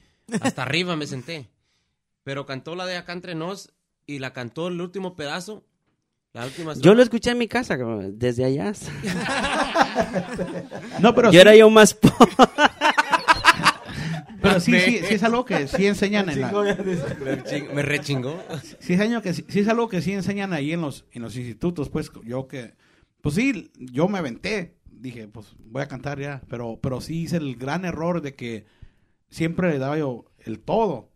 Hasta 0.41 0.63
arriba 0.63 0.95
me 0.95 1.07
senté. 1.07 1.49
Pero 2.23 2.45
cantó 2.45 2.75
la 2.75 2.85
de 2.85 2.97
acá 2.97 3.13
entre 3.13 3.35
nos 3.35 3.73
y 4.05 4.19
la 4.19 4.33
cantó 4.33 4.67
el 4.67 4.79
último 4.81 5.15
pedazo. 5.15 5.65
La 6.33 6.45
última 6.45 6.73
Yo 6.75 6.93
lo 6.93 7.03
escuché 7.03 7.31
en 7.31 7.37
mi 7.39 7.47
casa, 7.47 7.77
desde 7.77 8.45
allá. 8.45 8.71
No, 10.99 11.13
pero 11.13 11.27
yo 11.27 11.33
sí, 11.33 11.37
era 11.39 11.55
yo 11.55 11.69
más 11.69 11.93
pobre. 11.93 12.31
pero 14.41 14.59
sí, 14.59 14.79
sí, 14.79 14.99
sí 15.07 15.13
es 15.15 15.23
algo 15.23 15.43
que 15.45 15.67
sí 15.67 15.85
enseñan 15.87 16.29
en 16.29 16.41
la... 16.41 16.51
me, 16.51 17.43
ching- 17.43 17.71
me 17.73 17.81
rechingó. 17.81 18.41
Sí 18.79 18.93
es, 18.93 18.99
algo 19.01 19.21
que, 19.21 19.33
sí 19.33 19.45
sí 19.49 19.59
es 19.59 19.67
algo 19.67 19.89
que 19.89 20.01
sí 20.01 20.13
enseñan 20.13 20.53
ahí 20.53 20.71
en 20.71 20.81
los, 20.81 21.05
en 21.11 21.21
los 21.21 21.35
institutos, 21.35 21.89
pues 21.89 22.09
yo 22.23 22.47
que... 22.47 22.75
Pues 23.21 23.35
sí, 23.35 23.69
yo 23.77 24.07
me 24.07 24.17
aventé. 24.19 24.77
Dije, 24.89 25.27
pues 25.27 25.47
voy 25.59 25.81
a 25.81 25.87
cantar 25.87 26.19
ya. 26.19 26.41
Pero, 26.49 26.79
pero 26.81 27.01
sí 27.01 27.23
hice 27.23 27.37
el 27.37 27.55
gran 27.55 27.85
error 27.85 28.21
de 28.21 28.35
que 28.35 28.65
siempre 29.31 29.71
le 29.71 29.79
daba 29.79 29.97
yo 29.97 30.25
el 30.37 30.59
todo. 30.59 31.09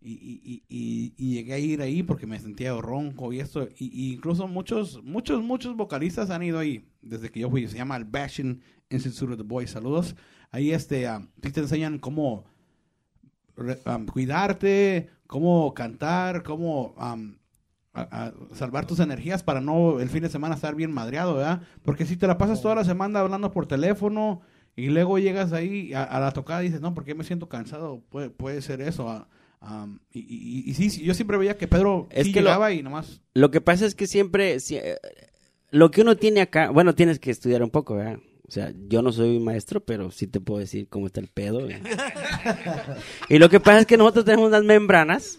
Y, 0.00 0.12
y, 0.12 0.62
y, 0.68 1.14
y- 1.18 1.34
llegué 1.34 1.52
a 1.52 1.58
ir 1.58 1.82
ahí 1.82 2.04
porque 2.04 2.26
me 2.28 2.38
sentía 2.38 2.72
ronco 2.80 3.32
y 3.32 3.40
esto. 3.40 3.68
Y, 3.76 4.12
incluso 4.14 4.46
muchos, 4.46 5.02
muchos, 5.02 5.42
muchos 5.42 5.76
vocalistas 5.76 6.30
han 6.30 6.44
ido 6.44 6.58
ahí 6.58 6.88
desde 7.02 7.28
que 7.28 7.40
yo 7.40 7.50
fui. 7.50 7.66
Se 7.66 7.76
llama 7.76 7.96
el 7.96 8.04
Bashing 8.04 8.62
Institute 8.88 9.32
of 9.32 9.38
the 9.38 9.44
Boys. 9.44 9.70
Saludos. 9.70 10.14
Ahí 10.52 10.70
este, 10.70 11.08
ah, 11.08 11.28
te 11.40 11.60
enseñan 11.60 11.98
cómo 11.98 12.44
um, 13.56 14.06
cuidarte, 14.06 15.10
cómo 15.26 15.74
cantar, 15.74 16.44
cómo 16.44 16.94
salvar 18.52 18.86
tus 18.86 19.00
energías 19.00 19.42
para 19.42 19.60
no 19.60 19.98
el 20.00 20.08
fin 20.08 20.22
de 20.22 20.28
semana 20.28 20.54
estar 20.54 20.74
bien 20.74 20.92
madreado, 20.92 21.34
¿verdad? 21.34 21.62
Porque 21.82 22.06
si 22.06 22.16
te 22.16 22.26
la 22.26 22.38
pasas 22.38 22.62
toda 22.62 22.76
la 22.76 22.84
semana 22.84 23.20
hablando 23.20 23.50
por 23.50 23.66
teléfono 23.66 24.40
y 24.76 24.86
luego 24.88 25.18
llegas 25.18 25.52
ahí 25.52 25.92
a, 25.94 26.04
a 26.04 26.20
la 26.20 26.32
tocada 26.32 26.62
y 26.62 26.66
dices, 26.66 26.80
no, 26.82 26.94
porque 26.94 27.14
me 27.14 27.24
siento 27.24 27.48
cansado, 27.48 28.02
puede, 28.10 28.30
puede 28.30 28.60
ser 28.62 28.80
eso. 28.82 29.08
ah, 29.08 29.26
um, 29.62 29.98
y, 30.12 30.20
y- 30.20 30.70
y 30.70 30.74
sí, 30.74 30.90
sí, 30.90 31.02
yo 31.02 31.14
siempre 31.14 31.38
veía 31.38 31.56
que 31.56 31.66
Pedro 31.66 32.06
Es 32.10 32.26
sí 32.26 32.32
que 32.32 32.40
lo- 32.42 32.46
llegaba 32.50 32.72
y 32.72 32.82
nomás... 32.82 33.20
Lo 33.34 33.50
que 33.50 33.60
pasa 33.60 33.86
es 33.86 33.94
que 33.94 34.06
siempre, 34.06 34.60
si- 34.60 34.76
eh, 34.76 34.96
lo 35.70 35.90
que 35.90 36.02
uno 36.02 36.16
tiene 36.16 36.40
acá, 36.42 36.70
bueno, 36.70 36.94
tienes 36.94 37.18
que 37.18 37.30
estudiar 37.30 37.62
un 37.62 37.70
poco, 37.70 37.96
¿verdad? 37.96 38.18
O 38.46 38.50
sea, 38.52 38.72
yo 38.88 39.02
no 39.02 39.10
soy 39.12 39.40
maestro, 39.40 39.80
pero 39.84 40.10
sí 40.12 40.26
te 40.28 40.40
puedo 40.40 40.60
decir 40.60 40.88
cómo 40.88 41.06
está 41.06 41.20
el 41.20 41.26
pedo. 41.28 41.66
¿verdad? 41.66 41.80
y 43.28 43.38
lo 43.38 43.48
que 43.48 43.58
pasa 43.60 43.80
es 43.80 43.86
que 43.86 43.96
nosotros 43.96 44.24
tenemos 44.24 44.46
unas 44.48 44.62
membranas 44.62 45.38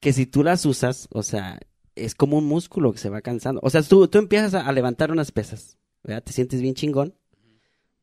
que 0.00 0.12
si 0.12 0.26
tú 0.26 0.42
las 0.44 0.66
usas, 0.66 1.08
o 1.12 1.22
sea, 1.22 1.58
es 1.94 2.14
como 2.14 2.36
un 2.38 2.44
músculo 2.46 2.92
que 2.92 2.98
se 2.98 3.08
va 3.08 3.22
cansando. 3.22 3.60
O 3.62 3.70
sea, 3.70 3.82
tú, 3.82 4.08
tú 4.08 4.18
empiezas 4.18 4.52
a, 4.54 4.66
a 4.68 4.72
levantar 4.72 5.10
unas 5.10 5.32
pesas, 5.32 5.78
¿verdad? 6.02 6.22
Te 6.22 6.32
sientes 6.32 6.60
bien 6.60 6.74
chingón. 6.74 7.14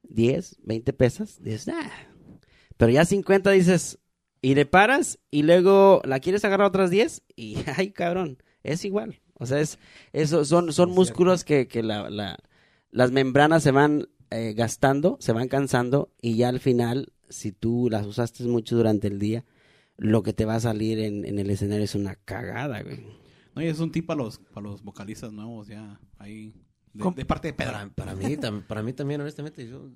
10, 0.04 0.58
20 0.64 0.94
pesas, 0.94 1.42
dices, 1.44 1.70
ah. 1.70 1.92
Pero 2.78 2.92
ya 2.92 3.06
50 3.06 3.52
dices, 3.52 4.00
y 4.42 4.56
le 4.56 4.66
paras 4.66 5.20
y 5.30 5.44
luego 5.44 6.02
la 6.06 6.20
quieres 6.20 6.44
agarrar 6.46 6.68
otras 6.68 6.90
10 6.90 7.24
y, 7.36 7.58
ay, 7.78 7.92
cabrón, 7.92 8.38
es 8.64 8.86
igual. 8.86 9.20
O 9.36 9.46
sea, 9.46 9.60
es, 9.60 9.80
eso 10.14 10.46
son, 10.46 10.72
son 10.74 10.92
músculos 10.92 11.44
que, 11.44 11.68
que 11.68 11.84
la, 11.84 12.10
la- 12.10 12.38
las 12.92 13.12
membranas 13.12 13.64
se 13.64 13.72
van 13.72 14.08
eh, 14.32 14.54
gastando, 14.56 15.18
se 15.20 15.32
van 15.32 15.48
cansando 15.48 16.12
y 16.22 16.36
ya 16.36 16.50
al 16.50 16.60
final, 16.60 17.14
si 17.30 17.52
tú 17.52 17.88
las 17.90 18.06
usaste 18.06 18.44
mucho 18.44 18.76
durante 18.76 19.08
el 19.08 19.18
día, 19.20 19.46
lo 19.98 20.24
que 20.24 20.34
te 20.34 20.46
va 20.46 20.56
a 20.56 20.60
salir 20.60 21.00
en, 21.00 21.26
en 21.26 21.40
el 21.40 21.50
escenario 21.50 21.86
es 21.86 21.96
una 21.96 22.16
cagada, 22.16 22.82
güey. 22.82 23.06
No, 23.56 23.62
y 23.62 23.68
es 23.68 23.80
un 23.80 23.92
tip 23.92 24.06
para 24.08 24.24
los, 24.24 24.40
para 24.40 24.62
los 24.68 24.84
vocalistas 24.84 25.32
nuevos, 25.32 25.68
ya, 25.68 26.00
ahí, 26.18 26.54
de, 26.94 27.04
¿Cómo? 27.04 27.16
de 27.16 27.26
parte 27.26 27.48
de 27.50 27.54
Pedro. 27.54 27.72
Para, 27.74 27.90
para 27.90 28.16
mí, 28.16 28.38
tam- 28.38 28.64
para 28.66 28.84
mí 28.84 28.94
también, 28.94 29.22
honestamente, 29.22 29.68
yo 29.68 29.90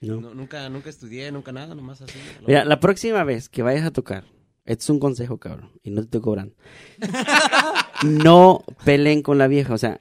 ¿no? 0.00 0.20
no- 0.20 0.34
nunca, 0.34 0.68
nunca 0.68 0.90
estudié, 0.90 1.30
nunca 1.32 1.52
nada, 1.52 1.74
nomás 1.74 2.00
así. 2.02 2.18
Mira, 2.46 2.64
la 2.64 2.80
próxima 2.80 3.24
vez 3.24 3.48
que 3.48 3.62
vayas 3.62 3.84
a 3.84 3.90
tocar, 3.92 4.24
este 4.64 4.82
es 4.84 4.90
un 4.90 5.00
consejo, 5.00 5.38
cabrón, 5.38 5.72
y 5.82 5.90
no 5.90 6.02
te 6.02 6.06
estoy 6.06 6.20
cobrando. 6.20 6.54
no 8.02 8.64
peleen 8.84 9.22
con 9.22 9.38
la 9.38 9.46
vieja, 9.48 9.74
o 9.74 9.78
sea, 9.78 10.00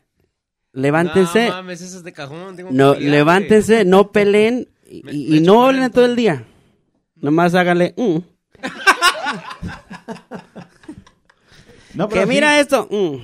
levántense, 0.73 1.45
No 1.47 1.53
mames, 1.53 1.81
eso 1.81 1.97
es 1.97 2.03
de 2.03 2.13
cajón. 2.13 2.55
tengo 2.55 2.69
que 2.69 2.75
no, 2.75 2.93
pelear, 2.93 3.11
levántense, 3.11 3.85
no 3.85 4.11
peleen 4.11 4.69
y, 4.89 5.01
Me- 5.03 5.11
y- 5.13 5.29
me 5.29 5.35
y 5.35 5.37
echo 5.39 5.51
no 5.53 5.65
hablen 5.65 5.91
todo 5.91 6.05
el 6.05 6.15
día. 6.15 6.45
Nomás 7.15 7.55
hágale, 7.55 7.93
mm, 7.97 8.17
No, 11.95 12.07
que 12.09 12.21
sí, 12.21 12.27
mira 12.27 12.59
esto, 12.59 12.87
mm, 12.91 13.15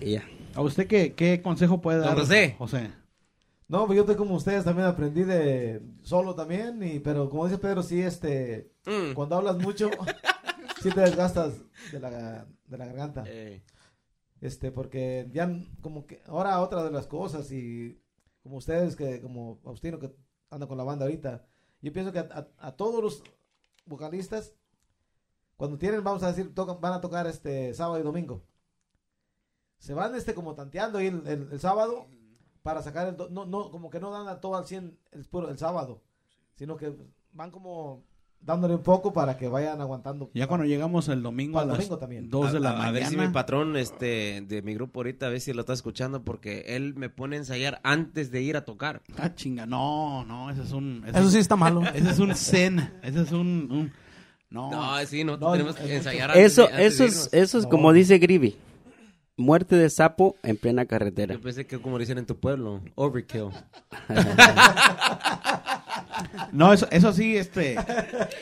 y 0.00 0.12
ya. 0.12 0.24
¿A 0.54 0.60
usted 0.60 0.86
qué, 0.86 1.14
qué 1.14 1.42
consejo 1.42 1.80
puede 1.80 1.98
dar? 1.98 2.16
José. 2.16 2.54
José. 2.58 2.90
No, 3.66 3.86
pues 3.86 3.96
yo 3.96 4.02
estoy 4.02 4.16
como 4.16 4.34
ustedes, 4.34 4.64
también 4.64 4.86
aprendí 4.86 5.24
de 5.24 5.80
solo 6.02 6.34
también, 6.34 6.82
y 6.82 6.98
pero 7.00 7.28
como 7.30 7.46
dice 7.46 7.58
Pedro, 7.58 7.82
sí, 7.82 8.00
este. 8.00 8.70
Mm. 8.86 9.14
cuando 9.14 9.36
hablas 9.36 9.56
mucho, 9.58 9.90
sí 10.82 10.90
te 10.90 11.00
desgastas 11.00 11.54
de 11.90 11.98
la, 12.00 12.46
de 12.66 12.78
la 12.78 12.86
garganta. 12.86 13.24
Eh, 13.26 13.62
Este, 14.40 14.70
porque 14.70 15.28
ya 15.32 15.50
como 15.80 16.06
que 16.06 16.20
ahora 16.26 16.60
otra 16.60 16.84
de 16.84 16.90
las 16.90 17.06
cosas 17.06 17.50
y 17.50 17.98
como 18.42 18.56
ustedes 18.58 18.94
que 18.94 19.22
como 19.22 19.56
Faustino 19.64 19.98
que 19.98 20.14
anda 20.50 20.66
con 20.66 20.76
la 20.76 20.84
banda 20.84 21.06
ahorita, 21.06 21.46
yo 21.80 21.92
pienso 21.92 22.12
que 22.12 22.18
a, 22.18 22.28
a- 22.58 22.68
a 22.68 22.72
todos 22.76 23.02
los 23.02 23.22
vocalistas 23.86 24.52
cuando 25.56 25.78
tienen, 25.78 26.04
vamos 26.04 26.22
a 26.22 26.28
decir, 26.28 26.52
tocan, 26.54 26.80
van 26.80 26.92
a 26.92 27.00
tocar 27.00 27.26
este 27.26 27.72
sábado 27.72 27.98
y 27.98 28.02
domingo, 28.02 28.42
se 29.84 29.92
van 29.94 30.14
este 30.14 30.34
como 30.34 30.54
tanteando 30.54 30.98
ahí 30.98 31.08
el, 31.08 31.22
el- 31.26 31.48
el 31.52 31.60
sábado 31.60 32.06
para 32.62 32.82
sacar 32.82 33.08
el 33.08 33.16
do- 33.16 33.28
no 33.30 33.44
no 33.44 33.70
como 33.70 33.90
que 33.90 34.00
no 34.00 34.10
dan 34.10 34.28
a 34.28 34.40
todo 34.40 34.56
al 34.56 34.66
100 34.66 34.96
el 35.12 35.24
puro 35.26 35.50
el 35.50 35.58
sábado, 35.58 36.02
sino 36.54 36.76
que 36.76 36.94
van 37.32 37.50
como 37.50 38.02
dándole 38.40 38.74
un 38.74 38.82
poco 38.82 39.12
para 39.12 39.36
que 39.38 39.48
vayan 39.48 39.80
aguantando. 39.80 40.30
Ya 40.34 40.46
cuando 40.46 40.66
llegamos 40.66 41.08
el 41.08 41.22
domingo 41.22 41.54
Para 41.54 41.62
a 41.62 41.64
el 41.64 41.68
las 41.70 41.78
domingo 41.78 41.98
también. 41.98 42.28
2 42.30 42.52
de 42.52 42.60
la 42.60 42.70
a, 42.70 42.72
a 42.72 42.76
mañana. 42.76 42.92
ver 42.92 43.06
si 43.06 43.16
mi 43.16 43.28
patrón 43.28 43.76
este, 43.76 44.42
de 44.46 44.60
mi 44.62 44.74
grupo 44.74 45.00
ahorita, 45.00 45.26
a 45.26 45.28
ver 45.30 45.40
si 45.40 45.52
lo 45.54 45.60
está 45.60 45.72
escuchando, 45.72 46.22
porque 46.24 46.64
él 46.68 46.94
me 46.94 47.08
pone 47.08 47.36
a 47.36 47.38
ensayar 47.40 47.80
antes 47.84 48.30
de 48.30 48.42
ir 48.42 48.56
a 48.58 48.64
tocar. 48.66 49.02
Ah, 49.18 49.34
chinga, 49.34 49.64
no, 49.66 50.24
no, 50.26 50.50
ese 50.50 50.62
es 50.62 50.72
un... 50.72 51.04
ese 51.06 51.18
Eso 51.18 51.26
es- 51.28 51.32
sí 51.34 51.38
está 51.38 51.56
malo. 51.56 51.82
Ese 51.94 52.10
es 52.10 52.18
un 52.18 52.34
zen, 52.34 52.92
ese 53.02 53.22
es 53.22 53.32
un... 53.32 53.68
un- 53.70 53.92
no, 54.50 54.70
No, 54.70 55.06
sí, 55.06 55.24
no, 55.24 55.36
No, 55.38 55.52
tenemos 55.52 55.74
es 55.80 55.82
que 55.86 55.96
ensayar 55.96 56.30
antes 56.30 56.44
Eso, 56.52 56.66
de- 56.66 56.72
antes 56.74 56.94
eso 56.94 57.02
de 57.04 57.08
es, 57.08 57.14
irnos. 57.16 57.32
eso 57.34 57.58
es 57.58 57.64
No. 57.64 57.70
como 57.70 57.92
dice 57.94 58.18
Grivi, 58.18 58.56
muerte 59.36 59.76
de 59.76 59.90
sapo 59.90 60.36
en 60.42 60.56
plena 60.56 60.86
carretera. 60.86 61.34
Yo 61.34 61.40
pensé 61.40 61.66
que 61.66 61.78
como 61.80 61.98
dicen 61.98 62.18
en 62.18 62.26
tu 62.26 62.38
pueblo, 62.38 62.80
overkill. 62.94 63.48
no 66.52 66.72
eso, 66.72 66.86
eso 66.90 67.12
sí, 67.12 67.36
este... 67.36 67.76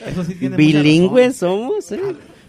Eso 0.07 0.25
sí 0.25 0.35
tiene 0.35 0.57
mucha 0.57 0.59
Bilingües 0.59 1.41
razón. 1.41 1.69
somos, 1.69 1.93
¿eh? 1.93 2.01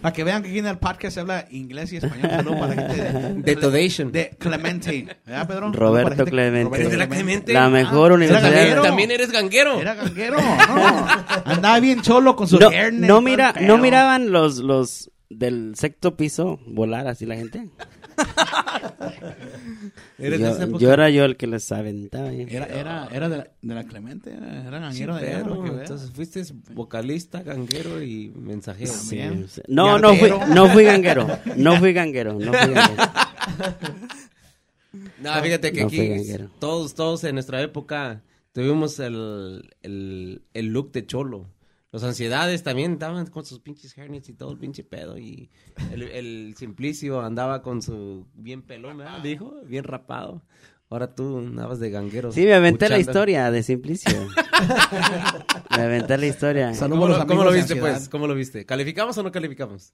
Para 0.02 0.12
que 0.12 0.26
vean 0.26 0.44
que 0.44 0.50
aquí 0.50 0.60
en 0.60 0.68
el 0.68 0.78
podcast 0.80 1.14
se 1.14 1.22
habla 1.22 1.48
inglés 1.50 1.94
y 1.94 1.98
español. 1.98 2.30
Saludos 2.30 2.60
para 2.60 2.76
la 2.76 2.82
gente 2.90 3.04
de... 3.04 3.34
Detonation. 3.42 4.12
De 4.12 4.36
Clemente. 4.38 5.08
¿Verdad, 5.26 5.48
Pedro? 5.48 5.72
Roberto 5.72 6.26
Clemente. 6.26 6.66
Roberto 6.66 6.90
¿De 6.90 6.98
la 6.98 7.08
Clemente? 7.08 7.54
La 7.54 7.70
mejor 7.70 8.12
Ah, 8.12 8.16
universidad. 8.16 8.54
¿era 8.54 8.82
¿También, 8.82 9.12
eres 9.12 9.32
ganguero. 9.32 9.80
Era 9.80 9.94
ganguero, 9.96 10.40
no. 10.42 11.08
Andaba 11.46 11.80
bien 11.80 12.02
cholo 12.02 12.36
con 12.36 12.50
su 12.50 12.60
No, 12.60 12.70
y 12.74 12.92
no 12.92 13.22
mira, 13.22 13.54
no 13.62 13.78
miraban 13.78 14.34
los, 14.34 14.58
los 14.58 15.10
del 15.30 15.72
sexto 15.78 16.18
piso 16.18 16.60
volar 16.68 17.08
así 17.08 17.26
la 17.26 17.38
gente. 17.38 17.70
Eres 20.18 20.40
de 20.40 20.50
esa 20.50 20.68
Yo, 20.78 20.94
era 20.94 21.10
yo 21.10 21.26
el 21.26 21.38
que 21.38 21.48
les 21.48 21.72
aventaba. 21.72 22.32
Era, 22.32 22.66
era, 22.66 23.08
era 23.12 23.30
de, 23.30 23.38
la, 23.38 23.48
de 23.62 23.76
la 23.76 23.84
Clemente, 23.84 24.34
era, 24.34 24.80
ganguero 24.80 25.16
de 25.16 25.22
Pero, 25.22 25.82
entonces 25.82 26.12
fuiste 26.12 26.44
vocalista, 26.74 27.44
ganguero 27.44 28.02
y 28.02 28.32
mensajero. 28.36 28.92
Sí, 28.92 29.16
Bien. 29.16 29.48
sí. 29.50 29.62
No, 29.68 30.00
no 30.00 30.16
fui, 30.16 30.32
no 30.50 30.70
fui 30.70 30.84
ganguero. 30.84 31.28
No 31.56 31.78
fui 31.78 31.94
ganguero. 31.94 32.34
No 32.34 32.54
fui 32.54 32.74
ganguero. 32.74 33.12
No, 35.20 35.34
fíjate 35.42 35.72
que 35.72 35.82
No 35.82 35.88
aquí 35.88 36.10
todos, 36.60 36.94
todos 36.94 37.24
en 37.24 37.36
nuestra 37.36 37.62
época 37.62 38.22
tuvimos 38.52 39.00
el, 39.00 39.70
el, 39.82 40.44
el 40.54 40.66
look 40.68 40.92
de 40.92 41.06
cholo. 41.06 41.48
Los 41.94 42.04
ansiedades 42.04 42.64
también 42.64 42.94
estaban 42.94 43.26
con 43.28 43.46
sus 43.46 43.60
pinches 43.60 43.96
hairnets 43.98 44.28
y 44.28 44.34
todo 44.34 44.52
el 44.52 44.58
pinche 44.58 44.84
pedo. 44.84 45.18
Y 45.18 45.50
el, 45.92 46.02
el 46.04 46.56
Simplicio 46.58 47.22
andaba 47.22 47.62
con 47.62 47.82
su 47.82 48.26
bien 48.34 48.64
pelón, 48.64 48.98
¿verdad? 48.98 49.22
Dijo, 49.22 49.54
bien 49.66 49.84
rapado. 49.86 50.42
Ahora 50.90 51.14
tú 51.16 51.38
andabas 51.40 51.80
de 51.80 51.90
ganguero. 51.92 52.32
Sí, 52.32 52.42
me 52.46 52.54
aventé 52.56 52.90
la 52.90 52.98
historia 53.00 53.50
de 53.52 53.64
Simplicio. 53.64 54.12
me 55.78 55.84
aventé 55.84 56.18
la 56.18 56.26
historia. 56.26 56.72
¿Cómo, 56.78 57.08
lo- 57.08 57.26
cómo 57.28 57.52
viste, 57.52 57.76
pues? 57.76 58.10
¿Cómo 58.10 58.28
lo 58.28 58.36
viste? 58.36 58.66
¿Calificamos 58.66 59.18
o 59.18 59.24
no 59.24 59.32
calificamos? 59.32 59.94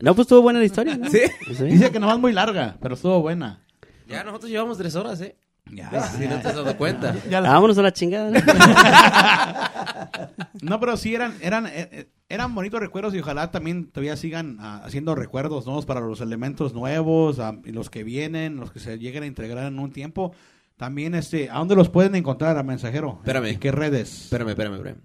No, 0.00 0.14
pues 0.14 0.24
estuvo 0.26 0.40
buena 0.42 0.60
la 0.60 0.64
historia, 0.64 0.96
¿no? 0.96 1.10
¿Sí? 1.10 1.20
Sí. 1.56 1.64
Dice 1.64 1.90
que 1.90 1.98
nomás 2.00 2.18
muy 2.18 2.32
larga, 2.32 2.78
pero 2.80 2.94
estuvo 2.94 3.20
buena. 3.20 3.64
Ya, 4.08 4.24
nosotros 4.24 4.50
llevamos 4.50 4.78
tres 4.78 4.94
horas, 4.96 5.20
¿eh? 5.20 5.36
Ya, 5.72 6.02
Si 6.02 6.26
no 6.26 6.40
te 6.40 6.48
has 6.48 6.54
dado 6.56 6.76
cuenta. 6.76 7.14
Ya 7.30 7.40
la- 7.40 7.50
Vámonos 7.52 7.76
a 7.78 7.82
la 7.82 7.92
chingada. 7.92 8.30
¿no? 8.30 8.38
No, 10.62 10.80
pero 10.80 10.96
sí 10.96 11.14
eran, 11.14 11.34
eran, 11.40 11.66
eh, 11.66 11.88
eh, 11.92 12.08
eran 12.28 12.54
bonitos 12.54 12.80
recuerdos 12.80 13.14
y 13.14 13.20
ojalá 13.20 13.50
también 13.50 13.90
todavía 13.90 14.16
sigan 14.16 14.56
ah, 14.60 14.82
haciendo 14.84 15.14
recuerdos 15.14 15.66
nuevos 15.66 15.86
para 15.86 16.00
los 16.00 16.20
elementos 16.20 16.74
nuevos, 16.74 17.38
ah, 17.38 17.54
y 17.64 17.70
los 17.72 17.90
que 17.90 18.02
vienen, 18.04 18.56
los 18.56 18.72
que 18.72 18.80
se 18.80 18.98
lleguen 18.98 19.22
a 19.22 19.26
integrar 19.26 19.66
en 19.66 19.78
un 19.78 19.92
tiempo. 19.92 20.32
También, 20.76 21.14
este, 21.14 21.48
¿a 21.50 21.54
dónde 21.58 21.74
los 21.76 21.88
pueden 21.88 22.14
encontrar, 22.14 22.56
a 22.58 22.62
mensajero? 22.62 23.16
Espérame. 23.20 23.46
¿En 23.46 23.58
qué 23.60 23.70
redes? 23.72 24.24
Espérame, 24.24 24.48
espérame, 24.50 24.74
espérame. 24.76 25.00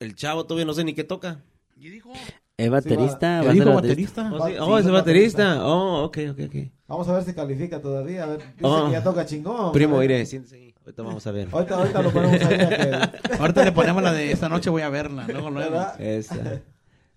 El 0.00 0.14
chavo 0.14 0.44
todavía 0.44 0.64
no 0.66 0.74
sé 0.74 0.84
ni 0.84 0.94
qué 0.94 1.04
toca. 1.04 1.40
¿Y 1.76 1.88
dijo? 1.88 2.12
Es 2.58 2.70
baterista. 2.70 3.40
¿Qué 3.40 3.46
va 3.46 3.52
a 3.52 3.54
ser 3.54 3.54
dijo 3.54 3.72
baterista. 3.74 4.22
baterista? 4.24 4.44
Oh, 4.44 4.48
sí. 4.48 4.56
Oh, 4.72 4.78
es 4.78 4.86
el 4.86 4.92
baterista. 4.92 5.64
Oh, 5.66 6.02
ok, 6.06 6.18
ok, 6.32 6.38
ok. 6.46 6.54
Vamos 6.88 7.08
a 7.08 7.12
ver 7.14 7.22
si 7.22 7.32
califica 7.32 7.80
todavía. 7.80 8.24
A 8.24 8.26
ver, 8.26 8.38
dice 8.38 8.54
Oh. 8.62 8.86
que 8.86 8.92
ya 8.92 9.02
toca 9.04 9.24
chingón. 9.24 9.70
Primo, 9.72 9.98
mire, 10.00 10.26
siéntese 10.26 10.56
ahí. 10.56 10.74
Ahorita 10.84 11.02
vamos 11.04 11.24
a 11.26 11.30
ver. 11.30 11.48
Ahorita, 11.52 11.76
ahorita 11.76 12.02
lo 12.02 12.10
ponemos 12.10 12.40
ahí. 12.42 12.54
a 12.60 12.68
que- 13.12 13.32
Ahorita 13.40 13.64
le 13.64 13.72
ponemos 13.72 14.02
la 14.02 14.12
de 14.12 14.32
esta 14.32 14.48
noche 14.48 14.70
voy 14.70 14.82
a 14.82 14.88
verla, 14.88 15.24
luego, 15.28 15.50
luego. 15.50 15.70
¿verdad? 15.70 16.00
Esa. 16.00 16.60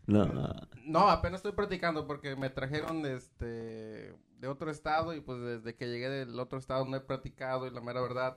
No, 0.05 0.25
no. 0.25 0.53
No, 0.85 1.09
apenas 1.09 1.39
estoy 1.39 1.53
practicando 1.53 2.05
porque 2.05 2.35
me 2.35 2.49
trajeron 2.51 3.03
este 3.07 4.13
de 4.39 4.47
otro 4.47 4.69
estado 4.69 5.15
y 5.15 5.21
pues 5.21 5.39
desde 5.41 5.75
que 5.75 5.87
llegué 5.87 6.09
del 6.09 6.39
otro 6.39 6.59
estado 6.59 6.85
no 6.85 6.97
he 6.97 7.01
practicado 7.01 7.65
y 7.65 7.71
la 7.71 7.79
mera 7.81 8.01
verdad 8.01 8.35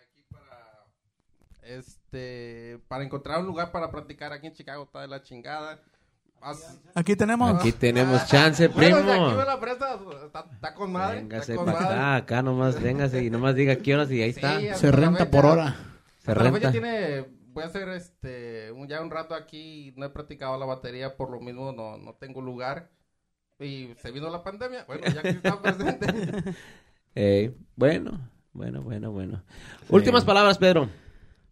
aquí 0.00 0.22
para 0.30 0.84
este 1.62 2.80
para 2.88 3.04
encontrar 3.04 3.40
un 3.40 3.46
lugar 3.46 3.72
para 3.72 3.90
practicar 3.90 4.32
aquí 4.32 4.46
en 4.48 4.52
Chicago 4.52 4.84
está 4.84 5.00
de 5.00 5.08
la 5.08 5.22
chingada. 5.22 5.80
Aquí 6.94 7.16
tenemos. 7.16 7.58
Aquí 7.58 7.72
tenemos 7.72 8.26
chance, 8.26 8.68
Bueno, 8.68 8.96
primo. 8.98 9.12
aquí 9.26 9.36
me 9.36 9.44
la 9.44 9.60
prestas, 9.60 9.98
está, 10.26 10.46
está 10.52 10.74
con 10.74 10.92
madre. 10.92 11.16
Véngase 11.22 11.52
está 11.52 11.56
con 11.56 11.64
para 11.72 11.80
madre. 11.80 11.94
acá, 11.96 12.16
acá 12.16 12.42
nomás, 12.42 12.80
véngase 12.80 13.24
y 13.24 13.30
nomás 13.30 13.54
diga 13.54 13.76
qué 13.76 13.94
horas 13.94 14.10
y 14.10 14.22
ahí 14.22 14.30
está. 14.30 14.60
Sí, 14.60 14.68
Se 14.74 14.90
renta 14.92 15.30
por 15.30 15.46
hora. 15.46 15.76
Se 16.18 16.30
hasta 16.32 16.44
la 16.44 16.52
fecha 16.52 16.70
renta. 16.70 16.72
tiene, 16.72 17.24
voy 17.48 17.64
a 17.64 17.66
hacer 17.66 17.88
este, 17.90 18.70
un, 18.72 18.86
ya 18.88 19.00
un 19.00 19.10
rato 19.10 19.34
aquí, 19.34 19.92
no 19.96 20.06
he 20.06 20.10
practicado 20.10 20.58
la 20.58 20.66
batería, 20.66 21.16
por 21.16 21.30
lo 21.30 21.40
mismo 21.40 21.72
no, 21.72 21.96
no 21.98 22.14
tengo 22.14 22.40
lugar. 22.40 22.90
Y 23.58 23.94
se 24.02 24.10
vino 24.10 24.28
la 24.30 24.42
pandemia, 24.42 24.84
bueno, 24.86 25.04
ya 25.14 25.22
que 25.22 25.28
está 25.30 25.62
presente. 25.62 26.06
Eh, 27.14 27.54
bueno, 27.76 28.28
bueno, 28.52 28.82
bueno, 28.82 29.12
bueno. 29.12 29.42
Últimas 29.88 30.24
palabras, 30.24 30.58
Pedro. 30.58 30.88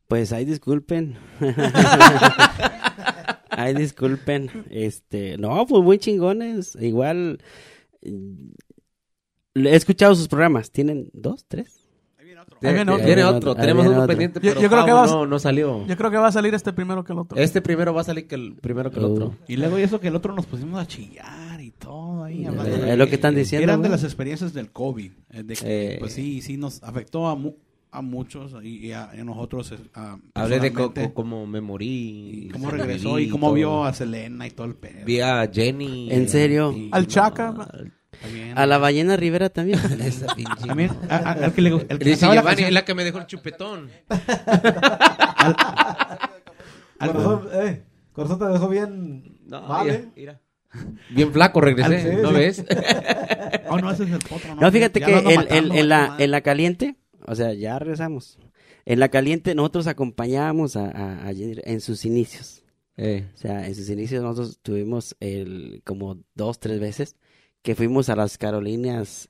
Pues 0.08 0.32
ahí 0.32 0.44
disculpen. 0.44 1.16
Ay, 3.52 3.74
disculpen. 3.74 4.50
Este, 4.70 5.36
no, 5.38 5.66
pues 5.66 5.82
muy 5.82 5.98
chingones. 5.98 6.76
Igual 6.80 7.38
mm, 8.04 8.50
he 9.54 9.76
escuchado 9.76 10.14
sus 10.14 10.28
programas. 10.28 10.70
¿Tienen 10.70 11.10
dos, 11.12 11.44
tres? 11.46 11.86
Ahí 12.18 12.24
viene 12.26 12.40
otro. 12.40 12.58
Viene 12.60 12.78
Ahí 12.80 12.80
otro. 13.22 13.54
viene 13.54 13.60
Tenemos 13.60 13.86
otro. 13.86 13.98
uno 13.98 14.06
pendiente, 14.06 14.40
Yo- 14.40 14.50
pero 14.50 14.60
yo 14.62 14.68
creo 14.70 14.84
que 14.86 14.92
vas- 14.92 15.10
no, 15.10 15.26
no 15.26 15.38
salió. 15.38 15.86
Yo 15.86 15.96
creo 15.96 16.10
que 16.10 16.16
va 16.16 16.28
a 16.28 16.32
salir 16.32 16.54
este 16.54 16.72
primero 16.72 17.04
que 17.04 17.12
el 17.12 17.18
otro. 17.18 17.38
Este 17.38 17.60
primero 17.60 17.92
va 17.94 18.00
a 18.00 18.04
salir 18.04 18.26
que 18.26 18.34
el 18.36 18.54
primero 18.56 18.90
que 18.90 18.98
el 18.98 19.04
Uh. 19.06 19.12
otro. 19.12 19.36
Y 19.48 19.56
luego 19.56 19.78
y 19.78 19.82
eso 19.82 20.00
que 20.00 20.08
el 20.08 20.16
otro 20.16 20.34
nos 20.34 20.46
pusimos 20.46 20.80
a 20.80 20.86
chillar 20.86 21.60
y 21.60 21.70
todo 21.72 22.24
ahí. 22.24 22.44
hablando 22.46 22.74
Eh, 22.74 22.80
de 22.80 22.92
es 22.92 22.98
lo 22.98 23.06
que 23.08 23.14
están 23.16 23.34
diciendo, 23.34 23.64
Eran 23.64 23.82
de 23.82 23.88
las 23.90 24.02
experiencias 24.04 24.52
del 24.54 24.70
COVID. 24.70 25.10
eh, 25.30 25.42
de 25.42 25.54
que, 25.56 25.94
Eh. 25.94 25.96
pues 25.98 26.12
sí, 26.14 26.40
sí 26.40 26.56
nos 26.56 26.82
afectó 26.82 27.26
a, 27.28 27.34
mu- 27.34 27.54
a 27.92 28.00
muchos 28.02 28.54
y, 28.64 28.86
y 28.88 28.92
a, 28.92 29.10
a 29.10 29.14
nosotros. 29.24 29.70
eh, 29.72 29.78
a- 29.94 30.16
Hablé 30.34 30.58
de 30.60 30.72
co- 30.72 30.92
personalmente. 30.94 31.02
co- 31.08 31.14
cómo 31.14 31.46
me 31.46 31.60
morí. 31.60 32.46
y 32.46 32.48
cómo 32.48 32.70
regresó 32.70 33.18
y 33.18 33.28
cómo 33.28 33.52
vio 33.52 33.84
a 33.84 33.92
Selena 33.92 34.46
y 34.46 34.50
todo 34.50 34.66
el 34.66 34.74
pedo. 34.74 35.04
Vi 35.04 35.20
a 35.20 35.48
Jenny. 35.52 36.10
¿En 36.10 36.28
serio? 36.28 36.72
Y- 36.72 36.88
Al 36.92 37.06
Chaca. 37.06 37.54
También. 38.22 38.56
A 38.56 38.66
la 38.66 38.78
ballena 38.78 39.16
Rivera 39.16 39.48
también. 39.50 39.80
También, 40.66 40.90
a- 41.10 41.16
a- 41.16 41.32
al 41.32 41.52
que 41.52 41.60
le 41.62 41.70
el 41.70 41.86
que 41.86 41.96
Dice 42.04 42.26
la 42.26 42.40
es 42.52 42.82
que 42.84 42.94
me 42.94 43.02
dejó 43.04 43.18
el 43.18 43.26
chupetón. 43.26 43.90
al- 46.98 47.12
Corazón, 47.12 47.48
eh, 47.52 47.82
Corazón 48.12 48.38
te 48.38 48.44
dejó 48.46 48.68
bien 48.68 49.36
No, 49.46 49.82
mira, 49.82 49.94
¿eh? 49.94 50.08
mira. 50.16 50.40
Bien 51.10 51.32
flaco 51.32 51.60
regresé, 51.60 52.10
Sí, 52.16 52.16
¿no 52.22 52.28
sí. 52.30 52.34
ves? 52.34 52.64
Oh, 53.68 53.78
no, 53.78 53.90
ese 53.90 54.04
es 54.04 54.10
el 54.10 54.18
potro. 54.18 54.54
No, 54.54 54.70
fíjate 54.70 55.00
Ya 55.00 55.06
que 55.06 55.18
el- 55.48 55.72
en, 55.72 55.88
la, 55.88 56.16
en 56.18 56.30
la 56.30 56.40
caliente, 56.42 56.96
o 57.26 57.34
sea, 57.34 57.52
ya 57.54 57.78
regresamos. 57.78 58.38
En 58.84 58.98
la 59.00 59.08
caliente 59.08 59.54
nosotros 59.54 59.86
acompañábamos 59.86 60.76
a, 60.76 60.86
a- 60.90 61.28
a 61.28 61.34
Jenny 61.34 61.56
en 61.64 61.80
sus 61.80 62.04
inicios. 62.04 62.64
Eh, 62.96 63.28
O 63.34 63.36
sea, 63.38 63.66
en 63.66 63.74
sus 63.74 63.88
inicios 63.88 64.22
nosotros 64.22 64.58
tuvimos 64.62 65.16
el, 65.20 65.82
como 65.84 66.18
dos, 66.34 66.58
tres 66.60 66.78
veces 66.80 67.16
que 67.62 67.74
fuimos 67.74 68.08
a 68.08 68.16
las 68.16 68.36
Carolinas. 68.38 69.28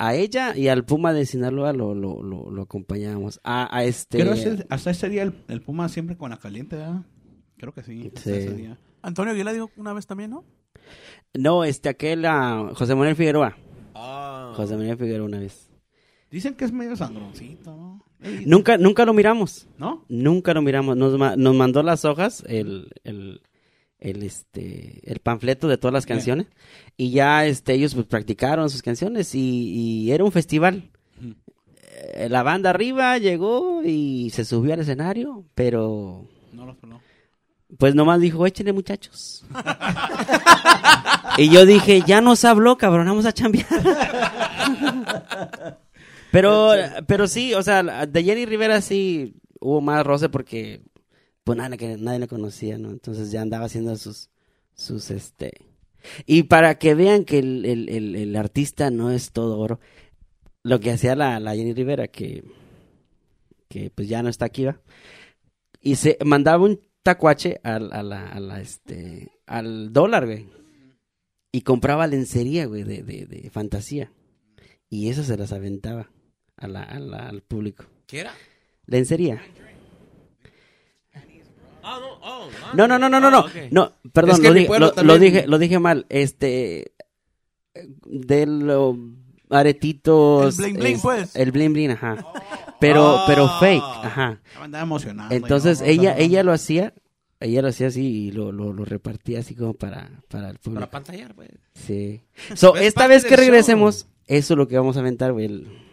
A 0.00 0.14
ella 0.14 0.56
y 0.56 0.68
al 0.68 0.84
Puma 0.84 1.12
de 1.12 1.26
Sinaloa 1.26 1.72
lo, 1.72 1.92
lo, 1.94 2.22
lo, 2.22 2.50
lo 2.50 2.62
acompañábamos. 2.62 3.40
A, 3.42 3.76
a 3.76 3.82
este... 3.84 4.18
Pero 4.18 4.32
ese- 4.32 4.64
hasta 4.70 4.90
ese 4.92 5.08
día 5.08 5.24
el, 5.24 5.34
el 5.48 5.60
Puma 5.60 5.88
siempre 5.88 6.16
con 6.16 6.30
la 6.30 6.36
caliente, 6.38 6.76
¿verdad? 6.76 7.02
Creo 7.56 7.74
que 7.74 7.82
sí. 7.82 8.04
hasta 8.06 8.20
Sí. 8.22 8.30
ese 8.30 8.54
día. 8.54 8.78
Antonio 9.02 9.32
Aguilar 9.32 9.54
dijo 9.54 9.70
una 9.76 9.92
vez 9.92 10.06
también, 10.06 10.30
¿no? 10.30 10.44
No, 11.34 11.64
este, 11.64 11.88
aquel 11.88 12.24
ah, 12.26 12.70
José 12.74 12.94
Manuel 12.94 13.16
Figueroa. 13.16 13.56
Ah. 13.94 14.52
José 14.56 14.76
Manuel 14.76 14.96
Figueroa 14.96 15.26
una 15.26 15.40
vez. 15.40 15.67
Dicen 16.30 16.54
que 16.54 16.64
es 16.64 16.72
medio 16.72 16.96
sangroncito, 16.96 17.74
¿no? 17.76 18.04
Nunca, 18.44 18.76
nunca 18.78 19.04
lo 19.06 19.14
miramos. 19.14 19.66
¿No? 19.78 20.04
Nunca 20.08 20.52
lo 20.54 20.62
miramos. 20.62 20.96
Nos, 20.96 21.16
ma- 21.18 21.36
nos 21.36 21.54
mandó 21.54 21.82
las 21.82 22.04
hojas, 22.04 22.44
el, 22.48 22.90
el, 23.04 23.40
el, 23.98 24.22
este, 24.22 25.00
el 25.10 25.20
panfleto 25.20 25.68
de 25.68 25.78
todas 25.78 25.92
las 25.94 26.06
canciones. 26.06 26.46
Y 26.96 27.10
ya 27.12 27.46
este, 27.46 27.74
ellos 27.74 27.94
pues, 27.94 28.06
practicaron 28.06 28.68
sus 28.70 28.82
canciones 28.82 29.34
y, 29.34 29.40
y 30.04 30.12
era 30.12 30.24
un 30.24 30.32
festival. 30.32 30.90
Eh, 32.14 32.28
La 32.28 32.42
banda 32.42 32.70
arriba 32.70 33.16
llegó 33.18 33.82
y 33.84 34.30
se 34.30 34.44
subió 34.44 34.74
al 34.74 34.80
escenario, 34.80 35.44
pero 35.54 36.26
No 36.52 36.66
los 36.66 36.76
peló. 36.76 37.00
pues 37.78 37.94
nomás 37.94 38.20
dijo, 38.20 38.44
échenle 38.46 38.72
muchachos. 38.72 39.44
y 41.38 41.48
yo 41.50 41.64
dije, 41.64 42.02
ya 42.06 42.20
nos 42.20 42.44
habló, 42.44 42.76
cabrón, 42.76 43.06
vamos 43.06 43.26
a 43.26 43.32
chambear. 43.32 43.66
pero, 46.30 46.72
pero 47.06 47.26
sí, 47.26 47.54
o 47.54 47.62
sea, 47.62 48.06
de 48.06 48.24
Jenny 48.24 48.46
Rivera 48.46 48.80
sí 48.80 49.34
hubo 49.60 49.80
más 49.80 50.04
roce 50.04 50.28
porque 50.28 50.82
pues 51.44 51.56
nadie, 51.56 51.78
que 51.78 51.96
nadie 51.96 52.18
le 52.18 52.28
conocía, 52.28 52.78
¿no? 52.78 52.90
Entonces 52.90 53.30
ya 53.30 53.40
andaba 53.40 53.66
haciendo 53.66 53.96
sus, 53.96 54.30
sus, 54.74 55.10
este... 55.10 55.52
Y 56.26 56.44
para 56.44 56.78
que 56.78 56.94
vean 56.94 57.24
que 57.24 57.38
el, 57.38 57.64
el, 57.64 57.88
el, 57.88 58.14
el 58.14 58.36
artista 58.36 58.90
no 58.90 59.10
es 59.10 59.32
todo 59.32 59.58
oro, 59.58 59.80
lo 60.62 60.78
que 60.78 60.90
hacía 60.92 61.16
la, 61.16 61.40
la 61.40 61.54
Jenny 61.54 61.72
Rivera, 61.72 62.08
que, 62.08 62.44
que 63.68 63.90
pues 63.90 64.08
ya 64.08 64.22
no 64.22 64.28
está 64.28 64.44
aquí, 64.44 64.64
¿va? 64.64 64.80
Y 65.80 65.96
se 65.96 66.18
mandaba 66.24 66.64
un 66.64 66.80
tacuache 67.02 67.60
al, 67.62 67.92
a 67.92 68.02
la, 68.02 68.28
a 68.28 68.40
la, 68.40 68.60
este, 68.60 69.32
al 69.46 69.92
dólar, 69.92 70.26
güey. 70.26 70.46
Y 71.52 71.62
compraba 71.62 72.06
lencería, 72.06 72.66
güey, 72.66 72.84
de, 72.84 73.02
de, 73.02 73.26
de 73.26 73.50
fantasía. 73.50 74.12
Y 74.90 75.08
eso 75.08 75.24
se 75.24 75.36
las 75.36 75.52
aventaba 75.52 76.10
a 76.58 76.68
la, 76.68 76.82
a 76.82 76.98
la- 76.98 77.28
al 77.28 77.40
público. 77.42 77.84
¿Qué 78.06 78.20
era? 78.20 78.32
Lencería. 78.86 79.40
Ah, 81.82 81.98
no, 82.00 82.12
oh, 82.22 82.48
No, 82.74 82.86
no, 82.88 82.98
no, 82.98 83.08
no, 83.08 83.20
no, 83.20 83.30
no. 83.30 83.38
Ah. 83.46 83.50
No, 83.70 83.92
perdón, 84.12 84.34
Es 84.36 84.40
que 84.40 84.48
lo, 84.48 84.54
dije, 84.54 84.68
lo, 84.68 84.78
lo 84.78 84.92
también- 84.92 85.20
dije, 85.20 85.46
lo 85.46 85.58
dije 85.58 85.78
mal. 85.78 86.06
Este, 86.10 86.92
de 88.04 88.46
los 88.46 88.96
aretitos. 89.50 90.58
El 90.58 90.64
bling 90.64 90.78
bling, 90.80 90.96
es- 90.96 91.02
pues. 91.02 91.36
El 91.36 91.52
bling 91.52 91.72
bling, 91.72 91.90
ajá. 91.92 92.24
Pero, 92.80 93.22
pero 93.26 93.46
Ah. 93.46 93.58
fake, 93.60 93.82
ajá. 93.82 94.40
Me 94.58 94.64
andaba. 94.64 95.28
Entonces 95.30 95.80
no, 95.80 95.86
ella, 95.86 96.16
ella 96.18 96.42
lo 96.42 96.52
hacía, 96.52 96.92
ella 97.40 97.62
lo 97.62 97.68
hacía 97.68 97.86
así 97.88 98.04
y 98.26 98.30
lo, 98.32 98.52
lo, 98.52 98.72
lo 98.72 98.84
repartía 98.84 99.40
así 99.40 99.54
como 99.54 99.72
para, 99.74 100.10
para 100.28 100.50
el 100.50 100.58
público. 100.58 100.80
Para 100.80 100.90
pantallar, 100.90 101.34
pues. 101.34 101.48
Sí. 101.74 102.20
So, 102.54 102.76
Es 102.76 102.82
esta 102.88 103.06
vez 103.06 103.24
que 103.24 103.30
del 103.30 103.38
show. 103.38 103.46
regresemos, 103.46 104.06
eso 104.26 104.54
es 104.54 104.58
lo 104.58 104.68
que 104.68 104.76
vamos 104.76 104.96
a 104.96 105.00
aventar, 105.00 105.32
güey. 105.32 105.46
el- 105.46 105.87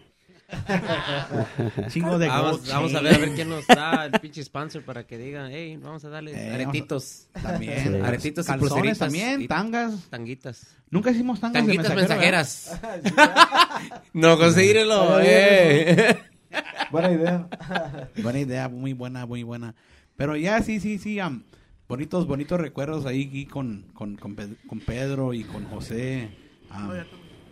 Chingo 1.90 2.18
de 2.20 2.28
Vamos, 2.28 2.68
vamos 2.68 2.94
a 2.96 3.02
ver 3.02 3.16
a 3.16 3.18
ver 3.18 3.34
quién 3.36 3.50
nos 3.50 3.66
da 3.68 4.06
el 4.06 4.20
pinche 4.20 4.44
sponsor 4.44 4.84
para 4.84 5.06
que 5.06 5.18
digan, 5.18 5.50
hey, 5.52 5.78
vamos 5.82 6.06
a 6.06 6.10
darle 6.10 6.32
Eh, 6.34 6.54
aretitos, 6.54 7.28
También. 7.42 7.94
Sí. 7.96 8.00
Aretitos 8.04 8.46
y 8.46 8.48
Calzones 8.50 8.70
pulseritas 8.72 9.00
también, 9.00 9.42
y- 9.42 9.48
tangas. 9.48 10.10
tanguitas. 10.10 10.68
Nunca 10.90 11.12
hicimos 11.12 11.40
tangas, 11.40 11.64
Tanguitas 11.64 11.90
de 11.90 11.96
mensajero, 11.96 12.38
mensajeras. 12.38 12.80
no, 14.14 14.38
consíguelo, 14.38 15.16
Ay, 15.18 15.26
eh. 15.28 16.18
Buena 16.92 17.12
idea. 17.12 17.48
Buena 18.22 18.40
idea, 18.40 18.70
muy 18.70 18.94
buena, 18.94 19.26
muy 19.26 19.44
buena. 19.44 19.76
Pero 20.16 20.36
ya 20.38 20.62
sí, 20.62 20.80
sí, 20.80 20.98
sí. 21.00 21.20
am, 21.20 21.44
bonitos, 21.90 22.28
bonitos 22.28 22.60
recuerdos 22.60 23.06
ahí, 23.06 23.46
con, 23.48 23.88
con, 23.94 24.16
con, 24.16 24.36
Ped- 24.36 24.56
con 24.68 24.80
Pedro 24.80 25.34
y 25.34 25.44
con 25.44 25.66
José. 25.66 26.30
am, 26.70 26.92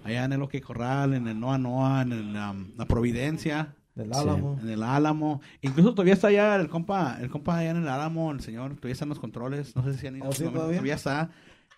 allá 0.04 0.26
en 0.26 0.34
el 0.34 0.42
Oque 0.42 0.62
Corral, 0.62 1.14
en 1.14 1.28
el 1.28 1.40
Noa 1.40 1.58
Noa, 1.58 2.02
en 2.02 2.12
el, 2.12 2.36
am, 2.38 2.72
la 2.78 2.86
Providencia. 2.86 3.76
Del 3.96 4.12
Álamo. 4.12 4.58
En 4.62 4.70
el 4.70 4.82
Álamo. 4.82 5.42
Incluso 5.62 5.92
todavía 5.92 6.16
está 6.16 6.28
allá 6.30 6.56
el 6.56 6.68
compa, 6.68 7.18
el 7.22 7.30
compa 7.30 7.58
allá 7.60 7.70
en 7.72 7.78
el 7.78 7.88
Álamo, 7.88 8.32
el 8.32 8.40
señor, 8.42 8.72
todavía 8.76 8.94
están 8.94 9.10
los 9.10 9.20
controles. 9.20 9.76
No 9.76 9.84
sé 9.84 9.94
si 9.98 10.08
han 10.08 10.16
ido. 10.18 10.28
¿Oh, 10.28 10.32
sí, 10.32 10.46
todavía? 10.46 10.96
está. 10.96 11.30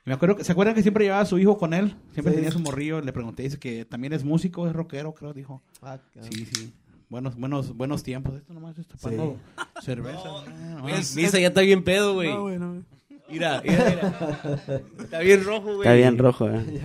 Y 0.05 0.09
me 0.09 0.13
acuerdo 0.13 0.37
que, 0.37 0.43
¿se 0.45 0.51
acuerdan 0.53 0.75
que 0.75 0.81
siempre 0.81 1.03
llevaba 1.03 1.23
a 1.23 1.25
su 1.25 1.37
hijo 1.39 1.57
con 1.57 1.73
él? 1.73 1.95
Siempre 2.13 2.31
Sí. 2.31 2.35
tenía 2.37 2.51
su 2.51 2.59
morrillo. 2.59 3.01
Le 3.01 3.11
pregunté, 3.11 3.43
dice 3.43 3.59
que 3.59 3.83
también 3.85 4.13
es 4.13 4.23
músico, 4.23 4.65
es 4.67 4.73
rockero, 4.73 5.13
creo, 5.13 5.33
dijo. 5.33 5.61
Ah. 5.81 5.97
Sí, 6.21 6.45
sí. 6.45 6.73
Buenos, 7.09 7.35
buenos, 7.35 7.75
buenos 7.75 8.01
tiempos. 8.01 8.35
Esto 8.35 8.53
nomás 8.53 8.77
está 8.79 8.95
tapando 8.97 9.37
cerveza. 9.81 10.21
Ah, 10.25 10.77
Güey, 10.81 10.93
nomás. 10.93 11.15
Misa 11.17 11.37
ya 11.39 11.47
está 11.49 11.61
bien 11.61 11.83
pedo, 11.83 12.13
güey. 12.13 12.29
No, 12.33 12.43
güey, 12.43 12.57
no. 12.59 12.81
Mira, 13.29 13.61
mira, 13.65 13.85
mira. 13.89 14.81
Está 14.99 15.19
bien 15.19 15.43
rojo, 15.43 15.75
güey. 15.75 15.79
Está 15.79 15.93
bien 15.93 16.17
rojo, 16.17 16.49
¿eh? 16.49 16.81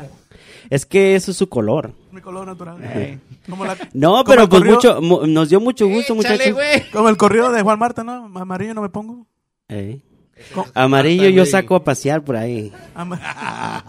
Es 0.71 0.87
que 0.87 1.17
eso 1.17 1.31
es 1.33 1.37
su 1.37 1.49
color. 1.49 1.93
Mi 2.13 2.21
color 2.21 2.47
natural. 2.47 2.83
Ey. 2.83 3.19
Como, 3.49 3.65
la- 3.65 3.77
No, 3.93 4.11
como 4.13 4.25
pero 4.25 4.49
pues 4.49 4.63
corrido- 4.63 4.77
mucho, 4.77 5.03
mu- 5.03 5.27
nos 5.27 5.49
dio 5.49 5.61
mucho 5.61 5.87
gusto, 5.89 6.15
muchachos. 6.15 6.57
Como 6.93 7.09
el 7.09 7.17
corrido 7.17 7.51
de 7.53 7.63
Juan 7.63 7.79
Marta, 7.79 8.05
¿no? 8.05 8.31
Amarillo 8.39 8.75
no 8.75 8.83
me 8.83 8.89
pongo. 8.89 9.27
Co- 10.55 10.67
Amarillo 10.75 11.29
yo 11.29 11.45
saco 11.45 11.75
a 11.77 11.85
pasear 11.85 12.23
por 12.25 12.37
ahí. 12.37 12.73
ama- 12.95 13.21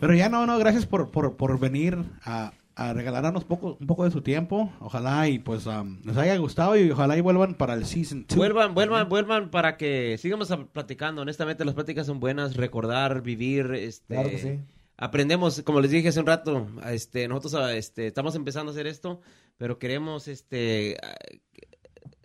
Pero 0.00 0.14
ya 0.14 0.28
no, 0.28 0.46
no, 0.46 0.58
gracias 0.58 0.86
por, 0.86 1.10
por, 1.10 1.36
por 1.36 1.58
venir 1.58 1.98
a, 2.24 2.52
a 2.78 2.92
regalarnos 2.92 3.44
poco, 3.44 3.76
un 3.80 3.86
poco 3.86 4.04
de 4.04 4.10
su 4.10 4.20
tiempo. 4.20 4.70
Ojalá 4.80 5.28
y 5.28 5.38
pues 5.38 5.66
am, 5.66 6.00
les 6.04 6.16
haya 6.16 6.36
gustado 6.36 6.76
y 6.76 6.90
ojalá 6.90 7.16
y 7.16 7.22
vuelvan 7.22 7.54
para 7.54 7.72
el 7.74 7.86
season 7.86 8.26
2. 8.28 8.36
Vuelvan, 8.36 8.74
vuelvan, 8.74 9.08
vuelvan 9.08 9.50
para 9.50 9.76
que 9.78 10.16
sigamos 10.18 10.54
platicando. 10.72 11.22
Honestamente, 11.22 11.64
las 11.64 11.74
pláticas 11.74 12.06
son 12.06 12.20
buenas. 12.20 12.54
Recordar, 12.56 13.22
vivir, 13.22 13.72
este... 13.74 14.14
Claro 14.14 14.28
que 14.30 14.38
sí. 14.38 14.60
Aprendemos, 14.98 15.60
como 15.62 15.80
les 15.80 15.90
dije 15.90 16.08
hace 16.08 16.20
un 16.20 16.26
rato, 16.26 16.68
este, 16.90 17.28
nosotros 17.28 17.54
ah, 17.54 17.74
este, 17.74 18.06
estamos 18.06 18.34
empezando 18.34 18.70
a 18.70 18.74
hacer 18.74 18.86
esto, 18.86 19.20
pero 19.58 19.78
queremos 19.78 20.26
este, 20.28 20.96
ah, 21.02 21.14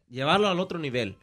llevarlo 0.10 0.48
al 0.48 0.60
otro 0.60 0.80
nivel. 0.80 1.18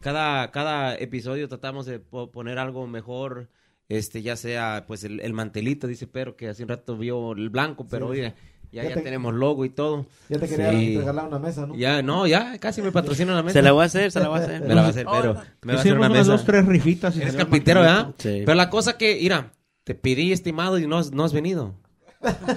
Cada, 0.00 0.50
cada 0.50 0.94
episodio 0.96 1.48
tratamos 1.48 1.86
de 1.86 1.98
po- 1.98 2.30
poner 2.30 2.58
algo 2.58 2.86
mejor, 2.86 3.48
este, 3.88 4.22
ya 4.22 4.36
sea 4.36 4.84
pues 4.86 5.04
el, 5.04 5.20
el 5.20 5.32
mantelito, 5.34 5.86
dice 5.86 6.06
Pedro, 6.06 6.36
que 6.36 6.48
hace 6.48 6.62
un 6.62 6.68
rato 6.70 6.96
vio 6.96 7.32
el 7.32 7.50
blanco, 7.50 7.86
pero 7.88 8.06
Sí. 8.06 8.12
oye, 8.20 8.34
ya, 8.72 8.82
Ya 8.84 8.88
ya 8.88 8.94
te- 8.96 9.00
tenemos 9.02 9.34
logo 9.34 9.64
y 9.64 9.70
todo. 9.70 10.06
Ya 10.28 10.38
te 10.38 10.48
quería 10.48 10.70
Sí. 10.70 10.96
regalar 10.98 11.28
una 11.28 11.38
mesa, 11.38 11.66
¿no? 11.66 11.74
Ya, 11.76 12.02
no, 12.02 12.26
ya, 12.26 12.58
casi 12.58 12.82
me 12.82 12.90
patrocina 12.90 13.34
la 13.34 13.42
mesa. 13.42 13.52
Se 13.52 13.62
la 13.62 13.72
voy 13.72 13.82
a 13.82 13.86
hacer, 13.86 14.10
se 14.10 14.18
la 14.20 14.28
voy 14.28 14.40
a 14.40 14.42
hacer. 14.44 14.60
Me 14.62 14.74
la 14.74 14.80
va 14.82 14.86
a 14.88 14.90
hacer, 14.90 15.06
pero 15.06 15.34
me 15.62 15.72
va 15.74 15.78
a 15.78 15.80
hacer 15.80 15.96
una 15.98 16.08
mesa. 16.08 16.32
dos, 16.32 16.44
tres 16.44 16.66
rifitas. 16.66 17.16
y 17.16 17.22
Eres 17.22 17.36
carpintero, 17.36 17.80
¿verdad? 17.82 18.08
Sí. 18.18 18.42
Pero 18.44 18.54
la 18.54 18.70
cosa 18.70 18.96
que, 18.96 19.18
mira, 19.20 19.52
te 19.84 19.94
pedí 19.94 20.32
estimado 20.32 20.78
y 20.78 20.86
no 20.86 20.98
has, 20.98 21.12
no 21.12 21.22
has 21.24 21.32
venido. 21.32 21.74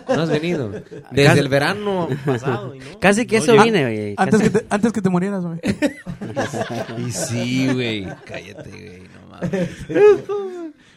No 0.07 0.21
has 0.21 0.29
venido. 0.29 0.69
Desde 0.69 1.23
Casi- 1.25 1.39
el 1.39 1.49
verano 1.49 2.07
pasado. 2.23 2.75
y 2.75 2.79
no. 2.79 2.99
Casi 2.99 3.25
que 3.25 3.37
No 3.37 3.43
eso 3.43 3.63
vine, 3.63 3.81
güey. 3.81 4.13
Antes 4.15 4.39
Casi- 4.39 4.51
que, 4.53 4.59
te, 4.59 4.65
antes 4.69 4.93
que 4.93 5.01
te 5.01 5.09
murieras, 5.09 5.43
güey. 5.43 5.59
Y 7.07 7.11
sí, 7.11 7.67
güey. 7.73 8.05
Cállate, 8.25 8.69
güey. 8.69 9.01
No 9.01 9.27
mames. 9.31 9.69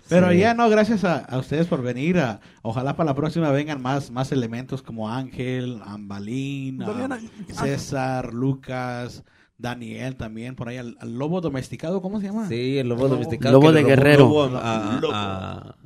Pero 0.09 0.31
Sí. 0.31 0.39
ya 0.39 0.55
no, 0.55 0.69
gracias 0.71 1.05
a, 1.05 1.19
a 1.19 1.39
ustedes 1.39 1.67
por 1.67 1.83
venir. 1.83 2.19
a- 2.19 2.41
ojalá 2.63 2.97
para 2.97 3.11
la 3.11 3.15
próxima 3.15 3.51
vengan 3.51 3.81
más, 3.83 4.11
más 4.11 4.33
elementos 4.33 4.83
como 4.83 5.11
Ángel, 5.11 5.81
Ambalín, 5.85 6.81
César, 7.53 8.33
Lucas, 8.33 9.25
Daniel 9.59 10.17
también, 10.17 10.55
por 10.55 10.69
ahí 10.69 10.77
al, 10.77 10.97
al 11.01 11.19
lobo 11.19 11.41
domesticado, 11.41 12.01
¿cómo 12.01 12.21
se 12.21 12.27
llama? 12.29 12.49
Sí, 12.49 12.79
el 12.79 12.89
lobo 12.89 13.09
domesticado. 13.09 13.53
Lobo 13.55 13.73
de 13.73 13.83
guerrero. 13.85 14.21
lobo 14.25 14.45
a- 14.45 14.97
a- 14.97 15.01
Lobo. 15.01 15.13
a- 15.15 15.77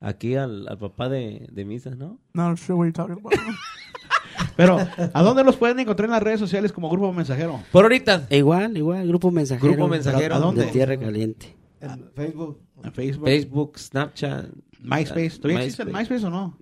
aquí 0.00 0.34
al, 0.36 0.68
al 0.68 0.78
papá 0.78 1.08
de, 1.08 1.48
de 1.50 1.64
Misas, 1.64 1.96
¿no? 1.96 2.18
Not 2.34 2.58
sure 2.58 2.74
what 2.74 2.84
you're 2.86 2.92
talking 2.92 3.18
about. 3.18 3.32
Pero, 4.56 4.78
¿a 5.12 5.22
dónde 5.22 5.44
los 5.44 5.56
pueden 5.56 5.78
encontrar 5.80 6.06
en 6.06 6.12
las 6.12 6.22
redes 6.22 6.40
sociales 6.40 6.72
como 6.72 6.88
Grupo 6.90 7.12
Mensajero? 7.12 7.60
Por 7.72 7.84
ahorita, 7.84 8.26
Igual, 8.30 8.76
igual, 8.76 9.06
grupo 9.08 9.30
mensajero. 9.30 9.72
Grupo 9.72 9.88
Mensajero. 9.88 10.34
¿A 10.34 10.38
dónde? 10.38 10.66
De 10.66 10.72
Tierra 10.72 10.98
Caliente. 10.98 11.56
En 11.80 12.10
Facebook. 12.14 12.60
Facebook, 12.92 13.26
Facebook, 13.26 13.78
Snapchat. 13.78 14.46
MySpace. 14.80 15.38
¿Todavía 15.38 15.62
existe 15.64 15.82
el 15.82 15.88
MySpace. 15.88 16.10
MySpace 16.14 16.26
o 16.26 16.30
no? 16.30 16.58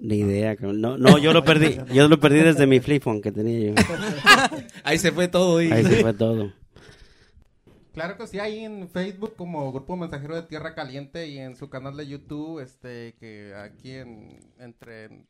Ni 0.00 0.16
idea. 0.18 0.54
cabrón. 0.56 0.80
No, 0.80 0.98
no, 0.98 1.18
yo 1.18 1.32
lo 1.32 1.44
perdí. 1.44 1.78
Yo 1.92 2.08
lo 2.08 2.20
perdí 2.20 2.40
desde 2.40 2.66
mi 2.66 2.80
flip 2.80 3.02
phone 3.02 3.20
que 3.22 3.32
tenía 3.32 3.70
yo. 3.70 3.74
Ahí 4.84 4.98
se 4.98 5.12
fue 5.12 5.28
todo. 5.28 5.62
y- 5.62 5.72
Ahí 5.72 5.82
se 5.84 5.96
fue 6.02 6.12
todo. 6.12 6.52
Claro 7.92 8.18
que 8.18 8.26
sí, 8.26 8.40
ahí 8.40 8.58
en 8.64 8.88
Facebook 8.88 9.34
como 9.36 9.70
Grupo 9.72 9.96
Mensajero 9.96 10.34
de 10.34 10.42
Tierra 10.42 10.74
Caliente 10.74 11.28
y 11.28 11.38
en 11.38 11.54
su 11.54 11.70
canal 11.70 11.96
de 11.96 12.08
YouTube, 12.08 12.58
este, 12.60 13.14
que 13.20 13.54
aquí 13.54 13.92
en, 13.92 14.40
entre, 14.58 15.24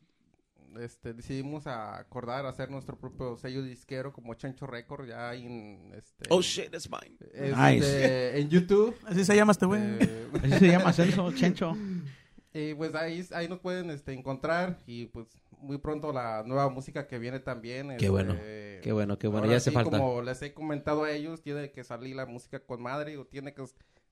este, 0.79 1.13
decidimos 1.13 1.67
acordar 1.67 2.45
hacer 2.45 2.69
nuestro 2.69 2.97
propio 2.97 3.37
sello 3.37 3.63
disquero 3.63 4.11
como 4.13 4.33
Chancho 4.33 4.67
Record, 4.67 5.07
ya 5.07 5.29
ahí 5.29 5.45
en, 5.45 5.93
este, 5.95 6.25
Oh 6.29 6.41
shit, 6.41 6.71
that's 6.71 6.89
mine. 6.89 7.17
este, 7.33 7.55
Nice. 7.55 8.39
en 8.39 8.49
YouTube. 8.49 8.95
Así 9.05 9.25
se 9.25 9.35
llama 9.35 9.51
este 9.51 9.65
güey. 9.65 9.81
eh, 9.81 10.27
Así 10.43 10.59
se 10.59 10.67
llama 10.67 10.93
Celso, 10.93 11.31
Chencho. 11.33 11.75
y 12.53 12.73
pues 12.73 12.93
ahí, 12.95 13.25
ahí 13.33 13.47
nos 13.47 13.59
pueden 13.59 13.89
este, 13.89 14.13
encontrar 14.13 14.79
y 14.85 15.05
pues 15.07 15.27
muy 15.59 15.77
pronto 15.77 16.13
la 16.13 16.43
nueva 16.45 16.69
música 16.69 17.07
que 17.07 17.19
viene 17.19 17.39
también. 17.39 17.87
Qué 17.89 17.93
este, 17.93 18.09
bueno, 18.09 18.35
qué 18.35 18.91
bueno, 18.91 19.17
qué 19.17 19.27
bueno, 19.27 19.47
ya 19.47 19.57
hace 19.57 19.71
sí, 19.71 19.73
falta. 19.73 19.97
Como 19.97 20.21
les 20.21 20.41
he 20.41 20.53
comentado 20.53 21.03
a 21.03 21.11
ellos, 21.11 21.41
tiene 21.41 21.71
que 21.71 21.83
salir 21.83 22.15
la 22.15 22.25
música 22.25 22.59
con 22.59 22.81
madre 22.81 23.17
o 23.17 23.25
tiene 23.25 23.53
que, 23.53 23.63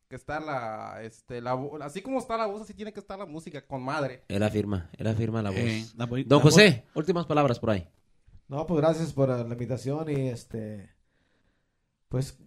que 0.09 0.15
estar 0.15 0.41
la, 0.43 1.01
este, 1.01 1.41
la, 1.41 1.59
así 1.81 2.01
como 2.01 2.19
está 2.19 2.37
la 2.37 2.45
voz, 2.45 2.61
así 2.61 2.73
tiene 2.73 2.93
que 2.93 2.99
estar 2.99 3.17
la 3.17 3.25
música 3.25 3.65
con 3.65 3.81
madre. 3.83 4.23
Él 4.27 4.43
afirma, 4.43 4.89
él 4.97 5.07
afirma 5.07 5.41
la 5.41 5.49
voz. 5.49 5.59
Eh, 5.59 5.85
la 5.97 6.07
vo- 6.07 6.23
Don 6.25 6.39
la 6.39 6.43
voz- 6.43 6.53
José, 6.53 6.85
últimas 6.93 7.25
palabras 7.25 7.59
por 7.59 7.71
ahí. 7.71 7.87
No, 8.47 8.65
pues 8.67 8.81
gracias 8.81 9.13
por 9.13 9.29
la 9.29 9.41
invitación 9.41 10.09
y 10.09 10.27
este, 10.29 10.89
pues, 12.09 12.37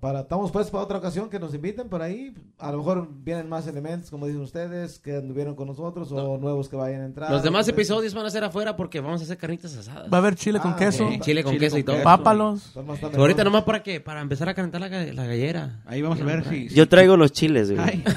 para, 0.00 0.20
estamos 0.20 0.50
pues 0.52 0.70
para 0.70 0.84
otra 0.84 0.98
ocasión 0.98 1.28
que 1.30 1.38
nos 1.38 1.54
inviten 1.54 1.88
por 1.88 2.02
ahí. 2.02 2.34
A 2.58 2.70
lo 2.72 2.78
mejor 2.78 3.08
vienen 3.24 3.48
más 3.48 3.66
elementos, 3.66 4.10
como 4.10 4.26
dicen 4.26 4.42
ustedes, 4.42 4.98
que 4.98 5.16
anduvieron 5.16 5.54
con 5.54 5.66
nosotros 5.68 6.10
o 6.12 6.36
nuevos 6.38 6.68
que 6.68 6.76
vayan 6.76 7.00
a 7.02 7.04
entrar. 7.06 7.30
Los 7.30 7.42
demás 7.42 7.66
Pues, 7.66 7.74
episodios 7.74 8.14
van 8.14 8.26
a 8.26 8.30
ser 8.30 8.44
afuera 8.44 8.76
porque 8.76 9.00
vamos 9.00 9.20
a 9.20 9.24
hacer 9.24 9.36
carnitas 9.38 9.76
asadas. 9.76 10.12
Va 10.12 10.18
a 10.18 10.20
haber 10.20 10.34
chile 10.36 10.60
con 10.60 10.72
Ah, 10.72 10.76
queso. 10.76 11.08
Chile 11.20 11.42
con 11.42 11.52
Chile 11.54 11.66
queso 11.66 11.78
y 11.78 11.84
todo. 11.84 12.02
pápalos. 12.02 12.76
Ahorita 13.16 13.44
nomás 13.44 13.64
para 13.64 13.82
que 13.82 14.00
para 14.00 14.20
empezar 14.20 14.48
a 14.48 14.54
calentar 14.54 14.80
la, 14.80 14.88
la 14.88 15.26
gallera. 15.26 15.80
Ahí 15.86 16.02
vamos 16.02 16.20
a 16.20 16.24
ver 16.24 16.44
si... 16.44 16.68
si- 16.68 16.74
Yo 16.74 16.88
traigo 16.88 17.16
los 17.16 17.32
chiles, 17.32 17.70
güey. 17.74 18.02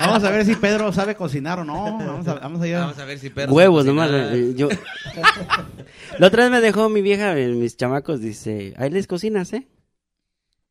Vamos 0.00 0.22
a 0.24 0.30
ver 0.30 0.44
si 0.44 0.54
Pedro 0.54 0.92
sabe 0.92 1.16
cocinar 1.16 1.58
o 1.58 1.64
no. 1.64 1.98
Vamos 1.98 2.26
a, 2.28 2.34
vamos 2.34 2.60
a 2.62 2.66
ir 2.68 2.76
a- 2.76 2.80
Vamos 2.80 2.98
a 2.98 3.04
ver 3.04 3.18
si 3.18 3.30
Pedro 3.30 3.52
Huevos 3.52 3.84
sabe 3.84 3.94
nomás. 3.96 4.10
cocinar. 4.10 4.34
eh, 4.36 4.54
Yo... 4.54 4.68
la 6.18 6.26
otra 6.28 6.44
vez 6.44 6.52
me 6.52 6.60
dejó 6.60 6.88
mi 6.88 7.02
vieja, 7.02 7.34
mis 7.34 7.76
chamacos, 7.76 8.20
dice, 8.20 8.74
ahí 8.76 8.90
les 8.90 9.06
cocinas, 9.06 9.52
¿eh? 9.52 9.66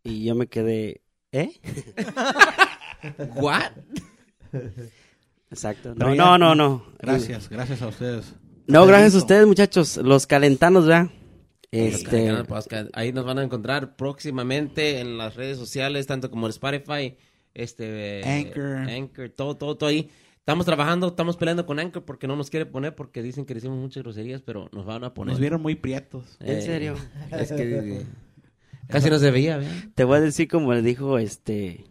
Y 0.03 0.25
yo 0.25 0.35
me 0.35 0.47
quedé, 0.47 1.01
¿eh? 1.31 1.51
What? 3.35 3.71
Exacto. 5.49 5.93
No, 5.95 6.13
no, 6.15 6.38
no, 6.38 6.55
no. 6.55 6.85
Gracias, 6.99 7.49
gracias 7.49 7.81
a 7.81 7.88
ustedes. 7.88 8.34
No, 8.67 8.85
gracias 8.85 9.15
a 9.15 9.17
ustedes, 9.19 9.47
muchachos. 9.47 9.97
Los 9.97 10.27
calentanos, 10.27 10.88
ya. 10.88 11.03
Los 11.03 11.11
Este, 11.71 12.43
Podcast. 12.43 12.89
Ahí 12.93 13.11
nos 13.13 13.25
van 13.25 13.39
a 13.39 13.43
encontrar 13.43 13.95
próximamente 13.95 14.99
en 14.99 15.17
las 15.17 15.35
redes 15.35 15.57
sociales, 15.57 16.05
tanto 16.05 16.30
como 16.30 16.47
el 16.47 16.51
Spotify, 16.51 17.17
este 17.53 18.19
eh, 18.21 18.23
Anchor. 18.25 18.77
Anchor, 18.89 19.30
todo, 19.30 19.55
todo, 19.57 19.77
todo 19.77 19.89
ahí. 19.89 20.09
Estamos 20.38 20.65
trabajando, 20.65 21.07
estamos 21.07 21.38
peleando 21.38 21.65
con 21.65 21.80
Anchor 21.80 22.03
porque 22.03 22.27
no 22.27 22.35
nos 22.35 22.49
quiere 22.49 22.65
poner 22.65 22.93
porque 22.95 23.23
dicen 23.23 23.45
que 23.45 23.53
decimos 23.53 23.77
muchas 23.77 24.03
groserías, 24.03 24.41
pero 24.41 24.69
nos 24.73 24.85
van 24.85 25.05
a 25.05 25.13
poner. 25.13 25.31
Nos 25.31 25.39
vieron 25.39 25.61
muy 25.61 25.75
prietos. 25.75 26.35
¿En 26.41 26.57
Eh, 26.57 26.61
serio? 26.61 26.95
Es 27.31 27.51
que 27.53 27.77
eh, 28.01 28.05
casi 28.89 29.10
no 29.10 29.19
se 29.19 29.31
veía, 29.31 29.57
¿verdad? 29.57 29.72
te 29.95 30.03
voy 30.03 30.18
a 30.18 30.22
decir 30.22 30.47
como 30.47 30.73
le 30.73 30.81
dijo 30.81 31.18
este. 31.18 31.85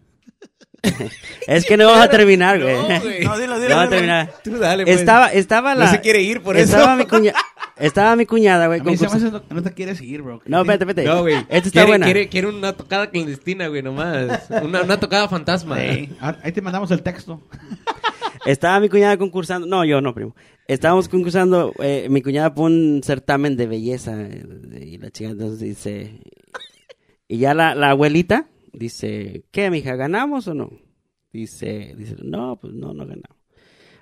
es 1.47 1.64
que 1.64 1.77
no 1.77 1.86
vamos 1.86 2.02
a 2.02 2.10
terminar, 2.10 2.60
güey. 2.60 2.74
No, 2.77 3.01
güey. 3.01 3.24
No, 3.24 3.39
dilo, 3.39 3.55
No 3.55 3.60
dilo. 3.60 3.69
vamos 3.69 3.70
a 3.70 3.85
dilo. 3.85 3.90
terminar. 3.90 4.35
Tú 4.43 4.59
dale, 4.59 4.85
pues. 4.85 4.98
Estaba, 4.98 5.28
estaba 5.32 5.74
la. 5.77 5.85
No 5.86 5.90
se 5.93 6.01
quiere 6.01 6.23
ir 6.23 6.43
por 6.43 6.56
eso. 6.56 6.64
estaba 6.77 6.97
Mi 6.97 7.05
cuña, 7.06 7.32
estaba 7.77 8.16
mi 8.16 8.27
cuñada, 8.27 8.66
güey. 8.66 8.81
A 8.81 8.82
mí 8.85 8.97
se 8.97 9.05
me 9.05 9.10
concursa- 9.10 9.36
hace 9.36 9.47
que 9.48 9.55
no 9.55 9.62
te 9.62 9.73
quieres 9.73 10.01
ir, 10.01 10.23
bro. 10.23 10.40
No, 10.47 10.60
espérate, 10.62 10.85
espérate. 10.85 11.05
No, 11.09 11.20
güey. 11.23 11.36
Esta 11.36 11.56
está 11.56 11.70
quiere, 11.70 11.86
buena. 11.86 12.06
Quiere, 12.06 12.28
quiere 12.28 12.47
una 12.48 12.73
tocada 12.73 13.10
clandestina, 13.10 13.69
güey, 13.69 13.82
nomás. 13.82 14.43
Una, 14.62 14.82
una 14.82 14.98
tocada 14.98 15.28
fantasma. 15.28 15.78
Sí. 15.78 16.10
Ah, 16.20 16.36
Ahí 16.43 16.51
te 16.52 16.60
mandamos 16.60 16.90
el 16.90 17.02
texto. 17.02 17.40
Estaba 18.44 18.81
mi 18.81 18.89
cuñada 18.89 19.16
concursando. 19.16 19.69
No, 19.69 19.85
yo 19.85 20.01
no, 20.01 20.12
primo. 20.14 20.35
Estábamos 20.66 21.09
concursando. 21.09 21.73
eh, 21.78 22.09
mi 22.10 22.23
cuñada 22.23 22.52
por 22.55 22.64
un 22.70 23.02
certamen 23.05 23.56
de 23.56 23.66
belleza. 23.69 24.14
eh, 24.20 24.44
y 24.85 24.98
la 24.98 25.10
chica 25.10 25.31
entonces 25.31 25.60
dice. 25.60 26.19
Y 27.28 27.39
ya 27.39 27.55
la, 27.55 27.74
la 27.74 27.90
abuelita 27.90 28.47
dice: 28.73 29.44
¿Qué, 29.51 29.70
mija? 29.70 29.97
¿Ganamos 29.97 30.49
o 30.49 30.55
no? 30.55 30.70
Dice: 31.32 31.94
dice 31.97 32.16
No, 32.23 32.59
pues 32.61 32.74
no, 32.74 32.93
no 32.93 33.07
ganamos. 33.07 33.39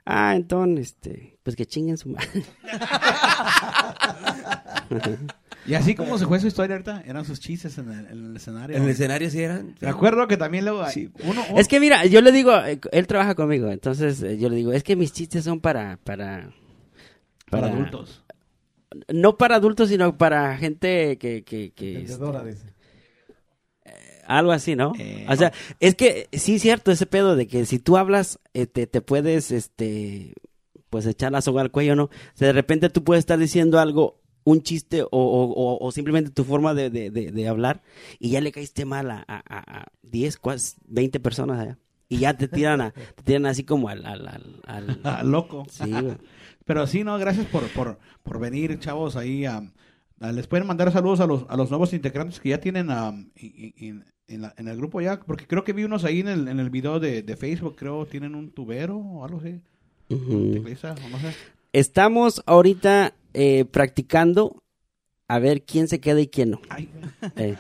Ah, 0.05 0.35
entonces, 0.35 0.89
este, 0.89 1.39
pues 1.43 1.55
que 1.57 1.67
chinguen 1.67 1.99
su 1.99 2.11
madre. 2.11 2.29
Y 5.67 5.75
así 5.75 5.95
como 5.95 6.17
se 6.19 6.27
fue 6.27 6.41
su 6.41 6.47
historia 6.47 6.75
ahorita, 6.77 7.03
eran 7.07 7.25
sus 7.25 7.39
chistes 7.39 7.77
en 7.79 7.91
el, 7.93 8.07
en 8.07 8.25
el 8.31 8.37
escenario. 8.37 8.77
En 8.77 8.83
el 8.85 8.89
escenario 8.91 9.31
sí 9.31 9.41
eran. 9.43 9.77
Me 9.81 9.89
acuerdo 9.89 10.27
que 10.27 10.37
también 10.39 10.65
luego 10.65 10.83
hay- 10.83 10.93
Sí. 10.93 11.11
uno, 11.23 11.43
Es 11.57 11.69
que 11.69 11.79
mira, 11.79 12.07
yo 12.07 12.23
le 12.23 12.33
digo, 12.33 12.57
eh, 12.65 12.81
él 12.93 13.07
trabaja 13.07 13.35
conmigo, 13.35 13.71
entonces 13.71 14.23
eh, 14.23 14.39
yo 14.39 14.49
le 14.49 14.57
digo, 14.57 14.73
es 14.73 14.83
que 14.83 14.97
mis 14.97 15.13
chistes 15.13 15.45
son 15.45 15.61
para, 15.61 15.99
para, 15.99 16.51
para 17.51 17.67
adultos. 17.69 18.25
No 19.13 19.37
para 19.37 19.57
adultos, 19.57 19.91
sino 19.91 20.17
para 20.17 20.57
gente 20.57 21.19
que, 21.19 21.45
que, 21.45 21.73
que 21.73 21.93
Vendedora, 21.99 22.43
dice. 22.43 22.70
Algo 24.39 24.53
así, 24.53 24.77
¿no? 24.77 24.93
Eh, 24.99 25.27
o 25.29 25.37
sea, 25.37 25.53
es 25.81 25.95
que 25.95 26.29
sí 26.33 26.55
es 26.57 26.63
cierto 26.63 26.91
ese 26.93 27.07
pedo 27.07 27.37
de 27.37 27.47
que 27.47 27.67
si 27.67 27.79
tú 27.79 27.97
hablas, 27.97 28.39
eh, 28.55 28.67
te, 28.67 28.87
te 28.87 29.01
puedes, 29.01 29.51
este, 29.51 30.35
pues 30.89 31.07
echar 31.07 31.33
la 31.33 31.41
soga 31.43 31.63
al 31.63 31.71
cuello, 31.71 31.97
¿no? 31.97 32.05
O 32.05 32.11
sea, 32.35 32.49
de 32.49 32.53
repente 32.53 32.89
tú 32.91 33.05
puedes 33.05 33.21
estar 33.23 33.39
diciendo 33.39 33.79
algo, 33.79 34.21
un 34.45 34.63
chiste 34.63 35.03
o, 35.03 35.09
o- 35.13 35.53
o- 35.53 35.79
o 35.87 35.93
simplemente 35.93 36.31
tu 36.31 36.45
forma 36.45 36.73
de, 36.75 36.89
de- 36.91 37.11
de- 37.11 37.31
de 37.31 37.49
hablar 37.49 37.83
y 38.19 38.31
ya 38.31 38.41
le 38.41 38.53
caíste 38.53 38.85
mal 38.87 39.11
a, 39.11 39.25
a, 39.29 39.37
a- 39.47 39.81
a 39.81 39.87
10, 40.03 40.39
cuas- 40.39 40.77
20 40.87 41.21
personas 41.21 41.61
allá. 41.61 41.79
Y 42.09 42.19
ya 42.19 42.37
te 42.37 42.49
tiran, 42.49 42.81
a, 42.81 42.91
te 42.91 43.23
tiran 43.23 43.47
así 43.47 43.63
como 43.65 43.89
al... 43.89 44.05
al, 44.05 44.27
al- 44.67 45.01
al- 45.05 45.29
loco. 45.31 45.65
Sí, 45.71 45.91
güey. 45.91 46.17
Pero 46.65 46.87
sí, 46.87 47.05
no, 47.05 47.19
gracias 47.19 47.47
por, 47.47 47.69
por, 47.69 47.99
por 48.23 48.41
venir, 48.41 48.79
chavos, 48.81 49.15
ahí. 49.17 49.45
les 50.19 50.47
pueden 50.47 50.67
mandar 50.67 50.91
saludos 50.93 51.21
a 51.21 51.27
los, 51.27 51.45
a 51.49 51.57
los 51.57 51.71
nuevos 51.71 51.93
integrantes 51.93 52.41
que 52.41 52.49
ya 52.51 52.59
tienen 52.61 52.89
y- 53.37 54.01
en, 54.31 54.43
la- 54.43 54.55
en 54.57 54.69
el 54.69 54.77
grupo 54.77 55.01
ya, 55.01 55.21
porque 55.21 55.47
creo 55.47 55.65
que 55.65 55.73
vi 55.73 55.85
unos 55.85 56.05
ahí 56.05 56.21
en 56.21 56.29
el, 56.29 56.49
en 56.49 56.59
el 56.61 56.71
video 56.71 56.99
de, 57.01 57.23
de 57.23 57.37
Facebook, 57.37 57.77
creo, 57.77 58.07
tienen 58.07 58.35
un 58.35 58.51
tubero 58.51 58.97
o 58.97 59.25
algo 59.25 59.39
así. 59.39 59.61
Ujú. 60.09 60.53
teclista, 60.55 60.95
o 61.05 61.09
no 61.09 61.19
sé. 61.21 61.35
Estamos 61.73 62.43
ahorita 62.47 63.15
eh, 63.35 63.65
practicando 63.65 64.63
a 65.29 65.39
ver 65.39 65.63
quién 65.63 65.87
se 65.87 66.01
queda 66.01 66.21
y 66.21 66.27
quién 66.27 66.51
no. 66.51 66.61
Ay, 66.69 66.89
Eh. 67.37 67.57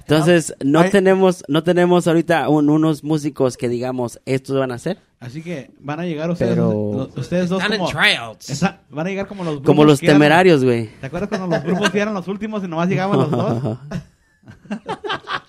Entonces, 0.00 0.54
no 0.62 0.80
Ay. 0.80 0.90
tenemos, 0.90 1.42
no 1.48 1.62
tenemos 1.62 2.06
ahorita 2.06 2.48
un- 2.50 2.68
unos 2.68 3.02
músicos 3.02 3.56
que 3.56 3.70
digamos, 3.70 4.20
estos 4.26 4.58
van 4.58 4.70
a 4.72 4.74
hacer. 4.74 4.98
así 5.20 5.40
que 5.42 5.70
van 5.80 6.00
a 6.00 6.04
llegar 6.04 6.28
ustedes, 6.30 6.50
Pero- 6.52 6.92
los- 7.08 7.16
ustedes 7.16 7.48
dos 7.48 7.62
como, 7.64 7.88
tryouts. 7.88 8.50
Esa- 8.50 8.82
van 8.90 9.06
a 9.06 9.10
llegar 9.10 9.26
como 9.28 9.44
los 9.44 9.60
Como 9.62 9.84
los 9.84 10.00
temerarios, 10.00 10.62
güey. 10.62 10.88
¿Te 11.00 11.06
acuerdas 11.06 11.28
cuando 11.30 11.46
los 11.46 11.64
grupos 11.64 11.94
eran 11.94 12.12
los 12.12 12.28
últimos 12.28 12.62
y 12.62 12.68
nomás 12.68 12.88
llegaban 12.88 13.18
los 13.18 13.30
dos? 13.30 13.78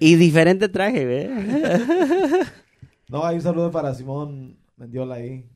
y 0.00 0.16
diferente 0.16 0.68
traje, 0.68 1.04
güey. 1.04 2.46
No, 3.08 3.24
hay 3.24 3.36
un 3.36 3.42
saludo 3.42 3.70
para 3.70 3.94
Simón 3.94 4.56
Mendiola 4.76 5.16
ahí. 5.16 5.48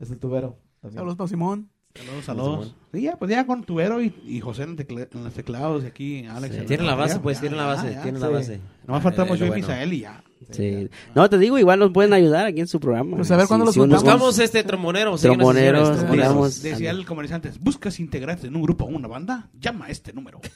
Es 0.00 0.10
el 0.10 0.18
tubero. 0.18 0.58
también. 0.80 0.98
Saludos 0.98 1.16
para 1.16 1.28
Simón. 1.28 1.70
Saludos, 1.96 2.24
saludos. 2.24 2.74
Sí, 2.92 3.02
ya, 3.02 3.16
pues 3.16 3.30
ya 3.30 3.46
con 3.46 3.62
tubero 3.62 4.02
y, 4.02 4.12
y 4.26 4.40
José 4.40 4.64
en, 4.64 4.70
el 4.70 4.76
tecle- 4.76 5.08
en 5.14 5.22
los 5.22 5.32
teclados 5.32 5.84
y 5.84 5.86
aquí 5.86 6.26
Alex. 6.26 6.56
en 6.56 6.66
Tienen 6.66 6.86
la 6.86 6.96
base, 6.96 7.20
pues, 7.20 7.38
tienen 7.38 7.56
la 7.56 7.66
base, 7.66 7.96
tienen 8.02 8.20
la 8.20 8.26
sí. 8.26 8.32
base. 8.32 8.60
Nomás 8.86 9.02
faltamos 9.04 9.36
Eh, 9.36 9.46
yo 9.46 9.46
y. 9.46 9.50
Misael 9.60 9.92
y 9.92 10.00
ya. 10.00 10.24
Sí. 10.50 10.90
No, 11.14 11.30
te 11.30 11.38
digo, 11.38 11.56
igual 11.56 11.78
nos 11.78 11.92
pueden 11.92 12.12
ayudar 12.12 12.46
aquí 12.46 12.58
en 12.60 12.66
su 12.66 12.80
programa. 12.80 13.16
Pues 13.16 13.30
a 13.30 13.36
ver 13.36 13.46
cuándo 13.46 13.64
los. 13.66 13.76
Buscamos 13.76 14.36
este 14.40 14.64
trommonero. 14.64 15.16
sí, 15.16 15.28
unas 15.28 15.38
Tromboneros, 15.38 15.88
sesiones, 16.00 16.62
Decía- 16.62 16.90
el 16.90 17.06
comerciante, 17.06 17.52
¿buscas 17.60 18.00
integrarte 18.00 18.48
en 18.48 18.56
un 18.56 18.62
grupo 18.62 18.84
o 18.86 18.88
una 18.88 19.06
banda? 19.06 19.48
Llama 19.60 19.86
a 19.86 19.90
este 19.90 20.12
número. 20.12 20.40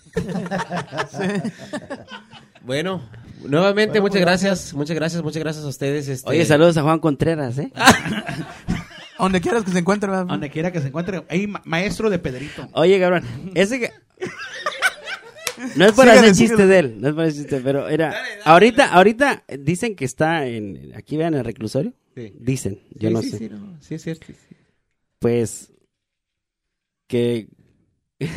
Bueno, 2.66 3.00
nuevamente, 3.48 4.00
Bueno, 4.00 4.02
muchas 4.02 4.12
pues, 4.12 4.42
gracias, 4.42 4.74
muchas 4.74 4.94
gracias, 4.96 5.22
muchas 5.22 5.40
gracias 5.42 5.64
a 5.64 5.68
ustedes. 5.68 6.08
este- 6.08 6.28
Oye, 6.28 6.44
saludos 6.44 6.76
a 6.76 6.82
Juan 6.82 6.98
Contreras, 6.98 7.56
¿eh? 7.58 7.72
Donde 9.18 9.40
quieras 9.40 9.64
que 9.64 9.70
se 9.72 9.78
encuentre, 9.78 10.08
¿verdad? 10.10 10.26
Donde 10.26 10.50
quiera 10.50 10.70
que 10.72 10.80
se 10.80 10.88
encuentre. 10.88 11.24
Ahí, 11.28 11.46
ma- 11.46 11.62
maestro 11.64 12.08
de 12.10 12.18
Pedrito. 12.18 12.68
Oye, 12.72 12.98
cabrón, 13.00 13.24
ese 13.54 13.80
que... 13.80 13.90
No 15.74 15.86
es 15.86 15.92
Síguele, 15.94 16.12
hacer 16.12 16.28
chiste 16.34 16.44
síguele. 16.46 16.66
de 16.66 16.78
él, 16.78 17.00
no 17.00 17.08
es 17.08 17.14
por 17.14 17.24
hacer 17.24 17.34
chiste, 17.42 17.60
pero 17.64 17.88
era... 17.88 18.14
Ahorita, 18.44 18.92
ahorita 18.92 19.42
dicen 19.58 19.96
que 19.96 20.04
está 20.04 20.46
en... 20.46 20.92
Aquí 20.96 21.16
vean 21.16 21.34
el 21.34 21.44
reclusorio. 21.44 21.92
Sí. 22.14 22.32
Dicen, 22.38 22.80
yo 22.92 23.08
Sí, 23.08 23.14
no 23.14 23.22
sí, 23.22 23.30
sé. 23.30 23.38
sí, 23.38 23.48
no, 23.50 23.76
sí, 23.80 23.94
es 23.96 24.02
cierto. 24.02 24.26
sí. 24.28 24.34
Pues... 25.18 25.72
Que... 27.08 27.48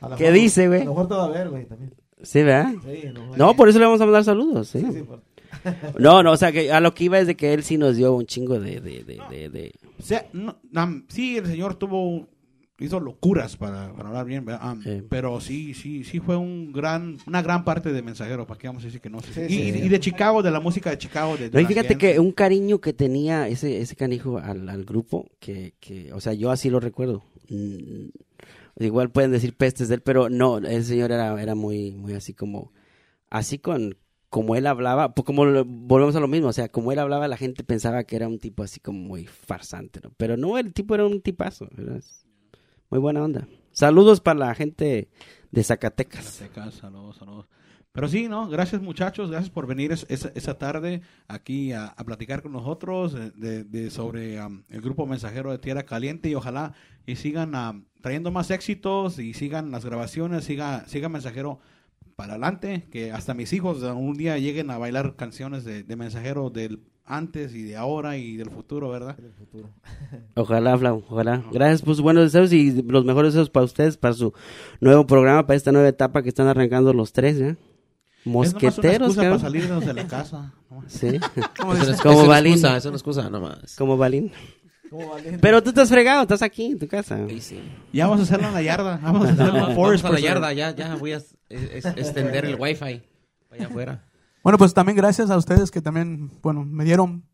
A 0.00 0.08
lo 0.10 0.16
¿Qué 0.16 0.24
mejor- 0.24 0.38
dice, 0.40 0.68
güey? 0.68 0.82
A 0.82 0.84
lo 0.84 0.90
mejor 0.92 1.08
te 1.08 1.14
va 1.14 1.24
a 1.24 1.28
ver, 1.30 1.48
güey, 1.48 1.64
también. 1.66 1.92
Sí, 2.22 2.42
¿verdad? 2.42 2.72
Sí, 2.84 3.06
a 3.06 3.12
lo 3.12 3.20
mejor. 3.22 3.38
No, 3.38 3.56
por 3.56 3.68
eso 3.68 3.78
le 3.80 3.84
vamos 3.86 4.00
a 4.00 4.04
mandar 4.04 4.24
saludos, 4.24 4.68
¿sí? 4.68 4.80
Sí, 4.80 4.86
sí, 4.92 5.02
por- 5.02 5.22
No, 5.98 6.22
no, 6.22 6.32
o 6.32 6.36
sea, 6.36 6.52
que 6.52 6.70
a 6.72 6.80
lo 6.80 6.94
que 6.94 7.04
iba 7.04 7.18
es 7.18 7.26
de 7.26 7.36
que 7.36 7.52
él 7.54 7.62
sí 7.62 7.76
nos 7.78 7.96
dio 7.96 8.14
un 8.14 8.26
chingo 8.26 8.58
de... 8.60 8.80
de, 8.80 9.04
de, 9.04 9.20
de, 9.30 9.48
de- 9.48 9.72
O 9.98 10.02
sea, 10.02 10.26
no, 10.32 10.58
nam- 10.72 11.04
sí, 11.08 11.36
el 11.36 11.46
señor 11.46 11.74
tuvo, 11.76 12.28
hizo 12.78 13.00
locuras 13.00 13.56
para, 13.56 13.92
para 13.94 14.08
hablar 14.08 14.24
bien. 14.26 14.44
Am, 14.60 14.82
Sí. 14.82 15.02
pero 15.08 15.40
sí, 15.40 15.74
sí, 15.74 16.04
sí 16.04 16.20
fue 16.20 16.36
un 16.36 16.72
gran, 16.72 17.18
una 17.26 17.42
gran 17.42 17.64
parte 17.64 17.92
de 17.92 18.02
mensajero, 18.02 18.46
¿para 18.46 18.58
qué 18.58 18.68
vamos 18.68 18.82
a 18.84 18.86
decir 18.86 19.00
que 19.00 19.10
no? 19.10 19.20
Sí, 19.20 19.30
y, 19.48 19.48
sí. 19.48 19.80
y 19.84 19.88
de 19.88 20.00
Chicago, 20.00 20.42
de 20.42 20.50
la 20.50 20.60
música 20.60 20.90
de 20.90 20.98
Chicago. 20.98 21.36
De, 21.36 21.50
de 21.50 21.56
No, 21.56 21.60
y 21.60 21.66
fíjate 21.66 21.88
gente. 21.90 22.12
que 22.14 22.20
un 22.20 22.32
cariño 22.32 22.80
que 22.80 22.92
tenía 22.92 23.48
ese, 23.48 23.80
ese 23.80 23.96
canijo 23.96 24.38
al, 24.38 24.68
al 24.68 24.84
grupo, 24.84 25.28
que, 25.40 25.74
que, 25.80 26.12
o 26.12 26.20
sea, 26.20 26.32
yo 26.34 26.50
así 26.50 26.70
lo 26.70 26.78
recuerdo. 26.80 27.24
Mm, 27.48 28.10
igual 28.80 29.10
pueden 29.10 29.32
decir 29.32 29.54
pestes 29.56 29.88
de 29.88 29.96
él, 29.96 30.00
pero 30.02 30.28
no, 30.28 30.58
el 30.58 30.84
señor 30.84 31.10
era, 31.10 31.40
era 31.42 31.54
muy, 31.56 31.92
muy 31.96 32.12
así 32.14 32.32
como, 32.34 32.72
así 33.30 33.58
con, 33.58 33.96
como 34.30 34.56
él 34.56 34.66
hablaba, 34.66 35.14
pues 35.14 35.24
como 35.24 35.44
lo- 35.46 35.64
volvemos 35.64 36.14
a 36.16 36.20
lo 36.20 36.28
mismo, 36.28 36.48
o 36.48 36.52
sea, 36.52 36.68
como 36.68 36.92
él 36.92 36.98
hablaba, 36.98 37.28
la 37.28 37.36
gente 37.36 37.64
pensaba 37.64 38.04
que 38.04 38.16
era 38.16 38.28
un 38.28 38.38
tipo 38.38 38.62
así 38.62 38.78
como 38.80 38.98
muy 39.00 39.26
farsante, 39.26 40.00
¿no? 40.02 40.10
Pero 40.16 40.36
no, 40.36 40.58
el 40.58 40.72
tipo 40.74 40.94
era 40.94 41.06
un 41.06 41.20
tipazo, 41.22 41.68
era 41.78 41.98
muy 42.90 43.00
buena 43.00 43.22
onda. 43.24 43.48
Saludos 43.72 44.20
para 44.20 44.38
la 44.38 44.54
gente 44.54 45.08
de 45.50 45.64
Zacatecas. 45.64 46.24
Zacatecas, 46.24 46.74
saludos, 46.74 47.16
saludos. 47.16 47.46
Pero 47.92 48.06
sí, 48.06 48.28
¿no? 48.28 48.48
Gracias 48.48 48.82
muchachos, 48.82 49.30
gracias 49.30 49.50
por 49.50 49.66
venir 49.66 49.92
es- 49.92 50.06
esa, 50.08 50.58
tarde 50.58 51.00
aquí 51.26 51.72
a, 51.72 51.94
platicar 52.04 52.42
con 52.42 52.52
nosotros 52.52 53.14
eh, 53.14 53.32
de, 53.34 53.64
de- 53.64 53.90
sobre 53.90 54.38
am, 54.38 54.64
el 54.68 54.82
grupo 54.82 55.06
mensajero 55.06 55.50
de 55.50 55.58
Tierra 55.58 55.84
Caliente 55.84 56.28
y 56.28 56.34
ojalá 56.34 56.74
y 57.06 57.16
sigan 57.16 57.54
am, 57.54 57.86
trayendo 58.02 58.30
más 58.30 58.50
éxitos 58.50 59.18
y 59.18 59.32
sigan 59.32 59.70
las 59.70 59.84
grabaciones, 59.86 60.44
siga, 60.44 60.86
siga 60.86 61.08
mensajero 61.08 61.60
para 62.18 62.32
adelante, 62.32 62.88
que 62.90 63.12
hasta 63.12 63.32
mis 63.32 63.52
hijos 63.52 63.80
un 63.80 64.16
día 64.16 64.36
lleguen 64.38 64.72
a 64.72 64.76
bailar 64.76 65.14
canciones 65.14 65.64
de, 65.64 65.84
de 65.84 65.94
mensajero 65.94 66.50
del 66.50 66.80
antes 67.04 67.54
y 67.54 67.62
de 67.62 67.76
ahora 67.76 68.16
y 68.16 68.36
del 68.36 68.50
futuro, 68.50 68.88
¿verdad? 68.90 69.16
futuro. 69.38 69.70
Ojalá, 70.34 70.76
Flau, 70.76 71.04
ojalá. 71.08 71.44
Gracias 71.52 71.80
por 71.80 71.94
sus 71.94 72.02
buenos 72.02 72.24
deseos 72.24 72.52
y 72.52 72.82
los 72.82 73.04
mejores 73.04 73.34
deseos 73.34 73.50
para 73.50 73.64
ustedes, 73.64 73.96
para 73.96 74.14
su 74.14 74.32
nuevo 74.80 75.06
programa, 75.06 75.46
para 75.46 75.56
esta 75.56 75.70
nueva 75.70 75.86
etapa 75.86 76.24
que 76.24 76.30
están 76.30 76.48
arrancando 76.48 76.92
los 76.92 77.12
tres, 77.12 77.38
¿ya? 77.38 77.50
es 77.50 77.56
Mosqueteros, 78.24 79.10
excusa 79.10 79.22
para 79.22 79.38
salirnos 79.38 79.86
de 79.86 79.94
la 79.94 80.06
casa. 80.08 80.54
¿no? 80.72 80.82
Sí, 80.88 81.20
Como 81.60 81.74
Es 81.74 82.00
Como 82.00 82.20
es 82.22 82.26
una 82.26 82.38
excusa, 82.40 82.76
es 82.78 82.84
una 82.84 82.96
excusa 82.96 83.30
nomás. 83.30 83.76
como 83.76 83.96
Balín. 83.96 84.32
Pero 85.40 85.62
tú 85.62 85.70
estás 85.70 85.88
fregado, 85.88 86.22
estás 86.22 86.42
aquí 86.42 86.66
en 86.66 86.78
tu 86.78 86.88
casa. 86.88 87.18
Sí, 87.28 87.40
sí. 87.40 87.60
Ya 87.92 88.06
vamos 88.06 88.20
a 88.20 88.22
hacerlo 88.24 88.48
en 88.48 88.54
la 88.54 88.62
yarda, 88.62 88.98
vamos 89.02 89.28
a 89.28 89.32
hacerlo 89.32 89.54
en 89.56 89.60
Vamos 89.62 89.74
Forest 89.74 90.04
a 90.04 90.10
la 90.10 90.20
yarda, 90.20 90.52
ya, 90.52 90.74
ya 90.74 90.94
voy 90.96 91.12
a 91.12 91.16
es- 91.16 91.34
es- 91.48 91.84
extender 91.84 92.44
el 92.44 92.56
wifi 92.58 93.02
allá 93.50 93.66
afuera. 93.66 94.04
Bueno, 94.42 94.58
pues 94.58 94.72
también 94.74 94.96
gracias 94.96 95.30
a 95.30 95.36
ustedes 95.36 95.70
que 95.70 95.80
también, 95.82 96.30
bueno, 96.42 96.64
me 96.64 96.84
dieron 96.84 97.24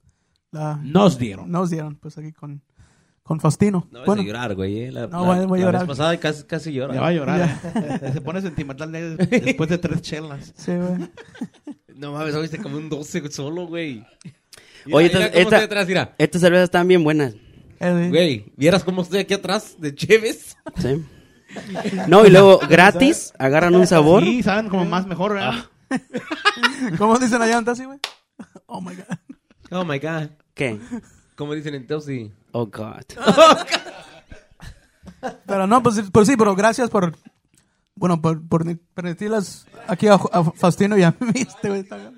la... 0.51 0.76
Nos 0.82 1.18
dieron. 1.18 1.51
Nos 1.51 1.70
dieron, 1.70 1.97
pues 1.97 2.16
aquí 2.18 2.32
con, 2.32 2.62
con 3.22 3.40
Faustino. 3.40 3.86
No 3.93 3.98
vas 4.01 4.06
bueno, 4.06 4.22
a 4.22 4.24
llorar, 4.24 4.55
güey. 4.55 4.85
eh. 4.85 4.93
La, 4.93 5.06
No, 5.06 5.32
la- 5.35 5.47
voy 5.47 5.60
a- 5.60 5.64
a 5.64 5.66
la 5.66 5.66
llorar. 5.66 5.81
vez 5.82 5.89
pasada 5.97 6.16
casi, 6.18 6.44
casi 6.44 6.72
llora. 6.72 6.94
Ya 6.94 7.01
va 7.01 7.09
a 7.09 7.12
llorar. 7.12 7.60
eh. 7.74 8.10
Se 8.12 8.20
pone 8.20 8.40
sentimental 8.40 8.90
de- 8.90 9.16
después 9.16 9.68
de 9.70 9.78
tres 9.78 10.02
chelas. 10.02 10.52
sí, 10.56 10.72
güey. 10.72 11.09
No 11.94 12.12
mames, 12.12 12.35
oíste 12.35 12.59
como 12.59 12.76
un 12.76 12.89
12 12.89 13.31
solo, 13.31 13.66
güey. 13.68 14.05
Oye, 14.93 15.06
mira 15.06 15.06
esta- 15.06 15.18
cómo 15.18 15.26
esta- 15.28 15.40
estoy 15.43 15.60
atrás, 15.64 15.86
mira. 15.89 16.14
Estas 16.18 16.40
cervezas 16.40 16.64
están 16.64 16.89
bien 16.89 17.05
buenas. 17.05 17.35
Eh, 17.86 18.09
Güey, 18.09 18.52
¿vieras 18.56 18.82
cómo 18.85 19.02
estoy 19.02 19.20
aquí 19.20 19.35
atrás 19.35 19.77
de 19.78 19.94
Cheves? 19.94 20.56
¿sí? 20.77 21.05
No, 22.09 22.24
y 22.27 22.31
luego 22.31 22.59
gratis, 22.69 23.32
agarran 23.39 23.74
un 23.77 23.86
sabor. 23.86 24.23
Sí, 24.24 24.43
saben 24.43 24.69
como 24.69 24.85
más 24.85 25.06
mejor, 25.06 25.35
¿verdad? 25.35 25.65
¿Cómo 26.98 27.19
dicen 27.19 27.40
allá 27.43 27.59
en 27.59 27.65
Tassi, 27.65 27.85
güey? 27.85 27.98
Oh 28.66 28.81
my 28.81 28.94
God. 28.97 29.05
Oh 29.70 29.85
my 29.85 29.98
god. 29.98 30.31
¿Qué? 30.55 30.81
Como 31.36 31.55
dicen 31.55 31.74
en 31.74 31.86
Teusi. 31.86 32.32
Oh, 32.52 32.66
God. 32.66 33.02
Pero 35.47 35.66
no, 35.66 35.82
pues, 35.82 36.02
pues 36.12 36.28
sí, 36.28 36.36
pero 36.36 36.55
gracias 36.55 36.90
por, 36.90 37.15
bueno, 37.94 38.20
por, 38.20 38.47
por 38.47 38.65
permitirlas 38.94 39.66
aquí 39.86 40.06
a, 40.09 40.15
a 40.15 40.44
Faustino 40.44 40.97
y 40.98 41.02
a 41.02 41.15
mí, 41.20 41.32
este 41.43 41.69
güey. 41.69 41.81
está- 41.81 42.12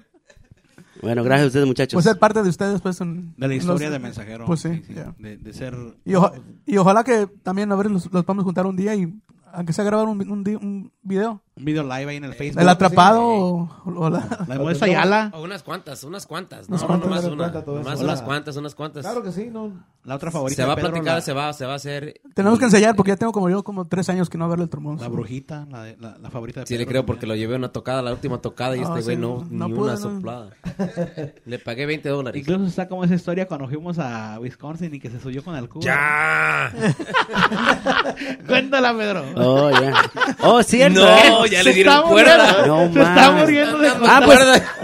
Bueno, 1.02 1.22
gracias 1.24 1.44
a 1.44 1.46
ustedes, 1.48 1.66
muchachos. 1.66 1.94
Pues 1.94 2.04
ser 2.04 2.18
parte 2.18 2.42
de 2.42 2.48
ustedes, 2.48 2.80
pues. 2.80 3.00
en- 3.00 3.34
De 3.36 3.48
la 3.48 3.54
historia 3.54 3.88
los- 3.88 3.92
de 3.92 3.98
mensajero. 3.98 4.44
Pues 4.46 4.60
sí, 4.60 4.82
ya. 4.94 5.14
de, 5.18 5.36
de 5.36 5.52
ser... 5.52 5.76
Y, 6.04 6.14
oja- 6.14 6.32
y 6.64 6.76
ojalá 6.78 7.04
que 7.04 7.26
también, 7.42 7.70
a 7.72 7.76
ver, 7.76 7.90
los, 7.90 8.10
los 8.12 8.24
podamos 8.24 8.44
juntar 8.44 8.66
un 8.66 8.76
día 8.76 8.94
y, 8.94 9.12
aunque 9.52 9.72
sea 9.72 9.84
grabar 9.84 10.08
un, 10.08 10.20
un, 10.30 10.44
un 10.62 10.92
video. 11.02 11.42
Un 11.58 11.64
video 11.64 11.82
live 11.84 12.10
ahí 12.10 12.16
en 12.18 12.24
el 12.24 12.34
Facebook. 12.34 12.60
El 12.60 12.68
atrapado 12.68 13.22
o, 13.26 13.68
o 13.86 14.10
la... 14.10 14.44
La 14.46 14.58
muestra 14.58 14.86
Ayala. 14.88 15.30
Oh, 15.32 15.40
unas 15.42 15.62
cuantas, 15.62 16.04
unas 16.04 16.26
cuantas. 16.26 16.68
No, 16.68 16.76
Unas 16.76 16.82
no, 16.82 16.86
cuantas, 16.88 17.08
nomás 17.08 17.24
una. 17.24 17.36
cuenta 17.44 17.64
todo 17.64 17.74
eso. 17.76 17.84
Nomás 17.84 18.00
Hola. 18.00 18.08
unas 18.12 18.22
cuantas, 18.22 18.56
unas 18.56 18.74
cuantas. 18.74 19.06
Claro 19.06 19.22
que 19.22 19.32
sí, 19.32 19.48
no. 19.50 19.72
La 20.04 20.16
otra 20.16 20.30
favorita. 20.30 20.62
se 20.62 20.66
va 20.66 20.74
a 20.74 20.76
de 20.76 20.82
Pedro, 20.82 20.92
platicar, 20.92 21.14
la, 21.16 21.20
se 21.22 21.32
va, 21.32 21.52
se 21.54 21.64
va 21.64 21.72
a 21.72 21.76
hacer. 21.76 22.20
Tenemos 22.34 22.56
y- 22.56 22.60
que 22.60 22.64
ensayar 22.66 22.94
porque 22.94 23.12
ya 23.12 23.16
tengo 23.16 23.32
como 23.32 23.48
yo 23.48 23.64
como 23.64 23.86
tres 23.86 24.06
años 24.10 24.28
que 24.28 24.36
no 24.36 24.48
verle 24.50 24.64
el 24.64 24.70
trombón. 24.70 24.98
La 25.00 25.08
brujita, 25.08 25.66
la, 25.70 25.82
de- 25.82 25.96
la, 25.96 26.18
la 26.18 26.30
favorita 26.30 26.60
de 26.60 26.66
Sí, 26.66 26.74
le 26.74 26.80
Pedro 26.84 26.90
creo 26.90 27.06
porque 27.06 27.26
lo 27.26 27.34
llevé 27.34 27.54
a 27.54 27.56
una 27.58 27.72
tocada, 27.72 28.02
la 28.02 28.12
última 28.12 28.36
tocada, 28.38 28.76
y 28.76 28.80
Ah, 28.80 28.82
este 28.82 29.02
güey 29.02 29.16
sí, 29.16 29.22
no, 29.22 29.46
no 29.50 29.68
ni 29.68 29.74
pude, 29.74 29.84
una 29.84 29.92
no. 29.94 29.98
soplada. 29.98 30.50
Le 31.46 31.58
pagué 31.58 31.86
20 31.86 32.06
dólares. 32.10 32.38
Incluso 32.38 32.66
está 32.66 32.86
como 32.86 33.02
esa 33.02 33.14
historia 33.14 33.48
cuando 33.48 33.66
fuimos 33.66 33.98
a 33.98 34.38
Wisconsin 34.40 34.94
y 34.94 35.00
que 35.00 35.08
se 35.10 35.18
subió 35.20 35.42
con 35.42 35.56
el 35.56 35.70
cubo. 35.70 35.82
¡Ya! 35.82 36.70
Cuéntala, 38.46 38.94
Pedro. 38.96 39.24
Oh, 39.36 39.70
ya. 39.70 39.94
Oh, 40.42 40.62
cierto. 40.62 41.00
No, 41.00 41.45
ya 41.50 41.58
Se 41.58 41.64
le 41.64 41.74
dieron 41.74 42.02
cuerda. 42.08 42.66
No 42.66 42.92
se 42.92 43.00
está 43.00 43.30
muriendo 43.32 43.78
de 43.78 43.88
Ah, 43.88 44.22
pues, 44.24 44.38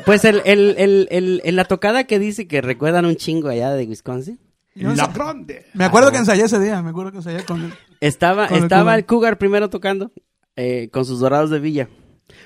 pues 0.07 0.25
el, 0.25 0.43
el, 0.45 0.75
el, 0.79 1.41
el, 1.45 1.57
la 1.57 1.65
tocada 1.65 2.05
que 2.05 2.19
dice 2.19 2.47
que 2.49 2.61
recuerdan 2.61 3.05
un 3.07 3.17
chingo 3.17 3.49
allá 3.49 3.73
de 3.73 3.85
Wisconsin. 3.85 4.39
Yo 4.75 4.95
La 4.95 5.09
grande. 5.09 5.67
Me 5.75 5.85
acuerdo 5.85 6.11
que 6.11 6.17
ensayé 6.19 6.45
ese 6.45 6.59
día, 6.59 6.81
me 6.83 6.91
acuerdo 6.91 7.11
que 7.13 7.19
ensayé 7.19 7.45
con 7.45 7.63
él. 7.63 7.75
Estaba, 8.01 8.49
Con 8.49 8.57
el 8.57 8.63
estaba 8.65 8.83
Cougar. 8.85 8.99
el 8.99 9.07
Cougar 9.07 9.39
primero 9.39 9.69
tocando 9.71 10.11
eh, 10.57 10.89
con 10.91 11.05
sus 11.05 11.21
dorados 11.21 11.51
de 11.51 11.61
Villa. 11.61 11.89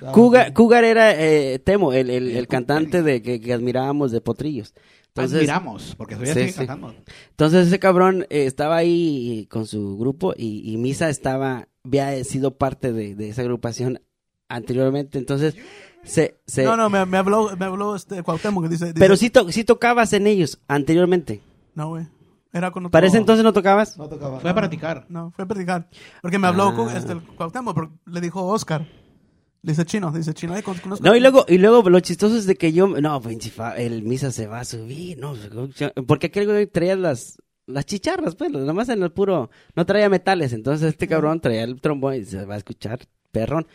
Ah, 0.05 0.11
Cougar, 0.13 0.53
Cougar 0.53 0.83
era 0.85 1.13
eh, 1.15 1.61
Temo, 1.61 1.93
el, 1.93 2.11
el, 2.11 2.37
el 2.37 2.49
cantante 2.49 3.03
de 3.03 3.23
que, 3.23 3.41
que 3.41 3.53
admirábamos 3.53 4.11
de 4.11 4.21
Potrillos. 4.21 4.75
Entonces, 4.75 5.41
Entonces, 5.41 5.41
miramos, 5.43 5.95
porque 5.97 6.15
todavía 6.17 6.35
Sí, 6.35 6.41
sigue 6.41 6.53
sí. 6.53 6.59
cantando. 6.67 6.95
entonces 7.31 7.69
ese 7.69 7.79
cabrón 7.79 8.27
eh, 8.29 8.45
estaba 8.45 8.77
ahí 8.77 9.47
con 9.51 9.67
su 9.67 9.97
grupo 9.97 10.35
y, 10.37 10.63
y 10.71 10.77
Misa 10.77 11.09
estaba, 11.09 11.69
había 11.85 12.23
sido 12.25 12.59
parte 12.59 12.93
de, 12.93 13.15
de 13.15 13.29
esa 13.31 13.41
agrupación 13.43 14.03
anteriormente. 14.49 15.19
Entonces, 15.19 15.57
se, 16.05 16.37
se, 16.47 16.65
No, 16.65 16.77
no, 16.77 16.89
me, 16.91 17.05
me 17.07 17.17
habló, 17.19 17.57
me 17.57 17.65
habló 17.65 17.97
este 17.97 18.23
Cuauhtémoc 18.23 18.65
que 18.65 18.69
dice... 18.71 18.87
dice- 18.87 18.99
pero 18.99 19.17
sí, 19.17 19.31
to- 19.31 19.51
sí 19.51 19.65
tocabas 19.65 20.13
en 20.13 20.27
ellos 20.27 20.61
anteriormente. 20.69 21.41
No, 21.75 21.89
güey. 21.91 22.07
Era 22.53 22.71
con 22.71 22.85
otro... 22.85 22.91
¿Para 22.93 23.07
ese 23.07 23.19
entonces 23.19 23.45
no 23.45 23.53
tocabas? 23.53 23.99
No 23.99 24.09
tocaba. 24.09 24.41
Fue 24.41 24.51
a 24.51 24.55
practicar. 24.55 25.05
No, 25.09 25.31
fue 25.33 25.45
a 25.45 25.49
practicar. 25.49 25.89
Porque 26.23 26.39
me 26.39 26.47
habló 26.47 26.69
Ah. 26.69 26.75
cu- 26.75 26.89
este, 26.91 27.13
el 27.13 27.23
Cuauhtémoc, 27.23 27.75
porque 27.75 27.95
le 28.07 28.21
dijo 28.21 28.47
Oscar. 28.47 28.87
Le 29.63 29.73
dice 29.73 29.85
chino, 29.85 30.13
dice 30.13 30.33
chino. 30.33 30.55
Ay, 30.55 30.63
con- 30.63 30.77
No, 31.01 31.17
y 31.17 31.21
luego, 31.21 31.45
y 31.49 31.59
luego 31.59 31.91
lo 31.91 31.99
chistoso 32.01 32.37
es 32.37 32.47
de 32.47 32.55
que 32.55 32.73
yo, 32.73 32.87
no, 32.87 33.21
pues, 33.21 33.37
el 33.77 34.03
misa 34.05 34.31
se 34.31 34.47
va 34.47 34.61
a 34.61 34.65
subir, 34.65 35.19
no, 35.19 35.35
porque 36.07 36.29
aquel 36.29 36.47
güey 36.47 36.67
traía 36.69 36.95
las, 36.95 37.37
las 37.67 37.85
chicharras, 37.85 38.37
pues, 38.37 38.53
nomás 38.53 38.89
en 38.91 39.03
el 39.03 39.11
puro, 39.11 39.51
no 39.75 39.85
traía 39.85 40.09
metales, 40.09 40.53
entonces 40.53 40.89
este 40.91 41.09
cabrón 41.09 41.41
traía 41.41 41.65
el 41.65 41.81
trombón 41.81 42.15
y 42.15 42.25
se 42.25 42.45
va 42.45 42.55
a 42.55 42.59
escuchar, 42.59 43.01
perrón. 43.33 43.67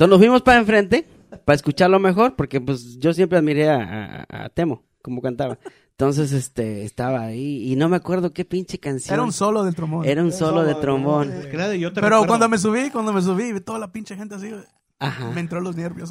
Entonces 0.00 0.12
nos 0.12 0.18
fuimos 0.18 0.40
para 0.40 0.58
enfrente, 0.60 1.06
para 1.44 1.56
escucharlo 1.56 1.98
mejor, 2.00 2.34
porque 2.34 2.58
pues 2.58 2.98
yo 2.98 3.12
siempre 3.12 3.36
admiré 3.36 3.68
a, 3.68 4.24
a- 4.30 4.44
a 4.44 4.48
Temo, 4.48 4.82
como 5.02 5.20
cantaba. 5.20 5.58
Entonces, 5.90 6.32
este, 6.32 6.84
estaba 6.86 7.20
ahí, 7.20 7.70
y 7.70 7.76
no 7.76 7.90
me 7.90 7.96
acuerdo 7.96 8.32
qué 8.32 8.46
pinche 8.46 8.78
canción. 8.78 9.12
Era 9.12 9.22
un 9.22 9.32
solo 9.34 9.62
del 9.62 9.74
trombón. 9.74 10.06
Era 10.08 10.22
un 10.22 10.32
solo 10.32 10.62
de 10.62 10.72
de 10.72 10.80
trombón. 10.80 11.28
yo 11.28 11.92
te 11.92 12.00
Pero 12.00 12.00
recuerdo. 12.00 12.26
cuando 12.28 12.48
me 12.48 12.56
subí, 12.56 12.88
cuando 12.88 13.12
me 13.12 13.20
subí, 13.20 13.60
toda 13.60 13.78
la 13.78 13.92
pinche 13.92 14.16
gente 14.16 14.36
así, 14.36 14.50
Ajá. 15.00 15.30
me 15.32 15.40
entró 15.42 15.60
los 15.60 15.76
nervios. 15.76 16.10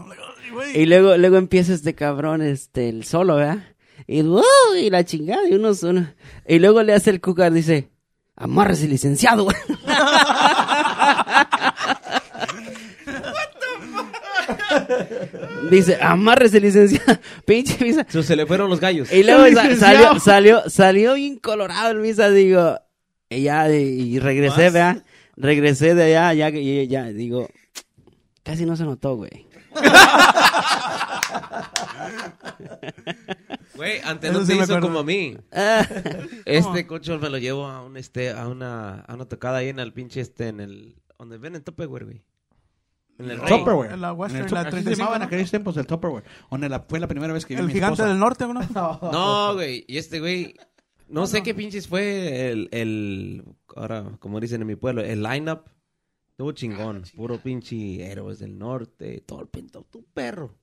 Y 0.75 0.85
luego, 0.85 1.17
luego 1.17 1.37
empieza 1.37 1.73
este 1.73 1.95
cabrón, 1.95 2.43
este, 2.43 2.89
el 2.89 3.05
solo, 3.05 3.37
¿verdad? 3.37 3.63
Y, 4.05 4.21
¡uh! 4.21 4.43
y 4.79 4.91
la 4.91 5.03
chingada, 5.03 5.49
y 5.49 5.53
unos, 5.55 5.81
uno- 5.81 6.07
y 6.47 6.59
luego 6.59 6.83
le 6.83 6.93
hace 6.93 7.09
el 7.09 7.21
cucar, 7.21 7.51
dice, 7.51 7.89
amárrese 8.35 8.87
licenciado. 8.87 9.47
Dice, 15.71 15.97
amárrese, 16.01 16.59
licenciado. 16.59 17.19
Pinche 17.45 17.83
misa. 17.83 18.05
So, 18.09 18.23
se 18.23 18.35
le 18.35 18.45
fueron 18.45 18.69
los 18.69 18.79
gallos. 18.79 19.11
Y 19.11 19.23
luego 19.23 19.45
sa- 19.53 19.75
salió, 19.75 20.19
salió, 20.19 20.69
salió 20.69 21.13
bien 21.15 21.37
colorado 21.37 21.91
el 21.91 21.99
misa, 21.99 22.29
digo. 22.29 22.79
Y 23.29 23.43
ya, 23.43 23.69
y, 23.71 24.19
regresé, 24.19 24.69
¿verdad? 24.71 25.03
Regresé 25.35 25.93
de 25.95 26.15
allá, 26.15 26.33
ya, 26.33 26.49
ya, 26.49 27.05
digo, 27.11 27.47
casi 28.43 28.65
no 28.65 28.75
se 28.75 28.83
notó, 28.83 29.15
güey. 29.15 29.47
Güey, 33.75 33.99
antes 34.03 34.31
Eso 34.31 34.39
no 34.39 34.45
sí 34.45 34.51
me 34.53 34.63
hizo 34.63 34.75
acuerdo. 34.75 34.87
como 34.87 34.99
a 34.99 35.03
mí. 35.03 35.37
Este 36.45 36.85
cocho 36.87 37.17
me 37.19 37.29
lo 37.29 37.37
llevo 37.37 37.65
a 37.65 37.83
un 37.83 37.95
este 37.97 38.31
a 38.31 38.47
una 38.47 39.01
a 39.01 39.13
una 39.13 39.25
tocada 39.25 39.59
ahí 39.59 39.69
en 39.69 39.79
el 39.79 39.93
pinche 39.93 40.19
este 40.21 40.47
en 40.49 40.59
el 40.59 40.95
donde 41.17 41.37
venden 41.37 41.63
Tupperware, 41.63 42.05
güey. 42.05 42.21
En 43.19 43.29
el. 43.29 43.39
Tupperware. 43.41 43.91
En 43.93 44.01
la 44.01 44.13
Western, 44.13 44.43
En 44.43 44.47
el 44.47 44.53
la 44.53 44.61
Tup- 44.63 44.67
así 44.67 44.77
se 44.77 44.83
35, 44.83 44.97
llamaban 44.97 45.15
en 45.15 45.19
¿no? 45.21 45.27
aquellos 45.27 45.49
tiempos 45.51 45.77
el 45.77 45.85
Tupperware. 45.87 46.23
Donde 46.49 46.69
la, 46.69 46.79
fue 46.81 46.99
la 46.99 47.07
primera 47.07 47.31
vez 47.33 47.45
que 47.45 47.53
vi 47.53 47.59
El 47.61 47.67
mi 47.67 47.73
gigante 47.73 47.93
esposa. 47.93 48.09
del 48.09 48.19
norte, 48.19 48.45
¿no? 48.73 48.99
No, 49.11 49.53
güey, 49.53 49.85
y 49.87 49.97
este 49.97 50.19
güey 50.19 50.55
no 51.07 51.27
sé 51.27 51.43
qué 51.43 51.53
pinches 51.53 51.87
fue 51.87 52.49
el 52.51 52.69
el 52.71 53.43
ahora 53.75 54.05
como 54.19 54.39
dicen 54.39 54.61
en 54.61 54.67
mi 54.67 54.75
pueblo, 54.75 55.01
el 55.03 55.21
lineup 55.23 55.67
Estuvo 56.31 56.53
chingón, 56.53 57.03
puro 57.17 57.37
pinche 57.39 58.01
héroes 58.09 58.39
del 58.39 58.57
norte, 58.57 59.21
todo 59.27 59.41
el 59.41 59.47
pinto, 59.49 59.85
tu 59.91 60.05
perro. 60.05 60.55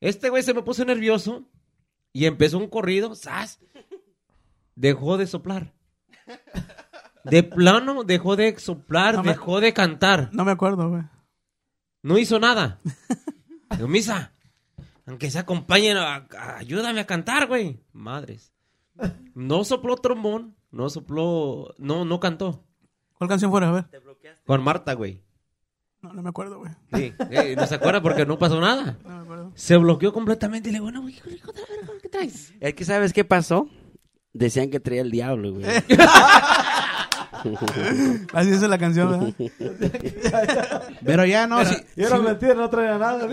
Este 0.00 0.30
güey 0.30 0.42
se 0.42 0.54
me 0.54 0.62
puso 0.62 0.86
nervioso 0.86 1.44
y 2.14 2.24
empezó 2.24 2.56
un 2.56 2.68
corrido, 2.68 3.14
¡zas! 3.14 3.58
Dejó 4.74 5.18
de 5.18 5.26
soplar. 5.26 5.74
De 7.24 7.42
plano 7.42 8.04
dejó 8.04 8.36
de 8.36 8.56
soplar, 8.58 9.16
No 9.16 9.22
me- 9.24 9.32
dejó 9.32 9.60
de 9.60 9.72
cantar. 9.72 10.30
No 10.32 10.44
me 10.44 10.52
acuerdo, 10.52 10.88
güey. 10.88 11.02
No 12.06 12.18
hizo 12.18 12.38
nada. 12.38 12.78
Digo, 13.76 13.88
misa, 13.88 14.32
aunque 15.06 15.28
se 15.28 15.40
acompañen, 15.40 15.96
a- 15.96 16.26
a- 16.38 16.58
ayúdame 16.58 17.00
a 17.00 17.06
cantar, 17.06 17.48
güey. 17.48 17.80
Madres. 17.92 18.52
No 19.34 19.64
sopló 19.64 19.96
trombón, 19.96 20.54
no 20.70 20.88
sopló, 20.88 21.74
no, 21.78 22.04
no 22.04 22.20
cantó. 22.20 22.64
¿Cuál 23.18 23.28
canción 23.28 23.50
fuera? 23.50 23.70
A 23.70 23.72
ver. 23.72 23.84
Con 24.46 24.62
Marta, 24.62 24.92
güey. 24.94 25.20
No, 26.00 26.12
no 26.12 26.22
me 26.22 26.28
acuerdo, 26.28 26.58
güey. 26.60 26.70
Sí, 26.94 27.12
eh, 27.30 27.54
no 27.56 27.66
se 27.66 27.74
acuerda 27.74 28.00
porque 28.00 28.24
no 28.24 28.38
pasó 28.38 28.60
nada. 28.60 28.96
No 29.04 29.16
me 29.16 29.22
acuerdo. 29.22 29.52
Se 29.56 29.76
bloqueó 29.76 30.12
completamente 30.12 30.68
y 30.68 30.72
le 30.72 30.76
digo, 30.78 30.84
bueno, 30.84 31.08
hijo, 31.08 31.28
hijo 31.28 31.50
de 31.52 31.62
verga, 31.68 31.92
¿qué 32.00 32.08
traes? 32.08 32.54
Es 32.60 32.74
que, 32.74 32.84
¿sabes 32.84 33.12
qué 33.12 33.24
pasó? 33.24 33.68
Decían 34.32 34.70
que 34.70 34.78
traía 34.78 35.00
el 35.02 35.10
diablo, 35.10 35.54
güey. 35.54 35.64
Así 38.32 38.50
es 38.50 38.62
la 38.62 38.78
canción, 38.78 39.34
¿verdad? 39.38 40.82
Pero 41.04 41.24
ya 41.26 41.46
no, 41.46 41.64
sí, 41.64 41.74
Y 41.96 42.02
era 42.02 42.16
sí, 42.16 42.22
mentira, 42.22 42.54
no 42.54 42.70
traía 42.70 42.98
nada. 42.98 43.28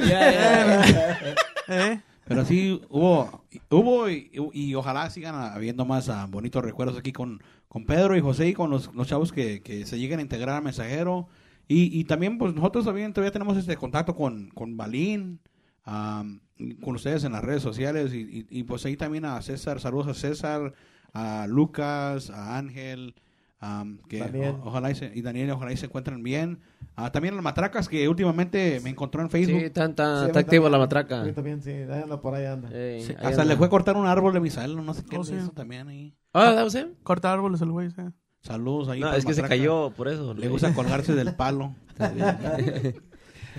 ¿Eh? 1.68 2.00
pero 2.26 2.46
sí 2.46 2.82
hubo, 2.90 3.44
hubo 3.70 4.10
y, 4.10 4.32
y 4.54 4.76
ojalá 4.76 5.10
sigan 5.10 5.36
habiendo 5.36 5.86
más 5.86 6.08
ah, 6.10 6.26
bonitos 6.30 6.64
recuerdos 6.64 6.98
aquí 6.98 7.12
con, 7.12 7.42
con 7.68 7.86
Pedro 7.86 8.16
y 8.16 8.22
José 8.22 8.48
y 8.48 8.54
con 8.54 8.70
los, 8.70 8.94
los 8.94 9.08
chavos 9.08 9.32
que, 9.34 9.62
que 9.62 9.86
se 9.86 10.00
lleguen 10.00 10.20
a 10.20 10.22
integrar 10.24 10.56
al 10.58 10.64
mensajero. 10.64 11.28
Y, 11.68 11.98
y 12.00 12.04
también, 12.06 12.38
pues 12.38 12.54
nosotros 12.54 12.86
también 12.86 13.14
todavía 13.14 13.32
tenemos 13.32 13.58
este 13.58 13.76
contacto 13.78 14.16
con, 14.16 14.50
con 14.50 14.78
Balín, 14.78 15.40
con 15.86 16.96
ustedes 16.96 17.24
en 17.26 17.34
las 17.34 17.44
redes 17.44 17.62
sociales 17.62 18.14
y, 18.14 18.20
y- 18.22 18.48
y, 18.50 18.64
pues 18.64 18.86
ahí 18.86 18.96
también 18.96 19.26
a 19.26 19.42
César, 19.42 19.80
saludos 19.82 20.08
a 20.08 20.14
César, 20.14 20.74
a 21.14 21.46
Lucas, 21.48 22.30
a 22.30 22.58
Ángel, 22.58 23.16
am, 23.66 24.00
que 24.10 24.20
Daniel. 24.20 24.56
o- 24.62 24.68
ojalá 24.68 24.92
y, 24.92 24.96
se- 24.96 25.12
y 25.14 25.22
Daniel, 25.22 25.52
ojalá 25.52 25.72
y 25.72 25.78
se 25.78 25.86
encuentren 25.86 26.22
bien. 26.24 26.60
Ah, 26.96 27.12
también 27.12 27.34
las 27.36 27.44
matracas 27.44 27.88
que 27.90 28.08
últimamente 28.08 28.80
me 28.84 28.90
encontró 28.92 29.22
en 29.22 29.30
Facebook. 29.30 29.60
Sí, 29.62 29.70
tan, 29.70 29.96
tan- 29.96 30.20
Sí, 30.22 30.26
está 30.28 30.40
a 30.40 30.42
mí 30.42 30.46
activo 30.46 30.64
también. 30.66 30.72
la 30.74 30.78
matraca. 30.78 31.24
mí 31.24 31.32
también, 31.34 31.62
sí, 31.62 31.72
ahí 31.72 32.02
anda 32.04 32.22
por 32.22 32.36
ahí 32.36 32.46
anda. 32.46 32.70
Eh, 32.72 33.04
Sí, 33.06 33.12
ahí 33.14 33.18
hasta 33.28 33.42
anda. 33.42 33.46
le 33.46 33.58
fue 33.58 33.68
a 33.68 33.70
cortar 33.70 33.96
un 33.98 34.06
árbol 34.06 34.34
de 34.34 34.40
Misael, 34.40 34.76
no 34.86 34.94
sé 34.94 35.04
qué 35.10 35.18
Oh, 35.18 35.24
sí. 35.24 35.34
hizo 35.36 35.52
también 35.52 35.88
ahí. 35.88 36.14
Ah, 36.34 36.52
¿da 36.54 36.66
usted? 36.66 36.90
Corta 37.04 37.32
árboles 37.34 37.62
el 37.62 37.72
güey, 37.72 37.90
sí. 37.92 38.02
Saludos 38.42 38.90
ahí. 38.90 39.00
No, 39.00 39.14
es 39.14 39.26
que 39.26 39.34
se 39.34 39.42
Matraca. 39.42 39.60
cayó 39.62 39.92
por 39.92 40.08
eso. 40.10 40.34
Le 40.34 40.50
gusta 40.50 40.74
colgarse 40.76 41.16
del 41.16 41.34
palo. 41.36 41.76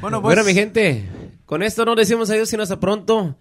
Bueno, 0.00 0.20
pues. 0.20 0.34
Bueno, 0.34 0.44
mi 0.44 0.54
gente, 0.54 1.04
con 1.46 1.62
esto 1.62 1.84
no 1.84 1.94
decimos 1.94 2.28
adiós, 2.30 2.48
sino 2.48 2.62
hasta 2.62 2.78
pronto. 2.80 3.36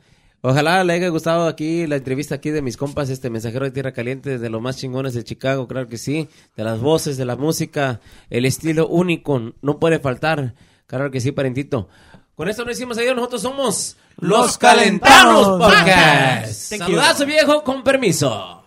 Ojalá 0.45 0.83
le 0.83 0.91
haya 0.91 1.07
gustado 1.07 1.47
aquí 1.47 1.87
la 1.87 1.95
entrevista 1.95 2.35
aquí 2.35 2.49
de 2.49 2.61
mis 2.61 2.75
compas, 2.75 3.09
este 3.09 3.29
mensajero 3.29 3.63
de 3.63 3.71
Tierra 3.71 3.93
Caliente, 3.93 4.37
de 4.37 4.49
los 4.49 4.61
más 4.61 4.75
chingones 4.75 5.13
de 5.13 5.23
Chicago, 5.23 5.69
claro 5.69 5.87
que 5.87 5.97
sí, 5.97 6.27
de 6.57 6.65
las 6.65 6.81
voces, 6.81 7.15
de 7.15 7.23
la 7.23 7.37
música, 7.37 8.01
el 8.29 8.43
estilo 8.43 8.89
único, 8.89 9.53
no 9.61 9.79
puede 9.79 9.99
faltar, 9.99 10.53
claro 10.85 11.11
que 11.11 11.21
sí, 11.21 11.31
parentito. 11.31 11.87
Con 12.35 12.49
esto 12.49 12.63
no 12.65 12.71
decimos 12.71 12.97
adiós, 12.97 13.15
nosotros 13.15 13.41
somos 13.41 13.95
Los 14.17 14.57
Calentanos 14.57 15.47
Podcast. 15.47 16.51
Saludazo 16.51 17.25
viejo, 17.25 17.63
con 17.63 17.81
permiso. 17.81 18.62